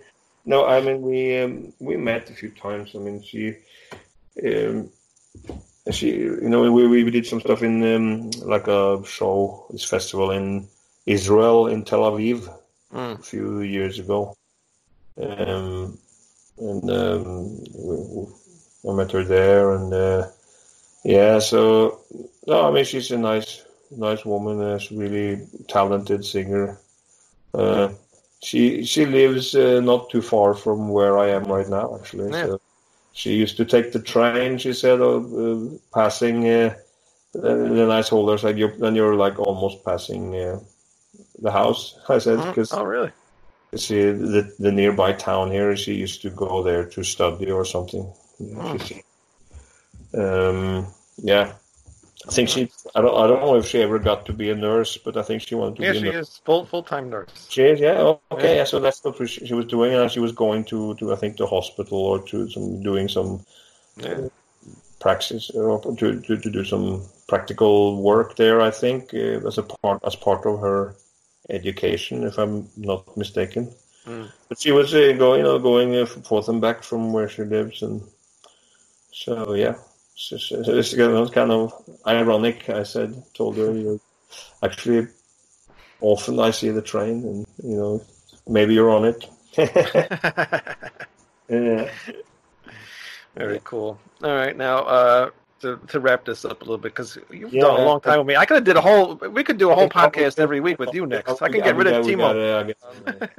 No, 0.46 0.66
I 0.66 0.82
mean 0.82 1.02
we 1.02 1.38
um, 1.40 1.74
we 1.80 1.98
met 1.98 2.30
a 2.30 2.34
few 2.34 2.50
times. 2.52 2.92
I 2.96 3.00
mean 3.00 3.22
she, 3.22 3.56
um, 4.48 4.90
she 5.92 6.10
you 6.44 6.50
know 6.50 6.72
we 6.72 6.88
we 6.88 7.12
did 7.12 7.26
some 7.26 7.42
stuff 7.42 7.64
in 7.64 7.84
um, 7.96 8.30
like 8.48 8.68
a 8.68 9.04
show, 9.06 9.66
this 9.72 9.84
festival 9.84 10.32
in 10.32 10.68
Israel 11.06 11.68
in 11.68 11.84
Tel 11.84 12.02
Aviv 12.12 12.48
Mm. 12.94 13.20
a 13.20 13.24
few 13.24 13.62
years 13.62 14.00
ago, 14.00 14.36
um, 15.18 15.98
and 16.58 16.92
um, 16.92 17.58
we- 17.74 18.28
I 18.88 18.94
met 18.94 19.12
her 19.12 19.24
there, 19.24 19.72
and 19.72 19.94
uh, 19.94 20.28
yeah. 21.04 21.40
So 21.40 22.00
no, 22.48 22.68
I 22.68 22.72
mean 22.72 22.86
she's 22.86 23.12
a 23.12 23.18
nice 23.18 23.64
nice 23.92 24.26
woman. 24.26 24.62
Uh, 24.62 24.78
she's 24.80 24.98
a 24.98 25.02
really 25.02 25.48
talented 25.68 26.26
singer. 26.26 26.80
Uh, 27.54 27.90
she 28.42 28.84
she 28.84 29.06
lives 29.06 29.54
uh, 29.56 29.80
not 29.82 30.10
too 30.10 30.22
far 30.22 30.54
from 30.56 30.90
where 30.90 31.18
I 31.20 31.30
am 31.30 31.44
right 31.44 31.68
now, 31.70 31.96
actually. 32.00 32.32
Yeah. 32.32 32.46
So 32.46 32.62
she 33.14 33.34
used 33.36 33.58
to 33.58 33.66
take 33.66 33.92
the 33.92 34.00
train. 34.02 34.58
She 34.58 34.74
said, 34.74 35.02
uh, 35.02 35.22
passing. 35.94 36.48
Uh, 36.48 36.76
then 37.34 37.92
I 37.92 38.02
told 38.02 38.30
her, 38.30 38.38
said, 38.38 38.58
you're, 38.58 38.76
then 38.78 38.94
you're 38.96 39.16
like 39.16 39.40
almost 39.40 39.86
passing 39.86 40.36
uh, 40.36 40.60
the 41.40 41.52
house. 41.52 41.98
I 42.10 42.18
said 42.18 42.44
because 42.48 42.74
Oh, 42.74 42.84
really? 42.84 43.12
she 43.78 43.96
the, 44.12 44.54
the 44.60 44.72
nearby 44.72 45.14
town 45.14 45.52
here. 45.52 45.76
She 45.78 45.94
used 45.94 46.22
to 46.24 46.30
go 46.30 46.64
there 46.64 46.86
to 46.86 47.04
study 47.04 47.52
or 47.52 47.64
something. 47.66 48.12
Yeah, 48.42 48.78
um, 50.14 50.88
yeah, 51.18 51.54
I 52.28 52.32
think 52.32 52.50
she. 52.50 52.72
I 52.96 53.02
don't. 53.02 53.16
I 53.16 53.28
don't 53.28 53.42
know 53.42 53.56
if 53.56 53.66
she 53.68 53.82
ever 53.82 54.00
got 54.00 54.26
to 54.26 54.34
be 54.34 54.50
a 54.50 54.56
nurse, 54.56 54.98
but 54.98 55.16
I 55.18 55.22
think 55.22 55.42
she 55.42 55.56
wanted 55.56 55.78
to 55.78 55.84
Yeah, 55.84 55.92
be 55.92 55.98
a 55.98 56.00
she 56.02 56.06
nurse. 56.08 56.30
is 56.30 56.42
full 56.46 56.66
full 56.66 56.84
time 56.84 57.10
nurse. 57.10 57.48
She 57.50 57.64
is, 57.64 57.80
yeah. 57.80 57.98
Oh, 58.00 58.22
okay, 58.32 58.58
yeah. 58.58 58.64
So 58.66 58.80
that's 58.80 59.04
what 59.04 59.18
she 59.30 59.46
she 59.46 59.54
was 59.54 59.66
doing, 59.66 59.94
and 59.94 60.12
she 60.12 60.20
was 60.20 60.32
going 60.32 60.64
to, 60.66 60.96
to 60.96 61.14
I 61.14 61.16
think 61.16 61.38
the 61.38 61.48
hospital 61.48 61.98
or 61.98 62.20
to 62.20 62.50
some 62.50 62.82
doing 62.84 63.08
some 63.08 63.46
Yeah. 63.98 64.28
praxis 65.00 65.50
or 65.52 65.82
to, 65.82 66.22
to, 66.22 66.38
to 66.38 66.50
do 66.50 66.64
some 66.64 67.02
practical 67.28 68.02
work 68.02 68.36
there. 68.36 68.62
I 68.62 68.72
think 68.72 69.14
uh, 69.14 69.48
as 69.48 69.58
a 69.58 69.64
part 69.64 70.02
as 70.06 70.16
part 70.16 70.46
of 70.46 70.60
her 70.60 70.96
education, 71.50 72.24
if 72.24 72.38
I'm 72.38 72.70
not 72.78 73.18
mistaken. 73.18 73.72
Mm. 74.06 74.32
But 74.50 74.60
she 74.60 74.72
was 74.72 74.94
uh, 74.94 75.14
going, 75.18 75.40
you 75.40 75.44
know, 75.44 75.60
going 75.60 75.96
uh, 75.96 76.06
forth 76.06 76.50
and 76.50 76.62
back 76.62 76.84
from 76.84 77.14
where 77.14 77.30
she 77.30 77.44
lives, 77.44 77.82
and 77.84 78.02
so 79.12 79.54
yeah. 79.54 79.76
So, 80.16 80.38
so 80.38 80.62
so 80.64 80.76
it's 80.76 80.94
kind 80.96 81.14
of- 81.16 81.32
kind 81.32 81.52
of 81.52 81.74
ironic. 82.06 82.70
I 82.70 82.84
said, 82.84 83.16
told 83.34 83.58
her, 83.58 83.72
you 83.74 83.84
know, 83.84 84.00
actually, 84.62 85.08
often 86.02 86.40
I 86.40 86.52
see 86.52 86.70
the 86.70 86.82
train, 86.82 87.24
and 87.24 87.46
you 87.64 87.76
know, 87.78 88.02
maybe 88.48 88.74
you're 88.74 88.90
on 88.92 89.06
it. 89.06 89.26
yeah. 91.50 91.90
Very 93.36 93.62
cool. 93.64 94.00
All 94.24 94.36
right, 94.36 94.56
now 94.56 94.80
uh, 94.80 95.30
to 95.62 95.80
to 95.88 96.00
wrap 96.00 96.26
this 96.26 96.44
up 96.46 96.62
a 96.62 96.64
little 96.66 96.78
bit 96.78 96.94
because 96.94 97.18
you've 97.32 97.54
Yeah. 97.54 97.62
done 97.62 97.80
a 97.80 97.86
long 97.86 98.02
time 98.02 98.20
with 98.20 98.28
me. 98.28 98.36
I 98.36 98.46
could 98.46 98.56
have 98.56 98.64
did 98.66 98.76
a 98.78 98.82
whole. 98.82 99.16
We 99.16 99.44
could 99.44 99.58
do 99.58 99.72
a 99.72 99.76
whole 99.76 99.90
podcast 100.02 100.38
every 100.40 100.60
week 100.60 100.80
with 100.80 100.94
you 100.94 101.06
next. 101.06 101.42
I 101.42 101.50
can 101.50 101.62
get 101.62 101.76
rid 101.76 101.88
of 101.88 102.06
Timo. 102.06 102.74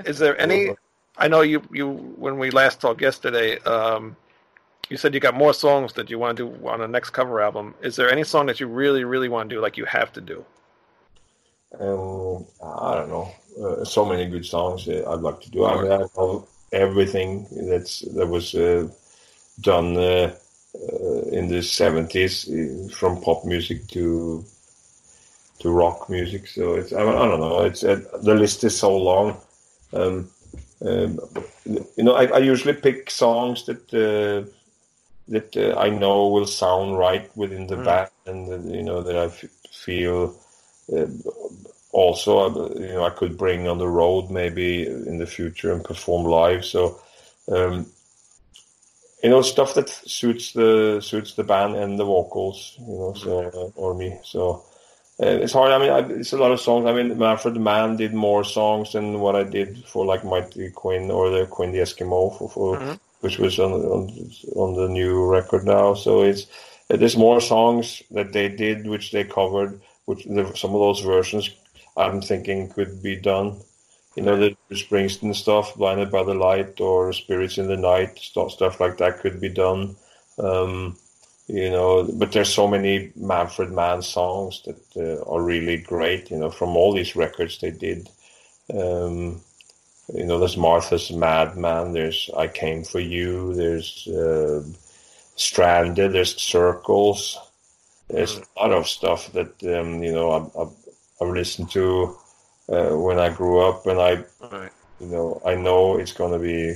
Is 0.06 0.18
there 0.18 0.40
any? 0.40 0.70
I 1.18 1.28
know 1.28 1.42
you 1.42 1.62
you 1.70 1.90
when 2.16 2.38
we 2.38 2.50
last 2.50 2.80
talked 2.80 3.02
yesterday. 3.02 3.58
Um, 3.60 4.16
you 4.90 4.96
said 4.96 5.14
you 5.14 5.20
got 5.20 5.34
more 5.34 5.54
songs 5.54 5.92
that 5.94 6.10
you 6.10 6.18
want 6.18 6.36
to 6.36 6.44
do 6.44 6.68
on 6.68 6.80
the 6.80 6.88
next 6.88 7.10
cover 7.10 7.40
album. 7.40 7.74
Is 7.82 7.96
there 7.96 8.10
any 8.10 8.24
song 8.24 8.46
that 8.46 8.60
you 8.60 8.66
really 8.66 9.04
really 9.04 9.28
want 9.28 9.48
to 9.50 9.56
do, 9.56 9.60
like 9.60 9.76
you 9.76 9.84
have 9.86 10.12
to 10.12 10.20
do? 10.20 10.44
Um, 11.80 12.44
I 12.62 12.94
don't 12.96 13.08
know. 13.08 13.32
Uh, 13.60 13.84
so 13.84 14.04
many 14.04 14.26
good 14.26 14.44
songs 14.44 14.88
uh, 14.88 15.04
I'd 15.08 15.20
like 15.20 15.40
to 15.40 15.50
do. 15.50 15.64
I 15.64 15.82
mean, 15.82 15.92
I 15.92 16.04
love 16.16 16.48
everything 16.72 17.46
that's 17.68 18.00
that 18.00 18.26
was 18.26 18.54
uh, 18.54 18.88
done 19.60 19.96
uh, 19.96 20.34
uh, 20.74 21.22
in 21.30 21.48
the 21.48 21.62
seventies, 21.62 22.48
uh, 22.48 22.88
from 22.94 23.20
pop 23.20 23.44
music 23.44 23.86
to 23.88 24.44
to 25.60 25.70
rock 25.70 26.10
music. 26.10 26.46
So 26.46 26.74
it's 26.74 26.92
I, 26.92 27.00
I 27.00 27.28
don't 27.28 27.40
know. 27.40 27.62
It's 27.62 27.84
uh, 27.84 28.00
the 28.22 28.34
list 28.34 28.64
is 28.64 28.78
so 28.78 28.96
long. 28.96 29.36
Um, 29.92 30.28
um, 30.84 31.20
you 31.64 32.04
know, 32.04 32.14
I, 32.14 32.24
I 32.26 32.38
usually 32.38 32.74
pick 32.74 33.10
songs 33.10 33.64
that 33.66 33.94
uh, 33.94 34.50
that 35.32 35.56
uh, 35.56 35.78
I 35.78 35.90
know 35.90 36.28
will 36.28 36.46
sound 36.46 36.98
right 36.98 37.30
within 37.36 37.66
the 37.66 37.76
Mm. 37.76 37.84
band, 37.84 38.10
and 38.26 38.74
you 38.74 38.82
know 38.82 39.02
that 39.02 39.16
I 39.16 39.24
f- 39.26 39.44
feel 39.84 40.34
uh, 40.96 41.06
also 41.92 42.32
uh, 42.38 42.68
you 42.80 42.88
know 42.94 43.04
I 43.04 43.10
could 43.10 43.36
bring 43.36 43.68
on 43.68 43.78
the 43.78 43.88
road 43.88 44.30
maybe 44.30 44.86
in 44.86 45.18
the 45.18 45.26
future 45.26 45.72
and 45.72 45.84
perform 45.84 46.24
live. 46.24 46.64
So 46.64 47.00
um, 47.50 47.86
you 49.22 49.30
know 49.30 49.42
stuff 49.42 49.74
that 49.74 49.88
suits 49.88 50.52
the 50.52 51.00
suits 51.00 51.34
the 51.34 51.44
band 51.44 51.76
and 51.76 51.98
the 51.98 52.04
vocals, 52.04 52.74
you 52.78 52.98
know, 52.98 53.14
so 53.14 53.32
uh, 53.48 53.80
or 53.80 53.94
me. 53.94 54.18
So 54.24 54.64
uh, 55.22 55.26
it's 55.44 55.52
hard. 55.52 55.72
I 55.72 55.78
mean, 55.78 55.90
I, 55.90 55.98
it's 56.20 56.32
a 56.32 56.38
lot 56.38 56.52
of 56.52 56.60
songs. 56.60 56.86
I 56.86 56.92
mean, 56.92 57.16
Manfred 57.18 57.56
Mann 57.56 57.96
did 57.96 58.12
more 58.14 58.44
songs 58.44 58.92
than 58.92 59.20
what 59.20 59.36
I 59.36 59.44
did 59.44 59.84
for 59.86 60.04
like 60.04 60.24
Mighty 60.24 60.70
Quinn 60.70 61.10
or 61.10 61.30
the 61.30 61.46
Quinn 61.46 61.72
the 61.72 61.78
Eskimo 61.78 62.36
for, 62.36 62.48
for 62.50 62.76
Mhm. 62.78 62.98
Which 63.22 63.38
was 63.38 63.58
on, 63.58 63.72
on 63.72 64.30
on 64.56 64.74
the 64.74 64.88
new 64.88 65.24
record 65.24 65.64
now. 65.64 65.94
So 65.94 66.22
it's 66.22 66.46
there's 66.88 67.16
more 67.16 67.40
songs 67.40 68.02
that 68.10 68.32
they 68.32 68.48
did 68.48 68.86
which 68.86 69.12
they 69.12 69.24
covered, 69.24 69.80
which 70.04 70.24
the, 70.24 70.52
some 70.54 70.74
of 70.74 70.80
those 70.80 71.00
versions 71.00 71.50
I'm 71.96 72.20
thinking 72.20 72.68
could 72.68 73.02
be 73.02 73.16
done. 73.16 73.60
You 74.16 74.24
know, 74.24 74.36
the 74.36 74.56
Springsteen 74.72 75.34
stuff, 75.34 75.74
Blinded 75.76 76.10
by 76.10 76.24
the 76.24 76.34
Light, 76.34 76.80
or 76.80 77.12
Spirits 77.12 77.56
in 77.56 77.68
the 77.68 77.76
Night, 77.76 78.18
stuff, 78.18 78.50
stuff 78.50 78.80
like 78.80 78.98
that 78.98 79.20
could 79.20 79.40
be 79.40 79.48
done. 79.48 79.96
Um, 80.38 80.98
you 81.46 81.70
know, 81.70 82.04
but 82.12 82.32
there's 82.32 82.52
so 82.52 82.66
many 82.68 83.12
Manfred 83.16 83.70
Mann 83.70 84.02
songs 84.02 84.62
that 84.66 84.82
uh, 84.96 85.30
are 85.30 85.42
really 85.42 85.78
great. 85.78 86.30
You 86.30 86.38
know, 86.38 86.50
from 86.50 86.76
all 86.76 86.92
these 86.92 87.16
records 87.16 87.58
they 87.58 87.70
did. 87.70 88.08
Um, 88.74 89.42
you 90.12 90.24
know, 90.24 90.38
there's 90.38 90.56
Martha's 90.56 91.10
Madman. 91.12 91.92
There's 91.92 92.30
I 92.36 92.48
Came 92.48 92.84
for 92.84 93.00
You. 93.00 93.54
There's 93.54 94.06
uh, 94.08 94.62
Stranded. 95.36 96.12
There's 96.12 96.36
Circles. 96.40 97.38
There's 98.08 98.36
a 98.38 98.42
lot 98.60 98.72
of 98.72 98.88
stuff 98.88 99.32
that 99.32 99.62
um, 99.64 100.02
you 100.02 100.12
know 100.12 100.30
I, 100.30 100.60
I, 100.60 100.66
I've 101.20 101.32
listened 101.34 101.70
to 101.70 102.16
uh, 102.68 102.90
when 102.90 103.18
I 103.18 103.30
grew 103.30 103.60
up, 103.60 103.86
and 103.86 104.00
I 104.00 104.24
Right. 104.50 104.72
you 105.00 105.06
know, 105.06 105.40
I 105.46 105.54
know 105.54 105.96
it's 105.98 106.12
going 106.12 106.32
to 106.32 106.38
be. 106.38 106.74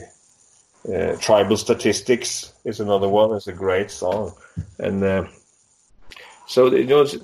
Uh, 0.89 1.17
Tribal 1.17 1.57
Statistics 1.57 2.53
is 2.65 2.79
another 2.79 3.09
one. 3.09 3.35
It's 3.35 3.49
a 3.49 3.53
great 3.53 3.91
song, 3.91 4.33
and 4.79 5.03
uh, 5.03 5.27
so 6.47 6.73
you 6.73 6.85
know, 6.87 7.03
it's, 7.03 7.17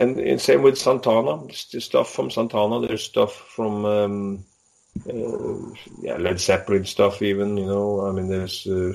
and, 0.00 0.18
and 0.18 0.40
same 0.40 0.62
with 0.62 0.76
Santana. 0.76 1.44
It's 1.46 1.66
the 1.66 1.80
stuff 1.80 2.12
from 2.12 2.30
Santana. 2.32 2.86
There's 2.86 3.04
stuff 3.04 3.32
from 3.54 3.84
um, 3.84 4.44
uh, 5.08 5.74
yeah, 6.00 6.16
Led 6.16 6.40
Zeppelin 6.40 6.84
stuff. 6.84 7.22
Even 7.22 7.56
you 7.56 7.66
know, 7.66 8.06
I 8.06 8.12
mean, 8.12 8.28
there's 8.28 8.66
uh, 8.66 8.92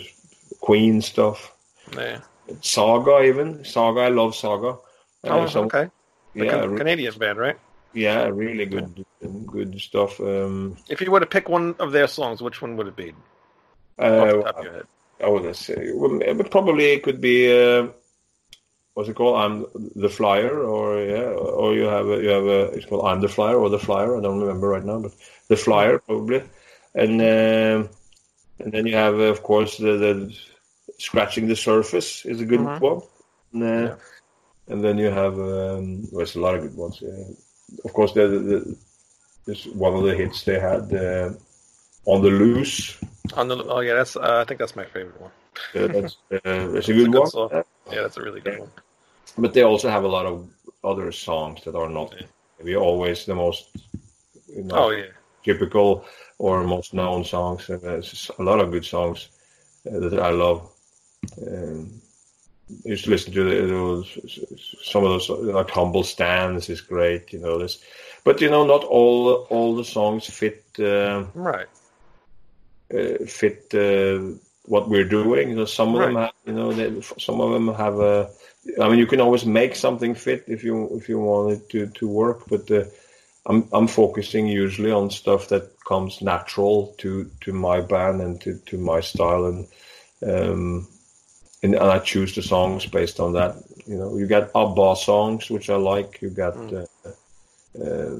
Queen 0.59 1.01
stuff, 1.01 1.53
Yeah. 1.95 2.21
Saga. 2.61 3.21
Even 3.23 3.63
Saga. 3.63 4.01
I 4.01 4.09
love 4.09 4.35
Saga. 4.35 4.77
Oh, 5.23 5.41
Uh, 5.41 5.47
some- 5.47 5.65
okay. 5.65 5.89
The 6.35 6.45
Yeah, 6.45 6.51
Can- 6.61 6.77
Canadian 6.77 7.13
band, 7.17 7.37
right? 7.39 7.57
yeah, 7.93 8.27
really 8.27 8.65
good, 8.65 9.05
good 9.45 9.79
stuff. 9.81 10.19
Um, 10.21 10.77
If 10.89 11.01
you 11.01 11.11
were 11.11 11.19
to 11.19 11.25
pick 11.25 11.49
one 11.49 11.75
of 11.79 11.91
their 11.91 12.07
songs, 12.07 12.41
which 12.41 12.61
one 12.61 12.77
would 12.77 12.87
it 12.87 12.95
be? 12.95 13.09
Off 13.09 13.15
the 13.97 14.39
uh, 14.39 14.41
top 14.43 14.57
of 14.57 14.63
your 14.63 14.73
head. 14.73 14.87
Oh, 15.21 15.33
let's 15.33 15.59
see. 15.59 15.91
Well, 15.93 16.19
probably 16.49 16.93
it 16.93 17.03
could 17.03 17.19
be 17.21 17.51
uh, 17.51 17.87
what's 18.93 19.09
it 19.09 19.15
called? 19.15 19.37
I'm 19.37 19.65
the 19.95 20.09
flyer, 20.09 20.59
or 20.63 21.01
yeah, 21.03 21.29
or 21.59 21.73
you 21.73 21.83
have 21.83 22.07
a, 22.07 22.21
you 22.21 22.29
have 22.29 22.45
a 22.45 22.61
it's 22.71 22.85
called 22.85 23.05
I'm 23.05 23.21
the 23.21 23.29
flyer 23.29 23.57
or 23.57 23.69
the 23.69 23.79
flyer. 23.79 24.17
I 24.17 24.21
don't 24.21 24.39
remember 24.41 24.67
right 24.69 24.83
now, 24.83 24.99
but 24.99 25.13
the 25.47 25.55
flyer 25.55 25.99
probably, 25.99 26.43
and 26.95 27.21
um, 27.21 27.89
and 28.59 28.71
then 28.71 28.85
you 28.85 28.95
have 28.95 29.15
uh, 29.15 29.31
of 29.35 29.43
course 29.43 29.77
the, 29.77 29.97
the 29.97 30.35
scratching 30.99 31.47
the 31.47 31.55
surface 31.55 32.25
is 32.25 32.41
a 32.41 32.45
good 32.45 32.59
Mhm. 32.59 32.79
one, 32.81 33.01
and, 33.53 33.63
uh, 33.63 33.67
Yeah. 33.67 33.95
and 34.67 34.83
then 34.83 34.97
you 34.97 35.09
have 35.09 35.33
um, 35.39 36.01
well, 36.11 36.17
there's 36.19 36.35
a 36.35 36.41
lot 36.41 36.55
of 36.55 36.61
good 36.61 36.75
ones. 36.75 36.99
Yeah. 37.01 37.33
Of 37.85 37.93
course, 37.93 38.13
the, 38.13 38.27
the, 38.27 38.39
the 38.39 38.77
this 39.45 39.65
one 39.67 39.95
of 39.95 40.03
the 40.03 40.13
hits 40.13 40.43
they 40.43 40.59
had 40.59 40.93
uh, 40.93 41.29
on 42.05 42.21
the 42.21 42.29
loose. 42.29 42.97
On 43.33 43.47
the 43.47 43.55
oh 43.63 43.79
yeah, 43.79 43.95
that's 43.95 44.15
uh, 44.15 44.41
I 44.41 44.45
think 44.45 44.59
that's 44.59 44.75
my 44.75 44.85
favorite 44.85 45.19
one. 45.21 45.31
Uh, 45.75 45.87
that's, 45.87 46.17
uh, 46.31 46.67
that's 46.73 46.89
a 46.89 46.91
a 46.91 46.93
good 46.93 47.11
good 47.11 47.19
one. 47.19 47.29
song. 47.29 47.49
Uh, 47.51 47.63
Yeah, 47.91 48.01
that's 48.01 48.17
a 48.17 48.21
really 48.21 48.41
good 48.41 48.59
one. 48.59 48.69
But 49.37 49.53
they 49.53 49.63
also 49.63 49.89
have 49.89 50.03
a 50.03 50.07
lot 50.07 50.25
of 50.25 50.47
other 50.83 51.11
songs 51.11 51.63
that 51.63 51.75
are 51.75 51.89
not 51.89 52.13
Yeah. 52.13 52.27
maybe 52.59 52.75
always 52.75 53.25
the 53.25 53.35
most 53.35 53.65
you 54.47 54.63
know, 54.63 54.75
Oh 54.75 54.89
yeah. 54.91 55.11
typical 55.43 56.05
or 56.37 56.63
most 56.63 56.93
known 56.93 57.23
songs. 57.23 57.69
And 57.69 57.81
there's 57.81 58.29
a 58.39 58.43
lot 58.43 58.59
of 58.59 58.71
good 58.71 58.85
songs 58.85 59.29
uh, 59.87 59.99
that 59.99 60.19
I 60.19 60.29
love. 60.31 60.69
Um, 61.47 62.01
I 62.85 62.89
used 62.89 63.05
to 63.05 63.11
listen 63.11 63.33
to 63.33 63.43
the, 63.43 63.67
those, 63.67 64.17
some 64.83 65.03
of 65.03 65.09
those 65.11 65.29
like 65.29 65.69
"Humble 65.69 66.03
Stance" 66.03 66.69
is 66.69 66.81
great. 66.81 67.33
You 67.33 67.39
know 67.39 67.57
this, 67.59 67.83
but 68.23 68.41
you 68.41 68.49
know 68.49 68.65
not 68.65 68.83
all 68.83 69.45
all 69.49 69.75
the 69.75 69.83
songs 69.85 70.25
fit. 70.27 70.63
Uh, 70.79 71.25
Right. 71.33 71.67
uh, 72.93 73.25
fit 73.25 73.73
uh, 73.73 74.19
what 74.71 74.89
we're 74.89 75.09
doing. 75.19 75.49
You 75.49 75.55
know, 75.55 75.65
some 75.79 75.89
of 75.95 76.01
them 76.01 76.15
have, 76.15 76.33
you 76.45 76.53
know, 76.53 76.71
they, 76.71 77.01
some 77.27 77.41
of 77.41 77.49
them 77.51 77.67
have 77.75 77.99
a. 77.99 78.29
I 78.81 78.87
mean, 78.89 78.99
you 78.99 79.07
can 79.07 79.19
always 79.25 79.45
make 79.45 79.75
something 79.75 80.13
fit 80.15 80.43
if 80.47 80.63
you 80.63 80.75
if 80.99 81.09
you 81.09 81.19
want 81.19 81.51
it 81.55 81.61
to 81.71 81.79
to 81.99 82.05
work, 82.07 82.39
but 82.47 82.69
uh, 82.71 82.85
I'm 83.49 83.67
I'm 83.77 83.87
focusing 83.87 84.47
usually 84.47 84.91
on 84.99 85.09
stuff 85.09 85.47
that 85.49 85.63
comes 85.91 86.21
natural 86.21 86.95
to 87.01 87.29
to 87.43 87.51
my 87.53 87.81
band 87.81 88.21
and 88.21 88.39
to 88.41 88.51
to 88.69 88.77
my 88.77 89.01
style 89.01 89.45
and. 89.51 89.67
Um, 90.33 90.87
and, 91.63 91.75
and 91.75 91.83
I 91.97 91.99
choose 91.99 92.33
the 92.35 92.41
songs 92.41 92.85
based 92.87 93.19
on 93.19 93.33
that. 93.33 93.55
You 93.85 93.97
know, 93.97 94.17
you 94.17 94.25
got 94.27 94.49
ABBA 94.55 94.95
songs 94.95 95.49
which 95.49 95.69
I 95.69 95.75
like. 95.75 96.21
You 96.21 96.29
got, 96.29 96.55
uh, 96.57 96.85
uh, 97.83 98.15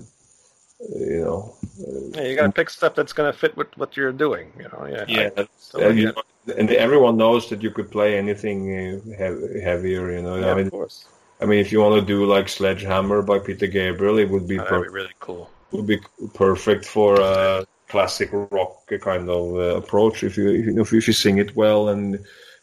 you 1.05 1.21
know, 1.25 1.55
uh, 1.87 2.21
Yeah, 2.21 2.27
you 2.27 2.35
got 2.35 2.47
to 2.47 2.51
pick 2.51 2.69
stuff 2.69 2.93
that's 2.95 3.13
going 3.13 3.31
to 3.31 3.37
fit 3.37 3.55
with 3.57 3.67
what 3.77 3.95
you're 3.97 4.11
doing. 4.25 4.51
You 4.57 4.67
know. 4.71 4.87
Yeah. 4.87 5.05
yeah, 5.07 5.29
I- 5.37 5.47
so, 5.57 5.89
yeah. 5.89 6.11
And 6.57 6.71
everyone 6.71 7.17
knows 7.17 7.49
that 7.49 7.61
you 7.61 7.71
could 7.71 7.91
play 7.91 8.17
anything 8.17 9.03
uh, 9.13 9.21
heavier. 9.63 10.11
You 10.11 10.21
know, 10.21 10.35
Yeah, 10.35 10.51
I 10.51 10.55
mean, 10.55 10.67
of 10.67 10.71
course. 10.71 11.05
I 11.39 11.45
mean, 11.45 11.59
if 11.59 11.71
you 11.71 11.81
want 11.81 11.99
to 11.99 12.05
do 12.05 12.25
like 12.25 12.49
Sledgehammer 12.49 13.21
by 13.21 13.39
Peter 13.39 13.67
Gabriel, 13.67 14.19
it 14.19 14.29
would 14.29 14.47
be 14.47 14.57
That'd 14.57 14.69
per- 14.69 14.83
be 14.83 14.89
really 14.89 15.13
cool. 15.19 15.49
would 15.71 15.87
be 15.87 15.99
perfect 16.33 16.85
for 16.85 17.19
a 17.19 17.65
classic 17.87 18.29
rock 18.31 18.85
kind 19.01 19.29
of 19.29 19.55
uh, 19.55 19.77
approach. 19.77 20.23
If 20.23 20.37
you 20.37 20.49
if 20.49 20.91
you, 20.91 20.97
if 20.97 21.07
you 21.07 21.13
sing 21.13 21.37
it 21.37 21.55
well 21.55 21.89
and 21.89 22.19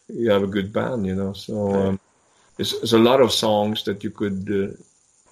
you 0.07 0.31
have 0.31 0.43
a 0.43 0.47
good 0.47 0.71
band, 0.71 1.05
you 1.05 1.15
know. 1.15 1.33
So 1.33 1.71
um, 1.71 1.99
there's, 2.57 2.71
there's 2.71 2.93
a 2.93 2.99
lot 2.99 3.21
of 3.21 3.31
songs 3.31 3.83
that 3.83 4.03
you 4.03 4.11
could 4.11 4.49
uh, 4.51 4.81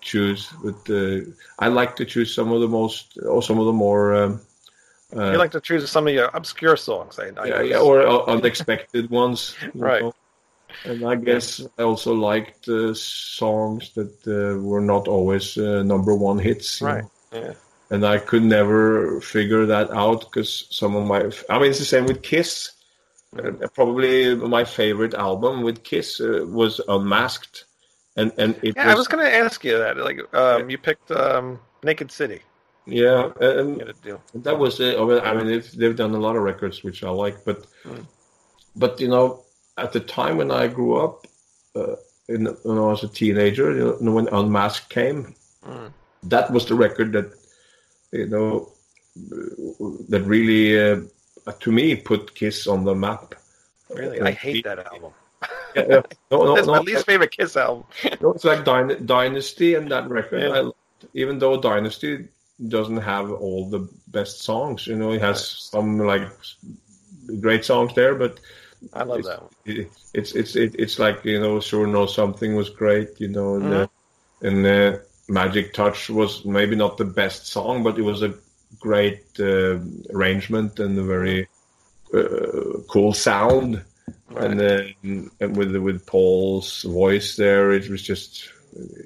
choose, 0.02 0.50
but 0.64 0.90
uh, 0.90 1.22
I 1.60 1.68
like 1.68 1.96
to 1.98 2.06
choose 2.06 2.34
some 2.34 2.52
of 2.52 2.62
the 2.62 2.68
most 2.68 3.18
or 3.26 3.42
some 3.42 3.60
of 3.60 3.66
the 3.66 3.74
more. 3.74 4.16
Um, 4.16 4.42
uh, 5.16 5.32
You 5.32 5.38
like 5.38 5.52
to 5.52 5.62
choose 5.62 5.90
some 5.90 6.08
of 6.08 6.14
your 6.14 6.30
obscure 6.34 6.78
songs. 6.78 7.20
I, 7.20 7.32
I 7.38 7.46
yeah, 7.46 7.62
yeah, 7.62 7.80
or 7.80 8.06
uh, 8.06 8.26
unexpected 8.26 9.10
ones, 9.10 9.56
Right. 9.74 10.02
know. 10.02 10.14
And 10.86 11.06
I 11.06 11.16
guess 11.16 11.66
I 11.78 11.84
also 11.84 12.14
liked 12.14 12.68
uh, 12.68 12.94
songs 12.94 13.94
that 13.94 14.14
uh, 14.28 14.60
were 14.62 14.82
not 14.82 15.08
always 15.08 15.58
uh, 15.58 15.82
number 15.84 16.14
one 16.14 16.40
hits. 16.40 16.82
Right. 16.82 17.04
know. 17.04 17.40
Yeah. 17.40 17.54
And 17.90 18.06
I 18.06 18.18
could 18.18 18.44
never 18.44 19.22
figure 19.22 19.66
that 19.66 19.90
out 19.92 20.20
because 20.22 20.68
some 20.72 20.96
of 20.96 21.08
my, 21.08 21.32
I 21.50 21.60
mean, 21.60 21.70
it's 21.70 21.80
the 21.80 21.86
same 21.86 22.06
with 22.06 22.22
Kiss. 22.22 22.74
Mm-hmm. 23.36 23.64
Uh, 23.64 23.68
probably 23.70 24.36
my 24.36 24.66
favorite 24.66 25.14
album 25.14 25.62
with 25.62 25.84
Kiss 25.84 26.20
uh, 26.20 26.46
was 26.48 26.80
Unmasked, 26.88 27.66
and 28.16 28.32
and 28.38 28.56
it 28.62 28.76
Yeah, 28.76 28.92
I 28.92 28.96
was 28.96 29.08
going 29.08 29.24
to 29.24 29.34
ask 29.34 29.64
you 29.66 29.78
that. 29.78 29.98
Like, 29.98 30.22
um, 30.34 30.70
you 30.70 30.78
picked 30.78 31.12
um, 31.12 31.60
Naked 31.84 32.10
City. 32.12 32.42
Yeah, 32.88 33.30
and 33.42 33.80
You 33.80 33.86
had 33.86 34.04
to. 34.04 34.20
That 34.36 34.58
was 34.58 34.80
it. 34.80 34.98
I 35.00 35.04
mean, 35.06 35.20
I 35.20 35.34
mean 35.36 35.48
they've, 35.48 35.72
they've 35.74 35.96
done 35.96 36.16
a 36.16 36.20
lot 36.20 36.36
of 36.36 36.44
records 36.44 36.84
which 36.84 37.04
I 37.04 37.10
like, 37.10 37.44
but 37.46 37.66
Mm. 37.84 38.06
but 38.76 39.00
you 39.00 39.08
know, 39.08 39.44
at 39.78 39.92
the 39.94 40.00
time 40.00 40.38
when 40.38 40.52
I 40.52 40.68
grew 40.68 40.98
up, 40.98 41.26
uh, 41.76 41.96
in, 42.30 42.46
when 42.64 42.78
I 42.78 42.82
was 42.82 43.04
a 43.04 43.08
teenager, 43.08 43.72
you 43.76 43.98
know, 44.02 44.12
when 44.14 44.28
Unmasked 44.30 44.90
came, 44.90 45.36
Mm. 45.66 45.92
that 46.24 46.50
was 46.52 46.66
the 46.66 46.76
record 46.76 47.12
that 47.14 47.32
you 48.12 48.28
know 48.28 48.72
that 50.10 50.22
really 50.26 50.80
uh, 50.80 51.02
to 51.60 51.72
me 51.72 51.96
put 51.96 52.34
Kiss 52.36 52.68
on 52.68 52.84
the 52.86 52.96
map. 52.96 53.36
Really, 53.90 54.22
I 54.22 54.32
hate 54.32 54.64
that 54.66 54.80
album. 54.92 55.14
Yeah, 55.76 55.86
yeah. 55.90 56.02
No, 56.32 56.44
no, 56.44 56.56
That's 56.56 56.68
no, 56.68 56.74
my 56.74 56.80
least 56.80 57.06
favorite 57.06 57.32
Kiss 57.32 57.56
album. 57.58 57.84
no, 58.22 58.32
it's 58.34 58.44
like 58.44 58.64
Dyn- 58.66 59.06
Dynasty 59.06 59.76
and 59.76 59.90
that 59.92 60.10
record. 60.10 60.42
Yeah. 60.42 60.62
I 60.62 60.72
even 61.14 61.38
though 61.40 61.60
Dynasty 61.62 62.28
doesn't 62.68 62.98
have 62.98 63.32
all 63.32 63.70
the 63.70 63.88
best 64.08 64.42
songs, 64.44 64.88
you 64.88 64.96
know, 64.96 65.12
it 65.12 65.22
has 65.22 65.48
some 65.72 66.00
like 66.00 66.28
great 67.40 67.66
songs 67.66 67.94
there, 67.96 68.16
but 68.16 68.40
I 68.94 69.04
love 69.04 69.20
it's, 69.20 69.28
that 69.28 69.42
one. 69.42 69.52
it- 69.66 69.92
it's 70.14 70.34
it's 70.34 70.56
it, 70.56 70.76
it's 70.80 70.98
like 71.00 71.24
you 71.26 71.40
know, 71.40 71.60
sure 71.60 71.86
know 71.86 72.06
something 72.08 72.56
was 72.56 72.70
great, 72.70 73.20
you 73.20 73.28
know, 73.28 73.56
and, 73.56 73.66
Mhm. 73.66 73.84
uh, 73.84 73.88
and 74.42 74.66
uh, 74.66 74.98
Magic 75.30 75.74
Touch 75.74 76.10
was 76.10 76.46
maybe 76.46 76.76
not 76.76 76.98
the 76.98 77.06
best 77.06 77.48
song, 77.48 77.84
but 77.84 77.98
it 78.00 78.02
was 78.04 78.24
a 78.24 78.34
great 78.80 79.26
uh, 79.40 79.78
arrangement 80.14 80.80
and 80.80 80.98
a 80.98 81.04
very 81.04 81.48
uh, 82.14 82.80
cool 82.90 83.14
sound 83.14 83.84
and 84.38 84.60
then 84.60 85.30
and 85.40 85.56
with 85.58 85.76
with 85.76 86.06
Paul's 86.06 86.84
voice 86.84 87.36
there, 87.36 87.72
it 87.72 87.90
was 87.90 88.02
just 88.02 88.52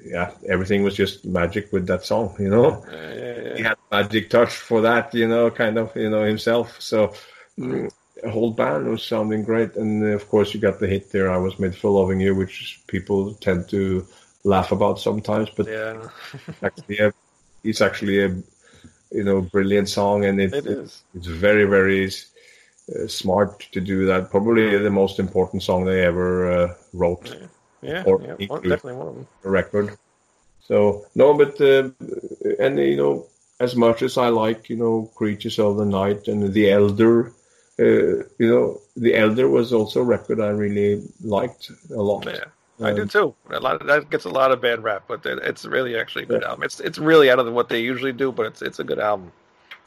yeah, 0.04 0.32
everything 0.48 0.82
was 0.82 0.94
just 0.94 1.24
magic 1.24 1.72
with 1.72 1.86
that 1.86 2.04
song, 2.04 2.34
you 2.38 2.48
know. 2.48 2.84
Yeah, 2.90 3.14
yeah, 3.14 3.40
yeah. 3.42 3.56
He 3.56 3.62
had 3.62 3.76
a 3.90 3.96
magic 3.96 4.30
touch 4.30 4.54
for 4.54 4.80
that, 4.82 5.14
you 5.14 5.28
know, 5.28 5.50
kind 5.50 5.78
of, 5.78 5.94
you 5.96 6.10
know, 6.10 6.24
himself. 6.24 6.80
So 6.80 7.12
mm, 7.58 7.90
the 8.22 8.30
whole 8.30 8.52
band 8.52 8.88
was 8.88 9.02
sounding 9.02 9.42
great, 9.44 9.76
and 9.76 10.02
uh, 10.02 10.06
of 10.08 10.28
course 10.28 10.54
you 10.54 10.60
got 10.60 10.78
the 10.78 10.86
hit 10.86 11.10
there. 11.10 11.30
I 11.30 11.38
was 11.38 11.58
made 11.58 11.74
for 11.74 11.90
loving 11.90 12.20
you, 12.20 12.34
which 12.34 12.80
people 12.86 13.34
tend 13.34 13.68
to 13.70 14.06
laugh 14.44 14.72
about 14.72 14.98
sometimes, 15.00 15.50
but 15.56 15.66
Yeah, 15.66 16.08
actually, 16.62 16.98
a, 16.98 17.12
it's 17.64 17.80
actually 17.80 18.24
a 18.24 18.28
you 19.10 19.24
know 19.24 19.42
brilliant 19.42 19.88
song, 19.88 20.24
and 20.24 20.40
it, 20.40 20.52
it 20.52 20.66
is. 20.66 21.02
it's 21.14 21.26
very 21.26 21.64
very 21.64 22.06
uh, 22.06 23.06
smart 23.06 23.60
to 23.72 23.80
do 23.80 24.06
that. 24.06 24.30
Probably 24.30 24.76
the 24.78 24.90
most 24.90 25.18
important 25.18 25.62
song 25.62 25.84
they 25.84 26.04
ever 26.04 26.50
uh, 26.52 26.74
wrote 26.92 27.36
Yeah, 27.82 28.04
Or 28.06 28.20
yeah 28.22 28.46
one, 28.46 28.62
definitely 28.62 28.94
one 28.94 29.08
of 29.08 29.14
them. 29.14 29.26
a 29.44 29.50
record. 29.50 29.96
So 30.60 31.06
no, 31.14 31.34
but 31.34 31.60
uh, 31.60 31.90
and 32.58 32.78
you 32.78 32.96
know, 32.96 33.26
as 33.60 33.74
much 33.76 34.02
as 34.02 34.16
I 34.16 34.28
like 34.28 34.70
you 34.70 34.76
know 34.76 35.10
Creatures 35.16 35.58
of 35.58 35.76
the 35.76 35.84
Night 35.84 36.28
and 36.28 36.52
The 36.52 36.70
Elder, 36.70 37.32
uh, 37.80 37.84
you 38.38 38.48
know, 38.52 38.80
The 38.96 39.16
Elder 39.16 39.48
was 39.48 39.72
also 39.72 40.00
a 40.00 40.04
record 40.04 40.40
I 40.40 40.48
really 40.50 41.02
liked 41.24 41.70
a 41.90 42.00
lot. 42.02 42.24
Yeah, 42.26 42.44
I 42.86 42.92
do 42.92 43.02
Um, 43.02 43.08
too. 43.08 43.34
A 43.50 43.58
lot 43.60 43.80
of, 43.80 43.86
that 43.88 44.08
gets 44.10 44.24
a 44.24 44.30
lot 44.30 44.52
of 44.52 44.60
bad 44.60 44.82
rap, 44.84 45.02
but 45.08 45.26
it's 45.26 45.64
really 45.64 45.96
actually 45.98 46.22
a 46.24 46.26
good 46.28 46.44
album. 46.44 46.62
It's 46.62 46.78
it's 46.80 46.98
really 46.98 47.28
out 47.30 47.40
of 47.40 47.52
what 47.52 47.68
they 47.68 47.80
usually 47.80 48.12
do, 48.12 48.30
but 48.30 48.46
it's 48.46 48.62
it's 48.62 48.78
a 48.78 48.84
good 48.84 49.00
album. 49.00 49.32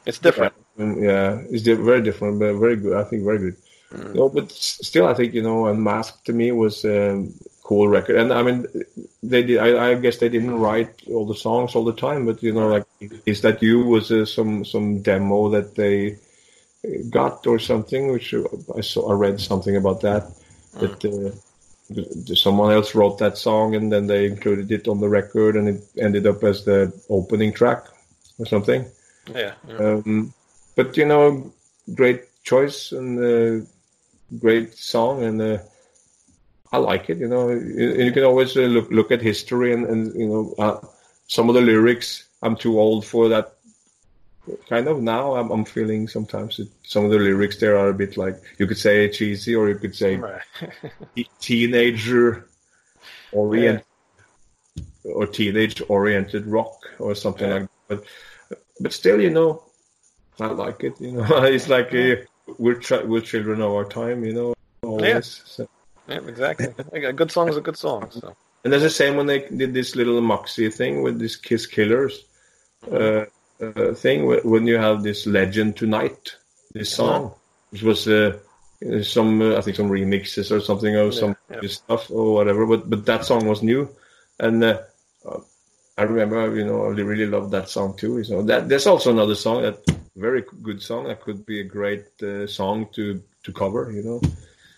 It's 0.05 0.19
different. 0.19 0.53
Um, 0.77 1.01
yeah, 1.01 1.39
it's 1.49 1.63
di- 1.63 1.73
very 1.91 2.01
different, 2.01 2.39
but 2.39 2.53
very 2.59 2.75
good. 2.75 2.93
I 2.97 3.03
think 3.05 3.23
very 3.23 3.39
good. 3.39 3.55
Mm. 3.93 4.13
No, 4.15 4.29
but 4.29 4.51
still, 4.51 5.07
I 5.07 5.13
think 5.13 5.33
you 5.33 5.41
know, 5.41 5.67
Unmasked 5.67 6.25
to 6.25 6.33
me 6.33 6.51
was 6.51 6.83
a 6.85 7.25
cool 7.65 7.87
record, 7.87 8.17
and 8.17 8.31
I 8.31 8.43
mean, 8.43 8.67
they 9.23 9.41
did. 9.41 9.57
I, 9.57 9.89
I 9.89 9.95
guess 9.95 10.17
they 10.17 10.29
didn't 10.29 10.59
write 10.59 11.01
all 11.09 11.25
the 11.25 11.35
songs 11.35 11.73
all 11.73 11.83
the 11.83 11.99
time, 12.07 12.25
but 12.27 12.43
you 12.43 12.53
know, 12.53 12.69
like, 12.69 12.85
is 13.25 13.41
that 13.41 13.61
you 13.63 13.83
was 13.83 14.11
uh, 14.11 14.25
some 14.25 14.63
some 14.63 15.01
demo 15.01 15.49
that 15.49 15.73
they 15.73 16.17
got 17.09 17.47
or 17.47 17.57
something? 17.57 18.11
Which 18.11 18.35
I 18.77 18.81
saw, 18.81 19.09
I 19.09 19.15
read 19.15 19.41
something 19.41 19.75
about 19.75 20.01
that. 20.01 20.31
That 20.79 21.03
uh, 21.05 21.33
someone 22.35 22.71
else 22.71 22.93
wrote 22.93 23.17
that 23.17 23.37
song, 23.37 23.75
and 23.75 23.91
then 23.91 24.05
they 24.05 24.27
included 24.27 24.71
it 24.71 24.87
on 24.87 24.99
the 24.99 25.09
record, 25.09 25.55
and 25.55 25.67
it 25.67 25.81
ended 25.97 26.27
up 26.27 26.43
as 26.43 26.65
the 26.65 26.93
opening 27.09 27.51
track 27.51 27.85
or 28.37 28.45
something. 28.45 28.85
Yeah, 29.33 29.53
yeah. 29.67 29.77
Um, 29.77 30.33
but 30.75 30.97
you 30.97 31.05
know, 31.05 31.51
great 31.95 32.21
choice 32.43 32.91
and 32.91 33.17
uh, 33.17 33.65
great 34.37 34.77
song, 34.77 35.23
and 35.23 35.41
uh, 35.41 35.57
I 36.75 36.77
like 36.77 37.09
it. 37.09 37.17
You 37.23 37.27
know, 37.27 37.49
you, 37.49 37.87
you 38.05 38.11
can 38.11 38.23
always 38.23 38.55
uh, 38.57 38.61
look 38.75 38.87
look 38.91 39.09
at 39.11 39.21
history, 39.21 39.73
and, 39.73 39.83
and 39.91 40.01
you 40.21 40.27
know, 40.27 40.43
uh, 40.59 40.77
some 41.27 41.47
of 41.49 41.55
the 41.55 41.61
lyrics. 41.61 42.27
I'm 42.43 42.55
too 42.55 42.79
old 42.79 43.05
for 43.05 43.29
that. 43.29 43.53
Kind 44.69 44.87
of 44.87 45.01
now, 45.01 45.35
I'm, 45.37 45.49
I'm 45.51 45.65
feeling 45.65 46.07
sometimes 46.07 46.57
that 46.57 46.69
some 46.83 47.03
of 47.05 47.11
the 47.11 47.17
lyrics 47.17 47.57
there 47.57 47.77
are 47.81 47.89
a 47.89 47.93
bit 47.93 48.15
like 48.17 48.35
you 48.59 48.67
could 48.67 48.77
say 48.77 49.09
cheesy, 49.09 49.55
or 49.55 49.69
you 49.69 49.75
could 49.83 49.95
say 49.95 50.19
teenager 51.39 52.47
orient 53.31 53.83
or 55.03 55.25
teenage 55.27 55.81
oriented 55.89 56.45
rock 56.45 56.77
or 56.99 57.15
something 57.15 57.49
Yeah. 57.49 57.53
like 57.55 57.67
that. 57.87 58.03
But 58.49 58.59
but 58.81 58.93
still, 58.93 59.19
you 59.21 59.29
know, 59.31 59.63
I 60.39 60.47
like 60.47 60.83
it. 60.83 60.99
You 60.99 61.11
know, 61.13 61.25
it's 61.55 61.69
like 61.69 61.93
uh, 61.95 62.15
we're 62.59 62.81
we're 63.09 63.21
children 63.21 63.61
of 63.61 63.71
our 63.71 63.85
time. 63.85 64.25
You 64.25 64.33
know, 64.33 64.53
always. 64.83 65.41
So- 65.45 65.69
yeah, 66.07 66.19
exactly. 66.27 66.67
A 67.03 67.13
good 67.13 67.31
song 67.31 67.49
is 67.49 67.57
a 67.57 67.61
good 67.61 67.77
song. 67.77 68.09
So 68.11 68.35
and 68.65 68.73
that's 68.73 68.83
the 68.83 68.89
same 68.89 69.15
when 69.15 69.27
they 69.27 69.47
did 69.47 69.75
this 69.75 69.95
little 69.95 70.19
Moxie 70.21 70.71
thing 70.71 71.03
with 71.03 71.19
this 71.19 71.35
Kiss 71.35 71.67
Killers 71.67 72.25
uh, 72.91 73.25
uh, 73.61 73.93
thing. 73.93 74.25
When 74.43 74.65
you 74.65 74.77
have 74.77 75.03
this 75.03 75.27
Legend 75.27 75.77
Tonight, 75.77 76.35
this 76.73 76.91
song, 76.91 77.31
which 77.69 77.83
was 77.83 78.07
uh, 78.07 78.39
some 79.03 79.39
uh, 79.39 79.57
I 79.57 79.61
think 79.61 79.77
some 79.77 79.89
remixes 79.89 80.49
or 80.51 80.59
something 80.61 80.95
of 80.95 81.13
some 81.13 81.37
yeah. 81.51 81.67
stuff 81.67 82.09
or 82.09 82.33
whatever. 82.33 82.65
But 82.65 82.89
but 82.89 83.05
that 83.05 83.23
song 83.23 83.45
was 83.45 83.61
new, 83.61 83.87
and 84.39 84.63
uh, 84.63 84.81
uh, 85.23 85.41
I 85.95 86.01
remember 86.01 86.55
you 86.55 86.65
know 86.65 86.85
I 86.85 86.89
really 86.89 87.27
loved 87.27 87.51
that 87.51 87.69
song 87.69 87.95
too. 87.95 88.23
So 88.23 88.41
that 88.43 88.67
there's 88.67 88.87
also 88.87 89.11
another 89.11 89.35
song 89.35 89.61
that 89.61 89.77
very 90.15 90.43
good 90.63 90.81
song 90.81 91.03
that 91.05 91.21
could 91.21 91.45
be 91.45 91.59
a 91.59 91.63
great 91.63 92.05
uh, 92.23 92.47
song 92.47 92.87
to 92.93 93.21
to 93.43 93.53
cover. 93.53 93.91
You 93.91 94.01
know. 94.01 94.21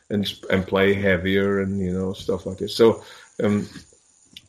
And, 0.10 0.32
and 0.50 0.66
play 0.66 0.94
heavier 0.94 1.60
and 1.60 1.82
you 1.82 1.92
know 1.92 2.14
stuff 2.14 2.46
like 2.46 2.60
this. 2.60 2.74
So 2.74 3.04
um, 3.44 3.68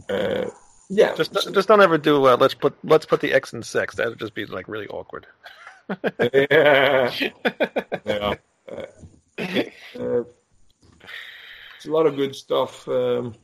uh, 0.09 0.47
yeah, 0.89 1.15
just 1.15 1.33
just 1.53 1.69
don't 1.69 1.83
ever 1.83 1.99
do. 1.99 2.27
Uh, 2.27 2.37
let's 2.39 2.55
put 2.55 2.75
let's 2.85 3.05
put 3.05 3.21
the 3.21 3.33
X 3.33 3.53
in 3.53 3.63
sex. 3.63 3.97
That 3.97 4.09
would 4.09 4.19
just 4.19 4.35
be 4.35 4.47
like 4.47 4.69
really 4.69 4.87
awkward. 4.89 5.27
yeah. 6.33 7.13
yeah. 8.07 8.35
Uh, 8.71 8.85
uh, 9.39 10.25
it's 11.77 11.87
a 11.87 11.91
lot 11.91 12.07
of 12.07 12.17
good 12.17 12.35
stuff. 12.35 12.89
Um, 12.89 13.35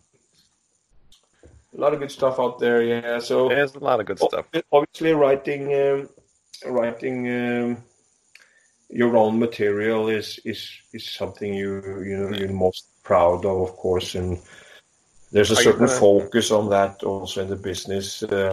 a 1.76 1.81
lot 1.81 1.93
of 1.93 2.01
good 2.01 2.10
stuff 2.10 2.39
out 2.39 2.59
there. 2.59 2.83
Yeah. 2.83 3.18
So 3.18 3.49
There's 3.49 3.75
a 3.75 3.81
lot 3.81 4.01
of 4.01 4.07
good 4.07 4.18
stuff. 4.18 4.47
obviously, 4.73 5.12
writing, 5.12 5.75
um, 5.75 6.09
writing 6.65 7.28
um, 7.28 7.76
your 8.94 9.16
own 9.16 9.39
material 9.39 10.08
is 10.08 10.39
is 10.44 10.70
is 10.92 11.05
something 11.20 11.52
you 11.52 11.82
you 12.08 12.16
know 12.16 12.31
you're 12.39 12.52
most 12.52 12.86
proud 13.02 13.44
of, 13.44 13.60
of 13.68 13.76
course, 13.76 14.14
and 14.14 14.39
there's 15.32 15.50
a 15.50 15.58
Are 15.58 15.62
certain 15.62 15.86
gonna- 15.86 16.00
focus 16.00 16.50
on 16.50 16.70
that 16.70 17.02
also 17.02 17.42
in 17.42 17.48
the 17.48 17.56
business. 17.70 18.23
Uh, 18.23 18.52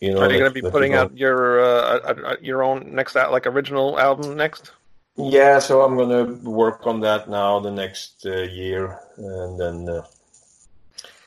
you 0.00 0.12
know, 0.12 0.20
Are 0.20 0.30
you 0.30 0.38
going 0.38 0.52
to 0.54 0.62
be 0.62 0.70
putting 0.70 0.94
out 0.94 1.16
your 1.16 1.60
uh, 1.60 1.98
uh, 2.10 2.14
uh, 2.30 2.36
your 2.40 2.62
own 2.62 2.94
next 2.94 3.14
like 3.14 3.46
original 3.46 3.98
album 3.98 4.36
next? 4.36 4.72
Yeah, 5.16 5.58
so 5.60 5.82
I'm 5.82 5.96
gonna 5.96 6.24
work 6.42 6.86
on 6.86 7.00
that 7.00 7.28
now 7.28 7.60
the 7.60 7.70
next 7.70 8.26
uh, 8.26 8.42
year, 8.42 8.98
and 9.16 9.58
then 9.58 9.88
uh, 9.88 10.02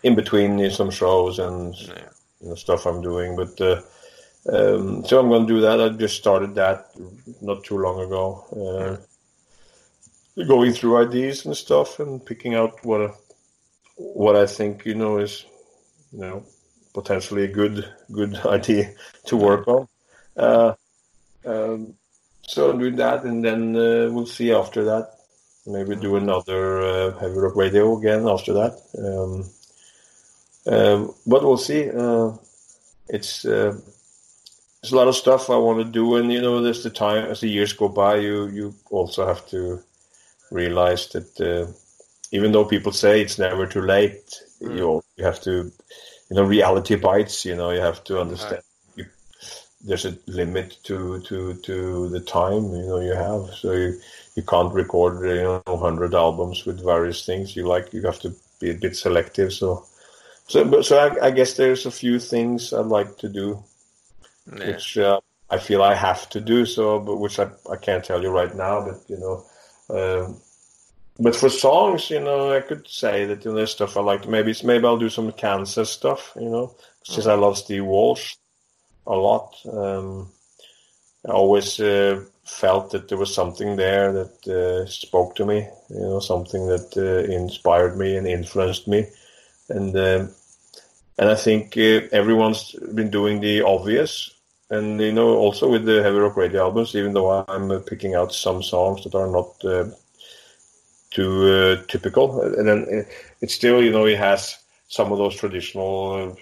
in 0.03 0.15
between 0.15 0.69
some 0.71 0.91
shows 0.91 1.39
and 1.39 1.75
Yeah. 1.75 2.09
you 2.41 2.49
know, 2.49 2.55
stuff 2.55 2.85
I'm 2.85 3.01
doing. 3.01 3.35
But 3.35 3.59
uh, 3.61 3.81
um, 4.51 5.05
so 5.05 5.19
I'm 5.19 5.29
gonna 5.29 5.45
do 5.45 5.61
that. 5.61 5.81
I 5.81 5.89
just 5.89 6.17
started 6.17 6.55
that 6.55 6.91
not 7.41 7.63
too 7.63 7.77
long 7.77 7.99
ago, 7.99 8.97
uh, 10.37 10.43
going 10.45 10.73
through 10.73 10.97
ideas 10.97 11.45
and 11.45 11.55
stuff 11.55 11.99
and 11.99 12.25
picking 12.25 12.55
out 12.55 12.83
what 12.85 13.15
what 13.95 14.35
I 14.35 14.45
think 14.45 14.85
you 14.85 14.95
know 14.95 15.17
is 15.17 15.45
you 16.13 16.19
know 16.19 16.43
potentially 16.93 17.43
a 17.43 17.51
good 17.51 17.93
good 18.11 18.35
idea 18.45 18.93
to 19.25 19.35
work 19.35 19.67
on. 19.67 19.87
Uh, 20.37 20.73
um, 21.45 21.93
so 22.43 22.71
do 22.71 22.91
that, 22.91 23.23
and 23.23 23.43
then 23.43 23.75
uh, 23.75 24.09
we'll 24.11 24.25
see 24.25 24.53
after 24.53 24.85
that. 24.85 25.11
Maybe 25.65 25.97
do 25.97 26.15
another 26.15 26.81
uh, 26.81 27.19
heavy 27.19 27.37
rock 27.37 27.57
radio 27.57 27.97
again 27.97 28.25
after 28.25 28.53
that. 28.53 28.73
Um, 28.97 29.43
um, 30.73 31.13
but 31.25 31.43
we'll 31.43 31.57
see. 31.57 31.89
Uh, 31.89 32.31
it's 33.09 33.43
uh, 33.43 33.77
there's 34.87 34.93
a 34.93 35.03
lot 35.03 35.09
of 35.09 35.15
stuff 35.17 35.49
I 35.49 35.57
want 35.57 35.79
to 35.79 35.91
do, 35.91 36.15
and 36.15 36.31
you 36.31 36.41
know, 36.41 36.61
there's 36.61 36.81
the 36.81 36.89
time 36.89 37.25
as 37.25 37.41
the 37.41 37.49
years 37.49 37.73
go 37.73 37.89
by, 37.89 38.15
you 38.15 38.47
you 38.47 38.73
also 38.89 39.27
have 39.27 39.45
to 39.47 39.81
realize 40.49 41.09
that 41.09 41.41
uh, 41.41 41.69
even 42.31 42.53
though 42.53 42.63
people 42.63 42.93
say 42.93 43.19
it's 43.19 43.37
never 43.37 43.67
too 43.67 43.81
late, 43.81 44.41
you 44.61 45.03
you 45.17 45.25
have 45.25 45.41
to, 45.41 45.51
you 46.29 46.35
know, 46.35 46.43
reality 46.43 46.95
bites. 46.95 47.43
You 47.43 47.55
know, 47.57 47.71
you 47.71 47.81
have 47.81 48.01
to 48.05 48.21
understand. 48.21 48.61
You, 48.95 49.05
there's 49.81 50.05
a 50.05 50.17
limit 50.25 50.77
to 50.83 51.19
to 51.27 51.55
to 51.55 52.07
the 52.07 52.21
time 52.21 52.63
you 52.71 52.87
know 52.87 53.01
you 53.01 53.13
have, 53.13 53.53
so 53.55 53.73
you 53.73 53.99
you 54.35 54.43
can't 54.43 54.73
record 54.73 55.21
you 55.27 55.43
know 55.43 55.61
100 55.65 56.15
albums 56.15 56.65
with 56.65 56.81
various 56.81 57.25
things. 57.25 57.57
You 57.57 57.67
like 57.67 57.91
you 57.91 58.03
have 58.03 58.21
to 58.21 58.33
be 58.61 58.71
a 58.71 58.79
bit 58.85 58.95
selective. 58.95 59.51
So 59.51 59.85
so 60.47 60.81
so 60.81 60.97
I, 60.97 61.27
I 61.27 61.31
guess 61.31 61.55
there's 61.55 61.85
a 61.85 61.91
few 61.91 62.19
things 62.19 62.71
I'd 62.71 62.85
like 62.85 63.17
to 63.17 63.27
do 63.27 63.65
Yeah. 64.51 64.67
which 64.67 64.97
uh, 64.97 65.19
I 65.49 65.57
feel 65.57 65.81
I 65.83 65.95
have 65.95 66.29
to 66.29 66.41
do 66.41 66.65
so, 66.65 66.99
but 66.99 67.17
which 67.17 67.39
I, 67.39 67.49
I 67.69 67.75
can't 67.77 68.03
tell 68.03 68.21
you 68.21 68.29
right 68.29 68.55
now. 68.55 68.85
But 68.85 69.01
you 69.07 69.17
know, 69.17 69.45
um, 69.89 70.41
but 71.19 71.35
for 71.35 71.49
songs, 71.49 72.09
you 72.09 72.19
know, 72.19 72.53
I 72.53 72.61
could 72.61 72.87
say 72.87 73.25
that 73.25 73.43
you 73.43 73.51
know, 73.51 73.57
there's 73.57 73.71
stuff 73.71 73.97
I 73.97 74.01
like. 74.01 74.27
Maybe 74.27 74.51
it's, 74.51 74.63
maybe 74.63 74.85
I'll 74.85 74.97
do 74.97 75.09
some 75.09 75.31
Kansas 75.31 75.89
stuff. 75.89 76.33
You 76.35 76.49
know, 76.49 76.75
since 77.03 77.27
I 77.27 77.33
love 77.35 77.57
Steve 77.57 77.85
Walsh 77.85 78.35
a 79.05 79.15
lot. 79.15 79.55
Um, 79.71 80.31
I 81.27 81.31
always 81.31 81.79
uh, 81.79 82.23
felt 82.45 82.91
that 82.91 83.09
there 83.09 83.17
was 83.17 83.33
something 83.33 83.75
there 83.75 84.13
that 84.13 84.47
uh, 84.47 84.85
spoke 84.85 85.35
to 85.35 85.45
me. 85.45 85.67
You 85.89 85.99
know, 85.99 86.19
something 86.19 86.67
that 86.67 86.95
uh, 86.97 87.31
inspired 87.31 87.97
me 87.97 88.17
and 88.17 88.27
influenced 88.27 88.87
me, 88.87 89.07
and. 89.69 89.95
um 89.97 90.29
and 91.19 91.29
I 91.29 91.35
think 91.35 91.75
uh, 91.77 92.01
everyone's 92.11 92.73
been 92.93 93.09
doing 93.09 93.41
the 93.41 93.63
obvious, 93.63 94.35
and 94.69 94.99
you 94.99 95.11
know, 95.11 95.35
also 95.37 95.69
with 95.69 95.85
the 95.85 96.03
heavy 96.03 96.17
rock 96.17 96.35
radio 96.35 96.63
albums, 96.63 96.95
even 96.95 97.13
though 97.13 97.45
I'm 97.47 97.71
uh, 97.71 97.79
picking 97.79 98.15
out 98.15 98.33
some 98.33 98.61
songs 98.61 99.03
that 99.03 99.15
are 99.15 99.27
not 99.27 99.63
uh, 99.63 99.89
too 101.11 101.47
uh, 101.47 101.85
typical, 101.87 102.41
and 102.41 102.67
then 102.67 102.83
uh, 102.83 103.09
it's 103.41 103.53
still, 103.53 103.81
you 103.81 103.91
know, 103.91 104.05
it 104.05 104.17
has 104.17 104.57
some 104.89 105.11
of 105.11 105.17
those 105.17 105.35
traditional 105.35 106.35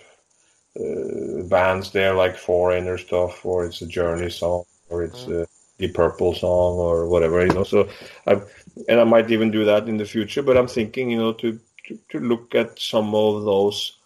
uh, 0.80 0.84
uh, 0.84 1.44
bands 1.44 1.92
there, 1.92 2.16
like 2.16 2.38
Foreigner 2.38 2.98
stuff, 2.98 3.46
or 3.46 3.66
it's 3.66 3.82
a 3.82 3.88
Journey 3.88 4.30
song, 4.30 4.64
or 4.90 5.04
it's 5.04 5.28
a 5.28 5.48
the 5.78 5.90
Purple 5.90 6.34
song, 6.34 6.78
or 6.78 7.08
whatever, 7.08 7.46
you 7.46 7.54
know. 7.54 7.64
So, 7.64 7.90
I 8.26 8.42
and 8.88 9.00
I 9.00 9.04
might 9.04 9.30
even 9.30 9.52
do 9.52 9.66
that 9.66 9.88
in 9.88 9.98
the 9.98 10.06
future, 10.06 10.42
but 10.42 10.58
I'm 10.58 10.68
thinking, 10.68 11.12
you 11.12 11.18
know, 11.18 11.34
to 11.34 11.60
to, 11.86 12.00
to 12.10 12.20
look 12.20 12.56
at 12.56 12.80
some 12.80 13.14
of 13.14 13.44
those 13.44 13.98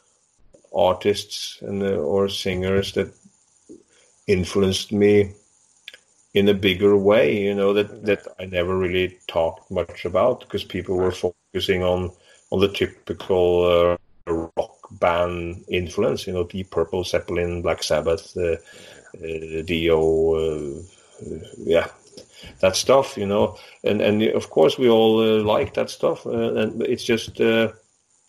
artists 0.75 1.57
and 1.61 1.81
uh, 1.81 1.95
or 1.95 2.29
singers 2.29 2.93
that 2.93 3.13
influenced 4.29 4.91
me 4.91 5.33
in 6.35 6.47
a 6.47 6.53
bigger 6.53 6.95
way 6.95 7.35
you 7.45 7.55
know 7.55 7.73
that 7.73 8.05
that 8.05 8.27
I 8.39 8.45
never 8.45 8.77
really 8.77 9.17
talked 9.27 9.71
much 9.71 10.05
about 10.05 10.41
because 10.41 10.63
people 10.63 10.95
were 10.95 11.11
focusing 11.11 11.83
on 11.83 12.11
on 12.51 12.59
the 12.59 12.67
typical 12.67 13.97
uh, 14.27 14.31
rock 14.31 14.77
band 14.91 15.65
influence 15.67 16.27
you 16.27 16.33
know 16.33 16.43
Deep 16.43 16.69
Purple 16.69 17.03
Zeppelin 17.03 17.63
Black 17.63 17.81
Sabbath 17.81 18.37
uh, 18.37 18.57
uh, 19.17 19.61
Dio 19.63 20.35
uh, 20.35 20.81
yeah 21.57 21.87
that 22.59 22.75
stuff 22.75 23.17
you 23.17 23.25
know. 23.25 23.57
And 23.83 23.99
and 23.99 24.21
of 24.21 24.51
course 24.51 24.77
we 24.77 24.87
all 24.87 25.19
uh, 25.19 25.43
like 25.43 25.73
that 25.73 25.89
stuff 25.89 26.27
uh, 26.27 26.53
and 26.53 26.83
it's 26.83 27.03
just 27.03 27.41
uh, 27.41 27.71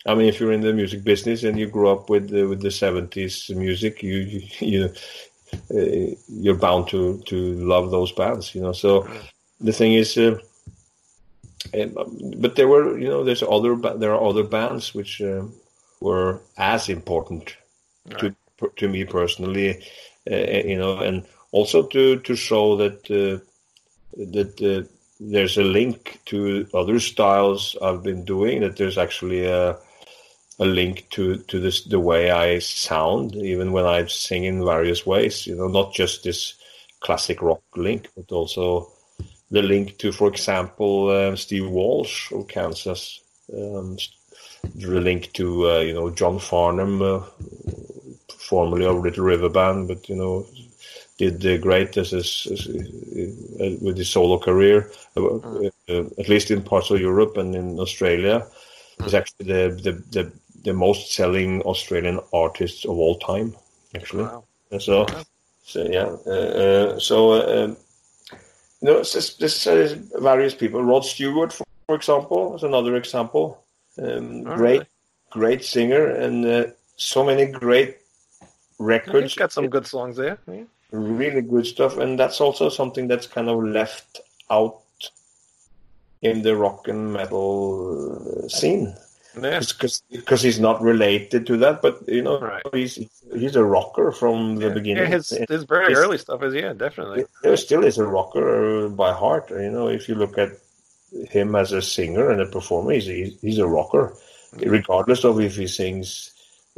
I 0.05 0.15
mean, 0.15 0.27
if 0.27 0.39
you're 0.39 0.51
in 0.51 0.61
the 0.61 0.73
music 0.73 1.03
business 1.03 1.43
and 1.43 1.59
you 1.59 1.67
grew 1.67 1.89
up 1.89 2.09
with 2.09 2.29
the, 2.29 2.45
with 2.45 2.61
the 2.61 2.69
'70s 2.69 3.55
music, 3.55 4.01
you 4.01 4.17
you, 4.59 4.59
you 4.59 4.93
you're 5.69 6.55
bound 6.55 6.87
to 6.89 7.19
to 7.25 7.53
love 7.55 7.91
those 7.91 8.11
bands, 8.11 8.55
you 8.55 8.61
know. 8.61 8.73
So 8.73 9.07
the 9.59 9.73
thing 9.73 9.93
is, 9.93 10.17
uh, 10.17 10.37
um, 11.73 12.33
but 12.37 12.55
there 12.55 12.67
were 12.67 12.97
you 12.97 13.07
know 13.07 13.23
there's 13.23 13.43
other 13.43 13.75
there 13.75 14.13
are 14.13 14.23
other 14.29 14.43
bands 14.43 14.93
which 14.93 15.21
uh, 15.21 15.43
were 15.99 16.41
as 16.57 16.89
important 16.89 17.55
to 18.19 18.35
to 18.77 18.87
me 18.87 19.05
personally, 19.05 19.83
uh, 20.29 20.35
you 20.35 20.77
know, 20.77 20.97
and 20.97 21.25
also 21.51 21.83
to 21.87 22.19
to 22.19 22.35
show 22.35 22.75
that 22.77 23.09
uh, 23.11 23.43
that 24.17 24.61
uh, 24.61 24.87
there's 25.19 25.57
a 25.57 25.63
link 25.63 26.19
to 26.25 26.67
other 26.73 26.99
styles 26.99 27.77
I've 27.81 28.03
been 28.03 28.25
doing. 28.25 28.61
That 28.61 28.77
there's 28.77 28.97
actually 28.97 29.45
a 29.45 29.77
a 30.59 30.65
link 30.65 31.07
to 31.11 31.37
to 31.37 31.59
this 31.59 31.83
the 31.85 31.99
way 31.99 32.31
I 32.31 32.59
sound, 32.59 33.35
even 33.35 33.71
when 33.71 33.85
I 33.85 34.05
sing 34.07 34.43
in 34.45 34.65
various 34.65 35.05
ways. 35.05 35.47
You 35.47 35.55
know, 35.55 35.67
not 35.67 35.93
just 35.93 36.23
this 36.23 36.55
classic 36.99 37.41
rock 37.41 37.63
link, 37.75 38.09
but 38.15 38.31
also 38.31 38.91
the 39.49 39.61
link 39.61 39.97
to, 39.97 40.11
for 40.11 40.27
example, 40.27 41.09
uh, 41.09 41.35
Steve 41.35 41.69
Walsh 41.69 42.31
of 42.31 42.47
Kansas. 42.47 43.21
Um, 43.53 43.97
the 44.75 44.87
link 45.01 45.33
to 45.33 45.69
uh, 45.69 45.79
you 45.79 45.93
know 45.93 46.09
John 46.09 46.39
Farnham, 46.39 47.01
uh, 47.01 47.21
formerly 48.37 48.85
of 48.85 49.03
Little 49.03 49.25
River 49.25 49.49
Band, 49.49 49.87
but 49.87 50.07
you 50.07 50.15
know 50.15 50.45
did 51.21 51.45
uh, 51.45 51.57
great 51.61 51.95
as, 51.97 52.13
as, 52.13 52.47
as 52.51 52.67
uh, 52.67 53.77
with 53.81 53.97
his 53.97 54.09
solo 54.09 54.39
career, 54.39 54.91
uh, 55.15 55.35
uh, 55.35 56.03
at 56.17 56.29
least 56.29 56.49
in 56.49 56.63
parts 56.63 56.89
of 56.89 56.99
Europe 56.99 57.37
and 57.37 57.55
in 57.55 57.79
Australia. 57.79 58.47
He's 59.03 59.13
actually 59.13 59.45
the, 59.45 59.63
the, 59.85 59.91
the, 60.15 60.31
the 60.63 60.73
most 60.73 61.13
selling 61.13 61.61
Australian 61.63 62.19
artists 62.33 62.85
of 62.85 62.91
all 62.91 63.17
time, 63.19 63.55
actually. 63.95 64.23
Wow. 64.23 64.43
So, 64.79 65.05
so 65.63 65.83
yeah, 65.83 66.15
uh, 66.25 66.31
uh, 66.31 66.99
so 66.99 67.33
uh, 67.33 67.63
um, 67.63 67.77
you 68.81 68.87
know, 68.87 69.03
just, 69.03 69.39
there's 69.39 69.67
uh, 69.67 69.95
various 70.19 70.55
people. 70.55 70.83
Rod 70.83 71.05
Stewart, 71.05 71.51
for, 71.53 71.65
for 71.87 71.95
example, 71.95 72.55
is 72.55 72.63
another 72.63 72.95
example. 72.95 73.63
Um, 74.01 74.47
All 74.47 74.55
great, 74.55 74.79
right. 74.79 74.87
great 75.29 75.65
singer, 75.65 76.07
and 76.07 76.45
uh, 76.45 76.65
so 76.95 77.23
many 77.23 77.45
great 77.45 77.97
records 78.81 79.23
He's 79.23 79.35
got 79.35 79.51
some 79.51 79.69
good 79.69 79.85
songs 79.85 80.17
there. 80.17 80.39
Yeah. 80.47 80.63
really 80.91 81.41
good 81.41 81.65
stuff 81.65 81.97
and 81.97 82.19
that's 82.19 82.41
also 82.41 82.67
something 82.67 83.07
that's 83.07 83.27
kind 83.27 83.47
of 83.47 83.63
left 83.63 84.19
out 84.49 84.81
in 86.21 86.41
the 86.41 86.55
rock 86.55 86.87
and 86.87 87.13
metal 87.13 88.43
uh, 88.43 88.47
scene 89.33 89.43
Yeah. 89.43 89.59
because 90.19 90.41
he's 90.41 90.59
not 90.59 90.81
related 90.81 91.45
to 91.47 91.57
that 91.57 91.81
but 91.81 91.95
you 92.07 92.21
know 92.21 92.39
Right. 92.39 92.63
he's 92.73 92.95
he's 93.33 93.55
a 93.55 93.63
rocker 93.63 94.11
from 94.11 94.55
the 94.57 94.67
Yeah, 94.67 94.73
beginning 94.73 95.11
his 95.11 95.29
his 95.49 95.63
very 95.63 95.89
His- 95.89 95.99
early 95.99 96.17
stuff 96.17 96.43
is 96.43 96.53
yeah, 96.53 96.73
definitely. 96.73 97.25
he 97.43 97.55
still 97.57 97.83
is 97.83 97.97
a 97.97 98.05
rocker 98.05 98.89
by 98.89 99.11
heart 99.13 99.49
you 99.51 99.71
know 99.71 99.87
if 99.87 100.07
you 100.09 100.15
look 100.15 100.37
at 100.37 100.51
him 101.29 101.55
as 101.55 101.71
a 101.73 101.81
singer 101.81 102.29
and 102.31 102.41
a 102.41 102.45
performer 102.45 102.91
he's, 102.91 103.05
he's, 103.05 103.39
he's 103.41 103.57
a 103.59 103.67
rocker 103.67 104.13
regardless 104.77 105.23
of 105.23 105.39
if 105.39 105.55
he 105.55 105.67
sings 105.67 106.31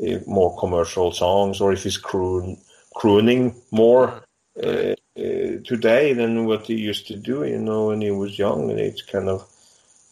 uh, 0.08 0.18
more 0.28 0.58
commercial 0.58 1.12
songs 1.12 1.62
or 1.62 1.72
if 1.74 1.84
he's 1.84 1.98
croon, 1.98 2.58
crooning 2.96 3.54
more 3.72 4.24
uh, 4.64 4.94
uh, 5.18 5.52
today 5.64 6.14
than 6.14 6.46
what 6.46 6.66
he 6.66 6.76
used 6.76 7.08
to 7.08 7.16
do, 7.16 7.44
you 7.44 7.58
know, 7.60 7.88
when 7.88 8.02
he 8.02 8.10
was 8.12 8.38
young. 8.40 8.70
And 8.72 8.80
it's 8.80 9.02
kind 9.04 9.30
of, 9.30 9.44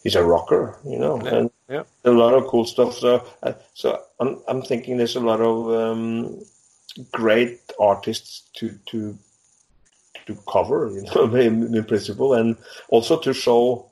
he's 0.03 0.15
a 0.15 0.23
rocker, 0.23 0.77
you 0.85 0.97
know, 0.99 1.19
Yeah, 1.23 1.35
and 1.35 1.51
yeah. 1.71 1.83
a 2.03 2.11
lot 2.11 2.33
of 2.33 2.47
cool 2.47 2.65
stuff. 2.65 2.97
So, 2.97 3.25
uh, 3.41 3.53
so 3.73 4.01
I'm, 4.19 4.41
I'm 4.47 4.61
thinking 4.61 4.97
there's 4.97 5.15
a 5.15 5.21
lot 5.21 5.39
of 5.39 5.69
um, 5.71 6.43
great 7.11 7.59
artists 7.79 8.49
to, 8.55 8.77
to, 8.87 9.17
to 10.27 10.37
cover, 10.47 10.91
you 10.93 11.03
know, 11.03 11.33
in, 11.35 11.75
in 11.75 11.83
principle, 11.85 12.33
and 12.33 12.57
also 12.89 13.17
to 13.19 13.33
show 13.33 13.89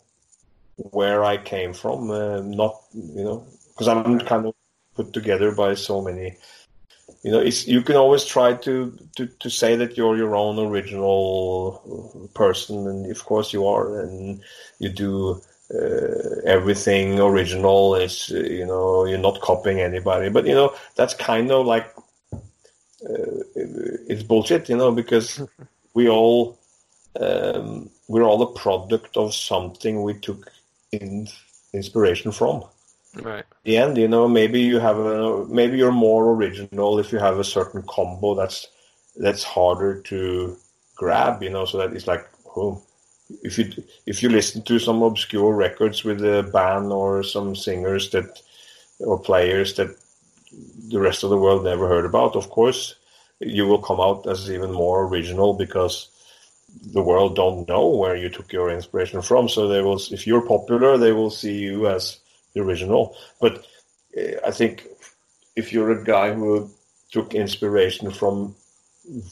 where 0.75 1.24
I 1.24 1.38
came 1.38 1.74
from, 1.74 2.11
uh, 2.11 2.41
not, 2.41 2.75
you 2.93 3.24
know, 3.24 3.48
because 3.69 3.88
I'm 3.88 4.19
kind 4.19 4.45
of 4.45 4.56
put 4.95 5.14
together 5.14 5.53
by 5.53 5.74
so 5.74 6.01
many 6.01 6.35
you 7.24 7.32
know 7.32 7.40
it's 7.40 7.67
you 7.67 7.82
can 7.82 7.95
always 7.95 8.25
try 8.25 8.53
to, 8.53 8.98
to 9.16 9.27
to 9.27 9.49
say 9.49 9.75
that 9.75 9.98
you're 9.98 10.17
your 10.17 10.35
own 10.35 10.59
original 10.59 12.30
person 12.33 12.88
and 12.88 13.11
of 13.11 13.25
course 13.25 13.51
you 13.51 13.66
are 13.66 13.99
and 13.99 14.41
you 14.80 14.90
do 14.90 15.41
uh, 15.73 16.41
everything 16.45 17.19
original 17.19 17.93
uh, 17.93 18.07
you 18.33 18.65
know 18.65 19.06
you're 19.06 19.17
not 19.17 19.39
copying 19.41 19.80
anybody 19.80 20.30
but 20.30 20.45
you 20.45 20.53
know 20.53 20.73
that's 20.95 21.14
kind 21.14 21.51
of 21.51 21.65
like 21.65 21.93
uh, 23.07 23.39
it's 24.07 24.23
bullshit 24.23 24.69
you 24.69 24.77
know 24.77 24.91
because 24.91 25.41
we 25.93 26.09
all 26.09 26.57
um, 27.19 27.89
we're 28.07 28.23
all 28.23 28.41
a 28.41 28.53
product 28.53 29.17
of 29.17 29.33
something 29.33 30.01
we 30.01 30.14
took 30.15 30.51
in, 30.91 31.27
inspiration 31.73 32.31
from. 32.31 32.64
Right. 33.22 33.45
the 33.64 33.77
end, 33.77 33.98
you 33.98 34.07
know, 34.07 34.27
maybe 34.27 34.61
you 34.61 34.80
have 34.80 34.98
a 34.98 35.45
maybe 35.48 35.77
you're 35.77 35.91
more 35.91 36.31
original 36.31 36.99
if 36.99 37.11
you 37.11 37.17
have 37.17 37.39
a 37.39 37.43
certain 37.43 37.81
combo 37.88 38.35
that's 38.35 38.67
that's 39.15 39.43
harder 39.43 40.01
to 40.01 40.56
grab, 40.95 41.41
you 41.41 41.49
know, 41.49 41.65
so 41.65 41.80
that 41.80 41.93
it's 41.93 42.06
like, 42.06 42.30
oh, 42.56 42.81
if 43.43 43.58
you 43.58 43.72
if 44.06 44.24
you 44.24 44.30
listen 44.30 44.61
to 44.64 44.80
some 44.80 45.01
obscure 45.03 45.53
records 45.53 46.03
with 46.03 46.24
a 46.24 46.49
band 46.51 46.91
or 46.91 47.24
some 47.24 47.56
singers 47.56 48.09
that 48.11 48.41
or 48.99 49.19
players 49.19 49.75
that 49.75 49.95
the 50.90 50.99
rest 50.99 51.24
of 51.24 51.30
the 51.30 51.38
world 51.38 51.64
never 51.64 51.88
heard 51.88 52.06
about, 52.06 52.35
of 52.35 52.49
course, 52.49 52.95
you 53.40 53.67
will 53.67 53.82
come 53.82 53.99
out 53.99 54.27
as 54.27 54.51
even 54.51 54.72
more 54.72 55.06
original 55.06 55.53
because 55.53 56.09
the 56.93 57.01
world 57.01 57.35
don't 57.35 57.67
know 57.67 57.88
where 57.88 58.16
you 58.16 58.30
took 58.30 58.51
your 58.51 58.69
inspiration 58.69 59.22
from. 59.22 59.48
So 59.48 59.67
they 59.67 59.82
will, 59.82 59.99
if 60.11 60.27
you're 60.27 60.45
popular, 60.45 60.98
they 60.98 61.11
will 61.11 61.30
see 61.30 61.58
you 61.58 61.88
as 61.88 62.19
the 62.53 62.61
original. 62.61 63.16
But 63.40 63.66
uh, 64.17 64.45
I 64.45 64.51
think 64.51 64.88
if 65.56 65.72
you're 65.72 65.91
a 65.91 66.03
guy 66.03 66.33
who 66.33 66.69
took 67.11 67.33
inspiration 67.33 68.11
from 68.11 68.56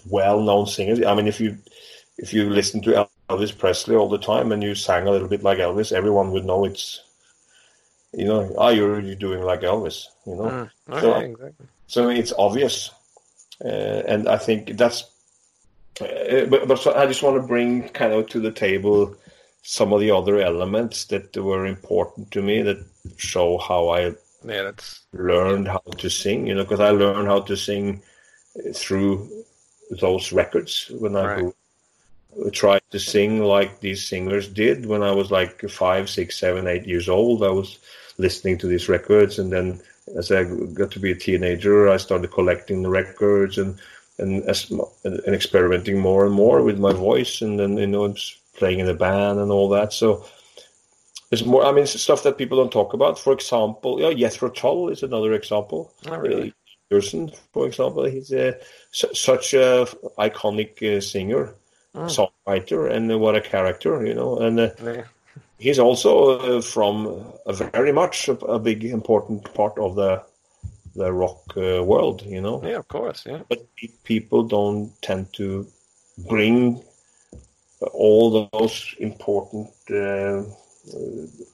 well-known 0.10 0.68
singers, 0.68 1.04
I 1.04 1.14
mean, 1.14 1.28
if 1.28 1.40
you 1.40 1.58
if 2.18 2.34
you 2.34 2.50
listen 2.50 2.82
to 2.84 3.08
Elvis 3.30 3.58
Presley 3.58 3.96
all 3.96 4.10
the 4.10 4.18
time 4.18 4.52
and 4.52 4.64
you 4.64 4.74
sang 4.76 5.08
a 5.08 5.12
little 5.12 5.28
bit 5.28 5.44
like 5.44 5.58
Elvis, 5.60 5.92
everyone 5.92 6.32
would 6.32 6.46
know 6.46 6.64
it's 6.66 7.02
you 8.14 8.26
know, 8.26 8.54
ah, 8.58 8.70
you're 8.70 9.00
you're 9.02 9.16
doing 9.16 9.42
like 9.44 9.62
Elvis, 9.62 10.06
you 10.26 10.36
know. 10.36 10.44
Mm. 10.50 10.70
Oh, 10.90 11.02
So- 11.02 11.16
exactly. 11.16 11.68
So 11.90 12.10
it's 12.10 12.34
obvious, 12.38 12.92
uh, 13.64 13.68
and 14.12 14.28
I 14.28 14.38
think 14.38 14.76
that's. 14.78 15.04
Uh, 16.02 16.46
but, 16.50 16.68
but 16.68 16.80
so 16.80 16.94
I 16.94 17.06
just 17.08 17.24
want 17.24 17.38
to 17.42 17.48
bring 17.48 17.88
kind 17.90 18.12
of 18.14 18.28
to 18.30 18.40
the 18.42 18.52
table 18.52 19.16
some 19.64 19.94
of 19.94 20.00
the 20.02 20.12
other 20.12 20.40
elements 20.42 21.06
that 21.06 21.36
were 21.38 21.66
important 21.66 22.30
to 22.32 22.42
me 22.42 22.62
that 22.62 22.78
show 23.18 23.58
how 23.58 23.88
I 23.90 24.02
Yeah, 24.46 24.64
that's 24.64 25.02
learned 25.14 25.68
how 25.70 25.82
to 25.98 26.10
sing. 26.10 26.46
You 26.48 26.56
know, 26.56 26.64
because 26.64 26.82
I 26.82 26.90
learned 26.90 27.28
how 27.28 27.40
to 27.42 27.56
sing 27.56 28.02
through 28.74 29.30
those 30.02 30.34
records 30.34 30.92
when 31.00 31.16
I 31.16 31.26
Right. 31.26 31.40
grew- 31.40 31.56
tried 32.52 32.82
to 32.92 33.00
sing 33.00 33.42
like 33.44 33.80
these 33.80 34.06
singers 34.06 34.48
did 34.48 34.86
when 34.86 35.04
I 35.04 35.12
was 35.12 35.32
like 35.32 35.62
five, 35.70 36.10
six, 36.10 36.38
seven, 36.38 36.68
eight 36.68 36.86
years 36.86 37.10
old. 37.10 37.44
I 37.44 37.50
was 37.50 37.80
listening 38.18 38.58
to 38.60 38.68
these 38.68 38.90
records, 38.90 39.40
and 39.40 39.52
then 39.52 39.80
as 40.16 40.32
I 40.32 40.44
got 40.44 40.92
to 40.92 41.00
be 41.00 41.12
a 41.12 41.16
teenager, 41.16 41.90
I 41.90 41.98
started 41.98 42.32
collecting 42.32 42.82
the 42.82 42.90
records 42.90 43.58
and 43.58 43.80
and 44.20 44.44
and 45.04 45.36
experimenting 45.36 46.00
more 46.00 46.26
and 46.26 46.34
more 46.34 46.64
with 46.64 46.80
my 46.80 46.94
voice, 46.94 47.42
and 47.42 47.60
then 47.60 47.78
you 47.78 47.88
know 47.88 48.14
playing 48.56 48.80
in 48.80 48.90
a 48.90 48.94
band 48.94 49.40
and 49.40 49.52
all 49.52 49.70
that. 49.70 49.94
So 49.94 50.26
there's 51.30 51.46
more. 51.46 51.66
I 51.66 51.72
mean, 51.72 51.84
it's 51.84 52.00
stuff 52.02 52.24
that 52.24 52.38
people 52.38 52.58
don't 52.58 52.72
talk 52.72 52.94
about. 52.94 53.20
For 53.20 53.34
example, 53.34 54.02
yeah, 54.02 54.14
Jethro 54.14 54.50
Tull 54.50 54.90
is 54.90 55.04
another 55.04 55.34
example. 55.34 55.94
not 56.06 56.22
really. 56.22 56.54
Pearson, 56.90 57.32
for 57.52 57.68
example, 57.68 58.06
he's 58.06 58.32
a, 58.32 58.58
su- 58.92 59.14
such 59.14 59.54
a 59.54 59.86
iconic 60.18 60.82
uh, 60.82 61.02
singer, 61.02 61.54
Mm. 61.98 62.10
songwriter, 62.10 62.92
and 62.92 63.20
what 63.20 63.36
a 63.36 63.42
character, 63.42 64.06
you 64.06 64.14
know. 64.14 64.38
And 64.40 64.60
uh, 64.60 64.70
Yeah. 64.84 65.04
he's 65.60 65.80
also 65.80 66.40
uh, 66.58 66.62
from 66.62 67.24
a 67.46 67.54
very 67.54 67.92
much 67.92 68.28
a, 68.30 68.34
a 68.46 68.60
big 68.60 68.84
important 68.86 69.54
part 69.54 69.78
of 69.80 69.96
the 69.96 70.22
the 70.96 71.12
rock 71.14 71.44
uh, 71.58 71.84
world, 71.84 72.22
you 72.26 72.42
know. 72.42 72.62
yeah, 72.64 72.78
of 72.80 72.88
course. 72.88 73.30
Yeah. 73.30 73.42
But 73.50 73.60
people 74.04 74.44
don't 74.44 74.92
tend 75.02 75.32
to 75.34 75.68
bring 76.28 76.82
all 77.94 78.50
those 78.52 78.96
important 79.00 79.70
uh, 79.92 79.96
uh, 79.96 80.44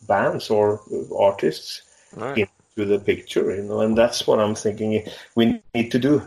bands 0.07 0.49
or 0.49 0.79
artists 1.19 1.81
Right. 2.15 2.37
Yeah. 2.37 2.45
to 2.77 2.85
the 2.85 2.99
picture, 2.99 3.55
you 3.55 3.63
know, 3.63 3.81
and 3.81 3.97
that's 3.97 4.25
what 4.27 4.39
I'm 4.39 4.55
thinking 4.55 5.03
we 5.35 5.61
need 5.73 5.91
to 5.91 5.99
do. 5.99 6.21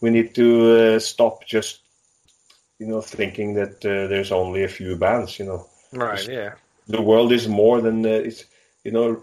We 0.00 0.10
need 0.10 0.34
to 0.34 0.96
uh, 0.96 0.98
stop 0.98 1.44
just, 1.46 1.79
you 2.80 2.88
know, 2.88 3.02
thinking 3.02 3.54
that 3.54 3.84
uh, 3.86 4.08
there's 4.08 4.32
only 4.32 4.64
a 4.64 4.68
few 4.68 4.96
bands, 4.96 5.38
you 5.38 5.46
know. 5.46 5.66
Right. 5.92 6.28
Yeah. 6.28 6.54
The 6.88 7.02
world 7.02 7.32
is 7.32 7.48
more 7.48 7.80
than 7.80 8.06
uh, 8.06 8.10
it's, 8.10 8.44
you 8.84 8.92
know, 8.92 9.22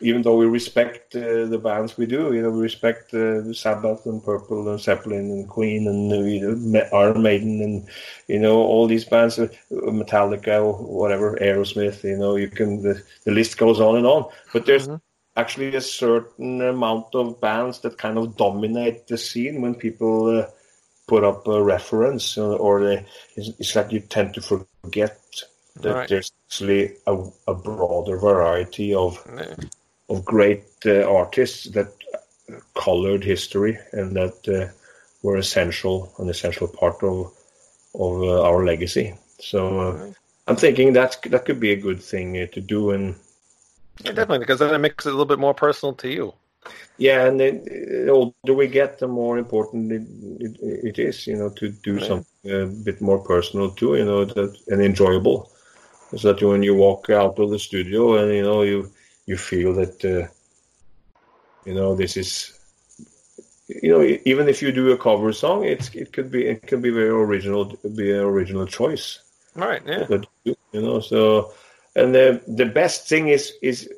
even 0.00 0.22
though 0.22 0.36
we 0.36 0.46
respect 0.46 1.16
uh, 1.16 1.46
the 1.46 1.58
bands 1.62 1.96
we 1.98 2.06
do, 2.06 2.32
you 2.32 2.42
know, 2.42 2.50
we 2.50 2.62
respect 2.62 3.12
uh, 3.14 3.52
Sabbath 3.52 4.06
and 4.06 4.24
Purple 4.24 4.68
and 4.70 4.80
Zeppelin 4.80 5.30
and 5.30 5.48
Queen 5.48 5.86
and 5.88 6.12
uh, 6.12 6.16
you 6.20 6.56
know, 6.56 6.82
Iron 6.92 7.22
Maiden 7.22 7.60
and 7.62 7.88
you 8.28 8.38
know 8.38 8.58
all 8.58 8.86
these 8.86 9.04
bands, 9.04 9.38
uh, 9.38 9.48
Metallica, 9.72 10.62
whatever, 10.80 11.36
Aerosmith. 11.40 12.04
You 12.04 12.18
know, 12.18 12.36
you 12.36 12.48
can 12.48 12.82
the, 12.82 13.02
the 13.24 13.32
list 13.32 13.58
goes 13.58 13.80
on 13.80 13.96
and 13.96 14.06
on. 14.06 14.26
But 14.52 14.66
there's 14.66 14.88
Mhm. 14.88 15.00
actually 15.36 15.74
a 15.76 15.80
certain 15.80 16.62
amount 16.62 17.14
of 17.14 17.40
bands 17.40 17.80
that 17.80 17.98
kind 17.98 18.18
of 18.18 18.36
dominate 18.36 19.08
the 19.08 19.18
scene 19.18 19.60
when 19.62 19.74
people 19.74 20.38
uh, 20.40 20.46
put 21.10 21.24
up 21.24 21.46
a 21.48 21.60
reference, 21.76 22.38
uh, 22.38 22.54
or 22.66 22.74
they, 22.84 22.98
it's, 23.36 23.48
it's 23.58 23.74
like 23.76 23.90
you 23.92 24.00
tend 24.00 24.32
to 24.34 24.40
forget 24.40 25.18
that 25.82 25.96
Right. 25.96 26.08
there's 26.08 26.30
actually 26.46 26.82
a, 27.06 27.14
a 27.52 27.54
broader 27.54 28.16
variety 28.30 28.94
of 28.94 29.18
Yeah. 29.26 29.56
of 30.08 30.24
great 30.24 30.64
uh, 30.86 31.02
artists 31.20 31.70
that 31.76 31.88
colored 32.74 33.24
history 33.24 33.78
and 33.92 34.16
that 34.20 34.38
uh, 34.48 34.72
were 35.22 35.38
essential, 35.38 35.96
an 36.18 36.28
essential 36.28 36.68
part 36.68 37.02
of 37.02 37.32
of 37.94 38.12
uh, 38.22 38.42
our 38.48 38.64
legacy. 38.64 39.14
So 39.38 39.58
uh, 39.80 39.92
Right. 39.92 40.14
I'm 40.46 40.56
thinking 40.56 40.94
that 40.94 41.18
that 41.32 41.44
could 41.44 41.60
be 41.60 41.72
a 41.72 41.82
good 41.86 42.00
thing 42.02 42.28
uh, 42.38 42.46
to 42.54 42.60
do, 42.60 42.90
and 42.94 43.14
Yeah, 44.04 44.14
definitely, 44.14 44.40
because 44.40 44.58
then 44.60 44.74
it 44.74 44.78
makes 44.78 45.06
it 45.06 45.10
a 45.10 45.12
little 45.12 45.26
bit 45.34 45.38
more 45.38 45.54
personal 45.54 45.94
to 45.96 46.08
you. 46.08 46.34
Yeah, 46.98 47.26
and 47.26 47.40
then 47.40 47.60
uh, 47.60 48.04
the 48.06 48.10
older 48.10 48.54
we 48.54 48.66
get, 48.66 48.98
the 48.98 49.08
more 49.08 49.38
important 49.38 49.92
it, 49.92 50.02
it, 50.40 50.84
it 50.84 50.98
is, 50.98 51.26
you 51.26 51.36
know, 51.36 51.50
to 51.50 51.70
do 51.70 51.98
something 52.00 52.26
a 52.50 52.66
bit 52.66 53.00
more 53.00 53.18
personal 53.18 53.70
too, 53.70 53.96
you 53.96 54.04
know, 54.04 54.24
that 54.24 54.56
and 54.68 54.82
enjoyable, 54.82 55.50
so 56.16 56.32
that 56.32 56.42
when 56.46 56.62
you 56.62 56.74
walk 56.74 57.08
out 57.10 57.38
of 57.38 57.50
the 57.50 57.58
studio 57.58 58.16
and 58.16 58.34
you 58.34 58.42
know 58.42 58.62
you 58.62 58.90
you 59.26 59.36
feel 59.36 59.72
that 59.74 60.04
uh, 60.04 60.26
you 61.64 61.74
know 61.74 61.94
this 61.94 62.16
is 62.16 62.58
you 63.68 63.90
know 63.90 64.02
even 64.24 64.48
if 64.48 64.60
you 64.62 64.72
do 64.72 64.92
a 64.92 64.98
cover 64.98 65.32
song, 65.32 65.64
it's 65.64 65.94
it 65.94 66.12
could 66.12 66.30
be 66.30 66.46
it 66.46 66.66
can 66.66 66.80
be 66.80 66.90
very 66.90 67.08
original, 67.08 67.64
be 67.96 68.10
an 68.12 68.20
original 68.20 68.66
choice 68.66 69.20
Right. 69.54 69.82
Yeah. 69.84 70.06
that 70.06 70.26
you 70.44 70.56
know 70.72 71.00
so 71.00 71.52
and 71.96 72.14
the 72.14 72.40
the 72.46 72.66
best 72.66 73.08
thing 73.08 73.28
is 73.28 73.52
is 73.62 73.88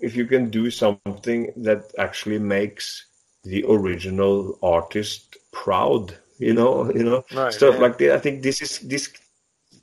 if 0.00 0.16
you 0.16 0.26
can 0.26 0.50
do 0.50 0.70
something 0.70 1.52
that 1.56 1.92
actually 1.98 2.38
makes 2.38 3.06
the 3.44 3.64
original 3.68 4.58
artist 4.62 5.36
proud 5.52 6.14
you 6.38 6.54
know 6.54 6.90
you 6.92 7.04
know 7.04 7.24
Right. 7.34 7.52
stuff 7.52 7.74
yeah. 7.74 7.80
like 7.80 7.98
that 7.98 8.12
i 8.12 8.18
think 8.18 8.42
this 8.42 8.60
is 8.60 8.78
this 8.80 9.12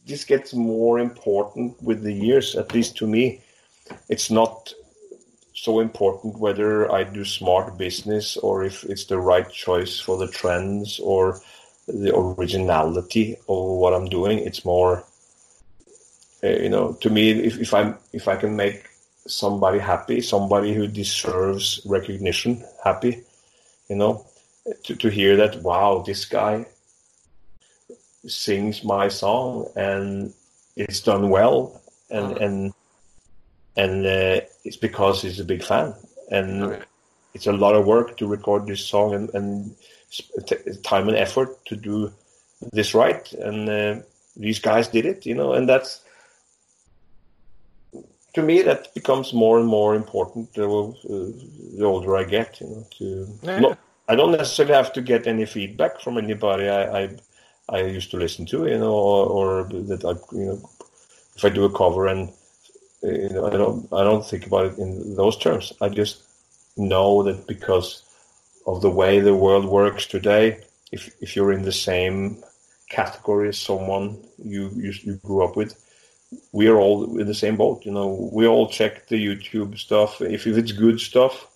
this 0.05 0.23
gets 0.23 0.53
more 0.53 0.99
important 0.99 1.81
with 1.81 2.01
the 2.03 2.13
years 2.13 2.55
at 2.55 2.73
least 2.73 2.97
to 2.97 3.07
me 3.07 3.41
it's 4.09 4.29
not 4.31 4.73
so 5.53 5.79
important 5.79 6.39
whether 6.39 6.91
i 6.91 7.03
do 7.03 7.25
smart 7.25 7.77
business 7.77 8.37
or 8.37 8.63
if 8.63 8.83
it's 8.83 9.05
the 9.05 9.19
right 9.19 9.49
choice 9.49 9.99
for 9.99 10.17
the 10.17 10.27
trends 10.27 10.99
or 10.99 11.39
the 11.87 12.15
originality 12.15 13.35
of 13.49 13.65
what 13.81 13.93
i'm 13.93 14.05
doing 14.05 14.39
it's 14.39 14.63
more 14.65 15.03
uh, 16.43 16.47
you 16.47 16.69
know 16.69 16.93
to 17.01 17.09
me 17.09 17.31
if, 17.31 17.57
if 17.59 17.73
i'm 17.73 17.97
if 18.13 18.27
i 18.27 18.35
can 18.35 18.55
make 18.55 18.87
somebody 19.27 19.79
happy 19.79 20.21
somebody 20.21 20.73
who 20.73 20.87
deserves 20.87 21.81
recognition 21.85 22.63
happy 22.83 23.23
you 23.89 23.95
know 23.95 24.25
to, 24.83 24.95
to 24.95 25.09
hear 25.09 25.35
that 25.35 25.61
wow 25.63 26.03
this 26.05 26.25
guy 26.25 26.65
sings 28.27 28.83
my 28.83 29.07
song 29.07 29.67
and 29.75 30.33
it's 30.75 31.01
done 31.01 31.29
well 31.29 31.81
and 32.09 32.35
Mhm. 32.35 32.41
and 32.45 32.73
and 33.77 34.05
uh, 34.05 34.41
it's 34.63 34.77
because 34.77 35.21
he's 35.21 35.39
a 35.39 35.45
big 35.45 35.63
fan 35.63 35.93
and 36.31 36.69
Right. 36.69 36.83
it's 37.33 37.47
a 37.47 37.51
lot 37.51 37.75
of 37.75 37.85
work 37.85 38.17
to 38.17 38.25
record 38.27 38.65
this 38.65 38.83
song 38.85 39.13
and, 39.13 39.29
and 39.35 39.75
t- 40.47 40.57
time 40.83 41.07
and 41.09 41.17
effort 41.17 41.63
to 41.65 41.75
do 41.75 42.11
this 42.73 42.93
right 42.93 43.31
and 43.33 43.69
uh, 43.69 43.95
these 44.35 44.59
guys 44.59 44.87
did 44.87 45.05
it 45.05 45.25
you 45.25 45.35
know 45.35 45.53
and 45.53 45.69
that's 45.69 46.01
to 48.37 48.43
me 48.43 48.61
that 48.61 48.93
becomes 48.93 49.33
more 49.33 49.59
and 49.59 49.67
more 49.67 49.95
important 49.95 50.53
the, 50.53 50.65
uh, 50.65 51.27
the 51.77 51.85
older 51.91 52.15
i 52.17 52.23
get 52.23 52.61
you 52.61 52.67
know 52.67 52.83
to 52.97 53.05
Yeah. 53.41 53.59
not, 53.61 53.77
i 54.07 54.15
don't 54.15 54.37
necessarily 54.37 54.75
have 54.75 54.93
to 54.93 55.01
get 55.01 55.27
any 55.27 55.45
feedback 55.45 55.93
from 56.03 56.17
anybody 56.17 56.65
i 56.69 56.83
i, 57.01 57.03
I 57.69 57.79
used 57.97 58.11
to 58.11 58.17
listen 58.17 58.45
to 58.47 58.57
you 58.67 58.79
know 58.83 58.95
or, 59.09 59.21
or 59.37 59.49
that 59.89 60.03
i 60.11 60.13
you 60.41 60.45
know 60.47 60.59
if 61.35 61.45
i 61.47 61.49
do 61.49 61.65
a 61.65 61.77
cover 61.81 62.07
and 62.13 62.23
uh, 63.03 63.11
you 63.23 63.29
know 63.33 63.45
i 63.51 63.55
don't 63.61 63.79
i 63.99 64.03
don't 64.07 64.25
think 64.29 64.45
about 64.47 64.65
it 64.69 64.77
in 64.83 65.15
those 65.15 65.37
terms 65.37 65.73
i 65.81 65.89
just 65.89 66.15
know 66.77 67.23
that 67.23 67.47
because 67.47 67.89
of 68.67 68.81
the 68.81 68.89
way 68.89 69.19
the 69.19 69.33
world 69.33 69.65
works 69.65 70.05
today, 70.05 70.59
if 70.91 71.09
if 71.21 71.35
you're 71.35 71.53
in 71.53 71.63
the 71.63 71.71
same 71.71 72.43
category 72.89 73.49
as 73.49 73.57
someone 73.57 74.23
you 74.37 74.69
you, 74.75 74.91
you 75.03 75.13
grew 75.25 75.43
up 75.43 75.55
with, 75.55 75.73
we 76.51 76.67
are 76.67 76.77
all 76.77 77.19
in 77.19 77.27
the 77.27 77.33
same 77.33 77.55
boat. 77.55 77.85
You 77.85 77.91
know, 77.91 78.29
we 78.31 78.47
all 78.47 78.67
check 78.67 79.07
the 79.07 79.15
YouTube 79.15 79.77
stuff. 79.77 80.21
If, 80.21 80.45
if 80.47 80.57
it's 80.57 80.71
good 80.71 80.99
stuff, 80.99 81.47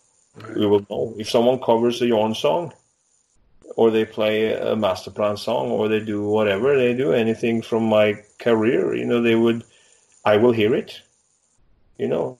we 0.55 0.65
will 0.65 0.85
know. 0.89 1.13
If 1.17 1.29
someone 1.29 1.59
covers 1.59 2.01
a 2.01 2.05
Jorn 2.05 2.35
song, 2.35 2.73
or 3.75 3.91
they 3.91 4.05
play 4.05 4.53
a 4.53 4.75
Masterplan 4.75 5.37
song, 5.37 5.71
or 5.71 5.87
they 5.87 5.99
do 5.99 6.23
whatever 6.23 6.77
they 6.77 6.93
do, 6.93 7.13
anything 7.13 7.61
from 7.61 7.83
my 7.83 8.21
career, 8.39 8.93
you 8.95 9.05
know, 9.05 9.21
they 9.21 9.35
would, 9.35 9.63
I 10.25 10.37
will 10.37 10.51
hear 10.51 10.73
it. 10.75 11.01
You 11.97 12.07
know, 12.07 12.39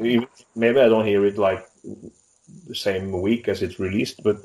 Even- 0.00 0.28
maybe 0.54 0.80
I 0.80 0.88
don't 0.88 1.06
hear 1.06 1.24
it 1.26 1.38
like 1.38 1.66
the 2.68 2.74
same 2.74 3.20
week 3.20 3.48
as 3.48 3.62
it's 3.62 3.80
released, 3.80 4.22
but 4.22 4.36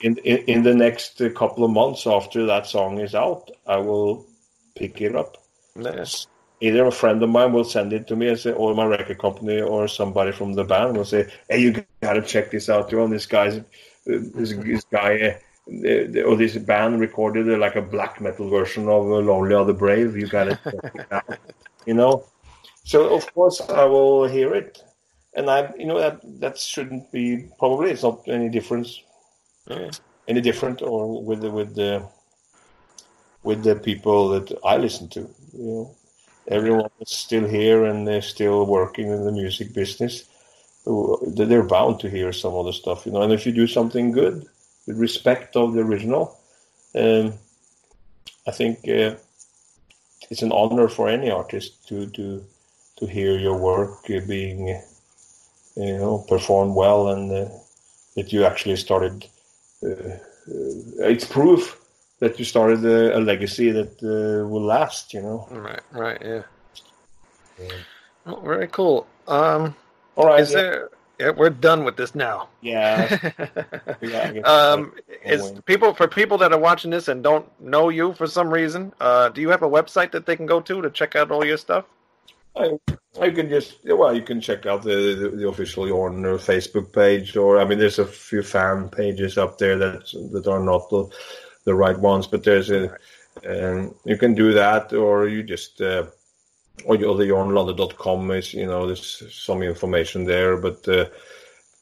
in, 0.00 0.16
in 0.18 0.38
in 0.48 0.62
the 0.62 0.74
next 0.74 1.20
uh, 1.20 1.30
couple 1.30 1.64
of 1.64 1.70
months 1.70 2.06
after 2.06 2.46
that 2.46 2.66
song 2.66 2.98
is 2.98 3.14
out, 3.14 3.50
I 3.66 3.76
will 3.76 4.26
pick 4.74 5.00
it 5.00 5.14
up 5.14 5.36
Nice. 5.76 6.26
Either 6.60 6.86
a 6.86 6.92
friend 6.92 7.22
of 7.22 7.30
mine 7.30 7.52
will 7.52 7.64
send 7.64 7.92
it 7.92 8.06
to 8.08 8.16
me 8.16 8.28
and 8.28 8.38
say, 8.38 8.52
or 8.52 8.74
my 8.74 8.84
record 8.84 9.18
company 9.18 9.60
or 9.60 9.88
somebody 9.88 10.30
from 10.32 10.52
the 10.52 10.64
band 10.64 10.96
will 10.96 11.04
say, 11.06 11.26
"Hey, 11.48 11.60
you 11.60 11.84
gotta 12.02 12.22
check 12.22 12.50
this 12.50 12.68
out, 12.68 12.90
Jorn. 12.90 13.10
This 13.10 13.26
guy's 13.26 13.60
this, 14.06 14.52
this 14.54 14.84
guy." 14.84 15.38
Uh, 15.68 16.22
or 16.26 16.36
this 16.36 16.56
band 16.56 16.98
recorded 16.98 17.48
uh, 17.48 17.56
like 17.56 17.76
a 17.76 17.82
black 17.82 18.20
metal 18.20 18.48
version 18.50 18.84
of 18.88 19.04
uh, 19.04 19.20
"Lonely 19.28 19.54
Are 19.54 19.64
the 19.64 19.72
Brave." 19.74 20.16
You 20.16 20.26
gotta 20.26 20.58
check 20.64 20.94
it 20.94 21.12
out, 21.12 21.38
you 21.86 21.94
know. 21.94 22.24
So 22.84 23.14
of 23.14 23.32
course 23.34 23.60
I 23.60 23.84
will 23.84 24.26
hear 24.26 24.52
it, 24.54 24.82
and 25.34 25.48
I, 25.48 25.72
you 25.78 25.86
know, 25.86 25.98
that 25.98 26.20
that 26.40 26.58
shouldn't 26.58 27.12
be 27.12 27.48
probably 27.58 27.90
it's 27.92 28.02
not 28.02 28.26
any 28.26 28.48
difference, 28.48 29.00
Yeah. 29.68 29.90
any 30.26 30.40
different 30.40 30.82
or 30.82 31.22
with 31.22 31.40
the 31.42 31.50
with 31.50 31.74
the 31.76 32.08
with 33.42 33.62
the 33.62 33.76
people 33.76 34.28
that 34.30 34.52
I 34.64 34.76
listen 34.76 35.08
to. 35.10 35.20
You 35.52 35.64
know, 35.64 35.96
everyone 36.50 36.90
is 37.00 37.10
still 37.10 37.48
here 37.48 37.84
and 37.84 38.06
they're 38.06 38.22
still 38.22 38.66
working 38.66 39.08
in 39.08 39.24
the 39.24 39.32
music 39.32 39.72
business. 39.72 40.24
They're 40.84 41.62
bound 41.62 42.00
to 42.00 42.10
hear 42.10 42.32
some 42.32 42.54
other 42.54 42.72
stuff, 42.72 43.06
you 43.06 43.12
know. 43.12 43.22
And 43.22 43.32
if 43.32 43.46
you 43.46 43.52
do 43.52 43.66
something 43.66 44.12
good 44.12 44.46
with 44.86 44.98
respect 44.98 45.56
of 45.56 45.74
the 45.74 45.80
original, 45.80 46.38
um, 46.94 47.34
I 48.46 48.50
think 48.50 48.78
uh, 48.88 49.14
it's 50.30 50.42
an 50.42 50.52
honor 50.52 50.88
for 50.88 51.08
any 51.08 51.30
artist 51.30 51.86
to 51.88 52.06
to 52.06 52.44
to 52.96 53.06
hear 53.06 53.38
your 53.38 53.56
work 53.56 54.06
being, 54.06 54.68
you 55.76 55.98
know, 55.98 56.24
performed 56.28 56.74
well 56.74 57.08
and 57.08 57.30
uh, 57.32 57.48
that 58.16 58.32
you 58.32 58.44
actually 58.44 58.76
started. 58.76 59.26
Uh, 59.82 60.18
uh, 60.48 61.08
it's 61.12 61.24
proof 61.24 61.79
that 62.20 62.38
you 62.38 62.44
started 62.44 62.84
a, 62.84 63.18
a 63.18 63.20
legacy 63.20 63.70
that 63.70 63.92
uh, 64.02 64.46
will 64.46 64.62
last. 64.62 65.12
You 65.12 65.22
know. 65.22 65.48
Right. 65.50 65.80
Right. 65.92 66.18
Yeah. 66.22 66.42
Yeah. 67.60 67.72
Oh, 68.26 68.40
very 68.40 68.68
cool. 68.68 69.06
Um, 69.26 69.74
All 70.16 70.26
right. 70.26 70.40
is 70.40 70.52
there? 70.52 70.90
Yeah, 71.18 71.30
we're 71.36 71.50
done 71.50 71.84
with 71.84 71.96
this 71.96 72.14
now. 72.14 72.48
Yeah. 72.62 73.18
Yeah, 74.00 74.30
um, 74.44 74.94
is 75.22 75.42
Wayne. 75.42 75.62
people 75.62 75.92
for 75.92 76.08
people 76.08 76.38
that 76.38 76.52
are 76.54 76.58
watching 76.58 76.90
this 76.90 77.08
and 77.08 77.22
don't 77.22 77.46
know 77.60 77.90
you 77.90 78.14
for 78.14 78.26
some 78.26 78.48
reason? 78.50 78.94
Uh, 78.98 79.28
do 79.28 79.42
you 79.42 79.50
have 79.50 79.62
a 79.62 79.68
website 79.68 80.12
that 80.12 80.24
they 80.24 80.36
can 80.36 80.46
go 80.46 80.60
to 80.62 80.80
to 80.80 80.88
check 80.88 81.16
out 81.16 81.30
all 81.30 81.44
your 81.44 81.58
stuff? 81.58 81.84
I, 82.56 82.78
I 83.20 83.30
can 83.30 83.50
just 83.50 83.78
well, 83.84 84.14
you 84.14 84.22
can 84.22 84.40
check 84.40 84.64
out 84.64 84.82
the 84.82 85.14
the, 85.14 85.28
the 85.36 85.48
official 85.48 85.84
Jorn 85.84 86.24
uh, 86.24 86.38
Facebook 86.38 86.92
page, 86.94 87.36
or 87.36 87.60
I 87.60 87.66
mean, 87.66 87.78
there's 87.78 87.98
a 87.98 88.06
few 88.06 88.42
fan 88.42 88.88
pages 88.88 89.36
up 89.36 89.58
there 89.58 89.76
that 89.76 90.06
that 90.32 90.46
are 90.46 90.60
not 90.60 90.88
the 90.88 91.04
the 91.70 91.82
right 91.86 91.98
ones, 91.98 92.26
but 92.26 92.42
there's 92.44 92.70
a 92.70 92.82
um, 93.46 93.94
you 94.04 94.16
can 94.16 94.34
do 94.34 94.52
that, 94.52 94.92
or 94.92 95.28
you 95.28 95.42
just 95.42 95.80
uh, 95.80 96.06
or 96.84 96.96
you, 96.96 97.16
the 97.16 97.30
jornlande.com 97.32 98.30
is 98.32 98.52
you 98.54 98.66
know 98.66 98.86
there's 98.86 99.22
some 99.32 99.62
information 99.62 100.24
there, 100.24 100.56
but 100.56 100.86
uh, 100.88 101.06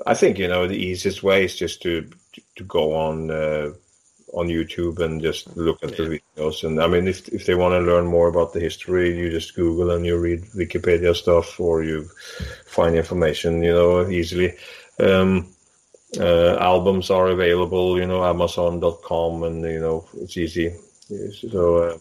I 0.06 0.14
think 0.14 0.38
you 0.38 0.48
know 0.48 0.68
the 0.68 0.84
easiest 0.90 1.22
way 1.22 1.44
is 1.44 1.56
just 1.56 1.82
to 1.82 2.08
to 2.56 2.64
go 2.64 2.94
on. 2.94 3.30
Uh, 3.30 3.72
on 4.34 4.46
YouTube 4.46 4.98
and 4.98 5.22
just 5.22 5.56
look 5.56 5.82
at 5.82 5.96
the 5.96 6.20
videos. 6.36 6.62
And 6.62 6.82
I 6.82 6.86
mean, 6.86 7.08
if 7.08 7.28
if 7.28 7.46
they 7.46 7.54
want 7.54 7.72
to 7.72 7.90
learn 7.90 8.06
more 8.06 8.28
about 8.28 8.52
the 8.52 8.60
history, 8.60 9.16
you 9.16 9.30
just 9.30 9.56
Google 9.56 9.90
and 9.90 10.04
you 10.04 10.18
read 10.18 10.42
Wikipedia 10.54 11.16
stuff, 11.16 11.58
or 11.58 11.82
you 11.82 12.10
find 12.66 12.94
information, 12.94 13.62
you 13.62 13.72
know, 13.72 14.06
easily. 14.06 14.52
Um, 15.00 15.48
uh, 16.18 16.56
albums 16.60 17.10
are 17.10 17.28
available, 17.28 17.98
you 17.98 18.06
know, 18.06 18.24
Amazon.com, 18.24 19.42
and 19.42 19.62
you 19.64 19.80
know, 19.80 20.06
it's 20.14 20.36
easy. 20.36 20.74
So. 21.50 21.76
Uh, 21.82 21.98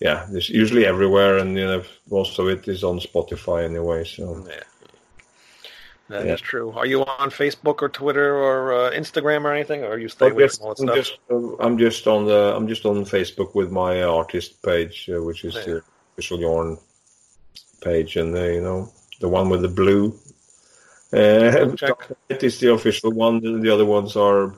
yeah, 0.00 0.26
it's 0.30 0.48
usually 0.48 0.86
everywhere, 0.86 1.38
and 1.38 1.56
you 1.56 1.66
know 1.66 1.82
most 2.08 2.38
of 2.38 2.48
it 2.48 2.68
is 2.68 2.84
on 2.84 3.00
Spotify 3.00 3.64
anyway. 3.64 4.04
So 4.04 4.46
Yeah. 4.48 4.62
that 6.08 6.20
is 6.22 6.40
Yeah. 6.40 6.46
true. 6.50 6.70
Are 6.76 6.86
you 6.86 7.04
on 7.04 7.30
Facebook 7.30 7.82
or 7.82 7.88
Twitter 7.88 8.32
or 8.36 8.72
uh, 8.72 8.90
Instagram 8.92 9.44
or 9.44 9.52
anything, 9.52 9.82
or 9.82 9.98
you 9.98 10.08
stay 10.08 10.30
away 10.30 10.44
just, 10.44 10.58
from 10.58 10.68
all 10.68 10.74
that 10.74 10.82
I'm 10.82 10.86
stuff? 10.86 10.96
just, 10.96 11.60
I'm 11.60 11.78
just 11.78 12.06
on 12.06 12.26
the 12.26 12.54
I'm 12.56 12.68
just 12.68 12.86
on 12.86 13.04
Facebook 13.04 13.56
with 13.56 13.72
my 13.72 14.02
artist 14.04 14.62
page, 14.62 15.10
uh, 15.12 15.20
which 15.20 15.44
is 15.44 15.54
Yeah. 15.56 15.64
the 15.64 15.82
official 16.12 16.38
Jorn 16.38 16.78
page, 17.80 18.16
and 18.16 18.36
uh, 18.36 18.44
you 18.44 18.60
know 18.60 18.92
the 19.20 19.28
one 19.28 19.48
with 19.48 19.62
the 19.62 19.68
blue. 19.82 20.14
Uh, 21.12 21.74
it 22.28 22.42
is 22.42 22.60
the 22.60 22.72
official 22.72 23.12
one. 23.12 23.40
The 23.40 23.58
the 23.58 23.70
other 23.70 23.86
ones 23.86 24.16
are 24.16 24.54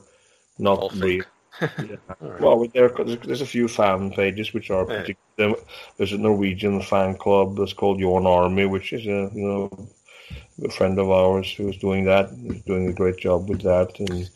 not 0.59 0.79
All 0.79 0.89
real. 0.89 1.23
Yeah. 1.61 1.97
All 2.21 2.29
right. 2.29 2.41
Well, 2.41 2.67
there, 2.73 2.89
there's 3.23 3.41
a 3.41 3.45
few 3.45 3.67
fan 3.67 4.11
pages 4.11 4.53
which 4.53 4.71
are 4.71 4.85
Yeah. 4.89 5.01
particular. 5.01 5.55
There's 5.97 6.11
a 6.13 6.17
Norwegian 6.17 6.81
fan 6.81 7.15
club 7.15 7.57
that's 7.57 7.73
called 7.73 7.99
Jorn 8.01 8.25
Army, 8.25 8.65
which 8.65 8.93
is 8.93 9.05
a 9.05 9.29
you 9.33 9.47
know 9.47 9.87
a 10.65 10.69
friend 10.69 10.97
of 10.99 11.09
ours 11.09 11.51
who's 11.53 11.77
doing 11.77 12.05
that. 12.05 12.31
He's 12.31 12.61
doing 12.63 12.87
a 12.87 12.93
great 12.93 13.17
job 13.17 13.49
with 13.49 13.61
that. 13.61 13.99
And 13.99 14.29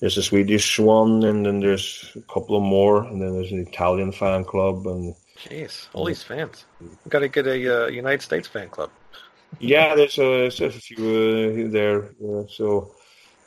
there's 0.00 0.16
a 0.18 0.22
Swedish 0.22 0.78
one, 0.78 1.24
and 1.24 1.44
then 1.44 1.60
there's 1.60 2.12
a 2.16 2.32
couple 2.32 2.56
of 2.56 2.62
more, 2.62 3.02
and 3.02 3.20
then 3.20 3.32
there's 3.34 3.50
an 3.52 3.66
Italian 3.66 4.12
fan 4.12 4.44
club, 4.44 4.86
and 4.86 5.14
Jeez, 5.36 5.88
all 5.92 6.04
these 6.04 6.22
fans. 6.22 6.64
Got 7.08 7.20
to 7.20 7.28
get 7.28 7.46
a 7.46 7.84
uh, 7.84 7.86
United 7.88 8.22
States 8.22 8.48
fan 8.48 8.68
club. 8.68 8.90
Yeah, 9.60 9.94
there's 9.94 10.18
a, 10.18 10.50
there's 10.50 10.60
a 10.60 10.70
few 10.70 11.66
uh, 11.66 11.70
there. 11.70 12.10
Uh, 12.24 12.44
so, 12.48 12.94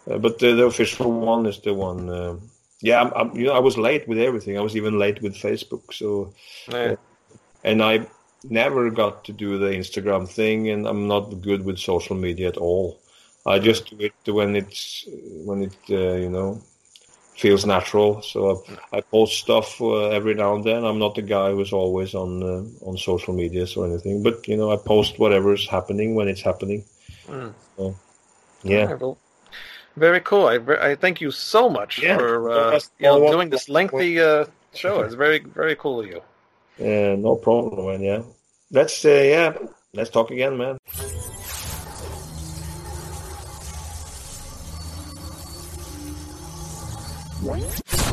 uh, 0.09 0.17
but 0.17 0.39
the, 0.39 0.55
the 0.55 0.65
official 0.65 1.11
one 1.11 1.45
is 1.45 1.59
the 1.59 1.73
one. 1.73 2.09
um 2.09 2.49
yeah, 2.83 2.99
I'm, 3.01 3.11
I'm, 3.13 3.37
you 3.37 3.45
know, 3.45 3.53
I 3.53 3.59
was 3.59 3.77
late 3.77 4.07
with 4.07 4.17
everything. 4.17 4.57
I 4.57 4.61
was 4.61 4.75
even 4.75 4.97
late 4.97 5.21
with 5.21 5.35
Facebook. 5.35 5.93
So. 5.93 6.33
Yeah. 6.67 6.95
and 7.63 7.83
I 7.83 8.07
never 8.43 8.89
got 8.89 9.23
to 9.25 9.33
do 9.33 9.57
the 9.57 9.67
Instagram 9.67 10.27
thing, 10.27 10.69
and 10.69 10.87
I'm 10.87 11.07
not 11.07 11.41
good 11.41 11.63
with 11.63 11.77
social 11.77 12.15
media 12.15 12.47
at 12.47 12.57
all. 12.57 12.99
I 13.45 13.59
just 13.59 13.89
do 13.89 14.05
it 14.05 14.33
when 14.33 14.55
it's 14.55 15.05
when 15.45 15.63
it 15.63 15.77
uh, 15.89 16.15
you 16.15 16.29
know 16.29 16.61
feels 17.41 17.65
natural. 17.65 18.21
So 18.21 18.63
I, 18.93 18.97
I 18.97 19.01
post 19.01 19.33
stuff 19.39 19.81
uh, 19.81 20.09
every 20.09 20.35
now 20.35 20.55
and 20.55 20.63
then. 20.63 20.85
I'm 20.85 20.99
not 20.99 21.15
the 21.15 21.23
guy 21.23 21.51
who's 21.51 21.73
always 21.73 22.13
on 22.13 22.43
uh, 22.43 22.87
on 22.87 22.97
social 22.97 23.33
medias 23.33 23.75
or 23.75 23.85
anything, 23.87 24.23
but 24.23 24.47
you 24.47 24.55
know 24.55 24.71
I 24.71 24.77
post 24.77 25.19
whatever's 25.19 25.67
happening 25.67 26.15
when 26.15 26.27
it's 26.27 26.41
happening. 26.41 26.85
Mm. 27.27 27.53
So, 27.77 27.95
yeah. 28.63 28.81
All 28.81 28.87
right, 28.87 29.01
well, 29.01 29.17
very 29.97 30.21
cool. 30.21 30.45
I, 30.47 30.57
I 30.89 30.95
thank 30.95 31.19
you 31.19 31.31
so 31.31 31.69
much 31.69 32.01
Yeah. 32.01 32.17
for 32.17 32.51
uh, 32.51 32.79
you 32.99 33.07
know, 33.07 33.31
doing 33.31 33.49
this 33.49 33.67
lengthy 33.67 34.19
uh, 34.21 34.45
show. 34.73 35.01
It's 35.01 35.15
very 35.15 35.39
very 35.39 35.75
cool 35.75 35.99
of 36.01 36.07
you. 36.07 36.21
Yeah, 36.77 37.15
no 37.15 37.35
problem, 37.35 37.87
man. 37.87 38.01
Yeah, 38.01 38.21
let's 38.71 39.03
uh, 39.03 39.09
yeah, 39.09 39.49
let's 39.93 40.09
talk 40.09 40.31
again, 40.31 40.57
man. 40.57 40.77
What? 47.41 48.10